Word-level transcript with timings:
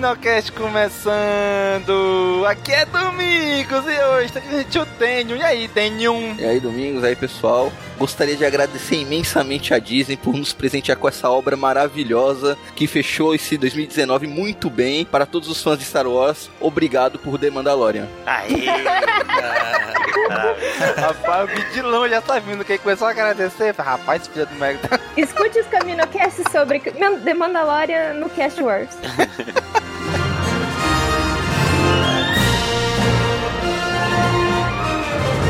Caminocast 0.00 0.50
começando! 0.52 2.46
Aqui 2.48 2.72
é 2.72 2.86
Domingos 2.86 3.84
e 3.84 4.02
hoje 4.02 4.32
tá 4.32 4.40
gente 4.40 4.78
o 4.78 4.86
Tenho. 4.86 5.36
E 5.36 5.42
aí, 5.42 5.68
Tenho? 5.68 6.34
E 6.38 6.44
aí, 6.44 6.58
Domingos, 6.58 7.04
aí 7.04 7.14
pessoal. 7.14 7.70
Gostaria 7.98 8.34
de 8.34 8.42
agradecer 8.42 8.96
imensamente 8.96 9.74
a 9.74 9.78
Disney 9.78 10.16
por 10.16 10.34
nos 10.34 10.54
presentear 10.54 10.96
com 10.96 11.06
essa 11.06 11.28
obra 11.28 11.54
maravilhosa 11.54 12.56
que 12.74 12.86
fechou 12.86 13.34
esse 13.34 13.58
2019 13.58 14.26
muito 14.26 14.70
bem. 14.70 15.04
Para 15.04 15.26
todos 15.26 15.50
os 15.50 15.62
fãs 15.62 15.78
de 15.78 15.84
Star 15.84 16.06
Wars, 16.06 16.48
obrigado 16.58 17.18
por 17.18 17.38
The 17.38 17.50
Mandalorian. 17.50 18.08
Aê! 18.24 18.56
Rapaz, 20.96 21.44
o 21.44 21.54
Bidilão 21.54 22.08
já 22.08 22.22
tá 22.22 22.38
vindo, 22.38 22.64
que 22.64 22.78
começou 22.78 23.06
a 23.06 23.10
agradecer. 23.10 23.74
Rapaz, 23.76 24.26
filha 24.26 24.46
do 24.46 24.54
merda. 24.54 24.98
Escute 25.14 25.58
os 25.58 25.66
Caminocast 25.66 26.42
sobre 26.50 26.80
The 26.80 27.34
Mandalorian 27.34 28.14
no 28.14 28.30
Cast 28.30 28.62
Wars. 28.62 28.96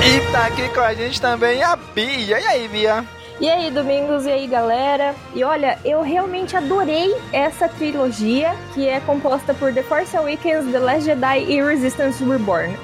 E 0.03 0.33
tá 0.33 0.47
aqui 0.47 0.69
com 0.71 0.81
a 0.81 0.95
gente 0.95 1.21
também 1.21 1.63
a 1.63 1.77
Bia. 1.77 2.41
E 2.41 2.45
aí, 2.47 2.69
Bia? 2.69 3.05
E 3.41 3.49
aí, 3.49 3.71
Domingos, 3.71 4.27
e 4.27 4.31
aí, 4.31 4.47
galera? 4.47 5.15
E 5.35 5.43
olha, 5.45 5.79
eu 5.85 6.03
realmente 6.03 6.57
adorei 6.57 7.15
essa 7.33 7.69
trilogia, 7.69 8.55
que 8.75 8.87
é 8.87 9.01
composta 9.01 9.55
por 9.55 9.73
The 9.73 9.83
Force 9.83 10.17
Awakens, 10.17 10.71
The 10.71 10.79
Last 10.79 11.05
Jedi 11.05 11.45
e 11.49 11.63
Resistance 11.63 12.23
Reborn. 12.25 12.77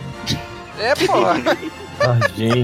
É, 0.81 0.95
porra. 1.07 1.37
Ah, 1.99 2.19
gente. 2.35 2.63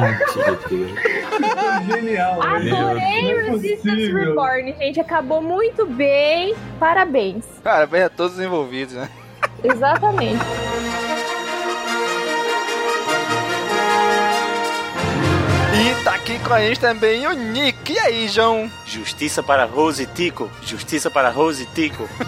Genial. 1.90 2.42
Adorei 2.42 3.30
é 3.30 3.50
Resistance 3.50 3.76
possível. 3.78 4.24
Reborn, 4.26 4.74
gente. 4.78 5.00
Acabou 5.00 5.40
muito 5.40 5.86
bem. 5.86 6.54
Parabéns. 6.78 7.46
Parabéns 7.64 8.04
a 8.04 8.08
todos 8.10 8.34
os 8.34 8.44
envolvidos, 8.44 8.94
né? 8.94 9.08
Exatamente. 9.64 10.44
Tá 16.04 16.14
aqui 16.14 16.38
com 16.40 16.52
a 16.52 16.60
gente 16.60 16.80
também 16.80 17.26
o 17.26 17.32
Nick. 17.32 17.92
E 17.92 17.98
aí, 17.98 18.28
João? 18.28 18.70
Justiça 18.84 19.42
para 19.42 19.64
Rose 19.64 20.06
Tico. 20.06 20.50
Justiça 20.62 21.10
para 21.10 21.30
Rose 21.30 21.66
Tico. 21.74 22.08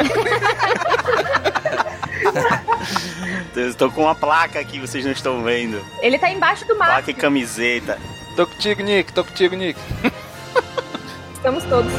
Eu 3.55 3.69
Estou 3.69 3.91
com 3.91 4.03
uma 4.03 4.15
placa 4.15 4.59
aqui, 4.59 4.81
vocês 4.81 5.05
não 5.05 5.13
estão 5.13 5.43
vendo. 5.43 5.85
Ele 6.01 6.19
tá 6.19 6.29
embaixo 6.31 6.67
do 6.67 6.75
Placa 6.75 6.93
mapa. 6.95 7.11
e 7.11 7.15
camiseta. 7.15 7.99
Tô 8.35 8.47
contigo, 8.47 8.83
Nick. 8.83 9.13
Tô 9.13 9.25
contigo, 9.25 9.55
Nick. 9.55 9.79
Estamos 11.35 11.63
todos. 11.65 11.93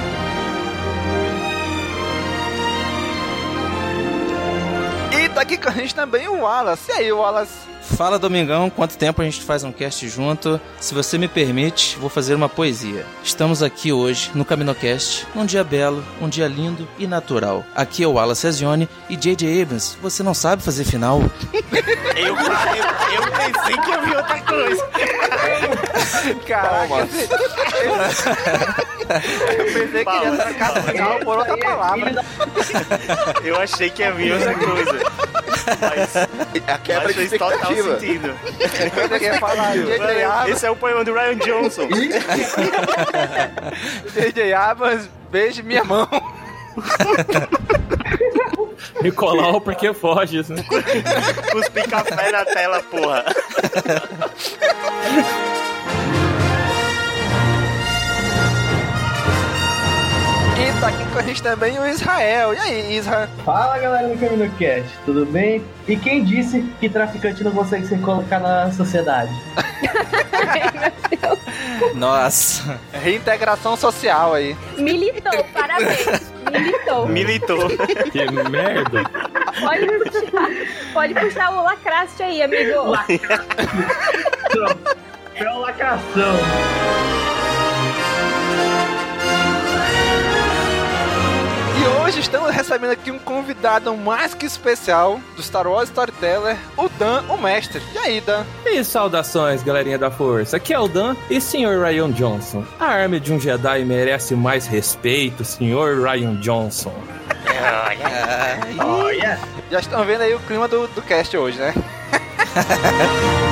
E 5.18 5.30
tá 5.30 5.42
aqui 5.42 5.58
com 5.58 5.70
a 5.70 5.72
gente 5.72 5.96
também 5.96 6.28
o 6.28 6.42
Wallace. 6.42 6.92
E 6.92 6.94
aí, 6.94 7.12
Wallace? 7.12 7.75
Fala 7.86 8.20
Domingão, 8.20 8.70
quanto 8.70 8.98
tempo 8.98 9.22
a 9.22 9.26
gente 9.26 9.42
faz 9.42 9.64
um 9.64 9.72
cast 9.72 10.10
junto? 10.10 10.60
Se 10.82 10.94
você 10.94 11.18
me 11.18 11.28
permite, 11.30 11.98
vou 11.98 12.10
fazer 12.10 12.36
uma 12.36 12.50
poesia. 12.50 13.06
Estamos 13.24 13.64
aqui 13.64 13.94
hoje 13.94 14.32
no 14.34 14.44
Caminocast, 14.44 15.26
num 15.34 15.46
dia 15.46 15.64
belo, 15.64 16.04
um 16.20 16.28
dia 16.28 16.48
lindo 16.48 16.86
e 16.98 17.08
natural. 17.08 17.64
Aqui 17.74 18.04
é 18.04 18.08
o 18.08 18.14
Wallace 18.14 18.48
Azione 18.48 18.90
e 19.10 19.16
J.J. 19.16 19.62
Abrams, 19.62 19.96
você 20.02 20.24
não 20.24 20.34
sabe 20.34 20.62
fazer 20.64 20.84
final? 20.84 21.22
Eu, 22.16 22.28
eu, 22.28 22.36
eu 22.38 23.32
pensei 23.34 23.78
que 23.78 23.92
eu 23.92 24.02
vi 24.06 24.16
outra 24.16 24.40
coisa. 24.40 24.88
Caraca, 26.48 26.96
eu 29.58 29.66
pensei 29.74 30.06
que 30.06 30.12
ia 30.12 30.32
trocar 30.38 30.84
final 30.84 31.20
por 31.20 31.38
outra 31.40 31.58
palavra. 31.58 32.26
Eu 33.44 33.60
achei 33.60 33.90
que 33.90 34.02
ia 34.02 34.14
vir 34.14 34.32
outra 34.32 34.56
coisa. 34.56 34.94
Mas, 35.82 36.16
A 36.68 36.78
quebra 36.78 37.04
mas 37.04 37.16
de 37.16 37.28
fez 37.28 37.40
sentido. 37.84 38.34
Eu 39.12 39.22
ia 39.22 39.40
falar 39.40 39.76
J.J. 39.76 40.24
Abrams, 40.24 40.52
Esse 40.52 40.66
é 40.66 40.72
o 40.72 40.76
poema 40.76 41.04
do 41.04 41.14
Ryan 41.14 41.36
Johnson. 41.38 41.88
J.J. 44.14 44.54
Abrams, 44.54 45.10
beije 45.32 45.64
minha 45.64 45.84
mão. 45.84 46.08
Nicolau, 49.02 49.62
porque 49.62 49.94
foge, 49.94 50.42
né? 50.50 50.64
Cuspi 51.52 51.84
café 51.88 52.32
na 52.32 52.46
tela, 52.46 52.82
porra. 52.84 53.26
Tá 60.80 60.88
aqui 60.88 61.06
com 61.12 61.20
a 61.20 61.22
gente 61.22 61.42
também 61.42 61.80
o 61.80 61.88
Israel. 61.88 62.54
E 62.54 62.60
aí, 62.60 62.98
Israel? 62.98 63.28
Fala 63.44 63.78
galera 63.78 64.08
do 64.08 64.20
CaminoCast, 64.20 64.90
tudo 65.06 65.26
bem? 65.26 65.64
E 65.88 65.96
quem 65.96 66.24
disse 66.24 66.62
que 66.80 66.90
traficante 66.90 67.44
não 67.44 67.52
consegue 67.52 67.86
se 67.86 67.98
colocar 67.98 68.40
na 68.40 68.72
sociedade? 68.72 69.32
Nossa. 71.96 72.80
Reintegração 72.92 73.76
social 73.76 74.34
aí. 74.34 74.56
Militou, 74.78 75.44
parabéns. 75.54 76.32
Militou. 76.52 77.08
Militou. 77.08 77.70
Que 78.12 78.32
merda. 78.50 79.04
Pode 79.60 79.88
puxar, 79.88 80.50
pode 80.94 81.14
puxar 81.14 81.52
o 81.52 81.64
lacraste 81.64 82.24
aí, 82.24 82.42
amigo. 82.42 82.72
É 85.36 85.50
uma 85.50 85.60
lacração. 85.60 86.36
E 91.86 91.88
hoje 92.02 92.20
estamos 92.20 92.50
recebendo 92.50 92.90
aqui 92.90 93.12
um 93.12 93.20
convidado 93.20 93.96
mais 93.96 94.34
que 94.34 94.48
especial 94.48 95.22
do 95.36 95.44
Star 95.44 95.68
Wars 95.68 95.88
Storyteller, 95.90 96.58
o 96.76 96.90
Dan, 96.90 97.22
o 97.30 97.38
mestre. 97.38 97.80
E 97.94 97.98
aí, 98.00 98.20
Dan? 98.20 98.44
E 98.66 98.84
saudações, 98.84 99.62
galerinha 99.62 99.96
da 99.96 100.10
força. 100.10 100.58
Aqui 100.58 100.74
é 100.74 100.80
o 100.80 100.88
Dan 100.88 101.16
e 101.30 101.40
Sr. 101.40 101.80
Ryan 101.84 102.12
Johnson. 102.12 102.66
A 102.80 102.88
arma 102.88 103.20
de 103.20 103.32
um 103.32 103.40
Jedi 103.40 103.86
merece 103.86 104.34
mais 104.34 104.66
respeito, 104.66 105.46
Sr. 105.46 106.02
Ryan 106.02 106.38
Johnson. 106.38 106.92
Olha. 108.80 109.40
Já 109.70 109.80
estão 109.80 110.04
vendo 110.04 110.22
aí 110.22 110.34
o 110.34 110.40
clima 110.40 110.68
do, 110.68 110.88
do 110.88 111.04
cast 111.04 111.38
hoje, 111.38 111.60
né? 111.60 111.72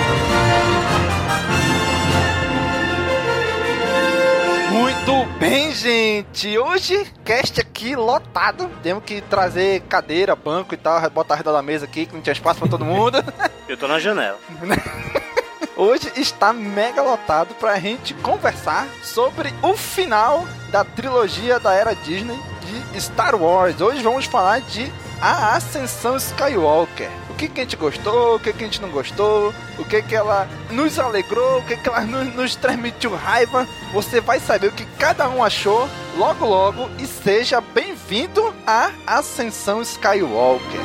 Muito 4.73 5.25
bem, 5.37 5.71
gente. 5.71 6.57
Hoje, 6.57 7.05
cast 7.23 7.61
aqui 7.61 7.95
lotado. 7.95 8.67
Temos 8.81 9.03
que 9.03 9.21
trazer 9.21 9.81
cadeira, 9.81 10.35
banco 10.35 10.73
e 10.73 10.77
tal, 10.77 10.99
botar 11.11 11.35
redor 11.35 11.53
da 11.53 11.61
mesa 11.61 11.85
aqui, 11.85 12.07
que 12.07 12.13
não 12.15 12.21
tinha 12.21 12.33
espaço 12.33 12.59
pra 12.59 12.67
todo 12.67 12.83
mundo. 12.83 13.23
Eu 13.69 13.77
tô 13.77 13.87
na 13.87 13.99
janela. 13.99 14.39
Hoje 15.77 16.11
está 16.15 16.51
mega 16.51 17.03
lotado 17.03 17.53
pra 17.55 17.79
gente 17.79 18.15
conversar 18.15 18.87
sobre 19.03 19.53
o 19.61 19.75
final 19.77 20.43
da 20.71 20.83
trilogia 20.83 21.59
da 21.59 21.73
era 21.73 21.93
Disney 21.93 22.39
de 22.93 22.99
Star 23.01 23.35
Wars. 23.35 23.79
Hoje 23.79 24.01
vamos 24.01 24.25
falar 24.25 24.59
de 24.61 24.91
A 25.21 25.55
Ascensão 25.55 26.17
Skywalker. 26.17 27.11
O 27.33 27.35
que, 27.35 27.47
que 27.47 27.61
a 27.61 27.63
gente 27.63 27.75
gostou, 27.75 28.35
o 28.35 28.39
que, 28.39 28.53
que 28.53 28.63
a 28.63 28.67
gente 28.67 28.81
não 28.81 28.89
gostou, 28.89 29.53
o 29.79 29.83
que, 29.83 30.01
que 30.03 30.15
ela 30.15 30.47
nos 30.69 30.99
alegrou, 30.99 31.59
o 31.59 31.63
que, 31.63 31.75
que 31.75 31.89
ela 31.89 32.01
nos, 32.01 32.33
nos 32.35 32.55
transmitiu 32.55 33.15
raiva. 33.15 33.67
Você 33.91 34.21
vai 34.21 34.39
saber 34.39 34.67
o 34.67 34.71
que 34.71 34.85
cada 34.97 35.27
um 35.27 35.43
achou 35.43 35.89
logo 36.15 36.45
logo 36.45 36.89
e 36.99 37.07
seja 37.07 37.59
bem-vindo 37.59 38.53
a 38.67 38.91
Ascensão 39.07 39.81
Skywalker. 39.81 40.79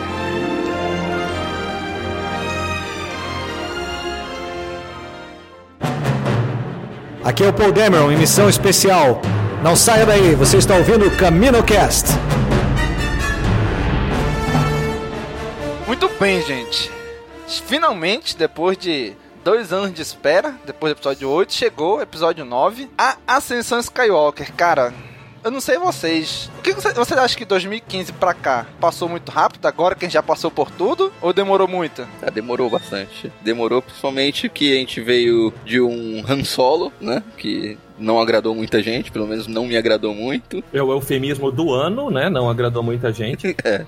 Aqui 7.22 7.44
é 7.44 7.48
o 7.48 7.52
Paul 7.52 7.72
Dameron 7.72 8.10
em 8.10 8.16
missão 8.16 8.48
especial. 8.48 9.20
Não 9.62 9.76
saia 9.76 10.06
daí, 10.06 10.34
você 10.34 10.56
está 10.56 10.76
ouvindo 10.76 11.06
o 11.06 11.16
CaminoCast. 11.16 12.06
Muito 16.00 16.16
bem, 16.16 16.40
gente. 16.42 16.92
Finalmente, 17.66 18.36
depois 18.36 18.78
de 18.78 19.14
dois 19.42 19.72
anos 19.72 19.92
de 19.92 20.00
espera, 20.00 20.54
depois 20.64 20.92
do 20.92 20.96
episódio 20.96 21.28
8, 21.28 21.52
chegou 21.52 21.96
o 21.96 22.00
episódio 22.00 22.44
9, 22.44 22.88
a 22.96 23.16
Ascensão 23.26 23.80
Skywalker. 23.80 24.54
Cara, 24.54 24.94
eu 25.42 25.50
não 25.50 25.60
sei 25.60 25.76
vocês. 25.76 26.52
O 26.56 26.62
que 26.62 26.72
você, 26.72 26.92
você 26.92 27.14
acha 27.14 27.36
que 27.36 27.44
2015 27.44 28.12
pra 28.12 28.32
cá 28.32 28.64
passou 28.80 29.08
muito 29.08 29.32
rápido 29.32 29.66
agora 29.66 29.96
que 29.96 30.04
a 30.04 30.08
gente 30.08 30.14
já 30.14 30.22
passou 30.22 30.52
por 30.52 30.70
tudo? 30.70 31.12
Ou 31.20 31.32
demorou 31.32 31.66
muito? 31.66 32.06
Ah, 32.22 32.30
demorou 32.30 32.70
bastante. 32.70 33.32
Demorou 33.40 33.82
principalmente 33.82 34.48
que 34.48 34.72
a 34.72 34.76
gente 34.76 35.00
veio 35.00 35.52
de 35.64 35.80
um 35.80 36.22
Han 36.28 36.44
Solo, 36.44 36.92
né? 37.00 37.24
Que 37.36 37.76
não 37.98 38.20
agradou 38.20 38.54
muita 38.54 38.82
gente, 38.82 39.10
pelo 39.10 39.26
menos 39.26 39.46
não 39.46 39.66
me 39.66 39.76
agradou 39.76 40.14
muito. 40.14 40.62
É 40.72 40.82
o 40.82 40.92
eufemismo 40.92 41.50
do 41.50 41.72
ano, 41.72 42.10
né? 42.10 42.28
Não 42.30 42.48
agradou 42.48 42.82
muita 42.82 43.12
gente. 43.12 43.56
É. 43.68 43.84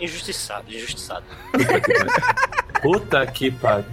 Injustiçado, 0.00 0.64
injustiçado. 0.68 1.24
Puta 2.82 3.26
que 3.26 3.50
pariu. 3.50 3.84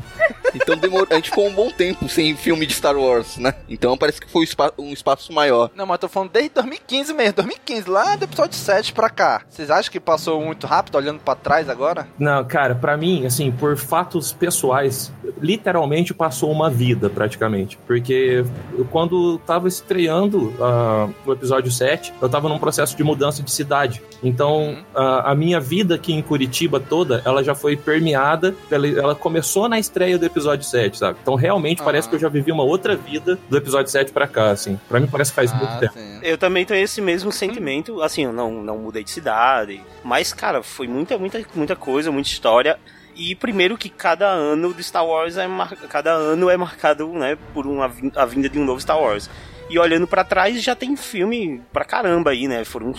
Então 0.56 0.78
demorou, 0.78 1.08
a 1.10 1.16
gente 1.16 1.30
ficou 1.30 1.48
um 1.48 1.54
bom 1.54 1.70
tempo 1.70 2.08
sem 2.08 2.36
filme 2.36 2.66
de 2.66 2.74
Star 2.74 2.96
Wars, 2.96 3.38
né? 3.38 3.54
Então 3.68 3.98
parece 3.98 4.22
que 4.22 4.30
foi 4.30 4.42
um 4.42 4.44
espaço, 4.44 4.74
um 4.78 4.94
espaço 4.94 5.34
maior. 5.34 5.70
Não, 5.76 5.86
mas 5.86 5.96
eu 5.96 6.00
tô 6.00 6.08
falando 6.08 6.32
desde 6.32 6.52
2015 6.52 7.14
mesmo, 7.14 7.34
2015, 7.34 7.90
lá 7.90 8.16
do 8.16 8.24
episódio 8.24 8.58
7 8.58 8.94
pra 8.94 9.10
cá. 9.10 9.42
Vocês 9.50 9.70
acham 9.70 9.92
que 9.92 10.00
passou 10.00 10.42
muito 10.42 10.66
rápido 10.66 10.96
olhando 10.96 11.20
pra 11.20 11.36
trás 11.36 11.70
agora? 11.70 12.08
Não, 12.18 12.44
cara, 12.46 12.74
pra 12.74 12.96
mim, 12.96 13.26
assim, 13.26 13.52
por 13.52 13.76
fatos 13.76 14.32
pessoais, 14.32 15.12
literalmente 15.42 16.14
passou 16.14 16.52
uma 16.52 16.70
vida 16.70 17.10
praticamente. 17.10 17.78
Porque 17.86 18.46
eu, 18.78 18.86
quando 18.86 19.38
tava 19.40 19.68
estreando 19.68 20.54
uh, 20.60 21.14
o 21.26 21.34
episódio 21.34 21.72
7, 21.72 22.14
eu 22.22 22.30
tava 22.30 22.48
num 22.48 22.60
processo 22.60 22.96
de 22.96 23.04
mudança 23.04 23.44
de 23.44 23.52
cidade. 23.52 24.02
Então, 24.24 24.78
uh, 24.94 25.00
a 25.26 25.36
minha 25.36 25.60
vida 25.60 25.96
aqui 25.96 26.14
em 26.14 26.22
Curitiba 26.22 26.80
toda, 26.80 27.22
ela 27.26 27.44
já 27.44 27.54
foi 27.54 27.76
permeada, 27.76 28.56
ela, 28.72 28.88
ela 28.88 29.16
começou 29.16 29.68
na 29.68 29.78
estreia 29.78 30.18
do 30.18 30.26
episódio 30.26 30.45
7, 30.46 30.98
sabe? 30.98 31.18
Então, 31.22 31.36
realmente, 31.36 31.82
parece 31.82 32.08
que 32.08 32.16
eu 32.16 32.20
já 32.20 32.30
vivi 32.30 32.52
uma 32.52 32.64
outra 32.64 32.96
vida 32.96 33.38
do 33.50 33.58
episódio 33.58 33.92
7 33.92 34.12
pra 34.12 34.28
cá, 34.28 34.52
assim. 34.52 34.80
Pra 34.88 35.00
mim, 35.00 35.08
parece 35.08 35.32
que 35.32 35.36
faz 35.36 35.52
muito 35.52 35.80
tempo. 35.80 35.94
Eu 36.22 36.38
também 36.38 36.66
tenho 36.66 36.84
esse 36.84 37.02
mesmo 37.02 37.32
sentimento, 37.32 38.02
assim, 38.02 38.26
eu 38.26 38.34
não, 38.34 38.52
não 38.52 38.78
mudei 38.78 39.04
de 39.04 39.12
cidade, 39.12 39.82
mas, 40.04 40.34
cara, 40.34 40.62
foi 40.64 40.88
muita, 40.88 41.18
muita, 41.18 41.44
muita 41.54 41.76
coisa, 41.76 42.12
muita 42.12 42.30
história. 42.30 42.80
E 43.16 43.34
primeiro 43.34 43.78
que 43.78 43.90
cada 43.90 44.28
ano 44.28 44.74
de 44.74 44.84
Star 44.84 45.06
Wars 45.06 45.38
é 45.38 45.48
mar... 45.48 45.74
cada 45.88 46.12
ano 46.12 46.50
é 46.50 46.58
marcado, 46.58 47.08
né, 47.14 47.38
por 47.54 47.66
uma 47.66 47.86
a 48.16 48.26
vinda 48.26 48.50
de 48.50 48.60
um 48.60 48.66
novo 48.66 48.82
Star 48.82 49.00
Wars. 49.00 49.30
E 49.70 49.80
olhando 49.80 50.06
para 50.06 50.24
trás 50.24 50.62
já 50.62 50.76
tem 50.76 50.96
filme 50.96 51.62
pra 51.74 51.84
caramba 51.84 52.32
aí, 52.32 52.48
né? 52.48 52.64
Foram 52.64 52.94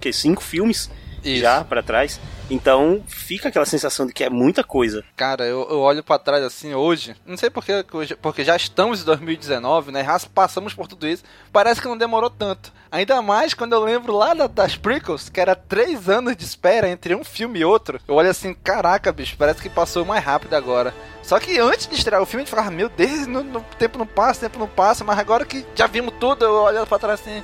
que 0.00 0.12
cinco 0.12 0.42
filmes 0.42 0.90
Isso. 1.22 1.42
já 1.42 1.62
para 1.62 1.82
trás. 1.82 2.18
Então 2.48 3.02
fica 3.08 3.48
aquela 3.48 3.66
sensação 3.66 4.06
de 4.06 4.12
que 4.12 4.22
é 4.22 4.30
muita 4.30 4.62
coisa. 4.62 5.04
Cara, 5.16 5.44
eu, 5.44 5.66
eu 5.68 5.80
olho 5.80 6.04
para 6.04 6.18
trás 6.18 6.44
assim 6.44 6.74
hoje, 6.74 7.16
não 7.26 7.36
sei 7.36 7.50
porque, 7.50 7.84
porque 8.22 8.44
já 8.44 8.54
estamos 8.54 9.02
em 9.02 9.04
2019, 9.04 9.90
né? 9.90 10.04
Já 10.04 10.20
passamos 10.32 10.72
por 10.72 10.86
tudo 10.86 11.08
isso. 11.08 11.24
Parece 11.52 11.80
que 11.80 11.88
não 11.88 11.98
demorou 11.98 12.30
tanto. 12.30 12.72
Ainda 12.90 13.20
mais 13.20 13.52
quando 13.52 13.72
eu 13.72 13.82
lembro 13.82 14.16
lá 14.16 14.32
da, 14.32 14.46
das 14.46 14.76
prequels, 14.76 15.28
que 15.28 15.40
era 15.40 15.56
três 15.56 16.08
anos 16.08 16.36
de 16.36 16.44
espera 16.44 16.88
entre 16.88 17.14
um 17.14 17.24
filme 17.24 17.60
e 17.60 17.64
outro. 17.64 18.00
Eu 18.06 18.14
olho 18.14 18.30
assim, 18.30 18.54
caraca, 18.54 19.12
bicho, 19.12 19.36
parece 19.36 19.60
que 19.60 19.68
passou 19.68 20.04
mais 20.04 20.24
rápido 20.24 20.54
agora. 20.54 20.94
Só 21.22 21.40
que 21.40 21.58
antes 21.58 21.88
de 21.88 21.96
estrear 21.96 22.22
o 22.22 22.26
filme, 22.26 22.42
a 22.42 22.44
gente 22.44 22.54
falava, 22.54 22.70
meu 22.70 22.88
Deus, 22.88 23.26
no, 23.26 23.42
no 23.42 23.60
tempo 23.78 23.98
não 23.98 24.06
passa, 24.06 24.48
tempo 24.48 24.60
não 24.60 24.68
passa, 24.68 25.02
mas 25.02 25.18
agora 25.18 25.44
que 25.44 25.66
já 25.74 25.88
vimos 25.88 26.14
tudo, 26.20 26.44
eu 26.44 26.52
olho 26.52 26.86
pra 26.86 26.98
trás 26.98 27.20
assim. 27.20 27.42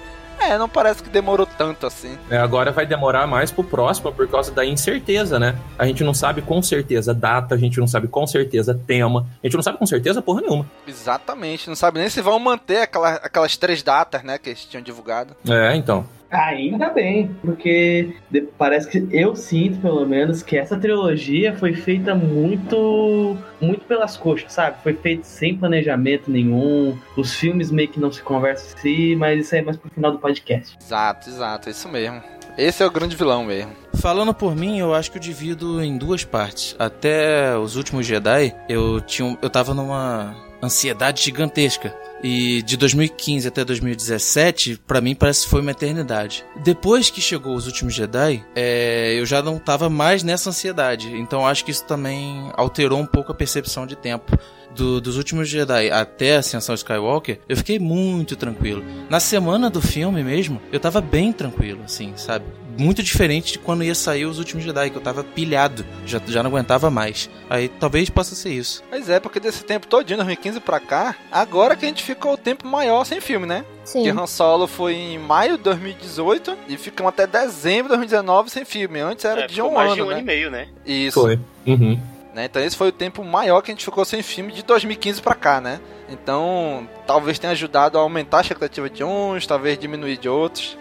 É, 0.48 0.58
não 0.58 0.68
parece 0.68 1.02
que 1.02 1.08
demorou 1.08 1.46
tanto 1.46 1.86
assim. 1.86 2.18
É, 2.30 2.36
agora 2.36 2.72
vai 2.72 2.86
demorar 2.86 3.26
mais 3.26 3.50
pro 3.50 3.62
próximo 3.62 4.12
por 4.12 4.28
causa 4.28 4.52
da 4.52 4.64
incerteza, 4.64 5.38
né? 5.38 5.56
A 5.78 5.86
gente 5.86 6.02
não 6.02 6.12
sabe 6.12 6.42
com 6.42 6.62
certeza 6.62 7.14
data, 7.14 7.54
a 7.54 7.58
gente 7.58 7.78
não 7.78 7.86
sabe 7.86 8.08
com 8.08 8.26
certeza 8.26 8.78
tema, 8.86 9.26
a 9.42 9.46
gente 9.46 9.54
não 9.54 9.62
sabe 9.62 9.78
com 9.78 9.86
certeza 9.86 10.20
porra 10.20 10.40
nenhuma. 10.40 10.66
Exatamente, 10.86 11.68
não 11.68 11.76
sabe 11.76 12.00
nem 12.00 12.08
se 12.08 12.20
vão 12.20 12.38
manter 12.38 12.82
aquela, 12.82 13.14
aquelas 13.14 13.56
três 13.56 13.82
datas, 13.82 14.22
né, 14.22 14.38
que 14.38 14.50
eles 14.50 14.64
tinham 14.64 14.82
divulgado. 14.82 15.34
É, 15.48 15.74
então. 15.76 16.04
Ainda 16.32 16.88
bem, 16.88 17.30
porque 17.42 18.14
parece 18.56 18.88
que 18.88 19.06
eu 19.14 19.36
sinto, 19.36 19.80
pelo 19.80 20.06
menos, 20.06 20.42
que 20.42 20.56
essa 20.56 20.78
trilogia 20.78 21.54
foi 21.54 21.74
feita 21.74 22.14
muito 22.14 23.36
muito 23.60 23.84
pelas 23.84 24.16
coxas, 24.16 24.50
sabe? 24.50 24.82
Foi 24.82 24.94
feita 24.94 25.24
sem 25.24 25.58
planejamento 25.58 26.30
nenhum, 26.30 26.98
os 27.18 27.34
filmes 27.34 27.70
meio 27.70 27.88
que 27.88 28.00
não 28.00 28.10
se 28.10 28.22
conversam 28.22 28.74
assim, 28.78 29.14
mas 29.14 29.44
isso 29.44 29.54
aí 29.54 29.60
é 29.60 29.64
mais 29.64 29.76
pro 29.76 29.90
final 29.90 30.10
do 30.10 30.18
podcast. 30.18 30.76
Exato, 30.80 31.28
exato, 31.28 31.68
isso 31.68 31.86
mesmo. 31.88 32.22
Esse 32.56 32.82
é 32.82 32.86
o 32.86 32.90
grande 32.90 33.14
vilão 33.14 33.44
mesmo. 33.44 33.72
Falando 33.94 34.32
por 34.32 34.56
mim, 34.56 34.78
eu 34.78 34.94
acho 34.94 35.10
que 35.10 35.18
eu 35.18 35.22
divido 35.22 35.82
em 35.82 35.96
duas 35.98 36.24
partes. 36.24 36.74
Até 36.78 37.56
os 37.56 37.76
últimos 37.76 38.06
Jedi, 38.06 38.54
eu 38.68 39.00
tinha, 39.00 39.36
eu 39.40 39.50
tava 39.50 39.74
numa 39.74 40.34
ansiedade 40.62 41.22
gigantesca. 41.22 41.94
E 42.22 42.62
de 42.62 42.76
2015 42.76 43.48
até 43.48 43.64
2017, 43.64 44.80
para 44.86 45.00
mim 45.00 45.12
parece 45.12 45.42
que 45.42 45.50
foi 45.50 45.60
uma 45.60 45.72
eternidade. 45.72 46.44
Depois 46.62 47.10
que 47.10 47.20
chegou 47.20 47.56
os 47.56 47.66
últimos 47.66 47.94
Jedi, 47.94 48.44
é, 48.54 49.14
eu 49.18 49.26
já 49.26 49.42
não 49.42 49.58
tava 49.58 49.90
mais 49.90 50.22
nessa 50.22 50.50
ansiedade. 50.50 51.12
Então 51.16 51.44
acho 51.44 51.64
que 51.64 51.72
isso 51.72 51.84
também 51.84 52.48
alterou 52.54 53.00
um 53.00 53.06
pouco 53.06 53.32
a 53.32 53.34
percepção 53.34 53.86
de 53.86 53.96
tempo. 53.96 54.38
Do, 54.72 55.02
dos 55.02 55.18
últimos 55.18 55.50
Jedi 55.50 55.90
até 55.90 56.36
Ascensão 56.36 56.74
Skywalker, 56.74 57.40
eu 57.46 57.56
fiquei 57.58 57.78
muito 57.78 58.36
tranquilo. 58.36 58.82
Na 59.10 59.20
semana 59.20 59.68
do 59.68 59.82
filme 59.82 60.24
mesmo, 60.24 60.62
eu 60.72 60.80
tava 60.80 60.98
bem 60.98 61.30
tranquilo, 61.30 61.82
assim, 61.84 62.14
sabe? 62.16 62.46
Muito 62.78 63.02
diferente 63.02 63.52
de 63.52 63.58
quando 63.58 63.84
ia 63.84 63.94
sair 63.94 64.24
os 64.24 64.38
últimos 64.38 64.64
Jedi, 64.64 64.90
que 64.90 64.96
eu 64.96 65.02
tava 65.02 65.22
pilhado, 65.24 65.84
já, 66.06 66.20
já 66.26 66.42
não 66.42 66.50
aguentava 66.50 66.90
mais. 66.90 67.28
Aí 67.50 67.68
talvez 67.68 68.08
possa 68.10 68.34
ser 68.34 68.50
isso. 68.50 68.82
Mas 68.90 69.08
é, 69.08 69.20
porque 69.20 69.38
desse 69.40 69.64
tempo 69.64 69.86
todo, 69.86 70.04
de 70.04 70.14
2015 70.14 70.60
pra 70.60 70.80
cá, 70.80 71.14
agora 71.30 71.76
que 71.76 71.84
a 71.84 71.88
gente 71.88 72.02
ficou 72.02 72.32
o 72.34 72.36
tempo 72.36 72.66
maior 72.66 73.04
sem 73.04 73.20
filme, 73.20 73.46
né? 73.46 73.64
Sim. 73.84 74.02
Que 74.04 74.10
Han 74.10 74.26
Solo 74.26 74.66
foi 74.66 74.94
em 74.94 75.18
maio 75.18 75.56
de 75.56 75.64
2018 75.64 76.56
e 76.68 76.76
ficamos 76.76 77.08
até 77.10 77.26
dezembro 77.26 77.84
de 77.92 77.96
2019 77.98 78.50
sem 78.50 78.64
filme. 78.64 79.00
Antes 79.00 79.24
era 79.24 79.42
É, 79.42 79.46
de 79.46 79.54
ficou 79.54 79.70
um 79.70 79.74
mais 79.74 79.92
ano, 79.92 79.96
de 79.96 80.02
um 80.02 80.06
né? 80.06 80.12
ano 80.12 80.22
e 80.22 80.24
meio, 80.24 80.50
né? 80.50 80.68
Isso. 80.86 81.20
Foi. 81.20 81.38
Uhum. 81.66 82.00
Né? 82.34 82.46
Então 82.46 82.62
esse 82.62 82.76
foi 82.76 82.88
o 82.88 82.92
tempo 82.92 83.22
maior 83.22 83.60
que 83.60 83.70
a 83.70 83.74
gente 83.74 83.84
ficou 83.84 84.04
sem 84.04 84.22
filme 84.22 84.52
de 84.52 84.62
2015 84.62 85.20
pra 85.20 85.34
cá, 85.34 85.60
né? 85.60 85.80
Então, 86.08 86.88
talvez 87.06 87.38
tenha 87.38 87.52
ajudado 87.52 87.98
a 87.98 88.00
aumentar 88.00 88.38
a 88.38 88.40
expectativa 88.42 88.88
de 88.88 89.02
uns, 89.04 89.46
talvez 89.46 89.78
diminuir 89.78 90.16
de 90.16 90.28
outros, 90.28 90.76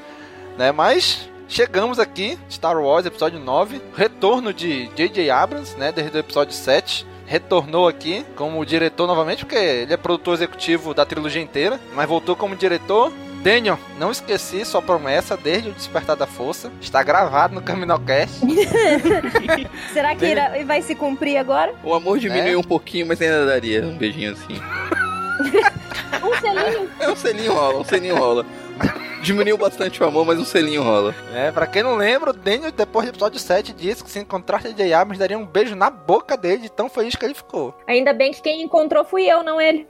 né? 0.57 0.71
Mas 0.71 1.29
chegamos 1.55 1.99
aqui, 1.99 2.39
Star 2.49 2.79
Wars 2.81 3.05
episódio 3.05 3.37
9, 3.37 3.81
retorno 3.95 4.53
de 4.53 4.87
J.J. 4.95 5.29
Abrams, 5.29 5.75
né, 5.77 5.91
desde 5.91 6.15
o 6.15 6.19
episódio 6.19 6.53
7. 6.53 7.05
Retornou 7.25 7.87
aqui 7.87 8.25
como 8.35 8.65
diretor 8.65 9.05
novamente, 9.07 9.45
porque 9.45 9.55
ele 9.55 9.93
é 9.93 9.97
produtor 9.97 10.33
executivo 10.33 10.93
da 10.93 11.05
trilogia 11.05 11.41
inteira, 11.41 11.79
mas 11.93 12.07
voltou 12.07 12.35
como 12.35 12.55
diretor. 12.55 13.11
Daniel, 13.41 13.79
não 13.97 14.11
esqueci 14.11 14.63
sua 14.65 14.81
promessa 14.81 15.35
desde 15.35 15.69
o 15.69 15.71
Despertar 15.73 16.15
da 16.15 16.27
Força. 16.27 16.71
Está 16.79 17.01
gravado 17.01 17.55
no 17.55 17.61
Caminocast. 17.61 18.39
Será 19.93 20.15
que 20.15 20.25
irá- 20.25 20.51
vai 20.65 20.81
se 20.81 20.93
cumprir 20.93 21.37
agora? 21.37 21.73
O 21.83 21.93
amor 21.93 22.19
diminuiu 22.19 22.53
É. 22.53 22.57
um 22.57 22.63
pouquinho, 22.63 23.07
mas 23.07 23.19
ainda 23.21 23.45
daria 23.45 23.81
um 23.83 23.97
beijinho 23.97 24.33
assim. 24.33 24.59
Um 26.23 26.39
selinho? 26.39 26.89
É, 26.99 27.09
um 27.09 27.15
selinho 27.15 27.53
rola, 27.53 27.79
um 27.79 27.83
selinho 27.83 28.15
rola. 28.15 28.45
Diminuiu 29.21 29.57
bastante 29.57 30.01
o 30.01 30.05
amor, 30.05 30.25
mas 30.25 30.39
um 30.39 30.45
selinho 30.45 30.81
rola. 30.81 31.13
É, 31.33 31.51
pra 31.51 31.67
quem 31.67 31.83
não 31.83 31.95
lembra, 31.95 32.31
o 32.31 32.33
Daniel, 32.33 32.71
depois 32.71 33.05
do 33.05 33.11
episódio 33.11 33.39
7, 33.39 33.73
disse 33.73 34.03
que 34.03 34.09
se 34.09 34.19
encontrasse 34.19 34.69
J.J. 34.69 34.93
Abrams, 34.93 35.19
daria 35.19 35.37
um 35.37 35.45
beijo 35.45 35.75
na 35.75 35.89
boca 35.89 36.35
dele, 36.35 36.63
de 36.63 36.69
tão 36.69 36.89
feliz 36.89 37.15
que 37.15 37.23
ele 37.23 37.35
ficou. 37.35 37.75
Ainda 37.87 38.13
bem 38.13 38.31
que 38.31 38.41
quem 38.41 38.63
encontrou 38.63 39.05
fui 39.05 39.25
eu, 39.25 39.43
não 39.43 39.61
ele. 39.61 39.87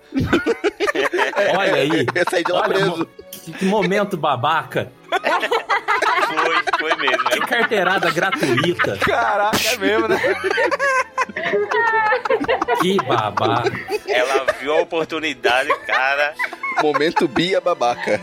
Olha 1.57 1.75
aí. 1.75 2.05
Ia 2.13 2.25
sair 2.29 2.43
de 2.43 2.51
lá 2.51 2.62
Olha, 2.62 2.74
preso. 2.74 3.07
Que, 3.43 3.65
momento 3.65 4.17
babaca. 4.17 4.91
Foi, 5.10 6.63
foi 6.79 6.95
mesmo. 6.95 7.29
Que 7.29 7.39
carteirada 7.41 8.12
gratuita. 8.12 8.98
Caraca, 8.98 9.57
é 9.57 9.77
mesmo, 9.77 10.07
né? 10.07 10.17
Que 12.81 12.98
babaca. 12.98 13.71
Ela 14.07 14.45
viu 14.60 14.74
a 14.74 14.81
oportunidade, 14.81 15.69
cara. 15.86 16.33
Momento 16.81 17.27
Bia 17.27 17.60
babaca. 17.60 18.19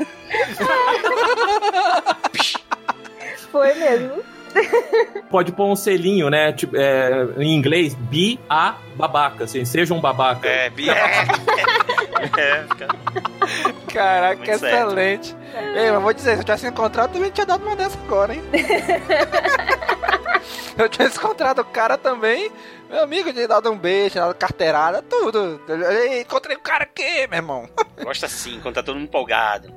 Foi 3.50 3.74
mesmo. 3.74 4.37
Pode 5.30 5.52
pôr 5.52 5.66
um 5.66 5.76
selinho, 5.76 6.30
né? 6.30 6.52
Tipo, 6.52 6.76
é, 6.76 7.28
em 7.38 7.54
inglês, 7.54 7.94
be 7.94 8.38
a 8.48 8.76
babaca, 8.94 9.44
assim, 9.44 9.64
seja 9.64 9.92
um 9.92 10.00
babaca. 10.00 10.48
É, 10.48 10.70
Bia. 10.70 10.92
é, 12.36 12.64
cara. 12.78 12.98
Caraca, 13.92 14.36
Muito 14.36 14.50
excelente. 14.50 15.36
Ei, 15.74 15.90
mas 15.90 16.02
vou 16.02 16.12
dizer, 16.12 16.34
se 16.34 16.40
eu 16.40 16.44
tivesse 16.44 16.66
encontrado, 16.66 17.12
também 17.12 17.30
tinha 17.30 17.46
dado 17.46 17.64
uma 17.64 17.76
dessa 17.76 17.98
agora, 17.98 18.34
hein? 18.34 18.42
se 20.76 20.82
eu 20.82 20.88
tivesse 20.88 21.18
encontrado 21.18 21.60
o 21.60 21.64
cara 21.64 21.96
também, 21.96 22.50
meu 22.88 23.02
amigo, 23.02 23.32
tinha 23.32 23.48
dado 23.48 23.70
um 23.70 23.78
beijo, 23.78 24.12
tinha 24.12 24.24
dado 24.24 24.34
carteirada, 24.34 25.02
tudo. 25.02 25.60
Ei, 25.90 26.22
encontrei 26.22 26.56
o 26.56 26.60
cara 26.60 26.84
aqui, 26.84 27.26
meu 27.28 27.38
irmão. 27.38 27.68
Gosta 28.02 28.26
assim, 28.26 28.60
quando 28.60 28.76
tá 28.76 28.82
todo 28.82 28.96
mundo 28.96 29.04
empolgado. 29.08 29.72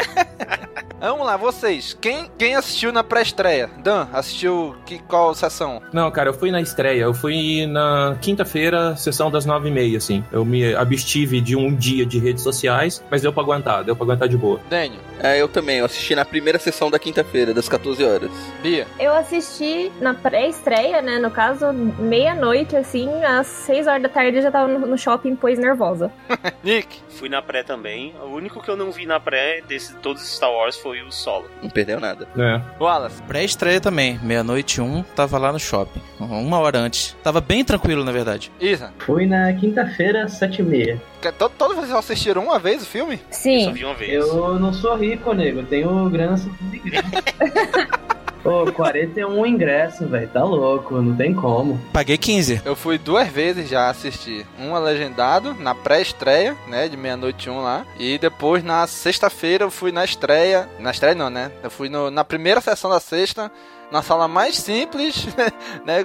Vamos 1.00 1.26
lá, 1.26 1.34
vocês. 1.38 1.96
Quem, 1.98 2.30
quem 2.36 2.54
assistiu 2.54 2.92
na 2.92 3.02
pré-estreia? 3.02 3.70
Dan, 3.78 4.06
assistiu 4.12 4.76
que, 4.84 4.98
qual 4.98 5.34
sessão? 5.34 5.80
Não, 5.94 6.10
cara, 6.10 6.28
eu 6.28 6.34
fui 6.34 6.50
na 6.50 6.60
estreia. 6.60 7.04
Eu 7.04 7.14
fui 7.14 7.66
na 7.66 8.18
quinta-feira, 8.20 8.94
sessão 8.96 9.30
das 9.30 9.46
nove 9.46 9.68
e 9.68 9.72
meia, 9.72 9.96
assim. 9.96 10.22
Eu 10.30 10.44
me 10.44 10.74
abstive 10.74 11.40
de 11.40 11.56
um 11.56 11.74
dia 11.74 12.04
de 12.04 12.18
redes 12.18 12.42
sociais, 12.42 13.02
mas 13.10 13.22
deu 13.22 13.32
pra 13.32 13.42
aguentar, 13.42 13.82
deu 13.82 13.96
pra 13.96 14.04
aguentar 14.04 14.28
de 14.28 14.36
boa. 14.36 14.60
Daniel. 14.68 15.00
É, 15.22 15.40
eu 15.40 15.48
também. 15.48 15.78
Eu 15.78 15.86
assisti 15.86 16.14
na 16.14 16.24
primeira 16.24 16.58
sessão 16.58 16.90
da 16.90 16.98
quinta-feira, 16.98 17.54
das 17.54 17.66
14 17.66 18.04
horas. 18.04 18.30
Bia. 18.62 18.86
Eu 18.98 19.14
assisti 19.14 19.90
na 20.02 20.12
pré-estreia, 20.12 21.00
né? 21.00 21.18
No 21.18 21.30
caso, 21.30 21.72
meia-noite, 21.72 22.76
assim, 22.76 23.08
às 23.24 23.46
seis 23.46 23.86
horas 23.86 24.02
da 24.02 24.08
tarde 24.10 24.36
eu 24.36 24.42
já 24.42 24.50
tava 24.50 24.68
no, 24.68 24.98
shopping, 24.98 25.34
pois 25.34 25.58
nervosa. 25.58 26.12
Nick. 26.62 27.00
Fui 27.08 27.30
na 27.30 27.40
pré 27.40 27.62
também. 27.62 28.14
O 28.22 28.34
único 28.34 28.62
que 28.62 28.70
eu 28.70 28.76
não 28.76 28.90
vi 28.90 29.06
na 29.06 29.18
pré 29.18 29.62
todos 30.02 30.22
os 30.22 30.36
Star 30.36 30.50
Wars 30.50 30.76
foi 30.76 31.02
o 31.02 31.10
solo. 31.10 31.46
Não 31.62 31.70
perdeu 31.70 32.00
nada. 32.00 32.28
É. 32.36 32.60
Wallace. 32.82 33.22
Pré-estreia 33.22 33.80
também, 33.80 34.18
meia-noite 34.22 34.80
um, 34.80 35.02
tava 35.02 35.38
lá 35.38 35.52
no 35.52 35.58
shopping. 35.58 36.00
Uma 36.18 36.58
hora 36.58 36.78
antes. 36.78 37.16
Tava 37.22 37.40
bem 37.40 37.64
tranquilo, 37.64 38.04
na 38.04 38.12
verdade. 38.12 38.50
Isa. 38.60 38.92
Fui 38.98 39.26
na 39.26 39.52
quinta-feira, 39.52 40.28
sete 40.28 40.60
e 40.60 40.64
meia. 40.64 41.00
Todos 41.38 41.56
todo 41.58 41.74
vocês 41.74 41.92
assistiram 41.92 42.42
uma 42.44 42.58
vez 42.58 42.82
o 42.82 42.86
filme? 42.86 43.20
Sim. 43.30 43.64
Só 43.64 43.72
vi 43.72 43.84
uma 43.84 43.94
vez. 43.94 44.12
Eu 44.12 44.58
não 44.58 44.72
sou 44.72 44.96
rico, 44.96 45.32
nego. 45.32 45.60
Eu 45.60 45.66
tenho 45.66 46.10
grana 46.10 46.36
suficiente. 46.36 46.90
Pô, 48.42 48.72
41 48.72 49.44
ingresso, 49.44 50.06
velho. 50.06 50.26
Tá 50.28 50.42
louco, 50.42 50.94
não 51.02 51.14
tem 51.14 51.34
como. 51.34 51.78
Paguei 51.92 52.16
15. 52.16 52.62
Eu 52.64 52.74
fui 52.74 52.96
duas 52.96 53.28
vezes 53.28 53.68
já 53.68 53.90
assistir. 53.90 54.46
Uma 54.58 54.78
legendado, 54.78 55.52
na 55.54 55.74
pré-estreia, 55.74 56.56
né? 56.66 56.88
De 56.88 56.96
meia-noite 56.96 57.50
um 57.50 57.60
lá. 57.60 57.84
E 57.98 58.16
depois 58.18 58.64
na 58.64 58.86
sexta-feira 58.86 59.64
eu 59.64 59.70
fui 59.70 59.92
na 59.92 60.04
estreia. 60.04 60.66
Na 60.78 60.90
estreia 60.90 61.14
não, 61.14 61.28
né? 61.28 61.52
Eu 61.62 61.70
fui 61.70 61.90
no- 61.90 62.10
na 62.10 62.24
primeira 62.24 62.62
sessão 62.62 62.90
da 62.90 62.98
sexta. 62.98 63.52
Na 63.92 64.02
sala 64.02 64.26
mais 64.28 64.56
simples, 64.56 65.26
né? 65.84 66.02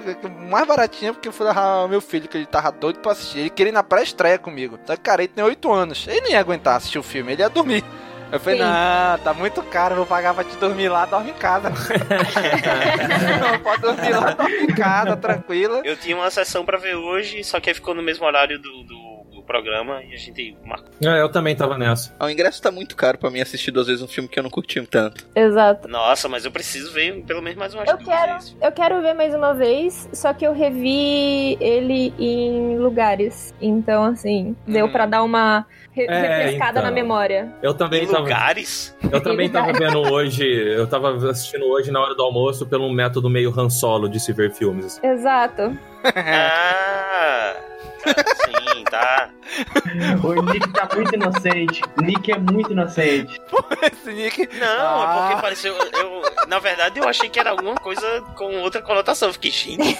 Mais 0.50 0.66
baratinha, 0.66 1.14
porque 1.14 1.28
eu 1.28 1.32
fui 1.32 1.46
levar 1.46 1.84
o 1.84 1.88
meu 1.88 2.00
filho, 2.02 2.28
que 2.28 2.36
ele 2.36 2.44
tava 2.44 2.70
doido 2.70 2.98
pra 2.98 3.12
assistir. 3.12 3.38
Ele 3.38 3.50
queria 3.50 3.70
ir 3.70 3.72
na 3.72 3.82
pré-estreia 3.82 4.38
comigo. 4.38 4.78
Só 4.84 4.94
que, 4.94 5.02
cara, 5.02 5.22
ele 5.22 5.32
tem 5.32 5.42
8 5.44 5.72
anos. 5.72 6.04
Ele 6.06 6.20
não 6.20 6.30
ia 6.30 6.40
aguentar 6.40 6.76
assistir 6.76 6.98
o 6.98 7.02
filme, 7.02 7.32
ele 7.32 7.42
ia 7.42 7.48
dormir. 7.48 7.82
Eu 8.30 8.40
falei, 8.40 8.58
Sim. 8.58 8.64
não, 8.64 9.18
tá 9.18 9.32
muito 9.32 9.62
caro, 9.62 9.94
vou 9.94 10.06
pagar 10.06 10.34
pra 10.34 10.42
te 10.42 10.56
dormir 10.56 10.88
lá, 10.88 11.06
dorme 11.06 11.30
em 11.30 11.34
casa. 11.34 11.70
não, 13.40 13.58
pode 13.60 13.82
dormir 13.82 14.10
lá, 14.10 14.32
dorme 14.32 14.56
em 14.56 14.74
casa, 14.74 15.16
tranquila. 15.16 15.80
Eu 15.84 15.96
tinha 15.96 16.16
uma 16.16 16.30
sessão 16.30 16.64
pra 16.64 16.76
ver 16.76 16.96
hoje, 16.96 17.44
só 17.44 17.60
que 17.60 17.70
aí 17.70 17.74
ficou 17.74 17.94
no 17.94 18.02
mesmo 18.02 18.26
horário 18.26 18.58
do, 18.58 18.82
do 18.82 19.15
programa 19.46 20.02
e 20.02 20.12
a 20.12 20.16
gente 20.16 20.56
marcou. 20.64 20.88
É, 21.02 21.20
eu 21.20 21.28
também 21.30 21.54
tava 21.56 21.78
nessa. 21.78 22.14
Ah, 22.18 22.26
O 22.26 22.30
ingresso 22.30 22.60
tá 22.60 22.70
muito 22.70 22.94
caro 22.96 23.16
pra 23.18 23.30
mim 23.30 23.40
assistir 23.40 23.70
duas 23.70 23.86
vezes 23.86 24.02
um 24.02 24.08
filme 24.08 24.28
que 24.28 24.38
eu 24.38 24.42
não 24.42 24.50
curti 24.50 24.80
tanto. 24.86 25.26
Exato. 25.34 25.88
Nossa, 25.88 26.28
mas 26.28 26.44
eu 26.44 26.50
preciso 26.50 26.92
ver 26.92 27.22
pelo 27.24 27.40
menos 27.40 27.58
mais 27.58 27.72
umas 27.74 27.88
Eu 27.88 27.96
duas 27.96 28.08
quero, 28.08 28.32
vezes. 28.34 28.56
eu 28.60 28.72
quero 28.72 29.00
ver 29.00 29.14
mais 29.14 29.34
uma 29.34 29.54
vez, 29.54 30.08
só 30.12 30.32
que 30.34 30.46
eu 30.46 30.52
revi 30.52 31.56
ele 31.60 32.12
em 32.18 32.76
lugares. 32.78 33.54
Então, 33.60 34.04
assim, 34.04 34.54
deu 34.66 34.86
Hum. 34.86 34.92
pra 34.92 35.06
dar 35.06 35.22
uma 35.22 35.64
re- 35.92 36.06
É, 36.06 36.20
refrescada 36.38 36.70
então. 36.80 36.82
na 36.82 36.90
memória. 36.90 37.52
Eu 37.62 37.72
também 37.74 38.02
Em 38.04 38.06
tava. 38.06 38.18
lugares? 38.20 38.96
Eu 39.10 39.20
também 39.20 39.48
tava 39.50 39.72
vendo 39.72 40.00
hoje. 40.00 40.44
Eu 40.44 40.86
tava 40.86 41.14
assistindo 41.30 41.64
hoje 41.66 41.90
na 41.90 42.00
hora 42.00 42.14
do 42.14 42.22
almoço 42.22 42.66
pelo 42.66 42.90
método 42.92 43.30
meio 43.30 43.52
Han 43.58 43.70
Solo 43.70 44.08
de 44.08 44.18
se 44.20 44.32
ver 44.32 44.52
filmes. 44.52 45.00
Exato. 45.02 45.76
Ah! 46.04 47.54
Sim, 48.06 48.52
tá. 49.00 49.30
O 50.24 50.42
Nick 50.42 50.68
tá 50.72 50.88
muito 50.94 51.14
inocente. 51.14 51.82
O 51.98 52.02
Nick 52.02 52.32
é 52.32 52.38
muito 52.38 52.72
inocente. 52.72 53.40
Esse 53.92 54.12
Nick. 54.12 54.48
Não, 54.58 54.66
é 54.66 55.04
Ah. 55.06 55.26
porque 55.28 55.42
pareceu. 55.42 55.74
Eu, 55.76 56.22
na 56.46 56.58
verdade, 56.58 56.98
eu 56.98 57.08
achei 57.08 57.28
que 57.28 57.38
era 57.38 57.50
alguma 57.50 57.74
coisa 57.74 58.22
com 58.34 58.60
outra 58.60 58.80
conotação. 58.80 59.32
Fiquei, 59.32 59.50
gente, 59.50 59.98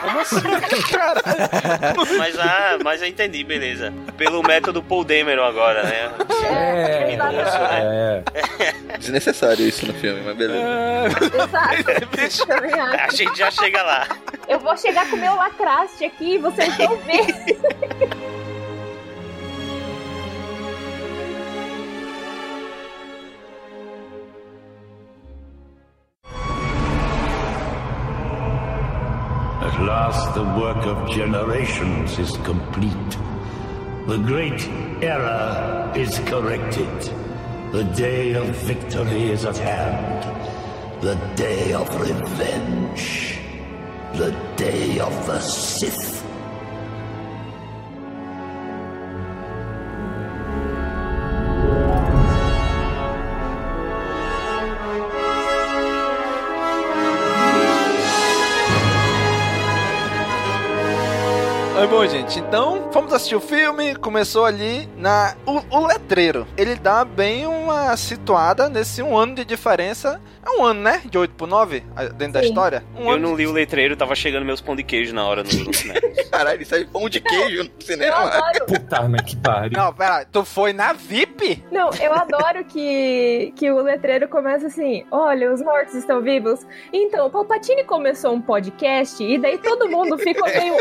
como 0.00 0.20
assim? 0.20 0.36
Mas, 2.18 2.38
ah, 2.38 2.78
mas 2.82 3.02
eu 3.02 3.08
entendi, 3.08 3.42
beleza. 3.44 3.92
Pelo 4.16 4.42
método 4.42 4.82
Paul 4.82 5.04
Dameron 5.04 5.44
agora, 5.44 5.82
né? 5.82 6.10
É, 6.44 7.16
né? 7.16 8.24
é. 8.88 8.98
Desnecessário 8.98 9.66
isso 9.66 9.86
no 9.86 9.94
filme, 9.94 10.20
mas 10.22 10.36
beleza. 10.36 10.66
Exato. 11.44 11.90
Acho. 12.20 13.02
A 13.02 13.10
gente 13.14 13.38
já 13.38 13.50
chega 13.50 13.82
lá. 13.82 14.06
Eu 14.48 14.58
vou 14.58 14.76
chegar 14.76 15.08
com 15.08 15.16
o 15.16 15.20
meu 15.20 15.34
lacraste 15.34 16.04
aqui 16.04 16.34
e 16.34 16.38
vocês 16.38 16.76
vão 16.76 16.96
ver. 16.98 17.26
At 29.80 29.86
last, 29.86 30.34
the 30.34 30.44
work 30.44 30.84
of 30.84 31.10
generations 31.10 32.18
is 32.18 32.36
complete. 32.44 33.10
The 34.06 34.18
great 34.18 34.60
error 35.02 35.90
is 35.96 36.18
corrected. 36.26 37.00
The 37.72 37.84
day 37.96 38.34
of 38.34 38.44
victory 38.56 39.30
is 39.30 39.46
at 39.46 39.56
hand. 39.56 41.00
The 41.00 41.14
day 41.34 41.72
of 41.72 41.88
revenge. 41.98 43.38
The 44.12 44.32
day 44.56 44.98
of 44.98 45.14
the 45.26 45.40
Sith. 45.40 46.19
Aí, 61.80 61.86
bom, 61.86 62.06
gente, 62.06 62.38
então 62.38 62.92
fomos 62.92 63.10
assistir 63.10 63.34
o 63.34 63.40
filme. 63.40 63.94
Começou 63.94 64.44
ali 64.44 64.86
na. 64.98 65.34
O, 65.46 65.78
o 65.78 65.86
letreiro. 65.86 66.46
Ele 66.54 66.74
dá 66.74 67.06
bem 67.06 67.46
uma 67.46 67.96
situada 67.96 68.68
nesse 68.68 69.02
um 69.02 69.16
ano 69.16 69.34
de 69.34 69.46
diferença. 69.46 70.20
É 70.44 70.50
um 70.50 70.62
ano, 70.62 70.82
né? 70.82 71.00
De 71.06 71.16
8 71.16 71.34
por 71.34 71.48
9 71.48 71.80
dentro 72.16 72.34
da 72.34 72.40
Sim. 72.42 72.48
história. 72.48 72.84
Um 72.94 73.04
Eu 73.04 73.10
ano 73.12 73.28
não 73.30 73.34
li 73.34 73.46
o 73.46 73.52
letreiro, 73.52 73.96
tava 73.96 74.14
chegando 74.14 74.44
meus 74.44 74.60
pão 74.60 74.76
de 74.76 74.82
queijo 74.82 75.14
na 75.14 75.26
hora 75.26 75.42
no, 75.42 75.64
no 75.64 75.72
cinema. 75.72 76.00
Caralho, 76.30 76.66
sai 76.66 76.84
pão 76.84 77.08
de 77.08 77.18
queijo 77.20 77.64
no 77.64 77.70
Eu 77.70 77.80
cinema. 77.80 78.16
adoro. 78.16 78.66
Puta, 78.66 79.08
mas 79.08 79.22
que 79.22 79.36
pariu. 79.36 79.78
Não, 79.78 79.92
pera, 79.94 80.26
tu 80.30 80.44
foi 80.44 80.74
na 80.74 80.92
VIP? 80.92 81.64
Não, 81.72 81.88
eu 81.98 82.12
adoro 82.12 82.62
que, 82.64 83.54
que 83.56 83.70
o 83.70 83.80
letreiro 83.80 84.28
começa 84.28 84.66
assim: 84.66 85.06
olha, 85.10 85.50
os 85.50 85.62
mortos 85.62 85.94
estão 85.94 86.20
vivos. 86.20 86.60
Então, 86.92 87.26
o 87.26 87.30
Palpatine 87.30 87.84
começou 87.84 88.34
um 88.34 88.40
podcast 88.42 89.22
e 89.22 89.38
daí 89.38 89.56
todo 89.56 89.88
mundo 89.88 90.18
ficou 90.18 90.46
meio. 90.46 90.74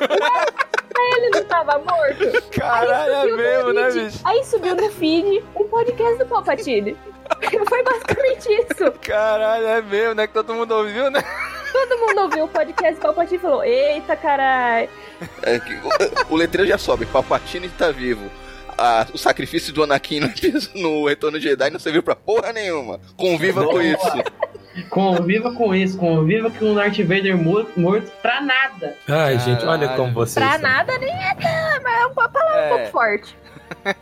Ele 1.18 1.30
não 1.30 1.44
tava 1.46 1.78
morto? 1.80 2.50
Caralho, 2.52 3.12
é 3.12 3.16
Aí 3.16 3.30
subiu 3.30 3.38
no 3.38 3.38
mesmo, 3.38 3.74
né, 3.74 3.92
feed- 3.92 4.06
bicho? 4.06 4.20
Aí 4.26 4.44
subiu 4.46 4.76
no 4.76 4.90
feed 4.92 5.44
um 5.56 5.64
podcast 5.68 6.18
do 6.20 6.26
Palpatine. 6.26 6.98
Foi 7.70 7.84
basicamente 7.84 8.50
isso. 8.50 8.92
Caralho, 9.02 9.68
é 9.68 9.82
mesmo, 9.82 10.16
né? 10.16 10.28
Que 10.28 10.34
todo 10.34 10.54
mundo 10.54 10.72
ouviu, 10.74 11.10
né? 11.12 11.24
Todo 11.72 11.98
mundo 12.00 12.22
ouviu 12.22 12.46
o 12.46 12.48
podcast 12.48 12.96
do 12.96 13.02
Palpatine 13.02 13.38
e 13.38 13.40
falou: 13.40 13.64
Eita, 13.64 14.16
caralho. 14.16 14.90
É 15.44 15.58
o, 16.30 16.34
o 16.34 16.36
letreiro 16.36 16.68
já 16.70 16.78
sobe. 16.78 17.06
Palpatine 17.06 17.70
tá 17.70 17.92
vivo. 17.92 18.30
Ah, 18.78 19.06
o 19.14 19.18
sacrifício 19.18 19.72
do 19.74 19.84
Anakin 19.84 20.22
no, 20.22 20.30
no 20.82 21.08
Retorno 21.08 21.38
de 21.38 21.50
Jedi 21.50 21.70
não 21.70 21.80
serviu 21.80 22.02
pra 22.02 22.16
porra 22.16 22.52
nenhuma. 22.54 23.00
Conviva 23.18 23.64
com 23.66 23.82
isso. 23.82 24.08
Conviva 24.90 25.52
com 25.54 25.74
isso, 25.74 25.98
conviva 25.98 26.50
com 26.52 26.72
o 26.72 26.76
Darth 26.76 26.98
Vader 27.00 27.38
mo- 27.38 27.66
morto 27.76 28.12
pra 28.22 28.42
nada. 28.42 28.96
Ai, 29.08 29.38
gente, 29.40 29.64
olha 29.66 29.88
Caralho. 29.88 29.98
como 29.98 30.14
vocês. 30.14 30.34
Pra 30.46 30.54
são. 30.54 30.62
nada 30.62 30.98
nem 31.00 31.10
é, 31.12 31.36
mas 31.84 32.02
é 32.02 32.06
uma 32.08 32.30
palavra 32.30 32.56
um 32.56 32.64
É. 32.64 32.70
pouco 32.70 32.92
forte. 32.92 33.38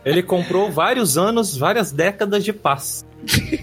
Ele 0.04 0.22
comprou 0.22 0.70
vários 0.70 1.18
anos, 1.18 1.56
várias 1.56 1.92
décadas 1.92 2.42
de 2.44 2.52
paz. 2.52 3.04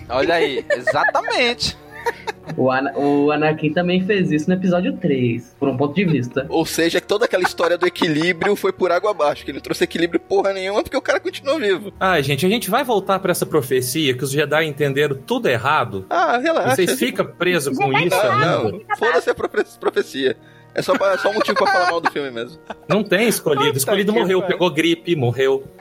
Olha 0.10 0.36
aí, 0.36 0.64
exatamente. 0.70 1.76
O, 2.58 2.72
Ana, 2.72 2.96
o 2.96 3.32
Anakin 3.32 3.74
também 3.74 4.06
fez 4.06 4.32
isso 4.32 4.48
no 4.48 4.56
episódio 4.56 4.96
3, 4.98 5.56
por 5.60 5.68
um 5.68 5.76
ponto 5.76 5.96
de 5.96 6.06
vista. 6.06 6.46
Ou 6.48 6.64
seja, 6.64 7.02
que 7.02 7.08
toda 7.08 7.26
aquela 7.26 7.42
história 7.44 7.76
do 7.76 7.88
equilíbrio 7.88 8.56
foi 8.56 8.72
por 8.72 8.92
água 8.92 9.12
abaixo, 9.12 9.44
que 9.44 9.50
ele 9.52 9.60
trouxe 9.60 9.84
equilíbrio 9.84 10.20
porra 10.20 10.54
nenhuma 10.54 10.84
porque 10.84 10.96
o 10.96 11.02
cara 11.02 11.20
continuou 11.20 11.58
vivo. 11.60 11.92
Ah, 12.00 12.22
gente, 12.22 12.46
a 12.46 12.50
gente 12.50 12.70
vai 12.70 12.84
voltar 12.84 13.18
pra 13.20 13.32
essa 13.32 13.48
profecia 13.48 14.16
que 14.16 14.24
os 14.24 14.30
Jedi 14.32 14.64
entenderam 14.64 15.18
tudo 15.18 15.50
errado. 15.50 16.06
Ah, 16.10 16.38
relaxa. 16.38 16.76
Vocês 16.76 16.98
ficam 17.00 17.26
presos 17.26 17.76
com 17.78 17.92
isso 17.98 18.16
Não, 18.16 18.32
ainda? 18.32 18.46
não. 18.72 18.82
Foda-se 18.98 19.30
a 19.30 19.34
profe- 19.36 19.80
profecia. 19.80 20.38
É 20.76 20.82
só, 20.82 20.94
pra, 20.98 21.18
só 21.18 21.30
um 21.30 21.34
motivo 21.34 21.58
pra 21.58 21.72
falar 21.72 21.90
mal 21.92 22.02
do 22.02 22.12
filme 22.12 22.30
mesmo. 22.30 22.60
Não 22.88 23.02
tem 23.04 23.28
escolhido. 23.30 23.78
Escolhido 23.78 24.12
que 24.14 24.20
morreu, 24.20 24.44
pegou 24.44 24.70
gripe, 24.70 25.16
morreu. 25.16 25.64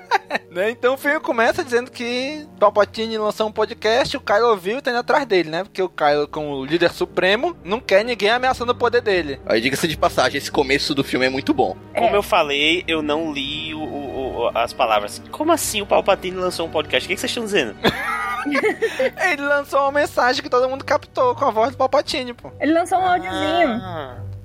Né? 0.51 0.71
Então 0.71 0.95
o 0.95 0.97
filme 0.97 1.19
começa 1.19 1.65
dizendo 1.65 1.91
que 1.91 2.47
Palpatine 2.61 3.19
lançou 3.19 3.49
um 3.49 3.53
podcast, 3.53 4.17
o 4.17 4.21
Kylo 4.21 4.57
viu 4.57 4.79
e 4.79 4.83
tá 4.83 4.91
indo 4.93 5.01
atrás 5.01 5.27
dele, 5.27 5.51
né? 5.51 5.65
Porque 5.65 5.83
o 5.83 5.89
Kylo, 5.89 6.29
como 6.29 6.55
o 6.59 6.65
líder 6.65 6.93
supremo, 6.93 7.57
não 7.65 7.81
quer 7.81 8.05
ninguém 8.05 8.31
ameaçando 8.31 8.71
o 8.71 8.75
poder 8.75 9.01
dele. 9.01 9.41
Aí 9.47 9.61
diga-se 9.61 9.89
de 9.89 9.97
passagem, 9.97 10.39
esse 10.39 10.51
começo 10.53 10.95
do 10.95 11.03
filme 11.03 11.27
é 11.27 11.29
muito 11.29 11.53
bom. 11.53 11.77
Como 11.97 12.15
eu 12.15 12.23
falei, 12.23 12.85
eu 12.87 13.03
não 13.03 13.33
li 13.33 13.75
o- 13.75 13.81
o- 13.81 14.43
o- 14.45 14.51
as 14.57 14.73
palavras. 14.73 15.21
Como 15.33 15.51
assim 15.51 15.83
o 15.83 15.87
Palpatine 15.87 16.37
lançou 16.37 16.67
um 16.67 16.71
podcast? 16.71 17.05
O 17.05 17.09
que, 17.09 17.15
que 17.17 17.21
vocês 17.21 17.31
estão 17.31 17.45
dizendo? 17.45 17.75
Ele 19.33 19.43
lançou 19.43 19.81
uma 19.81 19.93
mensagem 19.93 20.41
que 20.43 20.49
todo 20.51 20.69
mundo 20.69 20.85
captou 20.85 21.35
com 21.35 21.45
a 21.47 21.51
voz 21.51 21.73
do 21.73 21.77
Palpatine, 21.79 22.33
pô. 22.33 22.53
Ele 22.61 22.73
lançou 22.73 22.99
um 22.99 23.05
áudiozinho. 23.07 23.83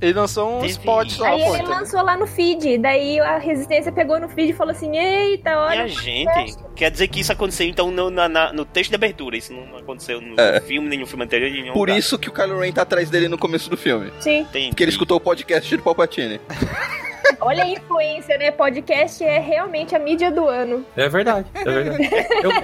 Ele 0.02 0.14
lançou 0.14 0.62
um 0.62 0.66
spot 0.66 1.10
só, 1.12 1.26
Aí 1.26 1.44
pô. 1.44 1.56
ele 1.56 1.68
lançou 1.68 2.02
lá 2.02 2.16
no 2.16 2.26
feed. 2.26 2.78
Daí 2.78 3.20
a 3.20 3.38
resistência 3.38 3.92
pegou 3.92 4.18
no 4.20 4.30
feed 4.30 4.52
e 4.52 4.54
falou 4.54 4.72
assim: 4.72 4.98
Eita, 4.98 5.58
olha. 5.60 5.84
Minha 5.84 5.88
gente, 5.90 6.56
quer 6.76 6.90
dizer 6.90 7.08
que 7.10 7.20
isso 7.20 7.32
aconteceu 7.34 7.68
então 7.68 7.92
no, 7.92 8.10
na- 8.10 8.30
na- 8.30 8.54
no 8.54 8.64
texto 8.64 8.90
de 8.92 8.96
abertura. 8.96 9.36
Isso 9.36 9.52
não 9.54 9.78
aconteceu 9.78 10.22
no 10.22 10.40
É. 10.40 10.62
filme, 10.62 10.88
nem 10.88 11.00
no 11.00 11.06
filme 11.06 11.26
anterior, 11.26 11.52
nenhum 11.52 11.74
Por 11.74 11.88
lugar. 11.90 11.98
isso 11.98 12.18
que 12.18 12.30
o 12.30 12.32
Kylo 12.34 12.60
Ren 12.60 12.72
tá 12.72 12.84
atrás 12.84 13.10
dele 13.10 13.28
no 13.28 13.38
começo 13.38 13.70
do 13.70 13.76
filme. 13.76 14.12
Sim. 14.22 14.46
Porque 14.70 14.84
ele 14.84 14.92
escutou 14.92 15.18
o 15.18 15.20
podcast 15.20 15.76
do 15.76 15.84
Palpatine. 15.84 16.40
Olha 17.40 17.64
a 17.64 17.68
influência, 17.68 18.38
né? 18.38 18.52
Podcast 18.52 19.24
é 19.24 19.40
realmente 19.40 19.96
a 19.96 20.00
mídia 20.00 20.32
do 20.32 20.48
ano. 20.48 20.86
É 20.96 21.08
verdade, 21.08 21.48
é 21.54 21.64
verdade. 21.64 22.10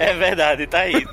É 0.00 0.14
verdade, 0.14 0.66
tá 0.66 0.80
aí. 0.80 1.06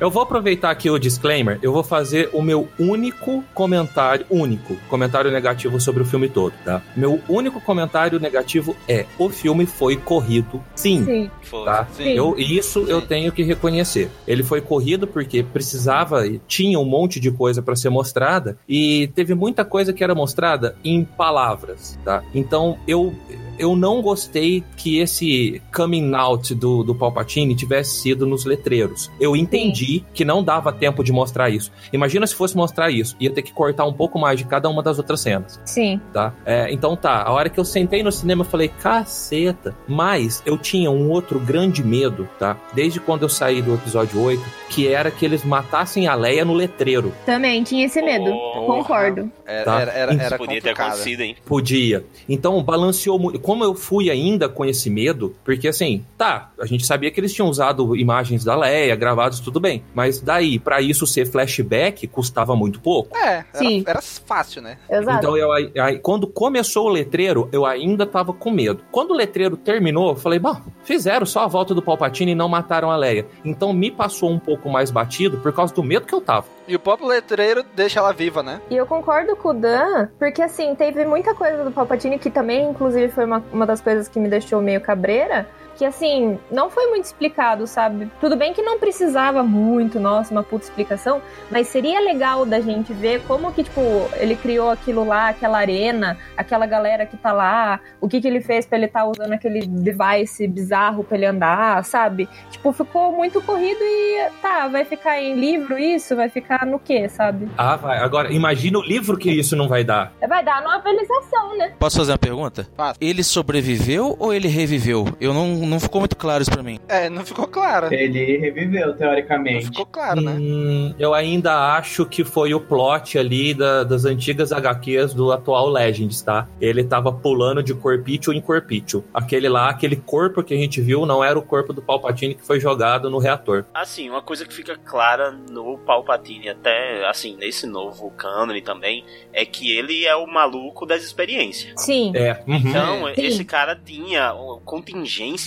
Eu 0.00 0.10
vou 0.10 0.22
aproveitar 0.22 0.70
aqui 0.70 0.90
o 0.90 0.98
disclaimer, 0.98 1.58
eu 1.62 1.72
vou 1.72 1.82
fazer 1.82 2.28
o 2.32 2.42
meu 2.42 2.68
único 2.78 3.42
comentário, 3.54 4.26
único 4.30 4.76
comentário 4.88 5.30
negativo 5.30 5.80
sobre 5.80 6.02
o 6.02 6.06
filme 6.06 6.28
todo, 6.28 6.52
tá? 6.64 6.82
Meu 6.96 7.20
único 7.28 7.60
comentário 7.60 8.18
negativo 8.20 8.76
é: 8.88 9.06
o 9.18 9.28
filme 9.28 9.66
foi 9.66 9.96
corrido, 9.96 10.62
sim. 10.74 11.04
Sim. 11.04 11.30
Tá? 11.64 11.86
Sim. 11.92 12.10
Eu, 12.10 12.36
isso 12.38 12.84
eu 12.88 13.00
tenho 13.00 13.32
que 13.32 13.42
reconhecer. 13.42 14.10
Ele 14.26 14.42
foi 14.42 14.60
corrido 14.60 15.06
porque 15.06 15.42
precisava, 15.42 16.26
e 16.26 16.40
tinha 16.46 16.78
um 16.78 16.84
monte 16.84 17.18
de 17.20 17.30
coisa 17.30 17.62
pra 17.62 17.76
ser 17.76 17.90
mostrada 17.90 18.56
e 18.68 19.08
teve 19.14 19.34
muita 19.34 19.64
coisa 19.64 19.92
que 19.92 20.02
era 20.02 20.14
mostrada 20.14 20.76
em 20.84 21.04
palavras, 21.04 21.98
tá? 22.04 22.22
Então 22.34 22.78
eu 22.86 23.14
eu 23.58 23.74
não 23.76 24.00
gostei 24.02 24.62
que 24.76 24.98
esse 24.98 25.60
coming 25.74 26.14
out 26.14 26.54
do, 26.54 26.82
do 26.82 26.94
Palpatine 26.94 27.54
tivesse 27.54 28.00
sido 28.00 28.26
nos 28.26 28.44
letreiros. 28.44 29.10
Eu 29.20 29.36
entendi 29.36 30.04
que 30.14 30.24
não 30.24 30.42
dava 30.42 30.72
tempo 30.72 31.02
de 31.04 31.12
mostrar 31.12 31.50
isso. 31.50 31.70
Imagina 31.92 32.26
se 32.26 32.34
fosse 32.34 32.56
mostrar 32.56 32.90
isso. 32.90 33.16
Ia 33.20 33.30
ter 33.30 33.42
que 33.42 33.52
cortar 33.52 33.84
um 33.84 33.92
pouco 33.92 34.18
mais 34.18 34.38
de 34.38 34.44
cada 34.44 34.68
uma 34.68 34.82
das 34.82 34.98
outras 34.98 35.20
cenas 35.20 35.60
Sim. 35.64 36.00
tá? 36.12 36.34
É, 36.44 36.72
então 36.72 36.96
tá, 36.96 37.22
a 37.22 37.32
hora 37.32 37.48
que 37.48 37.58
eu 37.58 37.64
sentei 37.64 38.02
no 38.02 38.12
cinema 38.12 38.42
eu 38.42 38.48
falei, 38.48 38.68
caceta. 38.68 39.76
Mas 39.88 40.42
eu 40.44 40.58
tinha 40.58 40.90
um 40.90 41.10
outro 41.10 41.38
grande 41.38 41.82
medo, 41.84 42.28
tá? 42.38 42.56
Desde 42.74 43.00
quando 43.00 43.22
eu 43.22 43.28
saí 43.28 43.62
do 43.62 43.74
episódio 43.74 44.20
8, 44.20 44.42
que 44.68 44.88
era 44.88 45.10
que 45.10 45.24
eles 45.24 45.44
matassem 45.44 46.06
a 46.06 46.14
Leia 46.14 46.44
no 46.44 46.52
letreiro. 46.54 47.12
Também 47.24 47.62
tinha 47.62 47.86
esse 47.86 48.02
medo. 48.02 48.30
Concordo. 48.66 49.30
Era, 49.44 49.64
Tá. 49.64 49.80
era, 49.80 49.92
era, 49.92 50.14
era 50.14 50.38
Podia 50.38 50.60
ter 50.60 50.70
acontecido, 50.70 51.20
hein? 51.22 51.36
Podia. 51.44 52.04
Então 52.28 52.62
balanceou 52.62 53.18
muito. 53.18 53.38
Como 53.46 53.62
eu 53.62 53.76
fui 53.76 54.10
ainda 54.10 54.48
com 54.48 54.64
esse 54.64 54.90
medo, 54.90 55.36
porque 55.44 55.68
assim, 55.68 56.04
tá, 56.18 56.50
a 56.60 56.66
gente 56.66 56.84
sabia 56.84 57.12
que 57.12 57.20
eles 57.20 57.32
tinham 57.32 57.48
usado 57.48 57.94
imagens 57.94 58.42
da 58.42 58.56
Leia, 58.56 58.96
gravados, 58.96 59.38
tudo 59.38 59.60
bem. 59.60 59.84
Mas 59.94 60.20
daí, 60.20 60.58
pra 60.58 60.80
isso 60.80 61.06
ser 61.06 61.26
flashback, 61.30 62.08
custava 62.08 62.56
muito 62.56 62.80
pouco. 62.80 63.16
É, 63.16 63.44
era, 63.44 63.46
Sim. 63.54 63.84
era 63.86 64.02
fácil, 64.02 64.62
né? 64.62 64.78
Exato. 64.90 65.18
Então, 65.18 65.36
eu, 65.36 65.52
aí, 65.52 66.00
quando 66.00 66.26
começou 66.26 66.86
o 66.86 66.88
letreiro, 66.88 67.48
eu 67.52 67.64
ainda 67.64 68.04
tava 68.04 68.32
com 68.32 68.50
medo. 68.50 68.82
Quando 68.90 69.12
o 69.12 69.16
letreiro 69.16 69.56
terminou, 69.56 70.08
eu 70.08 70.16
falei, 70.16 70.40
bom, 70.40 70.60
fizeram 70.82 71.24
só 71.24 71.44
a 71.44 71.46
volta 71.46 71.72
do 71.72 71.80
Palpatine 71.80 72.32
e 72.32 72.34
não 72.34 72.48
mataram 72.48 72.90
a 72.90 72.96
Leia. 72.96 73.28
Então 73.44 73.72
me 73.72 73.92
passou 73.92 74.28
um 74.28 74.40
pouco 74.40 74.68
mais 74.68 74.90
batido 74.90 75.38
por 75.38 75.52
causa 75.52 75.72
do 75.72 75.84
medo 75.84 76.04
que 76.04 76.14
eu 76.16 76.20
tava. 76.20 76.46
E 76.68 76.74
o 76.74 76.80
próprio 76.80 77.08
letreiro 77.08 77.64
deixa 77.74 78.00
ela 78.00 78.12
viva, 78.12 78.42
né? 78.42 78.60
E 78.68 78.76
eu 78.76 78.86
concordo 78.86 79.36
com 79.36 79.50
o 79.50 79.54
Dan, 79.54 80.08
porque 80.18 80.42
assim, 80.42 80.74
teve 80.74 81.04
muita 81.04 81.32
coisa 81.32 81.62
do 81.62 81.70
Palpatine 81.70 82.18
que 82.18 82.28
também, 82.28 82.68
inclusive, 82.68 83.08
foi 83.12 83.24
uma, 83.24 83.35
uma 83.52 83.66
das 83.66 83.80
coisas 83.80 84.08
que 84.08 84.18
me 84.18 84.28
deixou 84.28 84.60
meio 84.60 84.80
cabreira. 84.80 85.46
Que 85.76 85.84
assim, 85.84 86.38
não 86.50 86.70
foi 86.70 86.86
muito 86.86 87.04
explicado, 87.04 87.66
sabe? 87.66 88.10
Tudo 88.20 88.36
bem 88.36 88.54
que 88.54 88.62
não 88.62 88.78
precisava 88.78 89.42
muito, 89.42 90.00
nossa, 90.00 90.32
uma 90.32 90.42
puta 90.42 90.64
explicação, 90.64 91.20
mas 91.50 91.68
seria 91.68 92.00
legal 92.00 92.46
da 92.46 92.60
gente 92.60 92.92
ver 92.92 93.22
como 93.26 93.52
que, 93.52 93.62
tipo, 93.64 93.80
ele 94.14 94.34
criou 94.36 94.70
aquilo 94.70 95.04
lá, 95.04 95.28
aquela 95.28 95.58
arena, 95.58 96.16
aquela 96.36 96.66
galera 96.66 97.04
que 97.04 97.16
tá 97.16 97.32
lá, 97.32 97.80
o 98.00 98.08
que 98.08 98.20
que 98.20 98.26
ele 98.28 98.40
fez 98.40 98.64
pra 98.64 98.78
ele 98.78 98.86
estar 98.86 99.04
usando 99.04 99.32
aquele 99.32 99.66
device 99.66 100.46
bizarro 100.48 101.04
pra 101.04 101.16
ele 101.16 101.26
andar, 101.26 101.84
sabe? 101.84 102.28
Tipo, 102.50 102.72
ficou 102.72 103.12
muito 103.12 103.42
corrido 103.42 103.80
e 103.80 104.30
tá, 104.40 104.68
vai 104.68 104.84
ficar 104.84 105.20
em 105.20 105.34
livro 105.34 105.78
isso? 105.78 106.16
Vai 106.16 106.28
ficar 106.28 106.64
no 106.64 106.78
quê, 106.78 107.08
sabe? 107.08 107.48
Ah, 107.58 107.76
vai. 107.76 107.98
Agora, 107.98 108.32
imagina 108.32 108.78
o 108.78 108.82
livro 108.82 109.16
que 109.18 109.30
isso 109.30 109.54
não 109.54 109.68
vai 109.68 109.84
dar. 109.84 110.12
Vai 110.26 110.42
dar 110.42 110.62
novelização, 110.62 111.56
né? 111.56 111.74
Posso 111.78 111.98
fazer 111.98 112.12
uma 112.12 112.18
pergunta? 112.18 112.66
Ele 113.00 113.22
sobreviveu 113.22 114.16
ou 114.18 114.32
ele 114.32 114.48
reviveu? 114.48 115.06
Eu 115.20 115.34
não, 115.34 115.46
não 115.66 115.80
ficou 115.80 116.00
muito 116.00 116.16
claro 116.16 116.42
isso 116.42 116.50
pra 116.50 116.62
mim. 116.62 116.78
É, 116.88 117.08
não 117.10 117.24
ficou 117.24 117.46
claro. 117.46 117.92
Ele 117.92 118.38
reviveu, 118.38 118.94
teoricamente. 118.96 119.66
Ficou 119.66 119.86
claro, 119.86 120.20
né? 120.20 120.32
Hum, 120.38 120.94
eu 120.98 121.12
ainda 121.14 121.74
acho 121.76 122.06
que 122.06 122.24
foi 122.24 122.54
o 122.54 122.60
plot 122.60 123.18
ali 123.18 123.52
da- 123.54 123.84
das 123.84 124.04
antigas 124.04 124.52
HQs 124.52 125.12
do 125.14 125.32
atual 125.32 125.68
Legends, 125.68 126.22
tá? 126.22 126.48
Ele 126.60 126.84
tava 126.84 127.12
pulando 127.12 127.62
de 127.62 127.74
corpício 127.74 128.32
em 128.32 128.40
corpício. 128.40 129.04
Aquele 129.12 129.48
lá, 129.48 129.68
aquele 129.68 129.96
corpo 129.96 130.42
que 130.42 130.54
a 130.54 130.56
gente 130.56 130.80
viu, 130.80 131.04
não 131.06 131.22
era 131.22 131.38
o 131.38 131.42
corpo 131.42 131.72
do 131.72 131.82
Palpatine 131.82 132.34
que 132.34 132.44
foi 132.46 132.60
jogado 132.60 133.10
no 133.10 133.18
reator. 133.18 133.64
Assim, 133.74 134.08
uma 134.08 134.22
coisa 134.22 134.44
que 134.46 134.54
fica 134.54 134.76
clara 134.76 135.30
no 135.50 135.78
Palpatine, 135.78 136.48
até 136.48 137.06
assim, 137.08 137.36
nesse 137.36 137.66
novo 137.66 138.10
cânone 138.16 138.62
também, 138.62 139.04
é 139.32 139.44
que 139.44 139.76
ele 139.76 140.04
é 140.04 140.14
o 140.16 140.26
maluco 140.26 140.86
das 140.86 141.02
experiências. 141.02 141.74
Sim. 141.76 142.12
É. 142.14 142.42
uhum. 142.46 142.56
Então, 142.56 143.06
Sim. 143.14 143.26
esse 143.26 143.44
cara 143.44 143.76
tinha 143.76 144.32
uma 144.34 144.58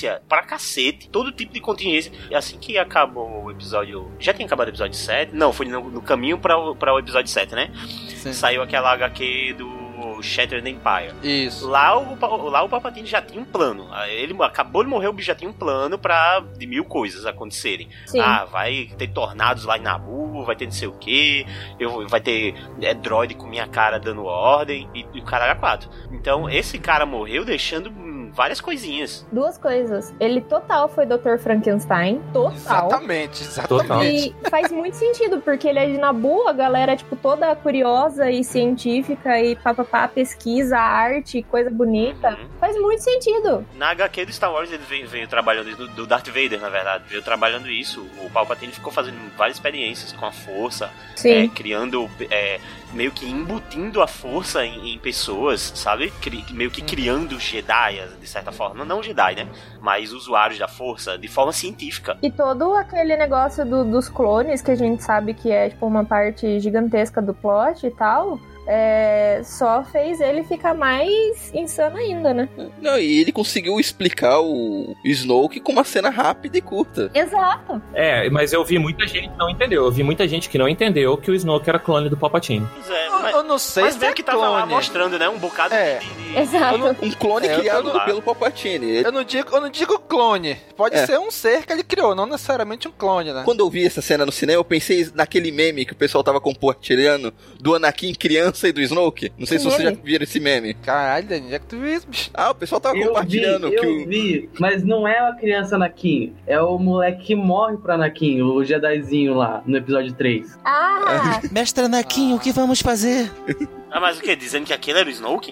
contingência 0.10 0.22
pra 0.28 0.44
cacete, 0.44 1.10
todo 1.10 1.32
tipo 1.32 1.54
de 1.54 1.60
contingência. 1.60 2.12
E 2.30 2.36
assim 2.36 2.58
que 2.58 2.78
acabou 2.78 3.44
o 3.44 3.52
episódio. 3.52 4.12
Já 4.20 4.34
tinha 4.34 4.46
acabado 4.46 4.68
o 4.68 4.72
episódio 4.72 4.98
7? 4.98 5.36
Não, 5.36 5.54
foi 5.54 5.68
no, 5.68 5.90
no 5.90 6.02
caminho 6.02 6.38
pra 6.38 6.58
o, 6.58 6.76
pra 6.76 6.94
o 6.94 7.00
episódio 7.00 7.32
7, 7.32 7.54
né? 7.54 7.72
Sim. 8.16 8.34
Saiu 8.34 8.62
aquela 8.62 8.92
HQ 8.94 9.56
do 9.58 9.80
Shattered 10.22 10.68
Empire. 10.70 11.14
Isso. 11.24 11.68
Lá 11.68 11.98
o, 11.98 12.50
lá 12.50 12.64
o 12.64 12.70
Palpatine 12.70 13.08
já 13.08 13.22
tinha 13.22 13.42
um 13.42 13.46
plano. 13.46 13.88
Ele 14.08 14.36
acabou 14.44 14.84
de 14.84 14.90
morrer, 14.90 15.08
o 15.08 15.14
bicho 15.14 15.28
já 15.28 15.36
tinha 15.36 15.50
um 15.50 15.54
plano 15.54 15.98
pra 15.98 16.42
de 16.58 16.66
mil 16.66 16.86
coisas 16.86 17.26
acontecerem. 17.26 17.90
Sim. 18.06 18.20
Ah, 18.20 18.46
vai 18.46 18.90
ter 18.98 19.08
tornados 19.08 19.66
lá 19.66 19.78
em 19.78 19.82
Nabu, 19.82 20.44
vai 20.44 20.56
ter 20.56 20.66
não 20.66 20.72
sei 20.72 20.88
o 20.88 20.94
que, 20.94 21.46
eu, 21.80 22.08
vai 22.08 22.22
ter 22.22 22.56
é, 22.82 22.94
droid 22.94 23.34
com 23.36 23.48
minha 23.48 23.68
cara 23.68 24.00
dando 24.00 24.24
ordem 24.26 24.90
e, 24.94 25.06
e 25.14 25.20
o 25.20 25.24
caralho 25.24 25.54
a 25.54 25.56
quatro. 25.56 25.90
Então 26.12 26.50
esse 26.50 26.78
cara 26.78 27.06
morreu 27.06 27.44
deixando 27.46 27.92
várias 28.34 28.62
coisinhas. 28.62 29.26
Duas 29.32 29.58
coisas. 29.58 30.14
Ele 30.20 30.42
total 30.42 30.90
foi 30.90 31.06
Dr. 31.06 31.38
Frankenstein. 31.40 32.22
Total. 32.34 32.54
Exatamente, 32.54 33.44
exatamente. 33.44 34.36
E 34.46 34.50
faz 34.50 34.72
muito 34.72 34.96
sentido, 34.96 35.42
porque 35.42 35.68
ele 35.68 35.80
é 35.80 35.86
de 35.88 35.98
Nabu, 35.98 36.48
a 36.48 36.54
galera, 36.54 36.96
tipo, 36.96 37.16
toda 37.16 37.56
curiosa 37.56 38.30
e 38.30 38.44
científica 38.44 39.40
e 39.40 39.56
papapá, 39.56 40.08
pesquisa, 40.08 40.78
arte, 40.78 41.44
coisa 41.44 41.70
bonita. 41.70 42.38
Faz 42.60 42.80
muito 42.80 43.02
sentido. 43.02 43.66
Na 43.76 43.90
HQ 43.90 44.26
do 44.26 44.34
Star 44.34 44.52
Wars 44.52 44.72
ele 44.72 44.84
veio, 44.84 45.08
veio 45.08 45.28
trabalhando 45.28 45.76
do, 45.76 45.88
do 45.88 46.08
Darth 46.08 46.28
Vader, 46.28 46.60
na 46.60 46.70
verdade, 46.70 47.04
veio 47.08 47.22
trabalhando 47.22 47.70
isso. 47.70 48.06
O 48.24 48.30
Palpatine 48.30 48.72
ficou 48.72 48.92
fazendo 48.92 49.18
várias 49.38 49.58
experiências 49.58 50.14
com 50.14 50.26
a 50.26 50.32
força, 50.32 50.90
Sim. 51.16 51.46
é, 51.46 51.48
criando 51.48 52.10
é, 52.30 52.60
meio 52.94 53.12
que 53.12 53.30
embutindo 53.30 54.02
a 54.02 54.08
força 54.08 54.66
em, 54.66 54.94
em 54.96 55.00
pessoas, 55.00 55.62
sabe? 55.76 56.12
Cri- 56.22 56.46
meio 56.52 56.72
que 56.72 56.82
criando 56.82 57.40
Jedi, 57.40 58.02
de 58.20 58.28
certa 58.28 58.52
forma. 58.52 58.84
Não 58.84 59.02
Jedi, 59.04 59.36
né? 59.36 59.48
Mas 59.82 60.12
usuários 60.12 60.58
da 60.60 60.68
força, 60.68 61.18
de 61.18 61.28
forma 61.28 61.52
científica. 61.52 62.18
E 62.22 62.32
todo 62.32 62.74
aquele 62.74 63.16
negócio 63.16 63.66
do- 63.66 63.86
dos 63.86 64.10
clones, 64.10 64.62
que 64.62 64.72
a 64.72 64.76
gente 64.76 65.04
sabe 65.04 65.34
que 65.34 65.52
é, 65.52 65.70
tipo, 65.70 65.86
uma 65.86 66.04
parte 66.04 66.60
gigantesca 66.60 67.22
do 67.22 67.34
plot 67.34 67.86
e 67.86 67.92
tal. 67.92 68.40
É, 68.72 69.42
só 69.44 69.84
fez 69.84 70.22
ele 70.22 70.44
ficar 70.44 70.76
mais 70.76 71.52
insano 71.56 71.98
ainda, 71.98 72.36
né? 72.36 72.48
Não, 72.80 73.00
e 73.00 73.20
ele 73.20 73.32
conseguiu 73.32 73.80
explicar 73.80 74.40
o 74.42 74.96
Snoke 75.04 75.60
com 75.60 75.72
uma 75.72 75.84
cena 75.84 76.12
rápida 76.12 76.56
e 76.60 76.62
curta. 76.62 77.10
Exato. 77.16 77.82
É, 77.96 78.30
mas 78.30 78.54
eu 78.54 78.64
vi 78.64 78.78
muita 78.78 79.08
gente 79.08 79.28
que 79.30 79.38
não 79.40 79.50
entendeu. 79.50 79.86
Eu 79.86 79.92
vi 79.92 80.04
muita 80.04 80.28
gente 80.28 80.48
que 80.50 80.58
não 80.60 80.70
entendeu 80.70 81.18
que 81.18 81.32
o 81.32 81.36
Snoke 81.36 81.68
era 81.68 81.80
clone 81.80 82.10
do 82.10 82.16
Palpatine. 82.18 82.68
Pois 82.76 82.90
é, 82.92 83.08
Eu, 83.08 83.20
mas, 83.20 83.36
eu 83.36 83.44
não 83.44 83.58
sei 83.58 83.84
mas 83.86 83.96
se 83.96 84.06
é 84.06 84.12
que 84.14 84.22
tava 84.22 84.38
lá 84.48 84.58
clone. 84.60 84.74
mostrando, 84.74 85.18
né? 85.18 85.28
Um 85.28 85.40
bocado 85.40 85.74
É. 85.74 85.98
de, 86.00 86.38
Exato. 86.40 86.96
Um 87.02 87.12
clone 87.12 87.48
É, 87.48 87.58
criado 87.58 87.92
tô- 87.92 88.00
pelo 88.06 88.22
Palpatine. 88.22 88.86
Ele- 88.86 89.08
Eu 89.08 89.12
não 89.12 89.24
digo, 89.24 89.50
eu 89.56 89.62
não 89.62 89.70
digo 89.70 89.98
clone. 90.00 90.56
Pode 90.78 90.96
É. 90.96 91.06
ser 91.08 91.18
um 91.20 91.32
ser 91.32 91.66
que 91.66 91.74
ele 91.74 91.84
criou, 91.84 92.14
não 92.14 92.28
necessariamente 92.28 92.88
um 92.88 92.92
clone, 92.92 93.34
né? 93.34 93.42
Quando 93.44 93.62
eu 93.62 93.70
vi 93.70 93.84
essa 93.84 94.02
cena 94.02 94.26
no 94.28 94.32
cinema, 94.32 94.60
eu 94.60 94.64
pensei 94.64 95.10
naquele 95.16 95.52
meme 95.52 95.86
que 95.86 95.94
o 95.94 95.96
pessoal 95.96 96.24
tava 96.24 96.40
compartilhando 96.40 97.34
do 97.60 97.74
Anakin 97.74 98.14
criança 98.14 98.59
e 98.68 98.72
do 98.72 98.82
Snoke. 98.82 99.32
Não 99.38 99.46
sei 99.46 99.58
Que 99.58 99.64
se 99.64 99.70
vocês 99.70 99.84
já 99.84 99.96
viram 100.04 100.24
esse 100.24 100.40
meme. 100.40 100.74
Caralho, 100.74 101.28
Dani, 101.28 101.46
onde 101.46 101.56
é 101.56 101.60
que 101.60 101.66
tu 101.66 101.78
viu 101.78 101.94
isso, 101.96 102.08
bicho? 102.08 102.30
Ah, 102.34 102.52
o 102.52 102.56
pessoal 102.56 102.82
tava 102.82 102.96
Eu 102.98 103.02
vi, 103.02 103.08
compartilhando 103.08 103.68
eu 103.68 103.82
que 103.82 103.88
o. 103.88 104.08
vi, 104.08 104.50
mas 104.60 104.84
não 104.84 105.08
é 105.08 105.20
a 105.20 105.34
criança 105.34 105.76
Anakin, 105.76 106.34
é 106.48 106.60
o 106.62 106.78
moleque 106.78 107.24
que 107.24 107.36
morre 107.36 107.78
pro 107.78 107.94
Anakin, 107.94 108.42
o 108.42 108.64
Jedizinho 108.64 109.34
lá, 109.34 109.62
no 109.66 109.78
episódio 109.78 110.14
3. 110.14 110.60
Ah, 110.66 111.42
Mestre 111.52 111.86
Anakin, 111.86 112.34
o 112.34 112.40
que 112.40 112.52
vamos 112.52 112.80
fazer? 112.82 113.32
Ah, 113.92 114.00
mas 114.00 114.18
o 114.20 114.22
que? 114.22 114.36
Dizendo 114.36 114.66
que 114.66 114.74
aquele 114.74 115.00
era 115.00 115.08
o 115.10 115.12
Snoke? 115.12 115.52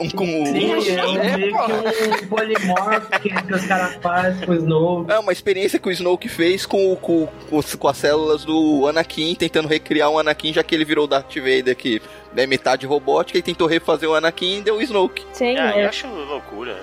um 0.00 0.08
com 0.10 0.42
o. 0.42 0.46
Sim, 0.46 0.72
é 0.72 1.06
um- 1.06 1.16
é, 1.22 1.36
meio 1.36 1.52
porra. 1.52 1.92
que 1.92 2.04
um 2.24 2.28
polimorfo 2.28 3.20
que, 3.20 3.28
que 3.30 3.54
os 3.54 3.66
caras 3.66 3.94
fazem 4.02 4.46
com 4.46 4.52
o 4.52 4.54
Snoke. 4.56 5.12
É 5.12 5.18
uma 5.18 5.32
experiência 5.32 5.78
que 5.78 5.88
o 5.88 5.92
Snoke 5.92 6.28
fez 6.28 6.64
com, 6.64 6.92
o- 6.92 6.96
com, 6.96 7.26
com, 7.50 7.56
os- 7.58 7.74
com 7.74 7.88
as 7.88 7.96
células 7.98 8.44
do 8.44 8.86
Anakin, 8.86 9.34
tentando 9.34 9.68
recriar 9.68 10.10
um 10.10 10.18
Anakin, 10.18 10.52
já 10.52 10.62
que 10.62 10.74
ele 10.74 10.84
virou 10.84 11.04
o 11.04 11.08
Darth 11.08 11.34
Vader 11.36 11.76
que 11.76 12.00
é 12.36 12.46
metade 12.46 12.86
robótica, 12.86 13.38
e 13.38 13.42
tentou 13.42 13.66
refazer 13.68 14.08
o 14.08 14.14
Anakin 14.14 14.58
e 14.58 14.62
deu 14.62 14.76
o 14.76 14.82
Snoke. 14.82 15.24
sim. 15.32 15.56
Ah, 15.56 15.72
eu 15.72 15.80
é. 15.80 15.86
acho 15.86 16.06
loucura. 16.08 16.76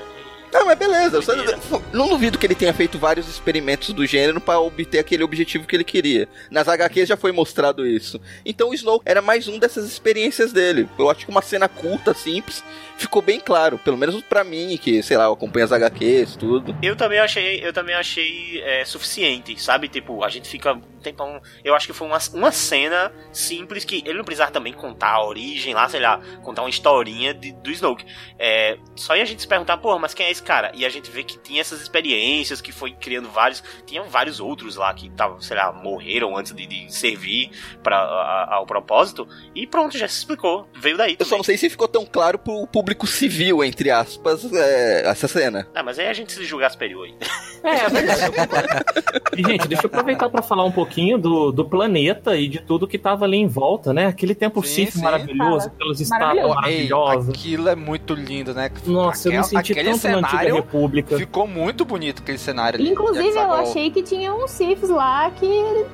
Não, 0.51 0.65
mas 0.65 0.77
beleza. 0.77 1.21
Doideira. 1.21 1.59
não 1.93 2.09
duvido 2.09 2.37
que 2.37 2.45
ele 2.45 2.55
tenha 2.55 2.73
feito 2.73 2.97
vários 2.97 3.27
experimentos 3.27 3.93
do 3.93 4.05
gênero 4.05 4.41
pra 4.41 4.59
obter 4.59 4.99
aquele 4.99 5.23
objetivo 5.23 5.65
que 5.65 5.75
ele 5.75 5.83
queria. 5.83 6.27
Nas 6.49 6.67
HQs 6.67 7.07
já 7.07 7.17
foi 7.17 7.31
mostrado 7.31 7.85
isso. 7.85 8.19
Então 8.45 8.69
o 8.69 8.73
Snow 8.73 9.01
era 9.05 9.21
mais 9.21 9.47
um 9.47 9.57
dessas 9.57 9.85
experiências 9.85 10.51
dele. 10.51 10.89
Eu 10.97 11.09
acho 11.09 11.25
que 11.25 11.31
uma 11.31 11.41
cena 11.41 11.67
curta, 11.67 12.13
simples, 12.13 12.63
ficou 12.97 13.21
bem 13.21 13.39
claro. 13.39 13.77
Pelo 13.77 13.97
menos 13.97 14.21
pra 14.23 14.43
mim, 14.43 14.77
que, 14.81 15.01
sei 15.01 15.17
lá, 15.17 15.25
eu 15.25 15.33
acompanho 15.33 15.65
as 15.65 15.71
HQs, 15.71 16.35
tudo. 16.35 16.75
Eu 16.81 16.95
também 16.95 17.19
achei, 17.19 17.65
eu 17.65 17.73
também 17.73 17.95
achei 17.95 18.61
é, 18.63 18.85
suficiente, 18.85 19.61
sabe? 19.61 19.87
Tipo, 19.87 20.23
a 20.23 20.29
gente 20.29 20.49
fica 20.49 20.79
tempão. 21.01 21.41
Eu 21.63 21.75
acho 21.75 21.87
que 21.87 21.93
foi 21.93 22.07
uma, 22.07 22.17
uma 22.33 22.51
cena 22.51 23.11
simples 23.31 23.83
que 23.85 24.03
ele 24.05 24.17
não 24.17 24.23
precisava 24.25 24.51
também 24.51 24.73
contar 24.73 25.11
a 25.13 25.25
origem 25.25 25.73
lá, 25.73 25.87
sei 25.89 25.99
lá, 25.99 26.19
contar 26.43 26.61
uma 26.61 26.69
historinha 26.69 27.33
de- 27.33 27.51
do 27.53 27.69
Snoke. 27.71 28.05
É, 28.39 28.77
só 28.95 29.15
ia 29.15 29.23
a 29.23 29.25
gente 29.25 29.41
se 29.41 29.47
perguntar, 29.47 29.77
pô, 29.77 29.97
mas 29.99 30.13
quem 30.13 30.25
é 30.25 30.31
esse 30.31 30.41
cara? 30.43 30.71
E 30.75 30.85
a 30.85 30.89
gente 30.89 31.09
vê 31.11 31.23
que 31.23 31.37
tinha 31.39 31.61
essas 31.61 31.81
experiências, 31.81 32.61
que 32.61 32.71
foi 32.71 32.91
criando 32.93 33.29
vários. 33.29 33.63
Tinham 33.85 34.05
vários 34.09 34.39
outros 34.39 34.75
lá 34.75 34.93
que 34.93 35.07
estavam, 35.07 35.41
sei 35.41 35.57
lá, 35.57 35.71
morreram 35.71 36.35
antes 36.37 36.53
de, 36.53 36.65
de 36.65 36.93
servir 36.93 37.51
pra, 37.83 37.97
a- 37.97 38.55
ao 38.55 38.65
propósito. 38.65 39.27
E 39.55 39.65
pronto, 39.67 39.97
já 39.97 40.07
se 40.07 40.19
explicou. 40.19 40.67
Veio 40.75 40.97
daí. 40.97 41.15
Eu 41.19 41.25
só 41.25 41.37
não 41.37 41.43
sei 41.43 41.57
se 41.57 41.69
ficou 41.69 41.87
tão 41.87 42.05
claro 42.05 42.37
pro 42.39 42.67
público 42.67 43.05
civil, 43.07 43.63
entre 43.63 43.89
aspas, 43.91 44.51
é, 44.53 45.07
essa 45.07 45.27
cena. 45.27 45.67
Ah, 45.73 45.83
mas 45.83 45.97
aí 45.99 46.07
a 46.07 46.13
gente 46.13 46.31
se 46.31 46.43
julgar 46.45 46.69
superior 46.71 47.05
aí. 47.05 47.15
É, 47.63 47.75
é 47.85 47.89
verdade. 47.89 48.21
E, 49.37 49.43
gente, 49.43 49.67
deixa 49.67 49.85
eu 49.85 49.87
aproveitar 49.87 50.29
pra 50.29 50.41
falar 50.41 50.65
um 50.65 50.71
pouquinho 50.71 50.90
do, 51.19 51.51
do 51.51 51.65
planeta 51.65 52.35
e 52.35 52.47
de 52.47 52.59
tudo 52.59 52.87
que 52.87 52.97
tava 52.97 53.25
ali 53.25 53.37
em 53.37 53.47
volta, 53.47 53.93
né? 53.93 54.07
Aquele 54.07 54.35
tempo 54.35 54.61
Sim, 54.63 54.87
maravilhoso, 55.01 55.67
aquelas 55.67 55.99
estátuas 55.99 56.47
maravilhosas. 56.55 57.29
aquilo 57.29 57.69
é 57.69 57.75
muito 57.75 58.13
lindo, 58.13 58.53
né? 58.53 58.69
Nossa, 58.85 59.27
eu 59.27 59.31
me 59.33 59.37
Aquela- 59.39 59.61
senti 59.61 59.71
aquele 59.73 59.91
tanto 59.91 60.07
na 60.07 60.13
Antiga 60.17 60.29
cenário 60.29 60.55
República. 60.55 61.17
Ficou 61.17 61.47
muito 61.47 61.85
bonito 61.85 62.21
aquele 62.21 62.37
cenário 62.37 62.79
ali. 62.79 62.89
Inclusive, 62.89 63.29
eu 63.37 63.51
achei 63.53 63.89
que 63.91 64.01
tinha 64.03 64.33
uns 64.33 64.51
Siths 64.51 64.89
lá 64.89 65.29
que, 65.31 65.47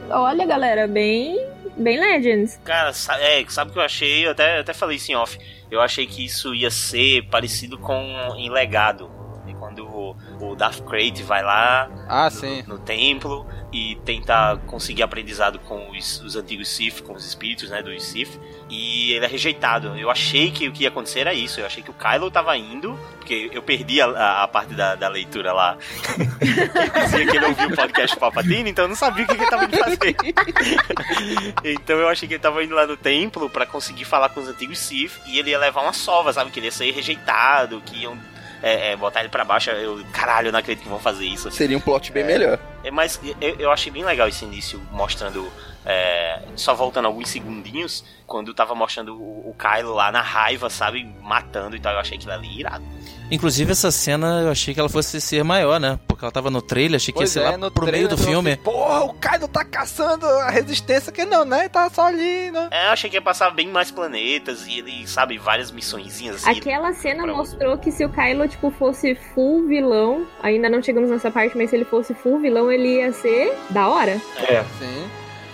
olha, 0.09 0.45
galera, 0.45 0.87
bem, 0.87 1.37
bem 1.77 1.99
Legends. 1.99 2.59
Cara, 2.63 2.91
é, 3.19 3.43
sabe 3.47 3.69
o 3.71 3.73
que 3.73 3.79
eu 3.79 3.83
achei? 3.83 4.25
Eu 4.25 4.31
até, 4.31 4.57
eu 4.57 4.61
até 4.61 4.73
falei 4.73 4.97
isso 4.97 5.11
em 5.11 5.15
off. 5.15 5.37
Eu 5.69 5.81
achei 5.81 6.05
que 6.07 6.23
isso 6.25 6.53
ia 6.55 6.71
ser 6.71 7.23
parecido 7.29 7.77
com 7.77 7.93
em 8.37 8.49
Legado. 8.49 9.09
E 9.47 9.53
Quando 9.53 9.85
o, 9.85 10.15
o 10.41 10.55
Darth 10.55 10.81
Crate 10.81 11.23
vai 11.23 11.41
lá 11.43 11.89
Ah, 12.07 12.25
no, 12.25 12.31
sim. 12.31 12.63
no 12.67 12.77
templo 12.77 13.45
e 13.71 13.95
tenta 14.05 14.57
conseguir 14.65 15.03
aprendizado 15.03 15.59
com 15.59 15.91
os, 15.91 16.21
os 16.21 16.35
antigos 16.37 16.69
Sith, 16.69 17.01
com 17.01 17.13
os 17.13 17.25
espíritos 17.25 17.69
né, 17.69 17.81
dos 17.81 18.01
Sith, 18.03 18.39
e 18.69 19.11
ele 19.11 19.25
é 19.25 19.27
rejeitado. 19.27 19.97
Eu 19.97 20.09
achei 20.09 20.51
que 20.51 20.67
o 20.67 20.71
que 20.71 20.83
ia 20.83 20.89
acontecer 20.89 21.19
era 21.21 21.33
isso. 21.33 21.59
Eu 21.59 21.65
achei 21.65 21.83
que 21.83 21.91
o 21.91 21.93
Kylo 21.93 22.31
tava 22.31 22.55
indo, 22.57 22.97
porque 23.17 23.49
eu 23.51 23.61
perdi 23.61 23.99
a, 24.01 24.43
a- 24.43 24.47
parte 24.47 24.73
da, 24.73 24.95
da 24.95 25.09
leitura 25.09 25.51
lá. 25.51 25.77
que 26.39 26.99
dizia 27.01 27.27
que 27.27 27.37
ele 27.37 27.45
ouviu 27.45 27.67
o 27.67 27.75
podcast 27.75 28.17
Palpatine, 28.17 28.69
então 28.69 28.85
eu 28.85 28.89
não 28.89 28.95
sabia 28.95 29.25
o 29.25 29.27
que, 29.27 29.35
que 29.35 29.41
ele 29.41 29.49
tava 29.49 29.65
indo 29.65 29.77
fazer. 29.77 30.15
então 31.63 31.97
eu 31.97 32.07
achei 32.07 32.27
que 32.27 32.35
ele 32.35 32.41
tava 32.41 32.63
indo 32.63 32.73
lá 32.73 32.87
no 32.87 32.95
templo 32.95 33.49
pra 33.49 33.65
conseguir 33.65 34.05
falar 34.05 34.29
com 34.29 34.39
os 34.39 34.47
antigos 34.47 34.79
Sith 34.79 35.19
e 35.27 35.39
ele 35.39 35.51
ia 35.51 35.59
levar 35.59 35.81
uma 35.81 35.93
sova, 35.93 36.31
sabe? 36.31 36.51
Que 36.51 36.59
ele 36.59 36.67
ia 36.67 36.71
ser 36.71 36.89
rejeitado, 36.91 37.81
que 37.85 38.03
iam 38.03 38.17
é, 38.61 38.91
é, 38.91 38.95
botar 38.95 39.21
ele 39.21 39.29
pra 39.29 39.43
baixo. 39.43 39.69
Eu, 39.69 40.03
caralho, 40.11 40.47
eu 40.47 40.51
não 40.51 40.59
acredito 40.59 40.83
que 40.83 40.89
vão 40.89 40.99
fazer 40.99 41.25
isso. 41.25 41.49
Seria 41.51 41.77
um 41.77 41.81
plot 41.81 42.11
bem 42.11 42.23
melhor. 42.23 42.59
É, 42.83 42.91
mas 42.91 43.19
eu, 43.41 43.55
eu 43.59 43.71
achei 43.71 43.91
bem 43.91 44.03
legal 44.03 44.27
esse 44.27 44.45
início, 44.45 44.81
mostrando. 44.91 45.51
É, 45.89 46.39
só 46.57 46.75
voltando 46.75 47.05
alguns 47.05 47.29
segundinhos, 47.29 48.03
quando 48.25 48.53
tava 48.53 48.75
mostrando 48.75 49.15
o, 49.15 49.49
o 49.49 49.55
Kylo 49.57 49.93
lá 49.93 50.11
na 50.11 50.21
raiva, 50.21 50.69
sabe? 50.69 51.05
Matando 51.21 51.77
e 51.77 51.79
tal. 51.79 51.93
Eu 51.93 51.99
achei 51.99 52.17
aquilo 52.17 52.33
ali 52.33 52.59
irado. 52.59 52.83
Inclusive, 53.31 53.71
essa 53.71 53.89
cena 53.89 54.41
eu 54.41 54.51
achei 54.51 54.73
que 54.73 54.79
ela 54.81 54.89
fosse 54.89 55.19
ser 55.21 55.43
maior, 55.43 55.79
né? 55.79 55.97
Porque 56.07 56.23
ela 56.25 56.31
tava 56.31 56.49
no 56.49 56.61
trailer, 56.61 56.97
achei 56.97 57.13
que 57.13 57.19
Pois 57.19 57.33
ia 57.35 57.41
ser 57.41 57.47
é, 57.47 57.51
lá 57.51 57.57
no 57.57 57.71
pro 57.71 57.85
meio 57.85 58.07
do 58.09 58.17
filme. 58.17 58.51
vi, 58.51 58.57
Porra, 58.57 59.03
o 59.05 59.13
Kaido 59.13 59.47
tá 59.47 59.63
caçando 59.63 60.25
a 60.25 60.49
resistência 60.49 61.11
que 61.11 61.23
não, 61.23 61.45
né? 61.45 61.69
Tá 61.69 61.89
só 61.89 62.07
ali, 62.07 62.51
né? 62.51 62.67
É, 62.71 62.87
eu 62.87 62.91
achei 62.91 63.09
que 63.09 63.15
ia 63.15 63.21
passar 63.21 63.49
bem 63.51 63.67
mais 63.69 63.89
planetas 63.89 64.67
e 64.67 64.79
ele, 64.79 65.07
sabe, 65.07 65.37
várias 65.37 65.71
missõezinhas 65.71 66.35
assim. 66.37 66.57
Aquela 66.59 66.93
cena 66.93 67.23
pra- 67.23 67.33
mostrou 67.33 67.77
que 67.77 67.91
se 67.91 68.03
o 68.05 68.09
Kylo, 68.09 68.47
tipo, 68.47 68.71
fosse 68.71 69.15
full 69.33 69.67
vilão, 69.67 70.25
ainda 70.43 70.69
não 70.69 70.81
chegamos 70.83 71.09
nessa 71.09 71.31
parte, 71.31 71.57
mas 71.57 71.69
se 71.69 71.75
ele 71.77 71.85
fosse 71.85 72.13
full 72.13 72.39
vilão, 72.39 72.69
ele 72.71 72.97
ia 72.97 73.11
ser 73.13 73.53
da 73.69 73.87
hora. 73.87 74.19
É. 74.37 74.63
Sim. 74.79 75.09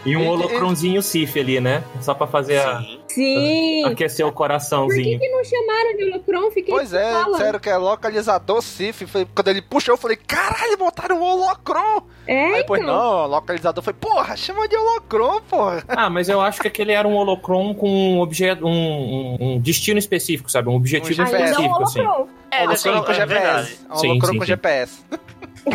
E 0.06 0.18
um 0.18 0.28
holocronzinho 0.28 1.02
Sif 1.02 1.40
ali, 1.40 1.60
né? 1.60 1.84
Só 2.02 2.14
pra 2.14 2.28
fazer 2.28 2.58
a, 2.60 2.84
Sim. 3.08 3.84
Aquecer 3.86 4.26
o 4.26 4.30
Por 4.30 4.34
que, 4.34 4.38
coraçãozinho. 4.38 5.20
que 5.20 5.30
não 5.30 5.44
chamaram 5.44 5.98
de 5.98 6.04
holocron? 6.06 6.52
Fiquei 6.52 6.74
Pois 6.74 6.94
é, 6.94 7.12
falando. 7.12 7.32
disseram 7.38 7.60
que 7.60 7.70
é 7.70 7.78
localizador 7.78 8.62
Sif. 8.62 9.06
Foi- 9.06 9.28
Quando 9.36 9.48
ele 9.50 9.62
puxou, 9.62 9.94
eu 9.94 9.98
falei, 9.98 10.18
caralho, 10.18 10.78
botaram 10.78 11.20
um 11.20 11.24
holocron. 11.24 12.02
É, 12.26 12.46
Aí 12.46 12.54
depois, 12.62 12.82
então. 12.82 12.94
não, 12.96 13.28
localizador 13.28 13.84
foi, 13.84 13.94
porra, 13.94 14.36
chama 14.38 14.68
de 14.68 14.76
holocron, 14.76 15.42
porra. 15.50 15.84
Ah, 15.88 16.10
mas 16.10 16.30
eu 16.30 16.40
acho 16.42 16.62
que 16.62 16.68
aquele 16.68 16.92
era 16.94 17.08
um 17.08 17.16
holocron 17.16 17.74
com 17.76 17.88
um, 17.90 18.20
objeto, 18.20 18.66
um, 18.66 18.70
um- 18.72 19.38
um 19.42 19.60
destino 19.60 20.00
específico, 20.00 20.50
sabe? 20.50 20.70
Um 20.70 20.76
objetivo 20.76 21.12
Um 21.22 21.26
GPS. 21.26 21.36
é 21.36 21.40
um 21.40 21.50
específico, 21.50 21.84
assim. 21.84 22.00
holocron. 22.02 22.28
É, 22.52 22.64
holocron 22.64 23.04
com 23.04 23.12
é 23.12 23.16
GPS. 23.16 23.80
holocron 23.90 24.38
com. 24.40 24.46
GPS. 24.46 25.04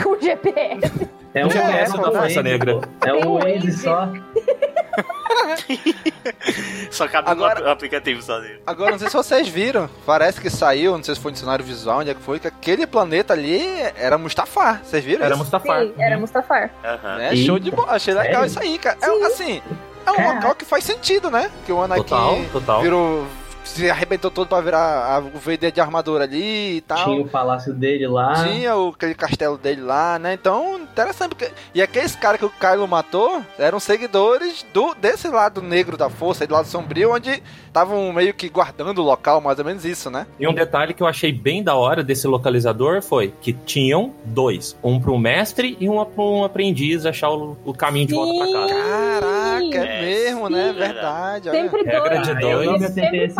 Com 0.03 0.21
GPS. 0.21 1.09
É 1.35 1.45
um 1.47 1.49
É, 1.49 1.51
GPS 1.51 1.93
da 1.97 2.03
Raça 2.03 2.19
Waze, 2.19 2.43
Negra. 2.43 2.81
É 3.07 3.13
um 3.15 3.27
o 3.31 3.39
Waze 3.39 3.55
Waze. 3.71 3.83
só. 3.83 4.09
Só 6.91 7.07
cabe 7.09 7.31
Agora- 7.31 7.61
no 7.61 7.71
aplicativo 7.71 8.23
só 8.23 8.39
dele. 8.41 8.61
Agora, 8.67 8.93
não 8.93 8.99
sei 8.99 9.09
se 9.09 9.15
vocês 9.17 9.49
viram, 9.49 9.89
parece 10.07 10.41
que 10.41 10.51
saiu, 10.51 10.97
não 10.97 11.03
sei 11.05 11.15
se 11.15 11.21
foi 11.21 11.31
no 11.33 11.37
cenário 11.37 11.65
visual, 11.65 11.99
onde 12.01 12.11
é 12.11 12.15
que 12.15 12.23
foi, 12.23 12.39
que 12.39 12.47
aquele 12.49 12.87
planeta 12.87 13.33
ali 13.33 13.61
era 13.97 14.17
Mustafar. 14.19 14.83
Vocês 14.85 15.05
viram 15.05 15.25
Era 15.25 15.35
isso? 15.35 15.43
Mustafar. 15.45 15.83
Sim, 15.83 15.95
era 15.99 16.19
Mustafar. 16.19 16.71
Aham. 16.85 17.21
É, 17.21 17.37
show 17.37 17.59
de 17.59 17.71
bola. 17.71 17.93
Achei 17.93 18.15
legal 18.15 18.33
sério? 18.43 18.47
isso 18.47 18.61
aí, 18.61 18.79
cara. 18.79 18.99
É, 19.01 19.27
assim, 19.27 19.63
é 20.07 20.11
um 20.11 20.15
Caraca. 20.17 20.35
local 20.35 20.55
que 20.55 20.65
faz 20.65 20.85
sentido, 20.85 21.31
né? 21.31 21.51
Que 21.67 21.73
o 21.73 21.83
Anakin 21.83 22.03
Total, 22.03 22.39
total. 22.53 22.83
virou. 22.83 23.27
Se 23.69 23.89
arrebentou 23.91 24.31
todo 24.31 24.49
pra 24.49 24.61
virar 24.61 24.81
a- 25.17 25.19
o 25.21 25.39
Vader 25.39 25.71
de 25.71 25.81
armadura 25.81 26.25
ali 26.25 26.79
e 26.79 26.81
tal. 26.81 27.05
Tinha 27.05 27.21
o 27.21 27.29
palácio 27.29 27.73
dele 27.73 28.07
lá. 28.09 28.45
Tinha 28.45 28.75
o, 28.77 28.89
aquele 28.89 29.15
castelo 29.15 29.57
dele 29.57 29.83
lá, 29.83 30.19
né? 30.19 30.33
Então, 30.35 30.81
interessante. 30.81 31.29
Porque... 31.31 31.51
E 31.75 31.81
aqueles 31.81 32.17
caras 32.17 32.41
que 32.41 32.47
o 32.47 32.51
Kylo 32.51 32.89
matou 32.89 33.43
eram 33.59 33.79
seguidores 33.79 34.67
do 34.75 34.95
desse 34.95 35.29
lado 35.29 35.63
negro 35.63 35.97
da 35.97 36.09
força, 36.11 36.47
do 36.47 36.55
lado 36.55 36.67
sombrio, 36.67 37.13
onde 37.15 37.43
estavam 37.67 38.13
meio 38.13 38.35
que 38.35 38.49
guardando 38.49 38.99
o 38.99 39.05
local, 39.05 39.41
mais 39.41 39.59
ou 39.59 39.65
menos 39.65 39.85
isso, 39.85 40.11
né? 40.11 40.27
E 40.41 40.49
um 40.49 40.55
detalhe 40.55 40.93
que 40.95 41.03
eu 41.03 41.07
achei 41.07 41.31
bem 41.31 41.63
da 41.63 41.75
hora 41.77 42.03
desse 42.03 42.27
localizador 42.27 43.01
foi 43.03 43.33
que 43.41 43.53
tinham 43.53 44.13
dois. 44.25 44.77
Um 44.83 44.99
pro 44.99 45.17
mestre 45.19 45.77
e 45.79 45.89
um 45.89 46.05
pra 46.05 46.25
um 46.25 46.43
aprendiz 46.45 47.07
achar 47.07 47.31
o, 47.31 47.57
o 47.65 47.73
caminho 47.75 48.07
de 48.09 48.15
volta 48.15 48.35
pra 48.45 48.53
casa. 48.53 48.75
Caraca, 48.75 49.85
é, 49.87 49.99
É, 49.99 50.01
mesmo, 50.01 50.49
né? 50.49 50.73
sim, 50.73 50.79
Verdade. 50.79 51.49
olha. 51.51 51.61
Sempre 51.63 51.83
Regra 51.83 52.09
dois. 52.09 52.23
de 52.27 52.31
Ah, 52.33 52.41
eu 52.51 52.65
não 52.65 52.79
dois. 52.79 52.93
Sempre 52.93 53.25
esse 53.25 53.39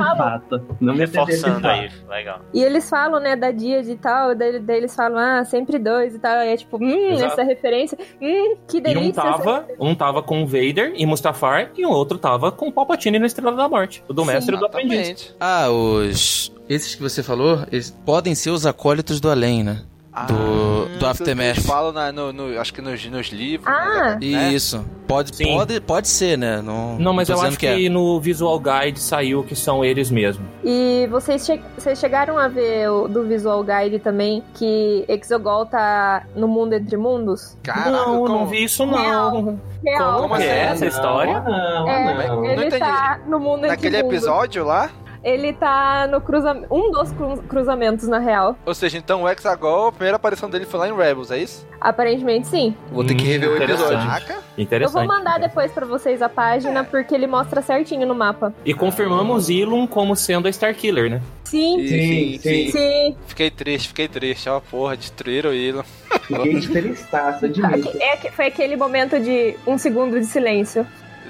Não 0.81 0.95
me 0.95 1.01
Reforçando 1.01 1.67
aí, 1.67 1.91
legal. 2.09 2.41
E 2.53 2.63
eles 2.63 2.89
falam, 2.89 3.21
né, 3.21 3.37
da 3.37 3.51
Dias 3.51 3.89
e 3.89 3.97
tal, 3.97 4.35
daí, 4.35 4.59
daí 4.59 4.77
eles 4.79 4.95
falam, 4.95 5.19
ah, 5.19 5.45
sempre 5.45 5.79
dois 5.79 6.15
e 6.15 6.19
tal. 6.19 6.43
E 6.43 6.49
é 6.49 6.57
tipo, 6.57 6.77
hum, 6.77 7.11
Exato. 7.13 7.33
essa 7.33 7.43
referência, 7.43 7.99
hum, 8.21 8.57
que 8.67 8.79
E 8.79 8.81
delícia. 8.81 9.09
um 9.09 9.13
tava, 9.13 9.67
um 9.81 9.95
tava 9.95 10.23
com 10.23 10.43
o 10.43 10.47
Vader 10.47 10.93
e 10.97 11.07
Mustafar, 11.07 11.71
e 11.77 11.85
o 11.85 11.91
outro 11.91 12.19
tava 12.19 12.51
com 12.53 12.69
o 12.69 12.73
Palpatine 12.73 13.19
na 13.19 13.27
Estrela 13.27 13.57
da 13.57 13.69
Morte. 13.69 14.03
O 14.09 14.13
do 14.13 14.25
mestre 14.25 14.55
e 14.55 14.59
do 14.59 14.67
aprendiz. 14.67 15.35
Ah, 15.41 15.71
os. 15.71 16.53
Esses 16.69 16.95
que 16.95 17.03
você 17.03 17.23
falou, 17.23 17.65
eles 17.73 17.91
podem 18.05 18.35
ser 18.35 18.51
os 18.51 18.67
acólitos 18.67 19.21
do 19.21 19.31
além, 19.31 19.65
né? 19.65 19.83
Do, 20.27 20.87
do 20.87 20.93
Eles 20.93 21.03
Aftermath. 21.05 21.61
falam 21.67 21.93
na- 21.93 22.11
no, 22.13 22.33
no- 22.33 22.61
acho 22.61 22.73
que 22.73 22.81
nos, 22.83 23.05
nos 23.07 23.29
livros. 23.29 23.67
Ah, 23.73 24.17
né? 24.21 24.53
Isso. 24.53 24.85
Pode, 25.07 25.33
pode, 25.43 25.81
pode 25.81 26.07
ser, 26.09 26.37
né? 26.37 26.61
Não, 26.61 26.99
Não, 26.99 27.13
mas 27.15 27.29
eu 27.31 27.41
acho 27.41 27.59
que, 27.59 27.67
é. 27.67 27.89
no 27.89 28.21
Visual 28.21 28.61
Guide 28.61 29.01
saiu 29.01 29.43
que 29.43 29.57
são 29.57 29.83
eles 29.83 30.11
mesmo. 30.11 30.45
E 30.63 31.07
vocês, 31.11 31.47
che- 31.47 31.61
vocês 31.79 31.99
chegaram 31.99 32.37
a 32.37 32.47
ver 32.49 32.91
o, 32.91 33.09
do 33.09 33.25
Visual 33.27 33.65
Guide 33.65 33.99
também, 34.01 34.43
que 34.55 35.07
Exogol 35.09 35.65
tá 35.65 36.25
no 36.37 36.47
mundo 36.47 36.75
entre 36.75 36.97
mundos? 36.99 37.57
não, 37.87 38.27
eu 38.27 38.29
não 38.29 38.47
vi 38.47 38.65
isso 38.65 38.85
não. 38.85 39.59
Real. 39.83 40.21
Como 40.23 40.37
que 40.37 40.43
é 40.43 40.65
essa 40.65 40.85
história? 40.87 41.41
Não, 41.41 41.89
É, 41.89 42.29
não. 42.29 42.45
ele 42.45 42.71
tá 42.79 43.21
no 43.27 43.39
mundo 43.41 43.59
entre 43.59 43.69
Naquele 43.69 44.03
mundos. 44.03 44.15
episódio 44.19 44.65
lá? 44.65 44.91
Ele 45.29 45.53
tá 45.53 46.07
no 46.11 46.21
cruzamento. 46.21 46.67
Um 46.75 46.91
dos 46.91 47.13
cru- 47.13 47.43
cruzamentos, 47.49 48.09
na 48.09 48.19
real. 48.19 48.57
Ou 48.65 48.75
seja, 48.75 48.97
então 48.97 49.23
o 49.23 49.29
Hexagol, 49.29 49.89
a 49.89 49.93
primeira 49.93 50.17
aparição 50.17 50.49
dele 50.49 50.65
foi 50.65 50.81
lá 50.81 50.89
em 50.89 50.97
Rebels, 50.97 51.31
é 51.31 51.39
isso? 51.39 51.67
Aparentemente 51.81 52.47
sim. 52.49 52.75
Vou 52.91 53.05
ter 53.05 53.15
que 53.15 53.25
rever 53.25 53.51
o 53.51 53.57
episódio. 53.63 53.99
Caraca. 53.99 54.39
Eu 54.81 54.89
vou 54.89 55.05
mandar 55.07 55.39
depois 55.39 55.71
pra 55.71 55.87
vocês 55.87 56.21
a 56.23 56.29
página, 56.29 56.83
porque 56.83 57.15
ele 57.15 57.27
mostra 57.27 57.63
certinho 57.63 58.07
no 58.07 58.15
mapa. 58.15 58.53
E 58.65 58.75
confirmamos 58.75 59.49
Ilum 59.49 59.87
como 59.87 60.17
sendo 60.17 60.47
a 60.49 60.51
Starkiller, 60.51 61.09
né? 61.11 61.23
Sim, 61.45 61.87
Sim, 61.87 62.39
sim. 62.41 62.71
sim. 62.73 63.17
Fiquei 63.27 63.51
triste, 63.51 63.89
fiquei 63.89 64.09
triste. 64.09 64.49
Ó, 64.49 64.59
porra, 64.61 64.97
destruíram 64.97 65.51
o 65.51 65.55
Ilon. 65.55 65.83
Fiquei 66.23 66.61
tristaço, 66.61 67.45
admito. 67.45 67.91
É 68.01 68.17
foi 68.33 68.47
aquele 68.47 68.77
momento 68.77 69.21
de 69.21 69.55
um 69.67 69.79
segundo 69.79 70.19
de 70.19 70.27
silêncio. 70.27 70.87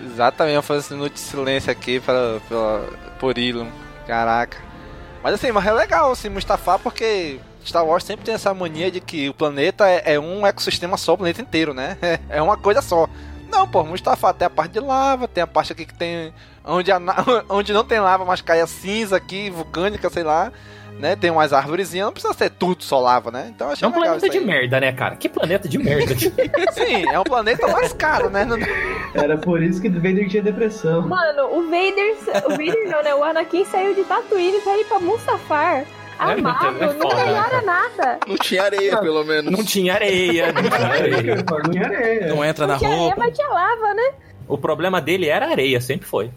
Exatamente, 0.07 0.57
eu 0.57 0.63
fazer 0.63 0.81
esse 0.81 0.95
minuto 0.95 1.13
de 1.13 1.21
silêncio 1.21 1.71
aqui 1.71 2.01
pra, 2.01 2.39
pra, 2.49 2.81
por 3.19 3.37
Ilum. 3.37 3.67
Caraca. 4.09 4.57
Mas 5.23 5.35
assim, 5.35 5.53
mas 5.53 5.67
é 5.67 5.73
legal 5.73 6.11
assim, 6.11 6.31
Mustafa, 6.31 6.79
porque 6.79 7.39
Star 7.65 7.85
Wars 7.85 8.03
sempre 8.05 8.25
tem 8.25 8.35
essa 8.35 8.55
mania 8.55 8.91
de 8.91 9.01
que 9.01 9.29
o 9.29 9.35
planeta 9.35 9.87
é, 9.87 10.15
é 10.15 10.19
um 10.19 10.47
ecossistema 10.47 10.97
só, 10.97 11.13
o 11.13 11.19
planeta 11.19 11.43
inteiro, 11.43 11.75
né? 11.75 11.99
É, 12.31 12.41
uma 12.41 12.57
coisa 12.57 12.81
só. 12.81 13.07
Não, 13.51 13.69
pô, 13.69 13.85
Mustafa 13.85 14.33
tem 14.33 14.47
a 14.47 14.51
parte 14.51 14.73
de 14.73 14.81
lava, 14.81 15.29
tem 15.29 15.43
a 15.43 15.47
parte 15.47 15.73
aqui 15.73 15.85
que 15.85 15.95
tem. 15.95 16.33
Onde, 16.65 16.91
a, 16.91 16.99
onde 17.51 17.73
não 17.75 17.85
tem 17.85 18.01
lava, 18.01 18.25
mas 18.25 18.41
cai 18.41 18.63
a 18.63 18.67
cinza 18.67 19.17
aqui, 19.17 19.51
vulcânica, 19.51 20.09
sei 20.09 20.23
lá. 20.23 20.51
Né? 20.99 21.15
Tem 21.15 21.31
umas 21.31 21.53
árvorezinhas, 21.53 22.07
não 22.07 22.13
precisa 22.13 22.35
ser 22.35 22.51
tudo 22.51 22.83
só 22.83 22.99
lava, 22.99 23.31
né? 23.31 23.53
Então 23.55 23.71
achei 23.71 23.87
É 23.87 23.89
um 23.89 23.93
legal 23.93 24.15
planeta 24.17 24.27
isso 24.27 24.39
de 24.41 24.45
merda, 24.45 24.81
né, 24.81 24.93
cara? 24.93 25.15
Que 25.17 25.29
planeta 25.29 25.69
de 25.69 25.79
merda. 25.79 26.13
Sim, 26.75 27.09
é 27.09 27.19
um 27.19 27.25
planeta 27.25 27.67
lascado, 27.67 28.29
né? 28.31 28.45
Não- 28.45 28.59
Era 29.15 29.39
por 29.39 29.63
isso 29.63 29.81
que 29.81 29.89
o 29.89 29.93
Vader 29.95 30.29
tinha 30.29 30.43
depressão. 30.43 31.03
Mano, 31.07 31.57
o 31.57 31.63
Vader. 31.65 32.17
O 32.47 32.51
Vader 32.51 32.91
não, 32.91 33.03
né? 33.03 33.15
O 33.15 33.23
Anakin 33.23 33.65
saiu 33.65 33.95
de 33.95 34.03
Tatooine 34.05 34.61
pra 34.61 34.77
ir 34.77 34.85
pra 34.87 34.99
Mustafar. 34.99 35.85
Amado, 36.19 36.67
é 36.83 36.93
não 36.95 37.09
né? 37.09 37.63
nada. 37.65 38.19
Não 38.27 38.37
tinha 38.37 38.65
areia, 38.65 38.97
pelo 38.99 39.23
menos. 39.25 39.53
Não 39.53 39.65
tinha 39.65 39.95
areia, 39.95 40.53
não 40.53 40.63
tinha 41.71 41.87
areia. 41.87 42.27
Não 42.35 42.45
entra 42.45 42.67
na 42.67 42.77
Tinha 42.77 42.91
areia, 42.91 43.03
roupa. 43.07 43.17
mas 43.21 43.37
tinha 43.37 43.49
lava, 43.49 43.95
né? 43.95 44.11
O 44.49 44.59
problema 44.59 45.01
dele 45.01 45.29
era 45.29 45.47
areia, 45.49 45.81
sempre 45.81 46.09
foi. 46.09 46.29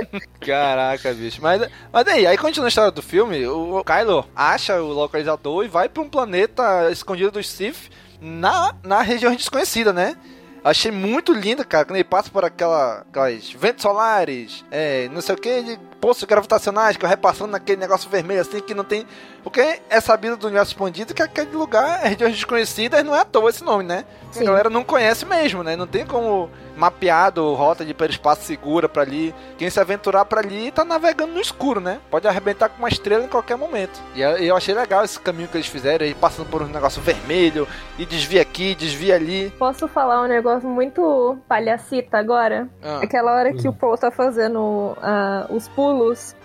Caraca, 0.40 1.12
bicho. 1.12 1.40
Mas, 1.42 1.68
mas 1.92 2.06
aí, 2.08 2.26
aí 2.26 2.38
continua 2.38 2.66
a 2.66 2.68
história 2.68 2.90
do 2.90 3.02
filme. 3.02 3.46
O 3.46 3.82
Kylo 3.84 4.26
acha 4.34 4.80
o 4.80 4.92
localizador 4.92 5.64
e 5.64 5.68
vai 5.68 5.88
pra 5.88 6.02
um 6.02 6.08
planeta 6.08 6.90
escondido 6.90 7.32
dos 7.32 7.48
Sith 7.48 7.90
na, 8.20 8.74
na 8.82 9.02
região 9.02 9.34
desconhecida, 9.34 9.92
né? 9.92 10.16
Achei 10.62 10.90
muito 10.90 11.32
lindo, 11.32 11.64
cara, 11.64 11.84
quando 11.84 11.96
ele 11.96 12.04
passa 12.04 12.30
por 12.30 12.44
aquela, 12.44 13.04
aquelas 13.08 13.52
ventos 13.52 13.82
solares, 13.82 14.64
é, 14.70 15.08
não 15.08 15.20
sei 15.20 15.34
o 15.34 15.38
que, 15.38 15.62
de 15.62 15.78
poços 16.00 16.24
gravitacionais, 16.24 16.96
que 16.96 17.02
vai 17.02 17.10
repassando 17.10 17.50
naquele 17.52 17.80
negócio 17.80 18.08
vermelho 18.08 18.40
assim, 18.40 18.60
que 18.60 18.74
não 18.74 18.84
tem... 18.84 19.06
Porque 19.42 19.80
é 19.88 20.00
sabido 20.00 20.36
do 20.36 20.46
universo 20.46 20.72
expandido 20.72 21.14
que 21.14 21.22
aquele 21.22 21.52
lugar 21.56 22.04
é 22.04 22.08
regiões 22.08 22.34
desconhecidas, 22.34 23.02
não 23.04 23.14
é 23.16 23.20
à 23.20 23.24
toa 23.24 23.48
esse 23.50 23.64
nome, 23.64 23.82
né? 23.84 24.04
A 24.38 24.42
galera 24.44 24.68
não 24.68 24.84
conhece 24.84 25.24
mesmo, 25.24 25.62
né? 25.62 25.74
Não 25.74 25.86
tem 25.86 26.04
como 26.04 26.50
mapeado 26.76 27.54
rota 27.54 27.84
de 27.84 27.90
hiperespaço 27.92 28.42
segura 28.42 28.88
pra 28.88 29.02
ali. 29.02 29.34
Quem 29.56 29.68
se 29.70 29.80
aventurar 29.80 30.24
pra 30.26 30.40
ali 30.40 30.70
tá 30.70 30.84
navegando 30.84 31.32
no 31.32 31.40
escuro, 31.40 31.80
né? 31.80 31.98
Pode 32.10 32.28
arrebentar 32.28 32.68
com 32.68 32.78
uma 32.78 32.88
estrela 32.88 33.24
em 33.24 33.28
qualquer 33.28 33.56
momento. 33.56 33.98
E 34.14 34.20
eu- 34.20 34.36
eu 34.36 34.56
achei 34.56 34.74
legal 34.74 35.02
esse 35.04 35.18
caminho 35.18 35.48
que 35.48 35.56
eles 35.56 35.66
fizeram, 35.66 36.04
aí 36.04 36.14
passando 36.14 36.46
por 36.48 36.62
um 36.62 36.66
negócio 36.66 37.00
vermelho, 37.00 37.66
e 37.98 38.04
desvia 38.04 38.42
aqui, 38.42 38.74
desvia 38.74 39.14
ali. 39.16 39.50
Posso 39.58 39.88
falar 39.88 40.20
um 40.22 40.26
negócio 40.28 40.68
muito 40.68 41.38
palhacita 41.48 42.18
agora? 42.18 42.68
Ah. 42.82 43.00
Aquela 43.02 43.32
hora 43.34 43.52
que 43.54 43.66
o 43.66 43.72
Paul 43.72 43.96
tá 43.96 44.10
fazendo 44.10 44.96
ah, 45.02 45.46
os 45.50 45.66
pulos, 45.68 45.87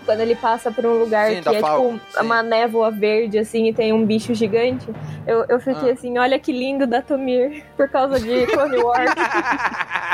quando 0.06 0.20
ele 0.20 0.36
passa 0.36 0.72
por 0.72 0.86
um 0.86 1.00
lugar 1.00 1.32
Sim, 1.32 1.42
que 1.42 1.50
é 1.56 1.60
Falcon, 1.60 1.98
tipo 1.98 2.22
uma 2.24 2.44
névoa 2.44 2.92
verde, 2.92 3.40
assim, 3.40 3.68
e 3.68 3.74
tem 3.74 3.94
um 3.94 4.06
bicho 4.06 4.34
gigante. 4.34 4.88
Eu, 5.26 5.46
eu 5.50 5.60
fiquei 5.60 5.90
Ah. 5.90 5.94
assim, 5.94 6.18
olha 6.18 6.38
que 6.40 6.52
lindo 6.52 6.86
da 6.86 7.02
Tomir, 7.02 7.64
por 7.78 7.90
causa 7.90 8.20
de 8.20 8.46
Clone 8.48 8.78
Wars. 8.78 9.12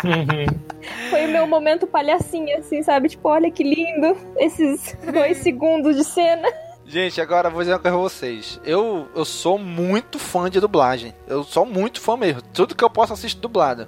Foi 1.10 1.26
o 1.26 1.30
meu 1.30 1.48
momento 1.48 1.88
palhacinha, 1.88 2.58
assim, 2.60 2.82
sabe? 2.84 3.10
Tipo, 3.10 3.30
olha 3.30 3.52
que 3.52 3.64
lindo 3.64 4.16
esses 4.38 4.96
dois 5.12 5.38
segundos 5.40 5.96
de 5.96 6.04
cena. 6.04 6.48
Gente, 6.86 7.22
agora 7.22 7.50
eu 7.50 7.52
vou 7.52 7.62
dizer 7.62 7.74
uma 7.74 7.80
coisa 7.80 7.96
pra 7.98 8.04
vocês. 8.04 8.60
Eu, 8.66 9.08
eu 9.16 9.24
sou 9.26 9.58
muito 9.60 10.18
fã 10.18 10.50
de 10.50 10.60
dublagem. 10.60 11.14
Eu 11.28 11.44
sou 11.44 11.66
muito 11.66 12.02
fã 12.02 12.18
mesmo. 12.18 12.42
Tudo 12.54 12.76
que 12.76 12.84
eu 12.84 12.90
posso 12.90 13.14
assistir 13.14 13.40
dublado. 13.40 13.88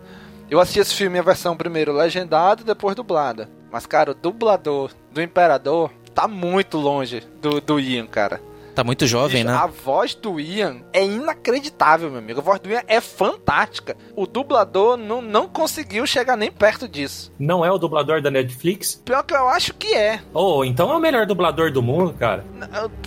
Eu 0.49 0.59
assisti 0.59 0.79
esse 0.79 0.93
filme 0.93 1.17
a 1.17 1.21
versão 1.23 1.55
primeiro 1.57 1.93
legendada 1.93 2.61
e 2.61 2.65
depois 2.65 2.95
dublada. 2.95 3.49
Mas, 3.71 3.85
cara, 3.85 4.11
o 4.11 4.13
dublador 4.13 4.91
do 5.11 5.21
Imperador 5.21 5.91
tá 6.13 6.27
muito 6.27 6.77
longe 6.77 7.23
do, 7.41 7.61
do 7.61 7.79
Ian, 7.79 8.05
cara. 8.07 8.41
Tá 8.73 8.85
muito 8.85 9.05
jovem, 9.05 9.43
né? 9.43 9.51
A 9.53 9.67
voz 9.67 10.15
do 10.15 10.39
Ian 10.39 10.77
é 10.93 11.05
inacreditável, 11.05 12.09
meu 12.09 12.19
amigo. 12.19 12.39
A 12.39 12.43
voz 12.43 12.57
do 12.61 12.69
Ian 12.69 12.81
é 12.87 13.01
fantástica. 13.01 13.97
O 14.15 14.25
dublador 14.25 14.95
não, 14.95 15.21
não 15.21 15.45
conseguiu 15.45 16.07
chegar 16.07 16.37
nem 16.37 16.49
perto 16.49 16.87
disso. 16.87 17.33
Não 17.37 17.65
é 17.65 17.71
o 17.71 17.77
dublador 17.77 18.21
da 18.21 18.31
Netflix? 18.31 18.95
Pior 19.03 19.23
que 19.23 19.33
eu 19.33 19.49
acho 19.49 19.73
que 19.73 19.93
é. 19.93 20.21
Oh, 20.33 20.63
então 20.63 20.89
é 20.89 20.95
o 20.95 21.01
melhor 21.01 21.25
dublador 21.25 21.69
do 21.69 21.81
mundo, 21.81 22.13
cara. 22.13 22.45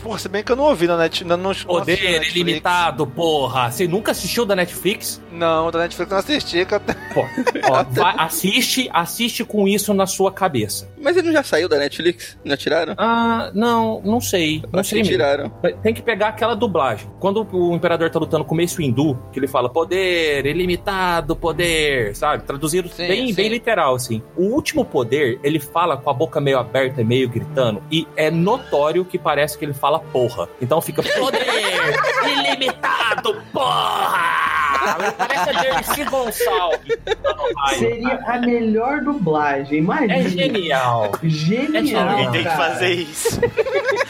Porra, 0.03 0.19
se 0.19 0.29
bem 0.29 0.45
que 0.45 0.53
eu 0.53 0.57
não 0.57 0.65
ouvi 0.65 0.87
na 0.87 0.99
Net, 0.99 1.25
não, 1.25 1.39
não 1.39 1.55
Poder 1.55 1.93
Netflix. 1.99 2.31
ilimitado, 2.35 3.07
porra. 3.07 3.71
Você 3.71 3.89
nunca 3.89 4.11
assistiu 4.13 4.45
da 4.45 4.55
Netflix? 4.55 5.19
Não, 5.33 5.71
da 5.71 5.79
Netflix 5.79 6.11
eu 6.11 6.15
não 6.15 6.21
assisti. 6.23 6.67
Que 6.67 6.75
eu... 6.75 6.81
Pô, 6.81 7.25
ó, 7.73 7.85
vai- 7.85 8.15
assiste, 8.19 8.91
assiste 8.93 9.43
com 9.45 9.67
isso 9.67 9.95
na 9.95 10.07
sua 10.07 10.31
cabeça. 10.31 10.93
Mas 11.05 11.19
ele 11.19 11.27
não 11.27 11.35
já 11.35 11.43
saiu 11.43 11.69
da 11.69 11.77
Netflix? 11.77 12.39
Já 12.45 12.57
tiraram? 12.57 12.95
Ah, 12.97 13.51
não, 13.55 14.01
não 14.03 14.21
sei. 14.23 14.63
Não 14.73 14.81
Acho 14.81 14.91
sei 14.91 15.03
que 15.03 15.09
mesmo. 15.11 15.13
tiraram. 15.13 15.51
Tem 15.83 15.93
que 15.93 16.01
pegar 16.01 16.29
aquela 16.29 16.57
dublagem. 16.57 17.07
Quando 17.21 17.47
o 17.53 17.75
imperador 17.75 18.09
tá 18.09 18.19
lutando 18.19 18.45
com 18.45 18.55
o 18.55 18.59
Mace 18.59 18.77
Windu, 18.79 19.19
que 19.31 19.39
ele 19.39 19.47
fala 19.47 19.69
poder, 19.69 20.47
ilimitado 20.47 21.37
poder, 21.37 22.17
sabe? 22.17 22.45
Traduzido 22.45 22.91
bem, 22.97 23.29
sim. 23.29 23.35
bem 23.35 23.49
literal, 23.49 23.95
assim. 23.95 24.23
O 24.35 24.45
último 24.45 24.83
poder, 24.83 25.39
ele 25.45 25.61
fala 25.61 25.97
com 25.97 26.09
a 26.09 26.15
boca 26.15 26.41
meio 26.41 26.59
aberta 26.59 27.03
e 27.03 27.05
meio 27.05 27.29
gritando, 27.29 27.83
e 27.91 28.09
é 28.17 28.31
notório 28.31 29.05
que 29.05 29.19
parece 29.19 29.59
que 29.59 29.65
ele 29.65 29.75
fala 29.75 29.99
porra. 29.99 30.49
Então 30.61 30.81
fica 30.81 31.03
poder 31.03 31.45
ilimitado, 32.49 33.43
porra! 33.53 34.54
Parece 35.17 35.51
a 35.51 35.63
Dercy 35.63 36.05
Gonçalves. 36.05 36.99
Seria 37.79 38.21
a 38.27 38.39
melhor 38.39 39.01
dublagem, 39.01 39.79
imagina. 39.79 40.15
É 40.15 40.29
genial. 40.29 41.13
Genial. 41.23 42.09
Alguém 42.09 42.31
tem 42.31 42.45
que 42.45 42.51
fazer 42.57 42.93
isso. 42.93 43.41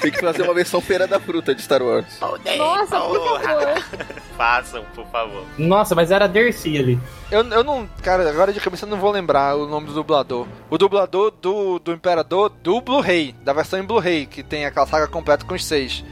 Tem 0.00 0.10
que 0.10 0.20
fazer 0.20 0.42
uma 0.42 0.54
versão 0.54 0.80
feira 0.80 1.06
da 1.06 1.20
fruta 1.20 1.54
de 1.54 1.62
Star 1.62 1.82
Wars. 1.82 2.18
Nossa, 2.58 3.00
por 3.00 3.40
favor. 3.40 3.84
Façam, 4.36 4.84
por 4.94 5.06
favor. 5.06 5.44
Nossa, 5.56 5.94
mas 5.94 6.10
era 6.10 6.26
Dercy 6.26 6.76
ali. 6.76 6.98
Eu, 7.30 7.44
eu 7.48 7.64
não. 7.64 7.88
Cara, 8.02 8.28
agora 8.28 8.52
de 8.52 8.60
cabeça 8.60 8.84
eu 8.84 8.90
não 8.90 8.98
vou 8.98 9.10
lembrar 9.10 9.56
o 9.56 9.66
nome 9.66 9.86
do 9.86 9.94
dublador. 9.94 10.46
O 10.68 10.76
dublador 10.76 11.32
do, 11.40 11.78
do 11.78 11.92
Imperador 11.92 12.50
do 12.62 12.80
Blu-ray, 12.80 13.34
da 13.42 13.52
versão 13.52 13.78
em 13.78 13.84
Blu-ray, 13.84 14.26
que 14.26 14.42
tem 14.42 14.66
aquela 14.66 14.86
saga 14.86 15.06
completa 15.06 15.44
com 15.44 15.54
os 15.54 15.64
seis. 15.64 16.04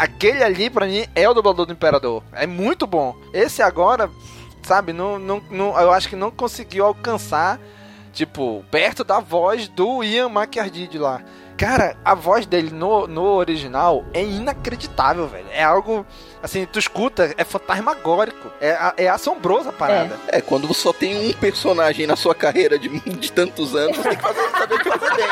Aquele 0.00 0.42
ali, 0.42 0.70
pra 0.70 0.86
mim, 0.86 1.04
é 1.14 1.28
o 1.28 1.34
dublador 1.34 1.66
do 1.66 1.74
Imperador. 1.74 2.22
É 2.32 2.46
muito 2.46 2.86
bom. 2.86 3.14
Esse 3.34 3.60
agora, 3.60 4.10
sabe, 4.62 4.94
não, 4.94 5.18
não, 5.18 5.42
não, 5.50 5.78
eu 5.78 5.92
acho 5.92 6.08
que 6.08 6.16
não 6.16 6.30
conseguiu 6.30 6.86
alcançar, 6.86 7.60
tipo, 8.10 8.64
perto 8.70 9.04
da 9.04 9.20
voz 9.20 9.68
do 9.68 10.02
Ian 10.02 10.30
McArdid 10.30 10.96
lá. 10.96 11.20
Cara, 11.60 11.94
a 12.02 12.14
voz 12.14 12.46
dele 12.46 12.70
no, 12.70 13.06
no 13.06 13.22
original 13.22 14.02
é 14.14 14.24
inacreditável, 14.24 15.28
velho. 15.28 15.44
É 15.52 15.62
algo, 15.62 16.06
assim, 16.42 16.64
tu 16.64 16.78
escuta, 16.78 17.34
é 17.36 17.44
fantasmagórico. 17.44 18.50
É, 18.62 18.94
é 18.96 19.08
assombrosa 19.10 19.68
a 19.68 19.72
parada. 19.72 20.18
É, 20.28 20.40
quando 20.40 20.66
você 20.66 20.80
só 20.80 20.90
tem 20.90 21.28
um 21.28 21.32
personagem 21.34 22.06
na 22.06 22.16
sua 22.16 22.34
carreira 22.34 22.78
de, 22.78 22.88
de 22.88 23.30
tantos 23.30 23.76
anos, 23.76 23.94
você 23.98 24.08
tem 24.08 24.16
que 24.16 24.22
fazer, 24.22 24.48
saber 24.48 24.74
o 24.74 24.78
que 24.78 24.88
fazer 24.90 25.16
bem, 25.16 25.26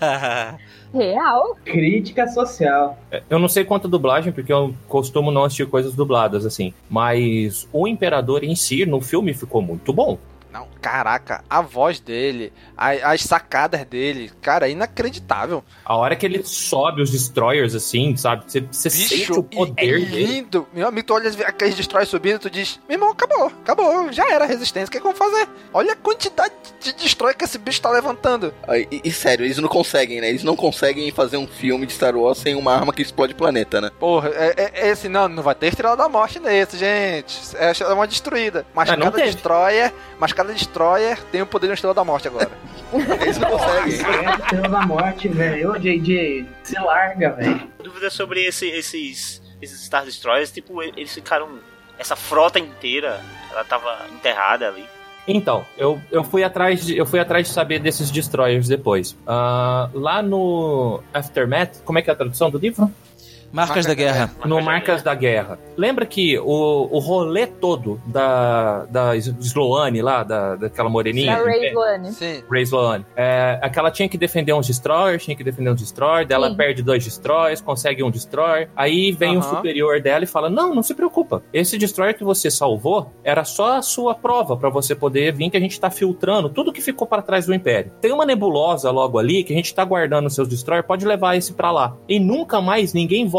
né? 0.00 0.58
Real. 0.92 1.56
Crítica 1.64 2.26
social. 2.26 2.98
É, 3.12 3.22
Eu 3.30 3.38
não 3.38 3.48
sei 3.48 3.64
quanto 3.64 3.86
a 3.86 3.90
dublagem, 3.90 4.32
porque 4.32 4.52
eu 4.52 4.74
costumo 4.88 5.30
não 5.30 5.44
assistir 5.44 5.68
coisas 5.68 5.94
dubladas, 5.94 6.44
assim. 6.44 6.74
Mas 6.90 7.68
o 7.72 7.86
Imperador 7.86 8.42
em 8.42 8.56
si, 8.56 8.84
no 8.84 9.00
filme, 9.00 9.32
ficou 9.32 9.62
muito 9.62 9.92
bom. 9.92 10.18
Não, 10.52 10.66
caraca, 10.80 11.42
a 11.48 11.60
voz 11.60 12.00
dele, 12.00 12.52
a- 12.76 13.12
as 13.12 13.22
sacadas 13.22 13.84
dele, 13.84 14.30
cara, 14.40 14.68
é 14.68 14.72
inacreditável. 14.72 15.64
A 15.84 15.96
hora 15.96 16.16
que 16.16 16.24
ele 16.26 16.42
sobe 16.44 17.02
os 17.02 17.10
destroyers, 17.10 17.74
assim, 17.74 18.16
sabe? 18.16 18.44
Você, 18.46 18.60
você 18.70 18.90
sente 18.90 19.32
o 19.32 19.42
poder 19.42 19.72
é 19.76 19.98
dele. 19.98 20.26
lindo. 20.26 20.66
Meu 20.72 20.88
amigo, 20.88 21.06
tu 21.06 21.14
olha 21.14 21.30
aqueles 21.46 21.74
destroyers 21.74 22.08
subindo 22.08 22.36
e 22.36 22.38
tu 22.38 22.50
diz, 22.50 22.80
meu 22.88 22.96
irmão, 22.96 23.10
acabou, 23.10 23.46
acabou, 23.46 24.12
já 24.12 24.28
era 24.30 24.44
a 24.44 24.48
resistência, 24.48 24.88
o 24.88 24.90
que, 24.90 24.98
é 24.98 25.00
que 25.00 25.06
vamos 25.06 25.18
fazer? 25.18 25.48
Olha 25.72 25.92
a 25.92 25.96
quantidade 25.96 26.54
de 26.80 26.92
destroyer 26.94 27.36
que 27.36 27.44
esse 27.44 27.58
bicho 27.58 27.80
tá 27.80 27.90
levantando. 27.90 28.52
E, 28.90 29.00
e 29.04 29.12
sério, 29.12 29.44
eles 29.44 29.58
não 29.58 29.68
conseguem, 29.68 30.20
né? 30.20 30.28
Eles 30.28 30.42
não 30.44 30.56
conseguem 30.56 31.10
fazer 31.10 31.36
um 31.36 31.46
filme 31.46 31.86
de 31.86 31.92
Star 31.92 32.16
Wars 32.16 32.38
sem 32.38 32.54
uma 32.54 32.74
arma 32.74 32.92
que 32.92 33.02
explode 33.02 33.34
planeta, 33.34 33.80
né? 33.80 33.90
Porra, 33.98 34.28
é, 34.30 34.54
é- 34.74 34.88
esse 34.88 35.08
não, 35.08 35.28
não 35.28 35.42
vai 35.42 35.54
ter 35.54 35.68
Estrela 35.68 35.96
da 35.96 36.08
Morte 36.08 36.38
nesse, 36.38 36.76
gente. 36.76 37.38
É 37.56 37.72
é 37.78 37.92
uma 37.92 38.06
destruída. 38.06 38.66
Mas 38.74 38.88
não 38.90 39.10
cada 39.10 39.22
destroyer, 39.22 39.92
mas 40.18 40.32
cada 40.32 40.52
destroyer 40.52 40.67
tem 41.30 41.42
o 41.42 41.46
poder 41.46 41.66
de 41.66 41.70
uma 41.70 41.74
Estrela 41.74 41.94
da 41.94 42.04
Morte 42.04 42.28
agora. 42.28 42.50
Eles 43.20 43.38
não 43.38 43.50
conseguem. 43.50 43.88
Estrela 43.88 44.68
da 44.68 44.86
morte, 44.86 45.28
velho. 45.28 45.72
Ô, 45.72 45.78
JJ, 45.78 46.46
se 46.62 46.78
larga, 46.78 47.30
velho. 47.32 47.60
Dúvida 47.82 48.08
sobre 48.10 48.44
esse- 48.44 48.68
esses, 48.70 49.42
esses 49.60 49.84
Star 49.84 50.04
Destroyers, 50.04 50.50
tipo, 50.50 50.82
eles 50.82 51.12
ficaram. 51.12 51.58
Essa 51.98 52.14
frota 52.14 52.58
inteira, 52.60 53.20
ela 53.50 53.64
tava 53.64 54.06
enterrada 54.12 54.68
ali. 54.68 54.84
Então, 55.26 55.66
eu, 55.76 56.00
eu, 56.10 56.24
fui 56.24 56.42
atrás 56.44 56.86
de, 56.86 56.96
eu 56.96 57.04
fui 57.04 57.18
atrás 57.20 57.46
de 57.48 57.52
saber 57.52 57.80
desses 57.80 58.10
destroyers 58.10 58.66
depois. 58.68 59.14
Ah, 59.26 59.90
lá 59.92 60.22
no 60.22 61.02
Aftermath, 61.12 61.82
como 61.84 61.98
é 61.98 62.02
que 62.02 62.08
é 62.08 62.12
a 62.12 62.16
tradução 62.16 62.50
do 62.50 62.56
livro? 62.56 62.90
Marcas 63.52 63.86
da 63.86 63.94
Guerra. 63.94 64.30
No 64.44 64.60
Marcas 64.60 65.02
da 65.02 65.14
Guerra. 65.14 65.58
Lembra 65.76 66.04
que 66.04 66.38
o, 66.38 66.88
o 66.90 66.98
rolê 66.98 67.46
todo 67.46 68.00
da, 68.06 68.84
da 68.86 69.16
Sloane 69.16 70.02
lá, 70.02 70.22
da, 70.22 70.56
daquela 70.56 70.88
moreninha? 70.88 71.36
Da 71.36 71.44
Ray 71.44 71.68
Sloane. 71.68 72.12
Sim. 72.12 72.42
Ray 72.50 72.62
Sloane. 72.62 73.06
É, 73.16 73.58
aquela 73.62 73.90
tinha 73.90 74.08
que 74.08 74.18
defender 74.18 74.52
uns 74.52 74.66
destroyers, 74.66 75.24
tinha 75.24 75.36
que 75.36 75.42
defender 75.44 75.70
uns 75.70 75.80
destroyers, 75.80 76.28
dela 76.28 76.50
Sim. 76.50 76.56
perde 76.56 76.82
dois 76.82 77.02
destroyers, 77.04 77.60
consegue 77.60 78.02
um 78.02 78.10
destroyer. 78.10 78.68
Aí 78.76 79.12
vem 79.12 79.36
o 79.36 79.40
Aham. 79.40 79.56
superior 79.56 80.00
dela 80.00 80.24
e 80.24 80.26
fala: 80.26 80.50
Não, 80.50 80.74
não 80.74 80.82
se 80.82 80.94
preocupa. 80.94 81.42
Esse 81.52 81.78
destroyer 81.78 82.16
que 82.16 82.24
você 82.24 82.50
salvou 82.50 83.12
era 83.24 83.44
só 83.44 83.78
a 83.78 83.82
sua 83.82 84.14
prova 84.14 84.56
pra 84.56 84.68
você 84.68 84.94
poder 84.94 85.32
vir 85.32 85.50
que 85.50 85.56
a 85.56 85.60
gente 85.60 85.80
tá 85.80 85.90
filtrando 85.90 86.50
tudo 86.50 86.72
que 86.72 86.80
ficou 86.80 87.06
para 87.06 87.22
trás 87.22 87.46
do 87.46 87.54
Império. 87.54 87.92
Tem 88.00 88.12
uma 88.12 88.26
nebulosa 88.26 88.90
logo 88.90 89.18
ali 89.18 89.42
que 89.42 89.52
a 89.52 89.56
gente 89.56 89.74
tá 89.74 89.84
guardando 89.84 90.28
seus 90.28 90.48
destroyers, 90.48 90.86
pode 90.86 91.06
levar 91.06 91.36
esse 91.36 91.54
pra 91.54 91.70
lá. 91.70 91.96
E 92.08 92.20
nunca 92.20 92.60
mais 92.60 92.92
ninguém 92.92 93.26
volta 93.26 93.37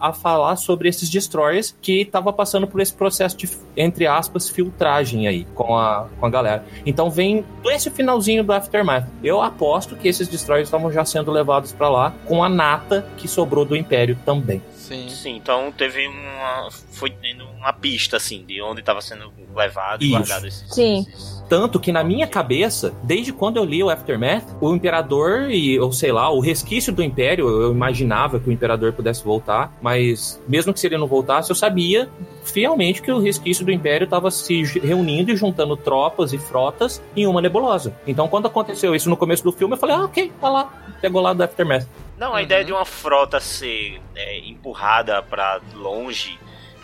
a 0.00 0.12
falar 0.12 0.56
sobre 0.56 0.88
esses 0.88 1.08
destroyers 1.08 1.74
que 1.80 2.04
tava 2.04 2.32
passando 2.32 2.66
por 2.66 2.80
esse 2.80 2.92
processo 2.92 3.36
de, 3.36 3.48
entre 3.76 4.06
aspas, 4.06 4.48
filtragem 4.48 5.26
aí 5.26 5.44
com 5.54 5.76
a, 5.76 6.06
com 6.18 6.26
a 6.26 6.30
galera. 6.30 6.64
Então 6.86 7.10
vem 7.10 7.44
esse 7.66 7.90
finalzinho 7.90 8.44
do 8.44 8.52
Aftermath. 8.52 9.06
Eu 9.22 9.40
aposto 9.40 9.96
que 9.96 10.08
esses 10.08 10.28
destroyers 10.28 10.68
estavam 10.68 10.92
já 10.92 11.04
sendo 11.04 11.30
levados 11.30 11.72
pra 11.72 11.88
lá 11.88 12.14
com 12.26 12.42
a 12.42 12.48
nata 12.48 13.06
que 13.16 13.26
sobrou 13.26 13.64
do 13.64 13.76
Império 13.76 14.18
também. 14.24 14.62
Sim. 14.90 15.08
Sim, 15.08 15.36
então 15.36 15.70
teve 15.70 16.08
uma. 16.08 16.68
Foi 16.90 17.10
tendo 17.10 17.44
uma 17.44 17.72
pista, 17.72 18.16
assim, 18.16 18.44
de 18.44 18.60
onde 18.60 18.82
tava 18.82 19.00
sendo 19.00 19.32
levado 19.54 20.02
e 20.02 20.08
guardado 20.08 20.48
esses. 20.48 20.74
Sim. 20.74 21.06
Tanto 21.48 21.78
que 21.78 21.92
na 21.92 22.02
minha 22.02 22.26
cabeça, 22.26 22.92
desde 23.02 23.32
quando 23.32 23.56
eu 23.56 23.64
li 23.64 23.82
o 23.82 23.90
Aftermath, 23.90 24.44
o 24.60 24.74
Imperador 24.74 25.48
e, 25.50 25.78
ou 25.78 25.92
sei 25.92 26.10
lá, 26.10 26.28
o 26.30 26.40
resquício 26.40 26.92
do 26.92 27.02
Império, 27.02 27.48
eu 27.48 27.72
imaginava 27.72 28.40
que 28.40 28.48
o 28.48 28.52
Imperador 28.52 28.92
pudesse 28.92 29.22
voltar, 29.24 29.72
mas 29.80 30.40
mesmo 30.48 30.72
que 30.72 30.80
se 30.80 30.86
ele 30.88 30.98
não 30.98 31.06
voltasse, 31.06 31.50
eu 31.50 31.56
sabia 31.56 32.08
fielmente 32.44 33.02
que 33.02 33.12
o 33.12 33.20
resquício 33.20 33.64
do 33.64 33.70
Império 33.70 34.04
estava 34.04 34.30
se 34.30 34.62
reunindo 34.78 35.30
e 35.30 35.36
juntando 35.36 35.76
tropas 35.76 36.32
e 36.32 36.38
frotas 36.38 37.00
em 37.16 37.26
uma 37.26 37.40
nebulosa. 37.40 37.94
Então 38.06 38.28
quando 38.28 38.46
aconteceu 38.46 38.94
isso 38.94 39.10
no 39.10 39.16
começo 39.16 39.44
do 39.44 39.52
filme, 39.52 39.74
eu 39.74 39.78
falei, 39.78 39.96
ah, 39.96 40.04
ok, 40.04 40.32
tá 40.40 40.48
lá, 40.48 40.72
pegou 41.00 41.20
lá 41.20 41.32
do 41.32 41.42
Aftermath. 41.42 41.86
Não, 42.20 42.34
a 42.34 42.42
ideia 42.42 42.62
de 42.62 42.70
uma 42.70 42.84
frota 42.84 43.40
ser 43.40 43.98
é, 44.14 44.40
empurrada 44.40 45.22
pra 45.22 45.58
longe 45.72 46.38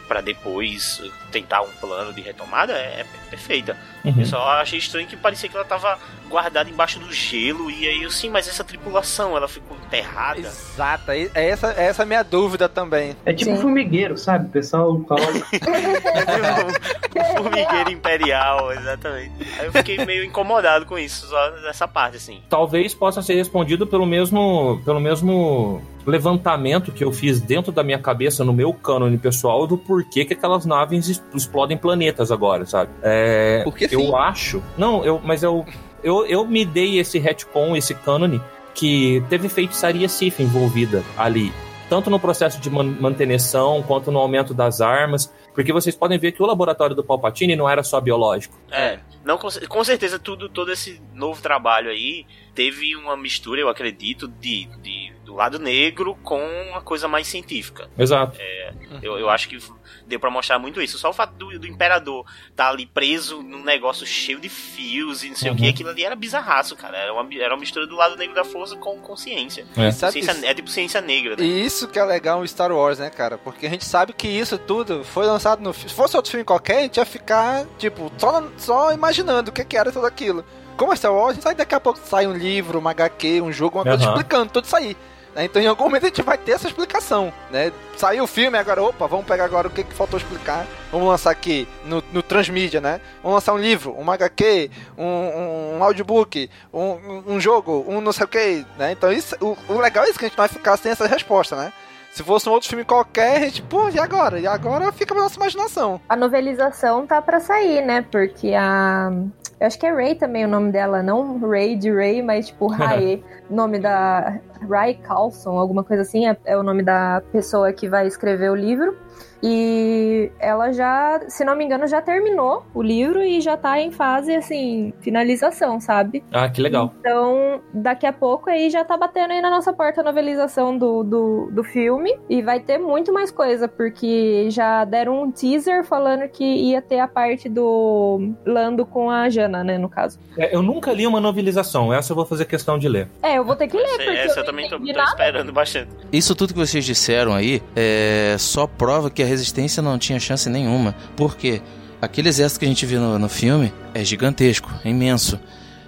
pra 0.07 0.21
depois 0.21 1.03
tentar 1.31 1.63
um 1.63 1.71
plano 1.81 2.13
de 2.13 2.21
retomada 2.21 2.73
é, 2.73 3.01
é 3.01 3.07
perfeita. 3.29 3.77
Uhum. 4.05 4.15
Eu 4.19 4.27
só 4.27 4.43
achei 4.61 4.79
estranho 4.79 5.07
que 5.07 5.17
parecia 5.17 5.49
que 5.49 5.57
ela 5.57 5.65
tava 5.65 5.99
guardada 6.29 6.71
embaixo 6.71 6.99
do 6.99 7.13
gelo 7.13 7.71
e 7.71 7.87
aí 7.87 8.03
eu 8.03 8.11
sim, 8.11 8.31
mas 8.31 8.49
essa 8.49 8.65
tripulação 8.65 9.37
ela 9.37 9.49
ficou 9.49 9.77
enterrada. 9.87 10.41
Exato, 10.41 11.11
é 11.11 11.31
é 11.35 11.49
essa, 11.49 11.73
é 11.73 11.87
essa 11.87 12.03
a 12.03 12.07
minha 12.07 12.23
dúvida 12.23 12.69
também. 12.69 13.17
É 13.25 13.33
tipo 13.33 13.55
Sim. 13.55 13.63
formigueiro, 13.63 14.17
sabe? 14.17 14.47
O 14.47 14.51
pessoal 14.51 14.99
coloca. 15.01 15.29
o 15.29 15.37
formigueiro 17.43 17.91
imperial, 17.91 18.73
exatamente. 18.73 19.33
Aí 19.59 19.67
eu 19.67 19.73
fiquei 19.73 20.05
meio 20.05 20.25
incomodado 20.25 20.87
com 20.87 20.99
isso, 20.99 21.27
só 21.27 21.51
nessa 21.63 21.89
parte 21.89 22.17
assim. 22.17 22.43
talvez 22.49 22.95
possa 22.95 23.23
ser 23.23 23.35
respondido 23.35 23.87
pelo 23.87 24.07
mesmo, 24.07 24.81
pelo 24.85 25.01
mesmo 25.01 25.83
levantamento 26.11 26.93
que 26.93 27.03
eu 27.05 27.13
fiz 27.13 27.41
dentro 27.41 27.73
da 27.73 27.83
minha 27.83 27.99
cabeça, 27.99 28.45
no 28.45 28.53
meu 28.53 28.73
cânone 28.73 29.19
pessoal, 29.19 29.67
do 29.67 29.77
porquê 29.77 30.25
que 30.25 30.33
aquelas 30.35 30.65
naves 30.65 31.09
es- 31.09 31.23
explodem 31.35 31.77
planetas 31.77 32.31
agora, 32.31 32.65
sabe? 32.67 32.91
É, 33.03 33.63
Porque 33.65 33.87
eu 33.91 34.01
sim. 34.01 34.15
acho. 34.15 34.63
Não, 34.79 35.05
eu, 35.05 35.21
mas 35.25 35.43
eu, 35.43 35.65
eu, 36.03 36.25
eu 36.27 36.47
me 36.47 36.65
dei 36.65 36.99
esse 36.99 37.19
retcon, 37.19 37.77
esse 37.77 37.95
cânone, 37.95 38.41
que 38.75 39.23
teve 39.29 39.49
feitiçaria 39.49 40.09
Sith 40.09 40.39
envolvida 40.41 41.03
ali. 41.17 41.53
Tanto 41.89 42.11
no 42.11 42.19
processo 42.19 42.61
de 42.61 42.69
man- 42.69 42.97
manutenção, 43.01 43.83
quanto 43.83 44.11
no 44.11 44.19
aumento 44.19 44.53
das 44.53 44.81
armas. 44.81 45.33
Porque 45.55 45.73
vocês 45.73 45.95
podem 45.97 46.19
ver 46.19 46.33
que 46.33 46.43
o 46.43 46.47
laboratório 46.47 46.95
do 46.95 47.03
Palpatine 47.03 47.57
não 47.57 47.69
era 47.69 47.83
só 47.83 48.01
biológico. 48.01 48.55
É, 48.71 48.99
não 49.25 49.39
com, 49.39 49.49
com 49.69 49.85
certeza 49.85 50.19
tudo 50.19 50.49
todo 50.49 50.71
esse 50.73 51.01
novo 51.15 51.41
trabalho 51.41 51.89
aí 51.89 52.27
teve 52.55 52.95
uma 52.97 53.17
mistura, 53.17 53.61
eu 53.61 53.69
acredito, 53.69 54.27
de, 54.29 54.67
de 54.83 55.13
lado 55.37 55.59
negro 55.59 56.17
com 56.23 56.41
uma 56.71 56.81
coisa 56.81 57.07
mais 57.07 57.27
científica. 57.27 57.89
Exato. 57.99 58.37
É, 58.41 58.73
eu, 59.03 59.19
eu 59.19 59.29
acho 59.31 59.49
que 59.49 59.59
deu 60.07 60.19
pra 60.19 60.31
mostrar 60.31 60.59
muito 60.59 60.81
isso. 60.81 60.99
Só 60.99 61.11
o 61.11 61.13
fato 61.13 61.33
do, 61.35 61.59
do 61.59 61.67
imperador 61.67 62.25
tá 62.55 62.69
ali 62.69 62.87
preso 62.87 63.43
num 63.43 63.63
negócio 63.65 64.07
cheio 64.07 64.41
de 64.41 64.49
fios 64.49 65.23
e 65.25 65.29
não 65.29 65.37
sei 65.37 65.51
o 65.51 65.57
que, 65.57 65.63
Uhum. 65.65 65.71
aquilo 65.71 65.89
ali 65.91 66.05
era 66.05 66.15
bizarraço, 66.17 66.75
cara. 66.77 66.97
Era 66.97 67.13
uma, 67.13 67.29
era 67.35 67.55
uma 67.55 67.61
mistura 67.61 67.87
do 67.87 67.95
lado 67.97 68.17
negro 68.17 68.35
da 68.35 68.45
força 68.45 68.77
com, 68.77 68.99
com 69.01 69.17
ciência. 69.17 69.67
É. 69.77 69.91
Sabe 69.91 70.13
Ciência- 70.23 70.47
é 70.47 70.55
tipo 70.55 70.71
ciência 70.71 71.01
negra, 71.01 71.37
né? 71.37 71.45
E 71.45 71.65
isso 71.65 71.89
que 71.89 71.99
é 71.99 72.05
legal 72.05 72.43
em 72.43 72.47
Star 72.47 72.73
Wars, 72.73 72.99
né, 72.99 73.11
cara? 73.11 73.37
Porque 73.39 73.67
a 73.67 73.71
gente 73.71 73.85
sabe 73.85 74.13
que 74.13 74.27
isso 74.29 74.57
tudo 74.59 75.05
foi 75.05 75.27
lançado 75.27 75.61
no. 75.63 75.73
Se 75.75 75.89
fosse 75.93 76.17
outro 76.17 76.31
filme 76.31 76.45
qualquer, 76.45 76.79
a 76.79 76.83
gente 76.83 76.97
ia 76.97 77.05
ficar, 77.05 77.67
tipo, 77.79 78.11
só, 78.17 78.43
só 78.57 78.93
imaginando 78.93 79.51
o 79.51 79.53
que, 79.53 79.65
que 79.65 79.77
era 79.77 79.93
tudo 79.93 80.07
aquilo. 80.07 80.45
Como 80.77 80.93
é 80.93 80.97
Star 80.97 81.13
Wars, 81.13 81.31
a 81.31 81.35
gente 81.35 81.43
sabe 81.43 81.55
que 81.55 81.59
daqui 81.61 81.75
a 81.75 81.81
pouco 81.81 81.99
sai 82.05 82.27
um 82.27 82.35
livro, 82.35 82.79
uma 82.79 82.91
HQ, 82.91 83.41
um 83.41 83.51
jogo, 83.51 83.79
uma 83.79 83.85
coisa 83.85 84.05
Aham. 84.05 84.13
explicando 84.13 84.53
tudo 84.53 84.65
isso 84.67 84.77
aí. 84.77 84.97
Né? 85.37 85.45
Então 85.45 85.63
em 85.63 85.67
algum 85.67 85.85
momento 85.85 86.05
a 86.05 86.09
gente 86.09 86.23
vai 86.23 86.37
ter 86.37 86.53
essa 86.53 86.67
explicação, 86.67 87.33
né? 87.51 87.71
Saiu 87.97 88.25
o 88.25 88.27
filme, 88.27 88.59
agora, 88.59 88.83
opa, 88.83 89.07
vamos 89.07 89.27
pegar 89.27 89.45
agora 89.45 89.69
o 89.69 89.71
que, 89.71 89.85
que 89.85 89.95
faltou 89.95 90.19
explicar. 90.19 90.67
Vamos 90.91 91.07
lançar 91.07 91.31
aqui 91.31 91.69
no, 91.85 92.03
no 92.13 92.23
Transmídia, 92.23 92.81
né? 92.81 93.01
Vamos 93.23 93.37
lançar 93.37 93.53
um 93.55 93.59
livro, 93.59 93.93
uma 93.93 94.15
HQ, 94.15 94.71
um, 94.99 95.05
um, 95.05 95.77
um 95.79 95.85
audiobook, 95.85 96.51
um, 96.73 96.81
um- 96.81 97.25
um 97.35 97.41
jogo, 97.41 97.85
um 97.87 98.01
não 98.01 98.13
sei 98.13 98.25
o 98.25 98.29
que, 98.29 98.67
né? 98.79 98.93
Então 98.93 99.13
isso, 99.13 99.37
o, 99.41 99.57
o 99.69 99.79
legal 99.79 100.05
é 100.05 100.09
isso, 100.11 100.19
que 100.19 100.25
a 100.25 100.29
gente 100.29 100.37
vai 100.37 100.49
ficar 100.49 100.77
sem 100.77 100.91
essa 100.91 101.07
resposta, 101.07 101.55
né? 101.55 101.73
Se 102.13 102.23
fosse 102.23 102.49
um 102.49 102.53
outro 102.53 102.67
filme 102.67 102.83
qualquer, 102.83 103.37
a 103.37 103.41
gente, 103.41 103.61
pô, 103.61 103.91
e 103.91 103.99
agora? 103.99 104.41
E 104.41 104.47
agora 104.47 104.91
fica 104.91 105.13
pra 105.15 105.23
nossa 105.23 105.37
imaginação. 105.37 106.01
A 106.09 106.17
novelização 106.17 107.07
tá 107.07 107.21
pra 107.21 107.41
sair, 107.41 107.83
né? 107.85 108.01
Porque 108.11 108.55
a. 108.55 109.11
Eu 109.59 109.67
acho 109.67 109.79
que 109.79 109.87
é 109.87 109.93
Ray 109.93 110.15
também 110.15 110.45
o 110.45 110.49
nome 110.49 110.71
dela, 110.71 111.03
não 111.03 111.39
Ray 111.39 111.77
de 111.77 111.91
Ray, 111.91 112.23
mas 112.23 112.49
tipo 112.49 112.67
Rae. 112.73 113.25
nome 113.49 113.79
da. 113.79 114.39
Ray 114.69 114.95
Carlson, 114.95 115.59
alguma 115.59 115.85
coisa 115.85 116.03
assim, 116.03 116.27
é, 116.27 116.37
é 116.45 116.57
o 116.57 116.63
nome 116.63 116.83
da 116.83 117.23
pessoa 117.33 117.73
que 117.73 117.89
vai 117.89 118.07
escrever 118.07 118.51
o 118.51 118.55
livro. 118.55 118.97
E 119.43 120.31
ela 120.39 120.73
já, 120.73 121.21
se 121.29 121.45
não 121.45 121.55
me 121.55 121.65
engano, 121.65 121.87
já 121.87 122.01
terminou 122.01 122.65
o 122.75 122.83
livro 122.83 123.23
e 123.23 123.41
já 123.41 123.57
tá 123.57 123.79
em 123.79 123.91
fase, 123.91 124.35
assim, 124.35 124.93
finalização, 125.01 125.79
sabe? 125.79 126.25
Ah, 126.33 126.49
que 126.49 126.61
legal. 126.61 126.93
Então, 127.01 127.61
daqui 127.73 128.07
a 128.07 128.13
pouco 128.13 128.51
aí 128.51 128.71
já 128.71 128.85
tá 128.85 128.97
batendo 128.97 129.33
aí 129.33 129.41
na 129.41 129.51
nossa 129.51 129.73
porta 129.73 130.01
a 130.01 130.05
novelização 130.05 130.77
do, 130.77 131.05
do, 131.05 131.51
do 131.53 131.63
filme. 131.63 132.19
E 132.29 132.43
vai 132.43 132.61
ter 132.61 132.79
muito 132.79 133.13
mais 133.13 133.31
coisa, 133.31 133.69
porque 133.69 134.49
já 134.51 134.85
deram 134.85 135.23
um 135.23 135.31
teaser 135.31 135.85
falando 135.85 136.29
que 136.29 136.45
ia 136.45 136.81
ter 136.81 136.99
a 136.99 137.07
parte 137.07 137.49
do 137.49 138.33
Lando 138.45 138.87
com 138.87 139.11
a 139.11 139.29
Jana, 139.29 139.63
né, 139.63 139.79
no 139.79 139.89
caso. 139.89 140.19
É, 140.37 140.55
eu 140.55 140.63
nunca 140.63 140.93
li 140.93 141.07
uma 141.07 141.21
novelização, 141.21 141.93
essa 141.93 142.13
eu 142.13 142.17
vou 142.17 142.25
fazer 142.25 142.47
questão 142.47 142.79
de 142.79 142.89
ler. 142.89 143.09
É, 143.23 143.39
eu 143.39 143.45
vou 143.45 143.55
ter 143.55 143.69
que 143.69 143.77
ler, 143.77 143.97
porque 143.97 144.11
Essa 144.11 144.41
eu 144.41 144.43
eu 144.43 144.47
também 144.47 144.69
tô, 144.69 144.79
tô 144.79 145.03
esperando 145.03 145.53
bastante. 145.53 145.89
Isso 146.13 146.35
tudo 146.35 146.53
que 146.53 146.59
vocês 146.59 146.85
disseram 146.85 147.33
aí 147.33 147.63
é 147.75 148.37
só 148.39 148.67
prova 148.67 149.06
que 149.11 149.23
a 149.23 149.27
resistência 149.27 149.83
não 149.83 149.99
tinha 149.99 150.19
chance 150.21 150.49
nenhuma. 150.49 150.95
Porque 151.17 151.63
aquele 152.01 152.29
exército 152.29 152.61
que 152.61 152.67
a 152.67 152.69
gente 152.69 152.87
viu 152.87 153.01
no, 153.01 153.19
no 153.19 153.29
filme 153.29 153.73
é 153.95 154.05
gigantesco, 154.05 154.71
é 154.85 154.91
imenso. 154.91 155.39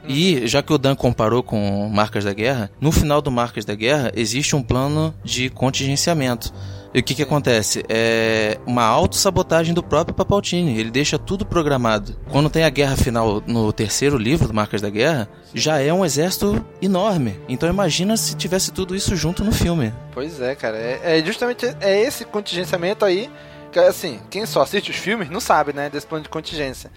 E, 0.09 0.47
já 0.47 0.63
que 0.63 0.73
o 0.73 0.79
Dan 0.79 0.97
comparou 0.97 1.43
com 1.43 1.89
Marcas 1.93 2.25
da 2.25 2.33
Guerra, 2.33 2.71
no 2.81 2.91
final 2.91 3.21
do 3.21 3.31
Marcas 3.31 3.67
da 3.67 3.75
Guerra 3.75 4.11
existe 4.15 4.57
um 4.57 4.63
plano 4.63 5.15
de 5.23 5.51
contingenciamento. 5.51 6.53
E 6.93 7.01
o 7.01 7.03
que 7.03 7.15
que 7.15 7.23
acontece? 7.23 7.85
É 7.89 8.59
uma 8.67 8.85
autossabotagem 8.85 9.75
do 9.75 9.83
próprio 9.83 10.15
Papaltini. 10.15 10.79
Ele 10.79 10.91
deixa 10.91 11.19
tudo 11.19 11.45
programado. 11.45 12.17
Quando 12.31 12.49
tem 12.49 12.65
a 12.65 12.71
guerra 12.71 12.97
final 12.97 13.43
no 13.47 13.73
terceiro 13.73 14.17
livro 14.17 14.49
do 14.49 14.55
Marcas 14.55 14.81
da 14.81 14.89
Guerra, 14.89 15.29
já 15.53 15.79
é 15.81 15.93
um 15.93 16.05
exército 16.05 16.65
enorme. 16.81 17.39
Então 17.49 17.69
imagina 17.69 18.17
se 18.17 18.35
tivesse 18.35 18.73
tudo 18.73 18.97
isso 18.97 19.15
junto 19.17 19.45
no 19.45 19.53
filme. 19.53 19.93
Pois 20.13 20.41
é, 20.41 20.55
cara. 20.55 20.79
É, 20.79 21.19
é 21.19 21.25
justamente 21.25 21.67
é 21.81 22.01
esse 22.01 22.25
contingenciamento 22.25 23.05
aí 23.05 23.31
que, 23.71 23.79
assim, 23.79 24.19
quem 24.31 24.47
só 24.47 24.63
assiste 24.63 24.91
os 24.91 24.97
filmes 24.97 25.29
não 25.29 25.41
sabe, 25.41 25.75
né, 25.75 25.91
desse 25.91 26.07
plano 26.07 26.25
de 26.25 26.31
contingência. 26.31 26.91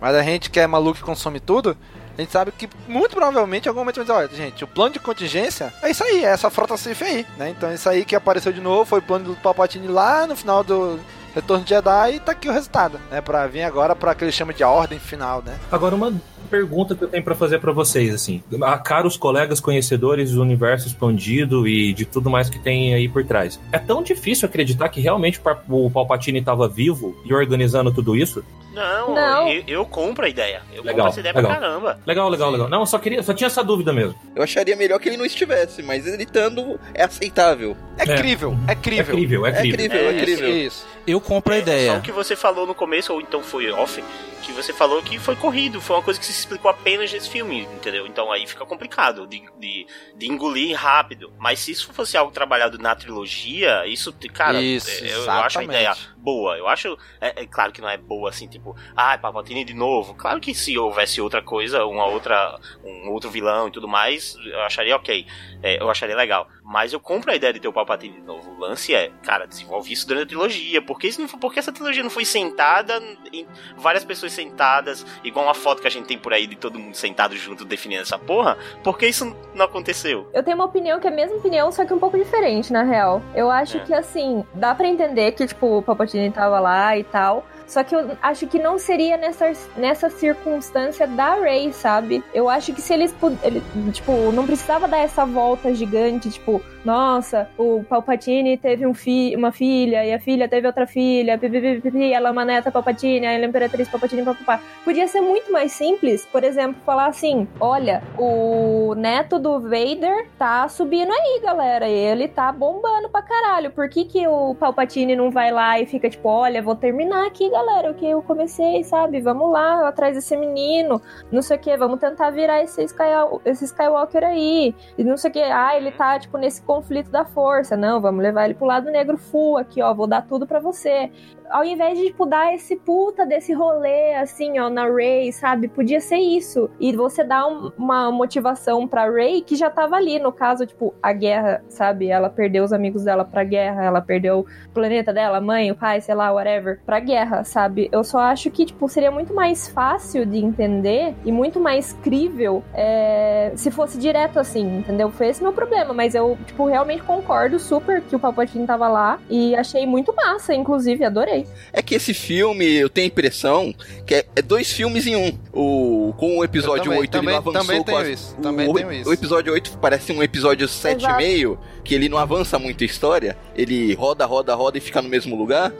Mas 0.00 0.14
a 0.14 0.22
gente 0.22 0.50
que 0.50 0.60
é 0.60 0.66
maluco 0.66 0.98
e 0.98 1.02
consome 1.02 1.40
tudo, 1.40 1.76
a 2.18 2.20
gente 2.20 2.32
sabe 2.32 2.50
que 2.50 2.68
muito 2.88 3.14
provavelmente 3.14 3.66
em 3.66 3.68
algum 3.68 3.80
momento 3.80 3.96
vai 3.96 4.04
dizer, 4.04 4.16
olha, 4.16 4.28
gente, 4.28 4.64
o 4.64 4.66
plano 4.66 4.92
de 4.92 4.98
contingência 4.98 5.72
é 5.80 5.88
isso 5.88 6.02
aí, 6.02 6.24
é 6.24 6.28
essa 6.28 6.50
frota 6.50 6.76
safe 6.76 7.04
aí, 7.04 7.26
né? 7.36 7.50
Então 7.50 7.72
isso 7.72 7.88
aí 7.88 8.04
que 8.04 8.16
apareceu 8.16 8.52
de 8.52 8.60
novo 8.60 8.84
foi 8.84 8.98
o 8.98 9.02
plano 9.02 9.26
do 9.26 9.36
Palpatine 9.36 9.86
lá 9.86 10.26
no 10.26 10.34
final 10.34 10.64
do 10.64 10.98
Retorno 11.38 11.62
de 11.64 11.70
Jedi 11.70 12.14
e 12.16 12.20
tá 12.20 12.32
aqui 12.32 12.48
o 12.48 12.52
resultado, 12.52 12.98
né? 13.10 13.20
Pra 13.20 13.46
vir 13.46 13.62
agora 13.62 13.94
pra 13.94 14.12
que 14.14 14.24
ele 14.24 14.32
chama 14.32 14.52
de 14.52 14.64
ordem 14.64 14.98
final, 14.98 15.40
né? 15.44 15.56
Agora 15.70 15.94
uma 15.94 16.12
pergunta 16.50 16.94
que 16.96 17.04
eu 17.04 17.08
tenho 17.08 17.22
para 17.22 17.34
fazer 17.34 17.60
para 17.60 17.70
vocês, 17.72 18.12
assim, 18.12 18.42
a 18.62 18.78
caros 18.78 19.16
colegas 19.16 19.60
conhecedores 19.60 20.32
do 20.32 20.40
universo 20.42 20.86
expandido 20.88 21.68
e 21.68 21.92
de 21.92 22.04
tudo 22.06 22.28
mais 22.30 22.48
que 22.50 22.58
tem 22.58 22.94
aí 22.94 23.08
por 23.08 23.24
trás. 23.24 23.60
É 23.70 23.78
tão 23.78 24.02
difícil 24.02 24.48
acreditar 24.48 24.88
que 24.88 25.00
realmente 25.00 25.40
o 25.68 25.90
Palpatine 25.90 26.38
estava 26.40 26.66
vivo 26.66 27.14
e 27.24 27.32
organizando 27.34 27.92
tudo 27.92 28.16
isso? 28.16 28.42
Não, 28.74 29.14
Não. 29.14 29.48
Eu, 29.48 29.62
eu 29.66 29.84
compro 29.86 30.24
a 30.24 30.28
ideia. 30.28 30.62
Eu 30.72 30.82
Legal, 30.82 31.06
compro 31.06 31.10
essa 31.10 31.20
ideia 31.20 31.34
legal. 31.34 31.50
pra 31.50 31.60
caramba. 31.60 31.98
Legal, 32.06 32.28
legal, 32.28 32.50
legal. 32.50 32.68
Não, 32.68 32.86
só 32.86 32.98
queria, 32.98 33.22
só 33.22 33.34
tinha 33.34 33.46
essa 33.48 33.62
dúvida 33.64 33.92
mesmo. 33.92 34.14
Eu 34.36 34.42
acharia 34.42 34.76
melhor 34.76 34.98
que 35.00 35.08
ele 35.08 35.16
não 35.16 35.26
estivesse, 35.26 35.82
mas 35.82 36.06
ele 36.06 36.22
estando 36.22 36.78
é 36.94 37.02
aceitável. 37.04 37.76
É 37.98 38.04
crível, 38.16 38.56
é 38.68 38.74
crível. 38.74 39.14
É 39.14 39.16
crível, 39.16 39.46
é 39.46 39.50
É 39.50 39.52
crível. 39.60 39.76
crível, 39.78 39.98
é 39.98 40.16
É, 40.16 40.20
crível. 40.22 40.48
Isso. 40.56 40.86
Eu 41.08 41.22
compro 41.22 41.54
a 41.54 41.56
Só 41.56 41.62
ideia. 41.62 41.98
o 41.98 42.02
que 42.02 42.12
você 42.12 42.36
falou 42.36 42.66
no 42.66 42.74
começo, 42.74 43.14
ou 43.14 43.20
então 43.20 43.42
foi 43.42 43.70
off, 43.70 44.04
que 44.42 44.52
você 44.52 44.74
falou 44.74 45.02
que 45.02 45.18
foi 45.18 45.34
corrido, 45.36 45.80
foi 45.80 45.96
uma 45.96 46.02
coisa 46.02 46.20
que 46.20 46.26
se 46.26 46.32
explicou 46.32 46.70
apenas 46.70 47.10
nesse 47.10 47.30
filme, 47.30 47.62
entendeu? 47.62 48.06
Então 48.06 48.30
aí 48.30 48.46
fica 48.46 48.64
complicado 48.66 49.26
de, 49.26 49.42
de, 49.58 49.86
de 50.14 50.26
engolir 50.26 50.76
rápido. 50.76 51.32
Mas 51.38 51.60
se 51.60 51.70
isso 51.72 51.92
fosse 51.92 52.16
algo 52.16 52.30
trabalhado 52.30 52.78
na 52.78 52.94
trilogia, 52.94 53.86
isso, 53.86 54.14
cara, 54.32 54.60
Isso, 54.60 54.90
eu, 55.04 55.24
eu 55.24 55.30
acho 55.30 55.58
a 55.58 55.64
ideia 55.64 55.96
boa. 56.16 56.56
Eu 56.58 56.68
acho, 56.68 56.96
é, 57.20 57.42
é 57.42 57.46
claro 57.46 57.72
que 57.72 57.80
não 57.80 57.88
é 57.88 57.96
boa 57.96 58.28
assim, 58.28 58.46
tipo, 58.46 58.76
ah, 58.94 59.16
Palpatine 59.16 59.64
de 59.64 59.74
novo. 59.74 60.14
Claro 60.14 60.40
que 60.40 60.54
se 60.54 60.76
houvesse 60.78 61.20
outra 61.20 61.40
coisa, 61.42 61.84
uma 61.86 62.06
outra, 62.06 62.58
um 62.84 63.10
outro 63.10 63.30
vilão 63.30 63.68
e 63.68 63.70
tudo 63.70 63.88
mais, 63.88 64.36
eu 64.44 64.60
acharia 64.60 64.94
ok. 64.94 65.26
É, 65.62 65.80
eu 65.80 65.90
acharia 65.90 66.16
legal. 66.16 66.48
Mas 66.70 66.92
eu 66.92 67.00
compro 67.00 67.30
a 67.32 67.34
ideia 67.34 67.50
de 67.50 67.60
ter 67.60 67.66
o 67.68 67.72
Palpatine 67.72 68.16
de 68.16 68.20
novo. 68.20 68.50
O 68.52 68.60
lance 68.60 68.94
é, 68.94 69.10
cara, 69.22 69.46
desenvolve 69.46 69.90
isso 69.90 70.06
durante 70.06 70.24
a 70.24 70.26
trilogia. 70.26 70.82
Por 70.82 70.98
que, 70.98 71.08
isso 71.08 71.18
não, 71.18 71.26
foi- 71.26 71.40
por 71.40 71.50
que 71.50 71.58
essa 71.58 71.72
trilogia 71.72 72.02
não 72.02 72.10
foi 72.10 72.26
sentada 72.26 73.02
em 73.32 73.46
várias 73.74 74.04
pessoas 74.04 74.32
sentadas, 74.32 75.06
igual 75.24 75.46
uma 75.46 75.54
foto 75.54 75.80
que 75.80 75.88
a 75.88 75.90
gente 75.90 76.04
tem 76.06 76.18
por 76.18 76.34
aí 76.34 76.46
de 76.46 76.56
todo 76.56 76.78
mundo 76.78 76.94
sentado 76.94 77.34
junto 77.36 77.64
definindo 77.64 78.02
essa 78.02 78.18
porra? 78.18 78.58
Por 78.84 78.98
que 78.98 79.06
isso 79.06 79.34
não 79.54 79.64
aconteceu? 79.64 80.28
Eu 80.34 80.42
tenho 80.42 80.56
uma 80.58 80.66
opinião 80.66 81.00
que 81.00 81.06
é 81.06 81.10
a 81.10 81.14
mesma 81.14 81.36
opinião, 81.38 81.72
só 81.72 81.86
que 81.86 81.94
um 81.94 81.98
pouco 81.98 82.18
diferente, 82.18 82.70
na 82.70 82.82
real. 82.82 83.22
Eu 83.34 83.50
acho 83.50 83.78
É. 83.78 83.80
que, 83.80 83.94
assim, 83.94 84.44
dá 84.52 84.74
pra 84.74 84.86
entender 84.86 85.32
que, 85.32 85.46
tipo, 85.46 85.78
o 85.78 85.82
Palpatine 85.82 86.30
tava 86.30 86.60
lá 86.60 86.98
e 86.98 87.02
tal. 87.04 87.46
Só 87.68 87.84
que 87.84 87.94
eu 87.94 88.16
acho 88.22 88.46
que 88.46 88.58
não 88.58 88.78
seria 88.78 89.18
nessa, 89.18 89.52
nessa 89.76 90.08
circunstância 90.08 91.06
da 91.06 91.34
Rey, 91.34 91.70
sabe? 91.72 92.24
Eu 92.32 92.48
acho 92.48 92.72
que 92.72 92.80
se 92.80 92.94
eles 92.94 93.12
pudessem. 93.12 93.62
Tipo, 93.92 94.32
não 94.32 94.46
precisava 94.46 94.88
dar 94.88 94.98
essa 94.98 95.26
volta 95.26 95.74
gigante, 95.74 96.30
tipo, 96.30 96.62
nossa, 96.84 97.46
o 97.58 97.84
Palpatine 97.86 98.56
teve 98.56 98.86
um 98.86 98.94
fi 98.94 99.34
uma 99.36 99.52
filha, 99.52 100.04
e 100.06 100.14
a 100.14 100.18
filha 100.18 100.48
teve 100.48 100.66
outra 100.66 100.86
filha, 100.86 101.36
pipi, 101.36 101.80
pipi, 101.82 102.12
ela 102.12 102.30
é 102.30 102.32
uma 102.32 102.44
neta 102.44 102.70
Palpatine, 102.70 103.26
ela 103.26 103.44
é 103.44 103.46
Imperatriz 103.46 103.86
Palpatine, 103.88 104.24
papapá. 104.24 104.60
Podia 104.84 105.06
ser 105.06 105.20
muito 105.20 105.52
mais 105.52 105.72
simples, 105.72 106.24
por 106.24 106.42
exemplo, 106.44 106.80
falar 106.86 107.06
assim: 107.06 107.46
olha, 107.60 108.02
o 108.16 108.94
neto 108.96 109.38
do 109.38 109.60
Vader 109.60 110.28
tá 110.38 110.66
subindo 110.68 111.12
aí, 111.12 111.40
galera, 111.42 111.86
ele 111.86 112.26
tá 112.28 112.50
bombando 112.50 113.10
pra 113.10 113.20
caralho. 113.20 113.70
Por 113.70 113.88
que, 113.90 114.06
que 114.06 114.26
o 114.26 114.54
Palpatine 114.54 115.14
não 115.14 115.30
vai 115.30 115.50
lá 115.50 115.78
e 115.78 115.84
fica 115.84 116.08
tipo, 116.08 116.28
olha, 116.28 116.62
vou 116.62 116.74
terminar 116.74 117.26
aqui, 117.26 117.50
galera, 117.58 117.90
o 117.90 117.94
que 117.94 118.06
eu 118.06 118.22
comecei, 118.22 118.84
sabe? 118.84 119.20
Vamos 119.20 119.50
lá, 119.50 119.88
atrás 119.88 120.14
desse 120.14 120.36
menino, 120.36 121.00
não 121.30 121.42
sei 121.42 121.56
o 121.56 121.60
que, 121.60 121.76
vamos 121.76 121.98
tentar 121.98 122.30
virar 122.30 122.62
esse, 122.62 122.82
Sky, 122.84 123.02
esse 123.44 123.64
Skywalker 123.64 124.24
aí. 124.24 124.74
E 124.96 125.04
não 125.04 125.16
sei 125.16 125.30
o 125.30 125.32
que, 125.32 125.42
ah, 125.42 125.76
ele 125.76 125.90
tá, 125.90 126.18
tipo, 126.18 126.38
nesse 126.38 126.62
conflito 126.62 127.10
da 127.10 127.24
força. 127.24 127.76
Não, 127.76 128.00
vamos 128.00 128.22
levar 128.22 128.44
ele 128.44 128.54
pro 128.54 128.66
lado 128.66 128.90
negro 128.90 129.18
full 129.18 129.58
aqui, 129.58 129.82
ó, 129.82 129.92
vou 129.92 130.06
dar 130.06 130.22
tudo 130.22 130.46
pra 130.46 130.60
você. 130.60 131.10
Ao 131.50 131.64
invés 131.64 131.98
de, 131.98 132.06
tipo, 132.06 132.26
dar 132.26 132.54
esse 132.54 132.76
puta 132.76 133.24
desse 133.26 133.52
rolê, 133.52 134.14
assim, 134.14 134.58
ó, 134.58 134.68
na 134.68 134.86
Rey, 134.88 135.32
sabe? 135.32 135.68
Podia 135.68 136.00
ser 136.00 136.16
isso. 136.18 136.70
E 136.80 136.94
você 136.94 137.24
dá 137.24 137.46
um- 137.46 137.70
uma 137.78 138.10
motivação 138.10 138.86
pra 138.86 139.10
Rey 139.10 139.40
que 139.42 139.56
já 139.56 139.70
tava 139.70 139.96
ali. 139.96 140.18
No 140.18 140.32
caso, 140.32 140.66
tipo, 140.66 140.94
a 141.02 141.12
guerra, 141.12 141.62
sabe? 141.68 142.08
Ela 142.08 142.28
perdeu 142.30 142.64
os 142.64 142.72
amigos 142.72 143.04
dela 143.04 143.24
pra 143.24 143.44
guerra, 143.44 143.84
ela 143.84 144.00
perdeu 144.00 144.40
o 144.40 144.46
planeta 144.72 145.12
dela, 145.12 145.38
a 145.38 145.40
mãe, 145.40 145.70
o 145.70 145.76
pai, 145.76 146.00
sei 146.00 146.14
lá, 146.14 146.30
whatever, 146.32 146.80
pra 146.84 147.00
guerra, 147.00 147.44
sabe? 147.44 147.88
Eu 147.92 148.04
só 148.04 148.18
acho 148.18 148.50
que, 148.50 148.64
tipo, 148.66 148.88
seria 148.88 149.10
muito 149.10 149.34
mais 149.34 149.68
fácil 149.68 150.24
de 150.26 150.38
entender 150.38 151.14
e 151.24 151.32
muito 151.32 151.58
mais 151.60 151.92
crível 152.02 152.62
é, 152.74 153.52
se 153.54 153.70
fosse 153.70 153.98
direto 153.98 154.38
assim, 154.38 154.78
entendeu? 154.78 155.10
Foi 155.10 155.28
esse 155.28 155.42
meu 155.42 155.52
problema, 155.52 155.92
mas 155.92 156.14
eu, 156.14 156.36
tipo, 156.46 156.66
realmente 156.66 157.02
concordo 157.02 157.58
super 157.58 158.00
que 158.02 158.14
o 158.16 158.18
Palpatine 158.18 158.66
tava 158.66 158.88
lá 158.88 159.18
e 159.28 159.54
achei 159.56 159.86
muito 159.86 160.14
massa, 160.14 160.54
inclusive, 160.54 161.04
adorei. 161.04 161.37
É 161.72 161.82
que 161.82 161.94
esse 161.94 162.12
filme, 162.14 162.64
eu 162.64 162.88
tenho 162.88 163.06
a 163.06 163.08
impressão 163.08 163.74
que 164.06 164.14
é, 164.14 164.26
é 164.36 164.42
dois 164.42 164.72
filmes 164.72 165.06
em 165.06 165.16
um. 165.16 165.38
O, 165.52 166.12
com 166.16 166.38
o 166.38 166.44
episódio 166.44 166.84
também- 166.84 166.98
8 167.00 167.14
ele 167.16 167.20
também- 167.20 167.32
não 167.34 167.38
avançou 167.38 167.60
também 167.62 167.78
com 167.78 167.84
tenho 167.84 167.98
as- 167.98 168.08
isso, 168.08 168.36
também 168.42 168.68
o, 168.68 168.74
tenho 168.74 168.92
isso. 168.92 169.10
O 169.10 169.12
episódio 169.12 169.52
8 169.52 169.78
parece 169.80 170.12
um 170.12 170.22
episódio 170.22 170.66
7,5, 170.68 171.58
que 171.84 171.94
ele 171.94 172.08
não 172.08 172.18
avança 172.18 172.58
muito 172.58 172.82
a 172.82 172.86
história. 172.86 173.36
Ele 173.56 173.94
roda, 173.94 174.24
roda, 174.26 174.54
roda 174.54 174.78
e 174.78 174.80
fica 174.80 175.00
no 175.02 175.08
mesmo 175.08 175.36
lugar. 175.36 175.72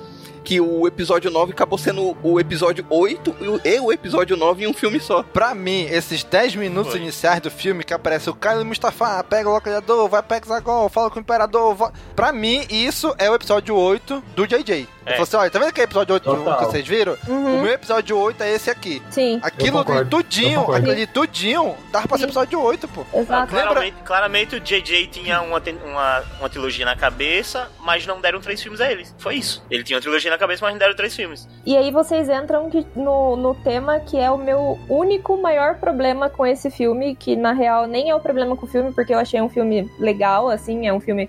Que 0.49 0.63
o 0.63 0.87
episódio 0.87 1.31
9 1.31 1.53
acabou 1.53 1.79
sendo 1.79 2.17
o 2.23 2.41
episódio 2.41 2.83
8 2.89 3.37
e 3.39 3.79
o- 3.79 3.93
episódio 3.93 4.35
9 4.35 4.65
em 4.65 4.67
um 4.67 4.73
filme 4.73 4.99
só. 4.99 5.23
Pra 5.23 5.55
mim, 5.55 5.83
esses 5.91 6.25
10 6.25 6.57
minutos 6.57 6.95
iniciais 6.95 7.39
do 7.43 7.51
filme 7.51 7.85
que 7.85 7.93
aparece 7.93 8.31
o 8.31 8.35
Kylo 8.35 8.65
Mustafa, 8.65 9.23
pega 9.25 9.47
o 9.47 9.53
localizador, 9.53 10.09
vai 10.09 10.23
pra 10.23 10.39
Hexagol, 10.39 10.89
fala 10.89 11.11
com 11.11 11.19
o 11.19 11.21
Imperador. 11.21 11.75
va- 11.75 11.93
Pra 12.17 12.33
mim, 12.33 12.65
isso 12.71 13.15
é 13.19 13.31
o 13.31 13.35
episódio 13.35 13.75
8 13.77 14.23
do 14.35 14.47
JJ. 14.47 14.89
É. 15.05 15.11
Falei 15.13 15.23
assim, 15.23 15.37
olha, 15.37 15.51
tá 15.51 15.59
vendo 15.59 15.69
aquele 15.69 15.85
episódio 15.85 16.15
8 16.15 16.25
Total. 16.25 16.59
que 16.59 16.65
vocês 16.67 16.87
viram? 16.87 17.17
Uhum. 17.27 17.59
O 17.59 17.63
meu 17.63 17.73
episódio 17.73 18.19
8 18.19 18.43
é 18.43 18.53
esse 18.55 18.71
aqui. 18.71 19.03
Sim, 19.11 19.41
Aquilo 19.43 19.83
de 19.85 20.05
tudinho, 20.11 20.67
de 20.95 21.07
tudinho, 21.07 21.75
dava 21.91 22.07
pra 22.09 22.19
ser 22.19 22.25
episódio 22.25 22.61
8, 22.61 22.87
pô. 22.89 23.05
exato. 23.15 23.55
Lembra- 23.55 23.69
Claramente, 23.73 23.97
claramente 24.05 24.57
o 24.57 24.61
JJ 24.61 25.07
tinha 25.09 25.41
uma, 25.43 25.63
uma, 25.85 26.25
uma 26.41 26.49
trilogia 26.49 26.85
na 26.85 26.95
cabeça, 26.97 27.71
mas 27.81 28.07
não 28.07 28.21
deram 28.21 28.41
três 28.41 28.63
filmes 28.63 28.81
a 28.81 28.91
ele. 28.91 29.07
Foi 29.19 29.35
isso. 29.37 29.63
Ele 29.71 29.83
tinha 29.83 29.97
uma 29.97 30.03
trilogia 30.03 30.31
na 30.31 30.38
cabeça, 30.39 30.65
mas 30.65 30.79
deram 30.79 30.95
três 30.95 31.15
filmes. 31.15 31.49
E 31.65 31.77
aí 31.77 31.91
vocês 31.91 32.29
entram 32.29 32.71
no, 32.95 33.37
no 33.37 33.55
tema 33.55 34.01
que 34.01 34.17
é 34.19 34.31
o 34.31 34.39
meu 34.39 34.79
único 34.89 35.37
maior 35.37 35.77
problema 35.77 36.29
com 36.29 36.47
esse 36.47 36.71
filme, 36.71 37.15
que 37.15 37.37
na 37.37 37.53
real 37.53 37.87
nem 37.87 38.11
é 38.11 38.15
o 38.15 38.21
problema 38.21 38.57
com 38.57 38.67
o 38.67 38.69
filme, 38.69 38.93
porque 38.93 39.13
eu 39.13 39.19
achei 39.19 39.41
um 39.41 39.49
filme 39.49 39.91
legal, 39.99 40.49
assim, 40.49 40.87
é 40.87 40.93
um 40.93 41.01
filme, 41.01 41.29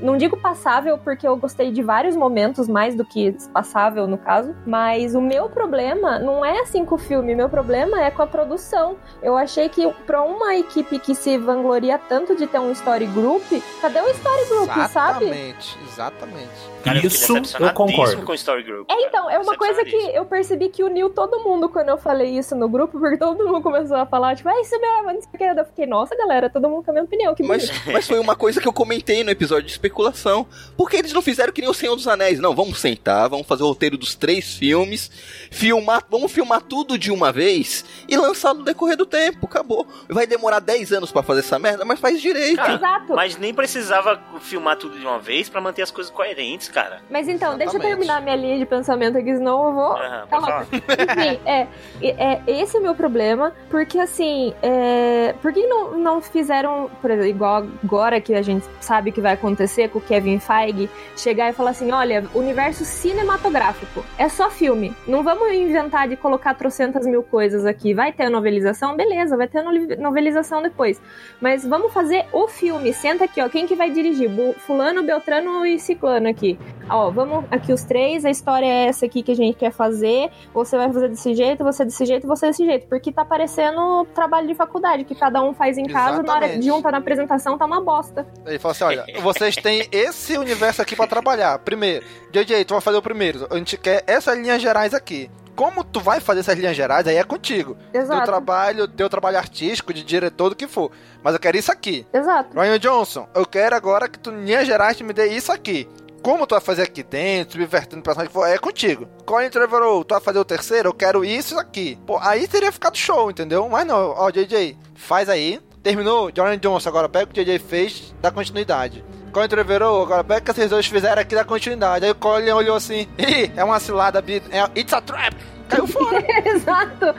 não 0.00 0.16
digo 0.16 0.36
passável, 0.36 0.98
porque 0.98 1.26
eu 1.26 1.36
gostei 1.36 1.70
de 1.70 1.82
vários 1.82 2.16
momentos, 2.16 2.68
mais 2.68 2.94
do 2.94 3.04
que 3.04 3.36
passável 3.52 4.06
no 4.06 4.18
caso, 4.18 4.54
mas 4.66 5.14
o 5.14 5.20
meu 5.20 5.48
problema 5.48 6.18
não 6.18 6.44
é 6.44 6.60
assim 6.60 6.84
com 6.84 6.94
o 6.94 6.98
filme, 6.98 7.34
meu 7.34 7.48
problema 7.48 8.02
é 8.02 8.10
com 8.10 8.22
a 8.22 8.26
produção. 8.26 8.96
Eu 9.22 9.36
achei 9.36 9.68
que 9.68 9.90
pra 10.06 10.22
uma 10.22 10.54
equipe 10.56 10.98
que 10.98 11.14
se 11.14 11.36
vangloria 11.38 11.98
tanto 11.98 12.34
de 12.36 12.46
ter 12.46 12.58
um 12.58 12.72
story 12.72 13.06
group, 13.06 13.44
cadê 13.80 14.00
o 14.00 14.10
story 14.10 14.44
group, 14.48 14.70
sabe? 14.88 15.24
Exatamente, 15.26 15.78
exatamente. 15.88 16.74
Cara, 16.84 16.98
eu 16.98 17.06
Isso 17.06 17.36
eu 17.36 17.72
concordo. 17.72 18.22
Story 18.44 18.62
Group. 18.62 18.90
É, 18.90 19.06
então, 19.06 19.30
é 19.30 19.38
uma 19.38 19.56
coisa 19.56 19.84
que 19.84 19.96
eu 19.96 20.24
percebi 20.26 20.68
que 20.68 20.84
uniu 20.84 21.08
todo 21.10 21.40
mundo 21.40 21.68
quando 21.68 21.88
eu 21.88 21.98
falei 21.98 22.36
isso 22.38 22.54
no 22.54 22.68
grupo, 22.68 22.98
porque 22.98 23.16
todo 23.16 23.44
mundo 23.44 23.62
começou 23.62 23.96
a 23.96 24.06
falar, 24.06 24.36
tipo, 24.36 24.48
é 24.48 24.60
isso 24.60 24.78
mesmo, 24.80 25.12
não 25.12 25.20
sei 25.20 25.30
o 25.34 25.38
que. 25.38 25.60
Eu 25.60 25.64
fiquei, 25.64 25.86
nossa, 25.86 26.14
galera, 26.16 26.50
todo 26.50 26.68
mundo 26.68 26.84
com 26.84 26.90
a 26.90 26.94
minha 26.94 27.04
opinião, 27.04 27.34
que 27.34 27.42
Mas, 27.42 27.68
bonito. 27.68 27.92
mas 27.92 28.06
foi 28.06 28.18
uma 28.18 28.36
coisa 28.36 28.60
que 28.60 28.68
eu 28.68 28.72
comentei 28.72 29.24
no 29.24 29.30
episódio 29.30 29.64
de 29.64 29.72
especulação. 29.72 30.46
Por 30.76 30.90
que 30.90 30.96
eles 30.96 31.12
não 31.12 31.22
fizeram 31.22 31.52
que 31.52 31.60
nem 31.60 31.70
o 31.70 31.74
Senhor 31.74 31.96
dos 31.96 32.06
Anéis? 32.06 32.38
Não, 32.38 32.54
vamos 32.54 32.78
sentar, 32.80 33.28
vamos 33.28 33.46
fazer 33.46 33.62
o 33.62 33.68
roteiro 33.68 33.96
dos 33.96 34.14
três 34.14 34.54
filmes, 34.54 35.10
filmar, 35.50 36.04
vamos 36.10 36.30
filmar 36.32 36.60
tudo 36.62 36.98
de 36.98 37.10
uma 37.10 37.32
vez 37.32 37.84
e 38.08 38.16
lançar 38.16 38.54
no 38.54 38.62
decorrer 38.64 38.96
do 38.96 39.06
tempo. 39.06 39.46
Acabou. 39.46 39.86
Vai 40.08 40.26
demorar 40.26 40.60
10 40.60 40.92
anos 40.92 41.10
pra 41.12 41.22
fazer 41.22 41.40
essa 41.40 41.58
merda, 41.58 41.84
mas 41.84 41.98
faz 42.00 42.20
direito. 42.20 42.56
Cara, 42.56 42.74
Exato. 42.74 43.14
Mas 43.14 43.36
nem 43.36 43.54
precisava 43.54 44.20
filmar 44.40 44.76
tudo 44.76 44.98
de 44.98 45.06
uma 45.06 45.18
vez 45.18 45.48
pra 45.48 45.60
manter 45.60 45.82
as 45.82 45.90
coisas 45.90 46.12
coerentes, 46.12 46.68
cara. 46.68 47.02
Mas 47.10 47.28
então, 47.28 47.56
deixa 47.56 47.74
eu 47.76 47.80
Exatamente. 47.80 47.96
terminar 48.06 48.20
minha 48.24 48.36
linha 48.36 48.58
de 48.58 48.66
pensamento 48.66 49.16
aqui, 49.18 49.36
senão 49.36 49.66
eu 49.66 49.72
vou. 49.74 49.94
Tá 50.28 50.38
louca. 50.38 50.66
Enfim, 50.72 51.40
é, 51.46 51.66
é, 52.02 52.40
esse 52.46 52.76
é 52.76 52.80
o 52.80 52.82
meu 52.82 52.94
problema, 52.94 53.52
porque 53.70 53.98
assim, 53.98 54.52
é, 54.62 55.34
por 55.40 55.52
que 55.52 55.66
não, 55.66 55.92
não 55.98 56.20
fizeram, 56.20 56.90
por 57.00 57.10
exemplo, 57.10 57.28
igual 57.28 57.64
agora 57.84 58.20
que 58.20 58.34
a 58.34 58.42
gente 58.42 58.66
sabe 58.80 59.12
que 59.12 59.20
vai 59.20 59.34
acontecer 59.34 59.88
com 59.88 59.98
o 59.98 60.02
Kevin 60.02 60.38
Feige, 60.38 60.88
chegar 61.16 61.50
e 61.50 61.52
falar 61.52 61.70
assim: 61.70 61.90
olha, 61.92 62.24
universo 62.34 62.84
cinematográfico, 62.84 64.04
é 64.18 64.28
só 64.28 64.50
filme, 64.50 64.94
não 65.06 65.22
vamos 65.22 65.52
inventar 65.52 66.08
de 66.08 66.16
colocar 66.16 66.54
trocentas 66.54 67.06
mil 67.06 67.22
coisas 67.22 67.64
aqui. 67.66 67.92
Vai 67.94 68.12
ter 68.12 68.24
a 68.24 68.30
novelização? 68.30 68.96
Beleza, 68.96 69.36
vai 69.36 69.48
ter 69.48 69.58
a 69.58 69.62
no- 69.62 69.96
novelização 69.98 70.62
depois. 70.62 71.00
Mas 71.40 71.64
vamos 71.66 71.92
fazer 71.92 72.24
o 72.32 72.46
filme. 72.48 72.92
Senta 72.92 73.24
aqui, 73.24 73.40
ó. 73.40 73.48
Quem 73.48 73.66
que 73.66 73.74
vai 73.74 73.90
dirigir? 73.90 74.30
Fulano, 74.58 75.02
Beltrano 75.02 75.66
e 75.66 75.78
Ciclano 75.78 76.28
aqui. 76.28 76.58
Ó, 76.88 77.10
vamos 77.10 77.44
aqui 77.50 77.72
os 77.72 77.82
três. 77.84 78.13
A 78.22 78.30
história 78.30 78.66
é 78.66 78.86
essa 78.86 79.06
aqui 79.06 79.22
que 79.22 79.32
a 79.32 79.34
gente 79.34 79.56
quer 79.56 79.72
fazer. 79.72 80.30
Você 80.52 80.76
vai 80.76 80.92
fazer 80.92 81.08
desse 81.08 81.34
jeito, 81.34 81.64
você 81.64 81.86
desse 81.86 82.04
jeito, 82.04 82.26
você 82.26 82.48
desse 82.48 82.66
jeito. 82.66 82.86
Porque 82.86 83.10
tá 83.10 83.24
parecendo 83.24 84.06
trabalho 84.14 84.46
de 84.46 84.54
faculdade, 84.54 85.04
que 85.04 85.14
cada 85.14 85.42
um 85.42 85.54
faz 85.54 85.78
em 85.78 85.86
casa. 85.86 86.22
Na 86.22 86.34
hora 86.34 86.58
de 86.58 86.70
um 86.70 86.82
tá 86.82 86.92
na 86.92 86.98
apresentação, 86.98 87.56
tá 87.56 87.64
uma 87.64 87.80
bosta. 87.80 88.26
Ele 88.46 88.58
falou 88.58 88.72
assim: 88.72 88.84
olha, 88.84 89.06
vocês 89.22 89.56
têm 89.56 89.88
esse 89.90 90.36
universo 90.36 90.82
aqui 90.82 90.94
pra 90.94 91.06
trabalhar. 91.06 91.58
Primeiro, 91.60 92.04
JJ, 92.30 92.64
tu 92.66 92.74
vai 92.74 92.80
fazer 92.82 92.98
o 92.98 93.02
primeiro. 93.02 93.46
A 93.50 93.56
gente 93.56 93.78
quer 93.78 94.04
essas 94.06 94.36
linhas 94.36 94.60
gerais 94.60 94.92
aqui. 94.92 95.30
Como 95.54 95.84
tu 95.84 96.00
vai 96.00 96.18
fazer 96.18 96.40
essas 96.40 96.58
linhas 96.58 96.76
gerais, 96.76 97.06
aí 97.06 97.16
é 97.16 97.22
contigo. 97.22 97.76
Exato. 97.92 98.16
Teu 98.16 98.24
trabalho, 98.24 98.88
teu 98.88 99.08
trabalho 99.08 99.38
artístico, 99.38 99.94
de 99.94 100.02
diretor, 100.02 100.48
do 100.48 100.56
que 100.56 100.66
for. 100.66 100.90
Mas 101.22 101.34
eu 101.34 101.40
quero 101.40 101.56
isso 101.56 101.70
aqui. 101.70 102.04
Exato. 102.12 102.58
Ryan 102.58 102.78
Johnson, 102.78 103.28
eu 103.32 103.46
quero 103.46 103.76
agora 103.76 104.08
que 104.08 104.18
tu, 104.18 104.32
em 104.32 104.44
linhas 104.44 104.66
gerais, 104.66 105.00
me 105.00 105.12
dê 105.12 105.28
isso 105.28 105.52
aqui. 105.52 105.88
Como 106.24 106.46
tu 106.46 106.54
vai 106.54 106.60
fazer 106.62 106.84
aqui 106.84 107.02
dentro, 107.02 107.60
subvertendo 107.60 108.00
o 108.00 108.02
personagem 108.02 108.32
é 108.50 108.56
contigo. 108.56 109.06
Colin 109.26 109.50
Trevorrow, 109.50 110.02
tu 110.02 110.14
vai 110.14 110.22
fazer 110.22 110.38
o 110.38 110.44
terceiro, 110.44 110.88
eu 110.88 110.94
quero 110.94 111.22
isso 111.22 111.58
aqui. 111.58 111.98
Pô, 112.06 112.16
aí 112.18 112.48
teria 112.48 112.72
ficado 112.72 112.96
show, 112.96 113.30
entendeu? 113.30 113.68
Mas 113.68 113.86
não, 113.86 114.14
ó, 114.16 114.30
JJ, 114.30 114.74
faz 114.94 115.28
aí. 115.28 115.60
Terminou, 115.82 116.32
Ryan 116.34 116.56
Johnson, 116.56 116.88
agora 116.88 117.10
pega 117.10 117.26
o 117.26 117.28
que 117.28 117.42
o 117.42 117.44
JJ 117.44 117.58
fez, 117.58 118.14
dá 118.22 118.30
continuidade. 118.30 119.04
Colin 119.34 119.48
Trevorrow, 119.48 120.02
agora 120.02 120.24
pega 120.24 120.40
o 120.40 120.44
que 120.44 120.54
vocês 120.54 120.70
dois 120.70 120.86
fizeram 120.86 121.20
aqui, 121.20 121.34
dá 121.34 121.44
continuidade. 121.44 122.06
Aí 122.06 122.10
o 122.10 122.14
Colin 122.14 122.48
olhou 122.52 122.76
assim, 122.76 123.06
ih, 123.18 123.52
é 123.54 123.62
uma 123.62 123.78
cilada, 123.78 124.24
é, 124.26 124.80
it's 124.80 124.94
a 124.94 125.02
trap. 125.02 125.36
Caiu 125.68 125.86
fora. 125.86 126.24
Exato. 126.46 127.14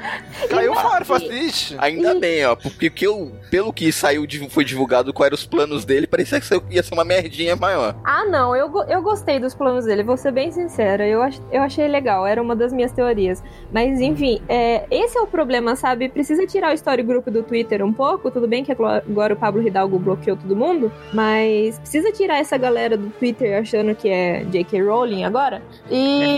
Caiu 0.50 0.74
E- 0.74 0.76
fora, 0.76 1.06
falou 1.06 1.28
assim. 1.28 1.76
Ainda 1.80 2.14
bem, 2.16 2.46
ó, 2.46 2.56
porque 2.56 2.90
que 2.90 3.06
eu, 3.06 3.32
pelo 3.50 3.72
que 3.74 3.92
saiu, 3.92 4.26
foi 4.50 4.64
divulgado 4.64 5.14
quais 5.14 5.28
eram 5.28 5.36
os 5.36 5.46
planos 5.46 5.86
dele, 5.86 6.08
parecia 6.08 6.40
que 6.40 6.48
ia 6.70 6.84
ser 6.84 6.94
uma 6.94 7.04
merdinha 7.04 7.56
maior. 7.56 7.96
Ah, 8.04 8.26
não, 8.26 8.56
eu, 8.56 8.72
eu 8.88 9.02
gostei 9.02 9.40
dos 9.40 9.54
planos 9.56 9.86
dele, 9.86 10.04
vou 10.04 10.18
ser 10.18 10.32
bem 10.32 10.52
sincera. 10.52 11.08
Eu, 11.08 11.22
ach- 11.22 11.40
eu 11.52 11.62
achei 11.62 11.88
legal, 11.88 12.26
era 12.26 12.42
uma 12.42 12.56
das 12.56 12.72
minhas 12.72 12.92
teorias. 12.92 13.44
Mas, 13.72 14.00
enfim, 14.00 14.42
é, 14.48 14.86
esse 14.92 15.18
é 15.18 15.22
o 15.22 15.28
problema, 15.28 15.76
sabe? 15.76 16.08
Precisa 16.10 16.46
tirar 16.46 16.72
o 16.72 16.74
story 16.76 17.04
group 17.04 17.28
do 17.28 17.44
Twitter 17.44 17.84
um 17.84 17.92
pouco. 17.94 18.30
Tudo 18.32 18.48
bem 18.48 18.64
que 18.64 18.72
agora 18.72 19.04
agora 19.10 19.34
o 19.34 19.38
Pablo 19.38 19.66
Hidalgo 19.66 19.98
bloqueou 20.00 20.38
todo 20.38 20.56
mundo, 20.56 20.92
mas 21.14 21.78
precisa 21.80 22.12
tirar 22.12 22.40
essa 22.40 22.58
galera 22.58 22.96
do 22.98 23.10
Twitter 23.10 23.60
achando 23.60 23.96
que 23.96 24.08
é 24.10 24.44
J.K. 24.46 24.82
Rowling 24.84 25.24
agora. 25.24 25.62
E 25.90 26.38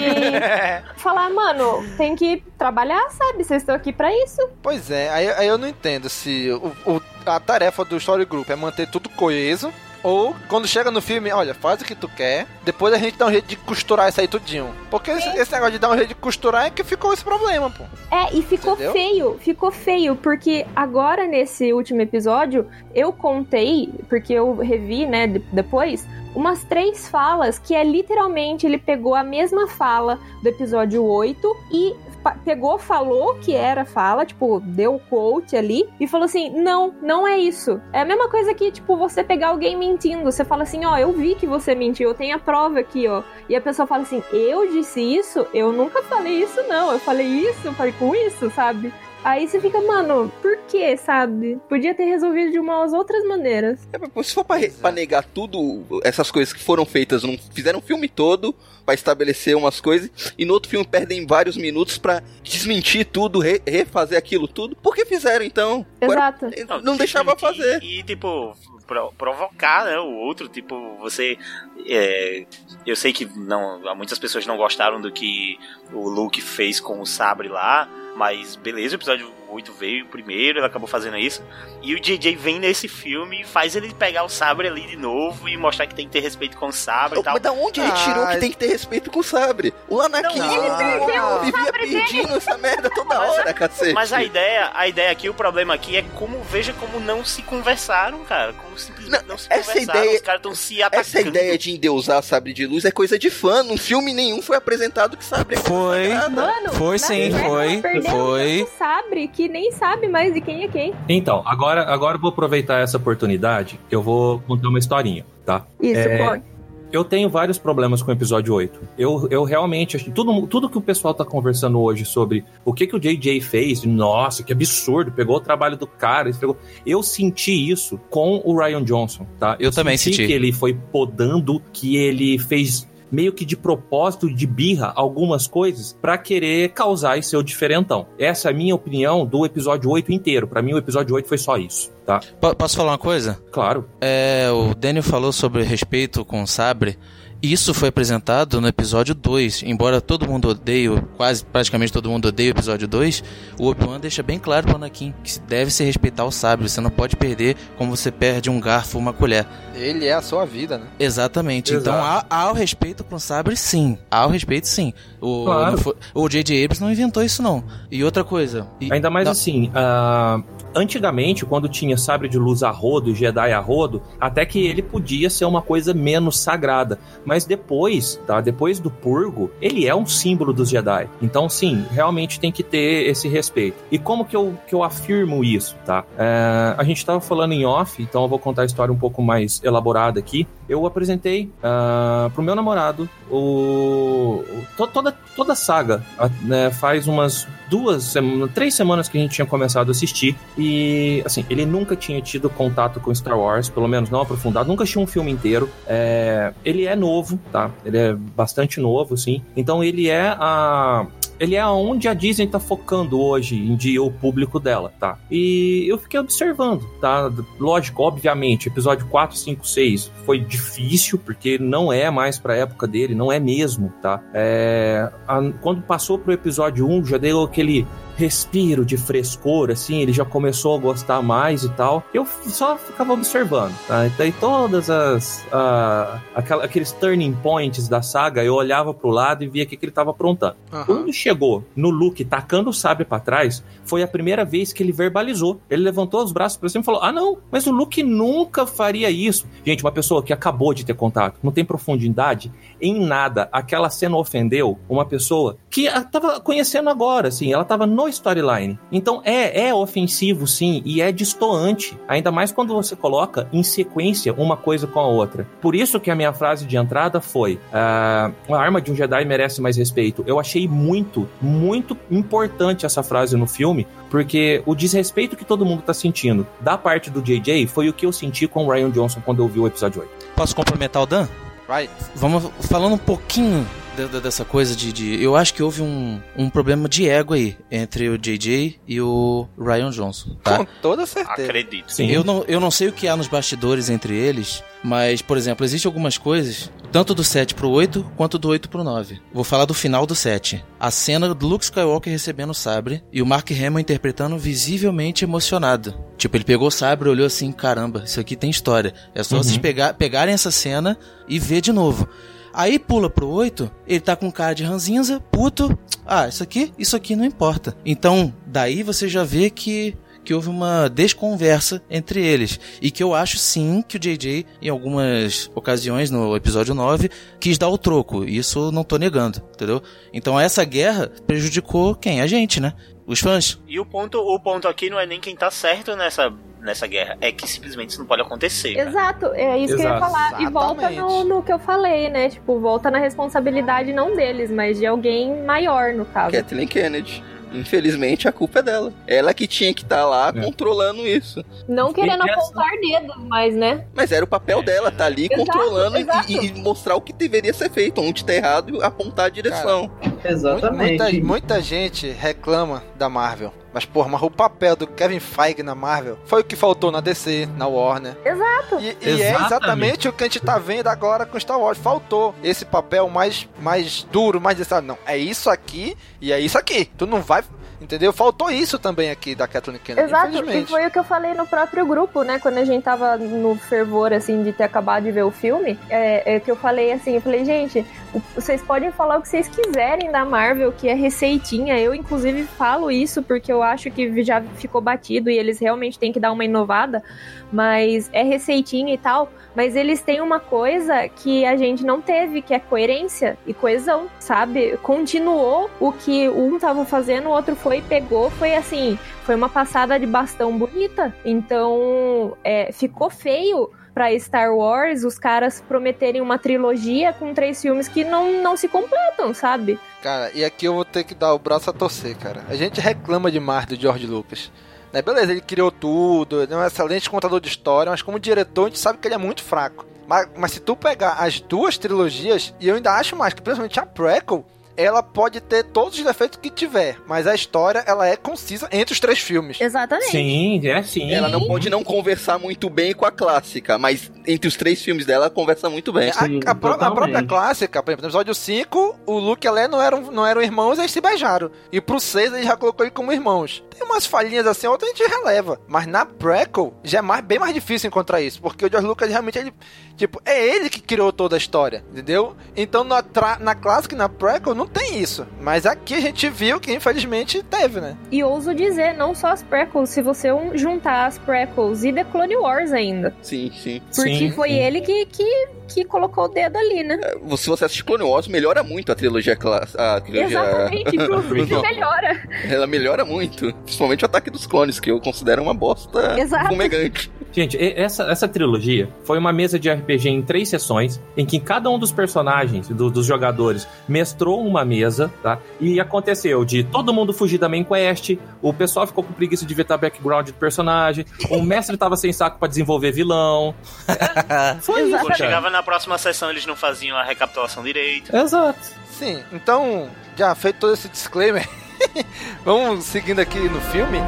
falar, 0.98 1.30
mano, 1.30 1.84
tem 1.98 2.16
que 2.16 2.44
trabalhar, 2.58 3.10
sabe? 3.12 3.44
Vocês 3.44 3.62
estão 3.64 3.76
aqui 3.76 3.92
pra 3.92 4.14
isso. 4.24 4.42
Pois 4.62 4.90
é, 4.92 5.10
aí, 5.10 5.30
aí 5.32 5.48
eu 5.48 5.58
não 5.58 5.68
entendo 5.68 6.08
se 6.10 6.50
o, 6.52 6.72
o- 6.94 7.02
a 7.26 7.40
tarefa 7.40 7.84
do 7.84 7.98
Story 7.98 8.26
Group 8.26 8.50
é 8.50 8.56
manter 8.56 8.90
tudo 8.90 9.10
coeso. 9.10 9.72
Ou 10.04 10.34
quando 10.48 10.68
chega 10.68 10.92
no 10.92 11.02
filme, 11.02 11.32
olha, 11.34 11.56
faz 11.56 11.82
o 11.82 11.84
que 11.84 11.96
tu 11.96 12.08
quer, 12.08 12.46
depois 12.64 12.94
a 12.94 12.98
gente 12.98 13.18
dá 13.18 13.26
um 13.26 13.32
jeito 13.32 13.48
de 13.48 13.56
costurar 13.58 14.08
isso 14.08 14.22
aí 14.22 14.28
tudinho. 14.28 14.74
Porque 14.92 15.10
esse, 15.10 15.28
esse 15.38 15.52
negócio 15.52 15.74
de 15.74 15.80
dar 15.80 15.90
um 15.90 15.96
jeito 15.98 16.10
de 16.10 16.16
costurar 16.16 16.68
é 16.68 16.70
que 16.70 16.84
ficou 16.84 17.12
esse 17.12 17.24
problema, 17.24 17.70
pô. 17.72 17.84
É, 18.16 18.32
e 18.34 18.44
ficou 18.44 18.74
Entendeu? 18.74 18.92
feio, 18.94 19.38
ficou 19.42 19.72
feio, 19.72 20.16
porque 20.16 20.66
agora 20.76 21.26
nesse 21.28 21.74
último 21.74 22.00
episódio 22.00 22.68
eu 22.94 23.12
contei, 23.12 23.90
porque 24.08 24.32
eu 24.34 24.56
revi, 24.58 25.06
né, 25.08 25.26
de- 25.28 25.40
depois, 25.52 26.06
umas 26.38 26.64
três 26.64 27.10
falas 27.10 27.58
que 27.58 27.74
é 27.74 27.84
literalmente 27.84 28.68
ele 28.68 28.78
pegou 28.78 29.16
a 29.16 29.24
mesma 29.24 29.68
fala 29.68 30.20
do 30.44 30.48
episódio 30.48 31.04
8 31.04 31.58
e 31.72 31.96
pegou, 32.44 32.78
falou 32.78 33.36
que 33.36 33.54
era 33.56 33.86
fala, 33.86 34.26
tipo, 34.26 34.60
deu 34.60 34.96
o 34.96 35.00
quote 35.00 35.56
ali 35.56 35.90
e 36.00 36.08
falou 36.08 36.26
assim: 36.26 36.50
não, 36.50 36.94
não 37.02 37.28
é 37.28 37.40
isso. 37.40 37.82
É 37.92 38.02
a 38.02 38.06
mesma 38.06 38.30
coisa 38.30 38.54
que, 38.54 38.72
tipo, 38.72 38.98
você 38.98 39.24
pegar 39.24 39.50
alguém 39.50 39.76
mentindo. 39.78 40.24
Você 40.24 40.44
fala 40.46 40.64
assim: 40.64 40.86
ó, 40.86 40.98
eu 40.98 41.12
vi 41.12 41.36
que 41.36 41.48
você 41.48 41.74
mentiu, 41.74 42.10
eu 42.10 42.16
tenho 42.16 42.36
a 42.36 42.40
prova 42.40 42.80
aqui, 42.80 43.08
ó. 43.08 43.24
E 43.50 43.56
a 43.56 43.62
pessoa 43.62 43.88
fala 43.88 44.04
assim: 44.04 44.22
eu 44.32 44.70
disse 44.72 45.02
isso? 45.02 45.48
Eu 45.54 45.72
nunca 45.72 46.04
falei 46.04 46.44
isso, 46.44 46.62
não. 46.68 46.92
Eu 46.92 47.00
falei 47.00 47.26
isso, 47.26 47.74
falei 47.74 47.94
com 47.94 48.14
isso, 48.14 48.50
sabe? 48.52 48.94
Aí 49.28 49.46
você 49.46 49.60
fica, 49.60 49.82
mano, 49.82 50.32
por 50.42 50.58
que, 50.70 50.96
sabe? 50.96 51.60
Podia 51.68 51.94
ter 51.94 52.06
resolvido 52.06 52.52
de 52.52 52.60
umas 52.60 52.94
outras 52.94 53.26
maneiras. 53.26 53.86
É, 53.92 54.24
se 54.24 54.34
for 54.34 54.46
pra, 54.46 54.56
re- 54.56 54.70
pra 54.70 54.90
negar 54.90 55.24
tudo, 55.26 55.84
essas 56.04 56.32
coisas 56.32 56.54
que 56.54 56.64
foram 56.64 56.86
feitas, 56.86 57.24
não 57.24 57.38
fizeram 57.38 57.80
um 57.80 57.82
filme 57.82 58.08
todo 58.08 58.56
pra 58.86 58.94
estabelecer 58.94 59.58
umas 59.58 59.82
coisas, 59.82 60.10
e 60.38 60.46
no 60.46 60.54
outro 60.54 60.70
filme 60.70 60.88
perdem 60.88 61.28
vários 61.28 61.58
minutos 61.58 61.98
pra 61.98 62.24
desmentir 62.42 63.04
tudo, 63.06 63.40
re- 63.40 63.62
refazer 63.68 64.18
aquilo 64.18 64.48
tudo. 64.48 64.78
Por 64.78 64.96
que 64.96 65.06
fizeram 65.06 65.44
então? 65.44 65.86
Exato. 66.00 66.46
Agora, 66.46 66.82
Não 66.82 66.96
deixava 66.96 67.36
fazer. 67.38 67.84
E, 67.84 68.02
tipo, 68.04 68.56
pro- 68.88 69.12
provocar, 69.18 69.84
né, 69.84 70.00
o 70.00 70.14
outro, 70.20 70.48
tipo, 70.48 70.96
você... 71.02 71.38
é, 71.86 72.46
eu 72.86 72.96
sei 72.96 73.12
que 73.12 73.26
não, 73.36 73.82
muitas 73.98 74.18
pessoas 74.18 74.46
não 74.46 74.56
gostaram 74.56 75.02
do 75.02 75.12
que 75.12 75.58
o 75.92 76.08
Luke 76.08 76.42
fez 76.42 76.80
com 76.80 77.02
o 77.02 77.06
sabre 77.06 77.50
lá, 77.50 77.90
mas 78.18 78.56
beleza, 78.56 78.96
o 78.96 78.98
episódio 78.98 79.32
8 79.50 79.74
veio 79.74 80.06
primeiro, 80.08 80.60
ele 80.60 80.66
acabou 80.66 80.88
fazendo 80.88 81.18
isso. 81.18 81.42
E 81.82 81.94
o 81.96 82.00
JJ 82.00 82.36
vem 82.36 82.60
nesse 82.60 82.88
filme 82.88 83.42
e 83.42 83.44
faz 83.44 83.76
ele 83.76 83.94
pegar 83.94 84.24
o 84.24 84.30
sabre 84.30 84.68
ali 84.68 84.82
de 84.88 84.98
novo 84.98 85.48
e 85.48 85.56
mostrar 85.58 85.88
que 85.88 85.96
tem 85.96 86.06
que 86.06 86.12
ter 86.14 86.20
respeito 86.20 86.58
com 86.58 86.68
o 86.68 86.72
sabre 86.74 87.20
e 87.20 87.24
tal. 87.24 87.34
Mas 87.34 87.42
da 87.44 87.52
onde 87.52 87.80
ele 87.80 87.92
tirou 87.92 88.28
que 88.28 88.38
tem 88.38 88.52
que 88.52 88.58
ter 88.58 88.68
respeito 88.68 89.10
com 89.12 89.20
o 89.20 89.24
sabre? 89.24 89.74
O 89.88 90.02
Anakin 90.02 90.40
Não, 90.40 90.54
ele 90.66 90.76
perdeu 90.78 91.24
o 91.24 91.40
vivia 91.40 91.72
pedindo 91.74 92.36
essa 92.36 92.58
merda 92.58 92.90
toda 92.90 93.20
hora, 93.20 93.54
cacete. 93.54 93.94
Mas 93.94 94.12
a 94.14 94.24
ideia, 94.24 94.72
a 94.74 94.88
ideia 94.88 95.12
aqui, 95.12 95.30
o 95.30 95.34
problema 95.34 95.74
aqui 95.74 95.96
é 95.98 96.02
como, 96.16 96.42
veja 96.44 96.74
como 96.74 97.00
não 97.00 97.24
se 97.24 97.42
conversaram, 97.42 98.24
cara. 98.26 98.54
Como 98.54 98.78
simplesmente 98.78 99.26
não, 99.26 99.38
se 99.38 99.48
essa 99.50 99.72
conversaram, 99.72 100.00
ideia- 100.04 100.16
os 100.18 100.22
caras 100.22 100.40
estão 100.40 100.56
se 100.56 100.84
atacando. 100.84 101.02
Essa 101.08 101.22
ideia 101.22 101.58
de 101.58 101.72
endeusar 101.72 102.22
sabre 102.24 102.54
de 102.54 102.66
luz 102.68 102.86
é 102.86 102.92
coisa 102.92 103.18
de 103.18 103.30
fã. 103.30 103.64
Num 103.64 103.78
filme 103.78 104.14
nenhum 104.14 104.42
foi 104.42 104.58
apresentado 104.58 105.16
que 105.18 105.24
sabre 105.24 105.56
é 105.56 105.60
Foi. 105.60 106.10
Mano, 106.30 106.74
Foi 106.74 107.00
sim, 107.00 107.30
verdade, 107.30 107.48
foi. 107.48 107.82
Foi. 108.04 108.60
tanto 108.66 108.78
sabre 108.78 109.28
que 109.38 109.48
nem 109.48 109.72
sabe 109.72 110.08
mais 110.08 110.34
de 110.34 110.42
quem 110.42 110.64
é 110.64 110.68
quem. 110.68 110.96
Então, 111.08 111.44
agora, 111.46 111.84
agora 111.84 112.18
eu 112.18 112.22
vou 112.22 112.32
aproveitar 112.32 112.80
essa 112.80 112.98
oportunidade. 112.98 113.80
Eu 113.92 114.02
vou 114.02 114.40
contar 114.40 114.68
uma 114.68 114.80
historinha, 114.80 115.24
tá? 115.46 115.64
Isso, 115.80 116.00
É, 116.00 116.18
pode. 116.18 116.44
Eu 116.92 117.04
tenho 117.04 117.30
vários 117.30 117.60
problemas 117.60 118.02
com 118.02 118.10
o 118.10 118.14
episódio 118.14 118.54
8. 118.54 118.80
Eu, 118.98 119.28
eu 119.30 119.44
realmente 119.44 119.96
acho 119.96 120.10
tudo, 120.10 120.48
tudo 120.48 120.70
que 120.70 120.78
o 120.78 120.82
pessoal 120.82 121.14
tá 121.14 121.24
conversando 121.24 121.80
hoje 121.80 122.04
sobre 122.04 122.44
o 122.66 122.74
que, 122.74 122.88
que 122.88 122.96
o 122.96 123.00
JJ 123.00 123.42
fez, 123.42 123.84
nossa, 123.84 124.42
que 124.42 124.54
absurdo, 124.54 125.12
pegou 125.12 125.36
o 125.36 125.40
trabalho 125.40 125.78
do 125.78 125.86
cara, 125.86 126.30
ele 126.30 126.38
pegou. 126.38 126.58
Eu 126.84 127.04
senti 127.04 127.70
isso 127.70 128.00
com 128.10 128.42
o 128.44 128.58
Ryan 128.58 128.84
Johnson, 128.84 129.28
tá? 129.38 129.56
Eu 129.60 129.70
também 129.72 129.98
senti. 129.98 130.26
que 130.26 130.34
ele 130.34 130.52
foi 130.52 130.74
podando, 130.74 131.62
que 131.74 131.98
ele 131.98 132.40
fez 132.40 132.88
meio 133.12 133.32
que 133.34 133.46
de 133.46 133.56
propósito, 133.58 134.34
de 134.34 134.46
birra, 134.48 134.92
algumas 134.96 135.48
coisas 135.48 135.98
pra 136.02 136.18
querer 136.18 136.70
causar 136.70 137.18
esse 137.18 137.30
seu 137.30 137.42
diferentão. 137.44 138.08
Essa 138.20 138.50
é 138.50 138.52
a 138.52 138.56
minha 138.56 138.76
opinião 138.76 139.26
do 139.26 139.46
episódio 139.46 139.90
8 139.90 140.12
inteiro. 140.12 140.48
Pra 140.48 140.62
mim, 140.62 140.74
o 140.74 140.78
episódio 140.78 141.16
8 141.16 141.28
foi 141.28 141.38
só 141.38 141.58
isso, 141.58 141.92
tá? 142.06 142.20
Po- 142.40 142.56
Posso 142.56 142.76
falar 142.78 142.92
uma 142.92 142.98
coisa? 142.98 143.42
Claro. 143.52 143.88
É, 144.02 144.50
o 144.52 144.74
Daniel 144.76 145.04
falou 145.04 145.32
sobre 145.32 145.64
respeito 145.64 146.24
com 146.26 146.42
o 146.44 146.48
sabre. 146.48 146.98
Isso 147.42 147.72
foi 147.72 147.90
apresentado 147.90 148.60
no 148.60 148.68
episódio 148.68 149.14
2. 149.14 149.62
Embora 149.64 150.02
todo 150.02 150.28
mundo 150.28 150.50
odeie, 150.50 150.90
quase 151.16 151.46
praticamente 151.46 151.94
todo 151.94 152.10
mundo 152.10 152.30
odeie 152.30 152.50
o 152.50 152.52
episódio 152.52 152.88
2, 152.88 153.24
o 153.60 153.68
Obi-Wan 153.68 154.00
deixa 154.00 154.24
bem 154.24 154.40
claro 154.40 154.66
pro 154.66 154.76
Anakin 154.76 155.14
que 155.24 155.32
se 155.34 155.40
deve 155.42 155.70
se 155.70 155.84
respeitar 155.84 156.26
o 156.26 156.32
sabre. 156.32 156.68
Você 156.68 156.82
não 156.82 156.90
pode 156.90 157.16
perder 157.16 157.56
como 157.78 157.96
você 157.96 158.12
perde 158.12 158.50
um 158.50 158.60
garfo 158.60 158.98
ou 158.98 159.02
uma 159.04 159.14
colher. 159.14 159.46
Ele 159.76 160.08
é 160.08 160.14
a 160.14 160.22
sua 160.22 160.46
vida, 160.46 160.80
né? 160.80 160.88
Exatamente. 161.00 161.74
Então 161.76 161.94
há, 161.94 162.26
há 162.28 162.50
o 162.50 162.54
respeito 162.54 163.04
com 163.04 163.16
o 163.16 163.20
sabre, 163.20 163.56
sim. 163.56 164.00
Há 164.10 164.26
o 164.26 164.30
respeito, 164.30 164.68
sim. 164.68 164.92
O 165.22 165.46
Claro. 165.46 165.78
foi- 165.78 165.96
o 166.16 166.28
J.J. 166.28 166.64
Abrams 166.66 166.82
não 166.82 166.92
inventou 166.92 167.24
isso, 167.24 167.44
não. 167.44 167.64
E 167.92 168.04
outra 168.04 168.24
coisa. 168.24 168.68
e- 168.82 168.92
Ainda 168.92 169.12
mais 169.12 169.26
não- 169.26 169.32
assim, 169.32 169.70
ah, 169.76 170.42
antigamente, 170.76 171.46
quando 171.46 171.68
tinha 171.70 171.98
sabre 171.98 172.28
de 172.28 172.38
luz 172.40 172.64
a 172.64 172.72
rodo, 172.72 173.14
Jedi 173.14 173.52
a 173.52 173.60
rodo, 173.60 174.02
até 174.20 174.44
que 174.46 174.60
ele 174.66 174.82
podia 174.82 175.30
ser 175.30 175.46
uma 175.46 175.62
coisa 175.62 175.94
menos 175.94 176.40
sagrada. 176.40 176.98
Mas 177.28 177.44
depois, 177.44 178.18
tá? 178.26 178.40
Depois 178.40 178.80
do 178.80 178.90
purgo, 178.90 179.52
ele 179.62 179.86
é 179.86 179.94
um 179.94 180.06
símbolo 180.06 180.54
dos 180.54 180.70
Jedi. 180.70 181.10
Então, 181.22 181.50
sim, 181.50 181.86
realmente 181.92 182.40
tem 182.40 182.54
que 182.54 182.64
ter 182.64 183.06
esse 183.10 183.28
respeito. 183.28 183.76
E 183.92 184.00
como 184.00 184.24
que 184.24 184.34
eu, 184.34 184.58
que 184.66 184.74
eu 184.74 184.82
afirmo 184.82 185.44
isso, 185.44 185.76
tá? 185.86 186.06
É, 186.18 186.74
a 186.78 186.84
gente 186.86 187.06
tava 187.06 187.20
falando 187.20 187.52
em 187.52 187.66
off, 187.66 188.02
então 188.02 188.24
eu 188.24 188.30
vou 188.30 188.40
contar 188.40 188.62
a 188.62 188.66
história 188.66 188.94
um 188.94 188.98
pouco 188.98 189.22
mais 189.22 189.62
elaborada 189.62 190.20
aqui. 190.20 190.48
Eu 190.70 190.86
apresentei 190.86 191.52
uh, 191.60 192.30
pro 192.32 192.42
meu 192.42 192.56
namorado 192.56 193.10
o, 193.30 194.44
toda, 194.78 195.12
toda 195.36 195.54
a 195.54 195.56
saga, 195.56 196.04
né, 196.42 196.72
faz 196.72 197.08
umas 197.08 197.48
duas, 197.70 198.14
três 198.54 198.74
semanas 198.74 199.10
que 199.10 199.18
a 199.18 199.22
gente 199.22 199.34
tinha 199.34 199.46
começado 199.46 199.90
a 199.90 199.92
assistir 199.92 200.36
e, 200.58 201.22
assim, 201.26 201.46
ele 201.50 201.66
nunca 201.66 201.96
tinha 201.96 202.22
tido 202.22 202.50
contato 202.50 203.00
com 203.00 203.14
Star 203.14 203.38
Wars, 203.38 203.70
pelo 203.70 203.88
menos 203.88 204.10
não 204.10 204.22
aprofundado, 204.22 204.68
nunca 204.68 204.84
assistiu 204.84 205.02
um 205.02 205.08
filme 205.08 205.32
inteiro. 205.32 205.70
É, 205.86 206.54
ele 206.64 206.86
é 206.86 206.96
novo, 206.96 207.17
tá? 207.52 207.72
Ele 207.86 207.98
é 207.98 208.14
bastante 208.14 208.80
novo, 208.80 209.14
assim. 209.14 209.42
Então 209.56 209.84
ele 209.84 210.10
é 210.10 210.36
a 210.40 211.08
ele 211.40 211.56
é 211.56 211.66
onde 211.66 212.08
a 212.08 212.14
Disney 212.14 212.48
tá 212.48 212.60
focando 212.60 213.20
hoje 213.22 213.56
em 213.56 213.76
dia 213.76 214.02
o 214.02 214.12
público 214.12 214.60
dela, 214.60 214.92
tá? 215.00 215.18
E 215.30 215.86
eu 215.88 215.98
fiquei 215.98 216.20
observando, 216.20 216.84
tá? 217.00 217.32
Lógico, 217.60 218.04
obviamente, 218.04 218.68
episódio 218.68 219.06
4, 219.08 219.38
5, 219.38 219.68
6 219.68 220.12
foi 220.26 220.40
difícil, 220.40 221.20
porque 221.20 221.58
não 221.58 221.94
é 221.94 222.10
mais 222.10 222.40
pra 222.40 222.56
época 222.56 222.88
dele, 222.88 223.14
não 223.14 223.32
é 223.32 223.40
mesmo, 223.40 223.94
tá? 224.02 224.22
É, 224.34 225.12
a, 225.28 225.42
quando 225.62 225.82
passou 225.82 226.18
pro 226.18 226.34
episódio 226.34 226.88
1, 226.88 227.06
já 227.06 227.18
deu 227.18 227.44
aquele 227.44 227.86
respiro 228.18 228.84
de 228.84 228.98
frescor, 228.98 229.70
assim, 229.70 230.02
ele 230.02 230.12
já 230.12 230.26
começou 230.26 230.76
a 230.76 230.80
gostar 230.80 231.22
mais 231.22 231.64
e 231.64 231.70
tal. 231.70 232.04
Eu 232.14 232.26
só 232.48 232.76
ficava 232.78 233.14
observando, 233.14 233.74
tá? 233.88 234.08
E 234.08 234.10
daí 234.10 234.32
todas 234.32 234.90
as. 234.90 235.46
Uh, 235.48 236.20
aquela, 236.34 236.66
aqueles 236.66 236.92
turning 236.92 237.34
points 237.34 237.88
da 237.88 238.02
saga, 238.02 238.44
eu 238.44 238.56
olhava 238.56 238.94
pro 238.94 239.10
lado 239.10 239.44
e 239.44 239.48
via 239.48 239.64
o 239.64 239.68
que, 239.68 239.78
que 239.78 239.86
ele 239.86 239.92
tava 239.92 240.10
aprontando. 240.12 240.56
Uhum. 240.74 240.86
Quando 240.86 241.14
chegou 241.14 241.64
no 241.76 241.90
Luke 241.90 242.26
tacando 242.26 242.72
o 242.72 242.74
sabre 242.74 243.06
para 243.06 243.20
trás, 243.20 243.64
foi 243.86 244.02
a 244.02 244.08
primeira 244.08 244.44
vez 244.44 244.74
que 244.74 244.82
ele 244.82 244.92
verbalizou. 244.92 245.62
Ele 245.70 245.84
levantou 245.84 246.24
os 246.24 246.32
braços 246.32 246.58
para 246.58 246.70
cima 246.70 246.82
e 246.82 246.86
falou: 246.86 247.02
Ah, 247.04 247.12
não, 247.12 247.38
mas 247.52 247.68
o 247.68 247.72
Luke 247.72 248.02
nunca 248.02 248.66
faria 248.66 249.12
isso. 249.12 249.46
Gente, 249.64 249.84
uma 249.84 249.92
pessoa 249.92 250.24
que 250.24 250.34
acabou 250.34 250.74
de 250.74 250.84
ter 250.84 250.96
contato, 250.96 251.38
não 251.44 251.52
tem 251.52 251.64
profundidade 251.64 252.52
em 252.82 253.00
nada. 253.06 253.50
Aquela 253.52 253.90
cena 253.90 254.18
ofendeu 254.18 254.78
uma 254.90 255.06
pessoa 255.06 255.58
que 255.70 255.88
tava 256.12 256.40
conhecendo 256.40 256.90
agora, 256.90 257.28
assim, 257.28 257.54
ela 257.54 257.64
tava 257.66 257.86
no 257.86 258.08
storyline. 258.08 258.80
Então 258.92 259.22
é, 259.24 259.68
é 259.68 259.74
ofensivo, 259.74 260.48
sim, 260.48 260.82
e 260.86 261.02
é 261.02 261.12
distoante. 261.12 261.98
Ainda 262.08 262.32
mais 262.32 262.52
quando 262.52 262.74
você 262.74 262.96
coloca 262.96 263.48
em 263.52 263.64
sequência 263.64 264.34
uma 264.34 264.58
coisa 264.58 264.88
com 264.88 265.00
a 265.00 265.08
outra. 265.08 265.48
Por 265.62 265.76
isso 265.76 266.00
que 266.00 266.12
a 266.12 266.16
minha 266.16 266.34
frase 266.34 266.66
de 266.66 266.78
entrada 266.78 267.22
foi: 267.22 267.56
uh, 267.56 268.54
a 268.54 268.58
arma 268.58 268.82
de 268.82 268.92
um 268.92 268.96
Jedi 268.96 269.26
merece 269.26 269.62
mais 269.62 269.78
respeito. 269.78 270.24
Eu 270.26 270.40
achei 270.40 270.68
muito, 270.68 271.28
muito 271.42 271.98
importante 272.10 272.86
essa 272.86 273.04
frase 273.04 273.36
no 273.38 273.48
filme, 273.48 273.88
porque 274.10 274.62
o 274.66 274.76
desrespeito 274.76 275.36
que 275.36 275.46
todo 275.46 275.66
mundo 275.66 275.82
tá 275.82 275.94
sentindo 275.94 276.46
da 276.60 276.78
parte 276.78 277.10
do 277.10 277.22
JJ 277.22 277.68
foi 277.68 277.90
o 277.90 277.94
que 277.94 278.06
eu 278.06 278.12
senti 278.12 278.48
com 278.48 278.66
o 278.66 278.72
Ryan 278.72 278.90
Johnson 278.90 279.22
quando 279.24 279.44
eu 279.44 279.48
vi 279.48 279.60
o 279.60 279.68
episódio 279.68 280.02
8. 280.02 280.12
Posso 280.36 280.56
complementar 280.56 281.04
o 281.04 281.06
Dan? 281.06 281.28
Vai. 281.68 281.90
Vamos 282.16 282.50
falando 282.62 282.94
um 282.94 282.98
pouquinho 282.98 283.68
dessa 284.06 284.46
coisa 284.46 284.76
de, 284.76 284.94
de, 284.94 285.22
Eu 285.22 285.36
acho 285.36 285.54
que 285.54 285.64
houve 285.64 285.82
um, 285.82 286.22
um 286.38 286.50
problema 286.50 286.88
de 286.88 287.08
ego 287.10 287.34
aí 287.34 287.58
entre 287.72 288.10
o 288.10 288.18
JJ 288.18 288.80
e 288.88 289.02
o 289.02 289.48
Ryan 289.58 289.90
Johnson. 289.90 290.36
Tá? 290.44 290.58
Com 290.58 290.68
toda 290.82 291.06
certeza. 291.06 291.50
Acredito. 291.50 291.92
Sim. 291.92 292.10
Eu 292.12 292.24
não, 292.24 292.44
eu 292.48 292.60
não 292.60 292.72
sei 292.72 292.88
o 292.88 292.94
que 292.94 293.08
há 293.08 293.16
nos 293.16 293.28
bastidores 293.28 293.90
entre 293.90 294.16
eles, 294.16 294.64
mas, 294.84 295.22
por 295.22 295.38
exemplo, 295.38 295.66
existem 295.66 295.90
algumas 295.90 296.18
coisas, 296.18 296.72
tanto 296.92 297.16
do 297.16 297.24
7 297.24 297.56
pro 297.56 297.70
8 297.70 298.12
quanto 298.16 298.38
do 298.38 298.48
8 298.50 298.70
pro 298.70 298.84
9. 298.84 299.20
Vou 299.34 299.44
falar 299.44 299.66
do 299.66 299.74
final 299.74 300.06
do 300.06 300.16
7. 300.16 300.64
A 300.80 300.92
cena 300.92 301.34
do 301.34 301.48
Luke 301.48 301.66
Skywalker 301.66 302.12
recebendo 302.12 302.52
o 302.52 302.56
sabre 302.56 303.04
e 303.12 303.22
o 303.22 303.26
Mark 303.26 303.50
Hamill 303.52 303.80
interpretando 303.80 304.38
visivelmente 304.38 305.24
emocionado. 305.24 305.94
Tipo, 306.18 306.38
ele 306.38 306.44
pegou 306.44 306.68
o 306.68 306.72
sabre 306.72 307.08
e 307.08 307.12
olhou 307.12 307.26
assim: 307.26 307.52
caramba, 307.52 308.04
isso 308.06 308.20
aqui 308.20 308.36
tem 308.36 308.50
história. 308.50 308.94
É 309.14 309.24
só 309.24 309.38
uhum. 309.38 309.44
vocês 309.44 309.58
pegar, 309.58 309.94
pegarem 309.94 310.34
essa 310.34 310.52
cena 310.52 310.98
e 311.28 311.40
ver 311.40 311.62
de 311.62 311.72
novo. 311.72 312.08
Aí 312.54 312.80
pula 312.80 313.10
pro 313.10 313.28
8, 313.28 313.70
ele 313.88 314.00
tá 314.00 314.16
com 314.16 314.32
cara 314.32 314.54
de 314.54 314.64
ranzinza, 314.64 315.20
puto. 315.32 315.78
Ah, 316.06 316.28
isso 316.28 316.44
aqui, 316.44 316.74
isso 316.78 316.96
aqui 316.96 317.16
não 317.16 317.26
importa. 317.26 317.76
Então, 317.86 318.34
daí 318.46 318.84
você 318.84 319.08
já 319.08 319.24
vê 319.24 319.50
que 319.50 319.96
que 320.28 320.34
houve 320.34 320.50
uma 320.50 320.90
desconversa 320.90 321.82
entre 321.90 322.22
eles. 322.22 322.60
E 322.82 322.92
que 322.92 323.02
eu 323.02 323.16
acho 323.16 323.38
sim 323.38 323.82
que 323.82 323.96
o 323.96 324.00
JJ, 324.00 324.46
em 324.62 324.68
algumas 324.68 325.50
ocasiões, 325.56 326.12
no 326.12 326.36
episódio 326.36 326.76
9, 326.76 327.10
quis 327.40 327.58
dar 327.58 327.70
o 327.70 327.78
troco. 327.78 328.26
Isso 328.26 328.70
não 328.74 328.84
tô 328.84 328.98
negando, 328.98 329.42
entendeu? 329.54 329.82
Então 330.12 330.38
essa 330.38 330.66
guerra 330.66 331.10
prejudicou 331.26 331.96
quem? 331.96 332.20
A 332.20 332.28
gente, 332.28 332.60
né? 332.60 332.74
Os 333.06 333.22
fãs. 333.22 333.58
E 333.70 333.80
o 333.80 333.86
ponto, 333.86 334.18
o 334.18 334.38
ponto 334.38 334.68
aqui 334.68 334.90
não 334.90 335.00
é 335.00 335.06
nem 335.06 335.22
quem 335.22 335.34
tá 335.34 335.50
certo 335.50 335.96
nessa 335.96 336.30
nessa 336.62 336.88
guerra. 336.88 337.18
É 337.22 337.32
que 337.32 337.48
simplesmente 337.48 337.92
isso 337.92 338.00
não 338.00 338.08
pode 338.08 338.22
acontecer. 338.22 338.78
Exato, 338.78 339.28
é 339.34 339.58
isso 339.58 339.74
Exato. 339.74 339.82
que 339.82 339.88
eu 339.88 339.94
ia 339.94 340.00
falar. 340.00 340.28
Exatamente. 340.28 340.50
E 340.50 340.54
volta 340.54 340.90
no, 340.90 341.24
no, 341.24 341.44
que 341.44 341.54
eu 341.54 341.60
falei, 341.60 342.10
né? 342.10 342.30
Tipo, 342.30 342.60
volta 342.60 342.92
na 342.92 343.00
responsabilidade 343.00 343.94
não 343.94 344.16
deles, 344.16 344.52
mas 344.52 344.80
de 344.80 344.86
alguém 344.86 345.44
maior, 345.44 345.94
no 345.94 346.06
caso. 346.06 346.32
Kathleen 346.32 346.68
Kennedy. 346.68 347.24
Infelizmente, 347.54 348.28
a 348.28 348.32
culpa 348.32 348.60
é 348.60 348.64
dela. 348.64 348.94
Ela 349.06 349.34
que 349.34 349.48
tinha 349.48 349.74
que 349.74 349.84
estar 349.84 349.98
tá 349.98 350.06
lá 350.06 350.34
é. 350.36 350.42
controlando 350.42 351.08
isso. 351.08 351.44
Não 351.68 351.94
querendo 351.94 352.24
apontar 352.24 352.72
dedo, 352.82 353.14
mas, 353.28 353.56
né? 353.56 353.86
Mas 353.94 354.12
era 354.12 354.24
o 354.24 354.28
papel 354.28 354.62
dela, 354.62 354.92
tá 354.92 355.06
ali 355.06 355.26
exato, 355.26 355.46
controlando 355.46 355.98
exato. 355.98 356.32
E, 356.32 356.48
e, 356.48 356.54
mostrar 356.62 356.96
o 356.96 357.02
que 357.02 357.14
deveria 357.14 357.54
ser 357.54 357.70
feito, 357.70 358.02
onde 358.02 358.26
tá 358.26 358.34
errado 358.34 358.76
e 358.76 358.84
apontar 358.84 359.28
a 359.28 359.30
direção. 359.30 359.90
Cara, 359.90 360.34
Exatamente. 360.34 361.04
Muita, 361.04 361.26
muita 361.26 361.62
gente 361.62 362.10
reclama 362.10 362.84
da 362.96 363.10
Marvel. 363.10 363.54
Mas, 363.78 363.86
porra, 363.86 364.10
mas 364.10 364.24
o 364.24 364.32
papel 364.32 364.76
do 364.76 364.88
Kevin 364.88 365.20
Feige 365.20 365.62
na 365.62 365.76
Marvel 365.76 366.18
foi 366.26 366.42
o 366.42 366.44
que 366.44 366.56
faltou 366.56 366.92
na 366.92 367.00
DC, 367.00 367.48
na 367.56 367.68
Warner. 367.68 368.18
Exato. 368.26 368.80
E, 368.80 368.98
e 369.00 369.22
é 369.22 369.36
exatamente 369.36 370.08
o 370.08 370.14
que 370.14 370.24
a 370.24 370.26
gente 370.26 370.40
tá 370.40 370.58
vendo 370.58 370.88
agora 370.88 371.28
com 371.28 371.40
Star 371.40 371.60
Wars. 371.60 371.78
Faltou 371.78 372.34
esse 372.44 372.66
papel 372.66 373.08
mais, 373.08 373.48
mais 373.62 374.02
duro, 374.12 374.42
mais... 374.42 374.58
Não, 374.84 374.98
é 375.06 375.16
isso 375.16 375.48
aqui 375.48 375.96
e 376.20 376.34
é 376.34 376.40
isso 376.40 376.58
aqui. 376.58 376.86
Tu 376.98 377.06
não 377.06 377.22
vai 377.22 377.44
Entendeu? 377.80 378.12
Faltou 378.12 378.50
isso 378.50 378.80
também 378.80 379.12
aqui 379.12 379.36
da 379.36 379.48
Kathleen 379.48 379.80
Kennedy. 379.80 380.08
Exato, 380.08 380.52
e 380.52 380.66
foi 380.66 380.88
o 380.88 380.92
que 380.92 380.98
eu 380.98 381.04
falei 381.04 381.34
no 381.36 381.46
próprio 381.46 381.86
grupo, 381.86 382.24
né? 382.24 382.40
Quando 382.40 382.58
a 382.58 382.66
gente 382.66 382.84
tava 382.84 383.18
no 383.18 383.56
fervor, 383.56 384.14
assim, 384.14 384.44
de 384.44 384.52
ter 384.52 384.64
acabado 384.64 385.04
de 385.04 385.12
ver 385.12 385.24
o 385.24 385.32
filme, 385.32 385.78
é, 385.90 386.36
é 386.36 386.40
que 386.40 386.50
eu 386.50 386.56
falei 386.56 386.92
assim, 386.92 387.16
eu 387.16 387.22
falei, 387.22 387.46
gente, 387.46 387.86
vocês 388.34 388.62
podem 388.64 388.92
falar 388.92 389.18
o 389.18 389.22
que 389.22 389.30
vocês 389.30 389.48
quiserem 389.48 390.12
da 390.12 390.26
Marvel, 390.26 390.72
que 390.72 390.88
é 390.88 390.94
receitinha. 390.94 391.80
Eu, 391.80 391.94
inclusive, 391.94 392.44
falo 392.44 392.90
isso 392.90 393.22
porque 393.22 393.52
eu 393.52 393.62
acho 393.62 393.92
que 393.92 394.24
já 394.24 394.42
ficou 394.42 394.82
batido 394.82 395.30
e 395.30 395.38
eles 395.38 395.60
realmente 395.60 396.00
têm 396.00 396.12
que 396.12 396.20
dar 396.20 396.32
uma 396.32 396.46
inovada, 396.46 397.04
mas 397.52 398.10
é 398.12 398.24
receitinha 398.24 398.94
e 398.94 398.98
tal. 398.98 399.30
Mas 399.56 399.76
eles 399.76 400.02
têm 400.02 400.22
uma 400.22 400.40
coisa 400.40 401.08
que 401.10 401.44
a 401.44 401.58
gente 401.58 401.84
não 401.84 402.00
teve, 402.00 402.42
que 402.42 402.54
é 402.54 402.60
coerência 402.60 403.38
e 403.46 403.54
coesão, 403.54 404.08
sabe? 404.20 404.78
Continuou 404.84 405.70
o 405.80 405.92
que 405.92 406.30
um 406.30 406.60
tava 406.60 406.86
fazendo, 406.86 407.30
o 407.30 407.32
outro 407.32 407.56
foi, 407.56 407.67
pegou, 407.82 408.30
foi 408.32 408.56
assim, 408.56 408.98
foi 409.24 409.36
uma 409.36 409.50
passada 409.50 410.00
de 410.00 410.06
bastão 410.06 410.58
bonita. 410.58 411.14
Então, 411.24 412.38
é, 412.44 412.72
ficou 412.72 413.10
feio 413.10 413.70
para 413.94 414.18
Star 414.20 414.56
Wars 414.56 415.04
os 415.04 415.18
caras 415.18 415.60
prometerem 415.68 416.22
uma 416.22 416.38
trilogia 416.38 417.12
com 417.14 417.34
três 417.34 417.60
filmes 417.60 417.88
que 417.88 418.04
não, 418.04 418.44
não 418.44 418.56
se 418.56 418.68
completam, 418.68 419.34
sabe? 419.34 419.80
Cara, 420.04 420.32
e 420.36 420.46
aqui 420.46 420.66
eu 420.66 420.76
vou 420.76 420.86
ter 420.86 421.04
que 421.04 421.16
dar 421.16 421.34
o 421.34 421.40
braço 421.40 421.70
a 421.70 421.74
torcer, 421.74 422.16
cara. 422.16 422.44
A 422.48 422.56
gente 422.56 422.80
reclama 422.80 423.32
demais 423.32 423.66
do 423.66 423.76
George 423.76 424.06
Lucas. 424.06 424.52
Né? 424.94 425.02
Beleza, 425.02 425.32
ele 425.32 425.42
criou 425.42 425.72
tudo, 425.72 426.44
ele 426.44 426.54
é 426.54 426.58
um 426.58 426.64
excelente 426.64 427.10
contador 427.10 427.40
de 427.40 427.48
história, 427.48 427.92
mas 427.92 428.04
como 428.04 428.20
diretor 428.20 428.66
a 428.66 428.68
gente 428.68 428.80
sabe 428.80 429.00
que 429.00 429.08
ele 429.08 429.16
é 429.16 429.18
muito 429.18 429.44
fraco. 429.44 429.86
Mas, 430.08 430.30
mas 430.38 430.52
se 430.52 430.60
tu 430.60 430.76
pegar 430.76 431.14
as 431.14 431.42
duas 431.42 431.78
trilogias, 431.78 432.54
e 432.60 432.70
eu 432.70 432.76
ainda 432.76 432.92
acho 432.94 433.16
mais 433.16 433.34
que 433.34 433.42
principalmente 433.42 433.80
a 433.80 433.86
prequel, 433.86 434.46
ela 434.78 435.04
pode 435.04 435.42
ter 435.42 435.64
todos 435.64 435.98
os 435.98 436.06
defeitos 436.06 436.40
que 436.42 436.50
tiver, 436.50 436.98
mas 437.08 437.28
a 437.28 437.36
história 437.36 437.84
ela 437.86 438.08
é 438.08 438.16
concisa 438.16 438.70
entre 438.72 438.94
os 438.94 439.00
três 439.00 439.20
filmes. 439.20 439.60
Exatamente. 439.60 440.12
Sim, 440.12 440.68
é 440.68 440.84
sim. 440.84 441.12
Ela 441.12 441.28
não 441.28 441.46
pode 441.46 441.70
não 441.70 441.84
conversar 441.84 442.38
muito 442.38 442.70
bem 442.70 442.94
com 442.94 443.06
a 443.06 443.12
clássica, 443.12 443.78
mas 443.78 444.12
entre 444.26 444.48
os 444.48 444.56
três 444.56 444.82
filmes 444.82 445.06
dela 445.06 445.18
ela 445.18 445.30
conversa 445.30 445.70
muito 445.70 445.92
bem. 445.92 446.14
Sim, 446.14 446.40
a, 446.46 446.52
a, 446.52 446.52
a, 446.52 446.56
própria 446.92 447.24
clássica, 447.24 447.82
por 447.82 447.92
exemplo, 447.92 448.04
no 448.04 448.08
episódio 448.10 448.36
5, 448.36 449.00
o 449.06 449.18
Luke 449.18 449.46
e 449.46 449.48
a 449.48 449.52
Leia 449.52 449.68
não 449.68 449.82
eram, 449.82 450.12
não 450.12 450.26
eram 450.26 450.42
irmãos, 450.42 450.78
eles 450.78 450.92
se 450.92 451.02
beijaram. 451.02 451.52
E 451.72 451.82
pro 451.82 452.00
6 452.00 452.34
ele 452.34 452.44
já 452.44 452.56
colocou 452.56 452.86
ele 452.86 452.92
como 452.92 453.12
irmãos. 453.12 453.64
Tem 453.78 453.86
umas 453.86 454.06
falhinhas 454.06 454.48
assim, 454.48 454.66
outra 454.68 454.88
a 454.88 454.92
gente 454.92 455.08
releva. 455.08 455.60
Mas 455.68 455.86
na 455.86 456.06
prequel 456.06 456.74
já 456.84 457.00
é 457.00 457.02
mais, 457.02 457.24
bem 457.24 457.38
mais 457.38 457.54
difícil 457.54 457.88
encontrar 457.88 458.22
isso, 458.22 458.42
porque 458.42 458.66
o 458.66 458.70
George 458.70 458.88
Lucas 458.88 459.10
realmente 459.10 459.38
ele 459.38 459.54
Tipo, 459.98 460.22
é 460.24 460.56
ele 460.56 460.70
que 460.70 460.80
criou 460.80 461.12
toda 461.12 461.36
a 461.36 461.40
história, 461.40 461.84
entendeu? 461.92 462.36
Então 462.56 462.84
na, 462.84 463.04
na 463.40 463.56
clássica 463.56 463.96
e 463.96 463.98
na 463.98 464.08
prequel 464.08 464.54
não 464.54 464.68
tem 464.68 465.00
isso. 465.00 465.26
Mas 465.42 465.66
aqui 465.66 465.96
a 465.96 466.00
gente 466.00 466.30
viu 466.30 466.60
que 466.60 466.72
infelizmente 466.72 467.42
teve, 467.42 467.82
né? 467.82 467.98
E 468.12 468.24
ouso 468.24 468.54
dizer, 468.54 468.96
não 468.96 469.16
só 469.16 469.30
as 469.30 469.42
prequels, 469.42 469.90
se 469.90 470.04
você 470.04 470.30
juntar 470.54 471.08
as 471.08 471.18
prequels 471.18 471.84
e 471.84 471.92
The 471.92 472.04
Clone 472.04 472.38
Wars 472.38 472.72
ainda. 472.72 473.16
Sim, 473.24 473.52
sim. 473.52 473.82
Porque 473.96 474.18
que 474.20 474.32
foi 474.32 474.50
sim. 474.50 474.60
ele 474.60 474.82
que, 474.82 475.06
que, 475.08 475.48
que 475.68 475.84
colocou 475.86 476.26
o 476.26 476.28
dedo 476.28 476.58
ali, 476.58 476.84
né? 476.84 476.98
Se 477.38 477.48
você 477.50 477.66
assistir 477.66 477.84
Clone 477.84 478.04
Wars, 478.04 478.28
melhora 478.28 478.64
muito 478.64 478.92
a 478.92 478.96
trilogia 478.96 479.36
clássica. 479.36 480.02
Exatamente, 480.08 480.96
pro 480.98 481.22
filme 481.24 481.62
melhora. 481.62 482.22
Ela 482.50 482.68
melhora 482.68 483.04
muito. 483.06 483.54
Principalmente 483.64 484.04
o 484.04 484.06
ataque 484.06 484.30
dos 484.30 484.46
clones, 484.48 484.80
que 484.80 484.90
eu 484.92 485.00
considero 485.00 485.42
uma 485.42 485.54
bosta 485.54 486.20
Exato. 486.20 486.48
fumegante. 486.48 487.12
Gente, 487.34 487.58
essa, 487.80 488.04
essa 488.06 488.28
trilogia 488.28 488.90
foi 489.04 489.20
uma 489.20 489.32
mesa 489.32 489.60
de 489.60 489.70
RPG 489.70 490.10
em 490.10 490.22
três 490.24 490.50
sessões, 490.50 491.00
em 491.16 491.26
que 491.26 491.40
cada 491.40 491.70
um 491.70 491.78
dos 491.78 491.92
personagens, 491.92 492.68
do- 492.70 492.90
dos 492.90 493.06
jogadores, 493.06 493.68
mestrou 493.88 494.44
uma 494.46 494.66
mesa, 494.66 495.12
tá? 495.22 495.38
E 495.60 495.80
aconteceu 495.80 496.44
de 496.46 496.64
todo 496.64 496.92
mundo 496.94 497.14
fugir 497.14 497.38
da 497.38 497.48
main 497.48 497.64
quest, 497.64 498.18
o 498.42 498.52
pessoal 498.54 498.88
ficou 498.88 499.04
com 499.04 499.14
preguiça 499.14 499.46
de 499.46 499.54
vetar 499.54 499.78
background 499.78 500.28
do 500.28 500.34
personagem, 500.34 501.06
o 501.30 501.42
mestre 501.44 501.78
tava 501.78 501.96
sem 501.98 502.12
saco 502.12 502.40
pra 502.40 502.48
desenvolver 502.48 502.92
vilão. 502.92 503.54
Foi 504.62 504.82
isso, 504.90 505.14
chegava 505.16 505.50
na 505.50 505.57
próxima 505.64 505.98
sessão, 505.98 506.30
eles 506.30 506.46
não 506.46 506.56
faziam 506.56 506.98
a 506.98 507.04
recapitulação 507.04 507.64
direito. 507.64 508.16
Exato. 508.16 508.60
Sim, 508.92 509.24
então, 509.32 509.90
já 510.16 510.34
feito 510.34 510.60
todo 510.60 510.74
esse 510.74 510.90
disclaimer, 510.90 511.48
vamos 512.44 512.86
seguindo 512.86 513.20
aqui 513.20 513.40
no 513.40 513.62
filme. 513.62 514.00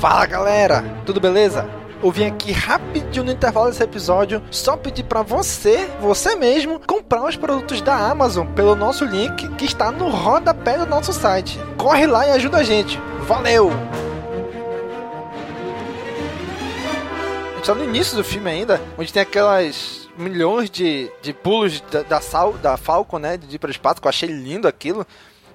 Fala 0.00 0.24
galera, 0.24 0.82
tudo 1.04 1.20
beleza? 1.20 1.79
Eu 2.02 2.10
vim 2.10 2.24
aqui 2.24 2.50
rapidinho 2.50 3.26
no 3.26 3.32
intervalo 3.32 3.68
desse 3.68 3.82
episódio 3.82 4.42
só 4.50 4.74
pedir 4.74 5.04
pra 5.04 5.20
você, 5.20 5.86
você 6.00 6.34
mesmo, 6.34 6.80
comprar 6.86 7.22
os 7.22 7.36
produtos 7.36 7.82
da 7.82 7.94
Amazon 7.94 8.46
pelo 8.46 8.74
nosso 8.74 9.04
link 9.04 9.46
que 9.56 9.66
está 9.66 9.92
no 9.92 10.08
rodapé 10.08 10.78
do 10.78 10.86
nosso 10.86 11.12
site. 11.12 11.60
Corre 11.76 12.06
lá 12.06 12.26
e 12.26 12.30
ajuda 12.30 12.56
a 12.56 12.62
gente. 12.62 12.98
Valeu! 13.26 13.70
A 17.52 17.56
gente 17.56 17.66
tá 17.66 17.74
no 17.74 17.84
início 17.84 18.16
do 18.16 18.24
filme 18.24 18.48
ainda, 18.48 18.80
onde 18.96 19.12
tem 19.12 19.20
aquelas 19.20 20.08
milhões 20.16 20.70
de, 20.70 21.12
de 21.20 21.34
pulos 21.34 21.82
da, 21.92 22.00
da, 22.00 22.20
Sal, 22.22 22.54
da 22.54 22.78
Falcon, 22.78 23.18
né? 23.18 23.36
De 23.36 23.56
ir 23.56 23.58
para 23.58 23.68
o 23.68 23.70
espaço, 23.70 24.00
que 24.00 24.06
eu 24.06 24.10
achei 24.10 24.30
lindo 24.30 24.66
aquilo. 24.66 25.06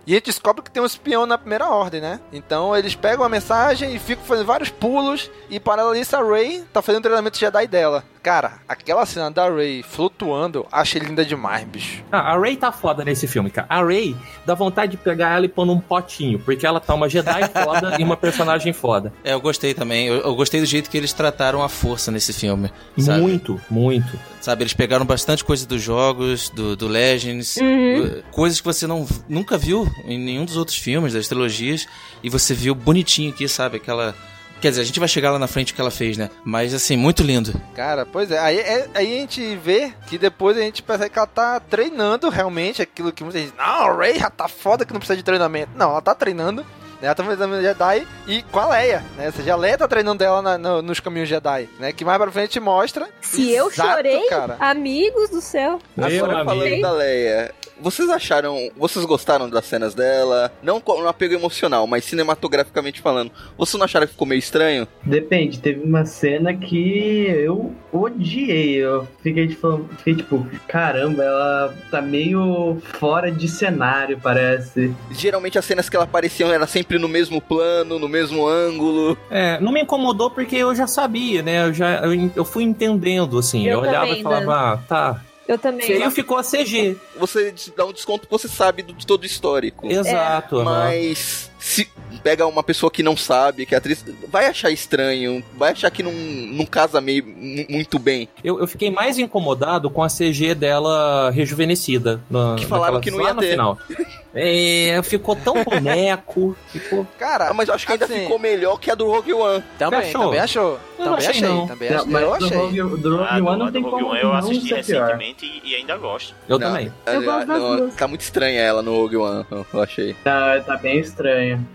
E 0.07 0.11
a 0.13 0.15
gente 0.15 0.25
descobre 0.25 0.61
que 0.61 0.69
tem 0.71 0.81
um 0.83 0.85
espião 0.85 1.25
na 1.25 1.37
primeira 1.37 1.67
ordem, 1.69 1.99
né? 1.99 2.19
Então 2.31 2.75
eles 2.75 2.93
pegam 2.95 3.25
a 3.25 3.29
mensagem 3.29 3.95
e 3.95 3.99
ficam 3.99 4.23
fazendo 4.23 4.45
vários 4.45 4.69
pulos. 4.69 5.31
E 5.49 5.59
paralelo 5.59 5.95
a 5.95 5.99
isso, 5.99 6.15
a 6.15 6.21
Ray 6.23 6.63
tá 6.71 6.81
fazendo 6.81 6.99
o 6.99 7.03
treinamento 7.03 7.37
Jedi 7.39 7.67
dela. 7.67 8.03
Cara, 8.21 8.53
aquela 8.67 9.05
cena 9.05 9.29
da 9.29 9.47
Ray 9.49 9.83
flutuando, 9.83 10.65
achei 10.71 10.99
linda 10.99 11.23
demais, 11.23 11.63
bicho. 11.63 12.03
Ah, 12.11 12.33
a 12.33 12.39
Ray 12.39 12.55
tá 12.57 12.71
foda 12.71 13.03
nesse 13.05 13.27
filme, 13.27 13.51
cara. 13.51 13.67
A 13.69 13.83
Ray 13.83 14.15
dá 14.45 14.53
vontade 14.55 14.91
de 14.91 14.97
pegar 14.97 15.35
ela 15.35 15.45
e 15.45 15.49
pôr 15.49 15.65
num 15.65 15.79
potinho, 15.79 16.39
porque 16.39 16.65
ela 16.65 16.79
tá 16.79 16.93
uma 16.95 17.07
Jedi 17.09 17.47
foda 17.53 17.97
e 17.99 18.03
uma 18.03 18.17
personagem 18.17 18.73
foda. 18.73 19.13
É, 19.23 19.33
eu 19.33 19.41
gostei 19.41 19.73
também. 19.75 20.07
Eu, 20.07 20.21
eu 20.21 20.35
gostei 20.35 20.59
do 20.59 20.65
jeito 20.65 20.89
que 20.89 20.97
eles 20.97 21.13
trataram 21.13 21.61
a 21.63 21.69
força 21.69 22.11
nesse 22.11 22.33
filme. 22.33 22.71
sabe? 22.97 23.21
Muito, 23.21 23.61
muito. 23.69 24.19
Sabe, 24.41 24.61
eles 24.63 24.73
pegaram 24.73 25.05
bastante 25.05 25.43
coisa 25.43 25.65
dos 25.67 25.81
jogos, 25.81 26.49
do, 26.49 26.75
do 26.75 26.87
Legends, 26.87 27.57
Uhum. 27.57 28.03
uh, 28.05 28.23
coisas 28.31 28.59
que 28.59 28.65
você 28.65 28.85
não, 28.85 29.07
nunca 29.27 29.57
viu 29.57 29.87
em 30.03 30.19
nenhum 30.19 30.45
dos 30.45 30.57
outros 30.57 30.77
filmes, 30.77 31.13
das 31.13 31.27
trilogias, 31.27 31.87
e 32.23 32.29
você 32.29 32.53
viu 32.53 32.75
bonitinho 32.75 33.31
aqui, 33.31 33.47
sabe? 33.47 33.77
Aquela. 33.77 34.13
Quer 34.61 34.69
dizer, 34.69 34.81
a 34.81 34.85
gente 34.85 34.99
vai 34.99 35.07
chegar 35.09 35.31
lá 35.31 35.37
na 35.37 35.47
frente 35.47 35.73
o 35.73 35.75
que 35.75 35.81
ela 35.81 35.91
fez, 35.91 36.17
né? 36.17 36.29
Mas 36.43 36.73
assim, 36.73 36.95
muito 36.95 37.21
lindo. 37.21 37.53
Cara, 37.75 38.05
pois 38.05 38.31
é. 38.31 38.39
Aí, 38.39 38.57
é- 38.57 38.87
aí 38.95 39.17
a 39.17 39.19
gente 39.19 39.55
vê 39.57 39.93
que 40.07 40.17
depois 40.17 40.57
a 40.57 40.61
gente 40.61 40.81
percebe 40.81 41.09
que 41.09 41.19
ela 41.19 41.27
tá 41.27 41.59
treinando 41.59 42.29
realmente 42.29 42.81
aquilo 42.81 43.11
que 43.11 43.23
muita 43.23 43.37
gente 43.37 43.49
diz. 43.49 43.57
Não, 43.57 43.63
a 43.63 43.93
Ray 43.95 44.17
já 44.17 44.29
tá 44.29 44.47
foda 44.47 44.85
que 44.85 44.93
não 44.93 44.99
precisa 44.99 45.17
de 45.17 45.23
treinamento. 45.23 45.71
Não, 45.75 45.91
ela 45.91 46.01
tá 46.01 46.15
treinando. 46.15 46.61
né? 47.01 47.07
Ela 47.07 47.13
tá 47.13 47.23
fazendo 47.25 47.61
Jedi 47.61 48.07
e 48.25 48.41
com 48.43 48.57
a 48.57 48.69
Leia, 48.69 49.03
né? 49.17 49.27
Ou 49.27 49.33
seja, 49.33 49.51
a 49.53 49.55
Leia 49.57 49.77
tá 49.77 49.87
treinando 49.87 50.17
dela 50.19 50.41
na- 50.41 50.57
no- 50.57 50.81
nos 50.81 51.01
caminhos 51.01 51.27
Jedi, 51.27 51.67
né? 51.77 51.91
Que 51.91 52.05
mais 52.05 52.17
pra 52.17 52.31
frente 52.31 52.57
mostra. 52.59 53.07
Se 53.21 53.51
eu 53.51 53.67
Exato, 53.69 53.89
chorei, 53.97 54.25
cara. 54.29 54.55
amigos 54.61 55.29
do 55.29 55.41
céu. 55.41 55.79
Agora 55.97 56.45
falando 56.45 56.81
da 56.81 56.91
Leia, 56.93 57.53
vocês 57.79 58.09
acharam. 58.09 58.69
Vocês 58.77 59.05
gostaram 59.05 59.49
das 59.49 59.65
cenas 59.65 59.93
dela? 59.93 60.51
Não 60.61 60.79
com 60.79 61.01
um 61.01 61.07
apego 61.07 61.33
emocional, 61.33 61.85
mas 61.87 62.05
cinematograficamente 62.05 63.01
falando. 63.01 63.31
Vocês 63.57 63.77
não 63.77 63.85
acharam 63.85 64.05
que 64.07 64.13
ficou 64.13 64.27
meio 64.27 64.39
estranho? 64.39 64.87
Depende, 65.03 65.59
teve 65.59 65.83
uma 65.83 66.05
cena 66.05 66.53
que 66.53 67.25
eu 67.27 67.73
odiei. 67.91 68.75
Eu 68.75 69.07
fiquei, 69.21 69.47
tipo, 69.47 69.89
fiquei 69.97 70.15
tipo, 70.15 70.45
caramba, 70.67 71.23
ela 71.23 71.75
tá 71.91 72.01
meio 72.01 72.77
fora 72.99 73.31
de 73.31 73.47
cenário, 73.47 74.19
parece. 74.21 74.93
Geralmente 75.11 75.57
as 75.57 75.65
cenas 75.65 75.89
que 75.89 75.95
ela 75.95 76.05
apareciam 76.05 76.51
era 76.51 76.67
sempre 76.67 76.97
no 76.97 77.07
mesmo 77.07 77.41
plano, 77.41 77.99
no 77.99 78.07
mesmo 78.07 78.47
ângulo. 78.47 79.17
É, 79.29 79.59
não 79.59 79.71
me 79.71 79.81
incomodou 79.81 80.29
porque 80.29 80.55
eu 80.55 80.73
já 80.75 80.87
sabia, 80.87 81.41
né? 81.41 81.67
Eu 81.67 81.73
já 81.73 81.99
eu, 82.05 82.31
eu 82.35 82.45
fui 82.45 82.63
entendendo, 82.63 83.37
assim. 83.37 83.65
Eu, 83.65 83.79
Eu 83.79 83.89
olhava 83.89 84.09
e 84.09 84.21
falava, 84.21 84.45
né? 84.45 84.53
ah, 84.53 84.79
tá. 84.87 85.21
Eu 85.47 85.57
também. 85.57 85.85
Feio 85.85 86.09
ficou 86.11 86.37
a 86.37 86.43
CG. 86.43 86.97
Você 87.17 87.53
dá 87.75 87.85
um 87.85 87.93
desconto 87.93 88.25
que 88.25 88.31
você 88.31 88.47
sabe 88.47 88.81
do, 88.81 88.93
de 88.93 89.05
todo 89.05 89.23
o 89.23 89.25
histórico. 89.25 89.87
Exato, 89.87 90.57
aham. 90.57 90.63
Mas 90.65 91.51
se 91.65 91.89
pega 92.23 92.45
uma 92.45 92.61
pessoa 92.61 92.91
que 92.91 93.01
não 93.01 93.17
sabe, 93.17 93.65
que 93.65 93.73
é 93.73 93.77
atriz, 93.79 94.05
vai 94.29 94.45
achar 94.45 94.69
estranho, 94.69 95.43
vai 95.57 95.71
achar 95.71 95.89
que 95.89 96.03
não, 96.03 96.11
não 96.11 96.63
casa 96.63 97.01
meio 97.01 97.25
mu- 97.25 97.65
muito 97.67 97.97
bem. 97.97 98.29
Eu, 98.43 98.59
eu 98.59 98.67
fiquei 98.67 98.91
mais 98.91 99.17
incomodado 99.17 99.89
com 99.89 100.03
a 100.03 100.07
CG 100.07 100.53
dela 100.53 101.31
rejuvenescida. 101.31 102.21
Na, 102.29 102.55
Que 102.55 102.67
falaram 102.67 102.93
naquela- 102.95 103.01
que 103.17 103.23
não 103.23 103.27
ia 103.27 103.33
ter. 103.35 103.51
final. 103.51 103.79
É, 104.37 104.99
ficou 105.01 105.33
tão 105.33 105.63
boneco. 105.63 106.57
Ficou. 106.67 107.07
Cara, 107.17 107.51
Ah, 107.51 107.53
mas 107.53 107.69
eu 107.69 107.73
acho 107.73 107.85
que 107.85 107.93
ainda 107.93 108.03
assim- 108.03 108.23
ficou 108.23 108.37
melhor 108.37 108.77
que 108.77 108.91
a 108.91 108.95
do 108.95 109.05
Rogue 109.07 109.31
One. 109.31 109.63
Também, 109.79 109.99
achou? 110.09 110.21
também 110.23 110.39
achou. 110.41 110.79
Eu 110.99 111.05
não 111.05 111.05
também 111.05 111.15
achei, 111.15 111.29
achei, 111.29 111.41
não. 111.47 111.67
também 111.67 111.89
Não, 111.89 111.97
achei. 111.99 112.11
mas 112.11 112.21
Eu 112.21 112.29
do 112.39 112.45
achei. 112.45 112.57
Rogue, 112.57 112.77
do 113.01 113.11
Rogue 113.15 113.27
Ah, 113.29 113.39
do- 113.39 113.45
One 113.47 113.59
não 113.59 113.65
do 113.67 113.71
tem 113.71 113.81
Rogue 113.81 113.95
como 113.95 114.07
One 114.11 114.19
eu 114.21 114.27
não 114.27 114.35
assisti 114.35 114.67
pior. 114.67 114.75
recentemente 114.77 115.45
e, 115.45 115.69
e 115.71 115.75
ainda 115.75 115.95
gosto. 115.95 116.35
Eu 116.49 116.59
Não, 116.59 116.67
também. 116.67 116.87
Eu 116.87 116.91
ah, 117.05 117.19
gosto 117.23 117.47
das 117.47 117.61
não, 117.61 117.75
duas. 117.77 117.95
Tá 117.95 118.07
muito 118.09 118.21
estranha 118.21 118.59
ela 118.59 118.81
no 118.81 118.91
Rogue 118.99 119.15
One, 119.15 119.45
eu 119.73 119.81
achei. 119.81 120.13
Tá, 120.15 120.59
tá 120.59 120.75
bem 120.75 120.99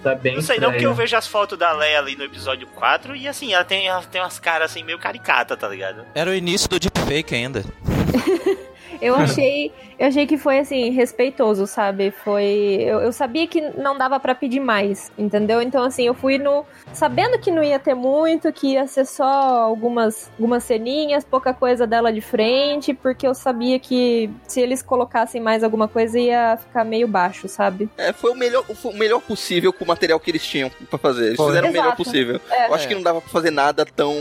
Tá 0.03 0.15
bem 0.15 0.35
Não 0.35 0.43
sei 0.43 0.59
não, 0.59 0.71
porque 0.71 0.87
eu 0.87 0.95
vejo 0.95 1.17
as 1.17 1.27
fotos 1.27 1.59
da 1.59 1.73
Leia 1.73 1.99
ali 1.99 2.17
no 2.17 2.25
episódio 2.25 2.67
4 2.69 3.15
e 3.17 3.29
assim, 3.29 3.53
ela 3.53 3.65
tem, 3.65 3.87
ela 3.87 4.03
tem 4.03 4.21
umas 4.21 4.39
caras 4.39 4.71
assim 4.71 4.83
meio 4.83 4.99
caricata, 4.99 5.57
tá 5.57 5.69
ligado? 5.69 6.05
Era 6.15 6.31
o 6.31 6.35
início 6.35 6.69
do 6.69 6.79
deepfake 6.79 7.35
ainda. 7.35 7.65
Eu 9.01 9.15
achei, 9.17 9.73
eu 9.99 10.07
achei 10.07 10.27
que 10.27 10.37
foi 10.37 10.59
assim 10.59 10.91
respeitoso, 10.91 11.67
sabe? 11.67 12.11
Foi, 12.11 12.79
eu, 12.81 13.01
eu 13.01 13.13
sabia 13.13 13.47
que 13.47 13.61
não 13.61 13.97
dava 13.97 14.19
pra 14.21 14.35
pedir 14.35 14.61
mais, 14.61 15.11
entendeu? 15.17 15.61
Então 15.63 15.83
assim, 15.85 16.07
eu 16.07 16.15
fui 16.15 16.39
no 16.39 16.65
sabendo 16.93 17.39
que 17.39 17.51
não 17.51 17.63
ia 17.63 17.79
ter 17.79 17.95
muito, 17.95 18.53
que 18.53 18.73
ia 18.73 18.87
ser 18.87 19.07
só 19.07 19.25
algumas 19.25 20.31
algumas 20.39 20.65
ceninhas, 20.65 21.25
pouca 21.25 21.53
coisa 21.53 21.87
dela 21.87 22.13
de 22.13 22.21
frente, 22.21 22.93
porque 22.95 23.27
eu 23.27 23.35
sabia 23.35 23.79
que 23.79 24.31
se 24.47 24.61
eles 24.61 24.83
colocassem 24.83 25.41
mais 25.41 25.63
alguma 25.63 25.89
coisa 25.89 26.19
ia 26.19 26.57
ficar 26.57 26.85
meio 26.85 27.07
baixo, 27.09 27.49
sabe? 27.49 27.89
É, 27.97 28.13
foi 28.13 28.31
o 28.31 28.35
melhor, 28.35 28.65
foi 28.65 28.93
o 28.93 28.97
melhor 28.97 29.21
possível 29.21 29.73
com 29.73 29.85
o 29.85 29.89
material 29.89 30.19
que 30.21 30.31
eles 30.31 30.47
tinham 30.47 30.71
pra 30.89 30.99
fazer. 30.99 31.27
Eles 31.27 31.37
Foi. 31.37 31.47
fizeram 31.47 31.69
o 31.69 31.73
melhor 31.73 31.87
Exato. 31.87 32.05
possível. 32.05 32.41
É. 32.51 32.69
Eu 32.69 32.75
acho 32.75 32.89
que 32.89 32.95
não 32.95 33.03
dava 33.03 33.21
pra 33.21 33.31
fazer 33.31 33.51
nada 33.51 33.85
tão 33.85 34.15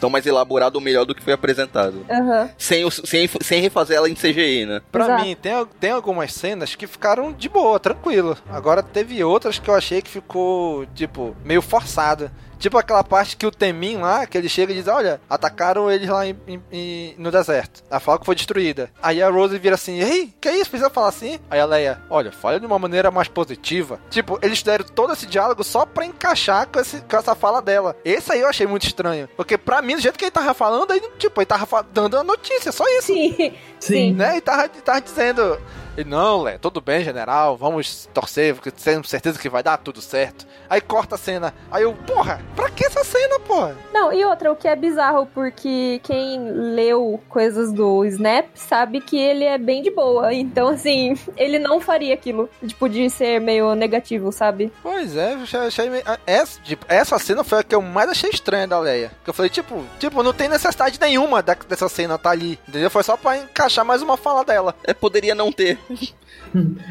tão 0.00 0.08
mais 0.10 0.26
elaborado 0.26 0.76
ou 0.76 0.80
melhor 0.80 1.04
do 1.04 1.14
que 1.14 1.22
foi 1.22 1.32
apresentado. 1.32 2.04
Aham. 2.10 2.50
Sem, 2.58 2.84
o- 2.84 2.90
sem, 2.90 3.28
sem 3.40 3.60
refazer 3.60 3.96
ela 3.96 4.08
em 4.08 4.14
CGI, 4.14 4.66
né? 4.66 4.80
Pra 4.90 5.04
Exato. 5.04 5.24
mim, 5.24 5.36
tem, 5.36 5.52
tem 5.80 5.90
algumas 5.90 6.32
cenas 6.32 6.74
que 6.74 6.86
ficaram 6.86 7.32
de 7.32 7.48
boa, 7.48 7.78
tranquilo. 7.78 8.36
Agora 8.48 8.82
teve 8.82 9.22
outras 9.22 9.58
que 9.58 9.68
eu 9.68 9.74
achei 9.74 10.00
que 10.02 10.10
ficou, 10.10 10.86
tipo, 10.94 11.36
meio 11.44 11.62
forçado. 11.62 12.30
Tipo 12.58 12.78
aquela 12.78 13.04
parte 13.04 13.36
que 13.36 13.46
o 13.46 13.50
Temin 13.50 13.98
lá, 13.98 14.26
que 14.26 14.36
ele 14.38 14.48
chega 14.48 14.72
e 14.72 14.76
diz, 14.76 14.88
olha, 14.88 15.20
atacaram 15.28 15.90
eles 15.90 16.08
lá 16.08 16.26
em- 16.26 16.36
em- 16.46 16.62
em- 16.72 17.14
no 17.18 17.30
deserto. 17.30 17.82
A 17.90 18.00
Falcon 18.00 18.24
foi 18.24 18.34
destruída. 18.34 18.90
Aí 19.02 19.22
a 19.22 19.28
Rose 19.30 19.58
vira 19.58 19.74
assim, 19.74 20.00
ei, 20.00 20.32
que 20.40 20.50
isso? 20.50 20.70
Precisa 20.70 20.90
falar 20.90 21.08
assim? 21.08 21.38
Aí 21.50 21.60
a 21.60 21.64
Leia, 21.66 22.00
olha, 22.08 22.32
fala 22.32 22.58
de 22.58 22.66
uma 22.66 22.78
maneira 22.78 23.10
mais 23.10 23.28
positiva. 23.28 24.00
Tipo, 24.10 24.38
eles 24.42 24.62
deram 24.62 24.84
todo 24.86 25.12
esse 25.12 25.26
diálogo 25.26 25.62
só 25.62 25.84
pra 25.84 26.06
encaixar 26.06 26.66
com, 26.68 26.80
esse- 26.80 27.00
com 27.02 27.16
essa 27.16 27.34
fala 27.34 27.60
dela. 27.60 27.94
Esse 28.04 28.32
aí 28.32 28.40
eu 28.40 28.48
achei 28.48 28.66
muito 28.66 28.86
estranho. 28.86 29.28
Porque 29.36 29.58
pra 29.58 29.82
mim, 29.82 29.94
do 29.96 30.00
jeito 30.02 30.18
que 30.18 30.24
ele 30.24 30.30
tava 30.30 30.54
falando, 30.54 30.90
aí, 30.92 31.00
tipo, 31.18 31.40
ele 31.40 31.46
tava 31.46 31.82
dando 31.92 32.16
a 32.18 32.24
notícia, 32.24 32.72
só 32.72 32.84
isso 32.88 33.06
Sim. 33.12 33.54
Sim. 33.78 34.12
né? 34.14 34.38
E 34.38 34.40
tava, 34.40 34.68
tava 34.68 35.00
dizendo. 35.00 35.60
E 35.96 36.04
não, 36.04 36.42
Lé, 36.42 36.58
tudo 36.58 36.80
bem, 36.80 37.02
general, 37.02 37.56
vamos 37.56 38.06
torcer, 38.12 38.54
porque 38.54 38.70
temos 38.70 39.08
certeza 39.08 39.38
que 39.38 39.48
vai 39.48 39.62
dar 39.62 39.78
tudo 39.78 40.02
certo. 40.02 40.46
Aí 40.68 40.80
corta 40.80 41.14
a 41.14 41.18
cena. 41.18 41.54
Aí 41.70 41.84
eu, 41.84 41.94
porra, 41.94 42.40
Pra 42.54 42.68
que 42.68 42.84
essa 42.84 43.02
cena, 43.02 43.40
pô? 43.40 43.68
Não, 43.92 44.12
e 44.12 44.22
outra, 44.24 44.52
o 44.52 44.56
que 44.56 44.68
é 44.68 44.76
bizarro, 44.76 45.26
porque 45.32 46.00
quem 46.02 46.50
leu 46.50 47.18
coisas 47.30 47.72
do 47.72 48.04
Snap 48.04 48.46
sabe 48.54 49.00
que 49.00 49.16
ele 49.18 49.44
é 49.44 49.56
bem 49.56 49.82
de 49.82 49.90
boa. 49.90 50.34
Então, 50.34 50.68
assim, 50.68 51.14
ele 51.36 51.58
não 51.58 51.80
faria 51.80 52.12
aquilo, 52.12 52.50
tipo, 52.66 52.88
de 52.88 53.08
ser 53.08 53.40
meio 53.40 53.74
negativo, 53.74 54.30
sabe? 54.32 54.70
Pois 54.82 55.16
é, 55.16 55.32
eu 55.34 55.66
achei, 55.66 55.88
meio- 55.88 56.04
essa, 56.26 56.60
tipo, 56.62 56.84
essa 56.88 57.18
cena 57.18 57.42
foi 57.42 57.60
a 57.60 57.62
que 57.62 57.74
eu 57.74 57.80
mais 57.80 58.10
achei 58.10 58.28
estranha 58.30 58.66
da 58.68 58.78
Leia. 58.78 59.12
Que 59.24 59.30
eu 59.30 59.34
falei, 59.34 59.48
tipo, 59.48 59.82
tipo, 59.98 60.22
não 60.22 60.34
tem 60.34 60.48
necessidade 60.48 61.00
nenhuma 61.00 61.42
dessa 61.42 61.88
cena 61.88 62.18
tá 62.18 62.30
ali, 62.30 62.58
entendeu? 62.68 62.90
Foi 62.90 63.02
só 63.02 63.16
pra 63.16 63.38
encaixar 63.38 63.84
mais 63.84 64.02
uma 64.02 64.16
fala 64.18 64.44
dela. 64.44 64.74
É, 64.84 64.92
poderia 64.92 65.34
não 65.34 65.50
ter. 65.50 65.78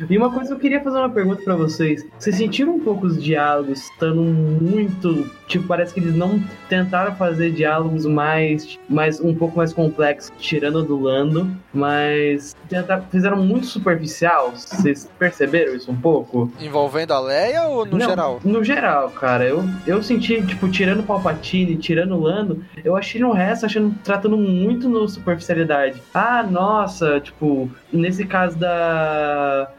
E 0.09 0.17
uma 0.17 0.31
coisa 0.31 0.53
eu 0.53 0.59
queria 0.59 0.81
fazer 0.81 0.97
uma 0.97 1.09
pergunta 1.09 1.41
pra 1.41 1.55
vocês. 1.55 2.05
Vocês 2.19 2.35
sentiram 2.35 2.75
um 2.75 2.79
pouco 2.79 3.05
os 3.07 3.21
diálogos 3.23 3.79
estando 3.83 4.21
muito. 4.21 5.29
Tipo, 5.47 5.67
parece 5.67 5.93
que 5.93 5.99
eles 5.99 6.15
não 6.15 6.41
tentaram 6.67 7.15
fazer 7.15 7.51
diálogos 7.51 8.05
mais. 8.05 8.77
mais 8.89 9.19
um 9.19 9.33
pouco 9.33 9.57
mais 9.57 9.73
complexos, 9.73 10.31
tirando 10.39 10.83
do 10.83 10.99
Lando, 10.99 11.49
mas 11.73 12.55
tentaram, 12.69 13.03
fizeram 13.09 13.37
muito 13.37 13.65
superficial. 13.65 14.51
Vocês 14.51 15.09
perceberam 15.17 15.75
isso 15.75 15.91
um 15.91 15.95
pouco? 15.95 16.51
Envolvendo 16.59 17.13
a 17.13 17.19
Leia 17.19 17.63
ou 17.63 17.85
no 17.85 17.97
Não, 17.97 18.09
geral? 18.09 18.39
No 18.43 18.63
geral, 18.63 19.09
cara. 19.11 19.45
Eu, 19.45 19.63
eu 19.87 20.03
senti, 20.03 20.41
tipo, 20.45 20.69
tirando 20.69 20.99
o 20.99 21.03
Palpatine, 21.03 21.77
tirando 21.77 22.15
o 22.15 22.21
Lando, 22.21 22.63
eu 22.83 22.95
achei 22.95 23.21
no 23.21 23.31
resto, 23.31 23.65
achando, 23.65 23.95
tratando 24.03 24.37
muito 24.37 24.89
no 24.89 25.07
superficialidade. 25.07 26.01
Ah, 26.13 26.43
nossa, 26.43 27.19
tipo, 27.19 27.69
nesse 27.91 28.25
caso 28.25 28.57
da, 28.57 28.84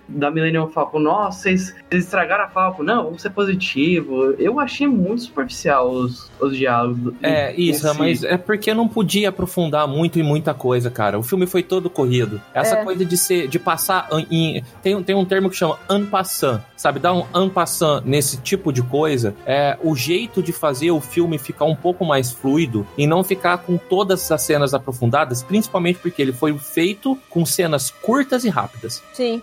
da 0.09 0.31
Millennium 0.31 0.69
Falcon, 0.69 0.99
nossa, 1.01 1.41
vocês, 1.43 1.75
vocês 1.91 2.05
estragaram 2.05 2.45
a 2.45 2.49
Falcon. 2.49 2.83
Não, 2.83 3.05
vamos 3.05 3.23
ser 3.23 3.31
positivo. 3.31 4.33
Eu 4.39 4.61
achei 4.61 4.87
muito 4.87 5.23
superficial 5.23 5.91
os, 5.91 6.31
os 6.41 6.57
diálogos. 6.57 7.15
É, 7.23 7.55
isso, 7.55 7.89
si. 7.89 7.99
mas 7.99 8.23
é 8.23 8.37
porque 8.37 8.73
não 8.73 8.87
podia 8.89 9.29
aprofundar 9.31 9.87
muito 9.89 10.19
em 10.19 10.23
muita 10.23 10.55
coisa, 10.55 10.91
cara. 10.91 11.19
O 11.19 11.23
filme 11.23 11.47
foi 11.47 11.63
todo 11.63 11.91
corrido. 11.91 12.41
Essa 12.55 12.77
É. 12.77 12.85
coisa 12.85 13.05
de 13.05 13.17
ser, 13.17 13.49
de 13.49 13.59
passar 13.59 14.09
em. 14.31 14.63
Tem, 14.83 14.95
um- 14.95 15.03
tem 15.03 15.15
um 15.17 15.25
termo 15.25 15.51
que 15.51 15.57
chama 15.57 15.79
en 15.91 16.07
passant, 16.07 16.61
sabe? 16.77 16.99
Dar 17.01 17.13
um 17.13 17.25
en 17.35 17.49
passant 17.49 18.03
nesse 18.05 18.37
tipo 18.39 18.73
de 18.73 18.83
coisa 18.83 19.35
é 19.45 19.77
o 19.83 19.95
jeito 19.97 20.43
de 20.43 20.53
fazer 20.53 20.91
o 20.91 21.01
filme 21.01 21.39
ficar 21.39 21.65
um 21.65 21.75
pouco 21.77 22.05
mais 22.05 22.31
fluido 22.31 22.87
e 22.97 23.07
não 23.07 23.25
ficar 23.25 23.59
com 23.59 23.77
todas 23.77 24.31
as 24.31 24.43
cenas 24.43 24.73
aprofundadas, 24.75 25.43
principalmente 25.43 25.99
porque 25.99 26.23
ele 26.23 26.33
foi 26.33 26.57
feito 26.59 27.19
com 27.29 27.45
cenas 27.45 27.91
curtas 27.91 28.45
e 28.45 28.49
rápidas. 28.49 28.96
Sim. 29.13 29.43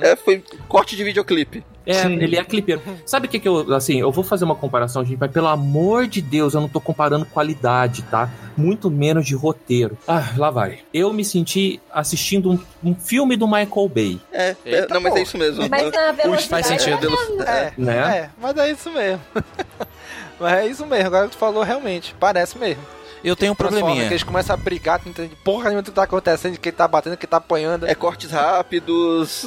É, 0.00 0.16
foi 0.16 0.42
corte 0.68 0.96
de 0.96 1.04
videoclipe. 1.04 1.64
É, 1.86 2.04
ele 2.06 2.36
é 2.36 2.44
clipeiro. 2.44 2.80
Sabe 3.06 3.26
o 3.26 3.30
que 3.30 3.40
que 3.40 3.48
eu, 3.48 3.74
assim, 3.74 4.00
eu 4.00 4.12
vou 4.12 4.22
fazer 4.22 4.44
uma 4.44 4.54
comparação, 4.54 5.04
gente, 5.04 5.18
mas 5.18 5.30
pelo 5.32 5.48
amor 5.48 6.06
de 6.06 6.20
Deus, 6.20 6.54
eu 6.54 6.60
não 6.60 6.68
tô 6.68 6.80
comparando 6.80 7.24
qualidade, 7.26 8.02
tá? 8.02 8.30
Muito 8.56 8.90
menos 8.90 9.26
de 9.26 9.34
roteiro. 9.34 9.96
Ah, 10.06 10.32
lá 10.36 10.50
vai. 10.50 10.80
Eu 10.92 11.12
me 11.12 11.24
senti 11.24 11.80
assistindo 11.92 12.50
um, 12.52 12.58
um 12.84 12.94
filme 12.94 13.36
do 13.36 13.46
Michael 13.46 13.88
Bay. 13.88 14.20
É, 14.30 14.54
é, 14.64 14.86
não, 14.88 15.00
mas 15.00 15.16
é 15.16 15.22
isso 15.22 15.38
mesmo. 15.38 15.68
Mas 15.68 15.90
na 15.90 16.12
velocidade. 16.12 16.48
Faz 16.48 16.66
sentido. 16.66 17.08
É, 17.46 17.72
Né? 17.76 17.96
é, 17.96 18.30
mas 18.40 18.56
é 18.56 18.70
isso 18.70 18.90
mesmo. 18.92 19.22
mas 20.38 20.52
é 20.52 20.66
isso 20.66 20.86
mesmo, 20.86 21.06
agora 21.06 21.26
que 21.28 21.32
tu 21.32 21.38
falou 21.38 21.62
realmente, 21.62 22.14
parece 22.20 22.58
mesmo. 22.58 22.82
Eu 23.22 23.36
tenho 23.36 23.52
um 23.52 23.54
probleminha. 23.54 24.06
Que 24.06 24.12
eles 24.14 24.22
começam 24.22 24.54
a 24.54 24.56
brigar, 24.56 25.00
não 25.04 25.10
entende 25.10 25.36
porra 25.44 25.64
nenhuma 25.64 25.82
do 25.82 25.90
que 25.90 25.92
tá 25.92 26.04
acontecendo, 26.04 26.52
de 26.52 26.60
quem 26.60 26.72
tá 26.72 26.88
batendo, 26.88 27.16
quem 27.16 27.28
tá 27.28 27.36
apanhando. 27.36 27.86
É 27.86 27.94
cortes 27.94 28.30
rápidos. 28.30 29.44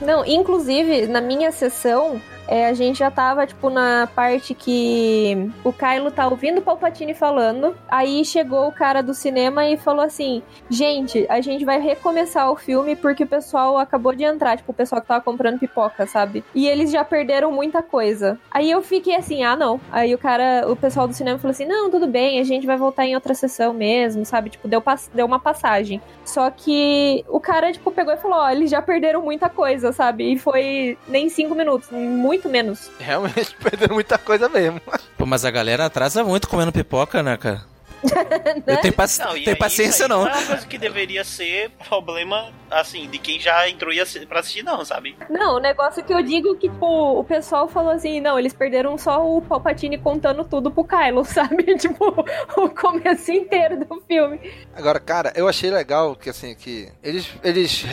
Não, 0.00 0.24
inclusive, 0.24 1.06
na 1.06 1.20
minha 1.20 1.52
sessão, 1.52 2.20
é, 2.46 2.66
a 2.66 2.74
gente 2.74 2.98
já 2.98 3.10
tava, 3.10 3.46
tipo, 3.46 3.70
na 3.70 4.08
parte 4.14 4.54
que 4.54 5.50
o 5.62 5.72
Kylo 5.72 6.10
tá 6.10 6.26
ouvindo 6.28 6.58
o 6.58 6.62
Palpatine 6.62 7.14
falando. 7.14 7.74
Aí 7.88 8.24
chegou 8.24 8.68
o 8.68 8.72
cara 8.72 9.02
do 9.02 9.14
cinema 9.14 9.66
e 9.66 9.76
falou 9.76 10.04
assim: 10.04 10.42
Gente, 10.68 11.26
a 11.28 11.40
gente 11.40 11.64
vai 11.64 11.80
recomeçar 11.80 12.50
o 12.50 12.56
filme 12.56 12.96
porque 12.96 13.24
o 13.24 13.26
pessoal 13.26 13.78
acabou 13.78 14.14
de 14.14 14.24
entrar, 14.24 14.56
tipo, 14.56 14.72
o 14.72 14.74
pessoal 14.74 15.00
que 15.00 15.08
tava 15.08 15.22
comprando 15.22 15.58
pipoca, 15.58 16.06
sabe? 16.06 16.44
E 16.54 16.66
eles 16.66 16.90
já 16.90 17.04
perderam 17.04 17.50
muita 17.52 17.82
coisa. 17.82 18.38
Aí 18.50 18.70
eu 18.70 18.82
fiquei 18.82 19.14
assim: 19.16 19.42
Ah, 19.42 19.56
não. 19.56 19.80
Aí 19.90 20.14
o 20.14 20.18
cara, 20.18 20.64
o 20.68 20.76
pessoal 20.76 21.08
do 21.08 21.14
cinema 21.14 21.38
falou 21.38 21.52
assim: 21.52 21.66
Não, 21.66 21.90
tudo 21.90 22.06
bem, 22.06 22.40
a 22.40 22.44
gente 22.44 22.66
vai 22.66 22.76
voltar 22.76 23.06
em 23.06 23.14
outra 23.14 23.34
sessão 23.34 23.72
mesmo, 23.72 24.24
sabe? 24.24 24.50
Tipo, 24.50 24.68
deu, 24.68 24.82
deu 25.12 25.26
uma 25.26 25.38
passagem. 25.38 26.00
Só 26.24 26.50
que 26.50 27.24
o 27.28 27.40
cara, 27.40 27.72
tipo, 27.72 27.90
pegou 27.90 28.12
e 28.12 28.18
falou: 28.18 28.38
Ó, 28.38 28.50
eles 28.50 28.70
já 28.70 28.82
perderam 28.82 29.22
muita 29.22 29.48
coisa, 29.48 29.92
sabe? 29.92 30.32
E 30.32 30.38
foi 30.38 30.98
nem 31.08 31.28
cinco 31.28 31.54
minutos, 31.54 31.90
muito 31.90 32.33
menos. 32.48 32.90
Realmente 32.98 33.54
perderam 33.62 33.94
muita 33.94 34.18
coisa 34.18 34.48
mesmo. 34.48 34.80
Pô, 35.16 35.26
mas 35.26 35.44
a 35.44 35.50
galera 35.50 35.86
atrasa 35.86 36.24
muito 36.24 36.48
comendo 36.48 36.72
pipoca, 36.72 37.22
né, 37.22 37.36
cara? 37.36 37.62
Eu 38.66 38.80
tenho, 38.80 38.94
paci 38.94 39.20
Não, 39.20 39.32
tenho 39.32 39.48
aí, 39.50 39.56
paciência, 39.56 39.90
isso 39.90 40.02
aí 40.04 40.08
não. 40.08 40.24
Não 40.24 40.28
é 40.28 40.36
uma 40.36 40.46
coisa 40.46 40.66
que 40.66 40.78
deveria 40.78 41.24
ser 41.24 41.70
problema, 41.88 42.52
assim, 42.70 43.08
de 43.08 43.18
quem 43.18 43.40
já 43.40 43.68
entrou 43.68 43.92
e 43.92 44.26
pra 44.26 44.40
assistir, 44.40 44.62
não, 44.62 44.84
sabe? 44.84 45.16
Não, 45.28 45.56
o 45.56 45.60
negócio 45.60 46.04
que 46.04 46.12
eu 46.12 46.22
digo 46.22 46.54
que, 46.56 46.68
tipo, 46.68 47.18
o 47.18 47.24
pessoal 47.24 47.68
falou 47.68 47.92
assim, 47.92 48.20
não, 48.20 48.38
eles 48.38 48.52
perderam 48.52 48.96
só 48.98 49.26
o 49.26 49.40
Palpatine 49.40 49.98
contando 49.98 50.44
tudo 50.44 50.70
pro 50.70 50.84
Kylo, 50.84 51.24
sabe? 51.26 51.76
tipo, 51.76 52.24
o 52.56 52.68
começo 52.70 53.32
inteiro 53.32 53.84
do 53.84 54.00
filme. 54.06 54.40
Agora, 54.74 55.00
cara, 55.00 55.32
eu 55.34 55.48
achei 55.48 55.70
legal 55.70 56.14
que 56.14 56.30
assim, 56.30 56.54
que 56.54 56.88
eles, 57.02 57.28
eles 57.42 57.84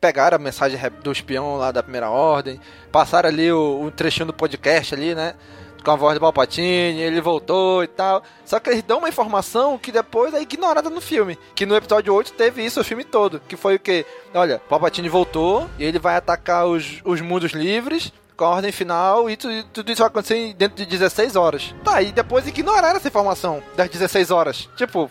pegaram 0.00 0.36
a 0.36 0.38
mensagem 0.38 0.78
do 1.02 1.12
espião 1.12 1.56
lá 1.56 1.70
da 1.70 1.82
primeira 1.82 2.10
ordem, 2.10 2.60
passaram 2.90 3.28
ali 3.28 3.50
o, 3.52 3.82
o 3.82 3.90
trechinho 3.90 4.26
do 4.26 4.32
podcast 4.32 4.94
ali, 4.94 5.14
né? 5.14 5.34
Com 5.84 5.90
a 5.92 5.96
voz 5.96 6.14
do 6.14 6.20
Palpatine, 6.20 7.00
ele 7.00 7.20
voltou 7.20 7.82
e 7.82 7.86
tal. 7.86 8.22
Só 8.44 8.58
que 8.60 8.68
eles 8.70 8.82
dão 8.82 8.98
uma 8.98 9.08
informação 9.08 9.78
que 9.78 9.92
depois 9.92 10.34
é 10.34 10.40
ignorada 10.42 10.90
no 10.90 11.00
filme. 11.00 11.38
Que 11.54 11.64
no 11.64 11.76
episódio 11.76 12.12
8 12.14 12.32
teve 12.32 12.64
isso 12.64 12.80
o 12.80 12.84
filme 12.84 13.04
todo. 13.04 13.40
Que 13.48 13.56
foi 13.56 13.76
o 13.76 13.78
que? 13.78 14.04
Olha, 14.34 14.60
Palpatine 14.68 15.08
voltou 15.08 15.68
e 15.78 15.84
ele 15.84 15.98
vai 15.98 16.16
atacar 16.16 16.66
os, 16.66 17.00
os 17.04 17.20
mundos 17.20 17.52
livres 17.52 18.12
com 18.36 18.44
a 18.44 18.50
ordem 18.50 18.70
final 18.70 19.28
e 19.28 19.36
tu- 19.36 19.50
e 19.50 19.62
tudo 19.64 19.90
isso 19.90 19.98
vai 20.00 20.08
acontecer 20.08 20.52
dentro 20.54 20.76
de 20.76 20.86
16 20.86 21.34
horas. 21.36 21.74
Tá, 21.82 22.00
e 22.02 22.12
depois 22.12 22.46
ignoraram 22.46 22.96
essa 22.96 23.08
informação 23.08 23.62
das 23.76 23.88
16 23.88 24.30
horas. 24.30 24.68
Tipo, 24.76 25.10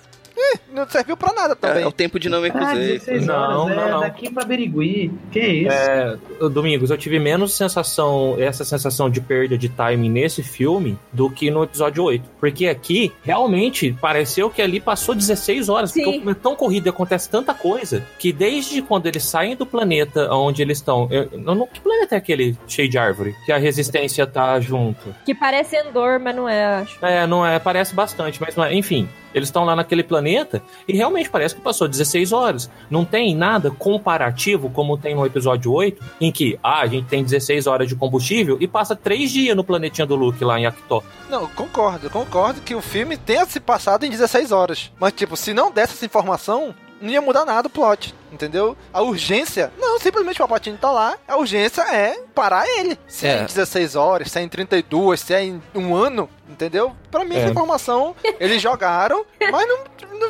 não 0.72 0.88
serviu 0.90 1.16
pra 1.18 1.34
nada 1.34 1.56
também. 1.56 1.84
É 1.84 1.88
o 1.88 1.92
tempo 1.92 2.20
dinâmico 2.20 2.58
Ah, 2.58 2.74
Z. 2.76 2.80
16 3.00 3.30
horas, 3.30 3.56
Não, 3.56 3.70
é 3.70 3.76
não, 3.76 3.90
não. 3.92 4.00
daqui 4.02 4.32
pra 4.32 4.44
Berigui. 4.46 5.12
Que 5.32 5.40
isso? 5.40 5.72
É, 5.72 6.18
Domingos, 6.52 6.90
eu 6.92 6.98
tive 6.98 7.20
menos 7.20 7.54
sensação, 7.56 8.36
essa 8.40 8.64
sensação 8.64 9.10
de 9.10 9.20
perda 9.22 9.58
de 9.58 9.70
timing 9.70 10.10
nesse 10.10 10.44
filme 10.44 10.98
do 11.12 11.30
que 11.30 11.50
no 11.52 11.64
episódio 11.64 12.04
8. 12.04 12.30
Porque 12.40 12.68
aqui, 12.68 13.12
realmente, 13.24 13.96
pareceu 14.00 14.50
que 14.50 14.62
ali 14.62 14.80
passou 14.80 15.16
16 15.16 15.70
horas. 15.70 15.92
Porque 15.92 16.08
o 16.08 16.12
Sim. 16.12 16.18
filme 16.18 16.32
é 16.32 16.36
tão 16.36 16.56
corrido 16.56 16.88
e 16.88 16.90
acontece 16.90 17.30
tanta 17.30 17.54
coisa 17.54 18.04
que 18.20 18.32
desde 18.32 18.82
quando 18.82 19.06
eles 19.08 19.24
saem 19.24 19.56
do 19.56 19.66
planeta 19.66 20.32
onde 20.34 20.62
eles 20.62 20.78
estão. 20.78 21.08
eu- 21.12 21.30
eu 21.32 21.40
não- 21.56 21.68
Que 21.68 21.80
planeta 21.82 22.16
é 22.16 22.18
aquele 22.18 22.58
cheio 22.68 22.90
de 22.90 22.98
árvore? 22.98 23.36
Que 23.46 23.52
a 23.52 23.58
resistência 23.58 24.26
tá 24.26 24.60
junto. 24.60 25.14
Que 25.26 25.34
parece 25.36 25.76
Endor, 25.76 26.20
mas 26.20 26.36
não 26.36 26.48
é, 26.48 26.66
acho. 26.66 27.04
É, 27.06 27.26
não 27.28 27.46
é, 27.46 27.60
parece 27.60 27.94
bastante, 27.94 28.40
mas 28.42 28.56
não 28.56 28.64
é. 28.64 28.74
Enfim, 28.74 29.08
eles 29.34 29.50
estão 29.50 29.66
lá 29.66 29.76
naquele 29.76 30.04
planeta 30.04 30.62
e 30.88 30.96
realmente 30.96 31.30
parece 31.30 31.56
que 31.56 31.62
passou 31.62 31.88
16 31.88 32.32
horas. 32.32 32.70
Não 32.90 33.04
tem 33.04 33.36
nada 33.36 33.70
comparativo 33.72 34.70
como 34.70 34.98
tem 34.98 35.16
no 35.16 35.26
episódio 35.26 35.72
8, 35.72 36.04
em 36.22 36.32
que, 36.32 36.58
ah, 36.64 36.82
a 36.82 36.88
gente 36.88 37.08
tem 37.08 37.24
16 37.24 37.68
horas 37.68 37.88
de 37.88 37.96
combustível 37.96 38.58
e 38.60 38.68
passa 38.68 38.96
3 38.96 39.32
dias 39.32 39.56
no 39.56 39.64
planetinha 39.64 40.06
do 40.06 40.16
Luke 40.16 40.44
lá 40.44 40.60
em 40.60 40.66
Acto. 40.66 41.04
Não, 41.30 41.48
concordo, 41.48 42.10
concordo 42.10 42.62
que 42.62 42.76
o 42.76 42.82
filme 42.82 43.18
tenha 43.18 43.46
se 43.46 43.60
passado 43.60 44.06
em 44.06 44.10
16 44.10 44.52
horas. 44.52 44.92
Mas, 45.00 45.14
tipo, 45.14 45.36
se 45.36 45.54
não 45.54 45.72
desse 45.72 45.94
essa 45.94 46.06
informação, 46.06 46.74
não 47.02 47.10
ia 47.10 47.22
mudar 47.22 47.46
nada 47.46 47.68
o 47.68 47.72
plot, 47.72 48.14
entendeu? 48.32 48.76
A 48.94 49.02
urgência, 49.02 49.72
não, 49.80 50.00
simplesmente 50.00 50.36
o 50.36 50.40
Palpatine 50.40 50.78
tá 50.78 50.92
lá, 50.92 51.18
a 51.28 51.38
urgência 51.38 51.82
é 51.84 52.20
parar 52.34 52.66
ele. 52.68 52.98
Se 53.08 53.28
é, 53.28 53.38
É. 53.40 53.42
em 53.44 53.46
16 53.46 53.96
horas, 53.96 54.32
se 54.32 54.40
é 54.40 54.42
em 54.44 54.50
32, 54.50 55.20
se 55.20 55.34
é 55.34 55.44
em 55.44 55.62
um 55.76 55.96
ano, 55.96 56.30
entendeu? 56.50 56.94
Pra 57.12 57.24
mim, 57.24 57.36
essa 57.36 57.48
É. 57.48 57.52
informação, 57.52 58.16
eles 58.40 58.62
jogaram, 58.62 59.26
mas 59.52 59.68
não... 59.68 59.78
não 60.20 60.30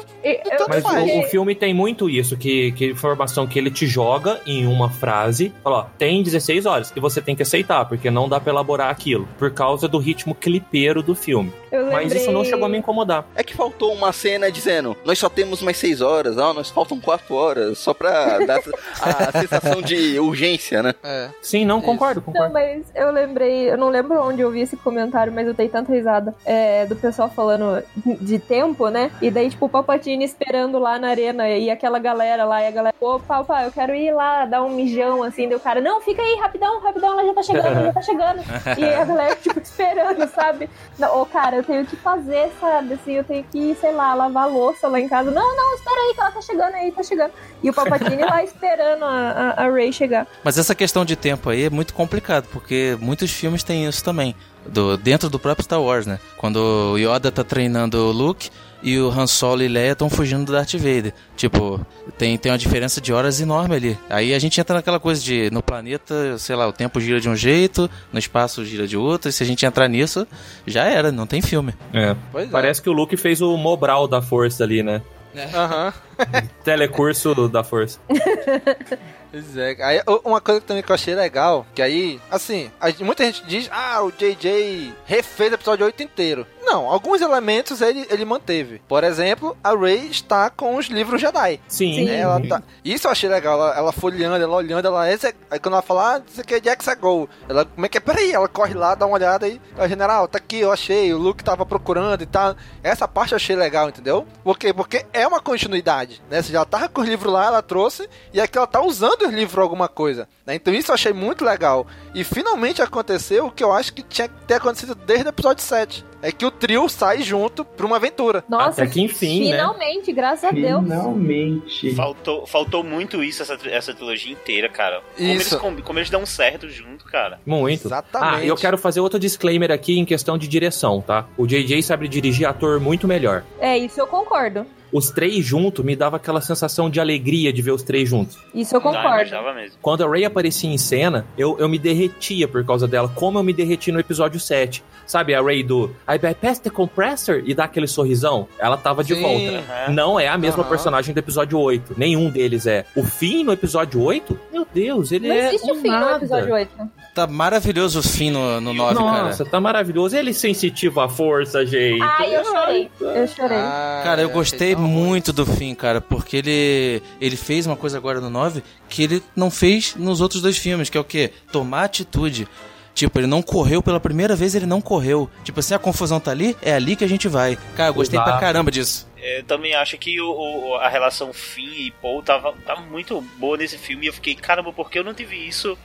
tanto 0.57 0.69
Mas 0.69 0.83
faz. 0.83 1.11
o, 1.11 1.19
o 1.19 1.23
filme 1.23 1.55
tem 1.55 1.73
muito 1.73 2.09
isso, 2.09 2.35
que, 2.35 2.71
que 2.73 2.87
informação 2.91 3.47
que 3.47 3.57
ele 3.57 3.71
te 3.71 3.85
joga 3.87 4.41
em 4.45 4.65
uma 4.67 4.89
frase, 4.89 5.53
fala, 5.63 5.77
ó, 5.77 5.85
tem 5.97 6.21
16 6.21 6.65
horas, 6.65 6.91
e 6.95 6.99
você 6.99 7.21
tem 7.21 7.35
que 7.35 7.43
aceitar, 7.43 7.85
porque 7.85 8.09
não 8.11 8.27
dá 8.27 8.39
pra 8.39 8.51
elaborar 8.51 8.89
aquilo, 8.89 9.27
por 9.37 9.51
causa 9.51 9.87
do 9.87 9.97
ritmo 9.97 10.35
clipeiro 10.35 11.01
do 11.01 11.15
filme. 11.15 11.53
Mas 11.91 12.13
isso 12.13 12.31
não 12.31 12.43
chegou 12.43 12.65
a 12.65 12.69
me 12.69 12.77
incomodar. 12.77 13.25
É 13.35 13.43
que 13.43 13.53
faltou 13.55 13.93
uma 13.93 14.11
cena 14.11 14.51
dizendo: 14.51 14.95
Nós 15.05 15.17
só 15.19 15.29
temos 15.29 15.61
mais 15.61 15.77
6 15.77 16.01
horas, 16.01 16.37
ó, 16.37 16.53
nós 16.53 16.69
faltam 16.69 16.99
4 16.99 17.33
horas. 17.35 17.77
Só 17.87 17.93
pra 17.93 18.39
dar 18.39 18.59
a 19.01 19.31
sensação 19.39 19.81
de 19.81 20.19
urgência, 20.19 20.83
né? 20.83 20.93
É. 21.01 21.29
Sim, 21.41 21.63
não, 21.63 21.79
concordo, 21.79 22.21
Não, 22.25 22.33
concordo. 22.33 22.53
mas 22.53 22.85
eu 22.93 23.11
lembrei, 23.11 23.71
eu 23.71 23.77
não 23.77 23.87
lembro 23.87 24.21
onde 24.21 24.41
eu 24.41 24.51
vi 24.51 24.61
esse 24.61 24.75
comentário, 24.75 25.31
mas 25.31 25.47
eu 25.47 25.53
dei 25.53 25.69
tanta 25.69 25.93
risada 25.93 26.35
é, 26.45 26.85
do 26.85 26.97
pessoal 26.97 27.29
falando 27.29 27.81
de 27.95 28.39
tempo, 28.39 28.89
né? 28.89 29.09
E 29.21 29.31
daí, 29.31 29.49
tipo, 29.49 29.67
o 29.67 29.69
Palpatine 29.69 30.25
esperando 30.25 30.77
lá 30.77 30.99
na 30.99 31.07
arena 31.07 31.47
e 31.49 31.69
aquela 31.69 31.97
galera 31.97 32.43
lá, 32.43 32.61
e 32.61 32.67
a 32.67 32.71
galera, 32.71 32.95
ô, 32.99 33.19
Palpa, 33.19 33.63
eu 33.63 33.71
quero 33.71 33.95
ir 33.95 34.11
lá 34.11 34.45
dar 34.45 34.63
um 34.63 34.69
mijão, 34.69 35.23
assim, 35.23 35.47
daí 35.47 35.55
o 35.55 35.61
cara, 35.61 35.79
não, 35.79 36.01
fica 36.01 36.21
aí, 36.21 36.37
rapidão, 36.41 36.81
rapidão, 36.81 37.13
ela 37.13 37.25
já 37.25 37.33
tá 37.33 37.43
chegando, 37.43 37.67
ela 37.67 37.85
já 37.85 37.93
tá 37.93 38.01
chegando. 38.01 38.43
e 38.77 38.83
a 38.83 39.05
galera, 39.05 39.35
tipo, 39.37 39.59
esperando, 39.59 40.27
sabe? 40.27 40.69
Não, 40.99 41.21
ô, 41.21 41.25
cara, 41.25 41.55
eu 41.55 41.63
tenho 41.63 41.85
que 41.85 41.95
fazer, 41.95 42.51
sabe? 42.59 42.95
Assim, 42.95 43.13
eu 43.13 43.23
tenho 43.23 43.45
que, 43.45 43.75
sei 43.75 43.93
lá, 43.93 44.13
lavar 44.13 44.43
a 44.43 44.47
louça 44.47 44.89
lá 44.89 44.99
em 44.99 45.07
casa. 45.07 45.31
Não, 45.31 45.55
não, 45.55 45.75
espera 45.75 45.95
aí, 45.95 46.13
que 46.13 46.19
ela 46.19 46.31
tá 46.31 46.41
chegando 46.41 46.75
aí, 46.75 46.91
tá 46.91 47.03
chegando. 47.03 47.31
E 47.63 47.69
o 47.69 47.73
Palpatine 47.83 48.23
lá 48.23 48.43
esperando 48.43 49.05
a, 49.05 49.53
a, 49.57 49.65
a 49.65 49.71
Rey 49.71 49.93
chegar. 49.93 50.27
Mas 50.43 50.57
essa 50.57 50.73
questão 50.73 51.05
de 51.05 51.15
tempo 51.15 51.49
aí 51.49 51.63
é 51.65 51.69
muito 51.69 51.93
complicado, 51.93 52.47
porque 52.51 52.97
muitos 52.99 53.31
filmes 53.31 53.63
têm 53.63 53.85
isso 53.85 54.03
também. 54.03 54.35
Do, 54.65 54.97
dentro 54.97 55.29
do 55.29 55.39
próprio 55.39 55.63
Star 55.63 55.81
Wars, 55.81 56.05
né? 56.05 56.19
Quando 56.35 56.57
o 56.57 56.97
Yoda 56.97 57.31
tá 57.31 57.43
treinando 57.43 57.97
o 57.97 58.11
Luke 58.11 58.49
e 58.83 58.99
o 58.99 59.09
Han 59.09 59.25
Solo 59.27 59.63
e 59.63 59.67
Leia 59.67 59.93
estão 59.93 60.09
fugindo 60.09 60.45
do 60.45 60.51
Darth 60.51 60.73
Vader. 60.73 61.13
Tipo, 61.35 61.85
tem, 62.17 62.37
tem 62.37 62.51
uma 62.51 62.57
diferença 62.57 62.99
de 62.99 63.13
horas 63.13 63.39
enorme 63.39 63.75
ali. 63.75 63.99
Aí 64.09 64.33
a 64.33 64.39
gente 64.39 64.59
entra 64.59 64.75
naquela 64.75 64.99
coisa 64.99 65.21
de 65.21 65.49
no 65.51 65.63
planeta, 65.63 66.37
sei 66.37 66.55
lá, 66.55 66.67
o 66.67 66.73
tempo 66.73 66.99
gira 66.99 67.19
de 67.19 67.29
um 67.29 67.35
jeito, 67.35 67.89
no 68.11 68.19
espaço 68.19 68.65
gira 68.65 68.87
de 68.87 68.97
outro, 68.97 69.29
e 69.29 69.31
se 69.31 69.41
a 69.41 69.45
gente 69.45 69.65
entrar 69.65 69.87
nisso, 69.87 70.27
já 70.65 70.83
era, 70.83 71.11
não 71.11 71.25
tem 71.25 71.41
filme. 71.41 71.73
É. 71.93 72.15
Pois 72.31 72.47
é. 72.47 72.51
Parece 72.51 72.81
que 72.81 72.89
o 72.89 72.93
Luke 72.93 73.15
fez 73.17 73.41
o 73.41 73.55
Mobral 73.57 74.07
da 74.07 74.21
força 74.21 74.63
ali, 74.63 74.83
né? 74.83 75.01
Aham. 75.45 75.93
Telecurso 76.63 77.47
da 77.47 77.63
força. 77.63 77.99
Pois 79.29 79.57
é. 79.57 79.75
Aí, 79.83 80.01
uma 80.23 80.39
coisa 80.39 80.61
também 80.61 80.81
que 80.81 80.89
eu 80.89 80.95
achei 80.95 81.13
legal, 81.13 81.67
que 81.75 81.81
aí, 81.81 82.19
assim, 82.31 82.71
muita 83.01 83.25
gente 83.25 83.45
diz, 83.45 83.69
ah, 83.71 84.01
o 84.01 84.09
JJ 84.09 84.93
refez 85.05 85.51
o 85.51 85.55
episódio 85.55 85.85
8 85.85 86.01
inteiro. 86.01 86.47
Não, 86.67 86.89
alguns 86.89 87.21
elementos 87.21 87.81
ele, 87.81 88.05
ele 88.09 88.25
manteve. 88.25 88.81
Por 88.89 89.01
exemplo, 89.01 89.55
a 89.63 89.73
Rey 89.73 90.09
está 90.09 90.49
com 90.49 90.75
os 90.75 90.87
livros 90.87 91.21
Jedi. 91.21 91.61
Sim. 91.65 92.03
Né, 92.03 92.19
Ela 92.19 92.41
tá... 92.45 92.61
Isso 92.83 93.07
eu 93.07 93.11
achei 93.11 93.29
legal, 93.29 93.53
ela, 93.53 93.77
ela 93.77 93.91
folheando, 93.93 94.43
ela 94.43 94.53
olhando, 94.53 94.85
ela. 94.85 95.09
Esse 95.09 95.27
é... 95.27 95.33
Aí 95.49 95.59
quando 95.59 95.75
ela 95.75 95.81
fala, 95.81 96.15
ah, 96.17 96.21
isso 96.29 96.41
aqui 96.41 96.55
é 96.55 96.59
de 96.59 96.67
Hexagol. 96.67 97.29
Ela, 97.47 97.63
como 97.63 97.85
é 97.85 97.89
que 97.89 97.97
é? 97.97 98.01
Peraí, 98.01 98.33
ela 98.33 98.49
corre 98.49 98.73
lá, 98.73 98.95
dá 98.95 99.05
uma 99.05 99.15
olhada 99.15 99.45
aí. 99.45 99.61
Ela, 99.77 99.87
general, 99.87 100.27
tá 100.27 100.39
aqui, 100.39 100.59
eu 100.59 100.69
achei, 100.69 101.13
o 101.13 101.17
Luke 101.17 101.41
tava 101.41 101.65
procurando 101.65 102.21
e 102.21 102.25
tal. 102.25 102.53
Essa 102.83 103.07
parte 103.07 103.31
eu 103.31 103.37
achei 103.37 103.55
legal, 103.55 103.87
entendeu? 103.87 104.27
Por 104.43 104.59
quê? 104.59 104.73
Porque 104.73 105.05
é 105.13 105.25
uma 105.25 105.39
continuidade, 105.39 106.21
né? 106.29 106.41
Você 106.41 106.51
já 106.51 106.65
tava 106.65 106.89
com 106.89 106.99
os 106.99 107.07
livros 107.07 107.31
lá, 107.31 107.45
ela 107.45 107.61
trouxe, 107.61 108.09
e 108.33 108.41
aqui 108.41 108.57
ela 108.57 108.67
tá 108.67 108.81
usando 108.81 109.21
os 109.21 109.29
livros 109.31 109.53
pra 109.53 109.63
alguma 109.63 109.87
coisa. 109.87 110.27
Né? 110.45 110.55
Então 110.55 110.73
isso 110.73 110.91
eu 110.91 110.95
achei 110.95 111.13
muito 111.13 111.45
legal. 111.45 111.87
E 112.13 112.25
finalmente 112.25 112.81
aconteceu 112.81 113.45
o 113.45 113.51
que 113.51 113.63
eu 113.63 113.71
acho 113.71 113.93
que 113.93 114.03
tinha 114.03 114.27
que 114.27 114.35
ter 114.45 114.55
acontecido 114.55 114.93
desde 114.93 115.27
o 115.27 115.29
episódio 115.29 115.63
7. 115.63 116.05
É 116.21 116.31
que 116.31 116.45
o 116.45 116.51
trio 116.51 116.89
sai 116.89 117.21
junto 117.21 117.63
pra 117.63 117.85
uma 117.85 117.97
aventura. 117.97 118.43
Nossa, 118.49 118.81
Até 118.83 118.91
que 118.91 119.01
enfim, 119.01 119.45
né? 119.49 119.57
finalmente, 119.57 120.11
graças 120.11 120.45
a 120.45 120.51
Deus. 120.51 120.81
Finalmente. 120.83 121.93
Faltou, 121.95 122.45
faltou 122.47 122.83
muito 122.83 123.23
isso 123.23 123.41
essa, 123.43 123.57
essa 123.69 123.93
trilogia 123.93 124.31
inteira, 124.33 124.67
cara. 124.69 125.01
Como 125.15 125.29
Isso. 125.29 125.49
eles, 125.53 125.61
combi- 125.61 125.81
como 125.81 125.99
eles 125.99 126.09
dão 126.09 126.25
certo 126.25 126.67
junto, 126.69 127.05
cara. 127.05 127.39
Muito. 127.45 127.87
Exatamente. 127.87 128.41
Ah, 128.41 128.45
eu 128.45 128.55
quero 128.55 128.77
fazer 128.77 128.99
outro 128.99 129.19
disclaimer 129.19 129.71
aqui 129.71 129.99
em 129.99 130.05
questão 130.05 130.37
de 130.37 130.47
direção, 130.47 131.01
tá? 131.01 131.25
O 131.37 131.45
JJ 131.45 131.81
sabe 131.83 132.07
dirigir 132.07 132.47
ator 132.47 132.79
muito 132.79 133.07
melhor. 133.07 133.43
É, 133.59 133.77
isso 133.77 133.99
eu 133.99 134.07
concordo. 134.07 134.65
Os 134.91 135.09
três 135.09 135.43
juntos 135.45 135.83
me 135.83 135.95
dava 135.95 136.17
aquela 136.17 136.41
sensação 136.41 136.89
de 136.89 136.99
alegria 136.99 137.51
de 137.51 137.61
ver 137.61 137.71
os 137.71 137.83
três 137.83 138.07
juntos. 138.09 138.37
Isso 138.53 138.75
eu 138.75 138.79
Ah, 138.79 138.83
concordo. 138.83 139.07
imaginava 139.09 139.53
mesmo. 139.53 139.77
Quando 139.81 140.03
a 140.03 140.09
Ray 140.09 140.25
aparecia 140.25 140.69
em 140.69 140.77
cena, 140.77 141.25
eu, 141.37 141.57
eu 141.59 141.67
me 141.67 141.77
derretia 141.77 142.47
por 142.47 142.65
causa 142.65 142.87
dela, 142.87 143.11
como 143.13 143.37
eu 143.39 143.43
me 143.43 143.53
derreti 143.53 143.91
no 143.91 143.99
episódio 143.99 144.39
7. 144.39 144.83
Sabe, 145.05 145.33
a 145.33 145.41
Ray 145.41 145.63
do 145.63 145.89
I 146.07 146.17
bypass 146.17 146.59
the 146.59 146.69
compressor 146.69 147.41
e 147.45 147.53
dá 147.53 147.63
aquele 147.63 147.87
sorrisão? 147.87 148.45
Ela 148.59 148.75
tava 148.75 149.03
de 149.03 149.15
Sim. 149.15 149.21
volta. 149.21 149.57
Aham. 149.87 149.93
Não 149.93 150.19
é 150.19 150.27
a 150.27 150.37
mesma 150.37 150.61
Aham. 150.63 150.69
personagem 150.69 151.13
do 151.13 151.17
episódio 151.17 151.57
8. 151.59 151.93
Nenhum 151.97 152.29
deles 152.29 152.67
é. 152.67 152.85
O 152.95 153.03
Finn 153.03 153.43
no 153.45 153.53
episódio 153.53 154.01
8? 154.01 154.37
Meu 154.51 154.67
Deus, 154.73 155.11
ele 155.13 155.29
Não 155.29 155.35
é. 155.35 155.47
existe 155.47 155.71
um 155.71 155.75
o 155.75 155.81
fim 155.81 155.87
no 155.89 155.99
nada. 155.99 156.17
episódio 156.17 156.53
8. 156.53 156.71
Tá 157.15 157.25
maravilhoso 157.25 157.99
o 157.99 158.03
fim 158.03 158.29
no, 158.29 158.59
no 158.61 158.73
9, 158.73 158.93
Nossa, 158.95 159.37
cara. 159.43 159.49
tá 159.49 159.59
maravilhoso. 159.61 160.15
Ele 160.15 160.33
sensitivo 160.33 160.99
à 160.99 161.07
força, 161.09 161.65
gente. 161.65 162.01
Ai, 162.01 162.35
eu 162.35 162.43
chorei. 162.45 162.91
Eu 162.99 163.27
chorei. 163.27 163.57
Ah, 163.57 164.01
Cara, 164.03 164.21
eu 164.21 164.29
gostei. 164.29 164.75
Muito 164.77 165.33
do 165.33 165.45
fim, 165.45 165.73
cara, 165.75 165.99
porque 166.01 166.37
ele 166.37 167.01
ele 167.19 167.35
fez 167.35 167.65
uma 167.65 167.75
coisa 167.75 167.97
agora 167.97 168.21
no 168.21 168.29
9 168.29 168.63
que 168.89 169.03
ele 169.03 169.23
não 169.35 169.49
fez 169.51 169.95
nos 169.95 170.21
outros 170.21 170.41
dois 170.41 170.57
filmes, 170.57 170.89
que 170.89 170.97
é 170.97 171.01
o 171.01 171.03
quê? 171.03 171.31
Tomar 171.51 171.83
atitude. 171.85 172.47
Tipo, 172.95 173.19
ele 173.19 173.27
não 173.27 173.43
correu 173.43 173.83
pela 173.83 173.99
primeira 173.99 174.35
vez, 174.35 174.55
ele 174.55 174.65
não 174.65 174.81
correu. 174.81 175.29
Tipo 175.43 175.59
assim, 175.59 175.75
a 175.75 175.79
confusão 175.79 176.19
tá 176.19 176.31
ali, 176.31 176.57
é 176.63 176.73
ali 176.73 176.95
que 176.95 177.03
a 177.03 177.07
gente 177.07 177.27
vai. 177.27 177.55
Cara, 177.75 177.89
eu 177.89 177.93
gostei 177.93 178.19
pra 178.19 178.29
Exato. 178.29 178.41
caramba 178.41 178.71
disso. 178.71 179.07
Eu 179.21 179.43
também 179.43 179.75
acho 179.75 179.95
que 179.99 180.19
o, 180.19 180.31
o- 180.31 180.75
a 180.77 180.89
relação 180.89 181.31
Finn 181.31 181.69
e 181.75 181.91
Paul 182.01 182.23
tava, 182.23 182.53
tava 182.65 182.81
muito 182.81 183.21
boa 183.37 183.55
nesse 183.55 183.77
filme 183.77 184.05
e 184.05 184.09
eu 184.09 184.13
fiquei, 184.13 184.33
caramba, 184.33 184.73
por 184.73 184.89
que 184.89 184.97
eu 184.97 185.03
não 185.03 185.13
tive 185.13 185.35
isso 185.35 185.77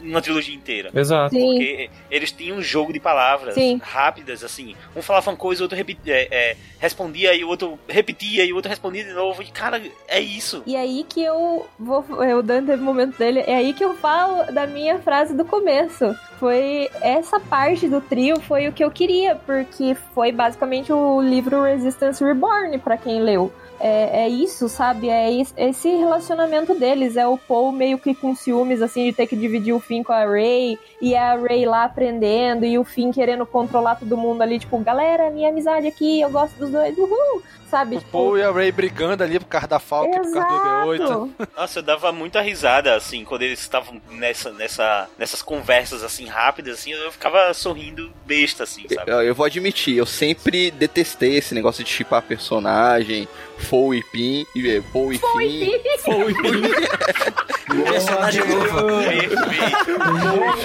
numa 0.00 0.20
trilogia 0.20 0.54
inteira? 0.54 0.90
Exato. 0.94 1.34
Sim. 1.34 1.40
Porque 1.40 1.90
eles 2.10 2.32
tinham 2.32 2.58
um 2.58 2.62
jogo 2.62 2.92
de 2.92 3.00
palavras 3.00 3.54
Sim. 3.54 3.80
rápidas, 3.82 4.42
assim. 4.44 4.74
Um 4.94 5.02
falava 5.02 5.30
uma 5.30 5.36
coisa, 5.36 5.62
o 5.62 5.64
outro 5.64 5.76
repetia, 5.76 6.14
é, 6.14 6.28
é, 6.30 6.56
respondia 6.78 7.34
e 7.34 7.44
o 7.44 7.48
outro 7.48 7.78
repetia 7.88 8.44
e 8.44 8.52
o 8.52 8.56
outro 8.56 8.68
respondia 8.68 9.04
de 9.04 9.12
novo. 9.12 9.42
E, 9.42 9.46
cara, 9.46 9.80
é 10.08 10.20
isso. 10.20 10.62
E 10.66 10.76
aí 10.76 11.04
que 11.08 11.22
eu 11.22 11.66
vou. 11.78 12.04
O 12.38 12.42
Dan 12.42 12.64
teve 12.64 12.82
um 12.82 12.84
momento 12.84 13.16
dele. 13.18 13.40
É 13.40 13.56
aí 13.56 13.72
que 13.72 13.84
eu 13.84 13.94
falo 13.94 14.50
da 14.52 14.66
minha 14.66 14.98
frase 14.98 15.34
do 15.34 15.44
começo. 15.44 16.14
Foi 16.38 16.88
essa 17.02 17.38
parte 17.38 17.86
do 17.86 18.00
trio 18.00 18.40
foi 18.40 18.66
o 18.66 18.72
que 18.72 18.82
eu 18.82 18.90
queria, 18.90 19.34
porque 19.34 19.94
foi 20.14 20.32
basicamente 20.32 20.90
o 20.92 21.20
livro 21.20 21.62
Resistance 21.62 22.24
Reborn 22.24 22.78
pra 22.78 22.96
quem 22.96 23.20
leu. 23.20 23.52
É, 23.80 24.24
é 24.24 24.28
isso, 24.28 24.68
sabe? 24.68 25.08
É 25.08 25.32
es- 25.32 25.54
esse 25.56 25.88
relacionamento 25.88 26.74
deles. 26.74 27.16
É 27.16 27.26
o 27.26 27.38
Paul 27.38 27.72
meio 27.72 27.98
que 27.98 28.14
com 28.14 28.34
ciúmes, 28.34 28.82
assim, 28.82 29.04
de 29.06 29.12
ter 29.12 29.26
que 29.26 29.34
dividir 29.36 29.72
o 29.72 29.80
Finn 29.80 30.02
com 30.02 30.12
a 30.12 30.24
Ray. 30.24 30.78
E 31.00 31.16
a 31.16 31.34
Ray 31.34 31.64
lá 31.64 31.84
aprendendo. 31.84 32.64
E 32.66 32.78
o 32.78 32.84
Finn 32.84 33.10
querendo 33.12 33.46
controlar 33.46 33.94
todo 33.96 34.16
mundo 34.16 34.42
ali. 34.42 34.58
Tipo, 34.58 34.78
galera, 34.78 35.30
minha 35.30 35.48
amizade 35.48 35.86
aqui, 35.86 36.20
eu 36.20 36.30
gosto 36.30 36.54
dos 36.56 36.70
dois. 36.70 36.96
Uhul! 36.96 37.42
Sabe? 37.70 37.96
O 37.96 37.98
Tipo, 38.00 38.10
Paul 38.10 38.36
e 38.36 38.42
a 38.42 38.50
Ray 38.50 38.72
brigando 38.72 39.22
ali 39.22 39.38
por 39.38 39.46
causa 39.46 39.68
da 39.68 39.78
Falcon 39.78 40.10
e 40.16 40.18
por 40.20 40.32
causa 40.32 40.48
do 40.48 40.54
BB-8. 40.88 41.02
Exato. 41.04 41.30
Nossa, 41.56 41.78
eu 41.78 41.82
dava 41.84 42.10
muita 42.10 42.40
risada, 42.40 42.96
assim, 42.96 43.24
quando 43.24 43.42
eles 43.42 43.60
estavam 43.60 44.00
nessa, 44.10 44.50
nessa, 44.50 45.08
nessas 45.16 45.40
conversas, 45.40 46.02
assim, 46.02 46.26
rápidas, 46.26 46.80
assim, 46.80 46.90
eu 46.90 47.12
ficava 47.12 47.54
sorrindo 47.54 48.10
besta, 48.26 48.64
assim, 48.64 48.86
sabe? 48.92 49.08
Eu, 49.12 49.22
eu 49.22 49.34
vou 49.36 49.46
admitir, 49.46 49.96
eu 49.96 50.04
sempre 50.04 50.72
detestei 50.72 51.36
esse 51.36 51.54
negócio 51.54 51.84
de 51.84 51.90
chipar 51.90 52.22
personagem, 52.22 53.28
Fou 53.70 53.94
e 53.94 54.02
Pin, 54.02 54.44
e 54.52 54.68
eh, 54.68 54.82
Paul 54.92 55.12
e 55.12 55.18
Finn. 55.18 55.80
Foi. 56.04 56.34
Personagem 57.84 58.42
novo. 58.48 59.00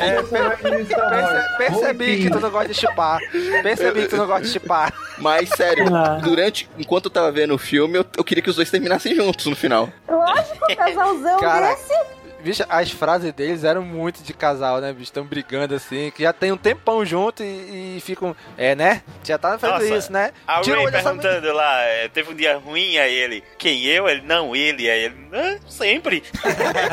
É, 0.02 0.24
perce- 0.24 1.58
percebi 1.58 2.18
que 2.24 2.30
tu 2.32 2.40
não 2.40 2.50
gosta 2.50 2.68
de 2.70 2.74
chipar. 2.74 3.20
Percebi 3.62 4.02
que 4.02 4.08
tu 4.08 4.18
não 4.18 4.26
gosta 4.26 4.42
de 4.42 4.50
chipar. 4.50 4.92
Mas, 5.20 5.50
sério, 5.50 5.86
Ah. 5.96 6.20
durante, 6.24 6.68
enquanto 6.80 7.06
eu 7.06 7.12
tava 7.12 7.32
vendo 7.32 7.54
o 7.54 7.58
filme, 7.60 8.00
eu, 8.00 8.06
eu 8.18 8.24
queria 8.24 8.42
que 8.44 8.50
os 8.50 8.56
dois 8.56 8.72
terminassem 8.72 9.14
juntos 9.16 9.46
no 9.46 9.56
final. 9.56 9.88
Lógico, 10.10 10.76
casalzão 10.76 11.40
Cara, 11.40 11.70
desse. 11.76 11.94
Bicho, 12.46 12.64
as 12.70 12.92
frases 12.92 13.34
deles 13.34 13.64
eram 13.64 13.82
muito 13.82 14.22
de 14.22 14.32
casal, 14.32 14.80
né, 14.80 14.94
bicho? 14.94 15.06
Estão 15.06 15.26
brigando 15.26 15.74
assim, 15.74 16.12
que 16.12 16.22
já 16.22 16.32
tem 16.32 16.52
um 16.52 16.58
tempão 16.58 17.04
junto 17.04 17.42
e, 17.42 17.98
e 17.98 18.02
ficam. 18.02 18.36
É, 18.56 18.76
né? 18.76 19.02
Já 19.24 19.36
tá 19.36 19.58
fazendo 19.58 19.80
Nossa, 19.80 19.98
isso, 19.98 20.12
né? 20.14 20.32
A 20.48 20.62
dessa 20.62 21.10
perguntando 21.10 21.54
lá, 21.54 21.82
é, 21.82 22.08
teve 22.08 22.32
um 22.32 22.36
dia 22.36 22.56
ruim, 22.56 23.00
aí 23.00 23.16
ele, 23.16 23.44
quem 23.58 23.84
eu? 23.86 24.08
Ele, 24.08 24.22
não, 24.22 24.56
ele, 24.56 24.88
aí 24.88 25.06
ele, 25.06 25.16
"Ah, 25.34 25.58
sempre. 25.68 26.22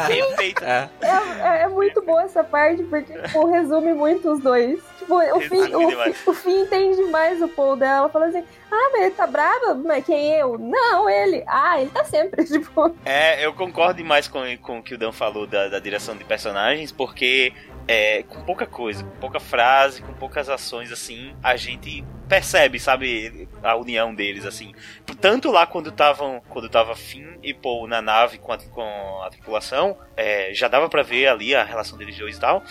Perfeito. 0.08 0.64
É. 0.64 0.88
É, 1.02 1.62
é 1.64 1.68
muito 1.68 2.00
boa 2.00 2.22
essa 2.22 2.42
parte, 2.42 2.82
porque 2.84 3.12
tipo, 3.12 3.44
resume 3.44 3.92
muito 3.92 4.32
os 4.32 4.40
dois. 4.40 4.80
Tipo, 5.00 5.16
o 5.36 5.40
fim, 5.42 5.74
o, 5.74 6.30
o 6.30 6.34
Finn 6.34 6.62
entende 6.62 7.02
mais 7.10 7.42
o 7.42 7.48
Paul 7.48 7.76
dela. 7.76 8.08
Fala 8.08 8.24
assim, 8.26 8.42
ah, 8.72 8.90
mas 8.92 9.02
ele 9.02 9.14
tá 9.14 9.26
bravo? 9.26 9.82
Mas 9.84 10.04
quem 10.04 10.32
eu? 10.32 10.58
Não, 10.58 11.08
ele. 11.08 11.44
Ah, 11.46 11.80
ele 11.80 11.90
tá 11.90 12.04
sempre, 12.04 12.44
tipo... 12.48 12.94
É, 13.04 13.44
eu 13.44 13.52
concordo 13.52 13.94
demais 13.94 14.28
com, 14.28 14.40
com 14.58 14.78
o 14.78 14.82
que 14.82 14.94
o 14.94 14.98
Dan 14.98 15.12
falou 15.12 15.46
da, 15.46 15.68
da 15.68 15.78
direção 15.78 16.16
de 16.16 16.24
personagens, 16.24 16.90
porque 16.90 17.52
é, 17.86 18.22
com 18.22 18.40
pouca 18.42 18.66
coisa, 18.66 19.04
com 19.04 19.16
pouca 19.16 19.40
frase, 19.40 20.02
com 20.02 20.12
poucas 20.14 20.48
ações, 20.48 20.92
assim, 20.92 21.34
a 21.42 21.56
gente 21.56 22.04
percebe, 22.28 22.78
sabe, 22.78 23.48
a 23.62 23.76
união 23.76 24.14
deles, 24.14 24.46
assim. 24.46 24.72
Tanto 25.20 25.50
lá 25.50 25.66
quando 25.66 25.90
estavam, 25.90 26.40
quando 26.48 26.68
tava 26.68 26.96
Finn 26.96 27.36
e 27.42 27.52
Paul 27.52 27.86
na 27.86 28.00
nave 28.00 28.38
com 28.38 28.52
a, 28.52 28.58
com 28.58 29.22
a 29.22 29.28
tripulação, 29.30 29.98
é, 30.16 30.52
já 30.54 30.68
dava 30.68 30.88
pra 30.88 31.02
ver 31.02 31.26
ali 31.26 31.54
a 31.54 31.62
relação 31.62 31.98
deles 31.98 32.16
dois 32.16 32.36
e 32.36 32.40
tal. 32.40 32.62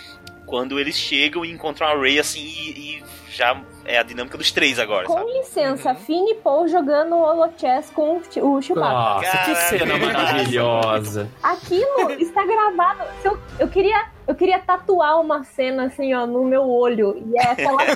Quando 0.46 0.78
eles 0.78 0.96
chegam 0.96 1.44
e 1.44 1.50
encontram 1.50 1.86
a 1.86 1.94
Ray 1.94 2.18
assim 2.18 2.40
e, 2.44 2.70
e 2.98 3.04
já 3.30 3.60
é 3.84 3.98
a 3.98 4.02
dinâmica 4.02 4.36
dos 4.38 4.52
três 4.52 4.78
agora, 4.78 5.06
Com 5.06 5.14
sabe? 5.14 5.32
licença, 5.32 5.94
Finn 5.94 6.24
e 6.28 6.34
Paul 6.34 6.68
jogando 6.68 7.16
holochess 7.16 7.90
com 7.92 8.18
o 8.18 8.22
Ch- 8.24 8.36
o 8.42 8.60
Chewbacca. 8.62 8.92
Nossa, 8.92 9.38
que 9.38 9.54
cena 9.56 9.96
maravilhosa. 9.96 11.28
Aquilo 11.42 12.10
está 12.18 12.44
gravado. 12.44 13.00
Eu, 13.24 13.38
eu 13.58 13.68
queria, 13.68 14.06
eu 14.26 14.34
queria 14.34 14.58
tatuar 14.58 15.20
uma 15.20 15.44
cena 15.44 15.84
assim, 15.86 16.14
ó, 16.14 16.26
no 16.26 16.44
meu 16.44 16.68
olho. 16.68 17.22
E 17.26 17.36
é 17.36 17.50
aquela. 17.50 17.82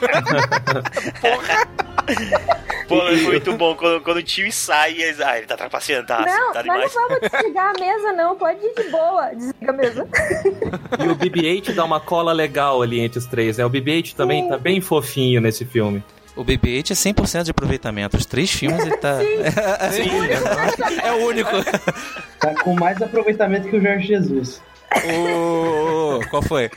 Pô, 2.88 3.08
é 3.08 3.16
muito 3.16 3.52
bom 3.54 3.74
quando, 3.74 4.00
quando 4.00 4.18
o 4.18 4.22
tio 4.22 4.50
sai 4.52 4.92
e 4.92 5.02
eles, 5.02 5.20
ah, 5.20 5.36
ele 5.36 5.46
tá 5.46 5.56
trapaceando, 5.56 6.06
tá, 6.06 6.20
não, 6.24 6.52
tá 6.52 6.62
mas 6.64 6.92
demais. 6.92 6.94
não 6.94 7.08
vamos 7.08 7.20
desligar 7.30 7.74
a 7.74 7.80
mesa, 7.80 8.12
não. 8.12 8.36
Pode 8.36 8.64
ir 8.64 8.74
de 8.74 8.90
boa. 8.90 9.34
Desliga 9.34 9.70
a 9.70 9.72
mesa. 9.72 10.08
E 10.98 11.08
o 11.08 11.16
BB-8 11.16 11.74
dá 11.74 11.84
uma 11.84 11.98
cola 11.98 12.32
legal 12.32 12.80
ali 12.82 13.00
entre 13.00 13.18
os 13.18 13.26
três, 13.26 13.58
né? 13.58 13.64
O 13.64 13.70
BB-8 13.70 14.14
também 14.14 14.48
tá 14.48 14.56
bem 14.56 14.80
fofinho 14.80 15.40
nesse 15.40 15.64
filme. 15.64 16.02
O 16.36 16.44
BB-8 16.44 16.90
é 16.90 16.94
100% 16.94 17.44
de 17.44 17.50
aproveitamento. 17.50 18.16
Os 18.16 18.26
três 18.26 18.50
filmes 18.50 18.84
ele 18.84 18.96
tá... 18.98 19.18
Sim. 19.90 20.10
é 21.02 21.12
o 21.12 21.26
único. 21.26 21.50
Tá 22.38 22.54
com 22.62 22.74
mais 22.74 23.00
aproveitamento 23.00 23.68
que 23.68 23.76
o 23.76 23.80
Jorge 23.80 24.06
Jesus. 24.06 24.62
Ô, 24.94 26.20
qual 26.30 26.42
foi? 26.42 26.70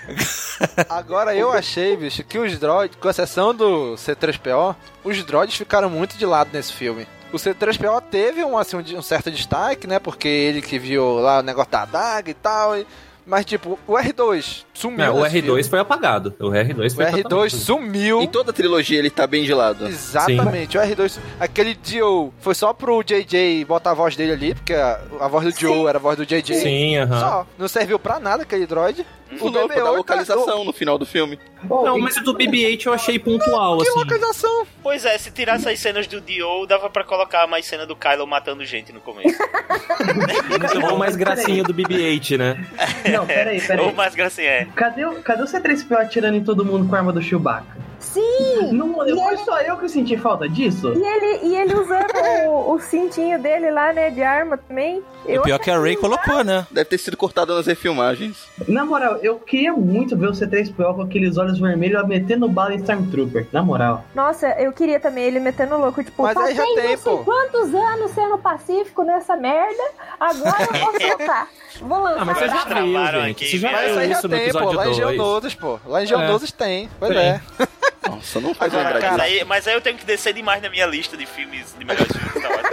Agora 0.89 1.35
eu 1.35 1.51
achei, 1.51 1.95
bicho, 1.95 2.23
que 2.23 2.37
os 2.37 2.57
droids, 2.59 2.97
com 2.99 3.09
exceção 3.09 3.53
do 3.53 3.93
C3PO, 3.95 4.75
os 5.03 5.23
droids 5.23 5.55
ficaram 5.55 5.89
muito 5.89 6.17
de 6.17 6.25
lado 6.25 6.49
nesse 6.51 6.73
filme. 6.73 7.07
O 7.31 7.37
C3PO 7.37 8.01
teve 8.09 8.43
um, 8.43 8.57
assim, 8.57 8.77
um 8.77 9.01
certo 9.01 9.29
destaque, 9.29 9.85
né? 9.87 9.99
Porque 9.99 10.27
ele 10.27 10.61
que 10.61 10.79
viu 10.79 11.19
lá 11.19 11.39
o 11.39 11.43
negócio 11.43 11.71
da 11.71 11.83
adaga 11.83 12.29
e 12.31 12.33
tal. 12.33 12.77
e- 12.77 12.85
Mas, 13.29 13.45
tipo, 13.45 13.77
o 13.85 13.93
R2 13.93 14.63
sumiu. 14.73 15.05
É, 15.05 15.11
o 15.11 15.21
nesse 15.21 15.37
R2 15.37 15.43
filme. 15.45 15.63
foi 15.65 15.79
apagado. 15.79 16.33
O 16.39 16.45
R2 16.49 16.91
O 16.91 16.95
foi 16.95 17.05
R2 17.05 17.21
totalmente- 17.21 17.55
sumiu. 17.57 18.21
Em 18.23 18.27
toda 18.27 18.49
a 18.49 18.53
trilogia 18.53 18.97
ele 18.97 19.11
tá 19.11 19.27
bem 19.27 19.43
de 19.43 19.53
lado. 19.53 19.85
Exatamente, 19.87 20.77
o 20.79 20.81
R2, 20.81 21.19
aquele 21.39 21.75
Dio 21.75 22.33
foi 22.39 22.55
só 22.55 22.73
pro 22.73 23.03
JJ 23.03 23.63
botar 23.65 23.91
a 23.91 23.93
voz 23.93 24.15
dele 24.15 24.31
ali, 24.31 24.55
porque 24.55 24.73
a, 24.73 24.99
a 25.19 25.27
voz 25.27 25.45
do 25.45 25.59
Joe 25.59 25.85
era 25.87 25.99
a 25.99 26.01
voz 26.01 26.17
do 26.17 26.25
JJ. 26.25 26.55
Sim, 26.55 26.97
aham. 26.97 27.19
Só, 27.19 27.47
não 27.57 27.67
serviu 27.67 27.99
pra 27.99 28.19
nada 28.19 28.41
aquele 28.41 28.65
droid. 28.65 29.05
O 29.39 29.47
louco 29.47 29.67
da 29.75 29.91
localização 29.91 30.63
no 30.65 30.73
final 30.73 30.97
do 30.97 31.05
filme. 31.05 31.37
Não, 31.63 31.99
mas 31.99 32.17
o 32.17 32.23
do 32.23 32.33
BB-8 32.33 32.87
eu 32.87 32.93
achei 32.93 33.19
pontual, 33.19 33.77
Que 33.77 33.87
assim. 33.87 33.99
localização? 33.99 34.65
Pois 34.81 35.05
é, 35.05 35.15
se 35.19 35.29
tirasse 35.29 35.69
as 35.69 35.77
cenas 35.79 36.07
do 36.07 36.19
Dio, 36.19 36.65
dava 36.65 36.89
pra 36.89 37.03
colocar 37.03 37.45
mais 37.45 37.67
cena 37.67 37.85
do 37.85 37.95
Kylo 37.95 38.25
matando 38.25 38.65
gente 38.65 38.91
no 38.91 38.99
começo. 38.99 39.37
Ou 40.89 40.97
mais 40.97 41.15
gracinha 41.15 41.63
do 41.63 41.71
BB-8, 41.75 42.37
né? 42.39 42.65
Não, 43.13 43.18
peraí, 43.25 43.61
peraí. 43.65 43.85
Ou 43.85 43.93
mais 43.93 44.15
gracinha, 44.15 44.49
é. 44.49 44.67
Cadê, 44.75 45.05
o- 45.05 45.21
cadê 45.21 45.43
o 45.43 45.45
C3PO 45.45 45.95
atirando 45.97 46.37
em 46.37 46.43
todo 46.43 46.63
mundo 46.65 46.87
com 46.87 46.95
a 46.95 46.99
arma 46.99 47.11
do 47.13 47.21
Chewbacca? 47.21 47.77
Sim! 47.99 48.71
Não, 48.71 48.91
E 49.07 49.13
foi 49.15 49.33
ele- 49.33 49.37
só 49.43 49.59
eu 49.61 49.77
que 49.77 49.89
senti 49.89 50.17
falta 50.17 50.47
disso? 50.47 50.93
E 50.95 51.01
ele, 51.05 51.39
e 51.47 51.55
ele 51.55 51.75
usando 51.75 52.11
o, 52.47 52.73
o 52.73 52.79
cintinho 52.79 53.37
dele 53.41 53.69
lá, 53.71 53.91
né, 53.93 54.09
de 54.09 54.21
arma 54.23 54.57
também. 54.57 55.03
E 55.27 55.37
o 55.37 55.41
pior 55.41 55.55
é 55.55 55.59
que 55.59 55.69
a 55.69 55.77
Ray 55.79 55.95
colocou, 55.95 56.43
né? 56.43 56.65
Deve 56.71 56.85
ter 56.89 56.97
sido 56.97 57.17
cortado 57.17 57.53
nas 57.53 57.67
refilmagens. 57.67 58.47
Na 58.67 58.85
moral, 58.85 59.17
eu 59.17 59.35
queria 59.37 59.73
muito 59.73 60.17
ver 60.17 60.27
o 60.27 60.31
C3PO 60.31 60.95
com 60.95 61.01
aqueles 61.01 61.37
olhos 61.37 61.59
vermelhos 61.59 62.07
metendo 62.07 62.47
bala 62.47 62.73
em 62.73 62.77
Stormtrooper. 62.77 63.47
Na 63.51 63.61
moral. 63.61 64.03
Nossa, 64.15 64.47
eu 64.59 64.71
queria 64.71 64.99
também 64.99 65.25
ele 65.25 65.39
metendo 65.39 65.77
louco, 65.77 66.03
tipo, 66.03 66.23
Mas 66.23 66.37
aí 66.37 66.55
já 66.55 66.63
tem, 66.63 66.97
pô. 66.97 67.19
quantos 67.19 67.73
anos 67.75 68.11
sendo 68.11 68.37
pacífico 68.37 69.03
nessa 69.03 69.35
merda, 69.35 69.83
agora 70.19 70.63
eu 70.63 70.79
vou 70.79 70.99
soltar. 70.99 71.47
Vou 71.81 71.99
lançar. 71.99 72.21
Ah, 72.21 72.25
mas 72.25 72.37
você 72.37 72.47
já 72.47 72.53
viu, 72.63 72.65
Travaram 72.93 73.21
gente. 73.25 73.31
aqui, 73.43 73.51
Você 73.51 73.57
já 73.57 73.71
Mas 73.71 73.89
isso 73.91 73.99
aí 73.99 74.09
já 74.09 74.21
tem, 74.21 74.51
pô. 74.51 74.71
Lá 74.71 74.83
em 74.83 74.85
2. 74.85 74.95
Geonosis, 74.95 75.53
pô. 75.55 75.79
Lá 75.85 76.03
em 76.03 76.05
Geonosis 76.05 76.51
tem. 76.51 76.89
Pois 76.97 77.11
Tem. 77.13 77.19
é. 77.21 77.41
Nossa, 78.15 78.39
não 78.39 78.53
faz 78.53 78.73
mas 78.73 79.03
disso. 79.03 79.21
aí, 79.21 79.43
mas 79.45 79.67
aí 79.67 79.73
eu 79.73 79.81
tenho 79.81 79.97
que 79.97 80.05
descer 80.05 80.33
demais 80.33 80.61
na 80.61 80.69
minha 80.69 80.85
lista 80.85 81.15
de 81.17 81.25
filmes, 81.25 81.75
de 81.77 81.85
melhores 81.85 82.11
filmes 82.15 82.41
da 82.41 82.49
Wars. 82.49 82.69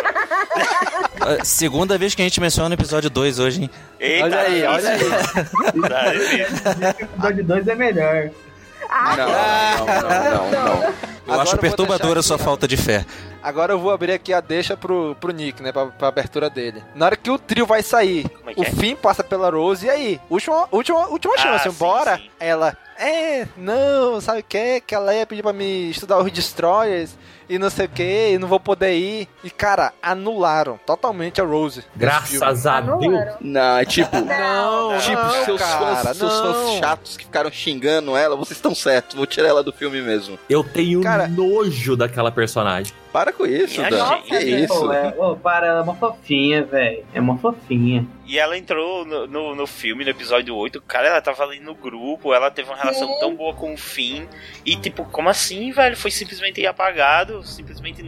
Ah, 1.20 1.44
Segunda 1.44 1.98
vez 1.98 2.14
que 2.14 2.22
a 2.22 2.24
gente 2.24 2.40
menciona 2.40 2.70
o 2.70 2.74
episódio 2.78 3.10
2 3.10 3.38
hoje, 3.38 3.62
hein? 3.62 3.70
Eita, 4.00 4.24
Olha 4.24 4.40
aí, 4.40 4.64
olha 4.64 4.90
aí. 4.90 4.98
Tá, 5.88 6.12
difícil. 6.12 6.56
O 7.06 7.26
episódio 7.26 7.44
2 7.44 7.68
é 7.68 7.74
melhor. 7.74 8.30
Ah, 8.88 9.16
Não, 9.16 9.26
não, 9.86 10.50
não, 10.50 10.50
não, 10.50 10.80
não. 10.80 10.94
Eu 11.26 11.32
Agora 11.32 11.48
acho 11.48 11.58
perturbadora 11.58 12.20
a 12.20 12.22
sua 12.22 12.36
aqui, 12.36 12.44
falta 12.44 12.68
de 12.68 12.76
fé. 12.76 13.04
Agora 13.42 13.72
eu 13.72 13.78
vou 13.78 13.90
abrir 13.90 14.12
aqui 14.12 14.32
a 14.32 14.40
deixa 14.40 14.76
pro, 14.76 15.16
pro 15.20 15.32
Nick, 15.32 15.62
né? 15.62 15.72
Pra, 15.72 15.86
pra 15.86 16.08
abertura 16.08 16.48
dele. 16.50 16.82
Na 16.94 17.06
hora 17.06 17.16
que 17.16 17.30
o 17.30 17.38
trio 17.38 17.66
vai 17.66 17.82
sair, 17.82 18.26
é 18.46 18.60
o 18.60 18.64
é? 18.64 18.70
Finn 18.70 18.96
passa 18.96 19.22
pela 19.24 19.50
Rose, 19.50 19.86
e 19.86 19.90
aí? 19.90 20.20
Última, 20.30 20.68
última, 20.70 21.06
última 21.08 21.34
Ah, 21.34 21.38
chance, 21.38 21.70
sim, 21.70 21.76
bora? 21.78 22.16
sim. 22.16 22.30
Ela, 22.40 22.76
é, 22.98 23.46
não, 23.56 24.20
sabe 24.20 24.40
o 24.40 24.44
que? 24.44 24.80
Que 24.80 24.94
ela 24.94 25.14
ia 25.14 25.26
pedir 25.26 25.42
pra 25.42 25.52
me 25.52 25.90
estudar 25.90 26.18
os 26.18 26.30
Destroyers 26.32 27.16
e 27.48 27.58
não 27.58 27.70
sei 27.70 27.86
o 27.86 27.88
que, 27.88 28.30
e 28.32 28.38
não 28.38 28.48
vou 28.48 28.58
poder 28.58 28.94
ir. 28.96 29.28
E 29.44 29.50
cara, 29.50 29.92
anularam 30.02 30.78
totalmente 30.84 31.40
a 31.40 31.44
Rose. 31.44 31.84
Graças 31.94 32.66
a 32.66 32.80
Deus. 32.80 33.34
Não, 33.40 33.78
é 33.78 33.84
tipo. 33.84 34.16
Não, 34.16 34.98
Tipo, 34.98 35.22
não, 35.22 35.44
seus, 35.44 35.60
cara, 35.60 35.96
fãs, 36.04 36.16
seus 36.16 36.40
fãs 36.40 36.78
chatos 36.78 37.16
que 37.16 37.24
ficaram 37.24 37.50
xingando 37.50 38.16
ela, 38.16 38.34
vocês 38.34 38.56
estão 38.58 38.74
certos, 38.74 39.14
vou 39.16 39.26
tirar 39.26 39.48
ela 39.48 39.62
do 39.62 39.72
filme 39.72 40.00
mesmo. 40.02 40.38
Eu 40.48 40.64
tenho 40.64 41.00
Cara- 41.02 41.15
nojo 41.28 41.96
daquela 41.96 42.30
personagem. 42.30 42.92
Para 43.12 43.32
com 43.32 43.46
isso, 43.46 43.80
Dan. 43.82 43.90
gente. 43.90 44.28
Que 44.28 44.38
isso? 44.38 44.80
Pô, 44.80 44.92
é, 44.92 45.14
ô, 45.16 45.36
para, 45.36 45.66
ela 45.66 45.80
é 45.80 45.82
uma 45.82 45.94
fofinha, 45.94 46.64
velho. 46.64 47.04
É 47.14 47.20
uma 47.20 47.38
fofinha. 47.38 48.06
E 48.26 48.38
ela 48.38 48.58
entrou 48.58 49.04
no, 49.04 49.26
no, 49.26 49.54
no 49.54 49.66
filme, 49.66 50.04
no 50.04 50.10
episódio 50.10 50.54
8, 50.54 50.82
cara, 50.82 51.08
ela 51.08 51.20
tava 51.22 51.42
ali 51.44 51.60
no 51.60 51.74
grupo, 51.74 52.34
ela 52.34 52.50
teve 52.50 52.68
uma 52.68 52.76
relação 52.76 53.08
Sim. 53.08 53.20
tão 53.20 53.34
boa 53.34 53.54
com 53.54 53.72
o 53.72 53.76
Finn. 53.76 54.26
E 54.64 54.76
tipo, 54.76 55.04
como 55.04 55.28
assim, 55.28 55.72
velho? 55.72 55.96
Foi 55.96 56.10
simplesmente 56.10 56.64
apagado, 56.66 57.42
simplesmente 57.42 58.02